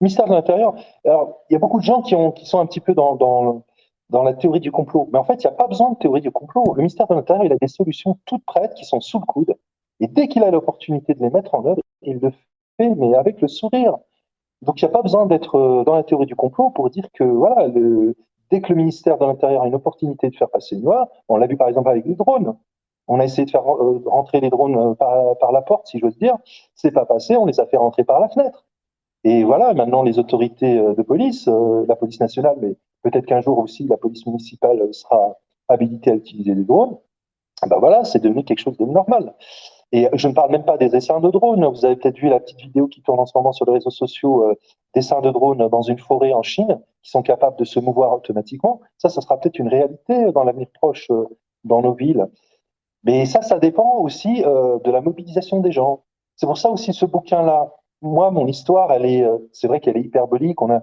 ministère 0.00 0.26
de 0.26 0.32
l'Intérieur. 0.32 0.74
Alors, 1.04 1.42
il 1.48 1.52
y 1.52 1.56
a 1.56 1.60
beaucoup 1.60 1.78
de 1.78 1.84
gens 1.84 2.02
qui, 2.02 2.16
ont, 2.16 2.32
qui 2.32 2.44
sont 2.44 2.58
un 2.58 2.66
petit 2.66 2.80
peu 2.80 2.94
dans, 2.94 3.62
dans 4.12 4.22
la 4.22 4.34
théorie 4.34 4.60
du 4.60 4.70
complot. 4.70 5.08
Mais 5.12 5.18
en 5.18 5.24
fait, 5.24 5.42
il 5.42 5.46
n'y 5.46 5.52
a 5.52 5.56
pas 5.56 5.66
besoin 5.66 5.90
de 5.90 5.96
théorie 5.96 6.20
du 6.20 6.30
complot. 6.30 6.74
Le 6.74 6.82
ministère 6.82 7.06
de 7.08 7.14
l'Intérieur, 7.14 7.44
il 7.46 7.52
a 7.52 7.56
des 7.56 7.66
solutions 7.66 8.18
toutes 8.26 8.44
prêtes 8.44 8.74
qui 8.74 8.84
sont 8.84 9.00
sous 9.00 9.18
le 9.18 9.24
coude. 9.24 9.56
Et 10.00 10.06
dès 10.06 10.28
qu'il 10.28 10.44
a 10.44 10.50
l'opportunité 10.50 11.14
de 11.14 11.20
les 11.20 11.30
mettre 11.30 11.54
en 11.54 11.64
œuvre, 11.64 11.80
il 12.02 12.18
le 12.18 12.30
fait, 12.76 12.94
mais 12.94 13.14
avec 13.14 13.40
le 13.40 13.48
sourire. 13.48 13.96
Donc 14.60 14.80
il 14.80 14.84
n'y 14.84 14.90
a 14.90 14.92
pas 14.92 15.02
besoin 15.02 15.26
d'être 15.26 15.56
euh, 15.56 15.84
dans 15.84 15.94
la 15.94 16.02
théorie 16.04 16.26
du 16.26 16.36
complot 16.36 16.70
pour 16.70 16.90
dire 16.90 17.08
que 17.14 17.24
voilà, 17.24 17.68
dès 18.50 18.60
que 18.60 18.68
le 18.68 18.74
ministère 18.74 19.16
de 19.18 19.24
l'Intérieur 19.24 19.62
a 19.62 19.66
une 19.66 19.74
opportunité 19.74 20.28
de 20.28 20.36
faire 20.36 20.50
passer 20.50 20.76
une 20.76 20.82
loi, 20.82 21.08
on 21.28 21.36
l'a 21.36 21.46
vu 21.46 21.56
par 21.56 21.68
exemple 21.68 21.88
avec 21.88 22.04
les 22.04 22.14
drones. 22.14 22.54
On 23.08 23.18
a 23.18 23.24
essayé 23.24 23.46
de 23.46 23.50
faire 23.50 23.66
euh, 23.66 24.02
rentrer 24.06 24.40
les 24.40 24.50
drones 24.50 24.76
euh, 24.76 24.94
par, 24.94 25.38
par 25.38 25.52
la 25.52 25.62
porte, 25.62 25.86
si 25.86 25.98
j'ose 25.98 26.18
dire. 26.18 26.36
C'est 26.74 26.92
pas 26.92 27.06
passé, 27.06 27.36
on 27.36 27.46
les 27.46 27.60
a 27.60 27.66
fait 27.66 27.78
rentrer 27.78 28.04
par 28.04 28.20
la 28.20 28.28
fenêtre. 28.28 28.66
Et 29.24 29.44
voilà, 29.44 29.72
maintenant 29.74 30.02
les 30.02 30.18
autorités 30.18 30.76
de 30.76 31.02
police, 31.02 31.46
la 31.46 31.96
police 31.96 32.20
nationale, 32.20 32.56
mais 32.60 32.76
peut-être 33.02 33.26
qu'un 33.26 33.40
jour 33.40 33.58
aussi 33.58 33.86
la 33.86 33.96
police 33.96 34.26
municipale 34.26 34.92
sera 34.92 35.36
habilitée 35.68 36.10
à 36.10 36.14
utiliser 36.14 36.54
des 36.54 36.64
drones. 36.64 36.98
Ben 37.68 37.78
voilà, 37.78 38.04
c'est 38.04 38.18
devenu 38.18 38.44
quelque 38.44 38.60
chose 38.60 38.76
de 38.76 38.84
normal. 38.84 39.34
Et 39.92 40.08
je 40.14 40.26
ne 40.26 40.32
parle 40.32 40.50
même 40.50 40.64
pas 40.64 40.78
des 40.78 40.96
essais 40.96 41.12
de 41.20 41.30
drones. 41.30 41.64
Vous 41.66 41.84
avez 41.84 41.96
peut-être 41.96 42.18
vu 42.18 42.28
la 42.28 42.40
petite 42.40 42.60
vidéo 42.60 42.88
qui 42.88 43.02
tourne 43.02 43.20
en 43.20 43.26
ce 43.26 43.36
moment 43.36 43.52
sur 43.52 43.66
les 43.66 43.72
réseaux 43.72 43.90
sociaux, 43.90 44.44
euh, 44.44 44.54
dessins 44.94 45.20
de 45.20 45.30
drones 45.30 45.68
dans 45.68 45.82
une 45.82 45.98
forêt 45.98 46.32
en 46.32 46.42
Chine, 46.42 46.80
qui 47.02 47.10
sont 47.10 47.22
capables 47.22 47.56
de 47.56 47.64
se 47.64 47.78
mouvoir 47.78 48.14
automatiquement. 48.14 48.80
Ça, 48.96 49.10
ça 49.10 49.20
sera 49.20 49.38
peut-être 49.38 49.58
une 49.58 49.68
réalité 49.68 50.32
dans 50.32 50.44
l'avenir 50.44 50.68
proche 50.72 51.10
euh, 51.10 51.26
dans 51.64 51.82
nos 51.82 51.92
villes. 51.92 52.26
Mais 53.04 53.26
ça, 53.26 53.42
ça 53.42 53.58
dépend 53.58 53.98
aussi 53.98 54.42
euh, 54.44 54.78
de 54.78 54.90
la 54.90 55.02
mobilisation 55.02 55.60
des 55.60 55.72
gens. 55.72 56.04
C'est 56.36 56.46
pour 56.46 56.56
ça 56.56 56.70
aussi 56.70 56.94
ce 56.94 57.04
bouquin-là. 57.04 57.74
Moi, 58.02 58.32
mon 58.32 58.48
histoire, 58.48 58.92
elle 58.92 59.06
est, 59.06 59.22
euh, 59.22 59.38
c'est 59.52 59.68
vrai 59.68 59.80
qu'elle 59.80 59.96
est 59.96 60.02
hyperbolique. 60.02 60.60
On 60.60 60.70
a, 60.70 60.82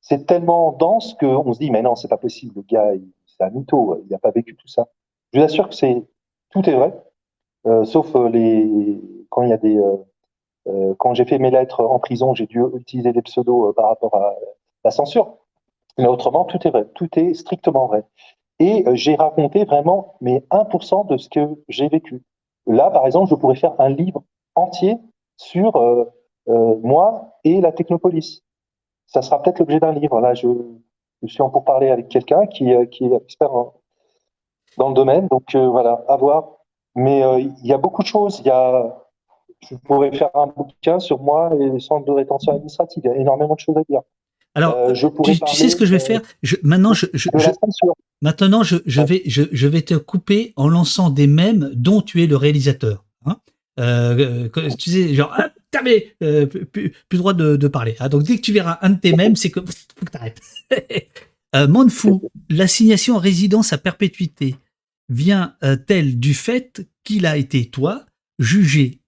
c'est 0.00 0.24
tellement 0.26 0.72
dense 0.72 1.14
qu'on 1.14 1.52
se 1.52 1.58
dit, 1.58 1.70
mais 1.70 1.82
non, 1.82 1.96
c'est 1.96 2.08
pas 2.08 2.16
possible. 2.16 2.54
Le 2.56 2.62
gars, 2.62 2.92
c'est 3.26 3.42
un 3.42 3.50
mytho. 3.50 4.00
Il 4.04 4.12
n'a 4.12 4.18
pas 4.18 4.30
vécu 4.30 4.54
tout 4.54 4.68
ça. 4.68 4.86
Je 5.32 5.40
vous 5.40 5.44
assure 5.44 5.68
que 5.68 5.74
c'est, 5.74 6.04
tout 6.50 6.68
est 6.68 6.74
vrai. 6.74 6.94
Euh, 7.66 7.84
sauf 7.84 8.14
euh, 8.14 8.28
les 8.28 9.00
quand 9.30 9.42
il 9.42 9.48
y 9.48 9.52
a 9.52 9.56
des 9.56 9.80
quand 10.98 11.12
j'ai 11.12 11.24
fait 11.26 11.38
mes 11.38 11.50
lettres 11.50 11.84
en 11.84 11.98
prison, 11.98 12.34
j'ai 12.34 12.46
dû 12.46 12.62
utiliser 12.74 13.12
des 13.12 13.20
pseudos 13.20 13.74
par 13.74 13.88
rapport 13.88 14.14
à 14.14 14.34
la 14.84 14.90
censure. 14.90 15.36
Mais 15.98 16.06
autrement, 16.06 16.44
tout 16.44 16.58
est 16.66 16.70
vrai, 16.70 16.86
tout 16.94 17.08
est 17.18 17.34
strictement 17.34 17.86
vrai. 17.86 18.04
Et 18.60 18.84
j'ai 18.94 19.14
raconté 19.16 19.64
vraiment 19.64 20.16
mais 20.20 20.44
1% 20.50 21.06
de 21.08 21.16
ce 21.18 21.28
que 21.28 21.48
j'ai 21.68 21.88
vécu. 21.88 22.22
Là, 22.66 22.90
par 22.90 23.04
exemple, 23.04 23.28
je 23.28 23.34
pourrais 23.34 23.56
faire 23.56 23.78
un 23.78 23.90
livre 23.90 24.22
entier 24.54 24.96
sur 25.36 25.76
moi 26.46 27.38
et 27.44 27.60
la 27.60 27.72
technopolis. 27.72 28.42
Ça 29.06 29.22
sera 29.22 29.42
peut-être 29.42 29.58
l'objet 29.58 29.80
d'un 29.80 29.92
livre. 29.92 30.20
Là, 30.20 30.34
je, 30.34 30.48
je, 31.22 31.28
suis 31.28 31.42
en 31.42 31.50
pourparler 31.50 31.90
avec 31.90 32.08
quelqu'un 32.08 32.46
qui, 32.46 32.72
qui, 32.90 33.04
est 33.04 33.14
expert 33.14 33.50
dans 34.78 34.88
le 34.88 34.94
domaine. 34.94 35.28
Donc 35.28 35.54
voilà, 35.54 36.04
à 36.08 36.16
voir. 36.16 36.54
Mais 36.94 37.24
euh, 37.24 37.40
il 37.40 37.66
y 37.66 37.72
a 37.72 37.78
beaucoup 37.78 38.02
de 38.02 38.06
choses. 38.06 38.40
Il 38.40 38.46
y 38.46 38.50
a, 38.50 38.96
je 39.68 39.74
pourrais 39.76 40.12
faire 40.12 40.30
un 40.34 40.46
bouquin 40.46 40.98
sur 41.00 41.20
moi 41.20 41.50
et 41.58 41.68
les 41.70 41.80
centres 41.80 42.06
de 42.06 42.12
rétention 42.12 42.52
administrative. 42.52 43.02
Il 43.04 43.10
y 43.10 43.14
a 43.14 43.16
énormément 43.16 43.54
de 43.54 43.60
choses 43.60 43.76
à 43.76 43.82
dire. 43.88 44.00
Alors, 44.54 44.76
euh, 44.76 44.94
je 44.94 45.08
tu, 45.08 45.40
tu, 45.40 45.56
sais 45.56 45.68
ce 45.68 45.74
que 45.74 45.84
je 45.84 45.90
vais 45.90 45.98
faire? 45.98 46.20
Je, 46.42 46.54
Maintenant, 46.62 46.92
je, 46.92 47.06
je, 47.12 47.28
je 47.34 47.50
maintenant 48.22 48.62
je, 48.62 48.76
vais, 49.02 49.22
je, 49.26 49.42
je 49.50 49.66
vais 49.66 49.82
te 49.82 49.94
couper 49.94 50.52
en 50.54 50.68
lançant 50.68 51.10
des 51.10 51.26
mèmes 51.26 51.72
dont 51.74 52.00
tu 52.00 52.22
es 52.22 52.28
le 52.28 52.36
réalisateur. 52.36 53.04
Hein 53.26 53.38
euh, 53.80 54.48
tu 54.78 54.90
sais, 54.90 55.12
genre, 55.14 55.34
ah, 55.36 55.48
mais, 55.82 56.14
euh, 56.22 56.46
plus, 56.46 56.94
droit 57.12 57.34
de, 57.34 57.68
parler. 57.68 57.96
Hein 58.00 58.08
donc, 58.08 58.22
dès 58.22 58.36
que 58.36 58.42
tu 58.42 58.52
verras 58.52 58.78
un 58.82 58.90
de 58.90 59.00
tes 59.00 59.14
mèmes, 59.14 59.36
c'est 59.36 59.50
que 59.50 59.60
faut 59.60 60.06
que 60.06 60.10
t'arrêtes. 60.10 60.40
euh, 61.56 61.68
Mondefou, 61.68 62.30
l'assignation 62.50 63.16
en 63.16 63.18
résidence 63.18 63.72
à 63.72 63.78
perpétuité 63.78 64.56
vient-elle 65.08 66.18
du 66.18 66.34
fait 66.34 66.86
qu'il 67.04 67.26
a 67.26 67.36
été, 67.36 67.66
toi, 67.66 68.06
jugé, 68.38 69.00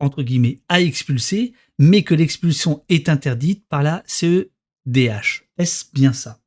entre 0.00 0.22
guillemets, 0.22 0.60
à 0.68 0.80
expulser, 0.80 1.52
mais 1.78 2.02
que 2.02 2.14
l'expulsion 2.14 2.82
est 2.88 3.08
interdite 3.08 3.66
par 3.68 3.82
la 3.82 4.02
CEDH 4.06 5.44
Est-ce 5.58 5.86
bien 5.92 6.12
ça? 6.12 6.38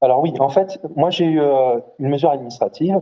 Alors 0.00 0.22
oui, 0.22 0.32
en 0.38 0.48
fait, 0.48 0.78
moi 0.96 1.10
j'ai 1.10 1.24
eu 1.24 1.40
euh, 1.40 1.80
une 1.98 2.08
mesure 2.08 2.30
administrative 2.30 3.00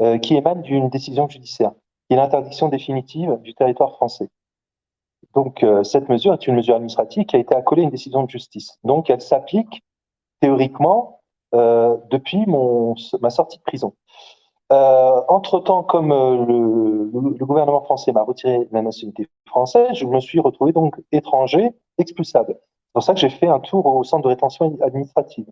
euh, 0.00 0.18
qui 0.18 0.34
émane 0.34 0.62
d'une 0.62 0.88
décision 0.88 1.28
judiciaire, 1.28 1.72
qui 2.08 2.14
est 2.14 2.16
l'interdiction 2.16 2.68
définitive 2.68 3.38
du 3.42 3.54
territoire 3.54 3.92
français. 3.92 4.28
Donc 5.34 5.62
euh, 5.62 5.82
cette 5.82 6.08
mesure 6.08 6.32
est 6.32 6.46
une 6.46 6.54
mesure 6.54 6.76
administrative 6.76 7.24
qui 7.26 7.36
a 7.36 7.38
été 7.38 7.54
accolée 7.54 7.82
à 7.82 7.84
une 7.84 7.90
décision 7.90 8.22
de 8.22 8.30
justice. 8.30 8.78
Donc 8.84 9.10
elle 9.10 9.20
s'applique 9.20 9.82
théoriquement 10.40 11.20
euh, 11.54 11.96
depuis 12.10 12.46
mon, 12.46 12.94
ma 13.20 13.30
sortie 13.30 13.58
de 13.58 13.62
prison. 13.62 13.94
Euh, 14.72 15.20
entre-temps, 15.28 15.82
comme 15.82 16.08
le, 16.08 17.10
le, 17.12 17.44
gouvernement 17.46 17.82
français 17.82 18.12
m'a 18.12 18.22
retiré 18.22 18.66
la 18.72 18.80
nationalité 18.80 19.28
française, 19.46 19.88
je 19.92 20.06
me 20.06 20.20
suis 20.20 20.40
retrouvé 20.40 20.72
donc 20.72 21.00
étranger, 21.12 21.70
expulsable. 21.98 22.54
C'est 22.56 22.92
pour 22.94 23.02
ça 23.02 23.12
que 23.12 23.20
j'ai 23.20 23.28
fait 23.28 23.46
un 23.46 23.60
tour 23.60 23.84
au 23.86 24.02
centre 24.04 24.22
de 24.22 24.28
rétention 24.28 24.78
administrative. 24.80 25.46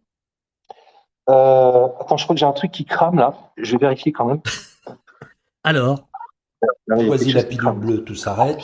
Attends, 1.26 2.16
je 2.16 2.24
crois 2.24 2.34
que 2.34 2.40
j'ai 2.40 2.46
un 2.46 2.52
truc 2.52 2.72
qui 2.72 2.84
crame 2.84 3.16
là. 3.16 3.34
Je 3.56 3.72
vais 3.72 3.78
vérifier 3.78 4.12
quand 4.12 4.24
même. 4.24 4.40
Alors 5.64 5.98
choisis 6.88 7.34
la 7.34 7.44
pilule 7.44 7.72
bleue, 7.72 8.04
tout 8.04 8.14
s'arrête. 8.14 8.58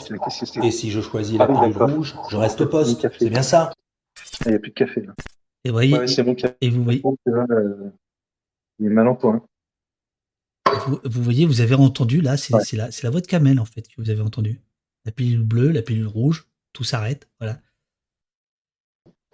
Et 0.63 0.71
si 0.71 0.91
je 0.91 1.01
choisis 1.01 1.37
la 1.37 1.45
ah, 1.45 1.47
pilule 1.47 1.77
rouge, 1.77 2.15
je 2.29 2.37
reste 2.37 2.61
au 2.61 2.67
poste. 2.67 3.07
C'est 3.19 3.29
bien 3.29 3.43
ça 3.43 3.71
ah, 3.71 4.43
Il 4.45 4.49
n'y 4.49 4.55
a 4.55 4.59
plus 4.59 4.71
de 4.71 4.75
café 4.75 5.01
là. 5.01 5.13
Et, 5.65 5.71
voyez, 5.71 5.97
ouais, 5.97 6.23
bon 6.23 6.35
et 6.61 6.69
vous 6.69 6.83
voyez. 6.83 7.03
Euh, 7.27 7.91
il 8.79 8.85
est 8.85 8.89
mal 8.89 9.07
en 9.09 9.15
point. 9.15 9.45
Vous, 10.87 10.99
vous, 11.03 11.23
voyez, 11.23 11.45
vous 11.45 11.59
avez 11.59 11.75
entendu 11.75 12.21
là, 12.21 12.37
c'est 12.37 12.53
ouais. 12.53 12.63
la, 12.73 12.89
la 13.03 13.09
voix 13.09 13.19
de 13.19 13.27
Kamel 13.27 13.59
en 13.59 13.65
fait 13.65 13.81
que 13.81 13.93
vous 13.97 14.09
avez 14.09 14.21
entendu. 14.21 14.61
La 15.05 15.11
pilule 15.11 15.43
bleue, 15.43 15.71
la 15.71 15.81
pilule 15.81 16.07
rouge, 16.07 16.47
tout 16.71 16.85
s'arrête. 16.85 17.27
Voilà. 17.39 17.59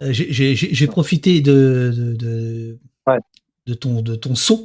Euh, 0.02 0.12
J'ai 0.12 0.86
profité 0.86 1.40
de, 1.40 1.92
de, 1.94 2.12
de, 2.14 2.78
ouais. 3.06 3.18
de, 3.66 3.74
ton, 3.74 4.02
de 4.02 4.14
ton 4.14 4.34
son 4.34 4.64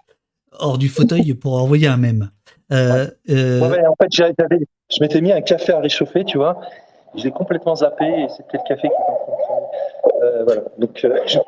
hors 0.52 0.78
du 0.78 0.88
fauteuil 0.88 1.34
pour 1.34 1.60
envoyer 1.60 1.88
un 1.88 1.96
mème. 1.96 2.30
Euh, 2.72 3.06
euh, 3.30 3.60
Ouais, 3.68 3.86
en 3.86 3.94
fait, 4.00 4.08
je 4.10 5.00
m'étais 5.00 5.20
mis 5.20 5.32
un 5.32 5.40
café 5.42 5.72
à 5.72 5.80
réchauffer, 5.80 6.24
tu 6.24 6.38
vois. 6.38 6.60
Je 7.16 7.24
l'ai 7.24 7.30
complètement 7.30 7.74
zappé 7.76 8.04
et 8.06 8.28
c'était 8.30 8.56
le 8.58 8.66
café 8.66 8.88
qui 8.88 8.94
était 8.94 8.94
en 9.10 9.36
train 9.44 9.60
de. 10.20 10.24
Euh, 10.24 10.44
voilà. 10.44 10.62
Donc, 10.78 11.04
euh, 11.04 11.18
je... 11.26 11.38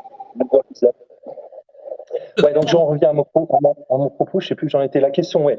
Ouais, 2.42 2.52
donc 2.52 2.68
j'en 2.68 2.86
reviens 2.86 3.10
à 3.10 3.12
mon, 3.12 3.24
pro- 3.24 3.48
à 3.50 3.58
mon- 3.62 3.76
à 3.90 3.96
mon 3.98 4.10
propos, 4.10 4.40
je 4.40 4.48
sais 4.48 4.54
plus 4.54 4.66
où 4.66 4.70
j'en 4.70 4.82
étais. 4.82 5.00
La 5.00 5.10
question, 5.10 5.44
ouais. 5.44 5.58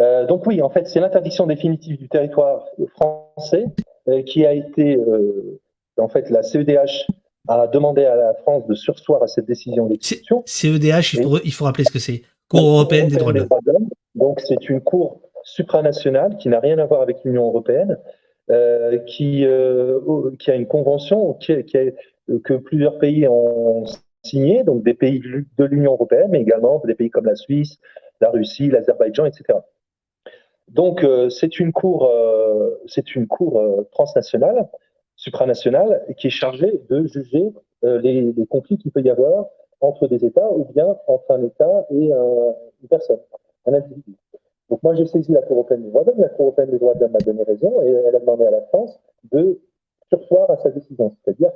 Euh, 0.00 0.26
donc 0.26 0.46
oui, 0.46 0.60
en 0.62 0.68
fait, 0.70 0.88
c'est 0.88 1.00
l'interdiction 1.00 1.46
définitive 1.46 1.98
du 1.98 2.08
territoire 2.08 2.66
français 2.96 3.64
euh, 4.08 4.22
qui 4.22 4.44
a 4.44 4.52
été, 4.52 4.96
euh, 4.96 5.60
en 5.98 6.08
fait, 6.08 6.28
la 6.30 6.42
CEDH 6.42 7.06
a 7.48 7.66
demandé 7.68 8.04
à 8.04 8.16
la 8.16 8.34
France 8.34 8.66
de 8.66 8.74
sursoir 8.74 9.22
à 9.22 9.26
cette 9.26 9.46
décision 9.46 9.86
d'exception. 9.86 10.42
CEDH, 10.46 11.14
il 11.14 11.22
faut, 11.22 11.38
il 11.44 11.52
faut 11.52 11.64
rappeler 11.64 11.84
ce 11.84 11.92
que 11.92 11.98
c'est. 11.98 12.22
Cour 12.48 12.60
européenne 12.60 13.08
des 13.08 13.16
droits 13.16 13.32
de 13.32 13.38
l'homme. 13.72 13.88
Donc 14.16 14.40
c'est 14.40 14.68
une 14.68 14.80
cour 14.80 15.20
supranationale 15.44 16.36
qui 16.38 16.48
n'a 16.48 16.58
rien 16.58 16.78
à 16.78 16.86
voir 16.86 17.02
avec 17.02 17.18
l'Union 17.24 17.46
européenne, 17.46 17.98
euh, 18.50 18.98
qui, 19.06 19.44
euh, 19.44 20.00
qui 20.38 20.50
a 20.50 20.54
une 20.56 20.66
convention 20.66 21.36
a- 21.48 21.62
que 22.42 22.54
plusieurs 22.54 22.98
pays 22.98 23.28
ont 23.28 23.84
signé, 24.24 24.64
donc 24.64 24.82
des 24.82 24.94
pays 24.94 25.20
de 25.20 25.26
l'U- 25.28 25.48
de 25.58 25.64
l'Union 25.64 25.92
européenne, 25.92 26.28
mais 26.30 26.40
également 26.40 26.82
des 26.84 26.94
pays 26.94 27.10
comme 27.10 27.26
la 27.26 27.36
Suisse, 27.36 27.78
la 28.20 28.30
Russie, 28.30 28.68
l'Azerbaïdjan, 28.68 29.26
etc. 29.26 29.58
Donc 30.68 31.04
euh, 31.04 31.28
c'est 31.28 31.60
une 31.60 31.72
cour, 31.72 32.06
euh, 32.06 32.70
c'est 32.86 33.14
une 33.14 33.26
cour 33.28 33.60
euh, 33.60 33.86
transnationale, 33.92 34.68
supranationale, 35.14 36.04
qui 36.16 36.26
est 36.26 36.30
chargée 36.30 36.80
de 36.90 37.06
juger 37.06 37.52
euh, 37.84 38.00
les, 38.00 38.32
les 38.32 38.46
conflits 38.46 38.78
qu'il 38.78 38.90
peut 38.90 39.02
y 39.02 39.10
avoir 39.10 39.46
entre 39.80 40.08
des 40.08 40.24
États 40.24 40.50
ou 40.50 40.64
bien 40.74 40.96
entre 41.06 41.30
un 41.30 41.42
État 41.44 41.86
et 41.90 42.12
un- 42.12 42.54
une 42.82 42.88
personne, 42.88 43.18
individu. 43.74 44.14
Donc 44.70 44.82
moi 44.82 44.94
j'ai 44.94 45.06
saisi 45.06 45.32
la 45.32 45.42
Cour 45.42 45.56
européenne 45.56 45.82
des 45.82 45.90
droits 45.90 46.04
de 46.04 46.10
l'homme, 46.10 46.20
la 46.20 46.28
Cour 46.28 46.46
européenne 46.46 46.70
des 46.70 46.78
droits 46.78 46.94
de 46.94 47.00
l'homme 47.00 47.12
m'a 47.12 47.18
donné 47.18 47.42
raison 47.42 47.80
et 47.82 47.90
elle 47.90 48.16
a 48.16 48.20
demandé 48.20 48.44
à 48.44 48.50
la 48.50 48.62
France 48.62 48.98
de 49.32 49.60
sursoir 50.08 50.50
à 50.50 50.56
sa 50.58 50.70
décision, 50.70 51.10
c'est-à-dire 51.10 51.50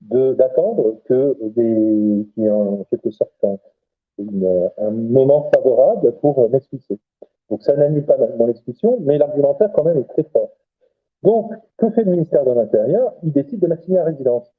d'attendre 0.00 1.00
que 1.04 1.36
qu'il 1.54 2.26
y 2.36 2.46
ait 2.46 2.50
en 2.50 2.84
quelque 2.90 3.10
sorte 3.10 3.32
un, 3.42 3.56
un 4.78 4.90
moment 4.90 5.50
favorable 5.54 6.12
pour 6.20 6.48
m'expulser. 6.50 6.98
Donc 7.50 7.62
ça 7.62 7.76
n'annule 7.76 8.04
pas 8.04 8.16
mon 8.38 8.48
expulsion, 8.48 8.98
mais 9.00 9.18
l'argumentaire 9.18 9.72
quand 9.72 9.84
même 9.84 9.98
est 9.98 10.08
très 10.08 10.24
fort. 10.24 10.50
Donc, 11.24 11.52
que 11.78 11.88
fait 11.90 12.04
le 12.04 12.10
ministère 12.10 12.44
de 12.44 12.52
l'Intérieur? 12.52 13.14
Il 13.22 13.32
décide 13.32 13.58
de 13.60 13.66
m'assigner 13.66 13.98
à 13.98 14.04
résidence. 14.04 14.52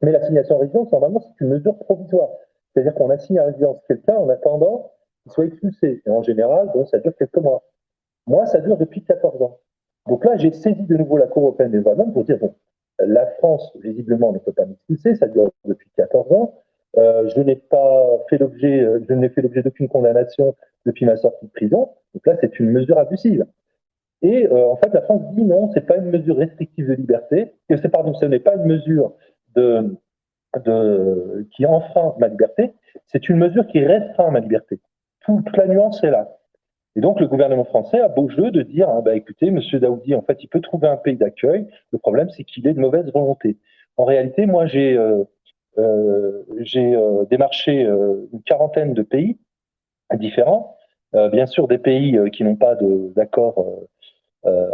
Mais 0.00 0.12
l'assignation 0.12 0.56
à 0.56 0.60
résidence, 0.60 0.90
normalement, 0.92 1.20
c'est 1.20 1.44
une 1.44 1.50
mesure 1.50 1.76
provisoire. 1.76 2.30
C'est-à-dire 2.72 2.94
qu'on 2.94 3.10
assigne 3.10 3.38
à 3.38 3.44
résidence 3.44 3.82
quelqu'un 3.86 4.16
en 4.16 4.28
attendant 4.30 4.92
qu'il 5.22 5.32
soit 5.32 5.46
expulsé. 5.46 6.02
Et 6.06 6.10
en 6.10 6.22
général, 6.22 6.70
ça 6.90 6.98
dure 6.98 7.14
quelques 7.16 7.36
mois. 7.36 7.62
Moi, 8.26 8.46
ça 8.46 8.60
dure 8.60 8.76
depuis 8.76 9.02
14 9.02 9.42
ans. 9.42 9.58
Donc 10.08 10.24
là, 10.24 10.36
j'ai 10.36 10.52
saisi 10.52 10.82
de 10.82 10.96
nouveau 10.96 11.16
la 11.16 11.26
Cour 11.26 11.44
européenne 11.44 11.70
des 11.70 11.80
droits 11.80 11.94
de 11.94 11.98
l'homme 12.00 12.12
pour 12.12 12.24
dire, 12.24 12.38
bon, 12.38 12.54
la 12.98 13.26
France, 13.38 13.72
visiblement, 13.82 14.32
ne 14.32 14.38
peut 14.38 14.52
pas 14.52 14.66
m'expulser, 14.66 15.14
ça 15.14 15.28
dure 15.28 15.50
depuis 15.64 15.90
14 15.96 16.32
ans. 16.32 16.54
Euh, 16.98 17.28
je 17.28 17.40
n'ai 17.40 17.56
pas 17.56 18.18
fait 18.28 18.38
l'objet, 18.38 18.80
euh, 18.80 19.00
je 19.08 19.14
n'ai 19.14 19.28
fait 19.28 19.42
l'objet 19.42 19.62
d'aucune 19.62 19.88
condamnation 19.88 20.56
depuis 20.86 21.06
ma 21.06 21.16
sortie 21.16 21.46
de 21.46 21.50
prison. 21.50 21.90
Donc 22.14 22.26
là, 22.26 22.36
c'est 22.40 22.58
une 22.58 22.70
mesure 22.70 22.98
abusive. 22.98 23.46
Et 24.22 24.46
euh, 24.46 24.66
en 24.66 24.76
fait, 24.76 24.92
la 24.92 25.02
France 25.02 25.22
dit 25.34 25.44
non, 25.44 25.70
c'est 25.72 25.86
pas 25.86 25.96
une 25.96 26.10
mesure 26.10 26.36
restrictive 26.36 26.88
de 26.88 26.94
liberté, 26.94 27.52
pardon, 27.90 28.12
ce 28.14 28.26
n'est 28.26 28.40
pas 28.40 28.56
une 28.56 28.64
mesure 28.64 29.14
de, 29.54 29.96
de 30.64 31.48
qui 31.56 31.64
enfreint 31.64 32.14
ma 32.18 32.28
liberté, 32.28 32.74
c'est 33.06 33.28
une 33.28 33.38
mesure 33.38 33.66
qui 33.66 33.84
restreint 33.84 34.30
ma 34.30 34.40
liberté. 34.40 34.78
Tout- 35.30 35.42
toute 35.46 35.56
la 35.56 35.66
nuance 35.68 36.02
est 36.02 36.10
là. 36.10 36.36
Et 36.96 37.00
donc 37.00 37.20
le 37.20 37.28
gouvernement 37.28 37.64
français 37.64 38.00
a 38.00 38.08
beau 38.08 38.28
jeu 38.28 38.50
de 38.50 38.62
dire, 38.62 38.88
ah, 38.88 39.00
bah, 39.00 39.14
écoutez, 39.14 39.50
Monsieur 39.52 39.78
Daoudi, 39.78 40.14
en 40.14 40.22
fait, 40.22 40.42
il 40.42 40.48
peut 40.48 40.60
trouver 40.60 40.88
un 40.88 40.96
pays 40.96 41.16
d'accueil. 41.16 41.66
Le 41.92 41.98
problème, 41.98 42.28
c'est 42.30 42.42
qu'il 42.44 42.66
est 42.66 42.74
de 42.74 42.80
mauvaise 42.80 43.10
volonté. 43.12 43.58
En 43.96 44.04
réalité, 44.04 44.46
moi, 44.46 44.66
j'ai 44.66 44.96
euh, 44.96 45.22
euh, 45.78 46.42
euh, 46.76 47.24
démarché 47.30 47.82
une 47.82 48.42
quarantaine 48.44 48.92
de 48.94 49.02
pays 49.02 49.38
différents. 50.14 50.76
Bien 51.12 51.46
sûr, 51.46 51.68
des 51.68 51.78
pays 51.78 52.18
qui 52.32 52.44
n'ont 52.44 52.56
pas 52.56 52.76
d'accord 53.16 53.64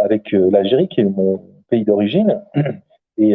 avec 0.03 0.33
l'Algérie, 0.33 0.89
qui 0.89 1.01
est 1.01 1.05
mon 1.05 1.43
pays 1.71 1.85
d'origine, 1.85 2.43
et 3.19 3.35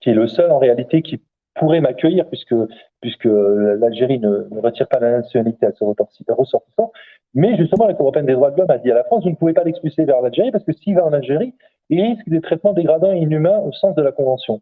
qui 0.00 0.10
est 0.10 0.14
le 0.14 0.26
seul 0.26 0.50
en 0.50 0.58
réalité 0.58 1.02
qui 1.02 1.20
pourrait 1.58 1.80
m'accueillir, 1.80 2.26
puisque, 2.28 2.54
puisque 3.00 3.26
euh, 3.26 3.76
l'Algérie 3.80 4.18
ne, 4.18 4.48
ne 4.50 4.60
retire 4.60 4.88
pas 4.88 4.98
la 5.00 5.18
nationalité 5.18 5.66
à 5.66 5.72
ses 5.72 5.84
ressorti- 5.84 6.24
ressortissants. 6.28 6.92
Mais 7.34 7.56
justement, 7.56 7.86
la 7.86 7.94
Cour 7.94 8.06
européenne 8.06 8.26
des 8.26 8.32
droits 8.32 8.50
de 8.50 8.58
l'homme 8.58 8.70
a 8.70 8.78
dit 8.78 8.90
à 8.90 8.94
la 8.94 9.04
France, 9.04 9.24
vous 9.24 9.30
ne 9.30 9.36
pouvez 9.36 9.52
pas 9.52 9.64
l'expulser 9.64 10.04
vers 10.04 10.20
l'Algérie, 10.22 10.50
parce 10.50 10.64
que 10.64 10.72
s'il 10.72 10.94
va 10.94 11.04
en 11.04 11.12
Algérie, 11.12 11.54
il 11.90 12.00
risque 12.00 12.28
des 12.28 12.40
traitements 12.40 12.72
dégradants 12.72 13.12
et 13.12 13.18
inhumains 13.18 13.58
au 13.58 13.72
sens 13.72 13.94
de 13.94 14.02
la 14.02 14.12
Convention. 14.12 14.60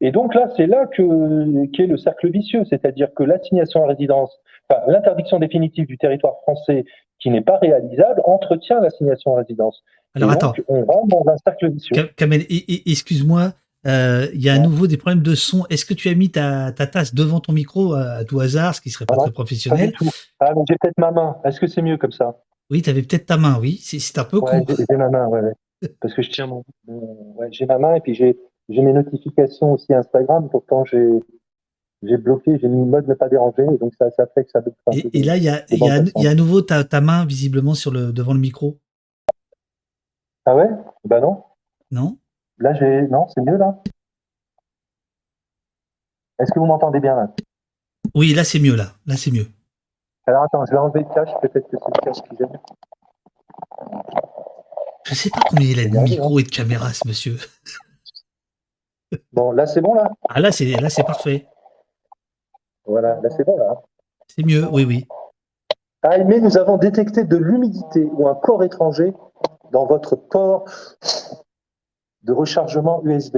Et 0.00 0.10
donc 0.12 0.34
là, 0.34 0.50
c'est 0.56 0.66
là 0.66 0.86
que 0.86 1.66
qu'est 1.74 1.86
le 1.86 1.96
cercle 1.96 2.30
vicieux, 2.30 2.64
c'est-à-dire 2.68 3.08
que 3.14 3.22
l'assignation 3.22 3.82
à 3.84 3.86
résidence, 3.86 4.30
enfin, 4.68 4.82
l'interdiction 4.88 5.38
définitive 5.38 5.86
du 5.86 5.96
territoire 5.96 6.36
français 6.42 6.84
qui 7.18 7.30
n'est 7.30 7.40
pas 7.40 7.56
réalisable 7.56 8.20
entretient 8.24 8.78
l'assignation 8.80 9.34
à 9.34 9.38
résidence. 9.38 9.82
Alors 10.14 10.30
Et 10.30 10.34
attends, 10.34 10.48
donc, 10.48 10.64
on 10.68 10.84
rentre 10.84 11.08
dans 11.08 11.32
un 11.32 11.36
cercle 11.38 11.70
vicieux. 11.70 11.94
Ka- 11.94 12.08
Kamel, 12.14 12.42
excuse-moi, 12.84 13.52
euh, 13.86 14.26
il 14.34 14.42
y 14.42 14.48
a 14.48 14.54
à 14.54 14.58
nouveau 14.58 14.86
des 14.86 14.96
problèmes 14.96 15.22
de 15.22 15.34
son. 15.34 15.64
Est-ce 15.70 15.84
que 15.84 15.94
tu 15.94 16.08
as 16.08 16.14
mis 16.14 16.30
ta, 16.30 16.72
ta 16.72 16.86
tasse 16.86 17.14
devant 17.14 17.40
ton 17.40 17.52
micro 17.52 17.94
à, 17.94 18.02
à 18.12 18.24
tout 18.24 18.40
hasard, 18.40 18.74
ce 18.74 18.80
qui 18.80 18.90
serait 18.90 19.06
pas 19.06 19.14
Ah 19.18 19.22
très 19.22 19.30
professionnel? 19.32 19.92
Ah, 20.40 20.52
mais 20.54 20.62
j'ai 20.68 20.76
peut-être 20.80 20.98
ma 20.98 21.10
main. 21.12 21.36
Est-ce 21.44 21.60
que 21.60 21.66
c'est 21.66 21.82
mieux 21.82 21.96
comme 21.96 22.12
ça? 22.12 22.42
Oui, 22.70 22.82
tu 22.82 22.90
avais 22.90 23.02
peut-être 23.02 23.26
ta 23.26 23.36
main, 23.36 23.58
oui. 23.60 23.78
C'est 23.82 24.18
un 24.18 24.24
peu 24.24 24.38
Ouais, 24.38 24.64
court. 24.64 24.76
j'ai 24.90 24.96
ma 24.96 25.08
main, 25.08 25.26
ouais, 25.28 25.40
ouais. 25.40 25.52
Parce 26.00 26.14
que 26.14 26.22
je 26.22 26.30
tiens 26.30 26.46
mon. 26.46 26.64
ouais, 26.88 27.48
j'ai 27.52 27.66
ma 27.66 27.78
main 27.78 27.94
et 27.94 28.00
puis 28.00 28.14
j'ai 28.14 28.36
mes 28.68 28.92
notifications 28.92 29.72
aussi 29.74 29.92
Instagram. 29.94 30.48
Pourtant, 30.50 30.84
j'ai 30.84 31.06
j'ai 32.02 32.16
bloqué, 32.18 32.58
j'ai 32.60 32.68
mis 32.68 32.84
mode 32.86 33.08
ne 33.08 33.14
pas 33.14 33.28
déranger. 33.28 33.62
Et 33.74 33.78
donc, 33.78 33.92
ça, 33.98 34.10
ça 34.10 34.26
fait 34.34 34.44
que 34.44 34.50
ça 34.50 34.60
peu. 34.62 34.70
Et, 34.92 35.20
et 35.20 35.22
là, 35.22 35.36
il 35.36 35.42
y 35.44 35.48
a, 35.48 35.64
y, 35.70 35.88
a, 35.90 36.02
y 36.16 36.26
a 36.26 36.30
à 36.30 36.34
nouveau 36.34 36.60
ta, 36.60 36.84
ta 36.84 37.00
main 37.00 37.24
visiblement 37.24 37.74
sur 37.74 37.90
le, 37.90 38.12
devant 38.12 38.34
le 38.34 38.40
micro. 38.40 38.78
Ah 40.44 40.54
ouais? 40.54 40.68
Bah 41.04 41.20
non. 41.20 41.42
Non? 41.90 42.18
Là, 42.58 42.74
j'ai. 42.74 43.02
Non, 43.08 43.26
c'est 43.28 43.42
mieux 43.42 43.56
là 43.56 43.78
Est-ce 46.38 46.52
que 46.52 46.58
vous 46.58 46.66
m'entendez 46.66 47.00
bien 47.00 47.14
là? 47.14 47.30
Oui, 48.14 48.34
là 48.34 48.44
c'est 48.44 48.58
mieux, 48.58 48.76
là. 48.76 48.92
Là 49.06 49.16
c'est 49.16 49.30
mieux. 49.30 49.46
Alors 50.26 50.44
attends, 50.44 50.64
je 50.66 50.72
vais 50.72 50.78
enlever 50.78 51.00
le 51.00 51.14
cache. 51.14 51.30
Peut-être 51.40 51.68
que 51.68 51.76
c'est 51.76 51.94
le 51.94 52.04
cache 52.04 52.22
qui 52.28 52.36
gêne. 52.36 52.60
Je 55.04 55.14
sais 55.14 55.30
pas 55.30 55.40
combien 55.48 55.68
il 55.68 55.78
a 55.78 55.84
de 55.84 55.88
Regardez, 55.90 56.10
micros 56.10 56.40
et 56.40 56.42
de 56.42 56.48
caméras, 56.48 56.92
ce 56.92 57.06
monsieur. 57.06 57.36
Bon, 59.32 59.52
là, 59.52 59.66
c'est 59.66 59.80
bon 59.80 59.94
là? 59.94 60.10
Ah 60.28 60.40
là, 60.40 60.50
c'est 60.50 60.64
là 60.64 60.90
c'est 60.90 61.04
parfait. 61.04 61.46
Voilà, 62.84 63.20
là, 63.20 63.30
c'est 63.30 63.44
bon 63.44 63.56
là. 63.56 63.80
C'est 64.26 64.44
mieux, 64.44 64.66
oui, 64.72 64.84
oui. 64.84 65.06
Ah, 66.02 66.18
mais 66.18 66.40
nous 66.40 66.58
avons 66.58 66.76
détecté 66.76 67.22
de 67.22 67.36
l'humidité 67.36 68.04
ou 68.04 68.26
un 68.26 68.34
corps 68.34 68.64
étranger 68.64 69.14
dans 69.70 69.86
votre 69.86 70.16
port 70.16 70.64
de 72.26 72.32
rechargement 72.32 73.02
USB. 73.04 73.36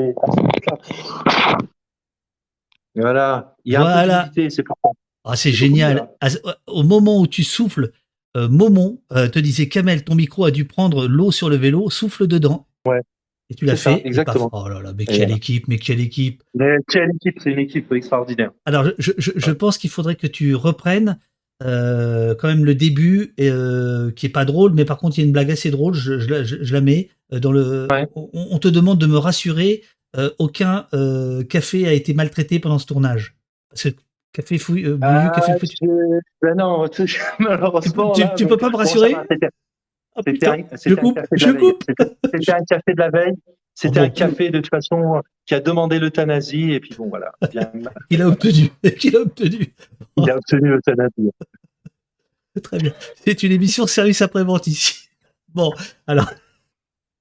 Voilà, 2.94 3.56
il 3.64 3.72
y 3.72 3.76
a 3.76 3.80
un 3.80 3.84
Voilà. 3.84 4.02
peu 4.24 4.30
d'humidité, 4.30 4.50
c'est 4.50 4.62
pour 4.62 4.76
ça. 4.82 4.90
Ah, 5.24 5.36
c'est 5.36 5.52
génial. 5.52 6.08
À- 6.20 6.28
Au 6.66 6.82
moment 6.82 7.20
où 7.20 7.26
tu 7.26 7.44
souffles, 7.44 7.92
euh, 8.36 8.48
Momon 8.48 9.00
euh, 9.12 9.28
te 9.28 9.38
disait 9.38 9.68
Kamel, 9.68 10.04
ton 10.04 10.14
micro 10.14 10.44
a 10.44 10.50
dû 10.50 10.64
prendre 10.64 11.06
l'eau 11.06 11.30
sur 11.30 11.48
le 11.50 11.56
vélo, 11.56 11.90
souffle 11.90 12.26
dedans. 12.26 12.66
Ouais. 12.86 13.00
Et 13.50 13.54
tu 13.54 13.64
l'as 13.64 13.76
ça, 13.76 13.94
fait. 13.96 14.06
exactement. 14.06 14.50
Oh 14.52 14.68
là 14.68 14.80
là, 14.82 14.92
mais 14.96 15.04
quelle 15.06 15.16
voilà. 15.18 15.36
équipe, 15.36 15.68
mais 15.68 15.78
quelle 15.78 16.00
équipe. 16.00 16.42
Mais 16.54 16.76
quelle 16.88 17.10
équipe, 17.14 17.38
c'est 17.42 17.50
une 17.52 17.58
équipe 17.58 17.90
extraordinaire. 17.92 18.50
Alors, 18.66 18.84
je, 18.98 19.12
je- 19.16 19.32
je 19.36 19.50
pense 19.52 19.78
qu'il 19.78 19.90
faudrait 19.90 20.16
que 20.16 20.26
tu 20.26 20.54
reprennes 20.54 21.18
euh, 21.64 22.34
quand 22.34 22.48
même 22.48 22.64
le 22.64 22.74
début, 22.74 23.34
euh, 23.40 24.10
qui 24.12 24.26
est 24.26 24.30
pas 24.30 24.44
drôle, 24.44 24.72
mais 24.74 24.84
par 24.84 24.98
contre, 24.98 25.18
il 25.18 25.22
y 25.22 25.24
a 25.24 25.26
une 25.26 25.32
blague 25.32 25.50
assez 25.50 25.70
drôle. 25.70 25.94
Je, 25.94 26.18
je 26.18 26.28
la- 26.28 26.44
je- 26.44 26.62
je 26.62 26.72
la 26.72 26.80
mets 26.80 27.08
euh, 27.32 27.40
dans 27.40 27.52
le. 27.52 27.86
Ouais. 27.90 28.06
On, 28.14 28.28
on 28.50 28.58
te 28.58 28.68
demande 28.68 28.98
de 28.98 29.06
me 29.06 29.16
rassurer. 29.18 29.82
euh, 30.16 30.30
aucun 30.38 30.86
café 31.50 31.86
a 31.86 31.92
été 31.92 32.14
maltraité 32.14 32.58
pendant 32.60 32.78
ce 32.78 32.86
tournage. 32.86 33.36
Parce 33.70 33.82
que 33.84 33.88
café 34.32 34.56
fouille, 34.56 34.84
Bouillu, 34.84 35.30
café 35.34 35.52
ben 36.40 36.54
non, 36.56 36.88
tu- 36.92 37.20
malheureusement. 37.38 38.12
Tu- 38.12 38.22
là, 38.22 38.28
tu 38.36 38.44
bon, 38.44 38.50
peux 38.50 38.56
pas 38.56 38.66
me 38.68 38.72
bon, 38.72 38.78
rassurer 38.78 39.14
c'était- 39.30 39.48
Ah, 40.16 40.20
C'était 40.26 40.48
un, 40.48 40.62
café 42.64 42.94
de 42.94 42.98
la 42.98 43.10
veille. 43.10 43.34
C'était 43.80 44.00
un 44.00 44.10
café 44.10 44.50
de 44.50 44.58
toute 44.58 44.70
façon 44.70 45.22
qui 45.46 45.54
a 45.54 45.60
demandé 45.60 46.00
l'euthanasie 46.00 46.72
et 46.72 46.80
puis 46.80 46.96
bon 46.98 47.08
voilà, 47.08 47.30
bien, 47.52 47.70
Il 48.10 48.22
a 48.22 48.26
obtenu. 48.26 48.70
Il 49.04 49.16
a 49.16 49.20
obtenu. 49.20 49.72
il 50.16 50.30
a 50.30 50.36
obtenu 50.36 50.68
l'euthanasie. 50.70 51.30
Très 52.64 52.78
bien. 52.78 52.92
C'est 53.24 53.44
une 53.44 53.52
émission 53.52 53.86
service 53.86 54.20
après-vente 54.20 54.66
ici. 54.66 55.08
Bon, 55.54 55.70
alors, 56.08 56.28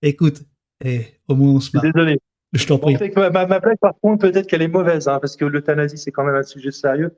écoute, 0.02 0.42
eh, 0.84 1.06
au 1.27 1.36
moins 1.36 1.52
on 1.52 1.60
se 1.60 1.69
marre. 1.76 1.84
Désolé. 1.84 2.19
Je 2.53 2.66
t'en 2.66 2.80
prie. 2.80 2.98
ma 3.16 3.45
blague 3.45 3.77
par 3.80 3.94
contre 4.02 4.27
peut-être 4.27 4.48
qu'elle 4.48 4.64
est 4.64 4.68
mauvaise 4.68 5.08
hein, 5.08 5.19
parce 5.19 5.36
que 5.36 5.45
l'euthanasie 5.45 6.00
c'est 6.00 6.11
quand 6.11 6.24
même 6.24 6.34
un 6.34 6.42
sujet 6.42 6.72
sérieux. 6.72 7.16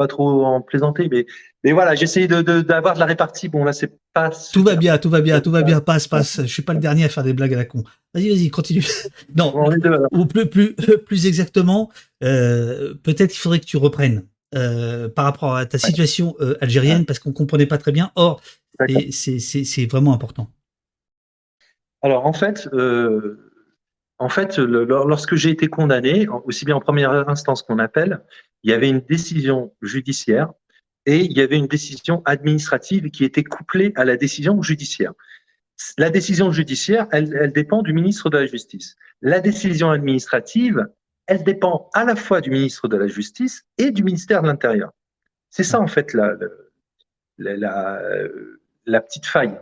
Pas 0.00 0.08
trop 0.08 0.46
en 0.46 0.62
plaisanter, 0.62 1.10
mais, 1.10 1.26
mais 1.62 1.72
voilà, 1.72 1.94
j'essaye 1.94 2.26
d'avoir 2.26 2.42
de, 2.42 2.62
de, 2.62 2.98
la 3.00 3.04
répartie. 3.04 3.50
Bon, 3.50 3.64
là, 3.64 3.74
c'est 3.74 3.92
pas. 4.14 4.30
Tout 4.50 4.62
va 4.62 4.74
bien, 4.76 4.96
tout 4.96 5.10
va 5.10 5.20
bien, 5.20 5.42
tout 5.42 5.50
va 5.50 5.60
bien. 5.60 5.82
Passe, 5.82 6.08
passe. 6.08 6.40
Je 6.40 6.46
suis 6.46 6.62
pas 6.62 6.72
le 6.72 6.80
dernier 6.80 7.04
à 7.04 7.10
faire 7.10 7.22
des 7.22 7.34
blagues 7.34 7.52
à 7.52 7.58
la 7.58 7.66
con. 7.66 7.84
Vas-y, 8.14 8.30
vas-y, 8.30 8.48
continue. 8.48 8.86
non, 9.36 9.52
ou 10.12 10.24
plus, 10.24 10.46
plus, 10.46 10.74
plus 11.06 11.26
exactement, 11.26 11.90
euh, 12.24 12.94
peut-être 13.02 13.30
qu'il 13.30 13.40
faudrait 13.40 13.60
que 13.60 13.66
tu 13.66 13.76
reprennes 13.76 14.24
euh, 14.54 15.10
par 15.10 15.26
rapport 15.26 15.54
à 15.54 15.66
ta 15.66 15.76
situation 15.76 16.34
euh, 16.40 16.56
algérienne, 16.62 17.04
parce 17.04 17.18
qu'on 17.18 17.32
comprenait 17.32 17.66
pas 17.66 17.76
très 17.76 17.92
bien. 17.92 18.10
Or, 18.14 18.40
c'est 19.10 19.86
vraiment 19.90 20.14
important. 20.14 20.48
Alors, 22.00 22.24
en 22.24 22.32
fait, 22.32 22.70
euh, 22.72 23.52
en 24.18 24.30
fait, 24.30 24.56
lorsque 24.56 25.34
j'ai 25.34 25.50
été 25.50 25.68
condamné, 25.68 26.26
aussi 26.46 26.64
bien 26.64 26.74
en 26.74 26.80
première 26.80 27.28
instance 27.28 27.62
qu'on 27.62 27.78
appelle, 27.78 28.22
il 28.62 28.70
y 28.70 28.74
avait 28.74 28.88
une 28.88 29.00
décision 29.00 29.72
judiciaire 29.82 30.52
et 31.06 31.20
il 31.20 31.32
y 31.32 31.40
avait 31.40 31.56
une 31.56 31.66
décision 31.66 32.22
administrative 32.24 33.10
qui 33.10 33.24
était 33.24 33.44
couplée 33.44 33.92
à 33.96 34.04
la 34.04 34.16
décision 34.16 34.60
judiciaire. 34.62 35.12
La 35.96 36.10
décision 36.10 36.52
judiciaire, 36.52 37.06
elle, 37.10 37.52
dépend 37.52 37.82
du 37.82 37.92
ministre 37.92 38.28
de 38.28 38.38
la 38.38 38.46
Justice. 38.46 38.96
La 39.22 39.40
décision 39.40 39.90
administrative, 39.90 40.86
elle 41.26 41.42
dépend 41.42 41.88
à 41.94 42.04
la 42.04 42.16
fois 42.16 42.40
du 42.40 42.50
ministre 42.50 42.86
de 42.86 42.96
la 42.96 43.06
Justice 43.06 43.64
et 43.78 43.90
du 43.90 44.04
ministère 44.04 44.42
de 44.42 44.48
l'Intérieur. 44.48 44.92
C'est 45.48 45.64
ça, 45.64 45.80
en 45.80 45.86
fait, 45.86 46.12
la, 46.12 46.34
la, 47.38 48.00
la, 48.84 49.00
petite 49.00 49.26
faille. 49.26 49.58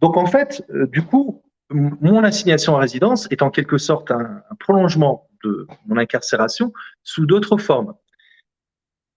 Donc, 0.00 0.16
en 0.16 0.26
fait, 0.26 0.64
euh, 0.70 0.86
du 0.86 1.02
coup, 1.02 1.42
mon 1.70 2.22
assignation 2.24 2.76
à 2.76 2.80
résidence 2.80 3.26
est 3.30 3.42
en 3.42 3.50
quelque 3.50 3.78
sorte 3.78 4.10
un, 4.10 4.42
prolongement 4.60 5.28
de 5.44 5.66
mon 5.86 5.98
incarcération 5.98 6.72
sous 7.02 7.26
d'autres 7.26 7.58
formes. 7.58 7.94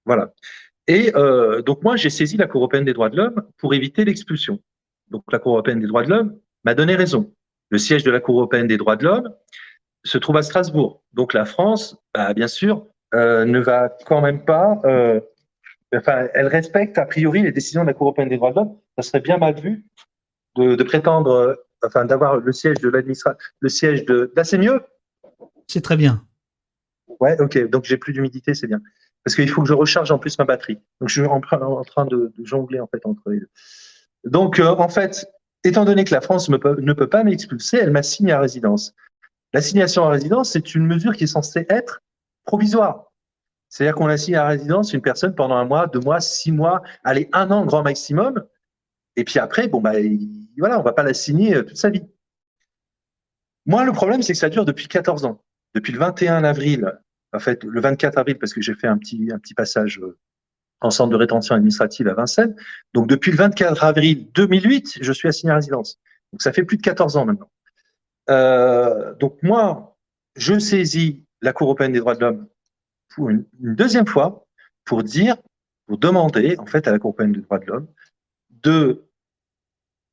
Voilà. 0.06 0.34
Et 0.88 1.16
euh, 1.16 1.62
donc 1.62 1.84
moi, 1.84 1.96
j'ai 1.96 2.10
saisi 2.10 2.38
la 2.38 2.48
Cour 2.48 2.62
européenne 2.62 2.86
des 2.86 2.94
droits 2.94 3.10
de 3.10 3.18
l'homme 3.18 3.44
pour 3.58 3.74
éviter 3.74 4.04
l'expulsion. 4.06 4.60
Donc 5.10 5.24
la 5.32 5.40
Cour 5.40 5.54
européenne 5.54 5.80
des 5.80 5.88
droits 5.88 6.04
de 6.04 6.10
l'homme 6.10 6.40
m'a 6.64 6.74
donné 6.74 6.96
raison. 6.96 7.34
Le 7.70 7.78
siège 7.78 8.04
de 8.04 8.12
la 8.12 8.20
Cour 8.20 8.38
européenne 8.38 8.68
des 8.68 8.78
droits 8.78 8.96
de 8.96 9.06
l'homme 9.06 9.34
se 10.04 10.18
trouve 10.18 10.38
à 10.38 10.42
Strasbourg. 10.42 11.04
Donc 11.14 11.34
la 11.34 11.46
France, 11.46 11.98
bah, 12.14 12.34
bien 12.34 12.48
sûr, 12.48 12.88
euh, 13.14 13.46
ne 13.46 13.60
va 13.60 13.90
quand 14.06 14.22
même 14.22 14.44
pas. 14.44 14.80
Euh, 14.86 15.20
enfin, 15.96 16.28
elle 16.34 16.48
respecte 16.48 16.98
a 16.98 17.06
priori 17.06 17.42
les 17.44 17.52
décisions 17.52 17.84
de 17.84 17.88
la 17.88 17.94
Cour 17.94 18.08
européenne 18.08 18.30
des 18.30 18.38
droits 18.38 18.52
de 18.52 18.56
l'homme. 18.56 18.78
Ça 18.98 19.04
serait 19.04 19.22
bien 19.22 19.38
mal 19.38 19.60
vu 19.60 19.86
de, 20.56 20.76
de 20.76 20.84
prétendre 20.84 21.58
enfin 21.84 22.06
d'avoir 22.06 22.38
le 22.38 22.52
siège 22.52 22.80
de 22.80 22.90
l'administration, 22.90 23.38
le 23.60 23.70
siège 23.70 24.06
de. 24.06 24.32
Là, 24.36 24.44
c'est 24.44 24.58
mieux. 24.58 24.82
C'est 25.68 25.82
très 25.82 25.98
bien. 25.98 26.26
Ouais, 27.20 27.40
ok. 27.40 27.70
Donc 27.70 27.86
j'ai 27.86 27.98
plus 27.98 28.14
d'humidité, 28.14 28.54
c'est 28.54 28.68
bien. 28.68 28.82
Parce 29.24 29.36
qu'il 29.36 29.50
faut 29.50 29.62
que 29.62 29.68
je 29.68 29.74
recharge 29.74 30.12
en 30.12 30.18
plus 30.18 30.38
ma 30.40 30.46
batterie. 30.46 30.80
Donc 31.00 31.10
je 31.10 31.22
suis 31.22 31.30
en, 31.30 31.40
train 31.42 32.06
de, 32.06 32.34
jongler 32.44 32.80
en 32.80 32.88
fait 32.88 33.06
entre 33.06 33.30
les 33.30 33.40
deux. 33.40 33.50
Donc 34.24 34.60
euh, 34.60 34.70
en 34.70 34.90
fait, 34.90 35.28
étant 35.64 35.86
donné 35.86 36.04
que 36.04 36.14
la 36.14 36.22
France 36.22 36.50
ne 36.50 36.58
peut 36.58 37.10
pas 37.10 37.24
m'expulser, 37.24 37.78
elle 37.78 37.92
m'assigne 37.92 38.32
à 38.32 38.40
résidence. 38.40 38.94
L'assignation 39.54 40.06
à 40.06 40.10
résidence, 40.10 40.52
c'est 40.52 40.76
une 40.76 40.88
mesure 40.88 41.16
qui 41.16 41.26
est 41.26 41.28
censée 41.28 41.66
être 41.70 42.02
provisoire. 42.46 43.12
C'est-à-dire 43.70 43.96
qu'on 43.96 44.08
assigne 44.08 44.36
à 44.36 44.48
résidence 44.48 44.94
une 44.94 45.02
personne 45.02 45.36
pendant 45.36 45.56
un 45.56 45.66
mois, 45.66 45.88
deux 45.88 46.00
mois, 46.00 46.20
six 46.20 46.52
mois, 46.52 46.82
allez, 47.04 47.30
un 47.32 47.52
an 47.52 47.66
grand 47.66 47.84
maximum. 47.84 48.44
Et 49.16 49.24
puis 49.24 49.40
après, 49.40 49.68
bon, 49.68 49.82
bah, 49.82 49.94
voilà, 50.58 50.80
on 50.80 50.84
va 50.84 50.94
pas 50.94 51.04
la 51.04 51.14
signer 51.14 51.56
euh, 51.56 51.64
toute 51.64 51.78
sa 51.78 51.90
vie. 51.90 52.04
Moi, 53.66 53.86
le 53.86 53.92
problème, 53.92 54.22
c'est 54.22 54.34
que 54.34 54.40
ça 54.40 54.50
dure 54.50 54.66
depuis 54.66 54.88
14 54.88 55.26
ans. 55.26 55.42
Depuis 55.74 55.94
le 55.94 56.00
21 56.00 56.44
avril, 56.44 57.00
en 57.34 57.40
fait, 57.40 57.64
le 57.64 57.82
24 57.82 58.18
avril, 58.18 58.38
parce 58.38 58.54
que 58.54 58.62
j'ai 58.62 58.76
fait 58.76 58.88
un 58.88 58.98
petit, 58.98 59.30
passage 59.56 60.00
euh, 60.00 60.18
en 60.82 60.90
centre 60.90 61.12
de 61.12 61.16
rétention 61.16 61.56
administrative 61.56 62.08
à 62.08 62.14
Vincennes. 62.14 62.56
Donc, 62.94 63.08
depuis 63.08 63.32
le 63.32 63.38
24 63.38 63.84
avril 63.84 64.30
2008, 64.34 65.00
je 65.02 65.12
suis 65.14 65.28
assigné 65.28 65.52
à 65.52 65.56
résidence. 65.56 66.00
Donc, 66.32 66.42
ça 66.42 66.52
fait 66.52 66.64
plus 66.64 66.78
de 66.78 66.82
14 66.82 67.18
ans 67.18 67.26
maintenant. 67.26 67.52
Euh, 68.30 69.14
donc, 69.16 69.38
moi, 69.42 69.98
je 70.36 70.60
saisis 70.60 71.24
la 71.42 71.54
Cour 71.54 71.68
européenne 71.68 71.94
des 71.94 72.00
droits 72.00 72.16
de 72.16 72.22
l'homme 72.22 72.48
pour 73.16 73.30
une, 73.30 73.46
deuxième 73.60 74.08
fois 74.08 74.46
pour 74.86 75.04
dire, 75.04 75.38
pour 75.88 75.98
demander, 75.98 76.58
en 76.58 76.66
fait, 76.66 76.88
à 76.88 76.92
la 76.92 77.00
Cour 77.00 77.10
européenne 77.10 77.34
des 77.34 77.42
droits 77.42 77.60
de 77.60 77.66
l'homme 77.66 77.88
de 78.50 79.06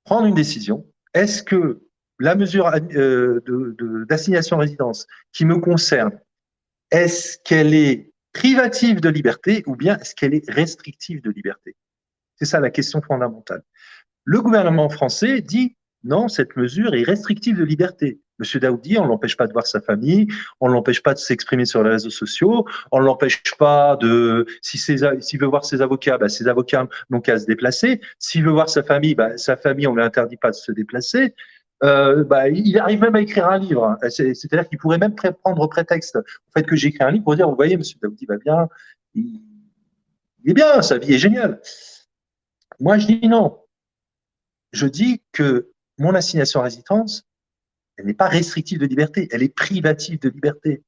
prendre 0.04 0.26
une 0.26 0.34
décision. 0.34 0.86
Est-ce 1.14 1.42
que 1.42 1.82
la 2.18 2.34
mesure 2.34 2.66
euh, 2.66 3.40
d'assignation 4.08 4.56
de, 4.56 4.62
résidence 4.62 5.06
qui 5.32 5.44
me 5.44 5.58
concerne, 5.58 6.18
est-ce 6.90 7.38
qu'elle 7.44 7.74
est 7.74 8.12
privative 8.32 9.00
de 9.00 9.08
liberté 9.08 9.62
ou 9.66 9.76
bien 9.76 9.98
est-ce 9.98 10.14
qu'elle 10.14 10.34
est 10.34 10.48
restrictive 10.50 11.22
de 11.22 11.30
liberté? 11.30 11.76
C'est 12.36 12.44
ça 12.44 12.60
la 12.60 12.70
question 12.70 13.02
fondamentale. 13.02 13.62
Le 14.24 14.40
gouvernement 14.40 14.88
français 14.88 15.40
dit 15.40 15.76
non, 16.04 16.28
cette 16.28 16.56
mesure 16.56 16.94
est 16.94 17.02
restrictive 17.02 17.58
de 17.58 17.64
liberté. 17.64 18.20
Monsieur 18.38 18.60
Daoudi, 18.60 18.98
on 18.98 19.04
l'empêche 19.04 19.36
pas 19.36 19.48
de 19.48 19.52
voir 19.52 19.66
sa 19.66 19.80
famille, 19.80 20.28
on 20.60 20.68
ne 20.68 20.74
l'empêche 20.74 21.02
pas 21.02 21.12
de 21.12 21.18
s'exprimer 21.18 21.64
sur 21.64 21.82
les 21.82 21.90
réseaux 21.90 22.10
sociaux, 22.10 22.64
on 22.92 23.00
ne 23.00 23.04
l'empêche 23.04 23.42
pas 23.58 23.96
de, 23.96 24.46
si 24.62 24.78
s'il 24.78 25.40
veut 25.40 25.46
voir 25.46 25.64
ses 25.64 25.82
avocats, 25.82 26.18
bah, 26.18 26.28
ses 26.28 26.46
avocats 26.46 26.86
n'ont 27.10 27.20
qu'à 27.20 27.38
se 27.38 27.46
déplacer. 27.46 28.00
S'il 28.20 28.44
veut 28.44 28.52
voir 28.52 28.68
sa 28.68 28.84
famille, 28.84 29.16
bah, 29.16 29.36
sa 29.38 29.56
famille, 29.56 29.88
on 29.88 29.92
ne 29.92 29.96
lui 29.96 30.04
interdit 30.04 30.36
pas 30.36 30.50
de 30.50 30.56
se 30.56 30.70
déplacer. 30.70 31.34
Euh, 31.84 32.24
bah, 32.24 32.48
il 32.48 32.76
arrive 32.78 33.00
même 33.00 33.14
à 33.14 33.20
écrire 33.20 33.46
un 33.46 33.58
livre. 33.58 33.96
C'est-à-dire 34.08 34.68
qu'il 34.68 34.78
pourrait 34.78 34.98
même 34.98 35.14
prendre 35.14 35.66
prétexte 35.68 36.16
au 36.16 36.50
fait 36.56 36.64
que 36.64 36.76
j'écris 36.76 37.04
un 37.04 37.10
livre 37.10 37.24
pour 37.24 37.36
dire, 37.36 37.48
vous 37.48 37.56
voyez, 37.56 37.76
Monsieur 37.76 37.98
Daoudi 38.02 38.26
va 38.26 38.36
bien, 38.36 38.68
il, 39.14 39.40
il 40.44 40.50
est 40.50 40.54
bien, 40.54 40.82
sa 40.82 40.98
vie 40.98 41.14
est 41.14 41.18
géniale. 41.18 41.60
Moi, 42.80 42.98
je 42.98 43.06
dis 43.06 43.28
non. 43.28 43.58
Je 44.72 44.86
dis 44.86 45.22
que 45.32 45.70
mon 45.98 46.14
assignation 46.14 46.60
à 46.60 46.64
résidence, 46.64 47.24
elle 47.96 48.06
n'est 48.06 48.14
pas 48.14 48.28
restrictive 48.28 48.78
de 48.78 48.86
liberté, 48.86 49.28
elle 49.32 49.42
est 49.42 49.54
privative 49.54 50.20
de 50.20 50.28
liberté. 50.28 50.82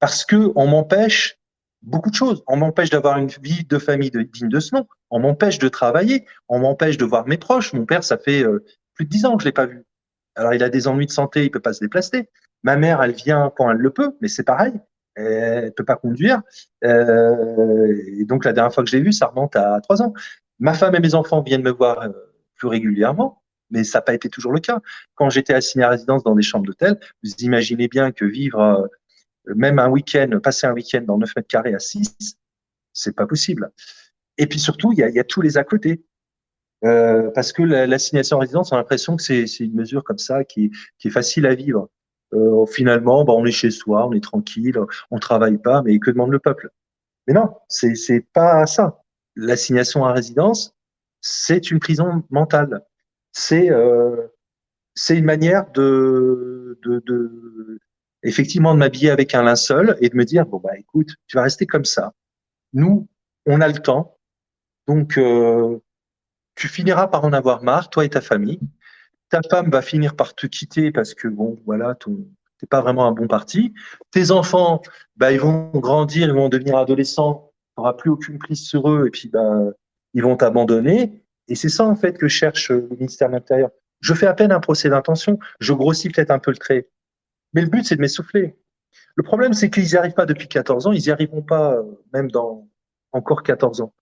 Parce 0.00 0.24
que 0.24 0.52
on 0.56 0.66
m'empêche 0.66 1.38
beaucoup 1.82 2.10
de 2.10 2.14
choses. 2.14 2.42
On 2.46 2.56
m'empêche 2.56 2.90
d'avoir 2.90 3.18
une 3.18 3.28
vie 3.42 3.64
de 3.64 3.78
famille 3.78 4.10
digne 4.10 4.48
de 4.48 4.60
ce 4.60 4.74
nom. 4.74 4.86
On 5.10 5.20
m'empêche 5.20 5.58
de 5.58 5.68
travailler. 5.68 6.26
On 6.48 6.58
m'empêche 6.58 6.96
de 6.96 7.04
voir 7.04 7.26
mes 7.26 7.38
proches. 7.38 7.72
Mon 7.72 7.86
père, 7.86 8.02
ça 8.02 8.18
fait 8.18 8.42
euh, 8.42 8.64
plus 8.94 9.04
de 9.04 9.10
dix 9.10 9.24
ans 9.24 9.36
que 9.36 9.42
je 9.42 9.48
l'ai 9.48 9.52
pas 9.52 9.66
vu. 9.66 9.84
Alors, 10.36 10.54
il 10.54 10.62
a 10.62 10.68
des 10.68 10.88
ennuis 10.88 11.06
de 11.06 11.10
santé, 11.10 11.44
il 11.44 11.50
peut 11.50 11.60
pas 11.60 11.72
se 11.72 11.80
déplacer. 11.80 12.28
Ma 12.62 12.76
mère, 12.76 13.02
elle 13.02 13.12
vient 13.12 13.52
quand 13.56 13.70
elle 13.70 13.78
le 13.78 13.90
peut, 13.90 14.16
mais 14.20 14.28
c'est 14.28 14.42
pareil. 14.42 14.72
Elle 15.16 15.72
peut 15.74 15.84
pas 15.84 15.96
conduire. 15.96 16.42
Euh, 16.84 18.02
et 18.18 18.24
donc, 18.24 18.44
la 18.44 18.52
dernière 18.52 18.72
fois 18.74 18.82
que 18.82 18.90
je 18.90 18.96
l'ai 18.96 19.02
vu, 19.02 19.12
ça 19.12 19.26
remonte 19.26 19.54
à 19.54 19.80
trois 19.80 20.02
ans. 20.02 20.12
Ma 20.58 20.74
femme 20.74 20.94
et 20.94 21.00
mes 21.00 21.14
enfants 21.14 21.42
viennent 21.42 21.62
me 21.62 21.70
voir 21.70 22.00
euh, 22.00 22.08
plus 22.56 22.68
régulièrement 22.68 23.44
mais 23.70 23.84
ça 23.84 23.98
n'a 23.98 24.02
pas 24.02 24.14
été 24.14 24.28
toujours 24.28 24.52
le 24.52 24.60
cas. 24.60 24.80
Quand 25.14 25.30
j'étais 25.30 25.54
assigné 25.54 25.84
à 25.84 25.90
résidence 25.90 26.22
dans 26.22 26.34
des 26.34 26.42
chambres 26.42 26.66
d'hôtel, 26.66 26.98
vous 27.22 27.30
imaginez 27.40 27.88
bien 27.88 28.12
que 28.12 28.24
vivre 28.24 28.60
euh, 28.60 28.86
même 29.54 29.78
un 29.78 29.88
week-end, 29.88 30.38
passer 30.42 30.66
un 30.66 30.72
week-end 30.72 31.02
dans 31.02 31.18
9 31.18 31.30
mètres 31.36 31.48
carrés 31.48 31.74
à 31.74 31.78
6, 31.78 32.38
c'est 32.92 33.14
pas 33.14 33.26
possible. 33.26 33.70
Et 34.38 34.46
puis 34.46 34.58
surtout, 34.58 34.92
il 34.92 34.98
y 34.98 35.02
a, 35.02 35.10
y 35.10 35.18
a, 35.18 35.24
tous 35.24 35.42
les 35.42 35.58
à 35.58 35.64
côté. 35.64 36.04
Euh, 36.84 37.30
parce 37.34 37.52
que 37.52 37.62
l'assignation 37.62 38.36
à 38.38 38.40
résidence, 38.40 38.72
on 38.72 38.76
a 38.76 38.78
l'impression 38.78 39.16
que 39.16 39.22
c'est 39.22 39.46
une 39.60 39.74
mesure 39.74 40.04
comme 40.04 40.18
ça 40.18 40.44
qui, 40.44 40.70
est 41.04 41.10
facile 41.10 41.46
à 41.46 41.54
vivre. 41.54 41.88
Euh, 42.34 42.66
finalement, 42.66 43.24
bah, 43.24 43.32
on 43.34 43.44
est 43.46 43.52
chez 43.52 43.70
soi, 43.70 44.06
on 44.06 44.12
est 44.12 44.22
tranquille, 44.22 44.78
on 45.10 45.18
travaille 45.18 45.58
pas, 45.58 45.82
mais 45.82 45.98
que 45.98 46.10
demande 46.10 46.30
le 46.30 46.40
peuple? 46.40 46.70
Mais 47.26 47.34
non, 47.34 47.50
c'est 47.68 48.26
pas 48.32 48.66
ça. 48.66 49.00
L'assignation 49.36 50.04
à 50.04 50.12
résidence, 50.12 50.74
c'est 51.20 51.70
une 51.70 51.80
prison 51.80 52.22
mentale 52.30 52.82
c'est 53.34 53.70
euh, 53.70 54.28
une 55.10 55.24
manière 55.24 55.70
de, 55.72 56.78
effectivement 58.22 58.74
de 58.74 58.78
m'habiller 58.78 59.10
avec 59.10 59.34
un 59.34 59.42
linceul 59.42 59.96
et 60.00 60.08
de 60.08 60.16
me 60.16 60.24
dire 60.24 60.46
bon 60.46 60.58
bah 60.58 60.78
écoute 60.78 61.08
tu 61.26 61.36
vas 61.36 61.42
rester 61.42 61.66
comme 61.66 61.84
ça 61.84 62.12
nous 62.72 63.08
on 63.44 63.60
a 63.60 63.68
le 63.68 63.74
temps 63.74 64.16
donc 64.86 65.18
tu 66.54 66.68
finiras 66.68 67.08
par 67.08 67.24
en 67.24 67.32
avoir 67.32 67.62
marre 67.62 67.90
toi 67.90 68.04
et 68.04 68.08
ta 68.08 68.20
famille 68.20 68.60
ta 69.30 69.40
femme 69.50 69.70
va 69.70 69.82
finir 69.82 70.14
par 70.16 70.34
te 70.34 70.46
quitter 70.46 70.92
parce 70.92 71.14
que 71.14 71.28
bon 71.28 71.58
voilà 71.66 71.96
t'es 72.58 72.66
pas 72.66 72.80
vraiment 72.80 73.06
un 73.06 73.12
bon 73.12 73.26
parti 73.26 73.74
tes 74.10 74.30
enfants 74.30 74.82
bah 75.16 75.32
ils 75.32 75.40
vont 75.40 75.70
grandir 75.74 76.28
ils 76.28 76.34
vont 76.34 76.48
devenir 76.48 76.76
adolescents 76.76 77.50
tu 77.74 77.80
n'auras 77.80 77.94
plus 77.94 78.10
aucune 78.10 78.38
prise 78.38 78.62
sur 78.62 78.90
eux 78.90 79.06
et 79.06 79.10
puis 79.10 79.28
bah 79.28 79.58
ils 80.12 80.22
vont 80.22 80.36
t'abandonner 80.36 81.24
et 81.48 81.54
c'est 81.54 81.68
ça, 81.68 81.84
en 81.84 81.94
fait, 81.94 82.16
que 82.18 82.28
cherche 82.28 82.70
le 82.70 82.88
ministère 82.90 83.28
de 83.28 83.34
l'Intérieur. 83.34 83.70
Je 84.00 84.14
fais 84.14 84.26
à 84.26 84.34
peine 84.34 84.52
un 84.52 84.60
procès 84.60 84.88
d'intention, 84.88 85.38
je 85.60 85.72
grossis 85.72 86.10
peut-être 86.10 86.30
un 86.30 86.38
peu 86.38 86.50
le 86.50 86.56
trait. 86.56 86.88
Mais 87.52 87.62
le 87.62 87.68
but, 87.68 87.84
c'est 87.84 87.96
de 87.96 88.00
m'essouffler. 88.00 88.56
Le 89.16 89.22
problème, 89.22 89.52
c'est 89.52 89.70
qu'ils 89.70 89.84
n'y 89.84 89.96
arrivent 89.96 90.14
pas 90.14 90.26
depuis 90.26 90.48
14 90.48 90.86
ans, 90.86 90.92
ils 90.92 91.02
n'y 91.02 91.10
arriveront 91.10 91.42
pas 91.42 91.74
euh, 91.74 91.82
même 92.12 92.30
dans 92.30 92.68
encore 93.12 93.42
14 93.42 93.80
ans. 93.80 93.94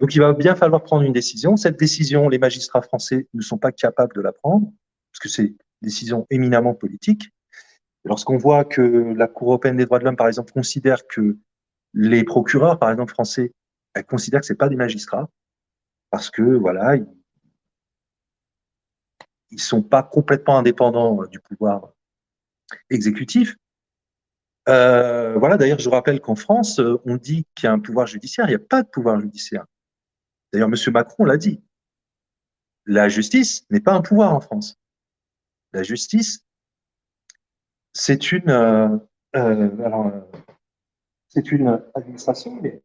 Donc, 0.00 0.14
il 0.14 0.20
va 0.20 0.32
bien 0.32 0.54
falloir 0.54 0.82
prendre 0.82 1.02
une 1.02 1.12
décision. 1.12 1.56
Cette 1.56 1.78
décision, 1.78 2.28
les 2.28 2.38
magistrats 2.38 2.82
français 2.82 3.28
ne 3.34 3.40
sont 3.40 3.58
pas 3.58 3.72
capables 3.72 4.14
de 4.14 4.20
la 4.20 4.32
prendre, 4.32 4.72
parce 5.12 5.20
que 5.20 5.28
c'est 5.28 5.44
une 5.44 5.56
décision 5.80 6.26
éminemment 6.30 6.74
politique. 6.74 7.30
Lorsqu'on 8.04 8.36
voit 8.36 8.64
que 8.64 9.14
la 9.16 9.28
Cour 9.28 9.48
européenne 9.48 9.76
des 9.76 9.84
droits 9.84 9.98
de 9.98 10.04
l'homme, 10.04 10.16
par 10.16 10.26
exemple, 10.26 10.52
considère 10.52 11.06
que 11.06 11.36
les 11.94 12.24
procureurs, 12.24 12.78
par 12.78 12.90
exemple, 12.90 13.12
français, 13.12 13.52
elle 13.94 14.04
considère 14.04 14.40
que 14.40 14.46
c'est 14.46 14.56
pas 14.56 14.68
des 14.68 14.76
magistrats 14.76 15.28
parce 16.10 16.30
que 16.30 16.42
voilà, 16.42 16.96
ils, 16.96 17.06
ils 19.50 19.60
sont 19.60 19.82
pas 19.82 20.02
complètement 20.02 20.58
indépendants 20.58 21.24
du 21.26 21.38
pouvoir 21.40 21.92
exécutif. 22.90 23.56
Euh, 24.68 25.34
voilà, 25.38 25.56
d'ailleurs, 25.56 25.78
je 25.78 25.88
rappelle 25.88 26.20
qu'en 26.20 26.36
France, 26.36 26.80
on 27.04 27.16
dit 27.16 27.46
qu'il 27.54 27.66
y 27.66 27.70
a 27.70 27.72
un 27.72 27.78
pouvoir 27.78 28.06
judiciaire, 28.06 28.46
il 28.46 28.50
n'y 28.50 28.56
a 28.56 28.58
pas 28.58 28.82
de 28.82 28.88
pouvoir 28.88 29.20
judiciaire. 29.20 29.66
D'ailleurs, 30.52 30.68
M. 30.68 30.92
Macron 30.92 31.24
l'a 31.24 31.36
dit. 31.36 31.62
La 32.84 33.08
justice 33.08 33.64
n'est 33.70 33.80
pas 33.80 33.94
un 33.94 34.02
pouvoir 34.02 34.34
en 34.34 34.40
France. 34.40 34.78
La 35.72 35.82
justice, 35.82 36.44
c'est 37.92 38.32
une, 38.32 38.50
euh, 38.50 38.88
euh, 39.36 40.20
une 41.50 41.82
administration, 41.94 42.58
mais 42.60 42.82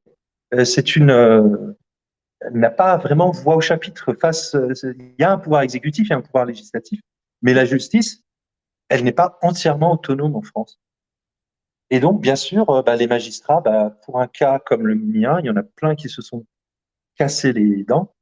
c'est 0.63 0.95
une, 0.95 1.09
elle 1.09 2.53
n'a 2.53 2.69
pas 2.69 2.97
vraiment 2.97 3.31
voix 3.31 3.55
au 3.55 3.61
chapitre 3.61 4.13
face. 4.13 4.55
Il 4.83 5.15
y 5.19 5.23
a 5.23 5.31
un 5.31 5.37
pouvoir 5.37 5.61
exécutif, 5.61 6.07
il 6.07 6.11
y 6.11 6.13
a 6.13 6.17
un 6.17 6.21
pouvoir 6.21 6.45
législatif, 6.45 7.01
mais 7.41 7.53
la 7.53 7.65
justice, 7.65 8.23
elle 8.89 9.03
n'est 9.03 9.11
pas 9.11 9.37
entièrement 9.41 9.93
autonome 9.93 10.35
en 10.35 10.41
France. 10.41 10.79
Et 11.89 11.99
donc, 11.99 12.21
bien 12.21 12.35
sûr, 12.35 12.83
bah, 12.83 12.95
les 12.95 13.07
magistrats, 13.07 13.61
bah, 13.61 13.97
pour 14.05 14.19
un 14.19 14.27
cas 14.27 14.59
comme 14.59 14.85
le 14.87 14.95
mien, 14.95 15.39
il 15.39 15.45
y 15.45 15.49
en 15.49 15.55
a 15.55 15.63
plein 15.63 15.95
qui 15.95 16.09
se 16.09 16.21
sont 16.21 16.45
cassés 17.17 17.53
les 17.53 17.83
dents. 17.83 18.13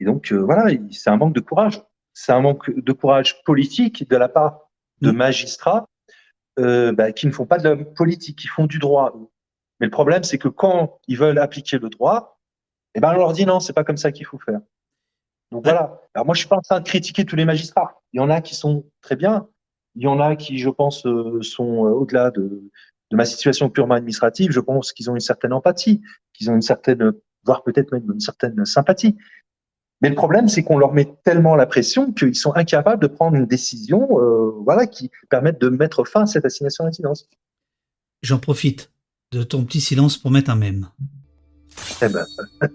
Et 0.00 0.04
donc, 0.04 0.32
voilà, 0.32 0.74
c'est 0.90 1.10
un 1.10 1.16
manque 1.16 1.34
de 1.34 1.40
courage. 1.40 1.80
C'est 2.14 2.32
un 2.32 2.40
manque 2.40 2.70
de 2.70 2.92
courage 2.92 3.42
politique 3.44 4.08
de 4.08 4.16
la 4.16 4.28
part 4.28 4.70
de 5.00 5.10
mmh. 5.10 5.16
magistrats 5.16 5.86
euh, 6.58 6.92
bah, 6.92 7.12
qui 7.12 7.26
ne 7.26 7.32
font 7.32 7.46
pas 7.46 7.58
de 7.58 7.68
la 7.68 7.76
politique, 7.76 8.38
qui 8.38 8.46
font 8.46 8.66
du 8.66 8.78
droit. 8.78 9.12
Mais 9.80 9.86
le 9.86 9.90
problème, 9.90 10.22
c'est 10.22 10.38
que 10.38 10.48
quand 10.48 11.00
ils 11.08 11.18
veulent 11.18 11.38
appliquer 11.38 11.78
le 11.78 11.90
droit, 11.90 12.38
eh 12.94 13.00
ben, 13.00 13.12
on 13.12 13.18
leur 13.18 13.32
dit 13.32 13.44
non, 13.44 13.58
c'est 13.58 13.72
pas 13.72 13.82
comme 13.82 13.96
ça 13.96 14.12
qu'il 14.12 14.26
faut 14.26 14.38
faire. 14.38 14.60
Donc 15.50 15.64
voilà. 15.64 16.00
Alors 16.14 16.26
moi, 16.26 16.34
je 16.34 16.40
suis 16.40 16.48
pas 16.48 16.56
en 16.56 16.62
train 16.62 16.80
de 16.80 16.84
critiquer 16.86 17.24
tous 17.24 17.36
les 17.36 17.44
magistrats. 17.44 18.00
Il 18.12 18.18
y 18.18 18.20
en 18.20 18.30
a 18.30 18.40
qui 18.40 18.54
sont 18.54 18.84
très 19.02 19.16
bien. 19.16 19.48
Il 19.96 20.02
y 20.02 20.06
en 20.06 20.20
a 20.20 20.36
qui, 20.36 20.58
je 20.58 20.70
pense, 20.70 21.04
euh, 21.06 21.42
sont 21.42 21.86
euh, 21.86 21.90
au-delà 21.90 22.30
de, 22.30 22.70
de 23.10 23.16
ma 23.16 23.24
situation 23.24 23.68
purement 23.68 23.94
administrative. 23.94 24.52
Je 24.52 24.60
pense 24.60 24.92
qu'ils 24.92 25.10
ont 25.10 25.14
une 25.14 25.20
certaine 25.20 25.52
empathie, 25.52 26.02
qu'ils 26.32 26.50
ont 26.50 26.54
une 26.54 26.62
certaine, 26.62 27.12
voire 27.44 27.62
peut-être 27.62 27.92
même 27.92 28.10
une 28.12 28.20
certaine 28.20 28.64
sympathie. 28.64 29.16
Mais 30.00 30.08
le 30.08 30.14
problème, 30.14 30.48
c'est 30.48 30.62
qu'on 30.62 30.76
leur 30.76 30.92
met 30.92 31.14
tellement 31.24 31.56
la 31.56 31.66
pression 31.66 32.12
qu'ils 32.12 32.34
sont 32.34 32.54
incapables 32.54 33.00
de 33.00 33.06
prendre 33.06 33.36
une 33.36 33.46
décision 33.46 34.06
euh, 34.20 34.50
voilà, 34.64 34.86
qui 34.86 35.10
permette 35.30 35.60
de 35.60 35.68
mettre 35.68 36.04
fin 36.04 36.22
à 36.22 36.26
cette 36.26 36.44
assignation 36.44 36.84
à 36.84 36.88
résidence. 36.88 37.28
J'en 38.22 38.38
profite 38.38 38.90
de 39.32 39.42
ton 39.42 39.64
petit 39.64 39.80
silence 39.80 40.18
pour 40.18 40.30
mettre 40.30 40.50
un 40.50 40.56
mème. 40.56 40.88
Eh 42.02 42.08
ben. 42.08 42.26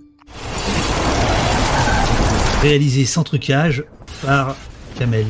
Réalisé 2.61 3.05
sans 3.05 3.23
trucage 3.23 3.85
par 4.21 4.55
Kamel. 4.97 5.27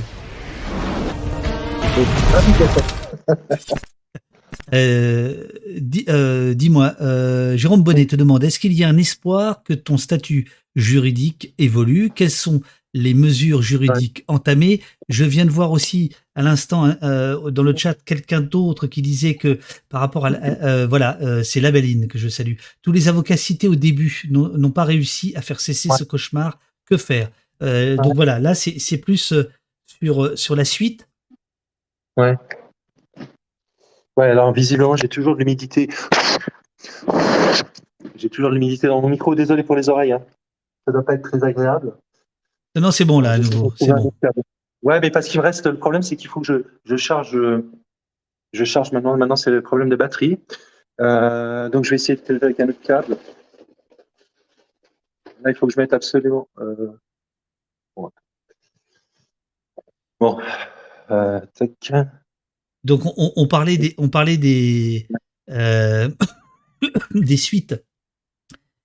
Euh, 4.73 5.48
euh, 6.09 6.53
dis-moi, 6.53 6.95
Jérôme 7.56 7.83
Bonnet 7.83 8.06
te 8.06 8.15
demande, 8.15 8.43
est-ce 8.43 8.59
qu'il 8.59 8.73
y 8.73 8.83
a 8.83 8.89
un 8.89 8.98
espoir 8.98 9.64
que 9.64 9.73
ton 9.73 9.98
statut 9.98 10.49
juridique 10.75 11.53
évolue? 11.57 12.11
Quelles 12.14 12.31
sont 12.31 12.61
les 12.93 13.14
mesures 13.14 13.61
juridiques 13.61 14.23
entamées? 14.27 14.81
Je 15.09 15.23
viens 15.23 15.45
de 15.45 15.51
voir 15.51 15.72
aussi 15.72 16.15
à 16.35 16.41
l'instant 16.41 16.85
hein, 16.85 16.98
euh, 17.03 17.51
dans 17.51 17.64
le 17.64 17.75
chat 17.75 17.95
quelqu'un 18.03 18.41
d'autre 18.41 18.88
qui 18.88 19.01
disait 19.01 19.35
que 19.35 19.59
par 19.89 20.01
rapport 20.01 20.25
à, 20.25 20.31
euh, 20.31 20.88
voilà, 20.88 21.19
euh, 21.22 21.43
c'est 21.43 21.59
Labeline 21.59 22.07
que 22.07 22.17
je 22.17 22.30
salue. 22.30 22.56
Tous 22.81 22.91
les 22.91 23.07
avocats 23.07 23.38
cités 23.38 23.67
au 23.67 23.75
début 23.75 24.23
n'ont 24.30 24.72
pas 24.72 24.85
réussi 24.85 25.33
à 25.35 25.41
faire 25.41 25.59
cesser 25.59 25.89
ce 25.98 26.03
cauchemar. 26.03 26.59
Que 26.85 26.98
faire? 26.98 27.30
Donc 27.61 28.15
voilà, 28.15 28.39
là 28.39 28.56
c'est 28.56 28.98
plus 28.98 29.33
sur 30.01 30.38
sur 30.38 30.56
la 30.56 30.65
suite. 30.65 31.07
Ouais. 32.17 32.35
Ouais, 34.19 34.25
alors 34.25 34.51
visiblement 34.51 34.98
j'ai 34.98 35.07
toujours 35.07 35.35
de 35.35 35.39
l'humidité. 35.39 35.88
J'ai 38.15 38.30
toujours 38.30 38.49
de 38.49 38.56
l'humidité 38.56 38.88
dans 38.88 39.01
mon 39.01 39.07
micro. 39.07 39.33
Désolé 39.33 39.64
pour 39.64 39.77
les 39.77 39.88
oreilles. 39.88 40.11
Hein 40.11 40.22
ça 40.85 40.91
doit 40.91 41.06
pas 41.06 41.14
être 41.14 41.22
très 41.22 41.41
agréable. 41.41 41.93
Non, 42.75 42.91
c'est 42.91 43.06
bon 43.06 43.22
là, 43.22 43.31
à 43.31 43.38
nouveau. 43.38 43.73
Bon. 43.80 44.11
Ouais, 44.81 44.99
mais 44.99 45.09
parce 45.09 45.30
qu'il 45.30 45.39
me 45.39 45.45
reste, 45.45 45.67
le 45.67 45.77
problème, 45.77 46.01
c'est 46.01 46.17
qu'il 46.17 46.27
faut 46.30 46.41
que 46.41 46.48
je, 46.48 46.64
je, 46.83 46.98
charge, 46.98 47.38
je 48.51 48.64
charge 48.65 48.91
maintenant. 48.91 49.15
Maintenant, 49.15 49.38
c'est 49.38 49.51
le 49.51 49.61
problème 49.61 49.88
de 49.88 49.95
batterie. 49.95 50.38
Euh, 50.99 51.69
donc, 51.69 51.85
je 51.85 51.91
vais 51.91 51.95
essayer 51.95 52.17
de 52.17 52.22
faire 52.22 52.43
avec 52.43 52.59
un 52.59 52.67
autre 52.67 52.81
câble. 52.81 53.15
Là, 55.41 55.51
il 55.51 55.56
faut 55.56 55.65
que 55.65 55.73
je 55.73 55.80
mette 55.80 55.93
absolument. 55.93 56.49
Euh... 56.59 56.91
Bon. 60.19 60.41
Euh, 61.09 61.39
donc, 62.83 63.06
on, 63.06 63.33
on, 63.35 63.48
parlait 63.48 63.77
des, 63.77 63.93
on 63.98 64.09
parlait 64.09 64.38
des, 64.38 65.08
euh, 65.49 66.09
des 67.14 67.38
suites 67.38 67.75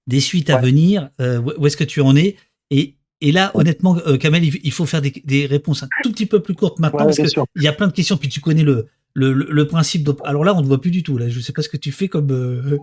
des 0.06 0.20
suites 0.20 0.50
à 0.50 0.58
venir, 0.58 1.10
euh, 1.20 1.40
où 1.40 1.66
est-ce 1.66 1.76
que 1.76 1.84
tu 1.84 2.00
en 2.00 2.14
es? 2.16 2.36
Et, 2.70 2.96
et 3.20 3.32
là, 3.32 3.50
honnêtement, 3.54 3.96
euh, 4.06 4.16
Kamel, 4.16 4.44
il 4.44 4.72
faut 4.72 4.86
faire 4.86 5.00
des, 5.00 5.12
des, 5.24 5.46
réponses 5.46 5.82
un 5.82 5.88
tout 6.02 6.12
petit 6.12 6.26
peu 6.26 6.40
plus 6.40 6.54
courtes 6.54 6.78
maintenant 6.78 7.04
parce 7.04 7.16
qu'il 7.16 7.62
y 7.62 7.68
a 7.68 7.72
plein 7.72 7.86
de 7.86 7.92
questions, 7.92 8.16
puis 8.16 8.28
tu 8.28 8.40
connais 8.40 8.62
le, 8.62 8.88
le, 9.14 9.32
le 9.32 9.66
principe. 9.66 10.08
Alors 10.24 10.44
là, 10.44 10.54
on 10.54 10.60
ne 10.60 10.66
voit 10.66 10.80
plus 10.80 10.90
du 10.90 11.02
tout. 11.02 11.16
Là, 11.16 11.28
je 11.28 11.38
ne 11.38 11.42
sais 11.42 11.52
pas 11.52 11.62
ce 11.62 11.68
que 11.68 11.76
tu 11.76 11.92
fais 11.92 12.08
comme. 12.08 12.30
Euh, 12.30 12.78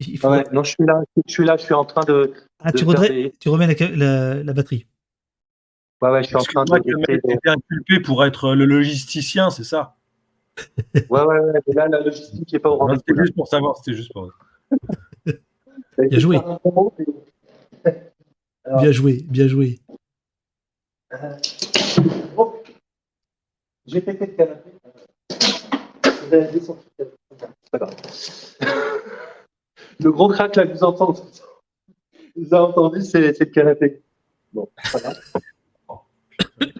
non, 0.52 0.64
je 0.64 0.70
suis 0.70 0.84
là, 0.84 1.02
je 1.26 1.32
suis 1.32 1.44
là, 1.44 1.56
je 1.56 1.64
suis 1.64 1.74
en 1.74 1.84
train 1.84 2.04
de. 2.04 2.32
Ah, 2.64 2.72
tu, 2.72 2.84
tu 3.40 3.48
remets 3.48 3.74
la, 3.96 4.42
la, 4.42 4.52
batterie. 4.52 4.86
Ouais, 6.00 6.10
ouais, 6.10 6.22
je 6.22 6.28
suis 6.28 6.36
en 6.36 6.42
train 6.42 6.64
de. 6.64 6.80
Tu 6.80 7.48
inculpé 7.48 8.00
pour 8.00 8.24
être 8.24 8.54
le 8.54 8.64
logisticien, 8.64 9.50
c'est 9.50 9.64
ça? 9.64 9.96
Ouais, 10.94 11.20
ouais, 11.22 11.38
ouais. 11.40 11.60
là, 11.74 11.88
la 11.88 12.00
logistique 12.00 12.52
n'est 12.52 12.58
pas 12.58 12.70
au 12.70 12.76
rendez-vous. 12.76 13.00
C'était 13.06 13.20
juste 13.22 13.34
pour 13.34 13.48
savoir, 13.48 13.76
c'était 13.76 13.96
juste 13.96 14.12
pour. 14.12 14.30
Bien 15.98 16.18
joué. 16.18 16.38
bien 18.80 18.92
joué, 18.92 19.24
bien 19.28 19.48
joué. 19.48 19.80
J'ai 23.86 24.00
pété 24.00 24.26
le 24.26 24.32
canapé. 24.32 24.70
Le 30.00 30.10
gros 30.10 30.28
crack 30.28 30.56
là 30.56 30.66
que 30.66 30.72
vous 30.72 30.84
entendez, 30.84 31.20
vous 32.36 32.54
avez 32.54 32.64
entendu, 32.64 33.02
c'est 33.02 33.38
le 33.38 33.44
canapé. 33.46 34.02
Bon, 34.52 34.68
voilà. 34.90 35.14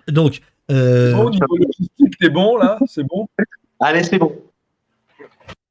Donc, 0.09 0.41
euh... 0.70 1.12
bon, 1.12 1.31
niveau 1.31 1.57
logistique, 1.57 2.18
t'es 2.18 2.31
bon 2.31 2.57
là 2.57 2.78
C'est 2.86 3.05
bon? 3.05 3.28
Allez, 3.82 4.04
c'est 4.04 4.18
bon. 4.18 4.32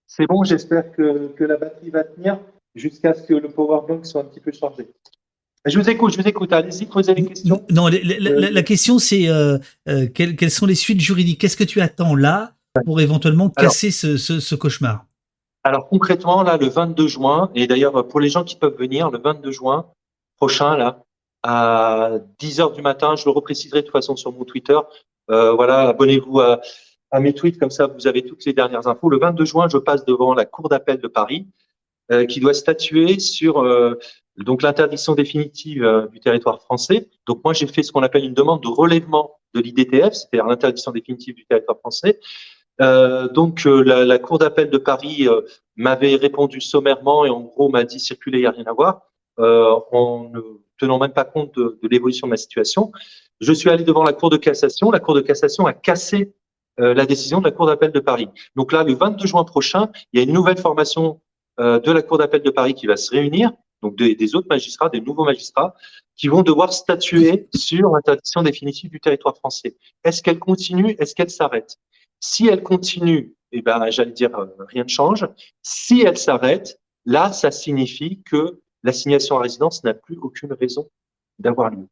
C'est 0.05 0.27
bon, 0.27 0.43
j'espère 0.43 0.91
que, 0.91 1.27
que 1.29 1.43
la 1.45 1.55
batterie 1.55 1.89
va 1.89 2.03
tenir 2.03 2.39
jusqu'à 2.75 3.13
ce 3.13 3.23
que 3.23 3.33
le 3.33 3.49
power 3.49 3.79
bank 3.87 4.05
soit 4.05 4.21
un 4.21 4.25
petit 4.25 4.41
peu 4.41 4.51
chargé. 4.51 4.89
Je 5.65 5.79
vous 5.79 5.89
écoute, 5.89 6.13
je 6.13 6.21
vous 6.21 6.27
écoute. 6.27 6.51
Allez-y, 6.51 6.87
posez 6.87 7.13
les 7.13 7.25
questions. 7.25 7.63
Non, 7.69 7.87
la, 7.87 7.97
euh, 7.97 8.61
question, 8.63 8.99
c'est 8.99 9.29
euh, 9.29 9.57
euh, 9.87 10.07
quelles, 10.13 10.51
sont 10.51 10.65
les 10.65 10.75
suites 10.75 10.99
juridiques? 10.99 11.39
Qu'est-ce 11.39 11.55
que 11.55 11.63
tu 11.63 11.79
attends 11.79 12.15
là 12.15 12.51
pour 12.85 12.99
éventuellement 12.99 13.49
casser 13.49 13.91
ce, 13.91 14.55
cauchemar? 14.55 15.05
Alors, 15.63 15.87
concrètement, 15.87 16.43
là, 16.43 16.57
le 16.57 16.67
22 16.67 17.07
juin, 17.07 17.49
et 17.55 17.67
d'ailleurs, 17.67 18.07
pour 18.07 18.19
les 18.19 18.29
gens 18.29 18.43
qui 18.43 18.57
peuvent 18.57 18.77
venir, 18.77 19.09
le 19.11 19.19
22 19.19 19.51
juin 19.51 19.85
prochain, 20.35 20.75
là, 20.75 21.03
à 21.43 22.17
10 22.39 22.59
h 22.59 22.75
du 22.75 22.81
matin, 22.81 23.15
je 23.15 23.23
le 23.23 23.31
repréciserai 23.31 23.81
de 23.81 23.85
toute 23.85 23.93
façon 23.93 24.17
sur 24.17 24.33
mon 24.33 24.43
Twitter. 24.43 24.77
voilà, 25.27 25.89
abonnez-vous 25.89 26.39
à, 26.41 26.59
à 27.11 27.19
mes 27.19 27.33
tweets, 27.33 27.59
comme 27.59 27.69
ça, 27.69 27.87
vous 27.87 28.07
avez 28.07 28.23
toutes 28.23 28.45
les 28.45 28.53
dernières 28.53 28.87
infos. 28.87 29.09
Le 29.09 29.19
22 29.19 29.45
juin, 29.45 29.67
je 29.67 29.77
passe 29.77 30.05
devant 30.05 30.33
la 30.33 30.45
Cour 30.45 30.69
d'appel 30.69 30.99
de 30.99 31.07
Paris 31.07 31.47
euh, 32.11 32.25
qui 32.25 32.39
doit 32.39 32.53
statuer 32.53 33.19
sur 33.19 33.59
euh, 33.59 33.97
donc 34.37 34.63
l'interdiction 34.63 35.13
définitive 35.13 35.83
euh, 35.83 36.07
du 36.07 36.19
territoire 36.19 36.61
français. 36.61 37.09
Donc 37.27 37.41
moi 37.43 37.53
j'ai 37.53 37.67
fait 37.67 37.83
ce 37.83 37.91
qu'on 37.91 38.03
appelle 38.03 38.25
une 38.25 38.33
demande 38.33 38.61
de 38.63 38.67
relèvement 38.67 39.39
de 39.53 39.61
l'IDTF, 39.61 40.13
c'est-à-dire 40.13 40.45
l'interdiction 40.45 40.91
définitive 40.91 41.35
du 41.35 41.45
territoire 41.45 41.77
français. 41.79 42.19
Donc 42.79 43.65
la, 43.65 44.05
la, 44.05 44.17
Cour 44.17 44.39
d'appel 44.39 44.71
de 44.71 44.77
Paris 44.79 45.27
m'avait 45.75 46.15
répondu 46.15 46.61
sommairement 46.61 47.25
et 47.25 47.29
en 47.29 47.41
gros 47.41 47.69
m'a 47.69 47.83
dit 47.83 47.99
circuler, 47.99 48.39
il 48.39 48.41
n'y 48.41 48.47
a 48.47 48.51
rien 48.51 48.63
à 48.65 48.73
voir, 48.73 49.01
en 49.37 50.31
ne 50.33 50.39
tenant 50.79 50.97
même 50.97 51.13
pas 51.13 51.25
compte 51.25 51.53
de, 51.55 51.77
de 51.83 51.87
l'évolution 51.87 52.25
de 52.25 52.31
ma 52.31 52.37
situation. 52.37 52.91
Je 53.39 53.53
suis 53.53 53.69
allé 53.69 53.83
devant 53.83 54.03
la 54.03 54.13
Cour 54.13 54.31
de 54.31 54.37
cassation. 54.37 54.89
La 54.89 54.99
Cour 54.99 55.13
de 55.13 55.21
cassation 55.21 55.67
a 55.67 55.73
cassé 55.73 56.33
la 56.77 57.05
décision 57.05 57.39
de 57.39 57.45
la 57.45 57.51
Cour 57.51 57.67
d'appel 57.67 57.91
de 57.91 57.99
Paris. 57.99 58.27
Donc 58.55 58.71
là, 58.71 58.83
le 58.83 58.93
22 58.93 59.27
juin 59.27 59.43
prochain, 59.43 59.89
il 60.13 60.19
y 60.19 60.19
a 60.21 60.23
une 60.23 60.33
nouvelle 60.33 60.57
formation 60.57 61.21
euh, 61.59 61.79
de 61.79 61.91
la 61.91 62.01
Cour 62.01 62.17
d'appel 62.17 62.41
de 62.41 62.49
Paris 62.49 62.73
qui 62.73 62.87
va 62.87 62.95
se 62.95 63.11
réunir, 63.11 63.51
donc 63.81 63.95
des 63.95 64.35
autres 64.35 64.47
magistrats, 64.49 64.89
des 64.89 65.01
nouveaux 65.01 65.25
magistrats, 65.25 65.75
qui 66.15 66.27
vont 66.27 66.43
devoir 66.43 66.71
statuer 66.71 67.49
sur 67.53 67.89
l'interdiction 67.89 68.41
définitive 68.43 68.89
du 68.89 68.99
territoire 68.99 69.35
français. 69.35 69.75
Est-ce 70.03 70.21
qu'elle 70.21 70.39
continue? 70.39 70.95
Est-ce 70.99 71.13
qu'elle 71.13 71.29
s'arrête? 71.29 71.77
Si 72.19 72.47
elle 72.47 72.63
continue, 72.63 73.35
eh 73.51 73.61
ben, 73.61 73.89
j'allais 73.89 74.11
dire, 74.11 74.35
euh, 74.37 74.47
rien 74.69 74.83
ne 74.83 74.89
change. 74.89 75.27
Si 75.61 76.01
elle 76.01 76.17
s'arrête, 76.17 76.79
là, 77.05 77.33
ça 77.33 77.51
signifie 77.51 78.21
que 78.23 78.61
l'assignation 78.83 79.37
à 79.37 79.41
résidence 79.41 79.83
n'a 79.83 79.93
plus 79.93 80.17
aucune 80.17 80.53
raison 80.53 80.89
d'avoir 81.39 81.69
lieu. 81.69 81.87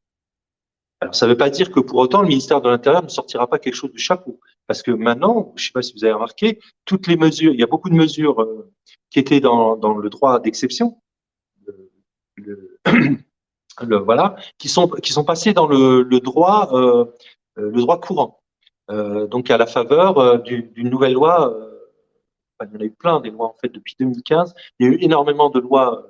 Alors, 1.02 1.16
ça 1.16 1.26
ne 1.26 1.32
veut 1.32 1.38
pas 1.38 1.50
dire 1.50 1.72
que 1.72 1.80
pour 1.80 1.98
autant, 1.98 2.22
le 2.22 2.28
ministère 2.28 2.62
de 2.62 2.70
l'Intérieur 2.70 3.04
ne 3.04 3.10
sortira 3.10 3.48
pas 3.48 3.60
quelque 3.60 3.76
chose 3.76 3.92
du 3.92 4.00
chapeau. 4.00 4.40
Parce 4.70 4.84
que 4.84 4.92
maintenant, 4.92 5.52
je 5.56 5.64
ne 5.64 5.66
sais 5.66 5.72
pas 5.72 5.82
si 5.82 5.94
vous 5.94 6.04
avez 6.04 6.14
remarqué, 6.14 6.60
toutes 6.86 7.08
les 7.08 7.18
mesures, 7.18 7.52
il 7.56 7.60
y 7.60 7.64
a 7.64 7.66
beaucoup 7.66 7.90
de 7.90 7.96
mesures 7.96 8.40
euh, 8.40 8.72
qui 9.10 9.18
étaient 9.18 9.40
dans, 9.40 9.74
le 9.76 10.10
droit 10.12 10.40
d'exception, 10.40 11.02
voilà, 13.82 14.36
qui 14.60 14.70
sont, 14.70 14.88
qui 14.88 15.12
sont 15.12 15.24
passées 15.24 15.54
dans 15.54 15.66
le, 15.66 16.04
droit, 16.20 16.70
euh, 16.74 17.06
le 17.56 17.82
droit 17.82 18.00
courant. 18.00 18.44
Euh, 18.92 19.26
donc, 19.26 19.50
à 19.50 19.58
la 19.58 19.66
faveur 19.66 20.44
d'une 20.44 20.88
nouvelle 20.88 21.14
loi, 21.14 21.52
il 22.62 22.72
y 22.72 22.78
en 22.78 22.82
a 22.82 22.84
eu 22.84 22.92
plein 22.92 23.20
des 23.22 23.32
lois 23.32 23.48
en 23.48 23.56
fait 23.60 23.70
depuis 23.70 23.96
2015. 24.00 24.54
Il 24.78 24.86
y 24.86 24.90
a 24.92 24.94
eu 24.94 24.98
énormément 25.02 25.50
de 25.50 25.60
lois 25.60 26.08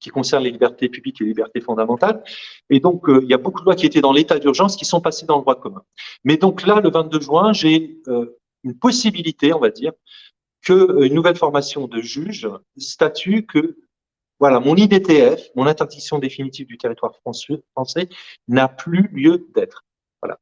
qui 0.00 0.10
concerne 0.10 0.44
les 0.44 0.50
libertés 0.50 0.88
publiques 0.88 1.20
et 1.20 1.24
les 1.24 1.30
libertés 1.30 1.60
fondamentales. 1.60 2.22
Et 2.70 2.80
donc, 2.80 3.08
euh, 3.08 3.20
il 3.22 3.28
y 3.28 3.34
a 3.34 3.38
beaucoup 3.38 3.60
de 3.60 3.64
lois 3.64 3.74
qui 3.74 3.86
étaient 3.86 4.00
dans 4.00 4.12
l'état 4.12 4.38
d'urgence 4.38 4.76
qui 4.76 4.84
sont 4.84 5.00
passées 5.00 5.26
dans 5.26 5.36
le 5.36 5.42
droit 5.42 5.60
commun. 5.60 5.82
Mais 6.24 6.36
donc 6.36 6.66
là, 6.66 6.80
le 6.80 6.90
22 6.90 7.20
juin, 7.20 7.52
j'ai 7.52 8.00
euh, 8.08 8.38
une 8.64 8.78
possibilité, 8.78 9.52
on 9.52 9.58
va 9.58 9.70
dire, 9.70 9.92
que 10.62 10.72
euh, 10.72 11.08
nouvelle 11.08 11.36
formation 11.36 11.88
de 11.88 12.00
juge 12.00 12.48
statue 12.76 13.46
que 13.46 13.76
voilà, 14.40 14.60
mon 14.60 14.76
IDTF, 14.76 15.48
mon 15.56 15.66
interdiction 15.66 16.20
définitive 16.20 16.68
du 16.68 16.78
territoire 16.78 17.12
français, 17.16 18.08
n'a 18.46 18.68
plus 18.68 19.08
lieu 19.12 19.48
d'être. 19.52 19.84
Voilà. 20.22 20.38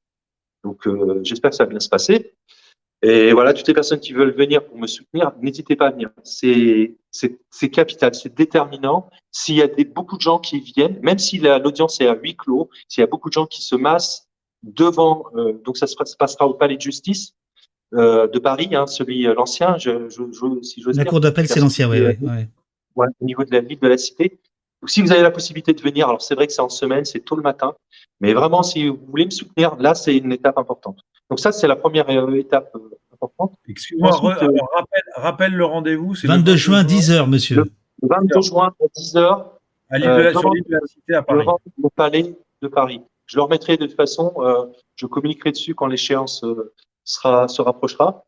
Donc, 0.64 0.86
j'espère 1.22 1.48
que 1.48 1.56
ça 1.56 1.64
va 1.64 1.70
bien 1.70 1.80
se 1.80 1.88
passer. 1.88 2.34
Et 3.02 3.32
voilà, 3.32 3.52
toutes 3.52 3.68
les 3.68 3.74
personnes 3.74 4.00
qui 4.00 4.12
veulent 4.12 4.34
venir 4.34 4.64
pour 4.64 4.78
me 4.78 4.86
soutenir, 4.86 5.32
n'hésitez 5.40 5.76
pas 5.76 5.88
à 5.88 5.90
venir. 5.90 6.10
C'est 6.24 7.70
capital, 7.70 8.14
c'est 8.14 8.34
déterminant. 8.34 9.08
S'il 9.30 9.56
y 9.56 9.62
a 9.62 9.68
des, 9.68 9.84
beaucoup 9.84 10.16
de 10.16 10.22
gens 10.22 10.38
qui 10.38 10.60
viennent, 10.60 10.98
même 11.02 11.18
si 11.18 11.38
l'audience 11.38 12.00
est 12.00 12.06
à 12.06 12.14
huis 12.14 12.36
clos, 12.36 12.70
s'il 12.88 13.02
y 13.02 13.04
a 13.04 13.06
beaucoup 13.06 13.28
de 13.28 13.34
gens 13.34 13.46
qui 13.46 13.62
se 13.62 13.76
massent 13.76 14.28
devant, 14.62 15.26
euh, 15.36 15.52
donc 15.64 15.76
ça 15.76 15.86
se 15.86 15.94
passera 16.18 16.46
au 16.46 16.54
Palais 16.54 16.76
de 16.76 16.80
Justice 16.80 17.34
euh, 17.94 18.26
de 18.26 18.38
Paris, 18.38 18.70
hein, 18.72 18.86
celui 18.86 19.26
euh, 19.26 19.34
l'ancien, 19.34 19.78
je, 19.78 20.08
je, 20.08 20.22
je, 20.32 20.62
si 20.62 20.82
La 20.94 21.04
cour 21.04 21.20
d'appel, 21.20 21.46
c'est 21.46 21.60
l'ancien, 21.60 21.88
oui. 21.88 22.00
Ouais, 22.00 22.18
ouais. 22.20 23.06
au 23.20 23.24
niveau 23.24 23.44
de 23.44 23.52
la 23.52 23.60
ville 23.60 23.78
de 23.78 23.86
la 23.86 23.96
cité. 23.96 24.40
Donc, 24.82 24.90
si 24.90 25.02
vous 25.02 25.12
avez 25.12 25.22
la 25.22 25.30
possibilité 25.30 25.72
de 25.72 25.80
venir, 25.80 26.08
alors 26.08 26.20
c'est 26.20 26.34
vrai 26.34 26.46
que 26.46 26.52
c'est 26.52 26.62
en 26.62 26.68
semaine, 26.68 27.04
c'est 27.04 27.20
tôt 27.20 27.36
le 27.36 27.42
matin, 27.42 27.74
mais 28.20 28.34
vraiment, 28.34 28.62
si 28.62 28.88
vous 28.88 28.98
voulez 29.08 29.24
me 29.24 29.30
soutenir, 29.30 29.76
là, 29.76 29.94
c'est 29.94 30.16
une 30.16 30.32
étape 30.32 30.58
importante. 30.58 30.98
Donc 31.30 31.40
ça, 31.40 31.52
c'est 31.52 31.66
la 31.66 31.76
première 31.76 32.08
euh, 32.08 32.34
étape 32.34 32.70
euh, 32.74 32.96
importante. 33.12 33.54
Excuse-moi, 33.68 34.10
euh, 34.10 34.48
rappelle, 34.74 35.02
rappelle, 35.14 35.54
le 35.54 35.64
rendez-vous. 35.64 36.14
22 36.22 36.52
le 36.52 36.56
juin, 36.56 36.84
10h, 36.84 37.28
monsieur. 37.28 37.56
Le 37.56 37.70
22 38.02 38.40
juin 38.42 38.72
à 38.80 39.00
10h. 39.00 39.44
À 39.88 39.98
l'université 39.98 41.14
à 41.14 41.22
Paris. 41.22 41.46
Le 41.82 41.88
palais 41.90 42.36
de 42.62 42.68
Paris. 42.68 43.00
Je 43.26 43.36
le 43.36 43.42
remettrai 43.42 43.76
de 43.76 43.86
toute 43.86 43.96
façon, 43.96 44.32
euh, 44.38 44.66
je 44.94 45.06
communiquerai 45.06 45.50
dessus 45.50 45.74
quand 45.74 45.86
l'échéance 45.86 46.44
euh, 46.44 46.72
sera, 47.04 47.48
se 47.48 47.60
rapprochera. 47.60 48.24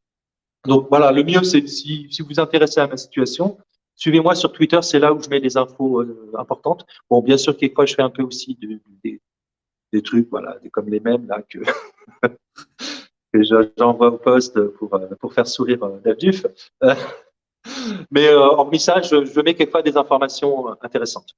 Donc 0.66 0.88
voilà, 0.90 1.12
le 1.12 1.22
mieux, 1.22 1.44
c'est 1.44 1.66
si, 1.68 2.08
si 2.10 2.22
vous 2.22 2.28
vous 2.28 2.40
intéressez 2.40 2.80
à 2.80 2.86
ma 2.88 2.96
situation, 2.96 3.58
suivez-moi 3.94 4.34
sur 4.34 4.52
Twitter, 4.52 4.80
c'est 4.82 4.98
là 4.98 5.12
où 5.12 5.22
je 5.22 5.28
mets 5.28 5.38
les 5.38 5.56
infos 5.56 6.00
euh, 6.02 6.32
importantes. 6.36 6.84
Bon, 7.08 7.22
bien 7.22 7.36
sûr, 7.36 7.56
quelquefois, 7.56 7.86
je 7.86 7.94
fais 7.94 8.02
un 8.02 8.10
peu 8.10 8.22
aussi 8.22 8.58
de, 8.60 8.80
des, 9.04 9.20
des 9.92 10.02
trucs, 10.02 10.28
voilà, 10.30 10.56
comme 10.72 10.88
les 10.88 11.00
mêmes 11.00 11.26
là 11.26 11.42
que, 11.42 11.58
j'envoie 13.78 14.08
au 14.08 14.18
poste 14.18 14.60
pour, 14.68 14.94
euh, 14.94 15.08
pour 15.20 15.32
faire 15.32 15.46
sourire 15.46 15.82
euh, 15.84 15.98
Davduf. 16.04 16.46
Mais 18.10 18.28
euh, 18.28 18.38
hormis 18.38 18.80
ça, 18.80 19.00
je, 19.00 19.40
mets 19.40 19.54
quelquefois 19.54 19.82
des 19.82 19.96
informations 19.96 20.68
intéressantes. 20.82 21.36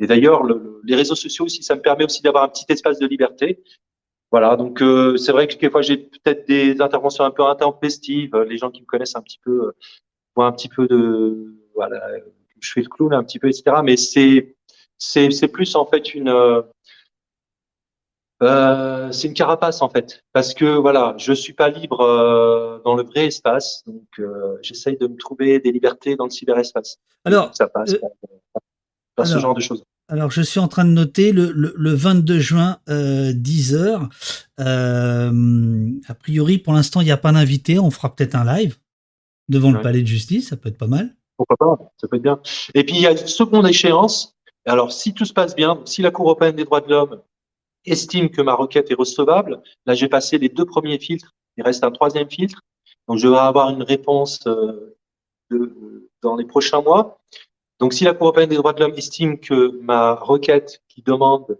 Et 0.00 0.06
d'ailleurs, 0.06 0.42
le, 0.42 0.80
les 0.84 0.96
réseaux 0.96 1.14
sociaux 1.14 1.44
aussi, 1.44 1.62
ça 1.62 1.74
me 1.74 1.80
permet 1.80 2.04
aussi 2.04 2.22
d'avoir 2.22 2.44
un 2.44 2.48
petit 2.48 2.66
espace 2.68 2.98
de 2.98 3.06
liberté. 3.06 3.62
Voilà, 4.30 4.56
donc 4.56 4.80
euh, 4.80 5.16
c'est 5.18 5.30
vrai 5.30 5.46
que 5.46 5.52
quelquefois 5.52 5.82
j'ai 5.82 5.98
peut-être 5.98 6.48
des 6.48 6.80
interventions 6.80 7.24
un 7.24 7.30
peu 7.30 7.44
intempestives. 7.44 8.34
Les 8.48 8.56
gens 8.56 8.70
qui 8.70 8.80
me 8.80 8.86
connaissent 8.86 9.14
un 9.14 9.20
petit 9.20 9.38
peu 9.44 9.66
euh, 9.66 9.76
voient 10.34 10.46
un 10.46 10.52
petit 10.52 10.70
peu 10.70 10.86
de 10.86 11.54
voilà, 11.74 12.00
je 12.60 12.72
fais 12.72 12.80
le 12.80 12.88
clown 12.88 13.12
un 13.12 13.22
petit 13.24 13.38
peu, 13.38 13.48
etc. 13.48 13.76
Mais 13.84 13.98
c'est 13.98 14.56
c'est 14.96 15.48
plus 15.48 15.74
en 15.74 15.84
fait 15.84 16.14
une 16.14 16.30
euh, 18.42 19.12
c'est 19.12 19.28
une 19.28 19.34
carapace 19.34 19.82
en 19.82 19.88
fait, 19.88 20.24
parce 20.32 20.52
que 20.54 20.64
voilà, 20.64 21.14
je 21.16 21.32
suis 21.32 21.52
pas 21.52 21.68
libre 21.68 22.00
euh, 22.00 22.78
dans 22.84 22.94
le 22.94 23.04
vrai 23.04 23.26
espace, 23.26 23.84
donc 23.86 24.06
euh, 24.18 24.56
j'essaye 24.62 24.96
de 24.96 25.06
me 25.06 25.16
trouver 25.16 25.60
des 25.60 25.70
libertés 25.70 26.16
dans 26.16 26.24
le 26.24 26.30
cyberespace. 26.30 26.98
Alors, 27.24 27.54
ça 27.54 27.68
passe 27.68 27.94
par, 27.94 28.10
par 29.14 29.26
ce 29.26 29.38
genre 29.38 29.54
de 29.54 29.60
choses. 29.60 29.84
Alors, 30.08 30.30
je 30.30 30.42
suis 30.42 30.60
en 30.60 30.68
train 30.68 30.84
de 30.84 30.90
noter 30.90 31.32
le, 31.32 31.52
le, 31.52 31.72
le 31.76 31.94
22 31.94 32.38
juin, 32.40 32.78
10 32.88 33.74
heures. 33.76 34.08
a 34.58 36.14
priori, 36.18 36.58
pour 36.58 36.72
l'instant, 36.72 37.00
il 37.00 37.04
n'y 37.04 37.12
a 37.12 37.16
pas 37.16 37.32
d'invité. 37.32 37.78
On 37.78 37.90
fera 37.90 38.14
peut-être 38.14 38.34
un 38.34 38.44
live 38.44 38.76
devant 39.48 39.68
ouais. 39.68 39.76
le 39.76 39.80
palais 39.80 40.02
de 40.02 40.06
justice. 40.06 40.48
Ça 40.48 40.56
peut 40.56 40.68
être 40.68 40.78
pas 40.78 40.88
mal. 40.88 41.14
Pourquoi 41.36 41.56
pas? 41.56 41.92
Ça 41.96 42.08
peut 42.08 42.16
être 42.16 42.22
bien. 42.22 42.40
Et 42.74 42.84
puis, 42.84 42.96
il 42.96 43.02
y 43.02 43.06
a 43.06 43.12
une 43.12 43.26
seconde 43.26 43.66
échéance. 43.68 44.36
Alors, 44.66 44.92
si 44.92 45.14
tout 45.14 45.24
se 45.24 45.32
passe 45.32 45.54
bien, 45.54 45.80
si 45.84 46.02
la 46.02 46.10
Cour 46.10 46.26
européenne 46.26 46.56
des 46.56 46.64
droits 46.64 46.80
de 46.80 46.90
l'homme 46.90 47.20
estime 47.84 48.30
que 48.30 48.42
ma 48.42 48.54
requête 48.54 48.90
est 48.90 48.94
recevable. 48.94 49.62
Là, 49.86 49.94
j'ai 49.94 50.08
passé 50.08 50.38
les 50.38 50.48
deux 50.48 50.64
premiers 50.64 50.98
filtres. 50.98 51.34
Il 51.56 51.64
reste 51.64 51.84
un 51.84 51.90
troisième 51.90 52.30
filtre. 52.30 52.60
Donc, 53.08 53.18
je 53.18 53.28
vais 53.28 53.36
avoir 53.36 53.70
une 53.70 53.82
réponse 53.82 54.46
euh, 54.46 54.96
dans 56.22 56.36
les 56.36 56.44
prochains 56.44 56.82
mois. 56.82 57.20
Donc, 57.80 57.92
si 57.92 58.04
la 58.04 58.14
Cour 58.14 58.28
européenne 58.28 58.48
des 58.48 58.56
droits 58.56 58.72
de 58.72 58.80
l'homme 58.80 58.94
estime 58.96 59.38
que 59.38 59.80
ma 59.80 60.14
requête 60.14 60.82
qui 60.88 61.02
demande 61.02 61.58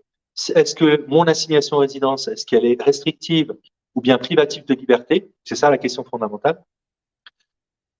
est-ce 0.54 0.74
que 0.74 1.04
mon 1.08 1.24
assignation 1.24 1.78
résidence, 1.78 2.28
est-ce 2.28 2.46
qu'elle 2.46 2.64
est 2.64 2.80
restrictive 2.80 3.54
ou 3.94 4.00
bien 4.00 4.18
privative 4.18 4.64
de 4.64 4.74
liberté, 4.74 5.30
c'est 5.44 5.56
ça 5.56 5.70
la 5.70 5.78
question 5.78 6.04
fondamentale. 6.04 6.62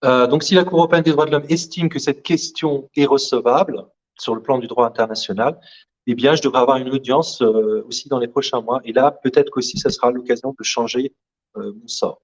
Euh, 0.04 0.26
donc, 0.26 0.42
si 0.42 0.54
la 0.54 0.64
Cour 0.64 0.78
européenne 0.78 1.02
des 1.02 1.12
droits 1.12 1.26
de 1.26 1.30
l'homme 1.30 1.46
estime 1.48 1.88
que 1.88 1.98
cette 1.98 2.22
question 2.22 2.88
est 2.96 3.04
recevable 3.04 3.86
sur 4.18 4.34
le 4.34 4.42
plan 4.42 4.58
du 4.58 4.66
droit 4.66 4.86
international, 4.86 5.60
eh 6.06 6.14
bien, 6.14 6.34
je 6.34 6.42
devrais 6.42 6.60
avoir 6.60 6.78
une 6.78 6.90
audience 6.90 7.42
euh, 7.42 7.84
aussi 7.86 8.08
dans 8.08 8.18
les 8.18 8.28
prochains 8.28 8.60
mois. 8.60 8.80
Et 8.84 8.92
là, 8.92 9.16
peut-être 9.22 9.50
qu'aussi, 9.50 9.78
ça 9.78 9.90
sera 9.90 10.10
l'occasion 10.10 10.54
de 10.58 10.64
changer 10.64 11.14
euh, 11.56 11.72
mon 11.72 11.86
sort. 11.86 12.22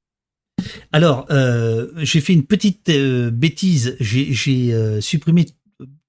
Alors, 0.90 1.26
euh, 1.31 1.89
j'ai 1.98 2.20
fait 2.20 2.32
une 2.32 2.44
petite 2.44 2.90
bêtise. 2.90 3.97
J'ai 4.00 5.00
supprimé 5.00 5.47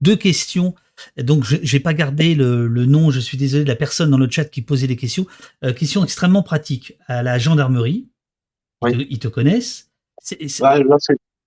deux 0.02 0.16
questions. 0.16 0.74
Donc, 1.18 1.44
je 1.44 1.58
n'ai 1.58 1.80
pas 1.80 1.94
gardé 1.94 2.34
le, 2.34 2.68
le, 2.68 2.86
nom, 2.86 3.12
je 3.12 3.20
suis 3.20 3.38
désolé, 3.38 3.64
de 3.64 3.70
la 3.70 3.76
personne 3.76 4.10
dans 4.10 4.18
le 4.18 4.30
chat 4.30 4.46
qui 4.46 4.62
posait 4.62 4.88
des 4.88 4.96
questions. 4.96 5.28
Questions 5.78 6.04
extrêmement 6.04 6.42
pratiques. 6.42 6.98
À 7.08 7.22
la 7.22 7.38
gendarmerie, 7.38 8.10
oui. 8.82 8.92
ils, 8.92 8.98
te, 8.98 9.04
ils, 9.12 9.20
te, 9.20 9.28
connaissent. 9.28 9.92
C'est 10.22 10.40
ouais, 10.62 10.84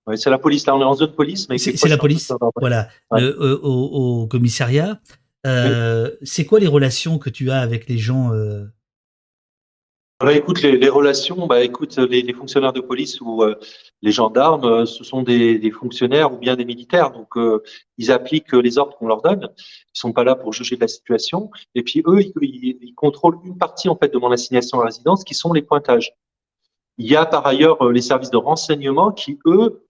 ouais, 0.06 0.16
la 0.26 0.38
police, 0.38 0.66
là 0.66 0.76
on 0.76 0.80
est 0.80 0.84
en 0.84 0.94
zone 0.94 1.12
police. 1.12 1.48
mais 1.48 1.58
C'est 1.58 1.88
la 1.88 1.98
police, 1.98 2.32
voilà. 2.56 2.88
Le, 3.10 3.60
au, 3.62 4.22
au, 4.22 4.26
commissariat. 4.26 5.00
Euh, 5.46 6.10
oui. 6.10 6.26
C'est 6.26 6.46
quoi 6.46 6.60
les 6.60 6.66
relations 6.66 7.18
que 7.18 7.30
tu 7.30 7.50
as 7.50 7.60
avec 7.60 7.88
les 7.88 7.98
gens 7.98 8.32
euh... 8.32 8.64
bah, 10.20 10.32
Écoute, 10.32 10.62
les, 10.62 10.76
les, 10.76 10.88
relations, 10.88 11.46
bah, 11.46 11.62
écoute, 11.62 11.96
les, 11.98 12.22
les, 12.22 12.32
fonctionnaires 12.32 12.72
de 12.72 12.80
police 12.80 13.20
ou 13.20 13.42
euh, 13.42 13.58
les 14.02 14.12
gendarmes, 14.12 14.64
euh, 14.64 14.86
ce 14.86 15.02
sont 15.04 15.22
des, 15.22 15.58
des, 15.58 15.70
fonctionnaires 15.70 16.32
ou 16.32 16.38
bien 16.38 16.54
des 16.56 16.64
militaires, 16.64 17.10
donc 17.10 17.30
ils 17.98 18.12
appliquent 18.12 18.52
les 18.52 18.78
ordres 18.78 18.96
qu'on 18.96 19.08
leur 19.08 19.22
donne. 19.22 19.48
Ils 19.94 19.98
sont 19.98 20.12
pas 20.12 20.24
là 20.24 20.36
pour 20.36 20.52
juger 20.52 20.76
de 20.76 20.80
la 20.80 20.88
situation. 20.88 21.50
Et 21.74 21.82
puis 21.82 22.02
eux, 22.06 22.20
ils, 22.20 22.32
ils, 22.40 22.78
ils, 22.80 22.94
contrôlent 22.94 23.38
une 23.44 23.58
partie 23.58 23.88
en 23.88 23.96
fait 23.96 24.12
de 24.12 24.18
mon 24.18 24.30
assignation 24.30 24.80
à 24.80 24.86
résidence, 24.86 25.24
qui 25.24 25.34
sont 25.34 25.52
les 25.52 25.62
pointages. 25.62 26.14
Il 26.98 27.10
y 27.10 27.16
a 27.16 27.26
par 27.26 27.46
ailleurs 27.46 27.90
les 27.90 28.02
services 28.02 28.30
de 28.30 28.36
renseignement 28.36 29.12
qui 29.12 29.38
eux 29.46 29.86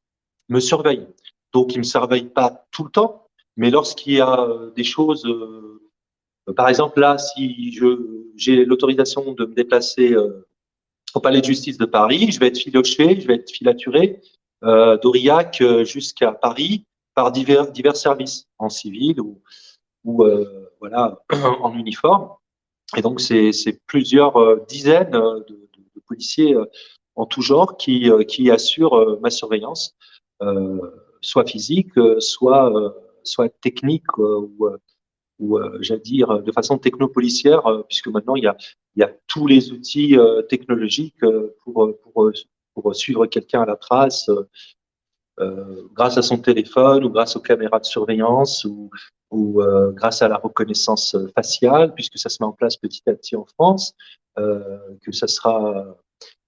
me 0.48 0.60
surveillent. 0.60 1.08
Donc 1.52 1.74
ils 1.74 1.78
me 1.78 1.84
surveillent 1.84 2.30
pas 2.30 2.66
tout 2.70 2.84
le 2.84 2.90
temps, 2.90 3.21
mais 3.56 3.70
lorsqu'il 3.70 4.14
y 4.14 4.20
a 4.20 4.48
des 4.74 4.84
choses, 4.84 5.26
euh, 5.26 6.52
par 6.56 6.68
exemple 6.68 7.00
là, 7.00 7.18
si 7.18 7.72
je 7.72 8.30
j'ai 8.34 8.64
l'autorisation 8.64 9.32
de 9.32 9.44
me 9.44 9.54
déplacer 9.54 10.12
euh, 10.12 10.46
au 11.14 11.20
palais 11.20 11.40
de 11.40 11.46
justice 11.46 11.76
de 11.76 11.84
Paris, 11.84 12.30
je 12.32 12.40
vais 12.40 12.46
être 12.46 12.58
filoché, 12.58 13.20
je 13.20 13.26
vais 13.26 13.34
être 13.34 13.50
filaturé 13.50 14.20
euh, 14.64 14.96
d'Aurillac 14.98 15.62
jusqu'à 15.84 16.32
Paris 16.32 16.86
par 17.14 17.30
divers 17.30 17.70
divers 17.70 17.96
services 17.96 18.46
en 18.58 18.70
civil 18.70 19.20
ou 19.20 20.24
voilà 20.80 21.22
en 21.60 21.74
uniforme. 21.74 22.30
Et 22.96 23.02
donc 23.02 23.20
c'est 23.20 23.52
plusieurs 23.86 24.66
dizaines 24.66 25.10
de, 25.10 25.58
policiers 26.06 26.56
en 27.14 27.26
tout 27.26 27.42
genre 27.42 27.76
qui 27.76 28.10
qui 28.28 28.50
assurent 28.50 29.18
ma 29.20 29.30
surveillance, 29.30 29.94
soit 31.20 31.46
physique, 31.46 31.92
soit 32.18 32.94
soit 33.24 33.48
technique 33.60 34.16
ou, 34.18 34.68
ou 35.38 35.58
j'allais 35.80 36.00
dire 36.00 36.42
de 36.42 36.52
façon 36.52 36.78
technopolicière, 36.78 37.62
puisque 37.88 38.08
maintenant 38.08 38.36
il 38.36 38.44
y 38.96 39.02
a, 39.02 39.10
tous 39.26 39.46
les 39.46 39.72
outils 39.72 40.16
technologiques 40.48 41.24
pour, 41.64 42.94
suivre 42.94 43.26
quelqu'un 43.26 43.62
à 43.62 43.66
la 43.66 43.76
trace, 43.76 44.30
euh, 45.40 45.88
grâce 45.92 46.18
à 46.18 46.22
son 46.22 46.38
téléphone 46.38 47.04
ou 47.04 47.10
grâce 47.10 47.36
aux 47.36 47.40
caméras 47.40 47.80
de 47.80 47.86
surveillance 47.86 48.64
ou 48.64 48.90
grâce 49.94 50.22
à 50.22 50.28
la 50.28 50.36
reconnaissance 50.36 51.16
faciale, 51.34 51.94
puisque 51.94 52.18
ça 52.18 52.28
se 52.28 52.42
met 52.42 52.46
en 52.46 52.52
place 52.52 52.76
petit 52.76 53.02
à 53.06 53.14
petit 53.14 53.36
en 53.36 53.46
France, 53.46 53.94
que 54.36 55.12
ça 55.12 55.26
sera 55.26 55.96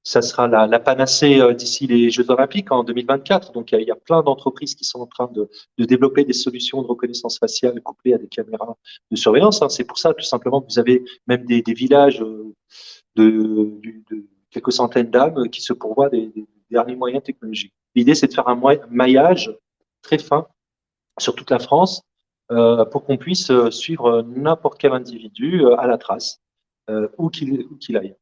ça 0.04 0.22
sera 0.22 0.46
la, 0.46 0.66
la 0.66 0.78
panacée 0.78 1.40
d'ici 1.54 1.86
les 1.86 2.10
Jeux 2.10 2.30
Olympiques 2.30 2.70
en 2.70 2.84
2024. 2.84 3.52
Donc, 3.52 3.72
il 3.72 3.80
y, 3.80 3.90
a, 3.90 3.96
plein 3.96 4.22
d'entreprises 4.22 4.74
qui 4.74 4.84
sont 4.84 5.00
en 5.00 5.06
train 5.06 5.28
de, 5.32 5.48
de, 5.78 5.84
développer 5.84 6.24
des 6.24 6.34
solutions 6.34 6.82
de 6.82 6.86
reconnaissance 6.86 7.38
faciale 7.38 7.80
couplées 7.82 8.14
à 8.14 8.18
des 8.18 8.28
caméras 8.28 8.76
de 9.10 9.16
surveillance. 9.16 9.62
Hein. 9.62 9.68
C'est 9.70 9.84
pour 9.84 9.98
ça, 9.98 10.12
tout 10.14 10.24
simplement, 10.24 10.60
que 10.60 10.66
vous 10.72 10.78
avez 10.78 11.02
même 11.26 11.44
des, 11.46 11.62
des 11.62 11.74
villages 11.74 12.18
de, 12.18 12.54
de, 13.16 14.26
quelques 14.50 14.72
centaines 14.72 15.10
d'âmes 15.10 15.48
qui 15.48 15.62
se 15.62 15.72
pourvoient 15.72 16.10
des, 16.10 16.28
des, 16.28 16.46
derniers 16.70 16.96
moyens 16.96 17.22
technologiques. 17.22 17.72
L'idée, 17.94 18.14
c'est 18.14 18.26
de 18.26 18.34
faire 18.34 18.48
un 18.48 18.60
maillage 18.90 19.54
très 20.02 20.18
fin 20.18 20.46
sur 21.18 21.34
toute 21.34 21.50
la 21.50 21.58
France 21.58 22.02
euh, 22.50 22.84
pour 22.84 23.04
qu'on 23.04 23.16
puisse 23.16 23.50
euh, 23.50 23.70
suivre 23.70 24.22
n'importe 24.22 24.78
quel 24.78 24.92
individu 24.92 25.64
euh, 25.64 25.78
à 25.78 25.86
la 25.86 25.98
trace, 25.98 26.40
euh, 26.90 27.08
où 27.16 27.30
qu'il 27.30 27.96
aille. 27.96 28.14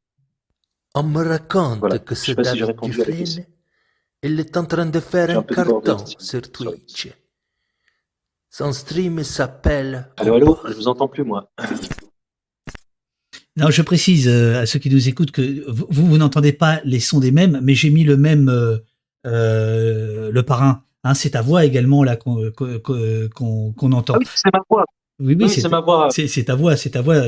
On 0.94 1.02
me 1.04 1.22
raconte 1.26 1.78
Voilà. 1.80 1.98
que 1.98 2.14
ce 2.14 2.24
si 2.26 2.34
David. 2.34 2.74
Dufresne, 2.82 3.46
il 4.22 4.38
est 4.40 4.56
en 4.56 4.64
train 4.64 4.86
de 4.86 5.00
faire 5.00 5.38
un 5.38 5.42
carton 5.42 5.96
sur 6.06 6.18
Sorry. 6.18 6.50
Twitch. 6.52 7.08
Son 8.50 8.72
stream 8.72 9.22
s'appelle 9.24 10.08
Allô, 10.18 10.34
allô, 10.34 10.58
je 10.68 10.74
vous 10.74 10.88
entends 10.88 11.08
plus, 11.08 11.24
moi. 11.24 11.50
Non, 13.56 13.70
je 13.70 13.82
précise 13.82 14.28
euh, 14.28 14.60
à 14.60 14.66
ceux 14.66 14.78
qui 14.78 14.90
nous 14.90 15.08
écoutent 15.08 15.30
que 15.30 15.64
vous, 15.70 15.86
vous, 15.90 16.18
n'entendez 16.18 16.52
pas 16.52 16.80
les 16.84 17.00
sons 17.00 17.20
des 17.20 17.32
mêmes, 17.32 17.60
mais 17.62 17.74
j'ai 17.74 17.90
mis 17.90 18.04
le 18.04 18.16
même, 18.16 18.48
euh, 18.50 18.78
euh, 19.26 20.30
le 20.30 20.42
parrain. 20.42 20.84
Hein, 21.04 21.14
c'est 21.14 21.30
ta 21.30 21.42
voix 21.42 21.64
également 21.64 22.04
là 22.04 22.16
qu'on 22.16 22.36
entend. 23.92 24.14
Ah 24.14 24.18
oui, 24.18 24.26
c'est 24.34 24.52
ma 24.52 24.60
voix. 24.70 24.84
Oui, 25.18 25.34
oui, 25.34 25.44
Oui, 25.44 25.48
c'est 25.50 25.68
ma 25.68 25.80
voix. 25.80 26.08
c'est 26.10 26.28
c'est 26.28 26.44
ta 26.44 26.54
voix, 26.54 26.76
c'est 26.76 26.90
ta 26.90 27.02
voix. 27.02 27.22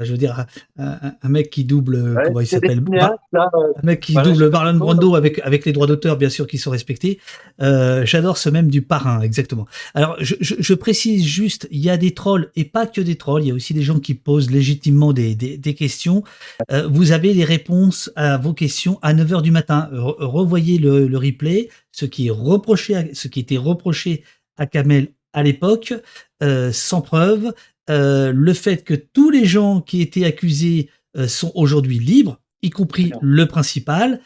Euh, 0.00 0.04
je 0.04 0.12
veux 0.12 0.18
dire, 0.18 0.46
un, 0.78 1.28
mec 1.28 1.50
qui 1.50 1.64
double, 1.64 1.96
euh, 1.96 2.14
Ouais, 2.14 2.22
comment 2.26 2.40
il 2.40 2.46
s'appelle 2.46 2.82
euh, 2.92 2.98
Un 3.34 3.82
mec 3.82 4.00
qui 4.00 4.12
Voilà, 4.12 4.28
double 4.30 4.44
je- 4.44 4.50
Marlon 4.50 4.78
Brando 4.78 5.14
avec, 5.14 5.38
avec 5.40 5.64
les 5.66 5.72
droits 5.72 5.86
d'auteur, 5.86 6.16
bien 6.16 6.28
sûr, 6.28 6.46
qui 6.46 6.58
sont 6.58 6.70
respectés. 6.70 7.18
Euh, 7.60 8.04
J'adore 8.06 8.38
ce 8.38 8.48
même 8.48 8.68
du 8.70 8.82
parrain, 8.82 9.20
exactement. 9.22 9.66
Alors, 9.94 10.16
je, 10.20 10.34
je, 10.40 10.54
je 10.58 10.74
précise 10.74 11.24
juste, 11.24 11.68
il 11.70 11.80
y 11.80 11.90
a 11.90 11.96
des 11.96 12.12
trolls, 12.12 12.50
et 12.56 12.64
pas 12.64 12.86
que 12.86 13.00
des 13.00 13.16
trolls, 13.16 13.42
il 13.44 13.48
y 13.48 13.50
a 13.50 13.54
aussi 13.54 13.74
des 13.74 13.82
gens 13.82 13.98
qui 14.00 14.14
posent 14.14 14.50
légitimement 14.50 15.12
des, 15.12 15.34
des, 15.34 15.56
des 15.58 15.74
questions. 15.74 16.22
Euh, 16.70 16.86
vous 16.88 17.12
avez 17.12 17.34
les 17.34 17.44
réponses 17.44 18.10
à 18.16 18.36
vos 18.38 18.52
questions 18.54 18.98
à 19.02 19.14
9h 19.14 19.42
du 19.42 19.50
matin. 19.50 19.88
Re- 19.92 20.16
revoyez 20.18 20.78
le, 20.78 21.06
le 21.08 21.18
replay, 21.18 21.68
ce 21.92 22.04
qui 22.06 22.28
est 22.28 22.30
reproché, 22.30 22.94
à- 22.96 23.04
ce 23.12 23.28
qui 23.28 23.40
était 23.40 23.56
reproché 23.56 24.22
à 24.56 24.66
Kamel 24.66 25.08
à 25.32 25.42
l'époque, 25.42 25.94
euh, 26.42 26.72
sans 26.72 27.00
preuve. 27.00 27.52
Euh, 27.90 28.32
le 28.32 28.54
fait 28.54 28.84
que 28.84 28.94
tous 28.94 29.30
les 29.30 29.44
gens 29.44 29.80
qui 29.80 30.02
étaient 30.02 30.24
accusés 30.24 30.90
euh, 31.16 31.26
sont 31.28 31.52
aujourd'hui 31.54 31.98
libres, 31.98 32.40
y 32.62 32.70
compris 32.70 33.12
le 33.22 33.46
principal, 33.46 34.20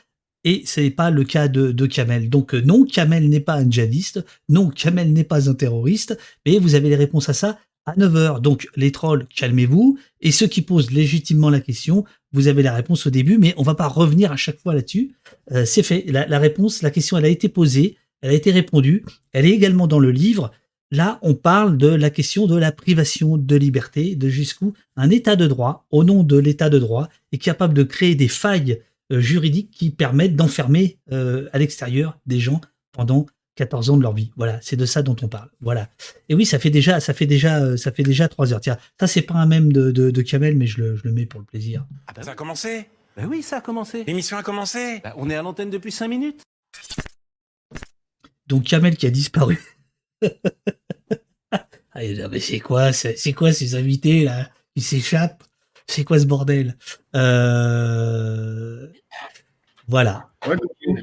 et 0.45 0.63
ce 0.67 0.81
n'est 0.81 0.91
pas 0.91 1.11
le 1.11 1.25
cas 1.25 1.49
de, 1.49 1.71
de 1.71 1.87
Kamel. 1.87 2.29
Donc 2.29 2.55
euh, 2.55 2.61
non, 2.61 2.85
Kamel 2.85 3.29
n'est 3.29 3.41
pas 3.41 3.55
un 3.55 3.71
djihadiste, 3.71 4.25
non, 4.49 4.71
Kamel 4.71 5.13
n'est 5.13 5.25
pas 5.25 5.49
un 5.49 5.55
terroriste, 5.55 6.19
mais 6.45 6.59
vous 6.59 6.75
avez 6.75 6.89
les 6.89 6.97
réponses 6.97 7.29
à 7.29 7.35
ça 7.35 7.59
à 7.87 7.95
9h. 7.95 8.41
Donc 8.41 8.69
les 8.77 8.93
trolls, 8.93 9.27
calmez-vous, 9.35 9.99
et 10.21 10.31
ceux 10.31 10.47
qui 10.47 10.63
posent 10.63 10.91
légitimement 10.91 11.51
la 11.51 11.61
question, 11.61 12.05
vous 12.33 12.49
avez 12.49 12.63
la 12.63 12.75
réponse 12.75 13.07
au 13.07 13.11
début, 13.11 13.39
mais 13.39 13.55
on 13.57 13.63
va 13.63 13.75
pas 13.75 13.89
revenir 13.89 14.33
à 14.33 14.37
chaque 14.37 14.59
fois 14.59 14.75
là-dessus. 14.75 15.13
Euh, 15.53 15.65
C'est 15.65 15.83
fait, 15.83 16.05
la, 16.09 16.27
la 16.27 16.39
réponse, 16.39 16.83
la 16.83 16.91
question, 16.91 17.19
elle 17.19 17.25
a 17.25 17.29
été 17.29 17.49
posée, 17.49 17.97
elle 18.21 18.31
a 18.31 18.35
été 18.35 18.51
répondue, 18.51 19.05
elle 19.33 19.47
est 19.47 19.51
également 19.51 19.87
dans 19.87 19.99
le 19.99 20.11
livre. 20.11 20.53
Là, 20.93 21.19
on 21.23 21.35
parle 21.35 21.79
de 21.79 21.89
la 21.89 22.11
question 22.11 22.47
de 22.47 22.55
la 22.55 22.71
privation 22.71 23.39
de 23.39 23.57
liberté, 23.57 24.15
de 24.15 24.29
jusqu'où 24.29 24.75
un 24.95 25.09
état 25.09 25.37
de 25.37 25.47
droit, 25.47 25.87
au 25.91 26.05
nom 26.05 26.23
de 26.23 26.37
l'état 26.37 26.69
de 26.69 26.79
droit, 26.79 27.09
est 27.33 27.39
capable 27.39 27.73
de 27.73 27.83
créer 27.83 28.15
des 28.15 28.29
failles 28.29 28.79
euh, 29.11 29.19
juridiques 29.19 29.71
qui 29.71 29.89
permettent 29.89 30.37
d'enfermer 30.37 30.99
euh, 31.11 31.49
à 31.55 31.59
l'extérieur 31.59 32.19
des 32.27 32.39
gens 32.39 32.61
pendant 32.93 33.25
14 33.55 33.89
ans 33.89 33.97
de 33.97 34.03
leur 34.03 34.13
vie. 34.13 34.33
Voilà, 34.37 34.59
c'est 34.61 34.77
de 34.77 34.85
ça 34.85 35.01
dont 35.01 35.17
on 35.23 35.29
parle. 35.29 35.49
Voilà. 35.63 35.89
Et 36.29 36.35
oui, 36.35 36.45
ça 36.45 36.59
fait 36.59 36.69
déjà, 36.69 37.01
ça 37.01 37.15
fait 37.15 37.27
déjà, 37.27 37.63
euh, 37.63 37.79
ça 37.79 37.91
fait 37.91 38.03
déjà 38.03 38.29
trois 38.29 38.53
heures. 38.53 38.61
Tiens, 38.61 38.77
ça 39.01 39.07
c'est 39.07 39.23
pas 39.23 39.35
un 39.37 39.47
même 39.47 39.73
de, 39.73 39.93
de, 39.93 40.11
de 40.11 40.23
Kamel, 40.23 40.59
mais 40.59 40.67
je 40.67 40.83
le, 40.83 40.97
je 40.97 41.05
le 41.05 41.13
mets 41.13 41.25
pour 41.25 41.41
le 41.41 41.47
plaisir. 41.47 41.87
Ah 42.07 42.13
bah 42.15 42.23
ça 42.23 42.33
a 42.33 42.35
commencé 42.35 42.87
Ben 43.17 43.27
oui, 43.27 43.43
ça 43.43 43.57
a 43.57 43.61
commencé. 43.63 44.05
L'émission 44.05 44.37
a 44.37 44.43
commencé 44.43 45.01
Ben, 45.03 45.15
on 45.17 45.31
est 45.31 45.37
à 45.37 45.41
l'antenne 45.41 45.71
depuis 45.71 45.91
5 45.91 46.09
minutes. 46.09 46.43
Donc 48.47 48.65
Kamel 48.65 48.95
qui 48.99 49.07
a 49.07 49.11
disparu. 49.11 49.59
ah, 51.95 52.05
il 52.05 52.17
dit, 52.17 52.23
mais 52.31 52.41
c'est 52.41 52.61
quoi, 52.61 52.93
c'est 52.93 53.17
c'est 53.19 53.33
quoi 53.33 53.53
ces 53.53 53.75
invités 53.75 54.25
là? 54.25 54.49
Ils 54.77 54.83
s'échappent 54.83 55.45
C'est 55.87 56.05
quoi 56.05 56.19
ce 56.19 56.27
bordel? 56.27 56.77
Euh... 57.15 58.87
Voilà. 59.89 60.29
Ouais, 60.49 60.57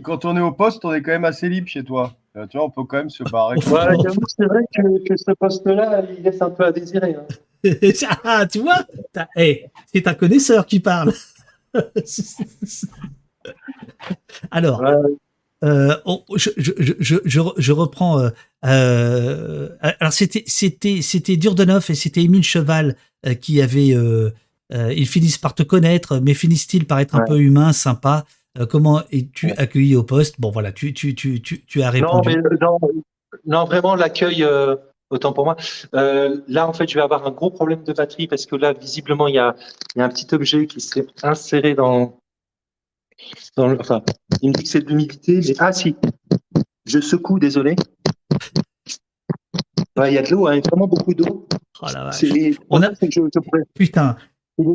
quand- 0.03 0.25
on 0.25 0.35
est 0.35 0.41
au 0.41 0.51
poste, 0.51 0.83
on 0.85 0.93
est 0.93 1.01
quand 1.01 1.11
même 1.11 1.25
assez 1.25 1.47
libre 1.49 1.67
chez 1.67 1.83
toi. 1.83 2.13
Euh, 2.35 2.47
Tu 2.47 2.57
vois, 2.57 2.65
on 2.65 2.69
peut 2.69 2.83
quand 2.83 2.97
même 2.97 3.09
se 3.09 3.23
barrer. 3.23 3.55
Ouais, 3.57 3.63
j'avoue, 4.03 4.21
c'est 4.27 4.45
vrai 4.45 4.61
que, 4.75 5.07
que 5.07 5.15
ce 5.17 5.31
poste-là, 5.39 6.03
il 6.17 6.23
laisse 6.23 6.41
un 6.41 6.49
peu 6.49 6.65
à 6.65 6.71
désirer. 6.71 7.15
hein. 7.15 7.25
ah, 8.23 8.45
tu 8.47 8.59
vois? 8.59 8.85
T'as- 9.13 9.27
hey, 9.35 9.65
C'est 9.93 10.07
un 10.07 10.13
connaisseur 10.13 10.65
qui 10.65 10.79
parle. 10.79 11.13
Alors, 14.51 14.81
Ouais, 14.81 14.95
Euh, 15.63 15.95
on- 16.05 16.23
je, 16.35 16.49
je, 16.57 16.71
je, 16.77 16.93
je, 16.99 17.15
je, 17.25 17.41
je 17.57 17.71
reprends. 17.73 18.19
Euh, 18.19 18.29
euh, 18.65 19.69
alors 19.99 20.13
c'était 20.13 20.43
c'était 20.47 21.01
c'était 21.01 21.35
Durdenov 21.37 21.85
et 21.89 21.95
c'était 21.95 22.23
Émile 22.23 22.43
Cheval 22.43 22.95
qui 23.41 23.61
avait. 23.61 23.93
Ils 24.71 25.07
finissent 25.07 25.37
par 25.39 25.55
te 25.55 25.63
connaître, 25.63 26.19
mais 26.19 26.33
finissent-ils 26.33 26.85
par 26.85 26.99
être 26.99 27.15
un 27.15 27.19
Ouais. 27.19 27.25
peu 27.27 27.39
humains, 27.39 27.73
sympas? 27.73 28.23
Euh, 28.57 28.65
Comment 28.65 29.01
es-tu 29.11 29.51
accueilli 29.53 29.95
au 29.95 30.03
poste? 30.03 30.39
Bon 30.39 30.51
voilà, 30.51 30.71
tu 30.71 30.93
tu 30.93 31.15
tu 31.15 31.41
tu, 31.41 31.63
tu 31.65 31.81
as 31.81 31.87
Non, 31.87 31.91
répondu. 31.91 32.29
mais 32.29 32.57
non, 32.61 32.77
non, 33.45 33.65
vraiment, 33.65 33.95
l'accueil, 33.95 34.45
autant 35.09 35.33
pour 35.33 35.45
moi. 35.45 35.55
Là, 35.93 36.67
en 36.67 36.73
fait, 36.73 36.87
je 36.87 36.95
vais 36.95 37.01
avoir 37.01 37.25
un 37.27 37.31
gros 37.31 37.49
problème 37.51 37.83
de 37.83 37.93
batterie 37.93 38.27
parce 38.27 38.45
que 38.45 38.55
là, 38.55 38.73
visiblement, 38.73 39.27
il 39.27 39.35
y 39.35 39.39
a, 39.39 39.55
il 39.95 39.99
y 39.99 40.01
a 40.01 40.05
un 40.05 40.09
petit 40.09 40.27
objet 40.33 40.67
qui 40.67 40.79
s'est 40.81 41.05
inséré 41.23 41.73
dans. 41.75 42.17
Dans 43.57 43.67
le, 43.67 43.79
enfin, 43.79 44.01
il 44.41 44.49
me 44.49 44.53
dit 44.53 44.63
que 44.63 44.69
c'est 44.69 44.81
de 44.81 44.89
l'humidité, 44.89 45.41
mais. 45.45 45.53
Ah, 45.59 45.71
si 45.71 45.95
Je 46.85 46.99
secoue, 46.99 47.39
désolé. 47.39 47.75
Ouais, 49.97 50.11
il 50.11 50.15
y 50.15 50.17
a 50.17 50.21
de 50.21 50.29
l'eau, 50.31 50.47
hein, 50.47 50.59
vraiment 50.69 50.87
beaucoup 50.87 51.13
d'eau. 51.13 51.47
Oh 51.81 51.85
la 51.93 52.05
vache. 52.05 52.15
C'est- 52.19 52.55
On 52.69 52.81
a- 52.81 52.93
c'est 52.95 53.07
que 53.09 53.13
je, 53.13 53.21
je 53.33 53.39
pourrais- 53.39 53.63
Putain, 53.73 54.15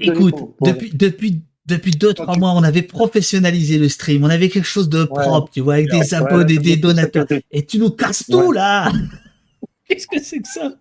écoute, 0.01 0.35
depuis 0.63 0.91
depuis 0.95 1.43
depuis 1.67 1.93
deux 1.93 2.13
trois 2.13 2.37
mois, 2.37 2.53
on 2.53 2.63
avait 2.63 2.83
professionnalisé 2.83 3.79
le 3.79 3.89
stream, 3.89 4.23
on 4.25 4.29
avait 4.31 4.51
quelque 4.51 4.67
chose 4.67 4.89
de 4.91 5.05
propre, 5.05 5.51
tu 5.51 5.61
vois, 5.61 5.75
avec 5.75 5.89
des 5.91 5.97
Ouais, 5.99 6.15
abonnés, 6.15 6.59
des 6.59 6.77
donateurs. 6.77 7.27
Et 7.51 7.65
tu 7.65 7.79
nous 7.79 7.91
casses 7.91 8.27
tout 8.27 8.53
là 8.53 8.91
Qu'est-ce 9.89 10.07
que 10.07 10.21
c'est 10.21 10.41
que 10.41 10.49
ça? 10.49 10.75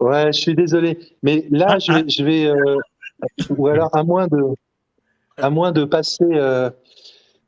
Ouais, 0.00 0.32
je 0.32 0.40
suis 0.40 0.54
désolé. 0.54 0.98
Mais 1.24 1.46
là, 1.50 1.66
Ah, 1.70 1.78
je, 1.80 1.92
vais- 1.92 2.08
je 2.08 2.22
vais. 2.24 2.46
euh, 2.46 2.76
ou 3.50 3.66
alors, 3.66 3.94
à 3.96 4.04
moins 4.04 4.28
de, 4.28 4.36
à 5.38 5.50
moins 5.50 5.72
de 5.72 5.84
passer. 5.84 6.24
euh, 6.24 6.70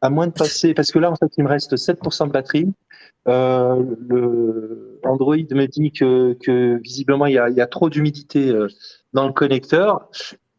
à 0.01 0.11
moins 0.11 0.27
de 0.27 0.33
passer. 0.33 0.75
Parce 0.75 0.91
que 0.91 0.99
là, 0.99 1.11
en 1.11 1.17
fait, 1.17 1.31
il 1.37 1.45
me 1.45 1.49
reste 1.49 1.77
7% 1.77 2.27
de 2.27 2.33
batterie. 2.33 2.73
Euh, 3.29 3.83
le 4.09 4.99
Android 5.05 5.37
me 5.37 5.67
dit 5.67 5.93
que, 5.93 6.35
que 6.43 6.81
visiblement, 6.83 7.27
il 7.27 7.35
y 7.35 7.39
a, 7.39 7.49
il 7.51 7.57
y 7.57 7.61
a 7.61 7.67
trop 7.67 7.91
d'humidité 7.91 8.49
euh, 8.49 8.69
dans 9.13 9.27
le 9.27 9.33
connecteur. 9.33 10.09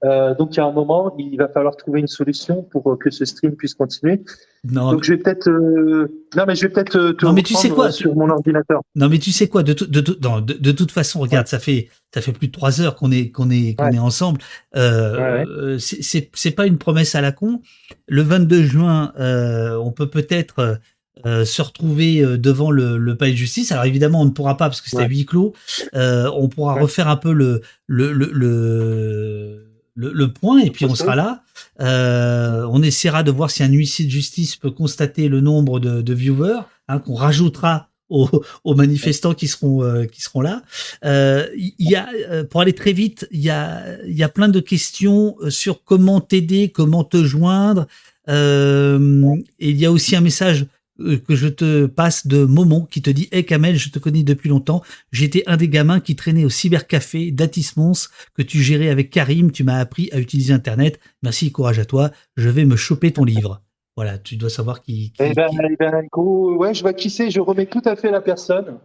Euh, 0.03 0.33
donc, 0.35 0.55
il 0.55 0.57
y 0.57 0.59
a 0.59 0.65
un 0.65 0.71
moment, 0.71 1.13
il 1.19 1.37
va 1.37 1.47
falloir 1.47 1.75
trouver 1.75 1.99
une 1.99 2.07
solution 2.07 2.63
pour 2.63 2.97
que 2.99 3.11
ce 3.11 3.23
stream 3.25 3.55
puisse 3.55 3.75
continuer. 3.75 4.23
Non, 4.63 4.91
Donc, 4.93 5.03
je 5.03 5.13
vais 5.13 5.17
peut-être. 5.19 5.47
euh, 5.49 6.07
Non, 6.35 6.43
mais 6.47 6.55
je 6.55 6.61
vais 6.63 6.69
peut-être 6.69 6.95
euh, 6.97 7.13
te 7.13 7.25
Non, 7.25 7.33
mais 7.33 7.43
tu 7.43 7.53
sais 7.53 7.69
quoi, 7.69 7.87
euh, 7.87 7.91
sur 7.91 8.15
mon 8.15 8.29
ordinateur. 8.29 8.81
Non, 8.95 9.09
mais 9.09 9.19
tu 9.19 9.31
sais 9.31 9.47
quoi, 9.47 9.61
de, 9.63 9.73
tout- 9.73 9.85
de, 9.87 10.01
tout- 10.01 10.17
non, 10.23 10.41
de, 10.41 10.53
de 10.53 10.71
toute 10.71 10.91
façon, 10.91 11.19
regarde, 11.19 11.47
ça 11.47 11.59
fait 11.59 11.89
ça 12.13 12.21
fait 12.21 12.31
plus 12.31 12.47
de 12.47 12.51
trois 12.51 12.81
heures 12.81 12.95
qu'on 12.95 13.11
est 13.11 13.29
qu'on 13.31 13.49
est 13.51 13.75
qu'on 13.75 13.85
Ouais. 13.85 13.95
est 13.95 13.99
ensemble. 13.99 14.39
Euh, 14.75 15.17
Ouais, 15.17 15.45
euh, 15.47 15.77
c'est- 15.79 16.51
pas 16.55 16.65
une 16.67 16.77
promesse 16.77 17.13
à 17.15 17.21
la 17.21 17.31
con. 17.31 17.61
Le 18.07 18.21
22 18.23 18.63
juin, 18.63 19.13
euh, 19.19 19.75
on 19.77 19.91
peut 19.91 20.09
peut-être 20.09 20.79
euh, 21.25 21.45
se 21.45 21.61
retrouver 21.61 22.23
euh, 22.23 22.37
devant 22.37 22.71
le, 22.71 22.97
le 22.97 23.15
palais 23.17 23.31
de 23.33 23.37
justice. 23.37 23.71
Alors 23.71 23.85
évidemment, 23.85 24.21
on 24.21 24.25
ne 24.25 24.31
pourra 24.31 24.57
pas 24.57 24.65
parce 24.65 24.81
que 24.81 24.89
c'est 24.89 25.01
à 25.03 25.07
huis 25.07 25.25
clos. 25.27 25.53
Euh, 25.93 26.29
on 26.35 26.49
pourra 26.49 26.73
refaire 26.73 27.07
un 27.07 27.17
peu 27.17 27.31
le 27.33 27.61
le 27.87 28.11
le, 28.13 28.31
le 28.33 29.67
le, 29.95 30.11
le 30.13 30.31
point 30.31 30.59
et 30.59 30.69
puis 30.69 30.85
on 30.85 30.95
sera 30.95 31.15
là. 31.15 31.43
Euh, 31.79 32.65
on 32.69 32.81
essaiera 32.81 33.23
de 33.23 33.31
voir 33.31 33.51
si 33.51 33.63
un 33.63 33.69
huissier 33.69 34.05
de 34.05 34.11
justice 34.11 34.55
peut 34.55 34.71
constater 34.71 35.27
le 35.27 35.41
nombre 35.41 35.79
de, 35.79 36.01
de 36.01 36.13
viewers 36.13 36.61
hein, 36.87 36.99
qu'on 36.99 37.15
rajoutera 37.15 37.89
aux, 38.09 38.29
aux 38.63 38.75
manifestants 38.75 39.33
qui 39.33 39.47
seront 39.47 39.83
euh, 39.83 40.05
qui 40.05 40.21
seront 40.21 40.41
là. 40.41 40.61
Euh, 41.05 41.47
Il 41.55 41.89
y 41.89 41.95
a 41.95 42.07
euh, 42.29 42.43
pour 42.43 42.61
aller 42.61 42.73
très 42.73 42.93
vite, 42.93 43.27
il 43.31 43.41
y 43.41 43.49
a 43.49 44.01
il 44.05 44.17
y 44.17 44.23
a 44.23 44.29
plein 44.29 44.49
de 44.49 44.59
questions 44.59 45.35
euh, 45.41 45.49
sur 45.49 45.83
comment 45.83 46.21
t'aider, 46.21 46.69
comment 46.69 47.03
te 47.03 47.23
joindre. 47.23 47.87
Euh, 48.29 49.35
et 49.59 49.71
il 49.71 49.77
y 49.77 49.85
a 49.85 49.91
aussi 49.91 50.15
un 50.15 50.21
message 50.21 50.67
que 50.99 51.35
je 51.35 51.47
te 51.47 51.85
passe 51.87 52.27
de 52.27 52.45
Momon 52.45 52.85
qui 52.85 53.01
te 53.01 53.09
dit 53.09 53.27
Hey 53.31 53.45
Kamel, 53.45 53.75
je 53.75 53.89
te 53.89 53.99
connais 53.99 54.23
depuis 54.23 54.49
longtemps. 54.49 54.81
J'étais 55.11 55.43
un 55.47 55.57
des 55.57 55.67
gamins 55.69 55.99
qui 55.99 56.15
traînait 56.15 56.45
au 56.45 56.49
cybercafé 56.49 57.31
d'Atis 57.31 57.71
Mons 57.77 58.09
que 58.35 58.41
tu 58.41 58.59
gérais 58.61 58.89
avec 58.89 59.09
Karim. 59.09 59.51
Tu 59.51 59.63
m'as 59.63 59.79
appris 59.79 60.09
à 60.11 60.19
utiliser 60.19 60.53
Internet. 60.53 60.99
Merci, 61.23 61.51
courage 61.51 61.79
à 61.79 61.85
toi. 61.85 62.11
Je 62.37 62.49
vais 62.49 62.65
me 62.65 62.75
choper 62.75 63.11
ton 63.11 63.23
livre. 63.23 63.61
Voilà, 63.95 64.17
tu 64.17 64.37
dois 64.37 64.49
savoir 64.49 64.81
qui. 64.83 65.11
qui- 65.11 65.23
Eh 65.23 65.33
ben, 65.33 65.49
qui- 65.49 65.57
eh 65.71 65.75
ben, 65.75 66.03
gros, 66.11 66.55
ouais, 66.55 66.73
je 66.73 66.81
vois 66.81 66.93
qui 66.93 67.09
c'est, 67.09 67.29
je 67.31 67.39
remets 67.39 67.65
tout 67.65 67.81
à 67.85 67.95
fait 67.95 68.11
la 68.11 68.21
personne. 68.21 68.77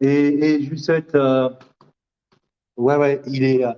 Et, 0.00 0.08
et 0.08 0.64
je 0.64 0.70
lui 0.70 0.78
souhaite. 0.78 1.14
euh, 1.14 1.48
Ouais, 2.76 2.96
ouais, 2.96 3.22
il 3.26 3.42
est, 3.42 3.64
euh, 3.64 3.72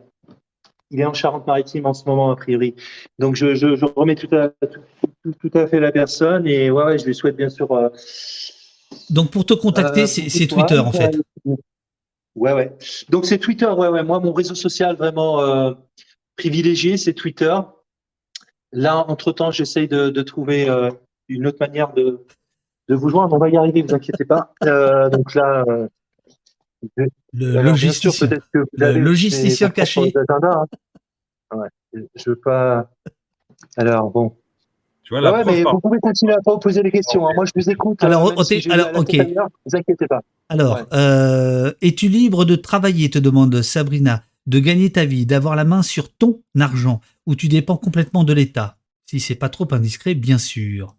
il 0.91 1.01
est 1.01 1.05
en 1.05 1.13
Charente-Maritime 1.15 1.87
en 1.87 1.95
ce 1.95 2.05
moment, 2.07 2.31
a 2.31 2.37
priori. 2.37 2.75
Donc, 3.19 3.37
je, 3.37 3.55
je, 3.55 3.77
je 3.77 3.85
remets 3.85 4.15
tout 4.15 4.35
à, 4.35 4.49
tout, 4.67 4.81
tout- 5.23 5.35
tout 5.49 5.59
à 5.59 5.67
fait 5.67 5.81
la 5.81 5.93
personne. 5.93 6.47
Et 6.47 6.71
ouais, 6.71 6.85
ouais, 6.85 6.99
je 6.99 7.05
lui 7.05 7.15
souhaite 7.15 7.37
bien 7.37 7.51
sûr. 7.51 7.71
euh, 7.73 7.89
Donc 9.11 9.31
pour 9.31 9.45
te 9.45 9.55
contacter, 9.55 10.03
euh, 10.03 10.07
c'est 10.07 10.47
Twitter 10.47 10.79
en 10.79 10.93
fait. 10.93 11.19
Ouais, 12.35 12.53
ouais. 12.53 12.73
Donc, 13.11 13.27
c'est 13.27 13.39
Twitter, 13.39 13.67
ouais, 13.67 13.89
ouais. 13.89 14.03
Moi, 14.05 14.21
mon 14.21 14.33
réseau 14.33 14.55
social 14.55 14.97
vraiment 14.97 15.41
euh, 15.43 15.73
privilégié, 16.37 16.97
c'est 16.97 17.13
Twitter. 17.15 17.55
Là, 18.73 19.05
entre-temps, 19.09 19.51
j'essaye 19.51 19.89
de, 19.89 20.09
de 20.11 20.23
trouver 20.23 20.69
une 21.29 21.47
autre 21.47 21.59
manière 21.61 21.93
de, 21.95 22.25
de 22.89 22.95
vous 22.95 23.09
joindre. 23.09 23.35
On 23.35 23.39
va 23.39 23.49
y 23.49 23.57
arriver, 23.57 23.83
vous 23.83 23.95
inquiétez 23.95 24.25
pas. 24.25 24.53
Donc 25.11 25.35
là, 25.35 25.65
Le 26.97 27.57
alors, 27.59 27.77
sûr, 27.77 27.87
logisticien. 27.87 28.27
peut-être 28.29 28.49
que 28.53 28.59
vous 28.59 28.65
Le 28.73 28.87
avez 28.87 29.01
logisticien 29.01 29.69
vos 29.69 29.73
caché. 29.73 30.13
hein. 30.31 30.65
Ouais, 31.55 31.69
je 32.15 32.31
veux 32.31 32.37
pas. 32.37 32.91
Alors 33.77 34.11
bon. 34.11 34.37
Tu 35.03 35.15
vois, 35.15 35.23
la 35.23 35.33
Ouais, 35.33 35.45
mais 35.45 35.63
par- 35.63 35.75
vous 35.75 35.81
pouvez 35.81 35.99
continuer 36.01 36.35
à 36.35 36.41
pas 36.45 36.59
poser 36.59 36.83
les 36.83 36.91
questions. 36.91 37.27
hein. 37.27 37.33
Moi, 37.35 37.47
je 37.47 37.53
vous 37.55 37.71
écoute. 37.71 38.03
Alors, 38.05 38.39
euh, 38.39 38.45
si 38.45 38.71
alors, 38.71 38.91
ok. 38.95 39.17
vous 39.17 39.77
inquiétez 39.77 40.07
pas. 40.07 40.21
Alors, 40.51 40.75
Ouais. 40.77 40.83
euh, 40.93 41.73
es-tu 41.81 42.09
libre 42.09 42.45
de 42.45 42.57
travailler, 42.57 43.09
te 43.09 43.19
demande 43.19 43.63
Sabrina, 43.63 44.25
de 44.47 44.59
gagner 44.59 44.93
ta 44.93 45.07
vie, 45.07 45.25
d'avoir 45.25 45.57
la 45.57 45.65
main 45.65 45.83
sur 45.83 46.15
ton 46.15 46.43
argent, 46.61 47.01
ou 47.27 47.35
tu 47.35 47.49
dépends 47.49 47.79
complètement 47.79 48.23
de 48.23 48.35
l'État? 48.35 48.77
Si 49.07 49.19
c'est 49.21 49.35
pas 49.35 49.49
trop 49.49 49.67
indiscret, 49.73 50.15
bien 50.15 50.37
sûr. 50.37 50.95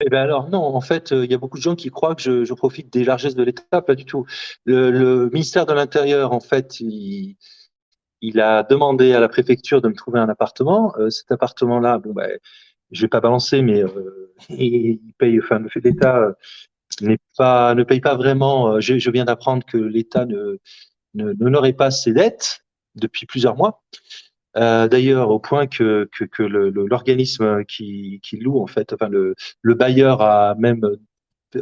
Eh 0.00 0.08
ben 0.10 0.22
alors 0.22 0.50
non, 0.50 0.62
en 0.62 0.80
fait, 0.80 1.12
euh, 1.12 1.24
il 1.24 1.30
y 1.30 1.34
a 1.34 1.38
beaucoup 1.38 1.56
de 1.56 1.62
gens 1.62 1.76
qui 1.76 1.90
croient 1.90 2.16
que 2.16 2.44
je, 2.44 2.54
profite 2.54 2.92
des 2.92 3.04
largesses 3.04 3.36
de 3.36 3.44
l'État, 3.44 3.80
pas 3.80 3.94
du 3.94 4.04
tout. 4.04 4.26
Le, 4.64 5.28
ministère 5.30 5.66
de 5.66 5.72
l'Intérieur, 5.72 6.32
en 6.32 6.40
fait, 6.40 6.80
il, 6.80 7.36
a 8.40 8.64
demandé 8.64 9.12
à 9.12 9.20
la 9.20 9.28
préfecture 9.28 9.80
de 9.80 9.88
me 9.88 9.94
trouver 9.94 10.18
un 10.18 10.28
appartement. 10.28 10.94
Euh, 10.98 11.10
cet 11.10 11.30
appartement-là, 11.30 11.98
bon 11.98 12.12
ben, 12.12 12.38
je 12.90 13.02
vais 13.02 13.08
pas 13.08 13.20
balancer, 13.20 13.62
mais 13.62 13.82
euh, 13.84 14.32
il 14.50 15.00
paye, 15.18 15.38
enfin, 15.38 15.62
l'État 15.76 16.34
n'est 17.00 17.18
pas, 17.36 17.74
ne 17.74 17.84
paye 17.84 18.00
pas 18.00 18.16
vraiment. 18.16 18.80
je, 18.80 19.10
viens 19.10 19.24
d'apprendre 19.24 19.64
que 19.64 19.78
l'État 19.78 20.26
ne, 20.26 20.58
ne 21.14 21.32
n'honorait 21.34 21.72
pas 21.72 21.90
ses 21.92 22.12
dettes 22.12 22.64
depuis 22.96 23.26
plusieurs 23.26 23.56
mois. 23.56 23.82
Euh, 24.56 24.88
D'ailleurs, 24.88 25.30
au 25.30 25.38
point 25.38 25.66
que, 25.66 26.08
que, 26.30 26.42
l'organisme 26.42 27.64
qui, 27.64 28.20
qui 28.22 28.36
loue, 28.38 28.60
en 28.60 28.66
fait, 28.66 28.92
enfin 28.92 29.08
le, 29.08 29.34
le 29.62 29.74
bailleur 29.74 30.20
a 30.22 30.54
même 30.56 30.80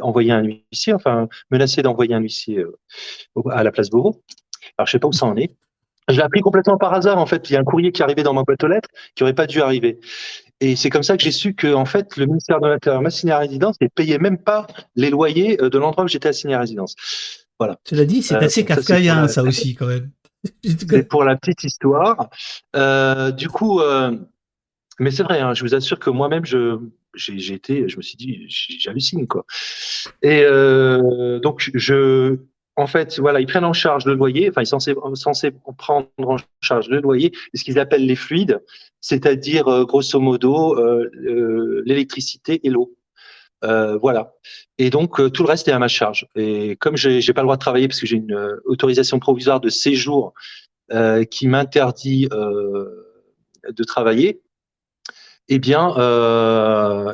envoyé 0.01 0.31
un 0.31 0.43
huissier, 0.43 0.93
enfin 0.93 1.27
menacé 1.51 1.81
d'envoyer 1.81 2.15
un 2.15 2.19
huissier 2.19 2.59
euh, 2.59 3.49
à 3.51 3.63
la 3.63 3.71
place 3.71 3.89
Beauvau. 3.89 4.23
Alors, 4.77 4.87
je 4.87 4.91
sais 4.91 4.99
pas 4.99 5.07
où 5.07 5.13
ça 5.13 5.25
en 5.25 5.35
est. 5.37 5.55
Je 6.09 6.15
l'ai 6.17 6.21
appris 6.23 6.41
complètement 6.41 6.77
par 6.77 6.93
hasard, 6.93 7.17
en 7.17 7.25
fait. 7.25 7.49
Il 7.49 7.53
y 7.53 7.55
a 7.55 7.59
un 7.59 7.63
courrier 7.63 7.91
qui 7.91 8.01
est 8.01 8.03
arrivé 8.03 8.23
dans 8.23 8.33
ma 8.33 8.43
boîte 8.43 8.63
aux 8.63 8.67
lettres 8.67 8.89
qui 9.15 9.23
aurait 9.23 9.33
pas 9.33 9.47
dû 9.47 9.61
arriver. 9.61 9.99
Et 10.59 10.75
c'est 10.75 10.89
comme 10.89 11.03
ça 11.03 11.15
que 11.17 11.23
j'ai 11.23 11.31
su 11.31 11.53
que, 11.55 11.73
en 11.73 11.85
fait, 11.85 12.17
le 12.17 12.25
ministère 12.25 12.59
de 12.59 12.67
l'Intérieur 12.67 13.01
m'a 13.01 13.07
assigné 13.07 13.31
à 13.33 13.39
résidence 13.39 13.75
et 13.81 13.89
payait 13.89 14.17
même 14.17 14.37
pas 14.37 14.67
les 14.95 15.09
loyers 15.09 15.61
euh, 15.61 15.69
de 15.69 15.77
l'endroit 15.77 16.03
où 16.05 16.07
j'étais 16.07 16.29
assigné 16.29 16.55
à 16.55 16.59
résidence. 16.59 16.95
Voilà. 17.59 17.79
Cela 17.85 18.05
dit, 18.05 18.21
c'est 18.23 18.35
Euh, 18.35 18.39
assez 18.39 18.61
ça, 18.61 18.67
kafkaïen, 18.67 19.21
la- 19.23 19.27
ça 19.27 19.43
aussi, 19.43 19.75
quand 19.75 19.87
même. 19.87 20.09
C'est 20.63 21.07
pour 21.07 21.23
la 21.23 21.35
petite 21.35 21.63
histoire. 21.63 22.29
Euh, 22.75 23.31
du 23.31 23.47
coup, 23.49 23.79
euh, 23.79 24.17
mais 24.99 25.11
c'est 25.11 25.23
vrai, 25.23 25.39
hein, 25.39 25.53
je 25.53 25.63
vous 25.63 25.75
assure 25.75 25.99
que 25.99 26.09
moi-même, 26.09 26.45
je, 26.45 26.77
j'ai, 27.15 27.53
été, 27.53 27.87
je 27.87 27.97
me 27.97 28.01
suis 28.01 28.17
dit, 28.17 28.45
j'hallucine 28.49 29.27
quoi. 29.27 29.45
Et 30.21 30.43
euh, 30.43 31.39
donc, 31.39 31.71
je, 31.73 32.37
en 32.75 32.87
fait, 32.87 33.19
voilà, 33.19 33.39
ils 33.39 33.47
prennent 33.47 33.65
en 33.65 33.73
charge 33.73 34.05
le 34.05 34.15
loyer. 34.15 34.49
Enfin, 34.49 34.61
ils 34.61 34.67
sont 34.67 34.79
censés, 34.79 34.95
censés 35.15 35.51
prendre 35.77 36.07
en 36.19 36.37
charge 36.61 36.89
le 36.89 36.99
loyer, 36.99 37.31
et 37.53 37.57
ce 37.57 37.63
qu'ils 37.63 37.79
appellent 37.79 38.05
les 38.05 38.15
fluides, 38.15 38.61
c'est-à-dire 39.01 39.85
grosso 39.85 40.19
modo 40.19 40.75
l'électricité 41.85 42.59
et 42.65 42.69
l'eau. 42.69 42.95
Euh, 43.63 43.97
voilà. 43.97 44.33
Et 44.77 44.89
donc 44.89 45.19
euh, 45.19 45.29
tout 45.29 45.43
le 45.43 45.49
reste 45.49 45.67
est 45.67 45.71
à 45.71 45.79
ma 45.79 45.87
charge. 45.87 46.27
Et 46.35 46.75
comme 46.77 46.97
j'ai 46.97 47.21
j'ai 47.21 47.33
pas 47.33 47.41
le 47.41 47.45
droit 47.45 47.55
de 47.55 47.61
travailler 47.61 47.87
parce 47.87 47.99
que 47.99 48.07
j'ai 48.07 48.17
une 48.17 48.33
euh, 48.33 48.61
autorisation 48.65 49.19
provisoire 49.19 49.59
de 49.59 49.69
séjour 49.69 50.33
qui 51.31 51.47
m'interdit 51.47 52.27
de 52.27 53.83
travailler, 53.83 54.43
eh 55.47 55.57
bien, 55.57 55.87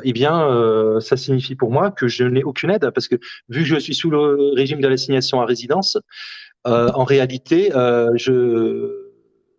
eh 0.04 0.12
bien, 0.12 1.00
ça 1.00 1.16
signifie 1.16 1.54
pour 1.54 1.70
moi 1.70 1.90
que 1.90 2.06
je 2.06 2.24
n'ai 2.24 2.44
aucune 2.44 2.70
aide 2.70 2.90
parce 2.90 3.08
que 3.08 3.14
vu 3.48 3.60
que 3.60 3.66
je 3.66 3.76
suis 3.76 3.94
sous 3.94 4.10
le 4.10 4.52
régime 4.54 4.82
de 4.82 4.88
l'assignation 4.88 5.40
à 5.40 5.46
résidence, 5.46 5.96
en 6.64 7.04
réalité, 7.04 7.70
je 8.16 9.08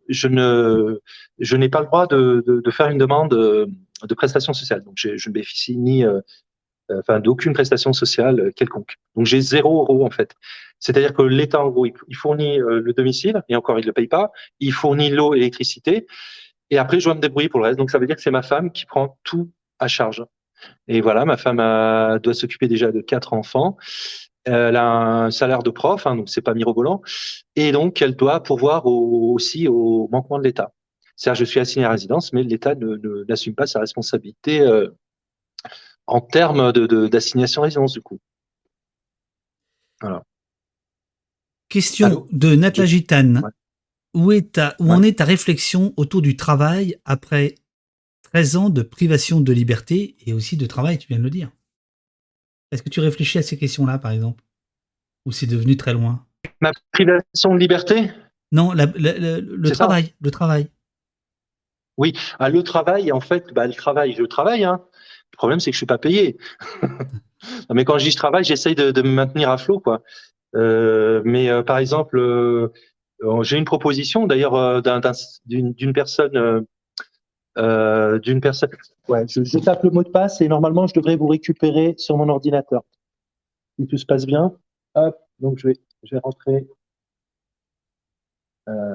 je 0.07 0.99
je 1.39 1.57
n'ai 1.57 1.69
pas 1.69 1.79
le 1.79 1.87
droit 1.87 2.05
de, 2.05 2.61
faire 2.69 2.89
une 2.89 2.99
demande 2.99 3.31
de 3.31 4.13
prestation 4.13 4.53
sociale. 4.53 4.83
Donc, 4.83 4.95
je, 4.97 5.17
je 5.17 5.29
ne 5.29 5.33
bénéficie 5.33 5.77
ni 5.77 6.05
enfin 6.99 7.19
d'aucune 7.19 7.53
prestation 7.53 7.93
sociale 7.93 8.39
euh, 8.39 8.51
quelconque. 8.55 8.95
Donc 9.15 9.25
j'ai 9.25 9.41
zéro 9.41 9.81
euro 9.81 10.05
en 10.05 10.09
fait. 10.09 10.33
C'est-à-dire 10.79 11.13
que 11.13 11.21
l'État 11.21 11.63
en 11.63 11.69
gros 11.69 11.85
il 11.85 12.15
fournit 12.15 12.59
euh, 12.59 12.81
le 12.81 12.93
domicile 12.93 13.41
et 13.49 13.55
encore 13.55 13.79
il 13.79 13.85
le 13.85 13.93
paye 13.93 14.07
pas, 14.07 14.31
il 14.59 14.73
fournit 14.73 15.09
l'eau 15.09 15.33
et 15.33 15.37
l'électricité 15.37 16.07
et 16.69 16.77
après 16.77 16.99
je 16.99 17.05
dois 17.05 17.15
me 17.15 17.21
débrouiller 17.21 17.49
pour 17.49 17.59
le 17.59 17.65
reste. 17.67 17.77
Donc 17.79 17.91
ça 17.91 17.99
veut 17.99 18.07
dire 18.07 18.15
que 18.15 18.21
c'est 18.21 18.31
ma 18.31 18.41
femme 18.43 18.71
qui 18.71 18.85
prend 18.85 19.17
tout 19.23 19.49
à 19.79 19.87
charge. 19.87 20.23
Et 20.87 21.01
voilà, 21.01 21.25
ma 21.25 21.37
femme 21.37 21.57
doit 22.19 22.33
s'occuper 22.35 22.67
déjà 22.67 22.91
de 22.91 23.01
quatre 23.01 23.33
enfants. 23.33 23.77
Elle 24.43 24.75
a 24.75 24.87
un 24.91 25.31
salaire 25.31 25.63
de 25.63 25.69
prof, 25.69 26.05
hein, 26.07 26.15
donc 26.15 26.29
c'est 26.29 26.41
pas 26.41 26.53
mirobolant, 26.55 27.01
et 27.55 27.71
donc 27.71 28.01
elle 28.01 28.15
doit 28.15 28.41
pourvoir 28.41 28.85
au- 28.87 29.33
aussi 29.33 29.67
au 29.67 30.07
manquement 30.11 30.39
de 30.39 30.43
l'État. 30.43 30.71
C'est-à-dire 31.15 31.39
je 31.39 31.45
suis 31.45 31.59
assigné 31.59 31.85
à 31.85 31.91
résidence, 31.91 32.33
mais 32.33 32.41
l'État 32.43 32.73
ne- 32.73 33.23
n'assume 33.27 33.53
pas 33.53 33.67
sa 33.67 33.79
responsabilité 33.79 34.61
euh, 34.61 34.89
en 36.07 36.21
termes 36.21 36.71
de, 36.71 36.85
de- 36.87 37.07
d'assignation 37.07 37.61
résidence 37.61 37.93
du 37.93 38.01
coup. 38.01 38.19
Question 41.69 42.07
Allô 42.07 42.27
de 42.31 42.55
Natla 42.55 42.85
Gitane. 42.85 43.41
Ouais. 43.43 43.51
Où, 44.13 44.31
est 44.33 44.53
ta, 44.53 44.75
où 44.79 44.91
en 44.91 45.03
est 45.03 45.19
ta 45.19 45.25
réflexion 45.25 45.93
autour 45.95 46.21
du 46.21 46.35
travail 46.35 46.97
après 47.05 47.55
13 48.23 48.55
ans 48.57 48.69
de 48.69 48.81
privation 48.81 49.39
de 49.39 49.53
liberté 49.53 50.17
et 50.25 50.33
aussi 50.33 50.57
de 50.57 50.65
travail, 50.65 50.97
tu 50.97 51.07
viens 51.07 51.17
de 51.19 51.23
le 51.23 51.29
dire? 51.29 51.49
Est-ce 52.71 52.83
que 52.83 52.89
tu 52.89 52.99
réfléchis 52.99 53.37
à 53.37 53.41
ces 53.41 53.57
questions-là, 53.57 53.99
par 53.99 54.11
exemple? 54.11 54.43
Ou 55.25 55.31
c'est 55.31 55.47
devenu 55.47 55.77
très 55.77 55.93
loin? 55.93 56.25
Ma 56.59 56.71
privation 56.91 57.53
de 57.53 57.59
liberté? 57.59 58.11
Non, 58.51 58.73
la- 58.73 58.85
la- 58.95 59.17
la- 59.17 59.39
le 59.39 59.71
travail, 59.71 60.13
le 60.19 60.31
travail. 60.31 60.69
Oui, 61.97 62.13
ah, 62.39 62.49
le 62.49 62.63
travail, 62.63 63.11
en 63.11 63.21
fait, 63.21 63.53
bah, 63.53 63.67
le 63.67 63.73
travail, 63.73 64.13
je 64.13 64.23
travaille. 64.23 64.63
Hein. 64.65 64.83
Le 65.33 65.37
problème, 65.37 65.59
c'est 65.59 65.71
que 65.71 65.75
je 65.75 65.79
suis 65.79 65.85
pas 65.85 65.97
payé. 65.97 66.37
Non, 67.69 67.73
mais 67.75 67.85
quand 67.85 67.97
je 67.97 68.03
dis 68.05 68.11
je 68.11 68.17
travaille, 68.17 68.43
j'essaye 68.43 68.75
de, 68.75 68.91
de 68.91 69.01
me 69.01 69.09
maintenir 69.09 69.49
à 69.49 69.57
flot, 69.57 69.79
quoi. 69.79 70.03
Euh, 70.55 71.23
mais 71.25 71.49
euh, 71.49 71.63
par 71.63 71.79
exemple, 71.79 72.19
euh, 72.19 72.71
j'ai 73.41 73.57
une 73.57 73.65
proposition, 73.65 74.27
d'ailleurs, 74.27 74.83
d'un- 74.83 74.99
d'un- 74.99 75.11
d'une 75.47 75.93
personne, 75.93 76.65
d'une 77.57 78.41
personne. 78.41 78.69
Ouais, 79.07 79.25
je, 79.27 79.43
je 79.43 79.57
tape 79.57 79.83
le 79.83 79.89
mot 79.89 80.03
de 80.03 80.09
passe 80.09 80.39
et 80.41 80.47
normalement, 80.47 80.85
je 80.85 80.93
devrais 80.93 81.15
vous 81.15 81.25
récupérer 81.27 81.95
sur 81.97 82.15
mon 82.15 82.29
ordinateur. 82.29 82.83
Si 83.79 83.87
tout 83.87 83.97
se 83.97 84.05
passe 84.05 84.27
bien, 84.27 84.53
hop, 84.93 85.17
donc 85.39 85.57
je 85.57 85.69
vais, 85.69 85.79
je 86.03 86.13
vais 86.15 86.21
rentrer. 86.23 86.67
Euh, 88.69 88.93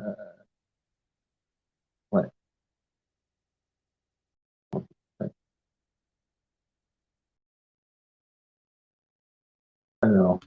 Alors, 10.03 10.39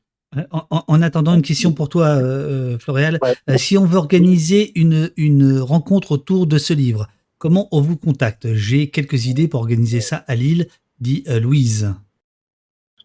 En, 0.52 0.62
en- 0.70 0.84
en 0.88 1.02
attendant, 1.02 1.34
une 1.34 1.42
question 1.42 1.72
pour 1.74 1.90
toi, 1.90 2.06
euh, 2.08 2.76
euh, 2.76 2.78
Floréal. 2.78 3.18
Ouais. 3.24 3.34
Euh, 3.50 3.58
si 3.58 3.78
on 3.80 3.86
veut 3.86 3.98
organiser 3.98 4.72
une, 4.80 5.10
une 5.18 5.58
rencontre 5.60 6.12
autour 6.12 6.46
de 6.46 6.58
ce 6.60 6.72
livre, 6.74 7.08
comment 7.40 7.68
on 7.72 7.82
vous 7.82 7.98
contacte? 7.98 8.54
J'ai 8.54 8.90
quelques 8.92 9.26
idées 9.26 9.48
pour 9.48 9.62
organiser 9.62 10.02
ça 10.02 10.24
à 10.28 10.36
Lille, 10.36 10.68
dit 11.00 11.24
euh, 11.30 11.40
Louise. 11.40 11.96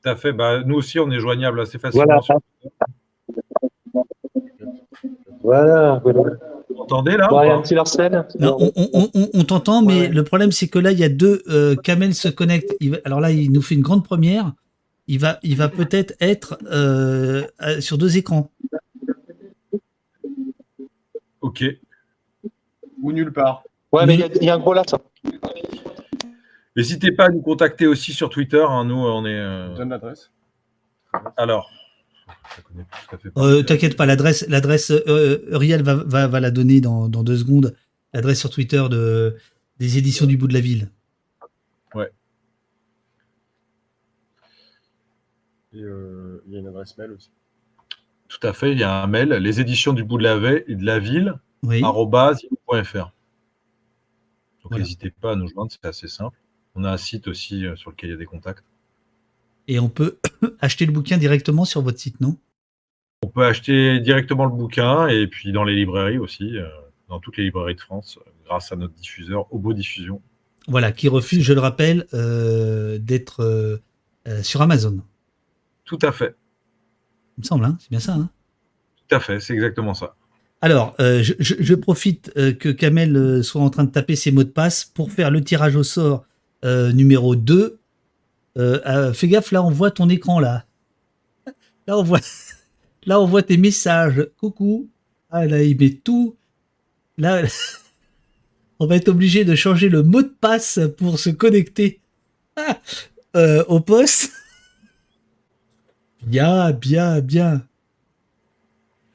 Tout 0.03 0.09
à 0.11 0.17
fait. 0.17 0.33
Bah, 0.35 0.63
nous 0.67 0.75
aussi, 0.75 0.99
on 0.99 1.11
est 1.11 1.19
joignable 1.19 1.61
assez 1.61 1.79
facilement. 1.79 2.05
voilà. 2.05 2.21
sur- 2.23 2.41
Voilà, 5.43 6.01
voilà. 6.03 6.21
Vous 6.69 6.77
m'entendez 6.77 7.17
là 7.17 7.29
un 7.31 7.61
petit 7.63 7.75
Larsen. 7.75 8.25
Non, 8.41 8.57
on 8.59 8.73
on- 8.77 8.89
on- 8.93 9.11
on- 9.15 9.29
on 9.33 9.45
t'entend, 9.45 9.83
mais 9.83 10.01
Ouais, 10.01 10.09
le 10.09 10.25
problème, 10.25 10.53
c'est 10.53 10.69
que 10.69 10.79
là, 10.79 10.93
il 10.93 10.99
y 10.99 11.05
a 11.05 11.09
deux. 11.09 11.43
Euh, 11.49 11.75
Kamel 11.77 12.15
se 12.15 12.29
connecte. 12.29 12.75
Il 12.81 12.93
va- 12.93 12.97
alors 13.05 13.21
là, 13.21 13.31
il 13.31 13.51
nous 13.53 13.63
fait 13.63 13.75
une 13.75 13.83
grande 13.83 14.05
première. 14.05 14.53
Il 15.07 15.19
va, 15.19 15.39
il 15.43 15.57
va 15.57 15.69
peut-être 15.69 16.15
être 16.21 16.59
euh, 16.67 17.45
euh, 17.63 17.81
sur 17.81 17.99
deux 17.99 18.17
écrans. 18.17 18.51
Ok. 21.41 21.65
Ou 23.03 23.13
nulle 23.13 23.33
part. 23.33 23.65
Ouais, 23.93 24.07
mais 24.07 24.15
il 24.15 24.21
y 24.21 24.23
a- 24.23 24.29
il 24.41 24.45
y, 24.45 24.51
a 24.51 24.55
un 24.55 24.59
gros 24.59 24.73
latin. 24.75 24.99
N'hésitez 26.77 27.13
pas 27.13 27.27
à 27.27 27.29
nous 27.29 27.43
contacter 27.43 27.87
aussi 27.87 28.13
sur 28.13 28.31
Twitter. 28.31 28.65
hein, 28.67 28.85
nous, 28.85 28.97
on 28.97 29.25
est. 29.27 29.39
euh, 29.39 29.75
Donne 29.77 29.91
l'adresse. 29.91 30.31
Alors. 31.37 31.71
je 32.57 32.63
connais 32.63 32.85
plus 32.85 33.07
tout 33.09 33.15
à 33.15 33.19
fait 33.19 33.31
pas. 33.31 33.41
Euh, 33.43 33.63
T'inquiète 33.63 33.97
pas, 33.97 34.07
l'adresse, 34.07 34.45
l'adresse, 34.49 34.91
euh, 34.91 35.39
Uriel 35.51 35.83
va, 35.83 35.95
va, 35.95 36.27
va 36.27 36.41
la 36.41 36.51
donner 36.51 36.81
dans, 36.81 37.09
dans 37.09 37.23
deux 37.23 37.37
secondes. 37.37 37.77
L'adresse 38.13 38.41
sur 38.41 38.51
Twitter 38.51 38.83
de, 38.91 39.37
des 39.79 39.99
éditions 39.99 40.27
du 40.27 40.37
bout 40.37 40.49
de 40.49 40.55
la 40.55 40.61
ville. 40.61 40.89
Et, 45.75 45.79
euh, 45.83 46.43
il 46.47 46.53
y 46.53 46.57
a 46.57 46.61
une 46.61 46.69
adresse 46.69 46.97
mail 46.99 47.13
aussi. 47.13 47.31
Tout 48.29 48.47
à 48.47 48.53
fait. 48.53 48.73
Il 48.73 48.79
y 48.79 48.83
a 48.85 49.03
un 49.03 49.07
mail. 49.07 49.29
Les 49.31 49.61
éditions 49.61 49.93
du 49.93 50.05
bout 50.05 50.19
de 50.19 50.23
la, 50.25 50.37
ve- 50.37 50.65
de 50.69 50.85
la 50.85 50.99
ville. 50.99 51.35
Oui. 51.63 51.81
yahoo.fr. 51.81 52.35
Donc 53.03 53.13
Voilà. 54.71 54.83
n'hésitez 54.85 55.11
pas 55.11 55.33
à 55.33 55.37
nous 55.37 55.49
joindre, 55.49 55.71
c'est 55.73 55.87
assez 55.87 56.09
simple. 56.09 56.37
On 56.75 56.85
a 56.85 56.93
un 56.93 56.97
site 56.97 57.29
aussi 57.29 57.67
euh, 57.67 57.77
sur 57.77 57.91
lequel 57.91 58.11
il 58.11 58.13
y 58.13 58.17
a 58.17 58.19
des 58.19 58.27
contacts. 58.27 58.65
Et 59.69 59.79
on 59.79 59.89
peut 59.89 60.19
acheter 60.61 60.87
le 60.87 60.93
bouquin 60.93 61.17
directement 61.19 61.65
sur 61.65 61.83
votre 61.83 61.99
site, 61.99 62.21
non? 62.21 62.37
On 63.23 63.29
peut 63.29 63.45
acheter 63.45 64.01
directement 64.01 64.45
le 64.45 64.51
bouquin 64.53 65.07
et 65.09 65.27
puis 65.27 65.53
dans 65.53 65.65
les 65.65 65.75
librairies 65.75 66.19
aussi, 66.19 66.59
euh, 66.59 66.69
dans 67.09 67.21
toutes 67.21 67.37
les 67.39 67.45
librairies 67.45 67.75
de 67.75 67.81
France, 67.81 68.19
grâce 68.45 68.73
à 68.73 68.77
notre 68.77 68.93
diffuseur 68.95 69.53
Obo 69.55 69.73
Diffusion. 69.73 70.21
Voilà, 70.69 70.93
qui 70.93 71.09
refuse, 71.09 71.43
je 71.43 71.53
le 71.55 71.61
rappelle, 71.61 72.07
euh, 72.15 72.99
d'être 72.99 73.41
euh, 73.41 73.79
euh, 74.29 74.43
sur 74.43 74.61
Amazon. 74.63 74.99
Tout 75.85 75.99
à 76.03 76.13
fait, 76.13 76.35
Il 77.39 77.43
me 77.43 77.45
semble, 77.47 77.65
hein 77.65 77.77
c'est 77.81 77.91
bien 77.91 78.01
ça. 78.01 78.15
Hein 78.15 78.31
tout 79.09 79.17
à 79.17 79.21
fait, 79.21 79.39
c'est 79.41 79.53
exactement 79.55 79.93
ça. 79.95 80.15
Alors, 80.63 80.95
euh, 80.99 81.23
je, 81.23 81.35
je- 81.39 81.57
je 81.61 81.75
profite 81.75 82.33
euh, 82.39 82.53
que 82.55 82.71
Kamel 82.71 83.15
euh, 83.17 83.43
soit 83.43 83.61
en 83.61 83.69
train 83.69 83.85
de 83.85 83.91
taper 83.91 84.17
ses 84.17 84.33
mots 84.33 84.45
de 84.45 84.49
passe 84.49 84.85
pour 84.85 85.13
faire 85.13 85.31
le 85.31 85.43
tirage 85.45 85.77
au 85.77 85.83
sort 85.83 86.25
numéro 86.63 87.37
2. 87.37 87.79
Euh, 88.57 88.81
euh, 88.87 89.13
fais 89.13 89.29
gaffe, 89.29 89.53
là, 89.53 89.63
on 89.63 89.69
voit 89.71 89.91
ton 89.91 90.09
écran, 90.09 90.41
là. 90.41 90.65
Là, 91.87 91.99
on 91.99 92.03
voit, 92.03 92.21
là, 93.07 93.21
on 93.21 93.27
voit 93.27 93.43
tes 93.43 93.59
messages. 93.59 94.27
Coucou. 94.39 94.89
Ah, 95.31 95.45
là, 95.45 95.63
il 95.63 95.79
met 95.79 95.91
tout. 95.91 96.37
Là, 97.19 97.43
on 98.79 98.87
va 98.87 98.97
être 98.97 99.09
obligé 99.11 99.45
de 99.45 99.55
changer 99.55 99.91
le 99.91 100.03
mot 100.03 100.23
de 100.23 100.35
passe 100.41 100.81
pour 100.97 101.19
se 101.19 101.29
connecter 101.29 102.01
ah, 102.57 102.79
au 103.69 103.81
poste. 103.81 104.33
Bien, 106.27 106.73
bien, 106.73 107.21
bien. 107.21 107.63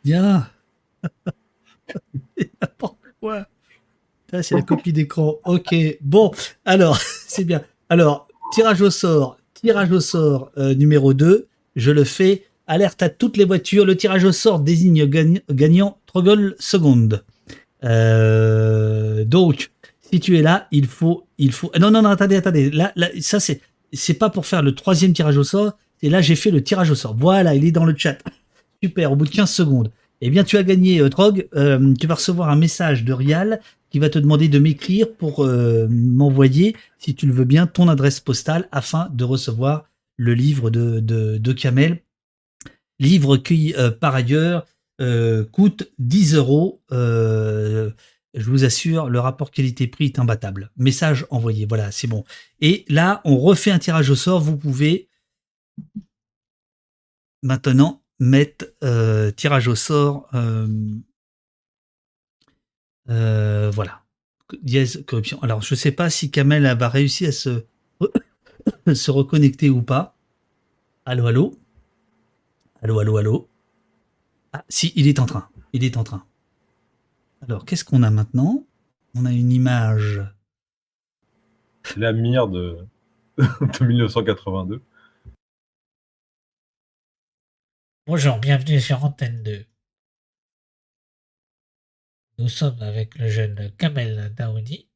Bien. 0.04 0.48
N'importe 2.62 2.98
quoi. 3.20 3.48
Ça, 4.32 4.44
c'est 4.44 4.56
la 4.56 4.62
copie 4.62 4.94
d'écran. 4.94 5.36
Ok. 5.46 5.74
Bon, 6.02 6.32
alors, 6.66 6.98
c'est 7.28 7.44
bien. 7.46 7.62
Alors, 7.90 8.28
tirage 8.54 8.82
au 8.82 8.90
sort. 8.90 9.38
Tirage 9.54 9.92
au 9.92 10.00
sort 10.00 10.52
euh, 10.58 10.74
numéro 10.76 11.14
2. 11.14 11.48
Je 11.76 11.92
le 11.92 12.04
fais. 12.04 12.46
Alerte 12.68 13.02
à 13.02 13.10
toutes 13.10 13.38
les 13.38 13.46
voitures. 13.46 13.86
Le 13.86 13.98
tirage 13.98 14.24
au 14.24 14.32
sort 14.32 14.60
désigne 14.60 15.06
gagn- 15.06 15.42
gagnant 15.50 15.98
Troggle 16.06 16.56
seconde. 16.60 17.24
Euh, 17.84 19.26
donc, 19.26 19.72
si 20.02 20.20
tu 20.20 20.38
es 20.38 20.42
là, 20.42 20.68
il 20.72 20.86
faut, 20.86 21.26
il 21.40 21.52
faut. 21.52 21.72
Non, 21.80 21.90
non, 21.90 22.04
non, 22.04 22.10
attendez, 22.10 22.36
attendez. 22.36 22.70
Là, 22.70 22.92
là, 22.96 23.10
ça 23.22 23.40
c'est, 23.40 23.62
c'est 23.92 24.14
pas 24.14 24.30
pour 24.30 24.46
faire 24.46 24.62
le 24.62 24.76
troisième 24.76 25.14
tirage 25.14 25.38
au 25.38 25.44
sort. 25.44 25.74
Et 26.02 26.10
là, 26.10 26.22
j'ai 26.22 26.36
fait 26.36 26.52
le 26.52 26.64
tirage 26.64 26.92
au 26.92 26.96
sort. 26.96 27.16
Voilà, 27.16 27.56
il 27.56 27.66
est 27.66 27.72
dans 27.72 27.86
le 27.86 27.96
chat. 27.96 28.18
Super. 28.82 29.12
Au 29.12 29.16
bout 29.16 29.26
de 29.26 29.30
15 29.30 29.52
secondes. 29.52 29.92
Eh 30.22 30.30
bien, 30.30 30.44
tu 30.44 30.58
as 30.58 30.64
gagné, 30.64 31.00
euh, 31.02 31.10
Trog. 31.10 31.48
Euh, 31.56 31.94
tu 31.94 32.08
vas 32.08 32.16
recevoir 32.16 32.50
un 32.50 32.56
message 32.56 33.04
de 33.04 33.14
Rial 33.14 33.62
qui 33.90 34.00
va 34.00 34.10
te 34.10 34.20
demander 34.20 34.48
de 34.48 34.60
m'écrire 34.60 35.12
pour 35.12 35.44
euh, 35.44 35.88
m'envoyer, 35.90 36.76
si 36.98 37.16
tu 37.16 37.26
le 37.26 37.34
veux 37.34 37.46
bien, 37.46 37.68
ton 37.68 37.88
adresse 37.88 38.20
postale 38.20 38.68
afin 38.72 39.10
de 39.14 39.24
recevoir 39.24 39.86
le 40.18 40.34
livre 40.34 40.70
de, 40.70 41.00
de, 41.00 41.38
de 41.38 41.54
Kamel. 41.54 42.02
Livre 43.00 43.38
qui, 43.38 43.74
euh, 43.78 43.92
par 43.92 44.14
ailleurs, 44.14 44.66
euh, 45.02 45.46
coûte 45.46 45.90
10 45.98 46.36
euros. 46.36 46.82
Je 48.36 48.52
vous 48.52 48.64
assure, 48.64 49.10
le 49.10 49.20
rapport 49.20 49.50
qualité-prix 49.50 50.06
est 50.06 50.20
imbattable. 50.20 50.70
Message 50.78 51.26
envoyé, 51.32 51.66
voilà, 51.66 51.92
c'est 51.92 52.08
bon. 52.08 52.26
Et 52.62 52.86
là, 52.88 53.22
on 53.26 53.38
refait 53.38 53.72
un 53.72 53.80
tirage 53.80 54.12
au 54.12 54.16
sort. 54.16 54.40
Vous 54.40 54.56
pouvez 54.56 55.09
maintenant 57.44 58.02
mettre 58.20 58.74
euh, 58.84 59.32
tirage 59.32 59.68
au 59.68 59.76
sort. 59.76 60.28
euh, 60.34 60.68
euh, 63.10 63.72
voilà. 63.74 64.04
Dièse 64.62 65.04
corruption. 65.06 65.42
Alors, 65.42 65.62
je 65.62 65.74
ne 65.74 65.78
sais 65.78 65.92
pas 65.92 66.10
si 66.10 66.32
Kamel 66.32 66.64
va 66.78 66.90
réussir 66.90 67.30
à 67.30 67.32
se, 68.94 69.12
reconnecter 69.12 69.70
ou 69.70 69.82
pas. 69.82 70.16
Allô, 71.06 71.28
allô? 71.28 71.56
Allô, 72.82 73.00
allô, 73.00 73.18
allô? 73.18 73.48
Ah, 74.54 74.66
si, 74.68 74.92
il 74.96 75.08
est 75.08 75.20
en 75.20 75.26
train. 75.26 75.50
Il 75.74 75.84
est 75.84 75.98
en 75.98 76.04
train. 76.04 76.26
Alors, 77.42 77.66
qu'est-ce 77.66 77.86
qu'on 77.86 78.04
a 78.04 78.10
maintenant? 78.10 78.66
On 79.16 79.26
a 79.26 79.32
une 79.32 79.52
image. 79.52 80.22
La 81.96 82.12
mire 82.12 82.48
de, 82.48 82.78
de 83.38 83.86
1982. 83.86 84.82
Bonjour, 88.10 88.40
bienvenue 88.40 88.80
sur 88.82 89.06
Antenne 89.06 89.44
2. 89.44 89.66
Nous 92.40 92.50
sommes 92.50 92.82
avec 92.82 93.16
le 93.20 93.28
jeune 93.28 93.72
Kamel 93.78 94.34
Daoudi. 94.36 94.90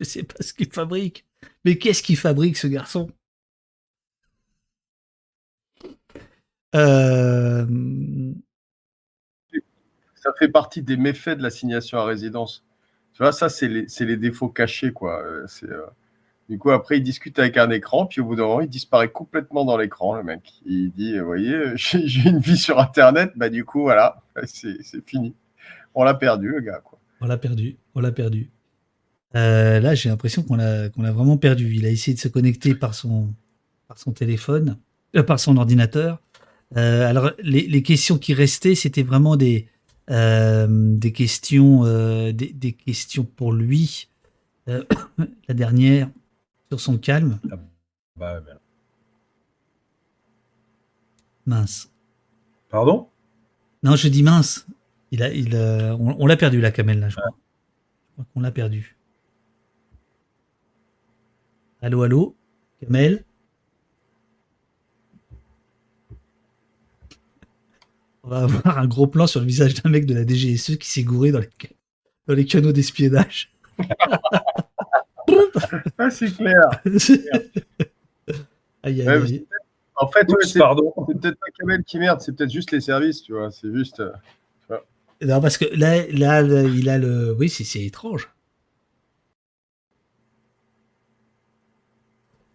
Je 0.00 0.06
sais 0.06 0.22
pas 0.22 0.42
ce 0.42 0.54
qu'il 0.54 0.72
fabrique. 0.72 1.26
Mais 1.66 1.76
qu'est-ce 1.76 2.02
qu'il 2.02 2.16
fabrique, 2.16 2.56
ce 2.56 2.68
garçon? 2.68 3.10
Euh, 6.74 7.66
Ça 10.14 10.32
fait 10.38 10.48
partie 10.48 10.80
des 10.80 10.96
méfaits 10.96 11.36
de 11.36 11.42
l'assignation 11.42 11.98
à 11.98 12.06
résidence. 12.06 12.64
Tu 13.12 13.18
vois, 13.22 13.32
ça, 13.32 13.50
c'est 13.50 13.68
les, 13.68 13.88
c'est 13.88 14.06
les 14.06 14.16
défauts 14.16 14.48
cachés, 14.48 14.94
quoi. 14.94 15.22
Euh, 15.22 15.46
C'est, 15.46 15.68
euh, 15.68 15.84
Du 16.48 16.58
coup, 16.58 16.70
après, 16.70 16.98
il 16.98 17.02
discute 17.02 17.38
avec 17.38 17.56
un 17.56 17.70
écran, 17.70 18.06
puis 18.06 18.20
au 18.20 18.26
bout 18.26 18.36
d'un 18.36 18.42
moment, 18.42 18.60
il 18.60 18.68
disparaît 18.68 19.08
complètement 19.08 19.64
dans 19.64 19.78
l'écran, 19.78 20.14
le 20.14 20.22
mec. 20.22 20.52
Il 20.66 20.90
dit, 20.90 21.18
vous 21.18 21.24
voyez, 21.24 21.54
euh, 21.54 21.72
j'ai 21.76 22.28
une 22.28 22.38
vie 22.38 22.58
sur 22.58 22.78
Internet, 22.78 23.32
bah 23.34 23.48
du 23.48 23.64
coup, 23.64 23.82
voilà, 23.82 24.22
c'est 24.44 24.76
fini. 25.06 25.34
On 25.94 26.04
l'a 26.04 26.14
perdu, 26.14 26.48
le 26.48 26.60
gars. 26.60 26.82
On 27.20 27.26
l'a 27.26 27.38
perdu. 27.38 27.76
On 27.94 28.00
l'a 28.00 28.12
perdu. 28.12 28.50
Euh, 29.36 29.80
là, 29.80 29.94
j'ai 29.94 30.10
l'impression 30.10 30.42
qu'on 30.42 30.56
l'a 30.56 30.88
l'a 30.88 31.12
vraiment 31.12 31.38
perdu. 31.38 31.72
Il 31.74 31.86
a 31.86 31.88
essayé 31.88 32.14
de 32.14 32.20
se 32.20 32.28
connecter 32.28 32.74
par 32.74 32.94
son, 32.94 33.32
par 33.88 33.98
son 33.98 34.12
téléphone, 34.12 34.76
euh, 35.16 35.22
par 35.22 35.40
son 35.40 35.56
ordinateur. 35.56 36.20
Alors, 36.76 37.30
les, 37.40 37.82
questions 37.84 38.18
qui 38.18 38.34
restaient, 38.34 38.74
c'était 38.74 39.04
vraiment 39.04 39.36
des, 39.36 39.68
des 40.08 41.12
questions, 41.12 41.84
des, 42.32 42.72
questions 42.72 43.22
pour 43.22 43.52
lui. 43.52 44.08
La 44.66 45.54
dernière 45.54 46.08
sur 46.74 46.80
son 46.80 46.98
calme. 46.98 47.38
Bah, 48.16 48.40
merde. 48.40 48.58
Mince. 51.46 51.92
Pardon? 52.68 53.08
Non, 53.82 53.94
je 53.96 54.08
dis 54.08 54.22
mince. 54.22 54.66
Il 55.12 55.22
a, 55.22 55.32
il, 55.32 55.54
euh, 55.54 55.94
on, 55.94 56.16
on 56.18 56.26
l'a 56.26 56.36
perdu 56.36 56.60
la 56.60 56.72
Kamel 56.72 56.98
là, 56.98 57.08
je 57.08 57.16
crois. 57.16 57.30
Je 58.08 58.12
crois 58.14 58.26
qu'on 58.32 58.40
l'a 58.40 58.50
perdu. 58.50 58.96
Allô, 61.80 62.02
allô, 62.02 62.36
Kamel. 62.80 63.24
On 68.24 68.28
va 68.30 68.38
avoir 68.44 68.78
un 68.78 68.86
gros 68.86 69.06
plan 69.06 69.26
sur 69.26 69.40
le 69.40 69.46
visage 69.46 69.74
d'un 69.74 69.90
mec 69.90 70.06
de 70.06 70.14
la 70.14 70.26
DGSE 70.26 70.78
qui 70.78 70.90
s'est 70.90 71.04
gouré 71.04 71.30
dans 71.30 71.40
les, 71.40 71.50
dans 72.26 72.34
les 72.34 72.46
canaux 72.46 72.72
d'espionnage. 72.72 73.52
Ah, 75.98 76.10
c'est 76.10 76.30
clair. 76.34 76.60
aïe, 78.82 79.00
aïe, 79.02 79.06
Ouais, 79.06 79.12
aïe. 79.12 79.46
En 79.96 80.08
fait, 80.08 80.26
ouais, 80.28 80.34
Oups, 80.34 80.52
c'est 80.52 80.58
pardon. 80.58 80.92
c'est 81.08 81.20
peut-être 81.20 81.38
pas 81.38 81.46
Kamel 81.58 81.84
qui 81.84 81.98
merde, 81.98 82.20
c'est 82.20 82.32
peut-être 82.34 82.50
juste 82.50 82.72
les 82.72 82.80
services, 82.80 83.22
tu 83.22 83.32
vois. 83.32 83.50
C'est 83.50 83.72
juste. 83.72 84.00
euh, 84.00 84.12
Non, 85.22 85.40
parce 85.40 85.56
que 85.58 85.66
là, 85.76 86.06
là, 86.08 86.42
là, 86.42 86.62
il 86.64 86.88
a 86.88 86.98
le. 86.98 87.34
Oui, 87.38 87.48
c'est 87.48 87.64
c'est 87.64 87.84
étrange. 87.84 88.28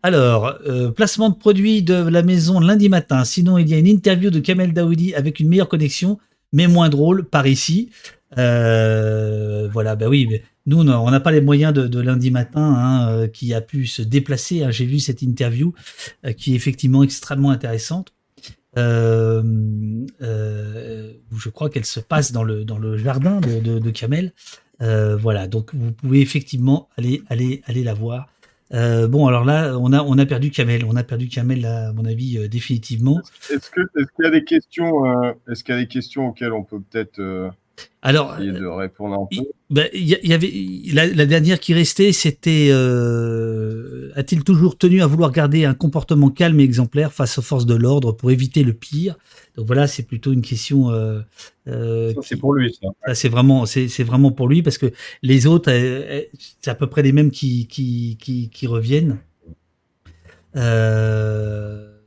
Alors, 0.01 0.58
euh, 0.66 0.91
placement 0.91 1.30
de 1.30 1.35
produit 1.35 1.82
de 1.83 1.93
la 1.93 2.24
maison 2.24 2.59
lundi 2.59 2.88
matin. 2.88 3.25
Sinon, 3.25 3.58
il 3.58 3.67
y 3.67 3.74
a 3.74 3.77
une 3.77 3.88
interview 3.88 4.30
de 4.30 4.40
Kamel 4.40 4.74
Daoudi 4.74 5.14
avec 5.14 5.40
une 5.40 5.49
meilleure 5.49 5.67
connexion, 5.67 6.17
mais 6.53 6.67
moins 6.67 6.90
drôle 6.90 7.25
par 7.25 7.48
ici. 7.48 7.90
Euh, 8.38 9.67
voilà, 9.72 9.95
bah 9.95 10.08
oui, 10.08 10.41
nous, 10.66 10.77
on 10.77 11.11
n'a 11.11 11.19
pas 11.19 11.32
les 11.32 11.41
moyens 11.41 11.74
de, 11.74 11.99
lundi 11.99 12.32
matin 12.32 12.61
hein, 12.61 13.09
euh, 13.09 13.27
qui 13.27 13.53
a 13.53 13.61
pu 13.61 13.85
se 13.88 14.01
déplacer. 14.01 14.64
hein. 14.64 14.72
J'ai 14.72 14.85
vu 14.85 14.99
cette 14.99 15.22
interview 15.22 15.74
euh, 16.25 16.33
qui 16.33 16.53
est 16.53 16.56
effectivement 16.56 17.03
extrêmement 17.03 17.51
intéressante. 17.51 18.14
Je 18.75 19.09
crois 21.51 21.69
qu'elle 21.69 21.85
se 21.85 21.99
passe 21.99 22.32
dans 22.32 22.43
le, 22.43 22.66
dans 22.66 22.77
le 22.77 22.98
jardin 22.98 23.41
de, 23.41 23.80
de, 23.80 23.91
Kamel. 23.91 24.32
Voilà, 24.80 25.48
donc 25.48 25.74
vous 25.74 25.91
pouvez 25.91 26.22
effectivement 26.22 26.88
aller, 26.98 27.22
aller, 27.30 27.61
aller 27.66 27.83
la 27.83 27.93
voir. 27.93 28.30
Bon, 28.72 29.27
alors 29.27 29.43
là, 29.43 29.75
on 29.77 29.91
a, 29.91 30.01
on 30.03 30.17
a 30.17 30.25
perdu 30.25 30.51
Kamel. 30.51 30.85
On 30.85 30.95
a 30.95 31.03
perdu 31.03 31.27
Kamel, 31.27 31.66
à 31.66 31.91
mon 31.91 32.06
avis, 32.06 32.48
définitivement. 32.48 33.22
Est-ce 33.51 33.69
qu'il 33.72 33.83
y 34.19 34.25
a 34.25 34.30
des 34.30 34.45
questions, 34.45 35.03
est-ce 35.51 35.64
qu'il 35.64 35.75
y 35.75 35.77
a 35.77 35.82
des 35.82 35.88
questions 35.88 36.30
auxquelles 36.30 36.53
on 36.53 36.64
peut 36.64 36.80
peut-être 36.80 37.19
Alors, 38.01 38.35
essayer 38.35 38.51
de 38.51 38.66
répondre 38.66 39.16
un 39.16 39.27
peu 39.30 39.43
Ben, 39.69 39.90
il 39.93 40.08
y, 40.08 40.33
avait 40.33 40.51
la, 40.93 41.06
la 41.06 41.25
dernière 41.25 41.59
qui 41.59 41.74
restait, 41.74 42.14
c'était 42.14 42.69
euh, 42.72 44.11
a-t-il 44.16 44.43
toujours 44.43 44.77
tenu 44.77 45.01
à 45.01 45.08
vouloir 45.08 45.32
garder 45.32 45.66
un 45.66 45.74
comportement 45.74 46.30
calme 46.30 46.59
et 46.59 46.64
exemplaire 46.64 47.11
face 47.11 47.38
aux 47.38 47.41
forces 47.41 47.66
de 47.66 47.75
l'ordre 47.75 48.14
pour 48.14 48.32
éviter 48.32 48.64
le 48.64 48.74
pire? 48.74 49.17
Donc 49.56 49.67
voilà, 49.67 49.88
c'est 49.88 50.03
plutôt 50.03 50.32
une 50.32 50.41
question. 50.41 50.91
Euh, 50.91 51.19
euh, 51.67 52.14
c'est 52.22 52.38
pour 52.38 52.53
lui, 52.53 52.74
ça. 52.74 52.88
ça, 53.06 53.16
c'est 53.16 53.30
vraiment, 53.30 53.66
c'est 53.66 53.90
c'est 53.90 54.03
vraiment 54.03 54.32
pour 54.32 54.48
lui 54.48 54.64
parce 54.64 54.77
que 54.77 54.91
les 55.22 55.45
autres, 55.45 55.69
euh, 55.69 56.22
euh, 56.22 56.22
c'est 56.61 56.72
à 56.72 56.75
peu 56.75 56.88
près 56.88 57.01
les 57.01 57.11
mêmes 57.11 57.32
qui 57.32 57.67
qui 57.67 58.17
qui, 58.19 58.49
qui 58.49 58.67
reviennent. 58.67 59.17
Euh, 60.56 61.99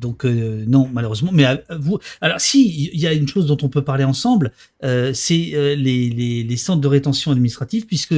donc 0.00 0.24
euh, 0.24 0.64
non, 0.66 0.88
malheureusement. 0.92 1.30
Mais 1.32 1.44
à 1.44 1.62
vous, 1.78 1.98
alors 2.20 2.40
si, 2.40 2.90
il 2.92 3.00
y 3.00 3.06
a 3.06 3.12
une 3.12 3.28
chose 3.28 3.46
dont 3.46 3.58
on 3.62 3.68
peut 3.68 3.84
parler 3.84 4.04
ensemble, 4.04 4.52
euh, 4.84 5.12
c'est 5.14 5.52
euh, 5.54 5.74
les, 5.74 6.56
centres 6.56 6.80
de 6.80 6.88
rétention 6.88 7.30
administrative, 7.30 7.86
puisque 7.86 8.14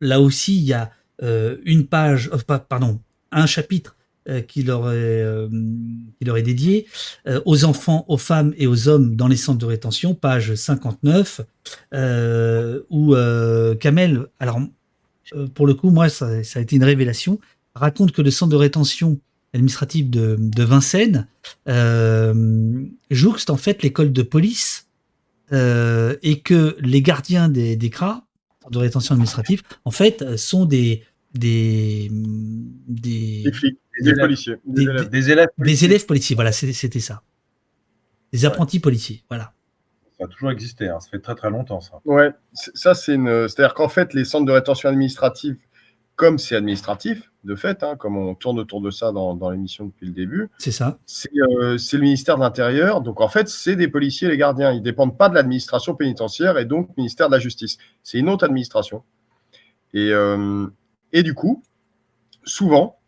là 0.00 0.20
aussi 0.20 0.56
il 0.56 0.64
y 0.64 0.72
a 0.72 0.90
euh, 1.22 1.56
une 1.64 1.86
page, 1.86 2.30
euh, 2.32 2.58
pardon, 2.58 3.00
un 3.32 3.46
chapitre 3.46 3.96
euh, 4.28 4.40
qui 4.40 4.62
leur 4.62 4.90
est 4.90 5.22
euh, 5.22 5.48
dédié 6.20 6.86
euh, 7.28 7.40
aux 7.44 7.64
enfants, 7.64 8.04
aux 8.08 8.18
femmes 8.18 8.54
et 8.56 8.66
aux 8.66 8.88
hommes 8.88 9.14
dans 9.14 9.28
les 9.28 9.36
centres 9.36 9.58
de 9.58 9.66
rétention, 9.66 10.14
page 10.14 10.54
59, 10.54 11.42
euh, 11.94 12.80
où 12.90 13.14
euh, 13.14 13.74
Kamel, 13.76 14.26
alors 14.40 14.60
euh, 15.34 15.46
pour 15.48 15.66
le 15.66 15.74
coup, 15.74 15.90
moi, 15.90 16.08
ça 16.08 16.26
a 16.26 16.60
été 16.60 16.76
une 16.76 16.84
révélation, 16.84 17.38
raconte 17.74 18.12
que 18.12 18.22
le 18.22 18.30
centre 18.30 18.50
de 18.50 18.56
rétention 18.56 19.20
administrative 19.56 20.08
de, 20.10 20.36
de 20.38 20.62
Vincennes 20.62 21.26
euh, 21.68 22.84
jouxte 23.10 23.50
en 23.50 23.56
fait 23.56 23.82
l'école 23.82 24.12
de 24.12 24.22
police 24.22 24.86
euh, 25.52 26.16
et 26.22 26.40
que 26.40 26.76
les 26.80 27.02
gardiens 27.02 27.48
des, 27.48 27.76
des 27.76 27.90
CRA, 27.90 28.24
de 28.70 28.78
rétention 28.78 29.14
administrative, 29.14 29.62
en 29.84 29.90
fait, 29.90 30.22
euh, 30.22 30.36
sont 30.36 30.64
des 30.64 31.02
des 31.34 32.08
des, 32.88 33.42
Des 33.44 33.52
flics, 33.52 33.78
des 34.00 34.08
élèves. 34.08 34.18
policiers, 34.20 34.54
des 34.64 34.84
Des- 34.84 34.90
élèves. 34.90 35.08
Des 35.10 35.30
élèves, 35.30 35.48
des 35.58 35.84
élèves 35.84 36.06
policiers. 36.06 36.34
Voilà, 36.36 36.50
c'était 36.52 37.00
ça. 37.00 37.22
Des 38.32 38.44
apprentis 38.44 38.80
policiers. 38.80 39.22
Voilà. 39.28 39.52
ça 40.18 40.24
a 40.24 40.28
toujours 40.28 40.50
existé. 40.50 40.88
hein. 40.88 40.98
Ça 41.00 41.08
fait 41.10 41.20
très 41.20 41.34
très 41.34 41.50
longtemps, 41.50 41.80
ça. 41.80 42.00
Ouais, 42.04 42.30
c'est- 42.54 42.74
ça 42.76 42.94
c'est 42.94 43.14
une. 43.14 43.48
C'est-à-dire 43.48 43.74
qu'en 43.74 43.88
fait, 43.88 44.14
les 44.14 44.24
centres 44.24 44.46
de 44.46 44.52
rétention 44.52 44.88
administrative, 44.88 45.56
comme 46.16 46.38
c'est 46.38 46.56
administratif, 46.56 47.30
de 47.46 47.54
fait, 47.54 47.82
hein, 47.82 47.96
comme 47.96 48.16
on 48.18 48.34
tourne 48.34 48.58
autour 48.58 48.80
de 48.82 48.90
ça 48.90 49.12
dans, 49.12 49.34
dans 49.34 49.48
l'émission 49.50 49.86
depuis 49.86 50.06
le 50.06 50.12
début, 50.12 50.50
C'est 50.58 50.70
ça. 50.72 50.98
c'est 51.06 51.30
euh, 51.60 51.78
c'est 51.78 51.96
le 51.96 52.02
ministère 52.02 52.36
de 52.36 52.42
l'Intérieur. 52.42 53.00
Donc 53.00 53.20
en 53.20 53.28
fait, 53.28 53.48
c'est 53.48 53.76
des 53.76 53.88
policiers, 53.88 54.28
les 54.28 54.36
gardiens. 54.36 54.72
Ils 54.72 54.82
dépendent 54.82 55.16
pas 55.16 55.28
de 55.28 55.34
l'administration 55.34 55.94
pénitentiaire 55.94 56.58
et 56.58 56.64
donc 56.66 56.94
ministère 56.96 57.28
de 57.28 57.32
la 57.34 57.38
Justice. 57.38 57.78
C'est 58.02 58.18
une 58.18 58.28
autre 58.28 58.44
administration. 58.44 59.02
Et, 59.94 60.10
euh, 60.12 60.66
et 61.12 61.22
du 61.22 61.32
coup, 61.34 61.62
souvent, 62.44 62.98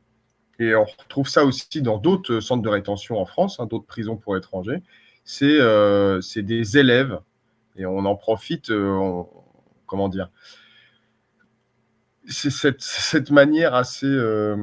et 0.59 0.75
on 0.75 0.85
retrouve 0.85 1.29
ça 1.29 1.45
aussi 1.45 1.83
dans 1.83 1.99
d'autres 1.99 2.41
centres 2.41 2.63
de 2.63 2.69
rétention 2.69 3.19
en 3.21 3.27
France, 3.27 3.61
hein, 3.61 3.67
d'autres 3.67 3.87
prisons 3.87 4.17
pour 4.17 4.37
étrangers, 4.37 4.83
c'est 5.25 5.61
euh, 5.61 6.21
c'est 6.21 6.43
des 6.43 6.79
élèves. 6.79 7.21
Et 7.77 7.87
on 7.87 7.99
en 8.07 8.17
profite, 8.17 8.71
on- 8.71 9.29
comment 9.87 10.09
dire, 10.09 10.31
c'est 12.29 12.51
cette, 12.51 12.81
cette 12.81 13.31
manière 13.31 13.75
assez. 13.75 14.07
euh, 14.07 14.57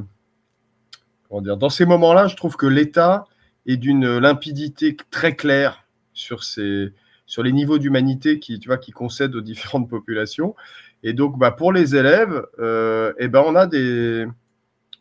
comment 1.28 1.42
dire, 1.42 1.58
dans 1.58 1.70
ces 1.70 1.86
moments-là, 1.86 2.28
je 2.28 2.36
trouve 2.36 2.56
que 2.56 2.66
l'État 2.66 3.26
est 3.66 3.78
d'une 3.78 4.18
limpidité 4.20 4.96
très 5.10 5.36
claire 5.36 5.86
sur, 6.14 6.44
sur 6.44 7.44
les 7.44 7.52
niveaux 7.52 7.78
d'humanité 7.80 8.40
qui, 8.40 8.60
qui 8.60 8.92
concèdent 8.92 9.36
aux 9.36 9.42
différentes 9.42 9.90
populations. 9.90 10.56
Et 11.04 11.14
donc, 11.14 11.38
bah, 11.38 11.52
pour 11.52 11.74
les 11.74 11.96
élèves, 11.96 12.46
euh, 12.60 13.14
eh 13.18 13.28
ben, 13.28 13.44
on, 13.46 13.56
a 13.56 13.68
des, 13.68 14.28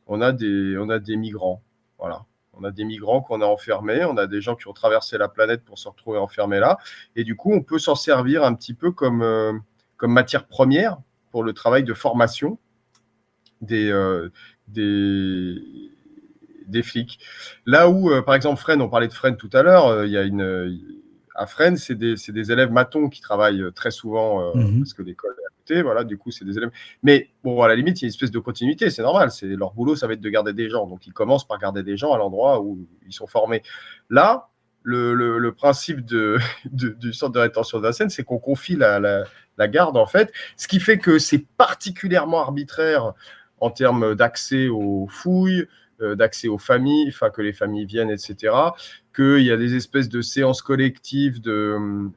on, 0.06 0.20
a 0.20 0.32
des, 0.32 0.76
on 0.78 0.88
a 0.88 0.98
des 0.98 1.16
migrants. 1.16 1.62
Voilà. 1.98 2.24
On 2.56 2.64
a 2.64 2.70
des 2.70 2.84
migrants 2.84 3.20
qu'on 3.20 3.40
a 3.40 3.46
enfermés, 3.46 4.04
on 4.04 4.16
a 4.16 4.26
des 4.26 4.40
gens 4.40 4.54
qui 4.54 4.68
ont 4.68 4.72
traversé 4.72 5.18
la 5.18 5.28
planète 5.28 5.64
pour 5.64 5.78
se 5.78 5.88
retrouver 5.88 6.18
enfermés 6.18 6.60
là. 6.60 6.78
Et 7.16 7.24
du 7.24 7.36
coup, 7.36 7.52
on 7.52 7.62
peut 7.62 7.78
s'en 7.78 7.96
servir 7.96 8.44
un 8.44 8.54
petit 8.54 8.74
peu 8.74 8.92
comme, 8.92 9.22
euh, 9.22 9.52
comme 9.96 10.12
matière 10.12 10.46
première 10.46 10.98
pour 11.34 11.42
le 11.42 11.52
travail 11.52 11.82
de 11.82 11.94
formation 11.94 12.60
des, 13.60 13.90
euh, 13.90 14.28
des, 14.68 15.56
des 16.68 16.82
flics. 16.84 17.18
Là 17.66 17.88
où, 17.90 18.08
euh, 18.12 18.22
par 18.22 18.36
exemple, 18.36 18.60
Fresnes, 18.60 18.80
on 18.80 18.88
parlait 18.88 19.08
de 19.08 19.12
Fresnes 19.12 19.36
tout 19.36 19.50
à 19.52 19.64
l'heure, 19.64 19.88
euh, 19.88 20.06
il 20.06 20.12
y 20.12 20.16
a 20.16 20.22
une, 20.22 20.78
à 21.34 21.46
Fresnes, 21.46 21.76
c'est 21.76 21.96
des, 21.96 22.14
des 22.28 22.52
élèves 22.52 22.70
matons 22.70 23.08
qui 23.08 23.20
travaillent 23.20 23.64
très 23.74 23.90
souvent 23.90 24.54
Mhm. 24.54 24.78
parce 24.78 24.94
que 24.94 25.02
l'école 25.02 25.34
est 25.42 25.44
à 25.44 25.50
côté. 25.58 25.82
Voilà, 25.82 26.04
du 26.04 26.16
coup, 26.18 26.30
c'est 26.30 26.44
des 26.44 26.56
élèves. 26.56 26.70
Mais 27.02 27.30
bon, 27.42 27.60
à 27.62 27.66
la 27.66 27.74
limite, 27.74 28.00
il 28.00 28.04
y 28.04 28.06
a 28.06 28.06
une 28.06 28.10
espèce 28.14 28.30
de 28.30 28.38
continuité, 28.38 28.88
c'est 28.90 29.02
normal. 29.02 29.32
C'est 29.32 29.48
leur 29.48 29.72
boulot, 29.74 29.96
ça 29.96 30.06
va 30.06 30.12
être 30.12 30.20
de 30.20 30.30
garder 30.30 30.52
des 30.52 30.70
gens. 30.70 30.86
Donc, 30.86 31.04
ils 31.08 31.12
commencent 31.12 31.48
par 31.48 31.58
garder 31.58 31.82
des 31.82 31.96
gens 31.96 32.12
à 32.12 32.18
l'endroit 32.18 32.60
où 32.62 32.86
ils 33.08 33.12
sont 33.12 33.26
formés. 33.26 33.62
Là, 34.08 34.50
le, 34.84 35.14
le- 35.14 35.38
le 35.38 35.52
principe 35.52 36.04
de, 36.04 36.38
de- 36.70 36.90
du 36.90 37.12
centre 37.12 37.32
de 37.32 37.40
rétention 37.40 37.78
de 37.78 37.82
Vincennes, 37.82 38.10
c'est 38.10 38.22
qu'on 38.22 38.38
confie 38.38 38.76
la, 38.76 39.00
la- 39.00 39.24
la 39.58 39.68
garde, 39.68 39.96
en 39.96 40.06
fait, 40.06 40.32
ce 40.56 40.68
qui 40.68 40.80
fait 40.80 40.98
que 40.98 41.18
c'est 41.18 41.46
particulièrement 41.56 42.40
arbitraire 42.40 43.12
en 43.60 43.70
termes 43.70 44.14
d'accès 44.14 44.68
aux 44.68 45.06
fouilles, 45.08 45.66
euh, 46.00 46.14
d'accès 46.14 46.48
aux 46.48 46.58
familles, 46.58 47.08
enfin 47.08 47.30
que 47.30 47.40
les 47.40 47.52
familles 47.52 47.86
viennent, 47.86 48.10
etc. 48.10 48.54
Qu'il 49.14 49.42
y 49.42 49.52
a 49.52 49.56
des 49.56 49.74
espèces 49.76 50.08
de 50.08 50.22
séances 50.22 50.60
collectives 50.60 51.40
de 51.40 51.74
hum, 51.76 52.12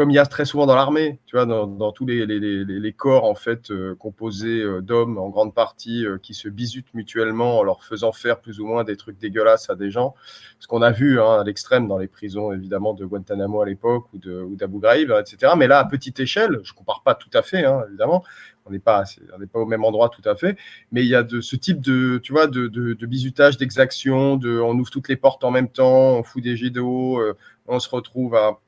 comme 0.00 0.10
il 0.10 0.14
y 0.14 0.18
a 0.18 0.24
très 0.24 0.46
souvent 0.46 0.64
dans 0.64 0.76
l'armée, 0.76 1.18
tu 1.26 1.36
vois, 1.36 1.44
dans, 1.44 1.92
tous 1.92 2.06
les, 2.06 2.94
corps 2.96 3.24
en 3.24 3.34
fait 3.34 3.70
euh, 3.70 3.94
composés 3.94 4.62
euh, 4.62 4.80
d'hommes 4.80 5.18
en 5.18 5.28
grande 5.28 5.54
partie 5.54 6.06
euh, 6.06 6.16
qui 6.16 6.32
se 6.32 6.48
bisutent 6.48 6.94
mutuellement 6.94 7.58
en 7.58 7.62
leur 7.62 7.84
faisant 7.84 8.10
faire 8.10 8.40
plus 8.40 8.60
ou 8.60 8.64
moins 8.64 8.82
des 8.82 8.96
trucs 8.96 9.18
dégueulasses 9.18 9.68
à 9.68 9.74
des 9.74 9.90
gens. 9.90 10.14
Ce 10.58 10.66
qu'on 10.66 10.80
a 10.80 10.90
vu 10.90 11.20
hein, 11.20 11.40
à 11.40 11.44
l'extrême 11.44 11.86
dans 11.86 11.98
les 11.98 12.08
prisons 12.08 12.50
évidemment 12.50 12.94
de 12.94 13.04
Guantanamo 13.04 13.60
à 13.60 13.66
l'époque 13.66 14.06
ou 14.14 14.18
de- 14.18 14.40
ou 14.40 14.56
d'Abu 14.56 14.78
Ghraib, 14.78 15.12
etc. 15.20 15.52
Mais 15.54 15.66
là 15.66 15.80
à 15.80 15.84
petite 15.84 16.18
échelle, 16.18 16.60
je 16.62 16.72
compare 16.72 17.02
pas 17.02 17.14
tout 17.14 17.28
à 17.34 17.42
fait 17.42 17.66
hein, 17.66 17.84
évidemment, 17.86 18.24
on 18.64 18.70
n'est 18.70 18.78
pas 18.78 19.04
pas 19.52 19.58
au 19.58 19.66
même 19.66 19.84
endroit 19.84 20.08
tout 20.08 20.26
à 20.26 20.34
fait, 20.34 20.56
mais 20.92 21.02
il 21.02 21.08
y 21.08 21.14
a 21.14 21.22
de 21.22 21.42
ce 21.42 21.56
type 21.56 21.82
de 21.82 22.18
tu 22.22 22.32
vois 22.32 22.46
de, 22.46 22.68
de, 22.68 23.06
bisutage, 23.06 23.58
d'exaction, 23.58 24.36
de 24.36 24.58
on 24.60 24.78
ouvre 24.78 24.90
toutes 24.90 25.10
les 25.10 25.16
portes 25.16 25.44
en 25.44 25.50
même 25.50 25.68
temps, 25.68 26.14
on 26.16 26.22
fout 26.22 26.42
des 26.42 26.56
jets 26.56 26.70
d'eau, 26.70 27.22
on 27.66 27.78
se 27.78 27.90
retrouve 27.90 28.34
à 28.34 28.58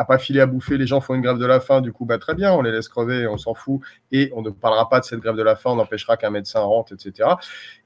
à 0.00 0.04
pas 0.06 0.16
filer 0.16 0.40
à 0.40 0.46
bouffer, 0.46 0.78
les 0.78 0.86
gens 0.86 1.02
font 1.02 1.14
une 1.14 1.20
grève 1.20 1.36
de 1.36 1.44
la 1.44 1.60
faim, 1.60 1.82
du 1.82 1.92
coup, 1.92 2.06
bah, 2.06 2.16
très 2.16 2.34
bien, 2.34 2.54
on 2.54 2.62
les 2.62 2.72
laisse 2.72 2.88
crever, 2.88 3.26
on 3.26 3.36
s'en 3.36 3.52
fout, 3.52 3.82
et 4.12 4.32
on 4.34 4.40
ne 4.40 4.48
parlera 4.48 4.88
pas 4.88 4.98
de 4.98 5.04
cette 5.04 5.20
grève 5.20 5.36
de 5.36 5.42
la 5.42 5.56
faim, 5.56 5.72
on 5.74 5.78
empêchera 5.78 6.16
qu'un 6.16 6.30
médecin 6.30 6.60
rentre, 6.60 6.94
etc. 6.94 7.28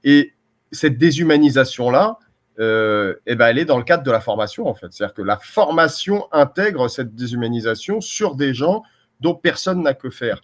Et 0.04 0.32
cette 0.70 0.96
déshumanisation-là, 0.96 2.20
euh, 2.60 3.16
eh 3.26 3.34
ben, 3.34 3.48
elle 3.48 3.58
est 3.58 3.64
dans 3.64 3.78
le 3.78 3.82
cadre 3.82 4.04
de 4.04 4.12
la 4.12 4.20
formation, 4.20 4.68
en 4.68 4.74
fait. 4.74 4.86
C'est-à-dire 4.92 5.12
que 5.12 5.22
la 5.22 5.38
formation 5.38 6.28
intègre 6.30 6.86
cette 6.86 7.16
déshumanisation 7.16 8.00
sur 8.00 8.36
des 8.36 8.54
gens 8.54 8.84
dont 9.18 9.34
personne 9.34 9.82
n'a 9.82 9.94
que 9.94 10.08
faire. 10.08 10.40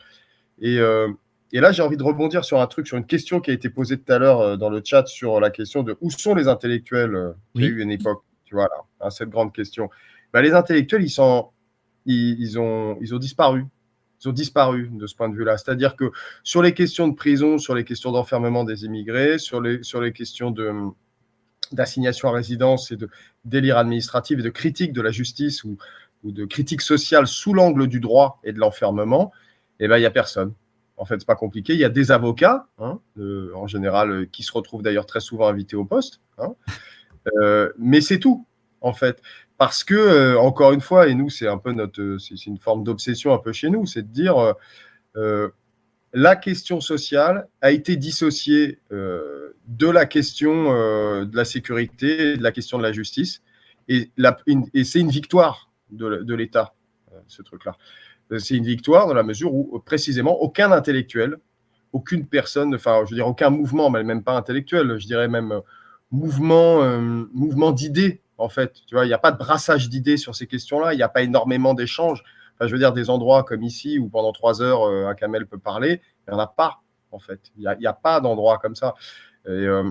Et, 0.60 0.78
euh, 0.80 1.06
et 1.52 1.60
là, 1.60 1.70
j'ai 1.70 1.84
envie 1.84 1.96
de 1.96 2.02
rebondir 2.02 2.44
sur 2.44 2.60
un 2.60 2.66
truc, 2.66 2.88
sur 2.88 2.96
une 2.96 3.06
question 3.06 3.38
qui 3.38 3.52
a 3.52 3.54
été 3.54 3.70
posée 3.70 3.96
tout 3.96 4.12
à 4.12 4.18
l'heure 4.18 4.40
euh, 4.40 4.56
dans 4.56 4.70
le 4.70 4.82
chat 4.84 5.06
sur 5.06 5.38
la 5.38 5.50
question 5.50 5.84
de 5.84 5.96
où 6.00 6.10
sont 6.10 6.34
les 6.34 6.48
intellectuels 6.48 7.34
Il 7.54 7.62
y 7.62 7.64
a 7.64 7.68
eu 7.68 7.80
une 7.80 7.92
époque, 7.92 8.24
tu 8.44 8.56
vois, 8.56 8.64
là, 8.64 8.82
hein, 9.02 9.10
cette 9.10 9.30
grande 9.30 9.52
question. 9.52 9.88
Bah, 10.32 10.42
les 10.42 10.52
intellectuels, 10.52 11.02
ils, 11.02 11.10
sont, 11.10 11.50
ils, 12.06 12.58
ont, 12.58 12.96
disparu. 13.18 13.66
Ils 14.20 14.28
ont 14.28 14.32
disparu 14.32 14.90
de 14.92 15.06
ce 15.06 15.14
point 15.14 15.28
de 15.28 15.36
vue-là. 15.36 15.58
C'est-à-dire 15.58 15.96
que 15.96 16.10
sur 16.42 16.62
les 16.62 16.74
questions 16.74 17.08
de 17.08 17.14
prison, 17.14 17.58
sur 17.58 17.74
les 17.74 17.84
questions 17.84 18.12
d'enfermement 18.12 18.64
des 18.64 18.84
immigrés, 18.84 19.38
sur 19.38 19.60
les, 19.60 20.12
questions 20.12 20.54
d'assignation 21.72 22.28
à 22.28 22.32
résidence 22.32 22.90
et 22.90 22.96
de 22.96 23.08
délire 23.44 23.78
administratif 23.78 24.38
et 24.38 24.42
de 24.42 24.50
critique 24.50 24.92
de 24.92 25.02
la 25.02 25.10
justice 25.10 25.64
ou, 25.64 25.76
de 26.22 26.44
critique 26.44 26.82
sociale 26.82 27.26
sous 27.26 27.54
l'angle 27.54 27.86
du 27.86 27.98
droit 27.98 28.40
et 28.44 28.52
de 28.52 28.58
l'enfermement, 28.58 29.32
eh 29.78 29.88
ben, 29.88 29.96
il 29.96 30.00
n'y 30.00 30.06
a 30.06 30.10
personne. 30.10 30.52
En 30.98 31.06
fait, 31.06 31.18
c'est 31.18 31.26
pas 31.26 31.34
compliqué. 31.34 31.72
Il 31.72 31.78
y 31.78 31.84
a 31.84 31.88
des 31.88 32.10
avocats, 32.10 32.66
hein, 32.78 33.00
en 33.54 33.66
général, 33.66 34.10
euh, 34.10 34.26
qui 34.26 34.42
se 34.42 34.52
retrouvent 34.52 34.82
d'ailleurs 34.82 35.06
très 35.06 35.20
souvent 35.20 35.48
invités 35.48 35.74
au 35.74 35.86
poste. 35.86 36.20
hein. 36.36 36.54
Euh, 37.40 37.72
mais 37.78 38.00
c'est 38.00 38.18
tout, 38.18 38.46
en 38.80 38.92
fait. 38.92 39.22
Parce 39.60 39.84
que, 39.84 39.94
euh, 39.94 40.40
encore 40.40 40.72
une 40.72 40.80
fois, 40.80 41.08
et 41.08 41.14
nous, 41.14 41.28
c'est 41.28 41.46
un 41.46 41.58
peu 41.58 41.72
notre, 41.72 42.16
c'est 42.18 42.38
c'est 42.38 42.46
une 42.46 42.56
forme 42.56 42.82
d'obsession 42.82 43.34
un 43.34 43.38
peu 43.38 43.52
chez 43.52 43.68
nous, 43.68 43.84
c'est 43.84 44.00
de 44.00 44.08
dire 44.10 44.38
euh, 44.38 44.54
euh, 45.18 45.50
la 46.14 46.34
question 46.34 46.80
sociale 46.80 47.46
a 47.60 47.70
été 47.70 47.96
dissociée 47.96 48.78
euh, 48.90 49.50
de 49.66 49.86
la 49.86 50.06
question 50.06 50.72
euh, 50.72 51.26
de 51.26 51.36
la 51.36 51.44
sécurité, 51.44 52.38
de 52.38 52.42
la 52.42 52.52
question 52.52 52.78
de 52.78 52.82
la 52.82 52.92
justice, 52.92 53.42
et, 53.86 54.10
c'est 54.82 55.00
une 55.00 55.10
victoire 55.10 55.70
de, 55.90 56.34
l'État, 56.34 56.72
euh, 57.12 57.18
ce 57.26 57.42
truc-là. 57.42 57.76
Euh, 58.32 58.38
C'est 58.38 58.56
une 58.56 58.64
victoire 58.64 59.08
dans 59.08 59.14
la 59.14 59.24
mesure 59.24 59.52
où, 59.52 59.76
euh, 59.76 59.80
précisément, 59.84 60.40
aucun 60.40 60.72
intellectuel, 60.72 61.36
aucune 61.92 62.26
personne, 62.26 62.74
enfin, 62.74 63.02
je 63.04 63.10
veux 63.10 63.16
dire, 63.16 63.26
aucun 63.26 63.50
mouvement, 63.50 63.90
mais 63.90 64.04
même 64.04 64.22
pas 64.22 64.38
intellectuel, 64.38 64.98
je 64.98 65.06
dirais 65.06 65.28
même 65.28 65.52
euh, 65.52 65.60
mouvement, 66.10 66.82
euh, 66.82 67.26
mouvement 67.34 67.72
d'idées, 67.72 68.22
en 68.40 68.48
fait. 68.48 68.72
Tu 68.86 68.94
vois, 68.94 69.04
il 69.04 69.08
n'y 69.08 69.14
a 69.14 69.18
pas 69.18 69.32
de 69.32 69.38
brassage 69.38 69.88
d'idées 69.88 70.16
sur 70.16 70.34
ces 70.34 70.46
questions-là, 70.46 70.94
il 70.94 70.96
n'y 70.96 71.02
a 71.02 71.08
pas 71.08 71.22
énormément 71.22 71.74
d'échanges. 71.74 72.22
Enfin, 72.54 72.66
je 72.66 72.72
veux 72.72 72.78
dire, 72.78 72.92
des 72.92 73.08
endroits 73.10 73.42
comme 73.44 73.62
ici 73.62 73.98
où 73.98 74.08
pendant 74.08 74.32
trois 74.32 74.60
heures, 74.62 74.82
euh, 74.82 75.06
un 75.06 75.14
camel 75.14 75.46
peut 75.46 75.58
parler, 75.58 76.00
il 76.26 76.30
n'y 76.30 76.36
en 76.36 76.40
a 76.40 76.46
pas, 76.46 76.82
en 77.10 77.18
fait. 77.18 77.40
Il 77.56 77.62
n'y 77.80 77.86
a, 77.86 77.92
pas 77.92 78.20
d'endroit 78.20 78.58
comme 78.58 78.74
ça. 78.74 78.94
Et, 79.46 79.50
euh, 79.50 79.88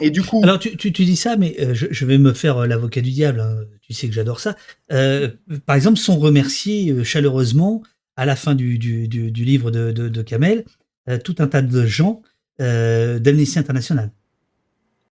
et 0.00 0.10
du 0.10 0.22
coup, 0.22 0.40
Alors 0.42 0.58
tu, 0.58 0.76
tu, 0.76 0.92
tu 0.92 1.04
dis 1.04 1.16
ça, 1.16 1.36
mais 1.36 1.54
euh, 1.60 1.72
je, 1.72 1.86
je 1.90 2.04
vais 2.04 2.18
me 2.18 2.32
faire 2.32 2.66
l'avocat 2.66 3.00
du 3.00 3.10
diable. 3.10 3.40
hein. 3.40 3.60
Tu 3.80 3.92
sais 3.92 4.08
que 4.08 4.12
j'adore 4.12 4.40
ça. 4.40 4.56
Euh, 4.92 5.28
par 5.66 5.76
exemple, 5.76 5.98
sont 5.98 6.16
remerciés 6.18 7.04
chaleureusement 7.04 7.82
à 8.16 8.26
la 8.26 8.36
fin 8.36 8.54
du, 8.54 8.78
du, 8.78 9.08
du, 9.08 9.30
du 9.30 9.44
livre 9.44 9.70
de, 9.70 9.92
de, 9.92 10.08
de 10.08 10.22
Kamel 10.22 10.64
euh, 11.08 11.18
tout 11.18 11.36
un 11.38 11.46
tas 11.46 11.62
de 11.62 11.86
gens 11.86 12.22
d'Amnesty 12.58 13.58
International. 13.58 14.10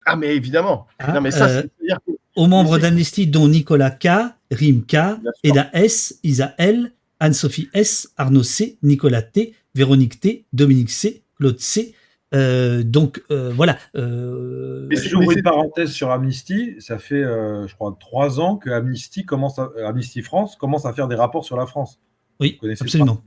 ah, 0.04 0.16
mais 0.16 0.34
évidemment. 0.36 0.86
Ah, 0.98 1.12
non, 1.12 1.20
mais 1.20 1.30
ça, 1.30 1.48
c'est- 1.48 1.70
c'est-à-dire 1.78 1.98
que 2.06 2.12
Aux 2.36 2.46
membres 2.46 2.78
d'Amnesty, 2.78 3.26
dont 3.26 3.46
Nicolas 3.48 3.90
K, 3.90 4.08
Rim 4.50 4.82
K. 4.86 4.96
Eda 5.44 5.68
S, 5.74 6.18
Isa 6.22 6.54
L, 6.58 6.92
Anne-Sophie 7.20 7.68
S, 7.74 8.12
Arnaud 8.16 8.42
C, 8.42 8.78
Nicolas 8.82 9.22
T, 9.22 9.54
Véronique 9.74 10.18
T, 10.20 10.44
Dominique 10.52 10.90
C, 10.90 11.22
Claude 11.38 11.60
C. 11.60 11.94
Euh, 12.34 12.82
donc 12.82 13.22
euh, 13.30 13.52
voilà. 13.54 13.76
Euh, 13.94 14.86
Mais 14.88 14.96
c'est- 14.96 15.10
J'ouvre 15.10 15.32
une 15.32 15.42
parenthèse 15.42 15.90
sur 15.90 16.10
Amnesty. 16.10 16.76
Ça 16.78 16.98
fait, 16.98 17.22
euh, 17.22 17.66
je 17.68 17.74
crois, 17.74 17.94
trois 18.00 18.40
ans 18.40 18.56
que 18.56 18.70
Amnesty, 18.70 19.26
commence 19.26 19.58
à- 19.58 19.70
Amnesty 19.86 20.22
France 20.22 20.56
commence 20.56 20.86
à 20.86 20.94
faire 20.94 21.08
des 21.08 21.14
rapports 21.16 21.44
sur 21.44 21.56
la 21.58 21.66
France. 21.66 22.00
oui, 22.40 22.58
Vous 22.62 22.70
absolument. 22.70 23.22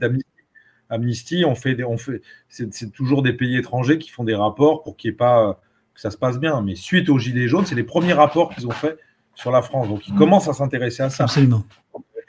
Amnesty, 0.90 1.46
on 1.46 1.56
fait, 1.56 1.74
des- 1.76 1.84
on 1.84 1.98
fait, 1.98 2.22
c'est 2.50 2.92
toujours 2.92 3.22
des 3.24 3.34
pays 3.34 3.58
étrangers 3.58 3.98
qui 3.98 4.10
font 4.10 4.24
des 4.24 4.36
rapports 4.36 4.84
pour 4.84 4.98
qu'il 4.98 5.10
y 5.12 5.14
ait 5.14 5.18
pas, 5.18 5.50
euh, 5.50 5.54
que 5.96 6.02
ça 6.02 6.12
se 6.12 6.18
passe 6.18 6.40
bien. 6.40 6.62
Mais 6.62 6.76
suite 6.76 7.10
aux 7.10 7.18
Gilets 7.18 7.48
jaunes, 7.48 7.66
c'est 7.66 7.76
les 7.76 7.84
premiers 7.84 8.14
rapports 8.14 8.54
qu'ils 8.54 8.68
ont 8.68 8.72
fait 8.72 8.98
sur 9.34 9.50
la 9.52 9.62
France. 9.64 9.88
Donc 9.90 10.08
ils 10.08 10.14
commencent 10.14 10.48
à 10.48 10.54
s'intéresser 10.54 11.02
à 11.04 11.10
ça. 11.10 11.24
Absolument. 11.24 11.66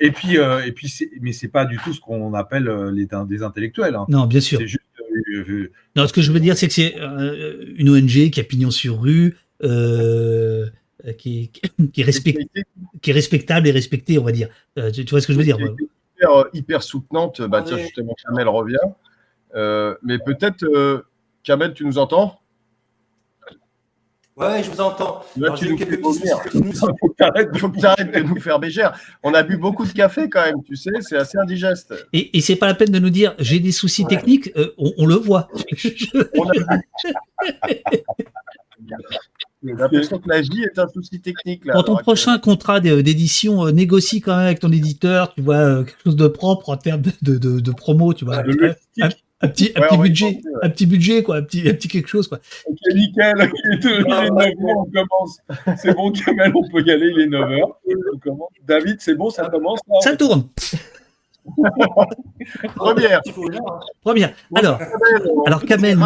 Et 0.01 0.11
puis, 0.11 0.39
euh, 0.39 0.65
et 0.65 0.73
puis, 0.73 0.93
mais 1.21 1.33
c'est 1.33 1.49
pas 1.49 1.65
du 1.65 1.79
tout 1.79 1.93
ce 1.93 2.01
qu'on 2.01 2.35
appelle 2.35 2.69
euh, 2.69 2.91
les, 2.93 3.09
des 3.27 3.43
intellectuels. 3.43 3.95
hein. 3.95 4.05
Non, 4.09 4.27
bien 4.27 4.41
sûr. 4.41 4.61
Juste 4.61 4.81
euh, 5.01 5.45
euh, 5.49 5.73
Non, 5.97 6.07
ce 6.07 6.13
que 6.13 6.21
je 6.21 6.33
veux 6.33 6.41
dire, 6.41 6.57
c'est 6.57 6.69
que 6.69 6.75
c'est 6.75 6.95
euh, 7.01 7.65
une 7.77 7.89
ONG 7.89 8.31
qui 8.31 8.39
a 8.41 8.45
pignon 8.45 8.71
sur 8.71 9.01
rue, 9.01 9.39
euh, 9.63 10.67
qui, 11.17 11.51
est, 11.55 11.89
qui, 11.93 12.01
est 12.03 12.05
respect- 12.05 12.47
qui 13.01 13.11
est 13.11 13.13
respectable 13.15 13.67
et 13.69 13.71
respectée, 13.71 14.19
on 14.19 14.25
va 14.25 14.33
dire. 14.33 14.49
Euh, 14.79 14.91
tu, 14.91 15.05
tu 15.07 15.11
vois 15.13 15.21
ce 15.23 15.27
que 15.27 15.33
je 15.33 15.39
veux 15.39 15.45
dire 15.45 15.57
hyper, 15.59 16.45
hyper 16.53 16.83
soutenante. 16.83 17.41
Bah, 17.41 17.63
tiens, 17.63 17.79
justement, 17.79 18.15
Kamel 18.23 18.49
revient. 18.49 18.77
Euh, 19.55 19.95
mais 20.03 20.19
peut-être, 20.19 20.63
euh, 20.65 21.03
Kamel, 21.43 21.73
tu 21.73 21.87
nous 21.87 21.97
entends? 21.97 22.39
Ouais, 24.37 24.63
je 24.63 24.71
vous 24.71 24.81
entends. 24.83 25.23
Là, 25.39 25.47
Alors, 25.47 25.59
tu 25.59 25.71
nous 25.71 25.77
quelques 25.77 26.03
faut 26.03 26.13
que 27.71 27.79
tu 27.79 27.87
arrêtes 27.87 28.13
de 28.15 28.21
nous 28.21 28.39
faire 28.39 28.59
bégère. 28.59 28.99
On 29.23 29.33
a 29.33 29.43
bu 29.43 29.57
beaucoup 29.57 29.87
de 29.87 29.93
café 29.93 30.29
quand 30.29 30.43
même, 30.45 30.63
tu 30.63 30.77
sais, 30.77 30.91
c'est 31.01 31.17
assez 31.17 31.39
indigeste. 31.39 31.95
Et, 32.13 32.37
et 32.37 32.41
c'est 32.43 32.57
pas 32.57 32.67
la 32.67 32.75
peine 32.75 32.91
de 32.91 32.99
nous 32.99 33.09
dire 33.09 33.35
j'ai 33.39 33.61
des 33.61 33.73
soucis 33.73 34.05
techniques, 34.05 34.51
euh, 34.57 34.75
on, 34.77 34.93
on 34.99 35.07
le 35.07 35.15
voit. 35.15 35.49
On 36.39 36.51
a 36.51 36.53
J'ai 39.65 39.73
l'impression 39.73 40.19
que 40.19 40.29
la 40.29 40.43
vie 40.43 40.63
est 40.65 40.79
un 40.79 40.87
souci 40.87 41.21
technique. 41.21 41.65
Là, 41.65 41.79
à 41.79 41.83
ton 41.83 41.97
prochain 41.97 42.39
contrat 42.39 42.79
d'é- 42.79 43.03
d'édition, 43.03 43.67
euh, 43.67 43.73
négocie 43.73 44.21
quand 44.21 44.37
même 44.37 44.47
avec 44.47 44.61
ton 44.61 44.71
éditeur, 44.71 45.33
tu 45.35 45.41
vois, 45.41 45.57
euh, 45.57 45.83
quelque 45.85 46.03
chose 46.05 46.17
de 46.17 46.29
propre 46.29 46.69
en 46.69 46.77
termes 46.77 47.03
de, 47.03 47.11
de, 47.23 47.39
de, 47.39 47.61
de 47.61 47.71
promo, 47.73 48.13
tu 48.15 48.25
vois. 48.27 48.43
le 48.43 48.53
logistique. 48.53 49.25
Un- 49.43 49.49
petit, 49.49 49.73
un 49.77 49.81
Ouais, 49.97 49.99
budget, 49.99 50.25
penser, 50.27 50.37
ouais. 50.49 50.61
un 50.63 50.71
petit 50.71 50.87
budget, 50.87 51.23
quoi, 51.23 51.37
un 51.37 51.43
petit, 51.43 51.69
un 51.69 51.75
petit 51.75 51.89
quelque 51.89 52.09
chose, 52.09 52.27
quoi. 52.29 52.39
Ok, 52.67 52.77
nickel, 52.95 53.35
il 53.65 53.73
est, 53.73 53.79
il 53.83 53.87
est 53.87 54.03
9h, 54.03 54.53
on 54.77 54.85
commence. 54.91 55.39
C'est 55.79 55.95
bon, 55.95 56.11
Kamel, 56.13 56.53
on 56.55 56.69
peut 56.69 56.83
y 56.83 56.91
aller, 56.91 57.11
il 57.15 57.21
est 57.21 57.27
9h. 57.29 57.73
On 58.15 58.19
commence. 58.19 58.49
David, 58.67 58.97
c'est 59.01 59.15
bon, 59.15 59.31
ça 59.31 59.49
commence 59.49 59.81
là 59.89 59.97
Ça 60.01 60.17
tourne. 60.17 60.49
Première. 62.75 63.21
Première. 64.03 64.35
Alors, 64.55 64.81
alors 65.47 65.65
Kamel, 65.65 65.99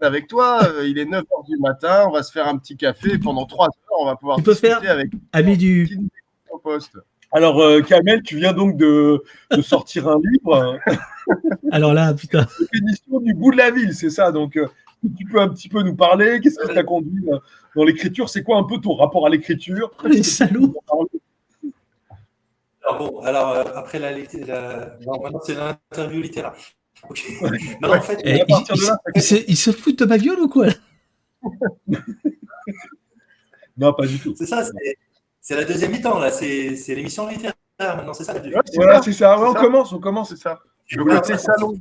avec 0.00 0.26
toi. 0.26 0.60
Euh, 0.64 0.86
Il 0.86 0.98
est 0.98 1.04
9h 1.06 1.24
du 1.48 1.56
matin, 1.58 2.04
on 2.08 2.12
va 2.12 2.22
se 2.22 2.32
faire 2.32 2.46
un 2.46 2.58
petit 2.58 2.76
café. 2.76 3.16
Pendant 3.18 3.46
3 3.46 3.66
heures, 3.66 4.00
on 4.00 4.04
va 4.06 4.16
pouvoir 4.16 4.36
Tu 4.38 4.42
peux 4.42 4.52
discuter 4.52 4.74
faire- 4.74 5.04
avec 5.32 5.56
du, 5.58 5.98
au 6.50 6.58
poste. 6.58 6.98
Alors, 7.34 7.60
euh, 7.62 7.80
Kamel, 7.80 8.22
tu 8.22 8.36
viens 8.36 8.52
donc 8.52 8.76
de, 8.76 9.22
de 9.50 9.62
sortir 9.62 10.08
un 10.08 10.20
livre, 10.22 10.78
alors 11.72 11.94
là, 11.94 12.12
putain, 12.14 12.46
l'édition 12.72 13.20
du 13.20 13.32
bout 13.34 13.52
de 13.52 13.56
la 13.56 13.70
ville, 13.70 13.94
c'est 13.94 14.10
ça. 14.10 14.32
Donc, 14.32 14.56
euh, 14.56 14.66
tu 15.18 15.24
peux 15.24 15.40
un 15.40 15.48
petit 15.48 15.68
peu 15.68 15.82
nous 15.82 15.96
parler. 15.96 16.40
Qu'est-ce 16.42 16.58
qui 16.60 16.74
t'a 16.74 16.82
conduit 16.84 17.24
euh, 17.32 17.38
dans 17.74 17.84
l'écriture? 17.84 18.28
C'est 18.28 18.42
quoi 18.42 18.58
un 18.58 18.64
peu 18.64 18.78
ton 18.78 18.94
rapport 18.94 19.26
à 19.26 19.30
l'écriture? 19.30 19.90
Les 20.04 20.22
salauds. 20.22 20.74
Alors 22.84 22.98
bon, 22.98 23.20
alors 23.20 23.50
euh, 23.50 23.64
après 23.76 23.98
la, 24.00 24.10
lecture- 24.12 24.44
la... 24.46 24.96
non, 25.06 25.20
maintenant 25.22 25.40
c'est 25.44 25.54
l'interview 25.54 26.20
littéraire. 26.20 26.54
Non, 27.80 27.94
en 27.94 28.00
fait, 28.00 28.20
Eh, 28.24 28.40
à 28.40 28.44
partir 28.44 28.74
il, 28.76 28.80
de 28.82 28.86
là, 28.86 28.98
il- 29.14 29.18
il 29.18 29.22
se, 29.22 29.34
il 29.48 29.56
se 29.56 29.70
fout 29.72 29.98
de 29.98 30.04
ma 30.04 30.18
gueule 30.18 30.40
ou 30.40 30.48
quoi? 30.48 30.66
Non, 33.76 33.92
pas 33.94 34.06
du 34.06 34.18
tout. 34.18 34.34
c'est 34.36 34.46
ça, 34.46 34.62
c'est- 34.64 34.96
c'est 35.42 35.56
la 35.56 35.64
deuxième 35.64 35.90
mi-temps 35.92 36.18
là, 36.18 36.30
c'est 36.30 36.94
l'émission 36.94 37.26
littéraire 37.28 37.52
maintenant, 37.78 38.14
c'est 38.14 38.24
ça. 38.24 38.32
la 38.32 38.40
Ouais, 38.40 38.52
c'est 38.64 38.76
Voilà, 38.76 39.02
c'est 39.02 39.12
ça. 39.12 39.38
Ouais, 39.38 39.48
on 39.48 39.52
ça. 39.54 39.60
commence, 39.60 39.92
on 39.92 39.98
commence. 39.98 40.28
C'est 40.30 40.36
ça. 40.38 40.60
Le 40.90 41.04
côté 41.04 41.36
salon. 41.36 41.74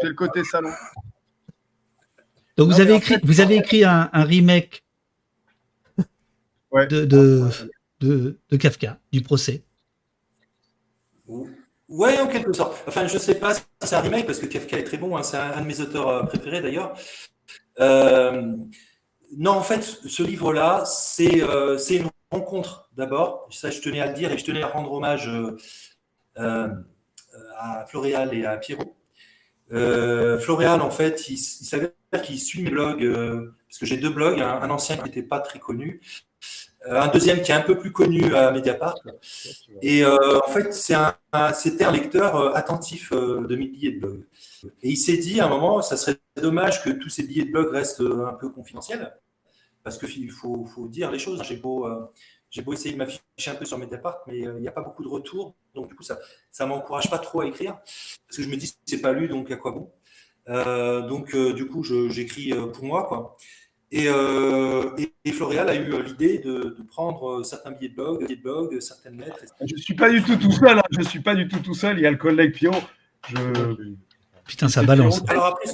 C'est 0.00 0.06
le 0.08 0.14
côté 0.14 0.44
salon. 0.44 0.70
Donc 2.56 2.68
Non, 2.68 2.74
vous 2.74 2.80
avez 2.80 2.92
en 2.92 2.96
écrit, 2.96 3.14
fait- 3.14 3.20
vous 3.24 3.40
avez 3.40 3.56
écrit 3.56 3.84
un, 3.84 4.08
un 4.12 4.24
remake 4.24 4.84
Ouais. 6.70 6.86
de, 6.88 7.04
de, 7.06 7.48
de, 8.00 8.38
de 8.50 8.56
Kafka, 8.56 8.98
du 9.12 9.22
procès. 9.22 9.62
Ouais, 11.88 12.18
en 12.18 12.26
quelque 12.26 12.52
sorte. 12.52 12.82
Enfin, 12.86 13.06
je 13.06 13.16
sais 13.18 13.36
pas 13.36 13.54
si 13.54 13.62
c'est 13.82 13.94
un 13.94 14.00
remake 14.00 14.26
parce 14.26 14.38
que 14.40 14.46
Kafka 14.46 14.78
est 14.78 14.84
très 14.84 14.98
bon. 14.98 15.16
hein, 15.16 15.22
C'est 15.22 15.36
un, 15.38 15.52
un 15.52 15.60
de 15.62 15.66
mes 15.66 15.80
auteurs 15.80 16.08
euh, 16.08 16.22
préférés 16.24 16.60
d'ailleurs. 16.60 16.96
Euh, 17.80 18.52
non, 19.36 19.52
en 19.52 19.62
fait, 19.62 19.82
ce 19.82 20.22
livre-là, 20.22 20.84
c'est 20.84 21.42
euh, 21.42 21.78
c'est 21.78 21.96
une 21.96 22.08
rencontre 22.30 22.85
d'abord. 22.96 23.48
Ça, 23.50 23.70
je 23.70 23.80
tenais 23.80 24.00
à 24.00 24.06
le 24.06 24.14
dire 24.14 24.32
et 24.32 24.38
je 24.38 24.44
tenais 24.44 24.62
à 24.62 24.68
rendre 24.68 24.92
hommage 24.92 25.28
euh, 25.28 25.56
euh, 26.38 26.68
à 27.58 27.84
Floréal 27.86 28.34
et 28.34 28.44
à 28.44 28.56
Pierrot. 28.56 28.94
Euh, 29.72 30.38
Floréal, 30.38 30.80
en 30.80 30.90
fait, 30.90 31.28
il, 31.28 31.34
il 31.34 31.38
s'avère 31.38 31.90
qu'il 32.22 32.38
suit 32.38 32.62
mes 32.62 32.70
blogs, 32.70 33.02
euh, 33.02 33.54
parce 33.68 33.78
que 33.78 33.86
j'ai 33.86 33.96
deux 33.96 34.10
blogs, 34.10 34.40
un, 34.40 34.70
ancien 34.70 34.96
qui 34.96 35.04
n'était 35.04 35.22
pas 35.22 35.40
très 35.40 35.58
connu, 35.58 36.00
un 36.88 37.08
deuxième 37.08 37.42
qui 37.42 37.50
est 37.50 37.54
un 37.54 37.62
peu 37.62 37.76
plus 37.76 37.90
connu 37.90 38.34
à 38.34 38.52
Mediapart. 38.52 38.96
Et 39.82 40.04
en 40.04 40.48
fait, 40.48 40.72
c'était 40.72 41.84
un 41.84 41.92
lecteur 41.92 42.56
attentif 42.56 43.12
de 43.12 43.56
mes 43.56 43.66
billets 43.66 43.92
de 43.92 43.98
blog. 43.98 44.22
Et 44.82 44.90
il 44.90 44.96
s'est 44.96 45.16
dit 45.16 45.40
à 45.40 45.46
un 45.46 45.48
moment, 45.48 45.82
ça 45.82 45.96
serait 45.96 46.16
dommage 46.40 46.84
que 46.84 46.90
tous 46.90 47.08
ces 47.08 47.24
billets 47.24 47.44
de 47.44 47.50
blog 47.50 47.72
restent 47.72 48.02
un 48.02 48.34
peu 48.34 48.50
confidentiels, 48.50 49.12
parce 49.82 49.98
qu'il 49.98 50.30
faut, 50.30 50.64
faut 50.64 50.86
dire 50.86 51.10
les 51.10 51.18
choses. 51.18 51.42
J'ai 51.42 51.56
beau, 51.56 51.88
j'ai 52.50 52.62
beau 52.62 52.72
essayer 52.72 52.92
de 52.92 52.98
m'afficher 52.98 53.50
un 53.50 53.54
peu 53.54 53.64
sur 53.64 53.78
Mediapart, 53.78 54.18
mais 54.26 54.46
euh, 54.46 54.54
il 54.56 54.62
n'y 54.62 54.68
a 54.68 54.72
pas 54.72 54.82
beaucoup 54.82 55.02
de 55.02 55.08
retours, 55.08 55.54
donc 55.74 55.88
du 55.88 55.94
coup, 55.94 56.02
ça 56.02 56.18
ne 56.60 56.66
m'encourage 56.66 57.10
pas 57.10 57.18
trop 57.18 57.40
à 57.42 57.46
écrire, 57.46 57.74
parce 58.26 58.36
que 58.36 58.42
je 58.42 58.48
me 58.48 58.56
dis, 58.56 58.74
c'est 58.86 59.00
pas 59.00 59.12
lu, 59.12 59.28
donc 59.28 59.50
à 59.50 59.56
quoi 59.56 59.72
bon? 59.72 59.90
Euh, 60.48 61.02
Donc, 61.02 61.34
euh, 61.34 61.52
du 61.52 61.66
coup, 61.66 61.82
j'écris 61.82 62.52
euh, 62.52 62.66
pour 62.66 62.84
moi, 62.84 63.04
quoi. 63.04 63.36
Et, 63.92 64.06
euh, 64.08 64.90
et, 64.98 65.12
et 65.24 65.32
Floréal 65.32 65.68
a 65.68 65.74
eu 65.76 66.02
l'idée 66.02 66.38
de, 66.38 66.74
de 66.76 66.82
prendre 66.88 67.44
certains 67.44 67.70
billets 67.70 67.90
de 67.90 67.94
blog, 67.94 68.24
billets 68.24 68.36
de 68.36 68.42
blog, 68.42 68.80
certaines 68.80 69.18
lettres, 69.20 69.38
Je 69.64 69.74
ne 69.74 69.80
suis 69.80 69.94
pas 69.94 70.10
du 70.10 70.22
tout 70.22 70.36
tout 70.36 70.50
seul. 70.50 70.78
hein. 70.78 70.82
Je 70.90 71.02
suis 71.02 71.20
pas 71.20 71.34
du 71.36 71.46
tout 71.46 71.60
tout 71.60 71.74
seul. 71.74 71.96
Il 71.98 72.02
y 72.02 72.06
a 72.06 72.10
le 72.10 72.16
collègue 72.16 72.52
Pio. 72.52 72.72
Je... 73.28 73.36
Putain, 74.44 74.68
ça 74.68 74.82
balance. 74.82 75.22
Alors 75.28 75.46
après. 75.46 75.70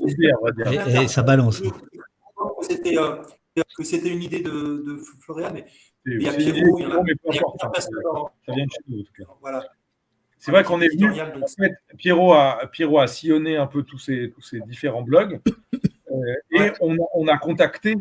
Et, 1.00 1.04
et 1.04 1.08
ça 1.08 1.22
balance. 1.22 1.62
c'était 2.62 2.98
euh, 2.98 3.16
que 3.76 3.82
c'était 3.84 4.08
une 4.10 4.22
idée 4.22 4.40
de, 4.40 4.50
de 4.50 5.02
Floréal, 5.20 5.52
mais 5.54 5.66
il 6.06 6.22
y 6.22 6.28
a 6.28 6.32
C'est- 6.32 6.52
Pierrot, 6.52 6.78
il 6.78 6.82
y 6.82 6.86
en 6.86 6.88
a, 6.88 6.90
Pierrot, 6.90 7.02
mais 7.04 7.14
peu 7.14 7.20
il 7.30 7.34
y 7.34 7.38
a 7.38 7.40
importe, 7.40 7.58
Pierre 7.58 7.70
Pascal, 7.72 8.02
Ça 8.46 8.52
vient 8.54 8.64
de 8.64 8.70
chez 8.70 8.78
nous, 8.88 9.00
en 9.00 9.02
tout 9.04 9.12
cas. 9.18 9.24
voilà. 9.40 9.64
C'est 10.38 10.50
vrai 10.50 10.64
qu'on 10.64 10.80
est 10.80 10.88
venu. 10.88 11.08
En 11.20 11.46
fait, 11.46 11.72
Pierrot 11.96 12.32
a, 12.32 12.66
Pierrot 12.72 12.98
a 12.98 13.06
sillonné 13.06 13.56
un 13.56 13.66
peu 13.68 13.84
tous 13.84 13.98
ces, 13.98 14.32
tous 14.34 14.40
ces 14.42 14.60
différents 14.62 15.02
blogs 15.02 15.40
euh, 16.10 16.34
et 16.50 16.72
on, 16.80 16.94
a, 16.96 17.06
on 17.14 17.28
a 17.28 17.38
contacté, 17.38 17.94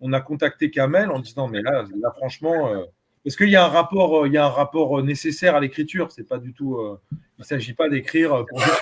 on 0.00 0.12
a 0.12 0.20
contacté 0.20 0.70
Kamel 0.70 1.10
en 1.10 1.18
disant 1.18 1.48
mais 1.48 1.60
là, 1.62 1.84
là 2.00 2.12
franchement, 2.16 2.72
euh, 2.72 2.84
Est-ce 3.24 3.36
qu'il 3.36 3.50
y 3.50 3.56
a 3.56 3.64
un 3.64 3.68
rapport, 3.68 4.22
euh, 4.22 4.28
il 4.28 4.32
y 4.32 4.38
a 4.38 4.46
un 4.46 4.50
rapport 4.50 5.00
euh, 5.00 5.02
nécessaire 5.02 5.56
à 5.56 5.60
l'écriture 5.60 6.12
C'est 6.12 6.28
pas 6.28 6.38
du 6.38 6.52
tout. 6.54 6.76
euh, 6.78 7.00
il 7.12 7.18
ne 7.40 7.44
s'agit 7.44 7.74
pas 7.74 7.88
d'écrire 7.88 8.34
euh, 8.34 8.44
pour 8.48 8.60
juste 8.60 8.80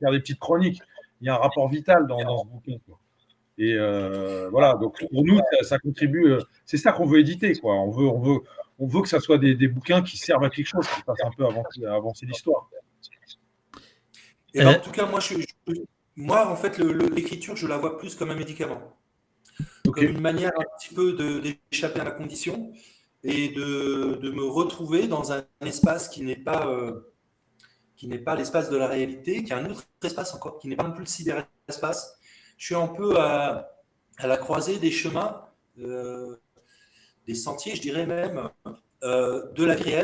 faire 0.00 0.10
des 0.10 0.18
petites 0.18 0.40
chroniques. 0.40 0.82
Il 1.20 1.26
y 1.26 1.30
a 1.30 1.34
un 1.34 1.38
rapport 1.38 1.68
vital 1.68 2.06
dans, 2.08 2.18
dans 2.24 2.38
ce 2.42 2.46
bouquin. 2.48 2.76
quoi. 2.88 2.98
Et 3.58 3.74
euh, 3.74 4.48
voilà. 4.50 4.74
Donc 4.74 4.98
pour 5.10 5.24
nous, 5.24 5.38
ça, 5.38 5.64
ça 5.68 5.78
contribue. 5.78 6.32
euh, 6.32 6.40
c'est 6.66 6.76
ça 6.78 6.92
qu'on 6.92 7.06
veut 7.06 7.20
éditer, 7.20 7.54
quoi. 7.56 7.74
On 7.74 7.90
veut, 7.90 8.06
on 8.06 8.20
veut, 8.20 8.40
on 8.78 8.86
veut 8.86 9.02
que 9.02 9.08
ça 9.08 9.20
soit 9.20 9.38
des, 9.38 9.54
des 9.54 9.68
bouquins 9.68 10.02
qui 10.02 10.16
servent 10.16 10.44
à 10.44 10.50
quelque 10.50 10.66
chose, 10.66 10.86
qui 10.88 11.02
fassent 11.02 11.24
un 11.24 11.30
peu 11.36 11.44
avancer, 11.46 11.84
avancer 11.86 12.26
l'histoire. 12.26 12.68
Et 14.54 14.62
ben, 14.62 14.68
Euh, 14.68 14.78
en 14.78 14.80
tout 14.80 14.90
cas, 14.90 15.06
moi, 15.06 15.20
je, 15.20 15.34
je- 15.66 15.74
moi 16.16 16.48
en 16.48 16.56
fait, 16.56 16.78
l'écriture, 16.78 17.56
je 17.56 17.66
la 17.66 17.78
vois 17.78 17.98
plus 17.98 18.14
comme 18.14 18.30
un 18.30 18.34
médicament. 18.36 18.98
Comme 19.92 20.08
une 20.08 20.20
manière 20.20 20.52
un 20.58 20.64
petit 20.78 20.94
peu 20.94 21.12
de- 21.14 21.40
d'échapper 21.70 22.00
à 22.00 22.04
la 22.04 22.10
condition 22.12 22.72
et 23.24 23.48
de, 23.50 24.18
de 24.22 24.30
me 24.30 24.44
retrouver 24.44 25.08
dans 25.08 25.32
un 25.32 25.44
espace 25.62 26.08
qui 26.08 26.22
n'est 26.24 26.36
pas, 26.36 26.68
euh, 26.68 27.12
qui 27.96 28.08
n'est 28.08 28.18
pas 28.18 28.36
l'espace 28.36 28.70
de 28.70 28.76
la 28.78 28.88
réalité, 28.88 29.44
qui 29.44 29.52
est 29.52 29.56
un 29.56 29.70
autre 29.70 29.84
espace 30.04 30.34
encore, 30.34 30.58
qui 30.58 30.68
n'est 30.68 30.76
pas 30.76 30.84
non 30.84 30.92
plus 30.92 31.02
le 31.02 31.06
cyberespace. 31.08 32.17
Je 32.58 32.66
suis 32.66 32.74
un 32.74 32.88
peu 32.88 33.18
à, 33.20 33.70
la 34.18 34.36
croisée 34.36 34.78
des 34.78 34.90
chemins, 34.90 35.46
euh, 35.78 36.36
des 37.26 37.36
sentiers, 37.36 37.76
je 37.76 37.80
dirais 37.80 38.04
même, 38.04 38.50
euh, 39.04 39.50
de 39.52 39.64
la 39.64 39.76
vie 39.76 39.94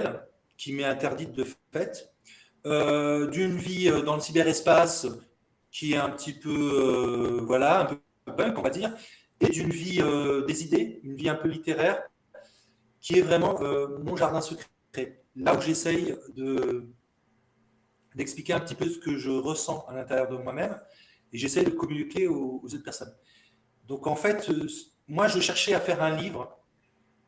qui 0.56 0.72
m'est 0.72 0.84
interdite 0.84 1.32
de 1.32 1.44
fait, 1.72 2.14
euh, 2.64 3.26
d'une 3.26 3.56
vie 3.56 3.90
dans 4.04 4.14
le 4.14 4.20
cyberespace 4.20 5.08
qui 5.72 5.94
est 5.94 5.96
un 5.96 6.10
petit 6.10 6.32
peu, 6.32 7.42
voilà, 7.44 7.80
un 7.80 7.84
peu 7.86 7.98
punk, 8.36 8.56
on 8.56 8.62
va 8.62 8.70
dire, 8.70 8.94
et 9.40 9.48
d'une 9.48 9.70
vie 9.70 10.00
des 10.46 10.62
idées, 10.62 11.00
une 11.02 11.16
vie 11.16 11.28
un 11.28 11.34
peu 11.34 11.48
littéraire, 11.48 12.04
qui 13.00 13.18
est 13.18 13.22
vraiment 13.22 13.58
mon 14.04 14.14
jardin 14.14 14.40
secret. 14.40 15.24
Là 15.34 15.56
où 15.56 15.60
j'essaye 15.60 16.16
de 16.36 16.86
d'expliquer 18.14 18.52
un 18.52 18.60
petit 18.60 18.76
peu 18.76 18.88
ce 18.88 19.00
que 19.00 19.18
je 19.18 19.32
ressens 19.32 19.84
à 19.88 19.94
l'intérieur 19.94 20.28
de 20.28 20.36
moi-même, 20.36 20.78
et 21.34 21.38
j'essaye 21.38 21.64
de 21.64 21.70
communiquer 21.70 22.26
aux, 22.28 22.60
aux 22.62 22.66
autres 22.74 22.82
personnes. 22.84 23.14
Donc 23.86 24.06
en 24.06 24.16
fait, 24.16 24.48
euh, 24.48 24.66
moi 25.08 25.28
je 25.28 25.40
cherchais 25.40 25.74
à 25.74 25.80
faire 25.80 26.02
un 26.02 26.16
livre, 26.16 26.56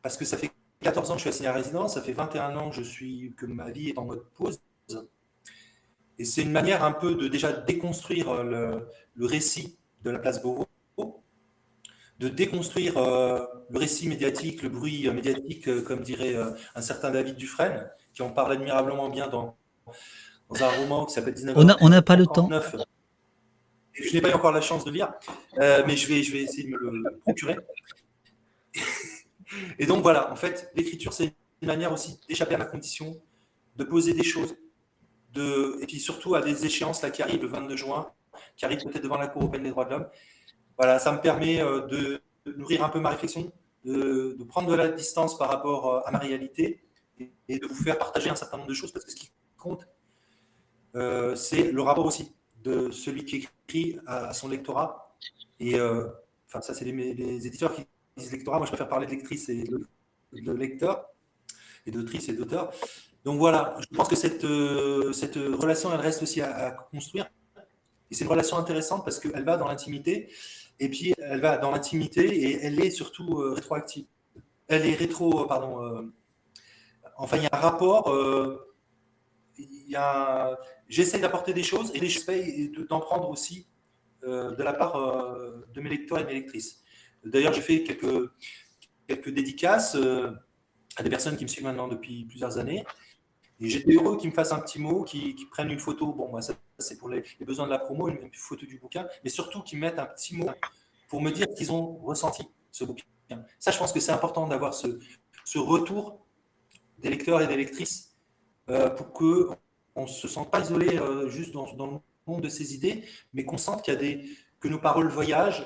parce 0.01 0.17
que 0.17 0.25
ça 0.25 0.37
fait 0.37 0.49
14 0.81 1.11
ans 1.11 1.13
que 1.13 1.19
je 1.19 1.21
suis 1.23 1.29
assigné 1.29 1.49
à 1.49 1.53
résidence, 1.53 1.93
ça 1.95 2.01
fait 2.01 2.13
21 2.13 2.55
ans 2.55 2.69
que, 2.69 2.75
je 2.75 2.81
suis, 2.83 3.33
que 3.37 3.45
ma 3.45 3.69
vie 3.69 3.89
est 3.89 3.97
en 3.99 4.05
mode 4.05 4.23
pause. 4.33 4.59
Et 6.19 6.25
c'est 6.25 6.41
une 6.41 6.51
manière 6.51 6.83
un 6.83 6.93
peu 6.93 7.13
de 7.15 7.27
déjà 7.27 7.51
déconstruire 7.53 8.43
le, 8.43 8.87
le 9.15 9.25
récit 9.27 9.77
de 10.03 10.09
la 10.09 10.17
place 10.19 10.41
Beauvau, 10.41 10.67
de 12.19 12.29
déconstruire 12.29 12.97
euh, 12.97 13.45
le 13.69 13.77
récit 13.77 14.07
médiatique, 14.07 14.63
le 14.63 14.69
bruit 14.69 15.07
médiatique, 15.11 15.67
euh, 15.67 15.81
comme 15.83 16.01
dirait 16.01 16.35
euh, 16.35 16.51
un 16.73 16.81
certain 16.81 17.11
David 17.11 17.35
Dufresne, 17.35 17.87
qui 18.13 18.23
en 18.23 18.31
parle 18.31 18.53
admirablement 18.53 19.09
bien 19.09 19.27
dans, 19.27 19.55
dans 20.49 20.63
un 20.63 20.69
roman 20.69 21.05
qui 21.05 21.13
s'appelle 21.13 21.35
19 21.35 21.55
On 21.57 21.69
a- 21.69 21.77
on 21.81 21.89
n'a 21.89 22.01
pas 22.01 22.15
le 22.15 22.25
temps. 22.25 22.47
49. 23.97 24.05
Et 24.05 24.09
je 24.09 24.13
n'ai 24.13 24.21
pas 24.21 24.35
encore 24.35 24.51
la 24.51 24.61
chance 24.61 24.85
de 24.85 24.91
lire, 24.91 25.11
euh, 25.59 25.83
mais 25.85 25.95
je 25.95 26.07
vais, 26.07 26.23
je 26.23 26.31
vais 26.31 26.41
essayer 26.41 26.63
de 26.63 26.69
me 26.69 26.77
le 26.77 27.17
procurer. 27.19 27.57
Et 29.79 29.85
donc 29.85 30.03
voilà, 30.03 30.31
en 30.31 30.35
fait, 30.35 30.71
l'écriture, 30.75 31.13
c'est 31.13 31.33
une 31.61 31.67
manière 31.67 31.91
aussi 31.91 32.19
d'échapper 32.27 32.55
à 32.55 32.57
ma 32.57 32.65
condition, 32.65 33.19
de 33.75 33.83
poser 33.83 34.13
des 34.13 34.23
choses, 34.23 34.55
de, 35.33 35.77
et 35.81 35.85
puis 35.85 35.99
surtout 35.99 36.35
à 36.35 36.41
des 36.41 36.65
échéances 36.65 37.03
qui 37.11 37.21
arrivent 37.21 37.41
le 37.41 37.47
22 37.47 37.75
juin, 37.75 38.11
qui 38.55 38.65
arrivent 38.65 38.83
peut-être 38.83 39.03
devant 39.03 39.17
la 39.17 39.27
Cour 39.27 39.43
européenne 39.43 39.63
des 39.63 39.69
droits 39.69 39.85
de 39.85 39.91
l'homme. 39.91 40.07
Voilà, 40.77 40.99
ça 40.99 41.11
me 41.11 41.19
permet 41.19 41.61
euh, 41.61 41.87
de, 41.87 42.21
nourrir 42.57 42.83
un 42.83 42.89
peu 42.89 42.99
ma 42.99 43.09
réflexion, 43.09 43.51
de, 43.83 44.37
prendre 44.47 44.69
de 44.69 44.75
la 44.75 44.89
distance 44.89 45.37
par 45.37 45.49
rapport 45.49 45.93
euh, 45.93 46.01
à 46.05 46.11
ma 46.11 46.19
réalité 46.19 46.81
et, 47.19 47.59
de 47.59 47.65
vous 47.65 47.83
faire 47.83 47.97
partager 47.97 48.29
un 48.29 48.35
certain 48.35 48.57
nombre 48.57 48.69
de 48.69 48.75
choses, 48.75 48.91
parce 48.91 49.05
que 49.05 49.11
ce 49.11 49.15
qui 49.15 49.31
compte, 49.57 49.87
c'est 51.35 51.71
le 51.71 51.81
rapport 51.83 52.05
aussi 52.05 52.33
de 52.63 52.91
celui 52.91 53.25
qui 53.25 53.47
écrit 53.67 53.99
à, 54.05 54.33
son 54.33 54.49
lectorat. 54.49 55.15
Et 55.59 55.75
euh, 55.75 56.07
enfin, 56.47 56.61
ça, 56.61 56.73
c'est 56.73 56.85
les, 56.85 57.47
éditeurs 57.47 57.73
qui 57.73 57.85
disent 58.15 58.31
lectorat. 58.31 58.57
Moi, 58.57 58.65
je 58.65 58.71
préfère 58.71 58.87
parler 58.87 59.05
de 59.05 59.11
lectrice 59.11 59.49
et 59.49 59.63
de, 60.33 60.51
lecteur, 60.51 61.09
et 61.85 61.91
d'autrice 61.91 62.29
et 62.29 62.33
d'auteur. 62.33 62.71
Donc 63.25 63.39
voilà, 63.39 63.77
je 63.79 63.95
pense 63.95 64.07
que 64.07 64.15
cette, 64.15 64.45
euh, 64.45 65.11
cette 65.11 65.35
relation, 65.35 65.91
elle 65.93 65.99
reste 65.99 66.23
aussi 66.23 66.41
à, 66.41 66.71
construire. 66.91 67.29
Et 68.09 68.15
c'est 68.15 68.23
une 68.23 68.29
relation 68.29 68.57
intéressante 68.57 69.03
parce 69.03 69.19
qu'elle 69.19 69.43
va 69.43 69.57
dans 69.57 69.67
l'intimité, 69.67 70.29
et 70.79 70.89
puis 70.89 71.13
elle 71.17 71.41
va 71.41 71.57
dans 71.57 71.71
l'intimité 71.71 72.23
et 72.23 72.63
elle 72.63 72.79
est 72.79 72.91
surtout 72.91 73.41
euh, 73.41 73.53
rétroactive. 73.53 74.05
Elle 74.69 74.85
est 74.85 74.95
rétro, 74.95 75.45
pardon. 75.45 76.11
enfin, 77.17 77.37
il 77.37 77.43
y 77.43 77.45
a 77.45 77.49
un 77.53 77.59
rapport. 77.59 78.13
A, 79.95 80.57
j'essaie 80.89 81.19
d'apporter 81.19 81.53
des 81.53 81.63
choses 81.63 81.91
et 81.93 82.05
j'essaie 82.05 82.69
de- 82.69 82.83
d'en 82.83 82.99
prendre 82.99 83.29
aussi 83.29 83.67
euh, 84.23 84.55
de 84.55 84.63
la 84.63 84.73
part 84.73 84.95
euh, 84.95 85.65
de 85.73 85.81
mes 85.81 85.89
lecteurs 85.89 86.19
et 86.19 86.25
mes 86.25 86.33
lectrices. 86.33 86.81
D'ailleurs, 87.23 87.53
j'ai 87.53 87.61
fait 87.61 87.83
quelques, 87.83 88.31
quelques 89.07 89.29
dédicaces 89.29 89.95
euh, 89.95 90.31
à 90.95 91.03
des 91.03 91.09
personnes 91.09 91.37
qui 91.37 91.43
me 91.43 91.47
suivent 91.47 91.65
maintenant 91.65 91.87
depuis 91.87 92.25
plusieurs 92.25 92.57
années. 92.57 92.83
Et 93.59 93.69
j'étais 93.69 93.93
heureux 93.93 94.17
qu'ils 94.17 94.31
me 94.31 94.35
fassent 94.35 94.51
un 94.51 94.59
petit 94.59 94.79
mot, 94.79 95.03
qu'ils 95.03 95.49
prennent 95.51 95.69
une 95.69 95.79
photo. 95.79 96.13
Bon, 96.13 96.29
moi, 96.29 96.41
ça, 96.41 96.53
c'est 96.79 96.97
pour 96.97 97.09
les, 97.09 97.23
besoins 97.41 97.65
de 97.65 97.71
la 97.71 97.79
promo, 97.79 98.07
une, 98.07 98.29
photo 98.33 98.65
du 98.65 98.79
bouquin, 98.79 99.07
mais 99.23 99.29
surtout 99.29 99.61
qu'ils 99.61 99.79
mettent 99.79 99.99
un 99.99 100.05
petit 100.05 100.35
mot 100.35 100.49
pour 101.09 101.21
me 101.21 101.31
dire 101.31 101.47
qu'ils 101.55 101.71
ont 101.71 101.97
ressenti 101.97 102.43
ce 102.71 102.85
bouquin. 102.85 103.05
Ça, 103.59 103.71
je 103.71 103.77
pense 103.77 103.93
que 103.93 103.99
c'est 103.99 104.11
important 104.11 104.47
d'avoir 104.47 104.73
ce, 104.73 104.99
ce 105.45 105.59
retour 105.59 106.25
des 106.97 107.09
lecteurs 107.09 107.41
et 107.41 107.47
des 107.47 107.57
lectrices 107.57 108.15
pour 108.65 109.13
que 109.13 109.49
on 109.97 110.03
ne 110.03 110.07
se 110.07 110.27
sente 110.27 110.51
pas 110.51 110.61
isolé 110.61 110.97
euh, 110.97 111.27
juste 111.27 111.53
dans, 111.53 111.65
le 111.65 111.99
monde 112.27 112.41
de 112.41 112.49
ses 112.49 112.73
idées, 112.75 113.03
mais 113.33 113.43
qu'on 113.43 113.57
sente 113.57 113.83
qu'il 113.83 113.93
y 113.93 113.97
a 113.97 113.99
des, 113.99 114.29
que 114.59 114.67
nos 114.67 114.79
paroles 114.79 115.09
voyagent, 115.09 115.65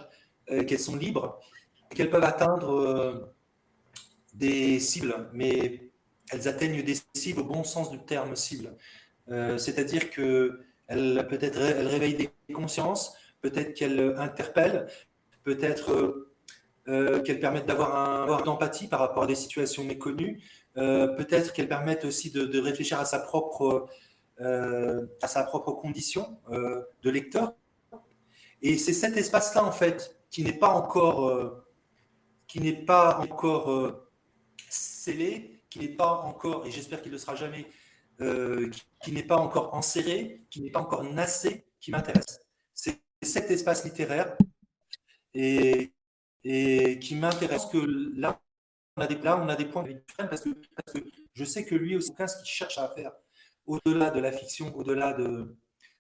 euh, 0.50 0.64
qu'elles 0.64 0.80
sont 0.80 0.96
libres, 0.96 1.40
qu'elles 1.90 2.10
peuvent 2.10 2.24
atteindre 2.24 2.72
euh, 2.72 3.36
des 4.34 4.80
cibles, 4.80 5.30
mais 5.34 5.92
elles 6.32 6.48
atteignent 6.48 6.82
des 6.82 6.96
cibles 7.14 7.42
au 7.42 7.44
bon 7.44 7.64
sens 7.64 7.92
du 7.92 8.00
terme 8.00 8.36
cible. 8.36 8.76
C'est-à-dire 9.58 10.10
que 10.10 10.60
elles 10.88 11.26
peut-être 11.30 11.58
réveillent 11.58 12.16
des 12.48 12.54
consciences, 12.54 13.16
peut-être 13.40 13.74
qu'elles 13.74 14.14
interpellent, 14.18 14.88
peut-être 15.44 16.28
qu'elles 16.86 17.40
permettent 17.40 17.66
d'avoir 17.66 17.96
un 17.96 18.24
avoir 18.24 18.44
d'empathie 18.44 18.88
par 18.88 19.00
rapport 19.00 19.24
à 19.24 19.28
des 19.28 19.36
situations 19.36 19.86
méconnues, 19.86 20.42
peut-être 20.76 21.54
qu'elles 21.54 21.70
permettent 21.70 22.04
aussi 22.04 22.30
de, 22.30 22.60
réfléchir 22.60 23.00
à 23.00 23.06
sa 23.06 23.20
propre 23.20 23.88
à 24.42 25.28
sa 25.28 25.44
propre 25.44 25.72
condition 25.72 26.40
euh, 26.52 26.82
de 27.04 27.10
lecteur. 27.10 27.54
Et 28.62 28.78
c'est 28.78 28.94
cet 28.94 29.18
espace-là 29.18 29.64
en 29.64 29.72
fait 29.72 30.16
qui 30.30 30.44
n'est 30.44 30.54
pas 30.54 30.70
encore 30.70 31.28
euh, 31.28 31.66
qui 32.52 32.60
n'est 32.60 32.86
pas 32.86 33.18
encore 33.20 33.72
euh, 33.72 34.10
scellé, 34.70 35.64
qui 35.70 35.80
n'est 35.80 35.96
pas 35.96 36.12
encore, 36.24 36.66
et 36.66 36.72
j'espère 36.72 37.02
qu'il 37.02 37.10
ne 37.10 37.16
le 37.16 37.18
sera 37.18 37.34
jamais, 37.34 37.66
euh, 38.20 38.70
qui, 39.02 39.14
n'est 39.14 39.24
pas 39.24 39.38
encore 39.38 39.74
enserré, 39.74 40.46
qui 40.50 40.62
n'est 40.62 40.70
pas 40.70 40.82
encore 40.82 41.06
nassé, 41.06 41.66
qui 41.80 41.92
m'intéresse. 41.92 42.42
C'est 42.74 43.00
cet 43.22 43.50
espace 43.52 43.86
littéraire 43.86 44.36
et, 45.34 45.94
et 46.44 47.00
qui 47.00 47.16
m'intéresse 47.16 47.68
que 47.68 47.78
là, 48.18 48.42
on 48.98 49.02
a 49.02 49.08
des, 49.08 49.16
là, 49.16 49.38
on 49.42 49.48
a 49.48 49.56
des 49.56 49.66
points 49.66 49.86
parce 50.18 50.42
que, 50.42 50.50
parce 50.76 50.94
que 50.94 51.06
je 51.34 51.46
sais 51.46 51.66
que 51.66 51.76
lui 51.76 51.96
aussi, 51.96 52.12
ce 52.18 52.38
qu'il 52.38 52.46
cherche 52.46 52.78
à 52.78 52.90
faire, 52.90 53.14
au-delà 53.72 54.10
de 54.10 54.20
la 54.20 54.32
fiction, 54.32 54.76
au-delà 54.76 55.14
de, 55.14 55.26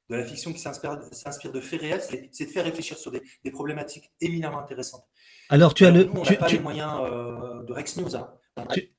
de 0.10 0.16
la 0.16 0.24
fiction 0.26 0.52
qui 0.54 0.60
s'inspire 0.60 0.98
de 0.98 1.60
faits 1.62 1.82
réels, 1.82 2.02
c'est 2.32 2.46
de 2.46 2.52
faire 2.52 2.66
réfléchir 2.66 2.98
sur 2.98 3.12
des, 3.12 3.22
des 3.44 3.52
problématiques 3.52 4.12
éminemment 4.20 4.60
intéressantes. 4.60 5.04
Alors, 5.50 5.74
tu 5.74 5.86
as 5.86 5.92
le. 5.92 6.04
Nous, 6.06 6.14
on 6.20 6.24
tu- 6.24 6.36
pas 6.36 6.48
tu- 6.48 6.56
les 6.58 6.62
moyens 6.62 6.94
euh, 7.04 7.64
de 7.64 7.74
Rex 7.74 7.98
News. 7.98 8.16
hein. 8.16 8.30
On 8.58 8.66
Tu- 8.68 8.92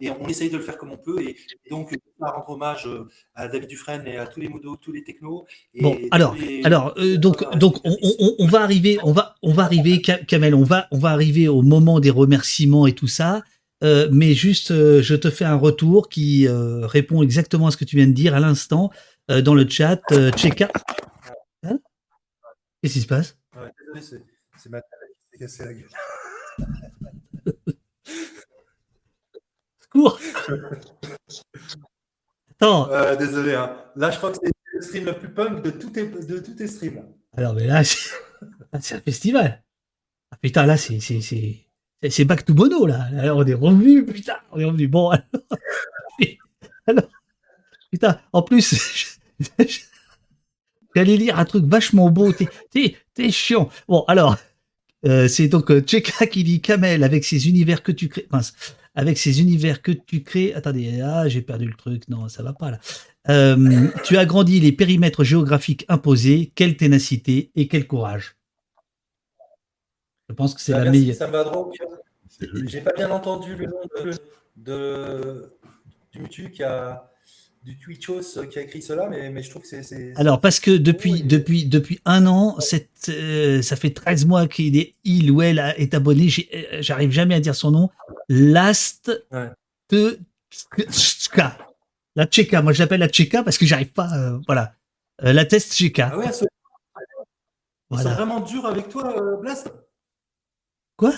et 0.00 0.10
on 0.10 0.28
essaye 0.28 0.48
de 0.48 0.56
le 0.56 0.62
faire 0.62 0.78
comme 0.78 0.92
on 0.92 0.96
peut. 0.96 1.20
Et, 1.22 1.36
donc, 1.70 1.92
on 2.20 2.24
va 2.24 2.30
rendre 2.32 2.50
hommage 2.50 2.86
euh, 2.86 3.08
à 3.34 3.48
David 3.48 3.68
Dufresne 3.68 4.06
et 4.06 4.16
à 4.16 4.26
tous 4.28 4.38
les 4.40 4.48
modos, 4.48 4.76
tous 4.76 4.92
les 4.92 5.02
technos. 5.02 5.44
Et 5.74 5.82
Bon, 5.82 5.98
alors, 6.12 6.34
les- 6.36 6.62
alors, 6.64 6.94
euh, 6.98 7.16
donc, 7.16 7.42
donc, 7.58 7.78
on, 7.84 7.96
on- 8.02 8.34
on 8.38 8.46
va 8.46 8.60
arriver, 8.62 8.98
on 9.02 9.12
va, 9.12 9.34
on 9.42 9.52
va 9.52 9.64
arriver, 9.64 10.00
Ka- 10.00 10.18
Kamel, 10.18 10.54
on 10.54 10.62
va, 10.62 10.86
on 10.92 10.98
va 10.98 11.08
arriver 11.10 11.48
au 11.48 11.62
moment 11.62 11.98
des 12.00 12.10
remerciements 12.10 12.86
et 12.86 12.92
tout 12.94 13.08
ça. 13.08 13.42
Euh, 13.84 14.08
mais 14.10 14.34
juste, 14.34 14.72
euh, 14.72 15.00
je 15.02 15.14
te 15.14 15.30
fais 15.30 15.44
un 15.44 15.54
retour 15.54 16.08
qui 16.08 16.48
euh, 16.48 16.84
répond 16.86 17.22
exactement 17.22 17.68
à 17.68 17.70
ce 17.70 17.76
que 17.76 17.84
tu 17.84 17.96
viens 17.96 18.06
de 18.08 18.12
dire 18.12 18.34
à 18.34 18.40
l'instant 18.40 18.90
dans 19.28 19.54
le 19.54 19.68
chat. 19.68 20.00
Tcheka. 20.30 20.70
Hein? 21.62 21.78
Qu'est-ce 22.82 22.94
qui 22.94 23.00
se 23.02 23.06
passe? 23.06 23.36
Ouais, 23.54 23.70
désolé, 23.94 24.22
c'est 24.56 24.70
ma 24.70 24.80
tête 24.80 24.90
qui 25.18 25.26
s'est 25.30 25.38
cassée 25.38 25.64
la 25.66 25.74
gueule. 25.74 25.88
Secours 29.80 30.18
Attends, 32.60 33.16
désolé. 33.16 33.54
hein. 33.54 33.76
Là, 33.96 34.10
je 34.10 34.16
crois 34.16 34.32
que 34.32 34.38
c'est 34.42 34.50
le 34.72 34.80
stream 34.82 35.04
le 35.04 35.18
plus 35.18 35.28
punk 35.32 35.62
de 35.62 35.70
tous 35.70 35.90
tes, 35.90 36.08
de 36.08 36.38
tous 36.38 36.54
tes 36.54 36.66
streams. 36.66 37.04
alors, 37.36 37.54
mais 37.54 37.66
là, 37.66 37.84
c'est 37.84 38.10
là, 38.72 38.78
c'est 38.80 38.94
un 38.94 39.00
festival. 39.00 39.62
Ah 40.30 40.36
putain, 40.40 40.66
là, 40.66 40.76
c'est, 40.76 40.98
c'est, 42.08 42.24
back 42.24 42.44
to 42.44 42.54
mono, 42.54 42.86
là. 42.86 43.08
Là, 43.12 43.34
on 43.34 43.44
est 43.44 43.54
revenu, 43.54 44.04
putain, 44.04 44.36
on 44.52 44.58
est 44.58 44.64
revenu. 44.64 44.86
Bon, 44.88 45.10
alors, 46.86 47.04
putain, 47.90 48.20
en 48.32 48.42
plus, 48.42 49.18
j'allais 50.94 51.16
lire 51.16 51.38
un 51.38 51.44
truc 51.44 51.64
vachement 51.64 52.10
beau. 52.10 52.32
T'es, 52.32 53.30
chiant. 53.30 53.68
Bon, 53.88 54.04
alors, 54.08 54.36
euh, 55.06 55.28
c'est 55.28 55.48
donc 55.48 55.70
euh, 55.70 55.80
qui 55.80 56.44
dit 56.44 56.60
Kamel 56.60 57.04
avec 57.04 57.24
ses 57.24 57.48
univers 57.48 57.82
que 57.82 57.92
tu 57.92 58.08
crées. 58.08 58.28
avec 58.94 59.18
ces 59.18 59.40
univers 59.40 59.82
que 59.82 59.92
tu 59.92 60.22
crées. 60.22 60.54
Attendez, 60.54 61.00
ah, 61.00 61.28
j'ai 61.28 61.42
perdu 61.42 61.66
le 61.66 61.74
truc. 61.74 62.08
Non, 62.08 62.28
ça 62.28 62.42
va 62.42 62.52
pas 62.52 62.70
là. 62.70 62.80
Euh, 63.28 63.88
tu 64.04 64.16
as 64.16 64.24
grandi 64.24 64.60
les 64.60 64.72
périmètres 64.72 65.24
géographiques 65.24 65.84
imposés. 65.88 66.52
Quelle 66.54 66.76
ténacité 66.76 67.50
et 67.54 67.68
quel 67.68 67.86
courage. 67.86 68.37
Je 70.28 70.34
pense 70.34 70.54
que 70.54 70.60
c'est 70.60 70.72
Ah, 70.74 70.78
la 70.78 70.84
merci, 70.84 71.00
meilleure. 71.00 71.16
ça 71.16 71.26
me 71.26 71.32
va 71.32 71.44
drôle. 71.44 71.72
J'ai 72.66 72.80
pas 72.80 72.92
bien 72.92 73.10
entendu 73.10 73.56
le 73.56 73.66
nom 73.66 73.80
de, 74.04 74.12
de- 74.56 75.48
du 76.12 76.20
Mutu 76.20 76.50
qui 76.50 76.62
a 76.62 77.10
du 77.64 77.76
Twitchos 77.76 78.46
qui 78.50 78.58
a 78.58 78.62
écrit 78.62 78.80
cela, 78.82 79.08
mais, 79.08 79.30
mais 79.30 79.42
je 79.42 79.50
trouve 79.50 79.62
que 79.62 79.68
c'est. 79.82 80.12
Alors, 80.16 80.40
parce 80.40 80.60
que 80.60 80.70
depuis, 80.70 81.22
depuis, 81.22 81.64
depuis 81.66 82.00
un 82.04 82.26
an, 82.26 82.60
cette, 82.60 83.08
euh, 83.08 83.62
ça 83.62 83.76
fait 83.76 83.90
13 83.90 84.26
mois 84.26 84.46
qu'il 84.46 84.76
est, 84.76 84.94
il 85.04 85.30
ou 85.30 85.42
elle 85.42 85.58
a- 85.58 85.78
est 85.78 85.92
abonné, 85.94 86.28
euh, 86.54 86.78
j'arrive 86.80 87.10
jamais 87.10 87.34
à 87.34 87.40
dire 87.40 87.54
son 87.54 87.70
nom, 87.70 87.90
Last 88.28 89.10
Ouais. 89.32 89.50
de. 89.90 90.18
La 92.14 92.26
Tcheka, 92.26 92.62
moi 92.62 92.72
je 92.72 92.78
l'appelle 92.80 93.00
la 93.00 93.08
Tcheka 93.08 93.42
parce 93.42 93.58
que 93.58 93.66
j'arrive 93.66 93.92
pas, 93.92 94.08
euh, 94.14 94.38
voilà. 94.46 94.74
Euh, 95.24 95.32
la 95.32 95.44
test 95.44 95.72
Tcheka. 95.74 96.10
Ah 96.12 96.18
ouais, 96.18 96.26
ils 96.26 96.32
sont 96.32 96.46
Voilà. 97.90 98.10
vraiment 98.14 98.40
durs 98.40 98.66
avec 98.66 98.88
toi, 98.88 99.36
Blast? 99.40 99.70
Quoi? 100.98 101.14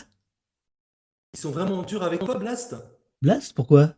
Ils 1.32 1.40
sont 1.40 1.50
vraiment 1.52 1.82
durs 1.82 2.02
avec 2.02 2.20
toi, 2.20 2.36
Blast? 2.38 2.76
Blast, 3.22 3.54
pourquoi? 3.54 3.94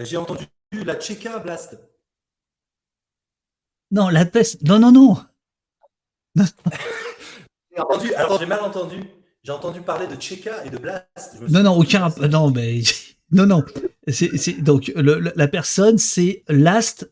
J'ai 0.00 0.16
entendu 0.16 0.44
la 0.72 0.96
Tcheka, 0.96 1.38
Blast. 1.38 1.78
Non, 3.92 4.08
la 4.08 4.24
test, 4.26 4.60
non, 4.62 4.80
non, 4.80 4.90
non. 4.92 5.16
J'ai 7.72 7.80
entendu- 7.80 8.14
alors 8.14 8.38
j'ai 8.40 8.46
mal 8.46 8.60
entendu. 8.60 9.00
J'ai 9.44 9.52
entendu 9.52 9.80
parler 9.82 10.06
de 10.08 10.16
Tcheka 10.16 10.64
et 10.64 10.70
de 10.70 10.78
Blast. 10.78 11.36
Suis 11.36 11.52
Non, 11.52 11.62
non, 11.62 11.76
aucun, 11.78 12.08
non, 12.28 12.50
mais, 12.50 12.82
non, 13.30 13.46
non. 13.46 13.64
C'est, 14.08 14.36
c'est, 14.36 14.54
donc, 14.54 14.88
le- 14.96 15.20
le- 15.20 15.32
la 15.36 15.48
personne, 15.48 15.96
c'est 15.98 16.42
Last, 16.48 17.08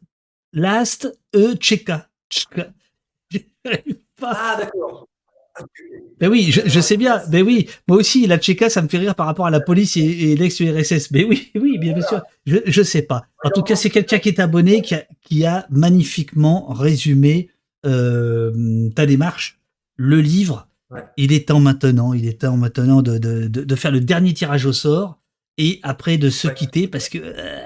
Last 0.52 1.17
E 1.36 1.55
Tcheka. 1.55 2.08
Pas. 4.17 4.33
Ah, 4.34 4.57
d'accord. 4.58 5.08
Ben 6.20 6.28
oui, 6.28 6.51
je, 6.51 6.61
je 6.67 6.81
sais 6.81 6.97
bien. 6.97 7.20
Ben 7.31 7.43
oui, 7.45 7.69
moi 7.87 7.97
aussi, 7.99 8.27
la 8.27 8.39
Tchéka, 8.39 8.69
ça 8.70 8.83
me 8.83 8.89
fait 8.89 8.99
rire 8.99 9.15
par 9.15 9.27
rapport 9.27 9.47
à 9.47 9.51
la 9.51 9.61
police 9.61 9.97
et, 9.97 10.01
et 10.01 10.37
l'ex-URSS. 10.37 11.11
Mais 11.12 11.25
oui, 11.25 11.51
oui, 11.55 11.78
bien, 11.78 11.93
bien 11.93 12.07
sûr. 12.07 12.23
Je, 12.47 12.57
je 12.67 12.83
sais 12.83 13.03
pas. 13.03 13.27
En 13.45 13.51
tout 13.51 13.62
cas, 13.62 13.77
c'est 13.77 13.91
quelqu'un 13.91 14.19
qui 14.19 14.28
est 14.31 14.41
abonné, 14.41 14.83
qui 14.83 14.95
a, 14.97 15.05
qui 15.23 15.45
a 15.47 15.67
magnifiquement 15.70 16.67
résumé 16.73 17.51
euh, 17.87 18.89
ta 18.97 19.07
démarche, 19.07 19.61
le 19.97 20.20
livre. 20.20 20.69
Ouais. 20.91 21.03
Il 21.17 21.33
est 21.33 21.49
temps 21.49 21.61
maintenant, 21.61 22.12
il 22.15 22.27
est 22.27 22.41
temps 22.41 22.57
maintenant 22.57 23.03
de, 23.03 23.19
de, 23.19 23.47
de, 23.47 23.62
de 23.62 23.75
faire 23.77 23.93
le 23.93 24.01
dernier 24.01 24.33
tirage 24.35 24.65
au 24.67 24.73
sort 24.73 25.20
et 25.59 25.81
après 25.83 26.17
de 26.19 26.31
se 26.31 26.49
Ouais. 26.49 26.55
quitter 26.55 26.89
parce 26.89 27.09
que 27.09 27.19
euh, 27.23 27.61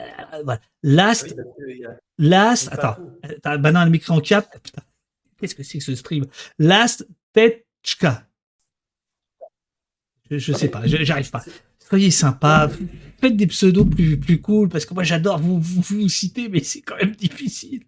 voilà. 0.45 0.61
Last, 0.83 1.35
Oui, 1.67 1.85
a- 1.85 1.97
last, 2.19 2.69
attends. 2.73 2.97
Attends, 3.23 3.59
bah 3.61 3.71
non, 3.73 3.85
le 3.85 3.91
micro 3.91 4.13
en 4.15 4.21
cap. 4.21 4.47
Qu'est-ce 5.39 5.55
que 5.55 5.63
c'est 5.63 5.79
que 5.79 5.85
ce 5.85 5.95
stream? 5.95 6.27
Last 6.59 7.07
Tetchka. 7.83 8.23
Je, 10.31 10.39
je 10.39 10.53
sais 10.53 10.69
pas, 10.69 10.87
je- 10.87 11.03
j'arrive 11.05 11.31
pas. 11.31 11.43
Soyez 11.79 12.11
sympa, 12.11 12.71
faites 13.21 13.37
des 13.37 13.47
pseudos 13.47 13.85
plus, 13.89 14.19
plus 14.19 14.41
cool, 14.41 14.69
parce 14.69 14.87
que 14.87 14.95
moi 14.95 15.03
j'adore 15.03 15.39
vous, 15.39 15.61
vous, 15.61 15.83
vous 15.83 16.09
citer, 16.09 16.49
mais 16.49 16.63
c'est 16.63 16.81
quand 16.81 16.97
même 16.97 17.15
difficile. 17.15 17.83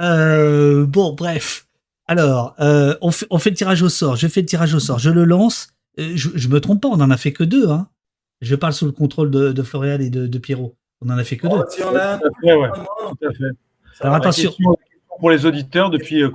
Euh, 0.00 0.84
bon, 0.84 1.14
bref. 1.14 1.66
Alors, 2.06 2.54
euh, 2.60 2.96
on, 3.00 3.10
fait, 3.10 3.26
on 3.30 3.38
fait 3.38 3.50
le 3.50 3.56
tirage 3.56 3.80
au 3.82 3.88
sort. 3.88 4.16
Je 4.16 4.26
fais 4.28 4.40
le 4.40 4.46
tirage 4.46 4.74
au 4.74 4.80
sort. 4.80 4.98
Je 4.98 5.08
le 5.08 5.24
lance. 5.24 5.68
Euh, 5.98 6.12
je, 6.16 6.28
je 6.34 6.48
me 6.48 6.60
trompe 6.60 6.82
pas, 6.82 6.88
on 6.88 7.00
en 7.00 7.10
a 7.10 7.16
fait 7.16 7.32
que 7.32 7.44
deux. 7.44 7.70
Hein. 7.70 7.88
Je 8.42 8.54
parle 8.56 8.74
sous 8.74 8.84
le 8.84 8.92
contrôle 8.92 9.30
de, 9.30 9.52
de 9.52 9.62
Florian 9.62 9.98
et 10.00 10.10
de, 10.10 10.26
de 10.26 10.38
Pierrot. 10.38 10.76
On 11.00 11.08
en 11.08 11.16
a 11.16 11.24
fait 11.24 11.38
que 11.38 11.46
deux. 11.46 11.56
Oh, 11.56 11.64
s'il 11.70 11.80
y 11.82 11.84
en 11.84 11.94
a 11.94 12.14
un, 12.14 12.18
Tout 12.18 12.26
à 12.26 12.30
fait, 12.42 12.52
ouais. 12.54 12.68
moi, 12.68 13.14
Tout 13.18 13.26
à 13.26 13.32
fait. 13.32 13.38
ça 13.94 14.04
Alors 14.04 14.16
attention. 14.16 14.50
Question- 14.50 14.76
pour 15.20 15.30
les 15.30 15.46
auditeurs, 15.46 15.90
depuis 15.90 16.22
euh, 16.24 16.30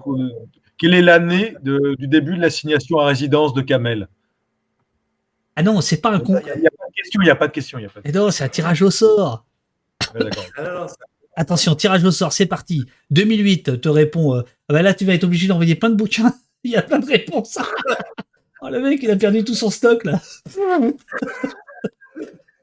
quelle 0.80 0.94
est 0.96 1.02
l'année 1.02 1.56
du 1.62 2.08
début 2.08 2.36
de 2.36 2.42
l'assignation 2.42 2.98
à 3.00 3.06
résidence 3.08 3.54
de 3.54 3.62
Kamel? 3.62 4.08
Ah 5.56 5.62
non, 5.64 5.82
c'est 5.82 6.02
pas 6.02 6.10
un 6.12 6.20
con. 6.20 6.40
Il 6.42 6.48
y 6.48 6.50
a- 6.52 6.56
Il 6.56 6.62
n'y 6.62 6.68
a 6.68 6.72
pas 6.72 6.88
de 6.88 6.94
question, 6.96 7.22
il 7.22 7.26
n'y 7.26 7.30
a 7.30 7.36
pas 7.36 7.48
de 7.48 7.52
question. 7.52 7.78
il 7.80 7.84
y 7.84 7.86
a 7.86 7.90
pas 7.90 8.02
de 8.02 8.08
Et 8.08 8.12
non, 8.12 8.32
c'est 8.32 8.44
un 8.46 8.50
tirage 8.50 8.82
au 8.82 8.90
sort. 8.92 9.46
Ouais. 10.16 10.30
Ah 10.58 10.88
ça- 10.88 10.96
Attention, 11.36 11.76
tirage 11.76 12.04
au 12.04 12.12
sort, 12.12 12.34
c'est 12.34 12.46
parti. 12.48 12.86
2008 13.12 13.80
te 13.82 13.90
répond. 13.90 14.36
euh, 14.36 14.42
ah 14.70 14.74
bah 14.74 14.82
là, 14.82 14.94
tu 14.94 15.06
vas 15.06 15.14
être 15.14 15.24
obligé 15.24 15.48
d'envoyer 15.48 15.76
plein 15.76 15.90
de 15.90 15.96
bouquins. 15.96 16.34
Il 16.64 16.72
y 16.72 16.76
a 16.76 16.82
plein 16.82 17.00
de 17.00 17.06
réponses. 17.06 17.58
oh, 18.62 18.70
le 18.70 18.82
mec, 18.82 19.02
il 19.02 19.10
a 19.12 19.16
perdu 19.16 19.46
tout 19.46 19.56
son 19.56 19.70
stock 19.70 20.04
là. 20.04 20.20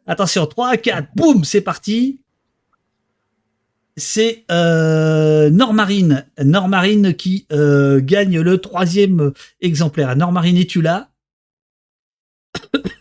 Attention, 0.06 0.46
3, 0.46 0.76
4, 0.76 1.08
boum, 1.16 1.44
c'est 1.44 1.62
parti. 1.62 2.20
C'est 3.96 4.44
euh, 4.50 5.48
Normarine. 5.48 6.26
Normarine 6.42 7.14
qui 7.14 7.46
euh, 7.50 8.00
gagne 8.02 8.40
le 8.40 8.58
troisième 8.58 9.32
exemplaire. 9.60 10.14
Normarine, 10.16 10.58
es-tu 10.58 10.82
là? 10.82 11.08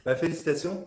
Bah, 0.06 0.16
félicitations. 0.16 0.86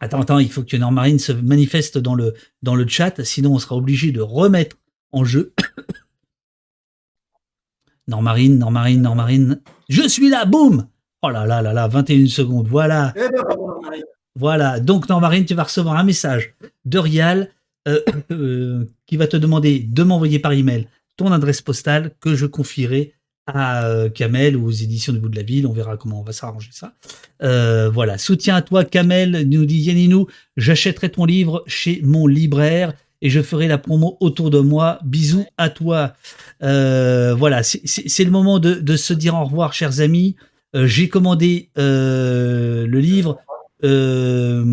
Attends, 0.00 0.20
attends, 0.20 0.38
il 0.38 0.50
faut 0.50 0.62
que 0.62 0.76
Normarine 0.76 1.18
se 1.18 1.32
manifeste 1.32 1.98
dans 1.98 2.14
le, 2.14 2.34
dans 2.62 2.74
le 2.74 2.86
chat, 2.86 3.24
sinon 3.24 3.54
on 3.54 3.58
sera 3.58 3.76
obligé 3.76 4.12
de 4.12 4.20
remettre 4.20 4.76
en 5.12 5.24
jeu. 5.24 5.54
Normarine, 8.08 8.58
Normarine, 8.58 9.00
Normarine. 9.00 9.60
Je 9.88 10.06
suis 10.06 10.28
là, 10.28 10.44
boum 10.44 10.86
Oh 11.22 11.30
là 11.30 11.46
là 11.46 11.62
là 11.62 11.72
là, 11.72 11.88
21 11.88 12.26
secondes, 12.26 12.68
voilà. 12.68 13.14
Eh 13.16 13.28
ben. 13.30 13.42
Voilà, 14.36 14.80
donc 14.80 15.08
Normarine, 15.08 15.46
tu 15.46 15.54
vas 15.54 15.62
recevoir 15.62 15.96
un 15.96 16.04
message 16.04 16.54
de 16.84 16.98
Rial 16.98 17.50
euh, 17.86 18.00
euh, 18.30 18.84
qui 19.06 19.16
va 19.16 19.26
te 19.26 19.36
demander 19.36 19.80
de 19.80 20.02
m'envoyer 20.02 20.38
par 20.38 20.52
email 20.52 20.88
ton 21.16 21.32
adresse 21.32 21.60
postale 21.60 22.12
que 22.20 22.34
je 22.34 22.46
confierai 22.46 23.14
à 23.46 23.86
euh, 23.86 24.08
Kamel 24.08 24.56
ou 24.56 24.66
aux 24.66 24.70
éditions 24.70 25.12
du 25.12 25.18
bout 25.20 25.28
de 25.28 25.36
la 25.36 25.42
ville. 25.42 25.66
On 25.66 25.72
verra 25.72 25.96
comment 25.96 26.20
on 26.20 26.24
va 26.24 26.32
s'arranger 26.32 26.70
ça. 26.72 26.94
Voilà, 27.40 28.16
soutien 28.18 28.56
à 28.56 28.62
toi 28.62 28.84
Kamel, 28.84 29.46
nous 29.48 29.66
dit 29.66 29.78
Yanninou, 29.80 30.26
j'achèterai 30.56 31.10
ton 31.10 31.24
livre 31.26 31.62
chez 31.66 32.00
mon 32.02 32.26
libraire 32.26 32.94
et 33.20 33.30
je 33.30 33.42
ferai 33.42 33.68
la 33.68 33.78
promo 33.78 34.16
autour 34.20 34.50
de 34.50 34.60
moi. 34.60 34.98
Bisous 35.04 35.44
à 35.58 35.68
toi. 35.68 36.14
Voilà, 36.60 37.62
c'est- 37.62 38.24
le 38.24 38.30
moment 38.30 38.58
de, 38.58 38.96
se 38.96 39.12
dire 39.12 39.34
au 39.34 39.44
revoir, 39.44 39.74
chers 39.74 40.00
amis. 40.00 40.36
J'ai 40.74 41.08
commandé 41.08 41.68
le 41.76 42.98
livre. 42.98 43.43
Euh, 43.84 44.64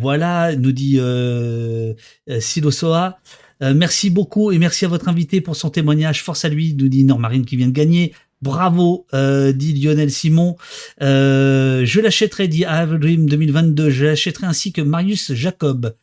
voilà, 0.00 0.54
nous 0.56 0.72
dit 0.72 0.96
euh, 0.98 1.94
euh, 2.28 2.40
Silosoa. 2.40 3.18
Euh, 3.62 3.74
merci 3.74 4.10
beaucoup 4.10 4.52
et 4.52 4.58
merci 4.58 4.84
à 4.84 4.88
votre 4.88 5.08
invité 5.08 5.40
pour 5.40 5.56
son 5.56 5.70
témoignage. 5.70 6.22
Force 6.22 6.44
à 6.44 6.48
lui, 6.48 6.74
nous 6.74 6.88
dit 6.88 7.04
Normarine 7.04 7.44
qui 7.44 7.56
vient 7.56 7.68
de 7.68 7.72
gagner. 7.72 8.12
Bravo, 8.40 9.04
dit 9.12 9.72
Lionel 9.74 10.12
Simon. 10.12 10.56
Je 11.00 12.00
l'achèterai, 12.00 12.46
dit 12.46 12.60
I 12.60 12.64
Have 12.66 12.92
a 12.92 12.98
Dream 12.98 13.28
2022. 13.28 13.90
Je 13.90 14.04
l'achèterai 14.06 14.46
ainsi 14.46 14.72
que 14.72 14.80
Marius 14.80 15.32
Jacob. 15.32 15.94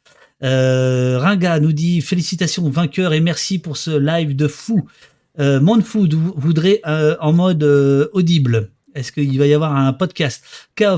Euh, 0.43 1.17
Ringa 1.17 1.61
nous 1.61 1.71
dit 1.71 2.01
félicitations 2.01 2.69
vainqueur 2.69 3.13
et 3.13 3.21
merci 3.21 3.57
pour 3.57 3.77
ce 3.77 3.91
live 3.97 4.35
de 4.35 4.49
fou. 4.49 4.85
Euh, 5.39 5.61
Monfood 5.61 6.13
vou- 6.13 6.33
voudrait 6.35 6.81
en 6.85 7.31
mode 7.31 7.63
audible. 8.11 8.69
Est-ce 8.95 9.11
qu'il 9.11 9.37
va 9.37 9.45
y 9.45 9.53
avoir 9.53 9.75
un 9.75 9.91
podcast? 9.93 10.43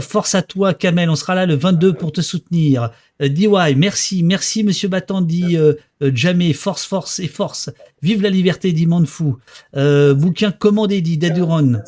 Force 0.01 0.35
à 0.35 0.43
toi, 0.43 0.74
Kamel. 0.74 1.09
On 1.09 1.16
sera 1.16 1.34
là 1.35 1.45
le 1.48 1.56
22 1.56 1.93
pour 1.93 2.11
te 2.11 2.22
soutenir. 2.22 2.92
Euh, 3.22 3.27
DY, 3.27 3.48
merci, 3.76 4.24
merci, 4.24 4.64
Monsieur 4.64 4.88
Battant, 4.88 5.22
dit 5.22 5.58
euh, 5.58 5.74
euh, 6.03 6.11
Jamais. 6.14 6.53
Force, 6.53 6.85
force 6.85 7.19
et 7.19 7.27
force. 7.27 7.72
Vive 8.03 8.22
la 8.22 8.30
liberté, 8.30 8.72
dit 8.72 8.85
Monfou. 8.85 9.38
Euh, 9.76 10.14
bouquin 10.14 10.51
commandé, 10.51 11.01
dit 11.01 11.17
Daduron. 11.17 11.82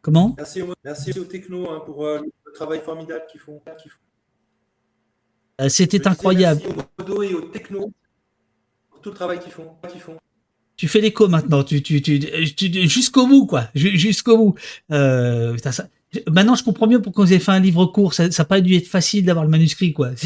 Comment? 0.00 0.34
Merci, 0.38 0.62
au- 0.62 0.74
merci 0.84 1.18
aux 1.18 1.24
technos 1.24 1.68
hein, 1.70 1.82
pour 1.84 2.06
euh, 2.06 2.20
le 2.46 2.52
travail 2.52 2.80
formidable 2.80 3.24
qu'ils 3.30 3.40
font. 3.40 3.60
C'était 5.68 6.06
incroyable. 6.06 6.60
Merci 6.64 7.12
aux 7.12 7.22
et 7.22 7.34
aux 7.34 7.40
technos 7.48 7.92
pour 8.90 9.00
tout 9.00 9.10
le 9.10 9.16
travail 9.16 9.40
qu'ils 9.40 9.52
font. 9.52 9.72
qu'ils 9.90 10.00
font. 10.00 10.16
Tu 10.78 10.86
fais 10.88 11.00
l'écho 11.00 11.26
maintenant, 11.28 11.62
tu, 11.64 11.82
tu, 11.82 12.00
tu, 12.00 12.20
tu- 12.20 12.88
jusqu'au 12.88 13.26
bout, 13.26 13.46
quoi, 13.46 13.68
Ju- 13.74 13.98
jusqu'au 13.98 14.38
bout. 14.38 14.54
Euh, 14.92 15.54
putain, 15.54 15.72
ça- 15.72 15.88
maintenant, 16.30 16.54
je 16.54 16.62
comprends 16.64 16.86
mieux 16.86 17.02
pourquoi 17.02 17.24
vous 17.26 17.32
avez 17.32 17.40
fait 17.40 17.50
un 17.52 17.58
livre 17.60 17.84
court. 17.86 18.14
Ça 18.14 18.28
n'a 18.28 18.44
pas 18.44 18.60
dû 18.60 18.74
être 18.76 18.86
facile 18.86 19.24
d'avoir 19.26 19.44
le 19.44 19.50
manuscrit, 19.50 19.92
quoi. 19.92 20.10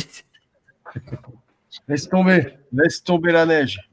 Laisse 1.89 2.08
tomber, 2.08 2.47
laisse 2.72 3.02
tomber 3.02 3.32
la 3.32 3.47
neige. 3.47 3.81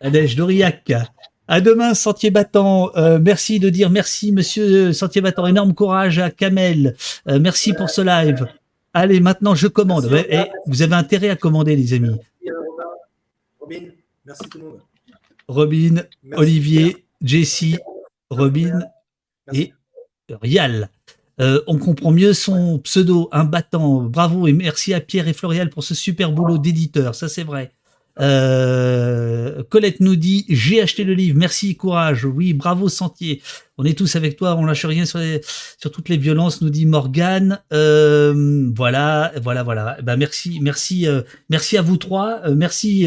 La 0.00 0.10
neige 0.10 0.36
d'Aurillac. 0.36 0.92
À 1.48 1.60
demain, 1.60 1.94
Sentier 1.94 2.30
Battant. 2.30 2.90
Euh, 2.96 3.18
merci 3.20 3.58
de 3.60 3.68
dire 3.70 3.88
merci, 3.90 4.32
monsieur 4.32 4.92
Sentier 4.92 5.20
Battant. 5.22 5.46
Énorme 5.46 5.74
courage 5.74 6.18
à 6.18 6.30
Kamel. 6.30 6.96
Euh, 7.28 7.38
merci 7.38 7.72
pour 7.72 7.88
ce 7.90 8.00
live. 8.02 8.46
Allez, 8.92 9.20
maintenant, 9.20 9.54
je 9.54 9.68
commande. 9.68 10.08
Merci, 10.10 10.26
Eh, 10.30 10.40
vous 10.66 10.82
avez 10.82 10.94
intérêt 10.94 11.28
à 11.30 11.36
commander, 11.36 11.76
les 11.76 11.92
amis. 11.94 12.08
Merci, 12.08 12.50
euh, 12.50 12.54
Robin. 13.60 13.80
Merci 14.26 14.48
tout 14.48 14.58
le 14.58 14.64
monde. 14.64 14.80
Robin, 15.48 16.02
Merci, 16.22 16.42
Olivier, 16.42 17.06
Jessie, 17.20 17.78
Robin 18.30 18.80
et 19.52 19.72
Rial. 20.28 20.90
Euh, 21.40 21.62
on 21.66 21.78
comprend 21.78 22.10
mieux 22.10 22.32
son 22.32 22.78
pseudo, 22.80 23.28
un 23.30 23.44
battant. 23.44 24.02
Bravo 24.02 24.46
et 24.48 24.52
merci 24.52 24.94
à 24.94 25.00
Pierre 25.00 25.28
et 25.28 25.32
Florial 25.32 25.70
pour 25.70 25.84
ce 25.84 25.94
super 25.94 26.32
boulot 26.32 26.58
d'éditeur, 26.58 27.14
ça 27.14 27.28
c'est 27.28 27.44
vrai. 27.44 27.72
Euh, 28.18 29.62
Colette 29.68 30.00
nous 30.00 30.16
dit 30.16 30.46
j'ai 30.48 30.80
acheté 30.80 31.04
le 31.04 31.14
livre, 31.14 31.38
merci 31.38 31.76
courage. 31.76 32.24
Oui, 32.24 32.54
bravo 32.54 32.88
Sentier. 32.88 33.42
On 33.78 33.84
est 33.84 33.96
tous 33.96 34.16
avec 34.16 34.36
toi, 34.36 34.56
on 34.56 34.64
lâche 34.64 34.86
rien 34.86 35.04
sur, 35.04 35.20
sur 35.78 35.90
toutes 35.90 36.08
les 36.08 36.16
violences, 36.16 36.62
nous 36.62 36.70
dit 36.70 36.86
Morgane. 36.86 37.60
Euh, 37.74 38.70
voilà, 38.74 39.32
voilà, 39.42 39.62
voilà. 39.62 39.98
Ben 40.02 40.16
merci, 40.16 40.60
merci, 40.62 41.06
euh, 41.06 41.20
merci 41.50 41.76
à 41.76 41.82
vous 41.82 41.98
trois. 41.98 42.40
Merci 42.50 43.06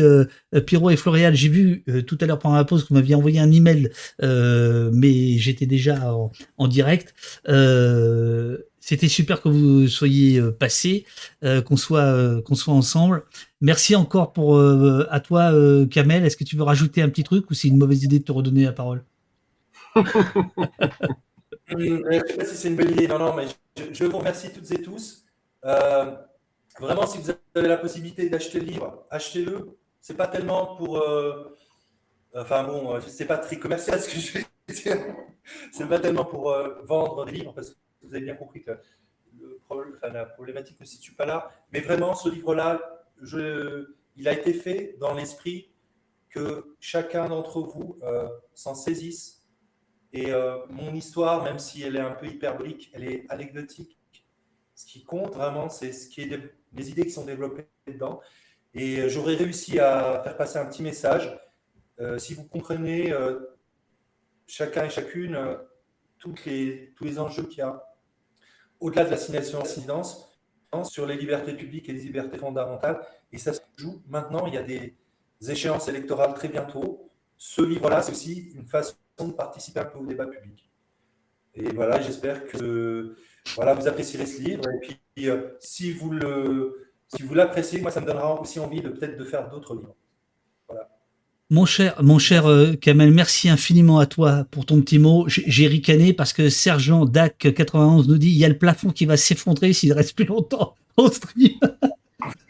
Pierrot 0.68 0.92
et 0.92 0.96
Florial. 0.96 1.36
J'ai 1.36 1.50
vu 1.50 1.84
tout 2.06 2.18
à 2.22 2.26
l'heure 2.26 2.40
pendant 2.40 2.56
la 2.56 2.66
pause 2.66 2.84
que 2.84 2.90
vous 2.90 2.96
m'aviez 2.96 3.16
envoyé 3.16 3.40
un 3.40 3.52
email, 3.52 3.90
mais 4.22 5.38
j'étais 5.38 5.66
déjà 5.66 6.14
en 6.58 6.68
direct. 6.68 7.16
C'était 8.90 9.08
super 9.08 9.40
que 9.40 9.50
vous 9.50 9.88
soyez 9.88 10.40
euh, 10.40 10.52
passés, 10.52 11.06
euh, 11.44 11.62
qu'on 11.62 11.78
soit 11.78 12.00
euh, 12.02 12.42
qu'on 12.42 12.56
soit 12.56 12.74
ensemble. 12.74 13.24
Merci 13.62 13.96
encore 13.96 14.34
pour 14.34 14.60
à 14.60 15.20
toi, 15.20 15.52
Kamel. 15.92 16.26
Est-ce 16.26 16.36
que 16.36 16.44
tu 16.44 16.56
veux 16.56 16.64
rajouter 16.64 17.04
un 17.04 17.10
petit 17.10 17.24
truc 17.24 17.52
ou 17.52 17.54
c'est 17.54 17.68
une 17.68 17.78
mauvaise 17.78 18.04
idée 18.04 18.18
de 18.18 18.24
te 18.24 18.32
redonner 18.32 18.64
la 18.64 18.72
parole? 18.72 19.04
Je 19.96 21.76
ne 21.76 22.20
sais 22.28 22.34
pas 22.36 22.46
si 22.46 22.56
c'est 22.56 22.70
une 22.70 22.78
bonne 22.78 22.90
idée. 22.90 23.08
Non, 23.08 23.20
non, 23.20 23.36
mais 23.36 23.46
je, 23.94 24.06
vous 24.06 24.18
remercie 24.18 24.52
toutes 24.52 24.72
et 24.72 24.82
tous. 24.82 25.24
Vraiment, 25.64 27.06
si 27.06 27.20
vous 27.20 27.30
avez 27.54 27.68
la 27.68 27.78
possibilité 27.78 28.28
d'acheter 28.28 28.60
le 28.60 28.66
livre, 28.66 29.06
achetez-le. 29.12 29.78
C'est 30.02 30.18
pas 30.18 30.26
tellement 30.26 30.78
pour. 30.78 31.04
enfin 32.34 32.64
bon, 32.64 33.00
c'est 33.06 33.28
pas 33.28 33.38
très 33.38 33.60
commercial 33.60 34.02
ce 34.02 34.10
que 34.10 34.20
je 34.20 34.34
vais 34.34 34.46
dire. 34.74 34.98
C'est 35.72 35.88
pas 35.88 36.00
tellement 36.00 36.26
pour 36.26 36.56
vendre 36.88 37.26
des 37.26 37.34
livres, 37.34 37.54
parce 37.54 37.70
que 37.70 37.76
vous 38.10 38.16
avez 38.16 38.26
bien 38.26 38.36
compris 38.36 38.64
que 38.64 38.72
la 40.12 40.26
problématique 40.26 40.80
ne 40.80 40.86
se 40.86 40.94
situe 40.94 41.14
pas 41.14 41.26
là. 41.26 41.52
Mais 41.72 41.80
vraiment, 41.80 42.14
ce 42.14 42.30
livre-là, 42.30 42.82
il 44.16 44.28
a 44.28 44.34
été 44.34 44.54
fait 44.54 44.96
dans 45.00 45.14
l'esprit 45.14 45.72
que 46.30 46.76
chacun 46.80 47.28
d'entre 47.28 47.62
vous 47.62 47.98
euh, 48.04 48.28
s'en 48.54 48.76
saisisse 48.76 49.48
et 50.14 50.32
euh, 50.32 50.58
mon 50.70 50.94
histoire, 50.94 51.44
même 51.44 51.60
si 51.60 51.84
elle 51.84 51.96
est 51.96 52.02
un 52.02 52.12
peu 52.12 52.28
hyperbolique, 52.28 52.90
elle 52.94 53.04
est 53.04 53.26
anecdotique. 53.30 54.00
Ce 54.76 54.86
qui 54.86 55.04
compte 55.04 55.34
vraiment, 55.34 55.70
c'est 55.70 55.92
ce 55.92 56.08
qui 56.08 56.22
est 56.22 56.40
les 56.74 56.90
idées 56.90 57.04
qui 57.04 57.12
sont 57.12 57.26
développées 57.26 57.68
dedans. 57.88 58.22
Et 58.74 59.02
euh, 59.02 59.10
j'aurais 59.10 59.36
réussi 59.36 59.80
à 59.80 60.22
faire 60.24 60.38
passer 60.38 60.58
un 60.58 60.66
petit 60.66 60.84
message. 60.84 61.38
Si 62.18 62.34
vous 62.34 62.46
comprenez 62.46 63.14
chacun 64.48 64.86
et 64.86 64.90
chacune 64.90 65.38
toutes 66.18 66.46
les, 66.46 66.94
tous 66.96 67.04
les 67.04 67.20
enjeux 67.20 67.44
qu'il 67.44 67.58
y 67.58 67.62
a 67.62 67.89
au-delà 68.80 69.06
de 69.06 69.12
l'assignation 69.12 69.60
d'incidence 69.60 70.30
sur 70.84 71.06
les 71.06 71.18
libertés 71.18 71.54
publiques 71.54 71.90
et 71.90 71.94
les 71.94 72.02
libertés 72.02 72.38
fondamentales, 72.38 73.02
et 73.32 73.38
ça 73.38 73.54
se 73.54 73.62
joue 73.76 74.02
maintenant. 74.08 74.46
Il 74.48 74.54
y 74.54 74.58
a 74.58 74.64
des 74.64 74.96
échéances 75.48 75.88
électorales 75.88 76.34
très 76.34 76.48
bientôt. 76.48 77.10
Ce 77.38 77.62
livre-là, 77.62 78.02
c'est 78.02 78.12
aussi 78.12 78.52
une 78.56 78.66
façon 78.66 78.96
de 79.20 79.32
participer 79.32 79.80
un 79.80 79.86
peu 79.86 80.00
au 80.00 80.06
débat 80.06 80.28
public. 80.28 80.70
Et 81.56 81.70
voilà, 81.74 82.00
j'espère 82.02 82.46
que 82.46 83.16
voilà, 83.56 83.74
vous 83.74 83.88
apprécierez 83.88 84.26
ce 84.26 84.42
livre. 84.42 84.64
Et 84.70 84.98
puis, 85.16 85.30
euh, 85.30 85.56
si 85.60 85.92
vous 85.92 86.12
le, 86.12 86.92
si 87.08 87.24
l'appréciez, 87.34 87.82
moi, 87.82 87.92
ça 87.92 88.02
me 88.02 88.06
donnera 88.06 88.40
aussi 88.40 88.60
envie 88.60 88.82
de 88.82 88.90
peut-être 88.90 89.18
de 89.18 89.24
faire 89.26 89.50
d'autres 89.50 89.76
livres. 89.76 89.96
Mon 91.52 91.66
cher, 91.66 91.96
mon 92.04 92.20
cher 92.20 92.46
euh, 92.48 92.74
Kamel, 92.76 93.12
merci 93.12 93.50
infiniment 93.50 93.98
à 93.98 94.06
toi 94.06 94.46
pour 94.52 94.68
ton 94.68 94.82
petit 94.82 95.00
mot. 95.00 95.26
J'ai 95.28 95.66
ricané 95.68 96.14
parce 96.14 96.32
que 96.32 96.48
Sergent 96.50 97.06
Dac 97.06 97.38
91 97.40 98.08
nous 98.08 98.18
dit 98.20 98.30
il 98.30 98.38
y 98.38 98.46
a 98.46 98.50
le 98.50 98.58
plafond 98.58 98.92
qui 98.92 99.06
va 99.06 99.18
s'effondrer 99.18 99.74
s'il 99.74 99.92
reste 99.94 100.16
plus 100.16 100.26
longtemps 100.26 100.76
au 100.98 101.10
stream. 101.10 101.54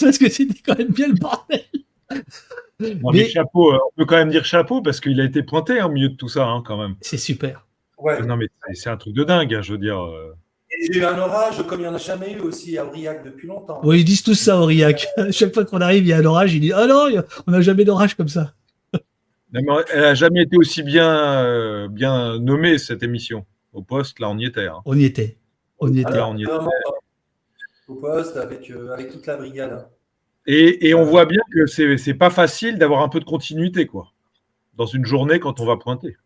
parce 0.00 0.18
que 0.18 0.28
c'était 0.30 0.60
quand 0.64 0.78
même 0.78 0.92
bien 0.92 1.08
le 1.08 1.14
bordel. 1.14 1.64
Mais- 2.80 3.28
euh, 3.36 3.42
on 3.54 3.90
peut 3.96 4.04
quand 4.04 4.16
même 4.16 4.30
dire 4.30 4.44
chapeau 4.44 4.80
parce 4.80 5.00
qu'il 5.00 5.20
a 5.20 5.24
été 5.24 5.42
pointé 5.42 5.82
au 5.82 5.88
milieu 5.88 6.10
de 6.10 6.14
tout 6.16 6.28
ça, 6.28 6.46
hein, 6.46 6.62
quand 6.64 6.78
même. 6.78 6.94
C'est 7.00 7.16
super. 7.18 7.66
Ouais. 7.98 8.22
Non, 8.22 8.36
mais 8.36 8.46
c'est- 8.68 8.74
c'est 8.82 8.90
un 8.90 8.96
truc 8.96 9.14
de 9.14 9.24
dingue, 9.24 9.52
hein, 9.54 9.62
je 9.62 9.72
veux 9.72 9.78
dire. 9.78 10.00
euh. 10.00 10.34
Et 10.80 10.92
j'ai 10.92 11.00
eu 11.00 11.04
un 11.04 11.18
orage 11.18 11.62
comme 11.66 11.80
il 11.80 11.82
n'y 11.84 11.88
en 11.88 11.94
a 11.94 11.98
jamais 11.98 12.32
eu 12.32 12.40
aussi 12.40 12.76
à 12.78 12.84
Aurillac 12.84 13.24
depuis 13.24 13.46
longtemps. 13.48 13.80
Oui, 13.84 14.00
ils 14.00 14.04
disent 14.04 14.22
tous 14.22 14.34
ça, 14.34 14.58
Aurillac. 14.60 15.06
Chaque 15.30 15.54
fois 15.54 15.64
qu'on 15.64 15.80
arrive, 15.80 16.04
il 16.04 16.08
y 16.08 16.12
a 16.12 16.18
un 16.18 16.24
orage. 16.24 16.54
Il 16.54 16.60
dit 16.60 16.72
Ah 16.72 16.86
non, 16.86 17.08
il 17.08 17.14
y 17.14 17.18
a- 17.18 17.24
on 17.46 17.52
n'a 17.52 17.60
jamais 17.60 17.84
d'orage 17.84 18.14
comme 18.16 18.28
ça. 18.28 18.54
Non, 18.92 19.00
mais 19.62 19.84
elle 19.92 20.00
n'a 20.00 20.14
jamais 20.14 20.42
été 20.42 20.56
aussi 20.56 20.82
bien, 20.82 21.44
euh, 21.44 21.86
bien 21.88 22.38
nommée, 22.40 22.76
cette 22.78 23.02
émission. 23.04 23.46
Au 23.72 23.82
poste, 23.82 24.18
là, 24.18 24.28
on 24.28 24.36
y 24.38 24.46
était. 24.46 24.66
hein. 24.66 24.80
On 24.84 24.96
y 24.98 25.04
était. 25.04 25.36
On 25.78 25.92
y 25.92 26.00
était. 26.00 26.10
Là, 26.12 26.28
on 26.28 26.36
y 26.36 26.42
était. 26.42 26.52
Au 27.86 27.94
poste 27.96 28.36
avec, 28.36 28.70
euh, 28.70 28.92
avec 28.92 29.10
toute 29.12 29.26
la 29.26 29.36
brigade. 29.36 29.72
hein. 29.72 29.86
Et, 30.46 30.88
et 30.88 30.94
on 30.94 31.04
voit 31.04 31.24
bien 31.26 31.40
que 31.52 31.66
c'est 31.66 31.96
c'est 31.98 32.14
pas 32.14 32.30
facile 32.30 32.78
d'avoir 32.78 33.02
un 33.02 33.08
peu 33.08 33.20
de 33.20 33.24
continuité, 33.24 33.86
quoi, 33.86 34.12
dans 34.76 34.86
une 34.86 35.04
journée 35.06 35.38
quand 35.40 35.60
on 35.60 35.66
va 35.66 35.76
pointer. 35.76 36.16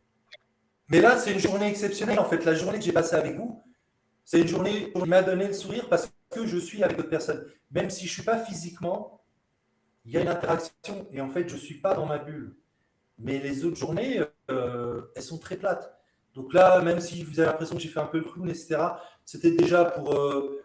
Mais 0.89 1.01
là, 1.01 1.17
c'est 1.19 1.33
une 1.33 1.39
journée 1.39 1.69
exceptionnelle. 1.69 2.19
En 2.19 2.25
fait, 2.25 2.45
la 2.45 2.55
journée 2.55 2.79
que 2.79 2.85
j'ai 2.85 2.93
passée 2.93 3.15
avec 3.17 3.37
vous, 3.37 3.63
c'est 4.31 4.43
une 4.43 4.47
journée 4.49 4.93
qui 4.93 5.09
m'a 5.09 5.23
donné 5.23 5.47
le 5.49 5.55
sourire 5.55 5.89
parce 5.89 6.13
que 6.31 6.47
je 6.47 6.59
suis 6.59 6.83
avec 6.85 6.99
d'autres 6.99 7.09
personnes. 7.09 7.47
Même 7.71 7.89
si 7.89 8.01
je 8.07 8.11
ne 8.11 8.15
suis 8.17 8.23
pas 8.25 8.37
physiquement, 8.39 9.23
il 10.05 10.13
y 10.13 10.19
a 10.19 10.23
une 10.23 10.29
interaction. 10.29 11.07
Et 11.13 11.21
en 11.21 11.31
fait, 11.31 11.49
je 11.49 11.55
ne 11.55 11.61
suis 11.61 11.81
pas 11.81 11.95
dans 11.95 12.07
ma 12.07 12.19
bulle. 12.19 12.57
Mais 13.19 13.39
les 13.41 13.65
autres 13.65 13.77
journées, 13.77 14.23
euh, 14.51 15.03
elles 15.17 15.23
sont 15.23 15.39
très 15.39 15.57
plates. 15.57 15.99
Donc 16.35 16.55
là, 16.55 16.81
même 16.83 17.01
si 17.01 17.25
vous 17.25 17.41
avez 17.41 17.49
l'impression 17.51 17.77
que 17.77 17.83
j'ai 17.83 17.89
fait 17.89 18.01
un 18.01 18.07
peu 18.07 18.19
le 18.19 18.25
clown, 18.25 18.51
etc., 18.51 18.99
c'était 19.25 19.53
déjà 19.53 19.85
pour, 19.87 20.15
euh, 20.15 20.63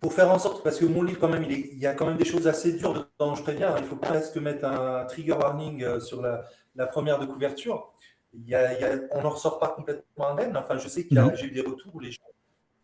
pour 0.00 0.12
faire 0.12 0.30
en 0.30 0.38
sorte, 0.38 0.62
parce 0.62 0.78
que 0.78 0.84
mon 0.84 1.02
livre, 1.02 1.18
quand 1.20 1.28
même, 1.28 1.42
il, 1.44 1.52
est- 1.52 1.68
il 1.72 1.78
y 1.78 1.86
a 1.86 1.94
quand 1.94 2.06
même 2.06 2.16
des 2.16 2.24
choses 2.24 2.46
assez 2.46 2.72
dures 2.74 2.94
dedans, 2.94 3.34
je 3.34 3.42
préviens. 3.42 3.74
Il 3.78 3.84
faut 3.84 3.96
presque 3.96 4.36
mettre 4.36 4.64
un 4.64 5.04
trigger 5.06 5.32
warning 5.32 5.82
euh, 5.82 6.00
sur 6.00 6.22
la, 6.22 6.44
la 6.76 6.86
première 6.86 7.18
de 7.18 7.26
couverture. 7.26 7.92
Il 8.34 8.46
y 8.48 8.54
a- 8.54 8.74
il 8.74 8.80
y 8.80 8.84
a- 8.84 8.98
on 9.12 9.22
n'en 9.22 9.30
ressort 9.30 9.58
pas 9.58 9.68
complètement 9.68 10.28
indemne. 10.28 10.56
Enfin, 10.56 10.76
je 10.78 10.88
sais 10.88 11.06
que 11.06 11.14
Non. 11.14 11.30
j'ai 11.34 11.46
eu 11.46 11.50
des 11.50 11.60
retours 11.62 11.94
où 11.94 12.00
les 12.00 12.10
gens, 12.12 12.22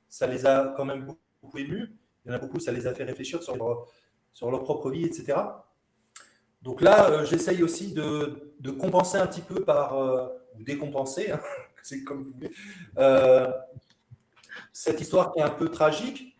ça 0.08 0.26
les 0.26 0.46
a 0.46 0.72
quand 0.76 0.84
même 0.84 1.06
beaucoup 1.42 1.58
émus. 1.58 1.92
Il 2.24 2.30
y 2.30 2.32
en 2.32 2.36
a 2.36 2.38
beaucoup, 2.38 2.58
ça 2.60 2.72
les 2.72 2.86
a 2.86 2.94
fait 2.94 3.04
réfléchir 3.04 3.42
sur 3.42 3.56
leur, 3.56 3.86
sur 4.32 4.50
leur 4.50 4.62
propre 4.62 4.90
vie, 4.90 5.04
etc. 5.04 5.38
Donc 6.62 6.80
là, 6.80 7.10
euh, 7.10 7.24
j'essaye 7.26 7.62
aussi 7.62 7.92
de, 7.92 8.54
de 8.60 8.70
compenser 8.70 9.18
un 9.18 9.26
petit 9.26 9.42
peu 9.42 9.62
par, 9.64 9.98
euh, 9.98 10.28
ou 10.58 10.62
décompenser, 10.62 11.30
hein, 11.30 11.40
c'est 11.82 12.02
comme 12.04 12.22
vous 12.22 12.30
voulez, 12.32 12.50
euh, 12.98 13.52
cette 14.72 15.00
histoire 15.00 15.32
qui 15.32 15.40
est 15.40 15.42
un 15.42 15.50
peu 15.50 15.68
tragique. 15.68 16.36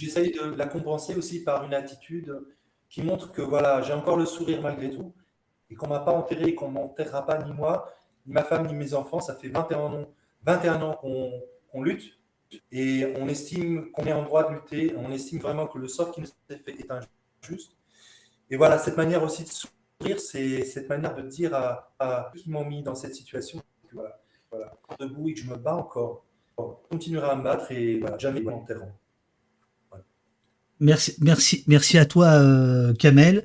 j'essaye 0.00 0.32
de 0.32 0.54
la 0.56 0.66
compenser 0.66 1.14
aussi 1.16 1.42
par 1.44 1.64
une 1.64 1.74
attitude 1.74 2.40
qui 2.88 3.02
montre 3.02 3.32
que 3.32 3.42
voilà, 3.42 3.82
j'ai 3.82 3.92
encore 3.92 4.16
le 4.16 4.26
sourire 4.26 4.60
malgré 4.62 4.90
tout 4.90 5.12
et 5.72 5.74
qu'on 5.74 5.86
ne 5.86 5.92
m'a 5.92 6.00
pas 6.00 6.12
enterré 6.12 6.44
et 6.50 6.54
qu'on 6.54 6.68
ne 6.68 6.74
m'enterrera 6.74 7.24
pas 7.24 7.42
ni 7.42 7.52
moi, 7.52 7.90
ni 8.26 8.32
ma 8.32 8.44
femme, 8.44 8.66
ni 8.66 8.74
mes 8.74 8.94
enfants. 8.94 9.20
Ça 9.20 9.34
fait 9.34 9.48
21 9.48 9.78
ans, 9.78 10.06
21 10.44 10.82
ans 10.82 10.94
qu'on 11.00 11.82
lutte 11.82 12.18
et 12.70 13.06
on 13.18 13.26
estime 13.28 13.90
qu'on 13.92 14.04
est 14.04 14.12
en 14.12 14.22
droit 14.22 14.48
de 14.48 14.54
lutter. 14.54 14.94
On 14.98 15.10
estime 15.10 15.40
vraiment 15.40 15.66
que 15.66 15.78
le 15.78 15.88
sort 15.88 16.12
qui 16.12 16.20
nous 16.20 16.28
est 16.50 16.56
fait 16.56 16.72
est 16.72 16.90
injuste. 16.90 17.72
Et 18.50 18.56
voilà, 18.56 18.78
cette 18.78 18.98
manière 18.98 19.22
aussi 19.22 19.44
de 19.44 19.48
sourire, 19.48 20.20
c'est 20.20 20.64
cette 20.64 20.88
manière 20.88 21.14
de 21.14 21.22
dire 21.22 21.54
à, 21.54 21.94
à 21.98 22.30
qui 22.36 22.50
m'ont 22.50 22.66
mis 22.66 22.82
dans 22.82 22.94
cette 22.94 23.14
situation 23.14 23.58
que 23.88 23.94
voilà, 23.94 24.20
voilà, 24.50 24.74
debout 25.00 25.30
et 25.30 25.34
que 25.34 25.40
je 25.40 25.48
me 25.48 25.56
bats 25.56 25.76
encore. 25.76 26.26
Je 26.58 26.64
continuerai 26.90 27.30
à 27.30 27.34
me 27.34 27.42
battre 27.42 27.72
et 27.72 27.98
voilà, 27.98 28.18
jamais 28.18 28.40
ils 28.40 28.46
m'enterreront. 28.46 28.92
Merci, 30.80 31.16
merci, 31.20 31.64
merci 31.66 31.96
à 31.96 32.04
toi, 32.04 32.26
euh, 32.26 32.92
Kamel. 32.94 33.44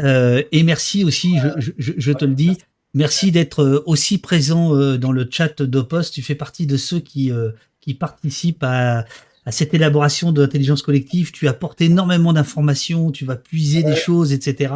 Euh, 0.00 0.42
et 0.52 0.62
merci 0.62 1.04
aussi, 1.04 1.36
je, 1.38 1.70
je- 1.78 1.92
je- 1.96 2.12
te 2.12 2.24
le 2.24 2.34
dis, 2.34 2.56
merci 2.94 3.30
d'être 3.30 3.62
euh, 3.62 3.82
aussi 3.86 4.18
présent 4.18 4.74
euh, 4.74 4.96
dans 4.98 5.12
le 5.12 5.28
chat 5.30 5.62
d'Opos. 5.62 6.10
Tu 6.12 6.22
fais 6.22 6.34
partie 6.34 6.66
de 6.66 6.76
ceux 6.76 7.00
qui, 7.00 7.30
euh, 7.30 7.50
qui 7.80 7.94
participent 7.94 8.62
à, 8.64 9.04
à 9.44 9.52
cette 9.52 9.74
élaboration 9.74 10.32
de 10.32 10.40
l'intelligence 10.42 10.82
collective. 10.82 11.30
Tu 11.32 11.46
apportes 11.46 11.80
énormément 11.82 12.32
d'informations, 12.32 13.10
tu 13.10 13.24
vas 13.24 13.36
puiser 13.36 13.82
des 13.82 13.96
choses, 13.96 14.32
etc. 14.32 14.74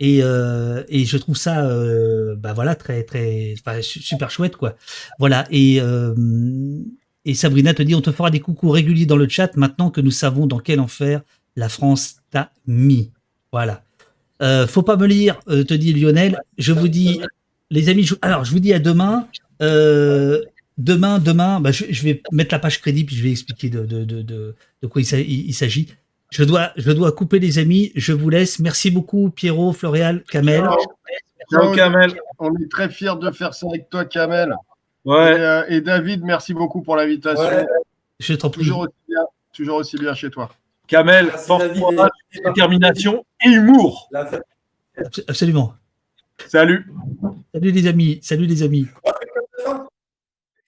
Et, 0.00 0.20
euh, 0.22 0.82
et 0.88 1.04
je 1.04 1.16
trouve 1.16 1.36
ça, 1.36 1.66
euh, 1.66 2.36
bah 2.36 2.52
voilà, 2.52 2.74
très, 2.74 3.02
très, 3.04 3.54
enfin, 3.58 3.80
su- 3.82 4.00
super 4.02 4.30
chouette, 4.30 4.56
quoi. 4.56 4.76
Voilà. 5.18 5.46
Et, 5.50 5.80
euh, 5.80 6.14
et 7.24 7.34
Sabrina 7.34 7.74
te 7.74 7.82
dit, 7.82 7.94
on 7.94 8.00
te 8.00 8.12
fera 8.12 8.30
des 8.30 8.40
coucous 8.40 8.70
réguliers 8.70 9.06
dans 9.06 9.16
le 9.16 9.28
chat 9.28 9.56
maintenant 9.56 9.90
que 9.90 10.00
nous 10.00 10.10
savons 10.12 10.46
dans 10.46 10.58
quel 10.60 10.80
enfer 10.80 11.22
la 11.56 11.68
France 11.68 12.16
t'a 12.30 12.52
mis. 12.66 13.10
Voilà. 13.52 13.82
Euh, 14.42 14.66
faut 14.66 14.82
pas 14.82 14.96
me 14.96 15.06
lire, 15.06 15.40
euh, 15.48 15.64
te 15.64 15.74
dit 15.74 15.92
Lionel. 15.92 16.40
Je 16.58 16.72
vous 16.72 16.88
dis, 16.88 17.20
les 17.70 17.88
amis, 17.88 18.04
je- 18.04 18.14
alors 18.22 18.44
je 18.44 18.52
vous 18.52 18.60
dis 18.60 18.72
à 18.72 18.78
demain. 18.78 19.26
Euh, 19.62 20.42
demain, 20.78 21.18
demain, 21.18 21.58
bah, 21.60 21.72
je, 21.72 21.84
je 21.90 22.02
vais 22.04 22.22
mettre 22.30 22.54
la 22.54 22.58
page 22.60 22.80
crédit 22.80 23.02
puis 23.04 23.16
je 23.16 23.22
vais 23.24 23.30
expliquer 23.32 23.68
de, 23.68 23.84
de, 23.84 24.04
de, 24.04 24.22
de, 24.22 24.54
de 24.82 24.86
quoi 24.86 25.00
il 25.00 25.04
s'a- 25.04 25.18
il 25.18 25.46
il 25.48 25.52
s'agit. 25.54 25.88
Je 26.30 26.44
dois, 26.44 26.70
je 26.76 26.92
dois 26.92 27.10
couper 27.12 27.38
les 27.40 27.58
amis. 27.58 27.90
Je 27.96 28.12
vous 28.12 28.28
laisse. 28.30 28.58
Merci 28.60 28.90
beaucoup, 28.90 29.30
Pierrot, 29.30 29.72
Floréal, 29.72 30.22
Kamel. 30.30 30.62
Ciao, 31.50 31.72
Kamel. 31.72 32.12
On 32.38 32.54
est 32.56 32.70
très 32.70 32.88
fiers 32.90 33.14
de 33.20 33.30
faire 33.30 33.54
ça 33.54 33.66
avec 33.68 33.88
toi, 33.90 34.04
Kamel. 34.04 34.54
Ouais. 35.04 35.32
Et, 35.32 35.40
euh, 35.40 35.62
et 35.68 35.80
David, 35.80 36.22
merci 36.22 36.52
beaucoup 36.54 36.82
pour 36.82 36.94
l'invitation. 36.96 37.42
Ouais. 37.44 37.66
Je 38.20 38.34
t'en 38.34 38.50
prie. 38.50 38.60
Toujours 38.62 38.80
aussi 38.80 38.92
bien, 39.08 39.22
toujours 39.54 39.76
aussi 39.78 39.96
bien 39.96 40.12
chez 40.14 40.28
toi. 40.30 40.50
Kamel, 40.88 41.30
force, 41.30 41.64
détermination 42.44 43.24
et 43.44 43.50
humour. 43.50 44.08
Abs- 44.96 45.22
Absolument. 45.28 45.74
Salut. 46.48 46.86
Salut 47.54 47.70
les 47.72 47.86
amis. 47.86 48.18
Salut 48.22 48.46
les 48.46 48.62
amis. 48.62 48.86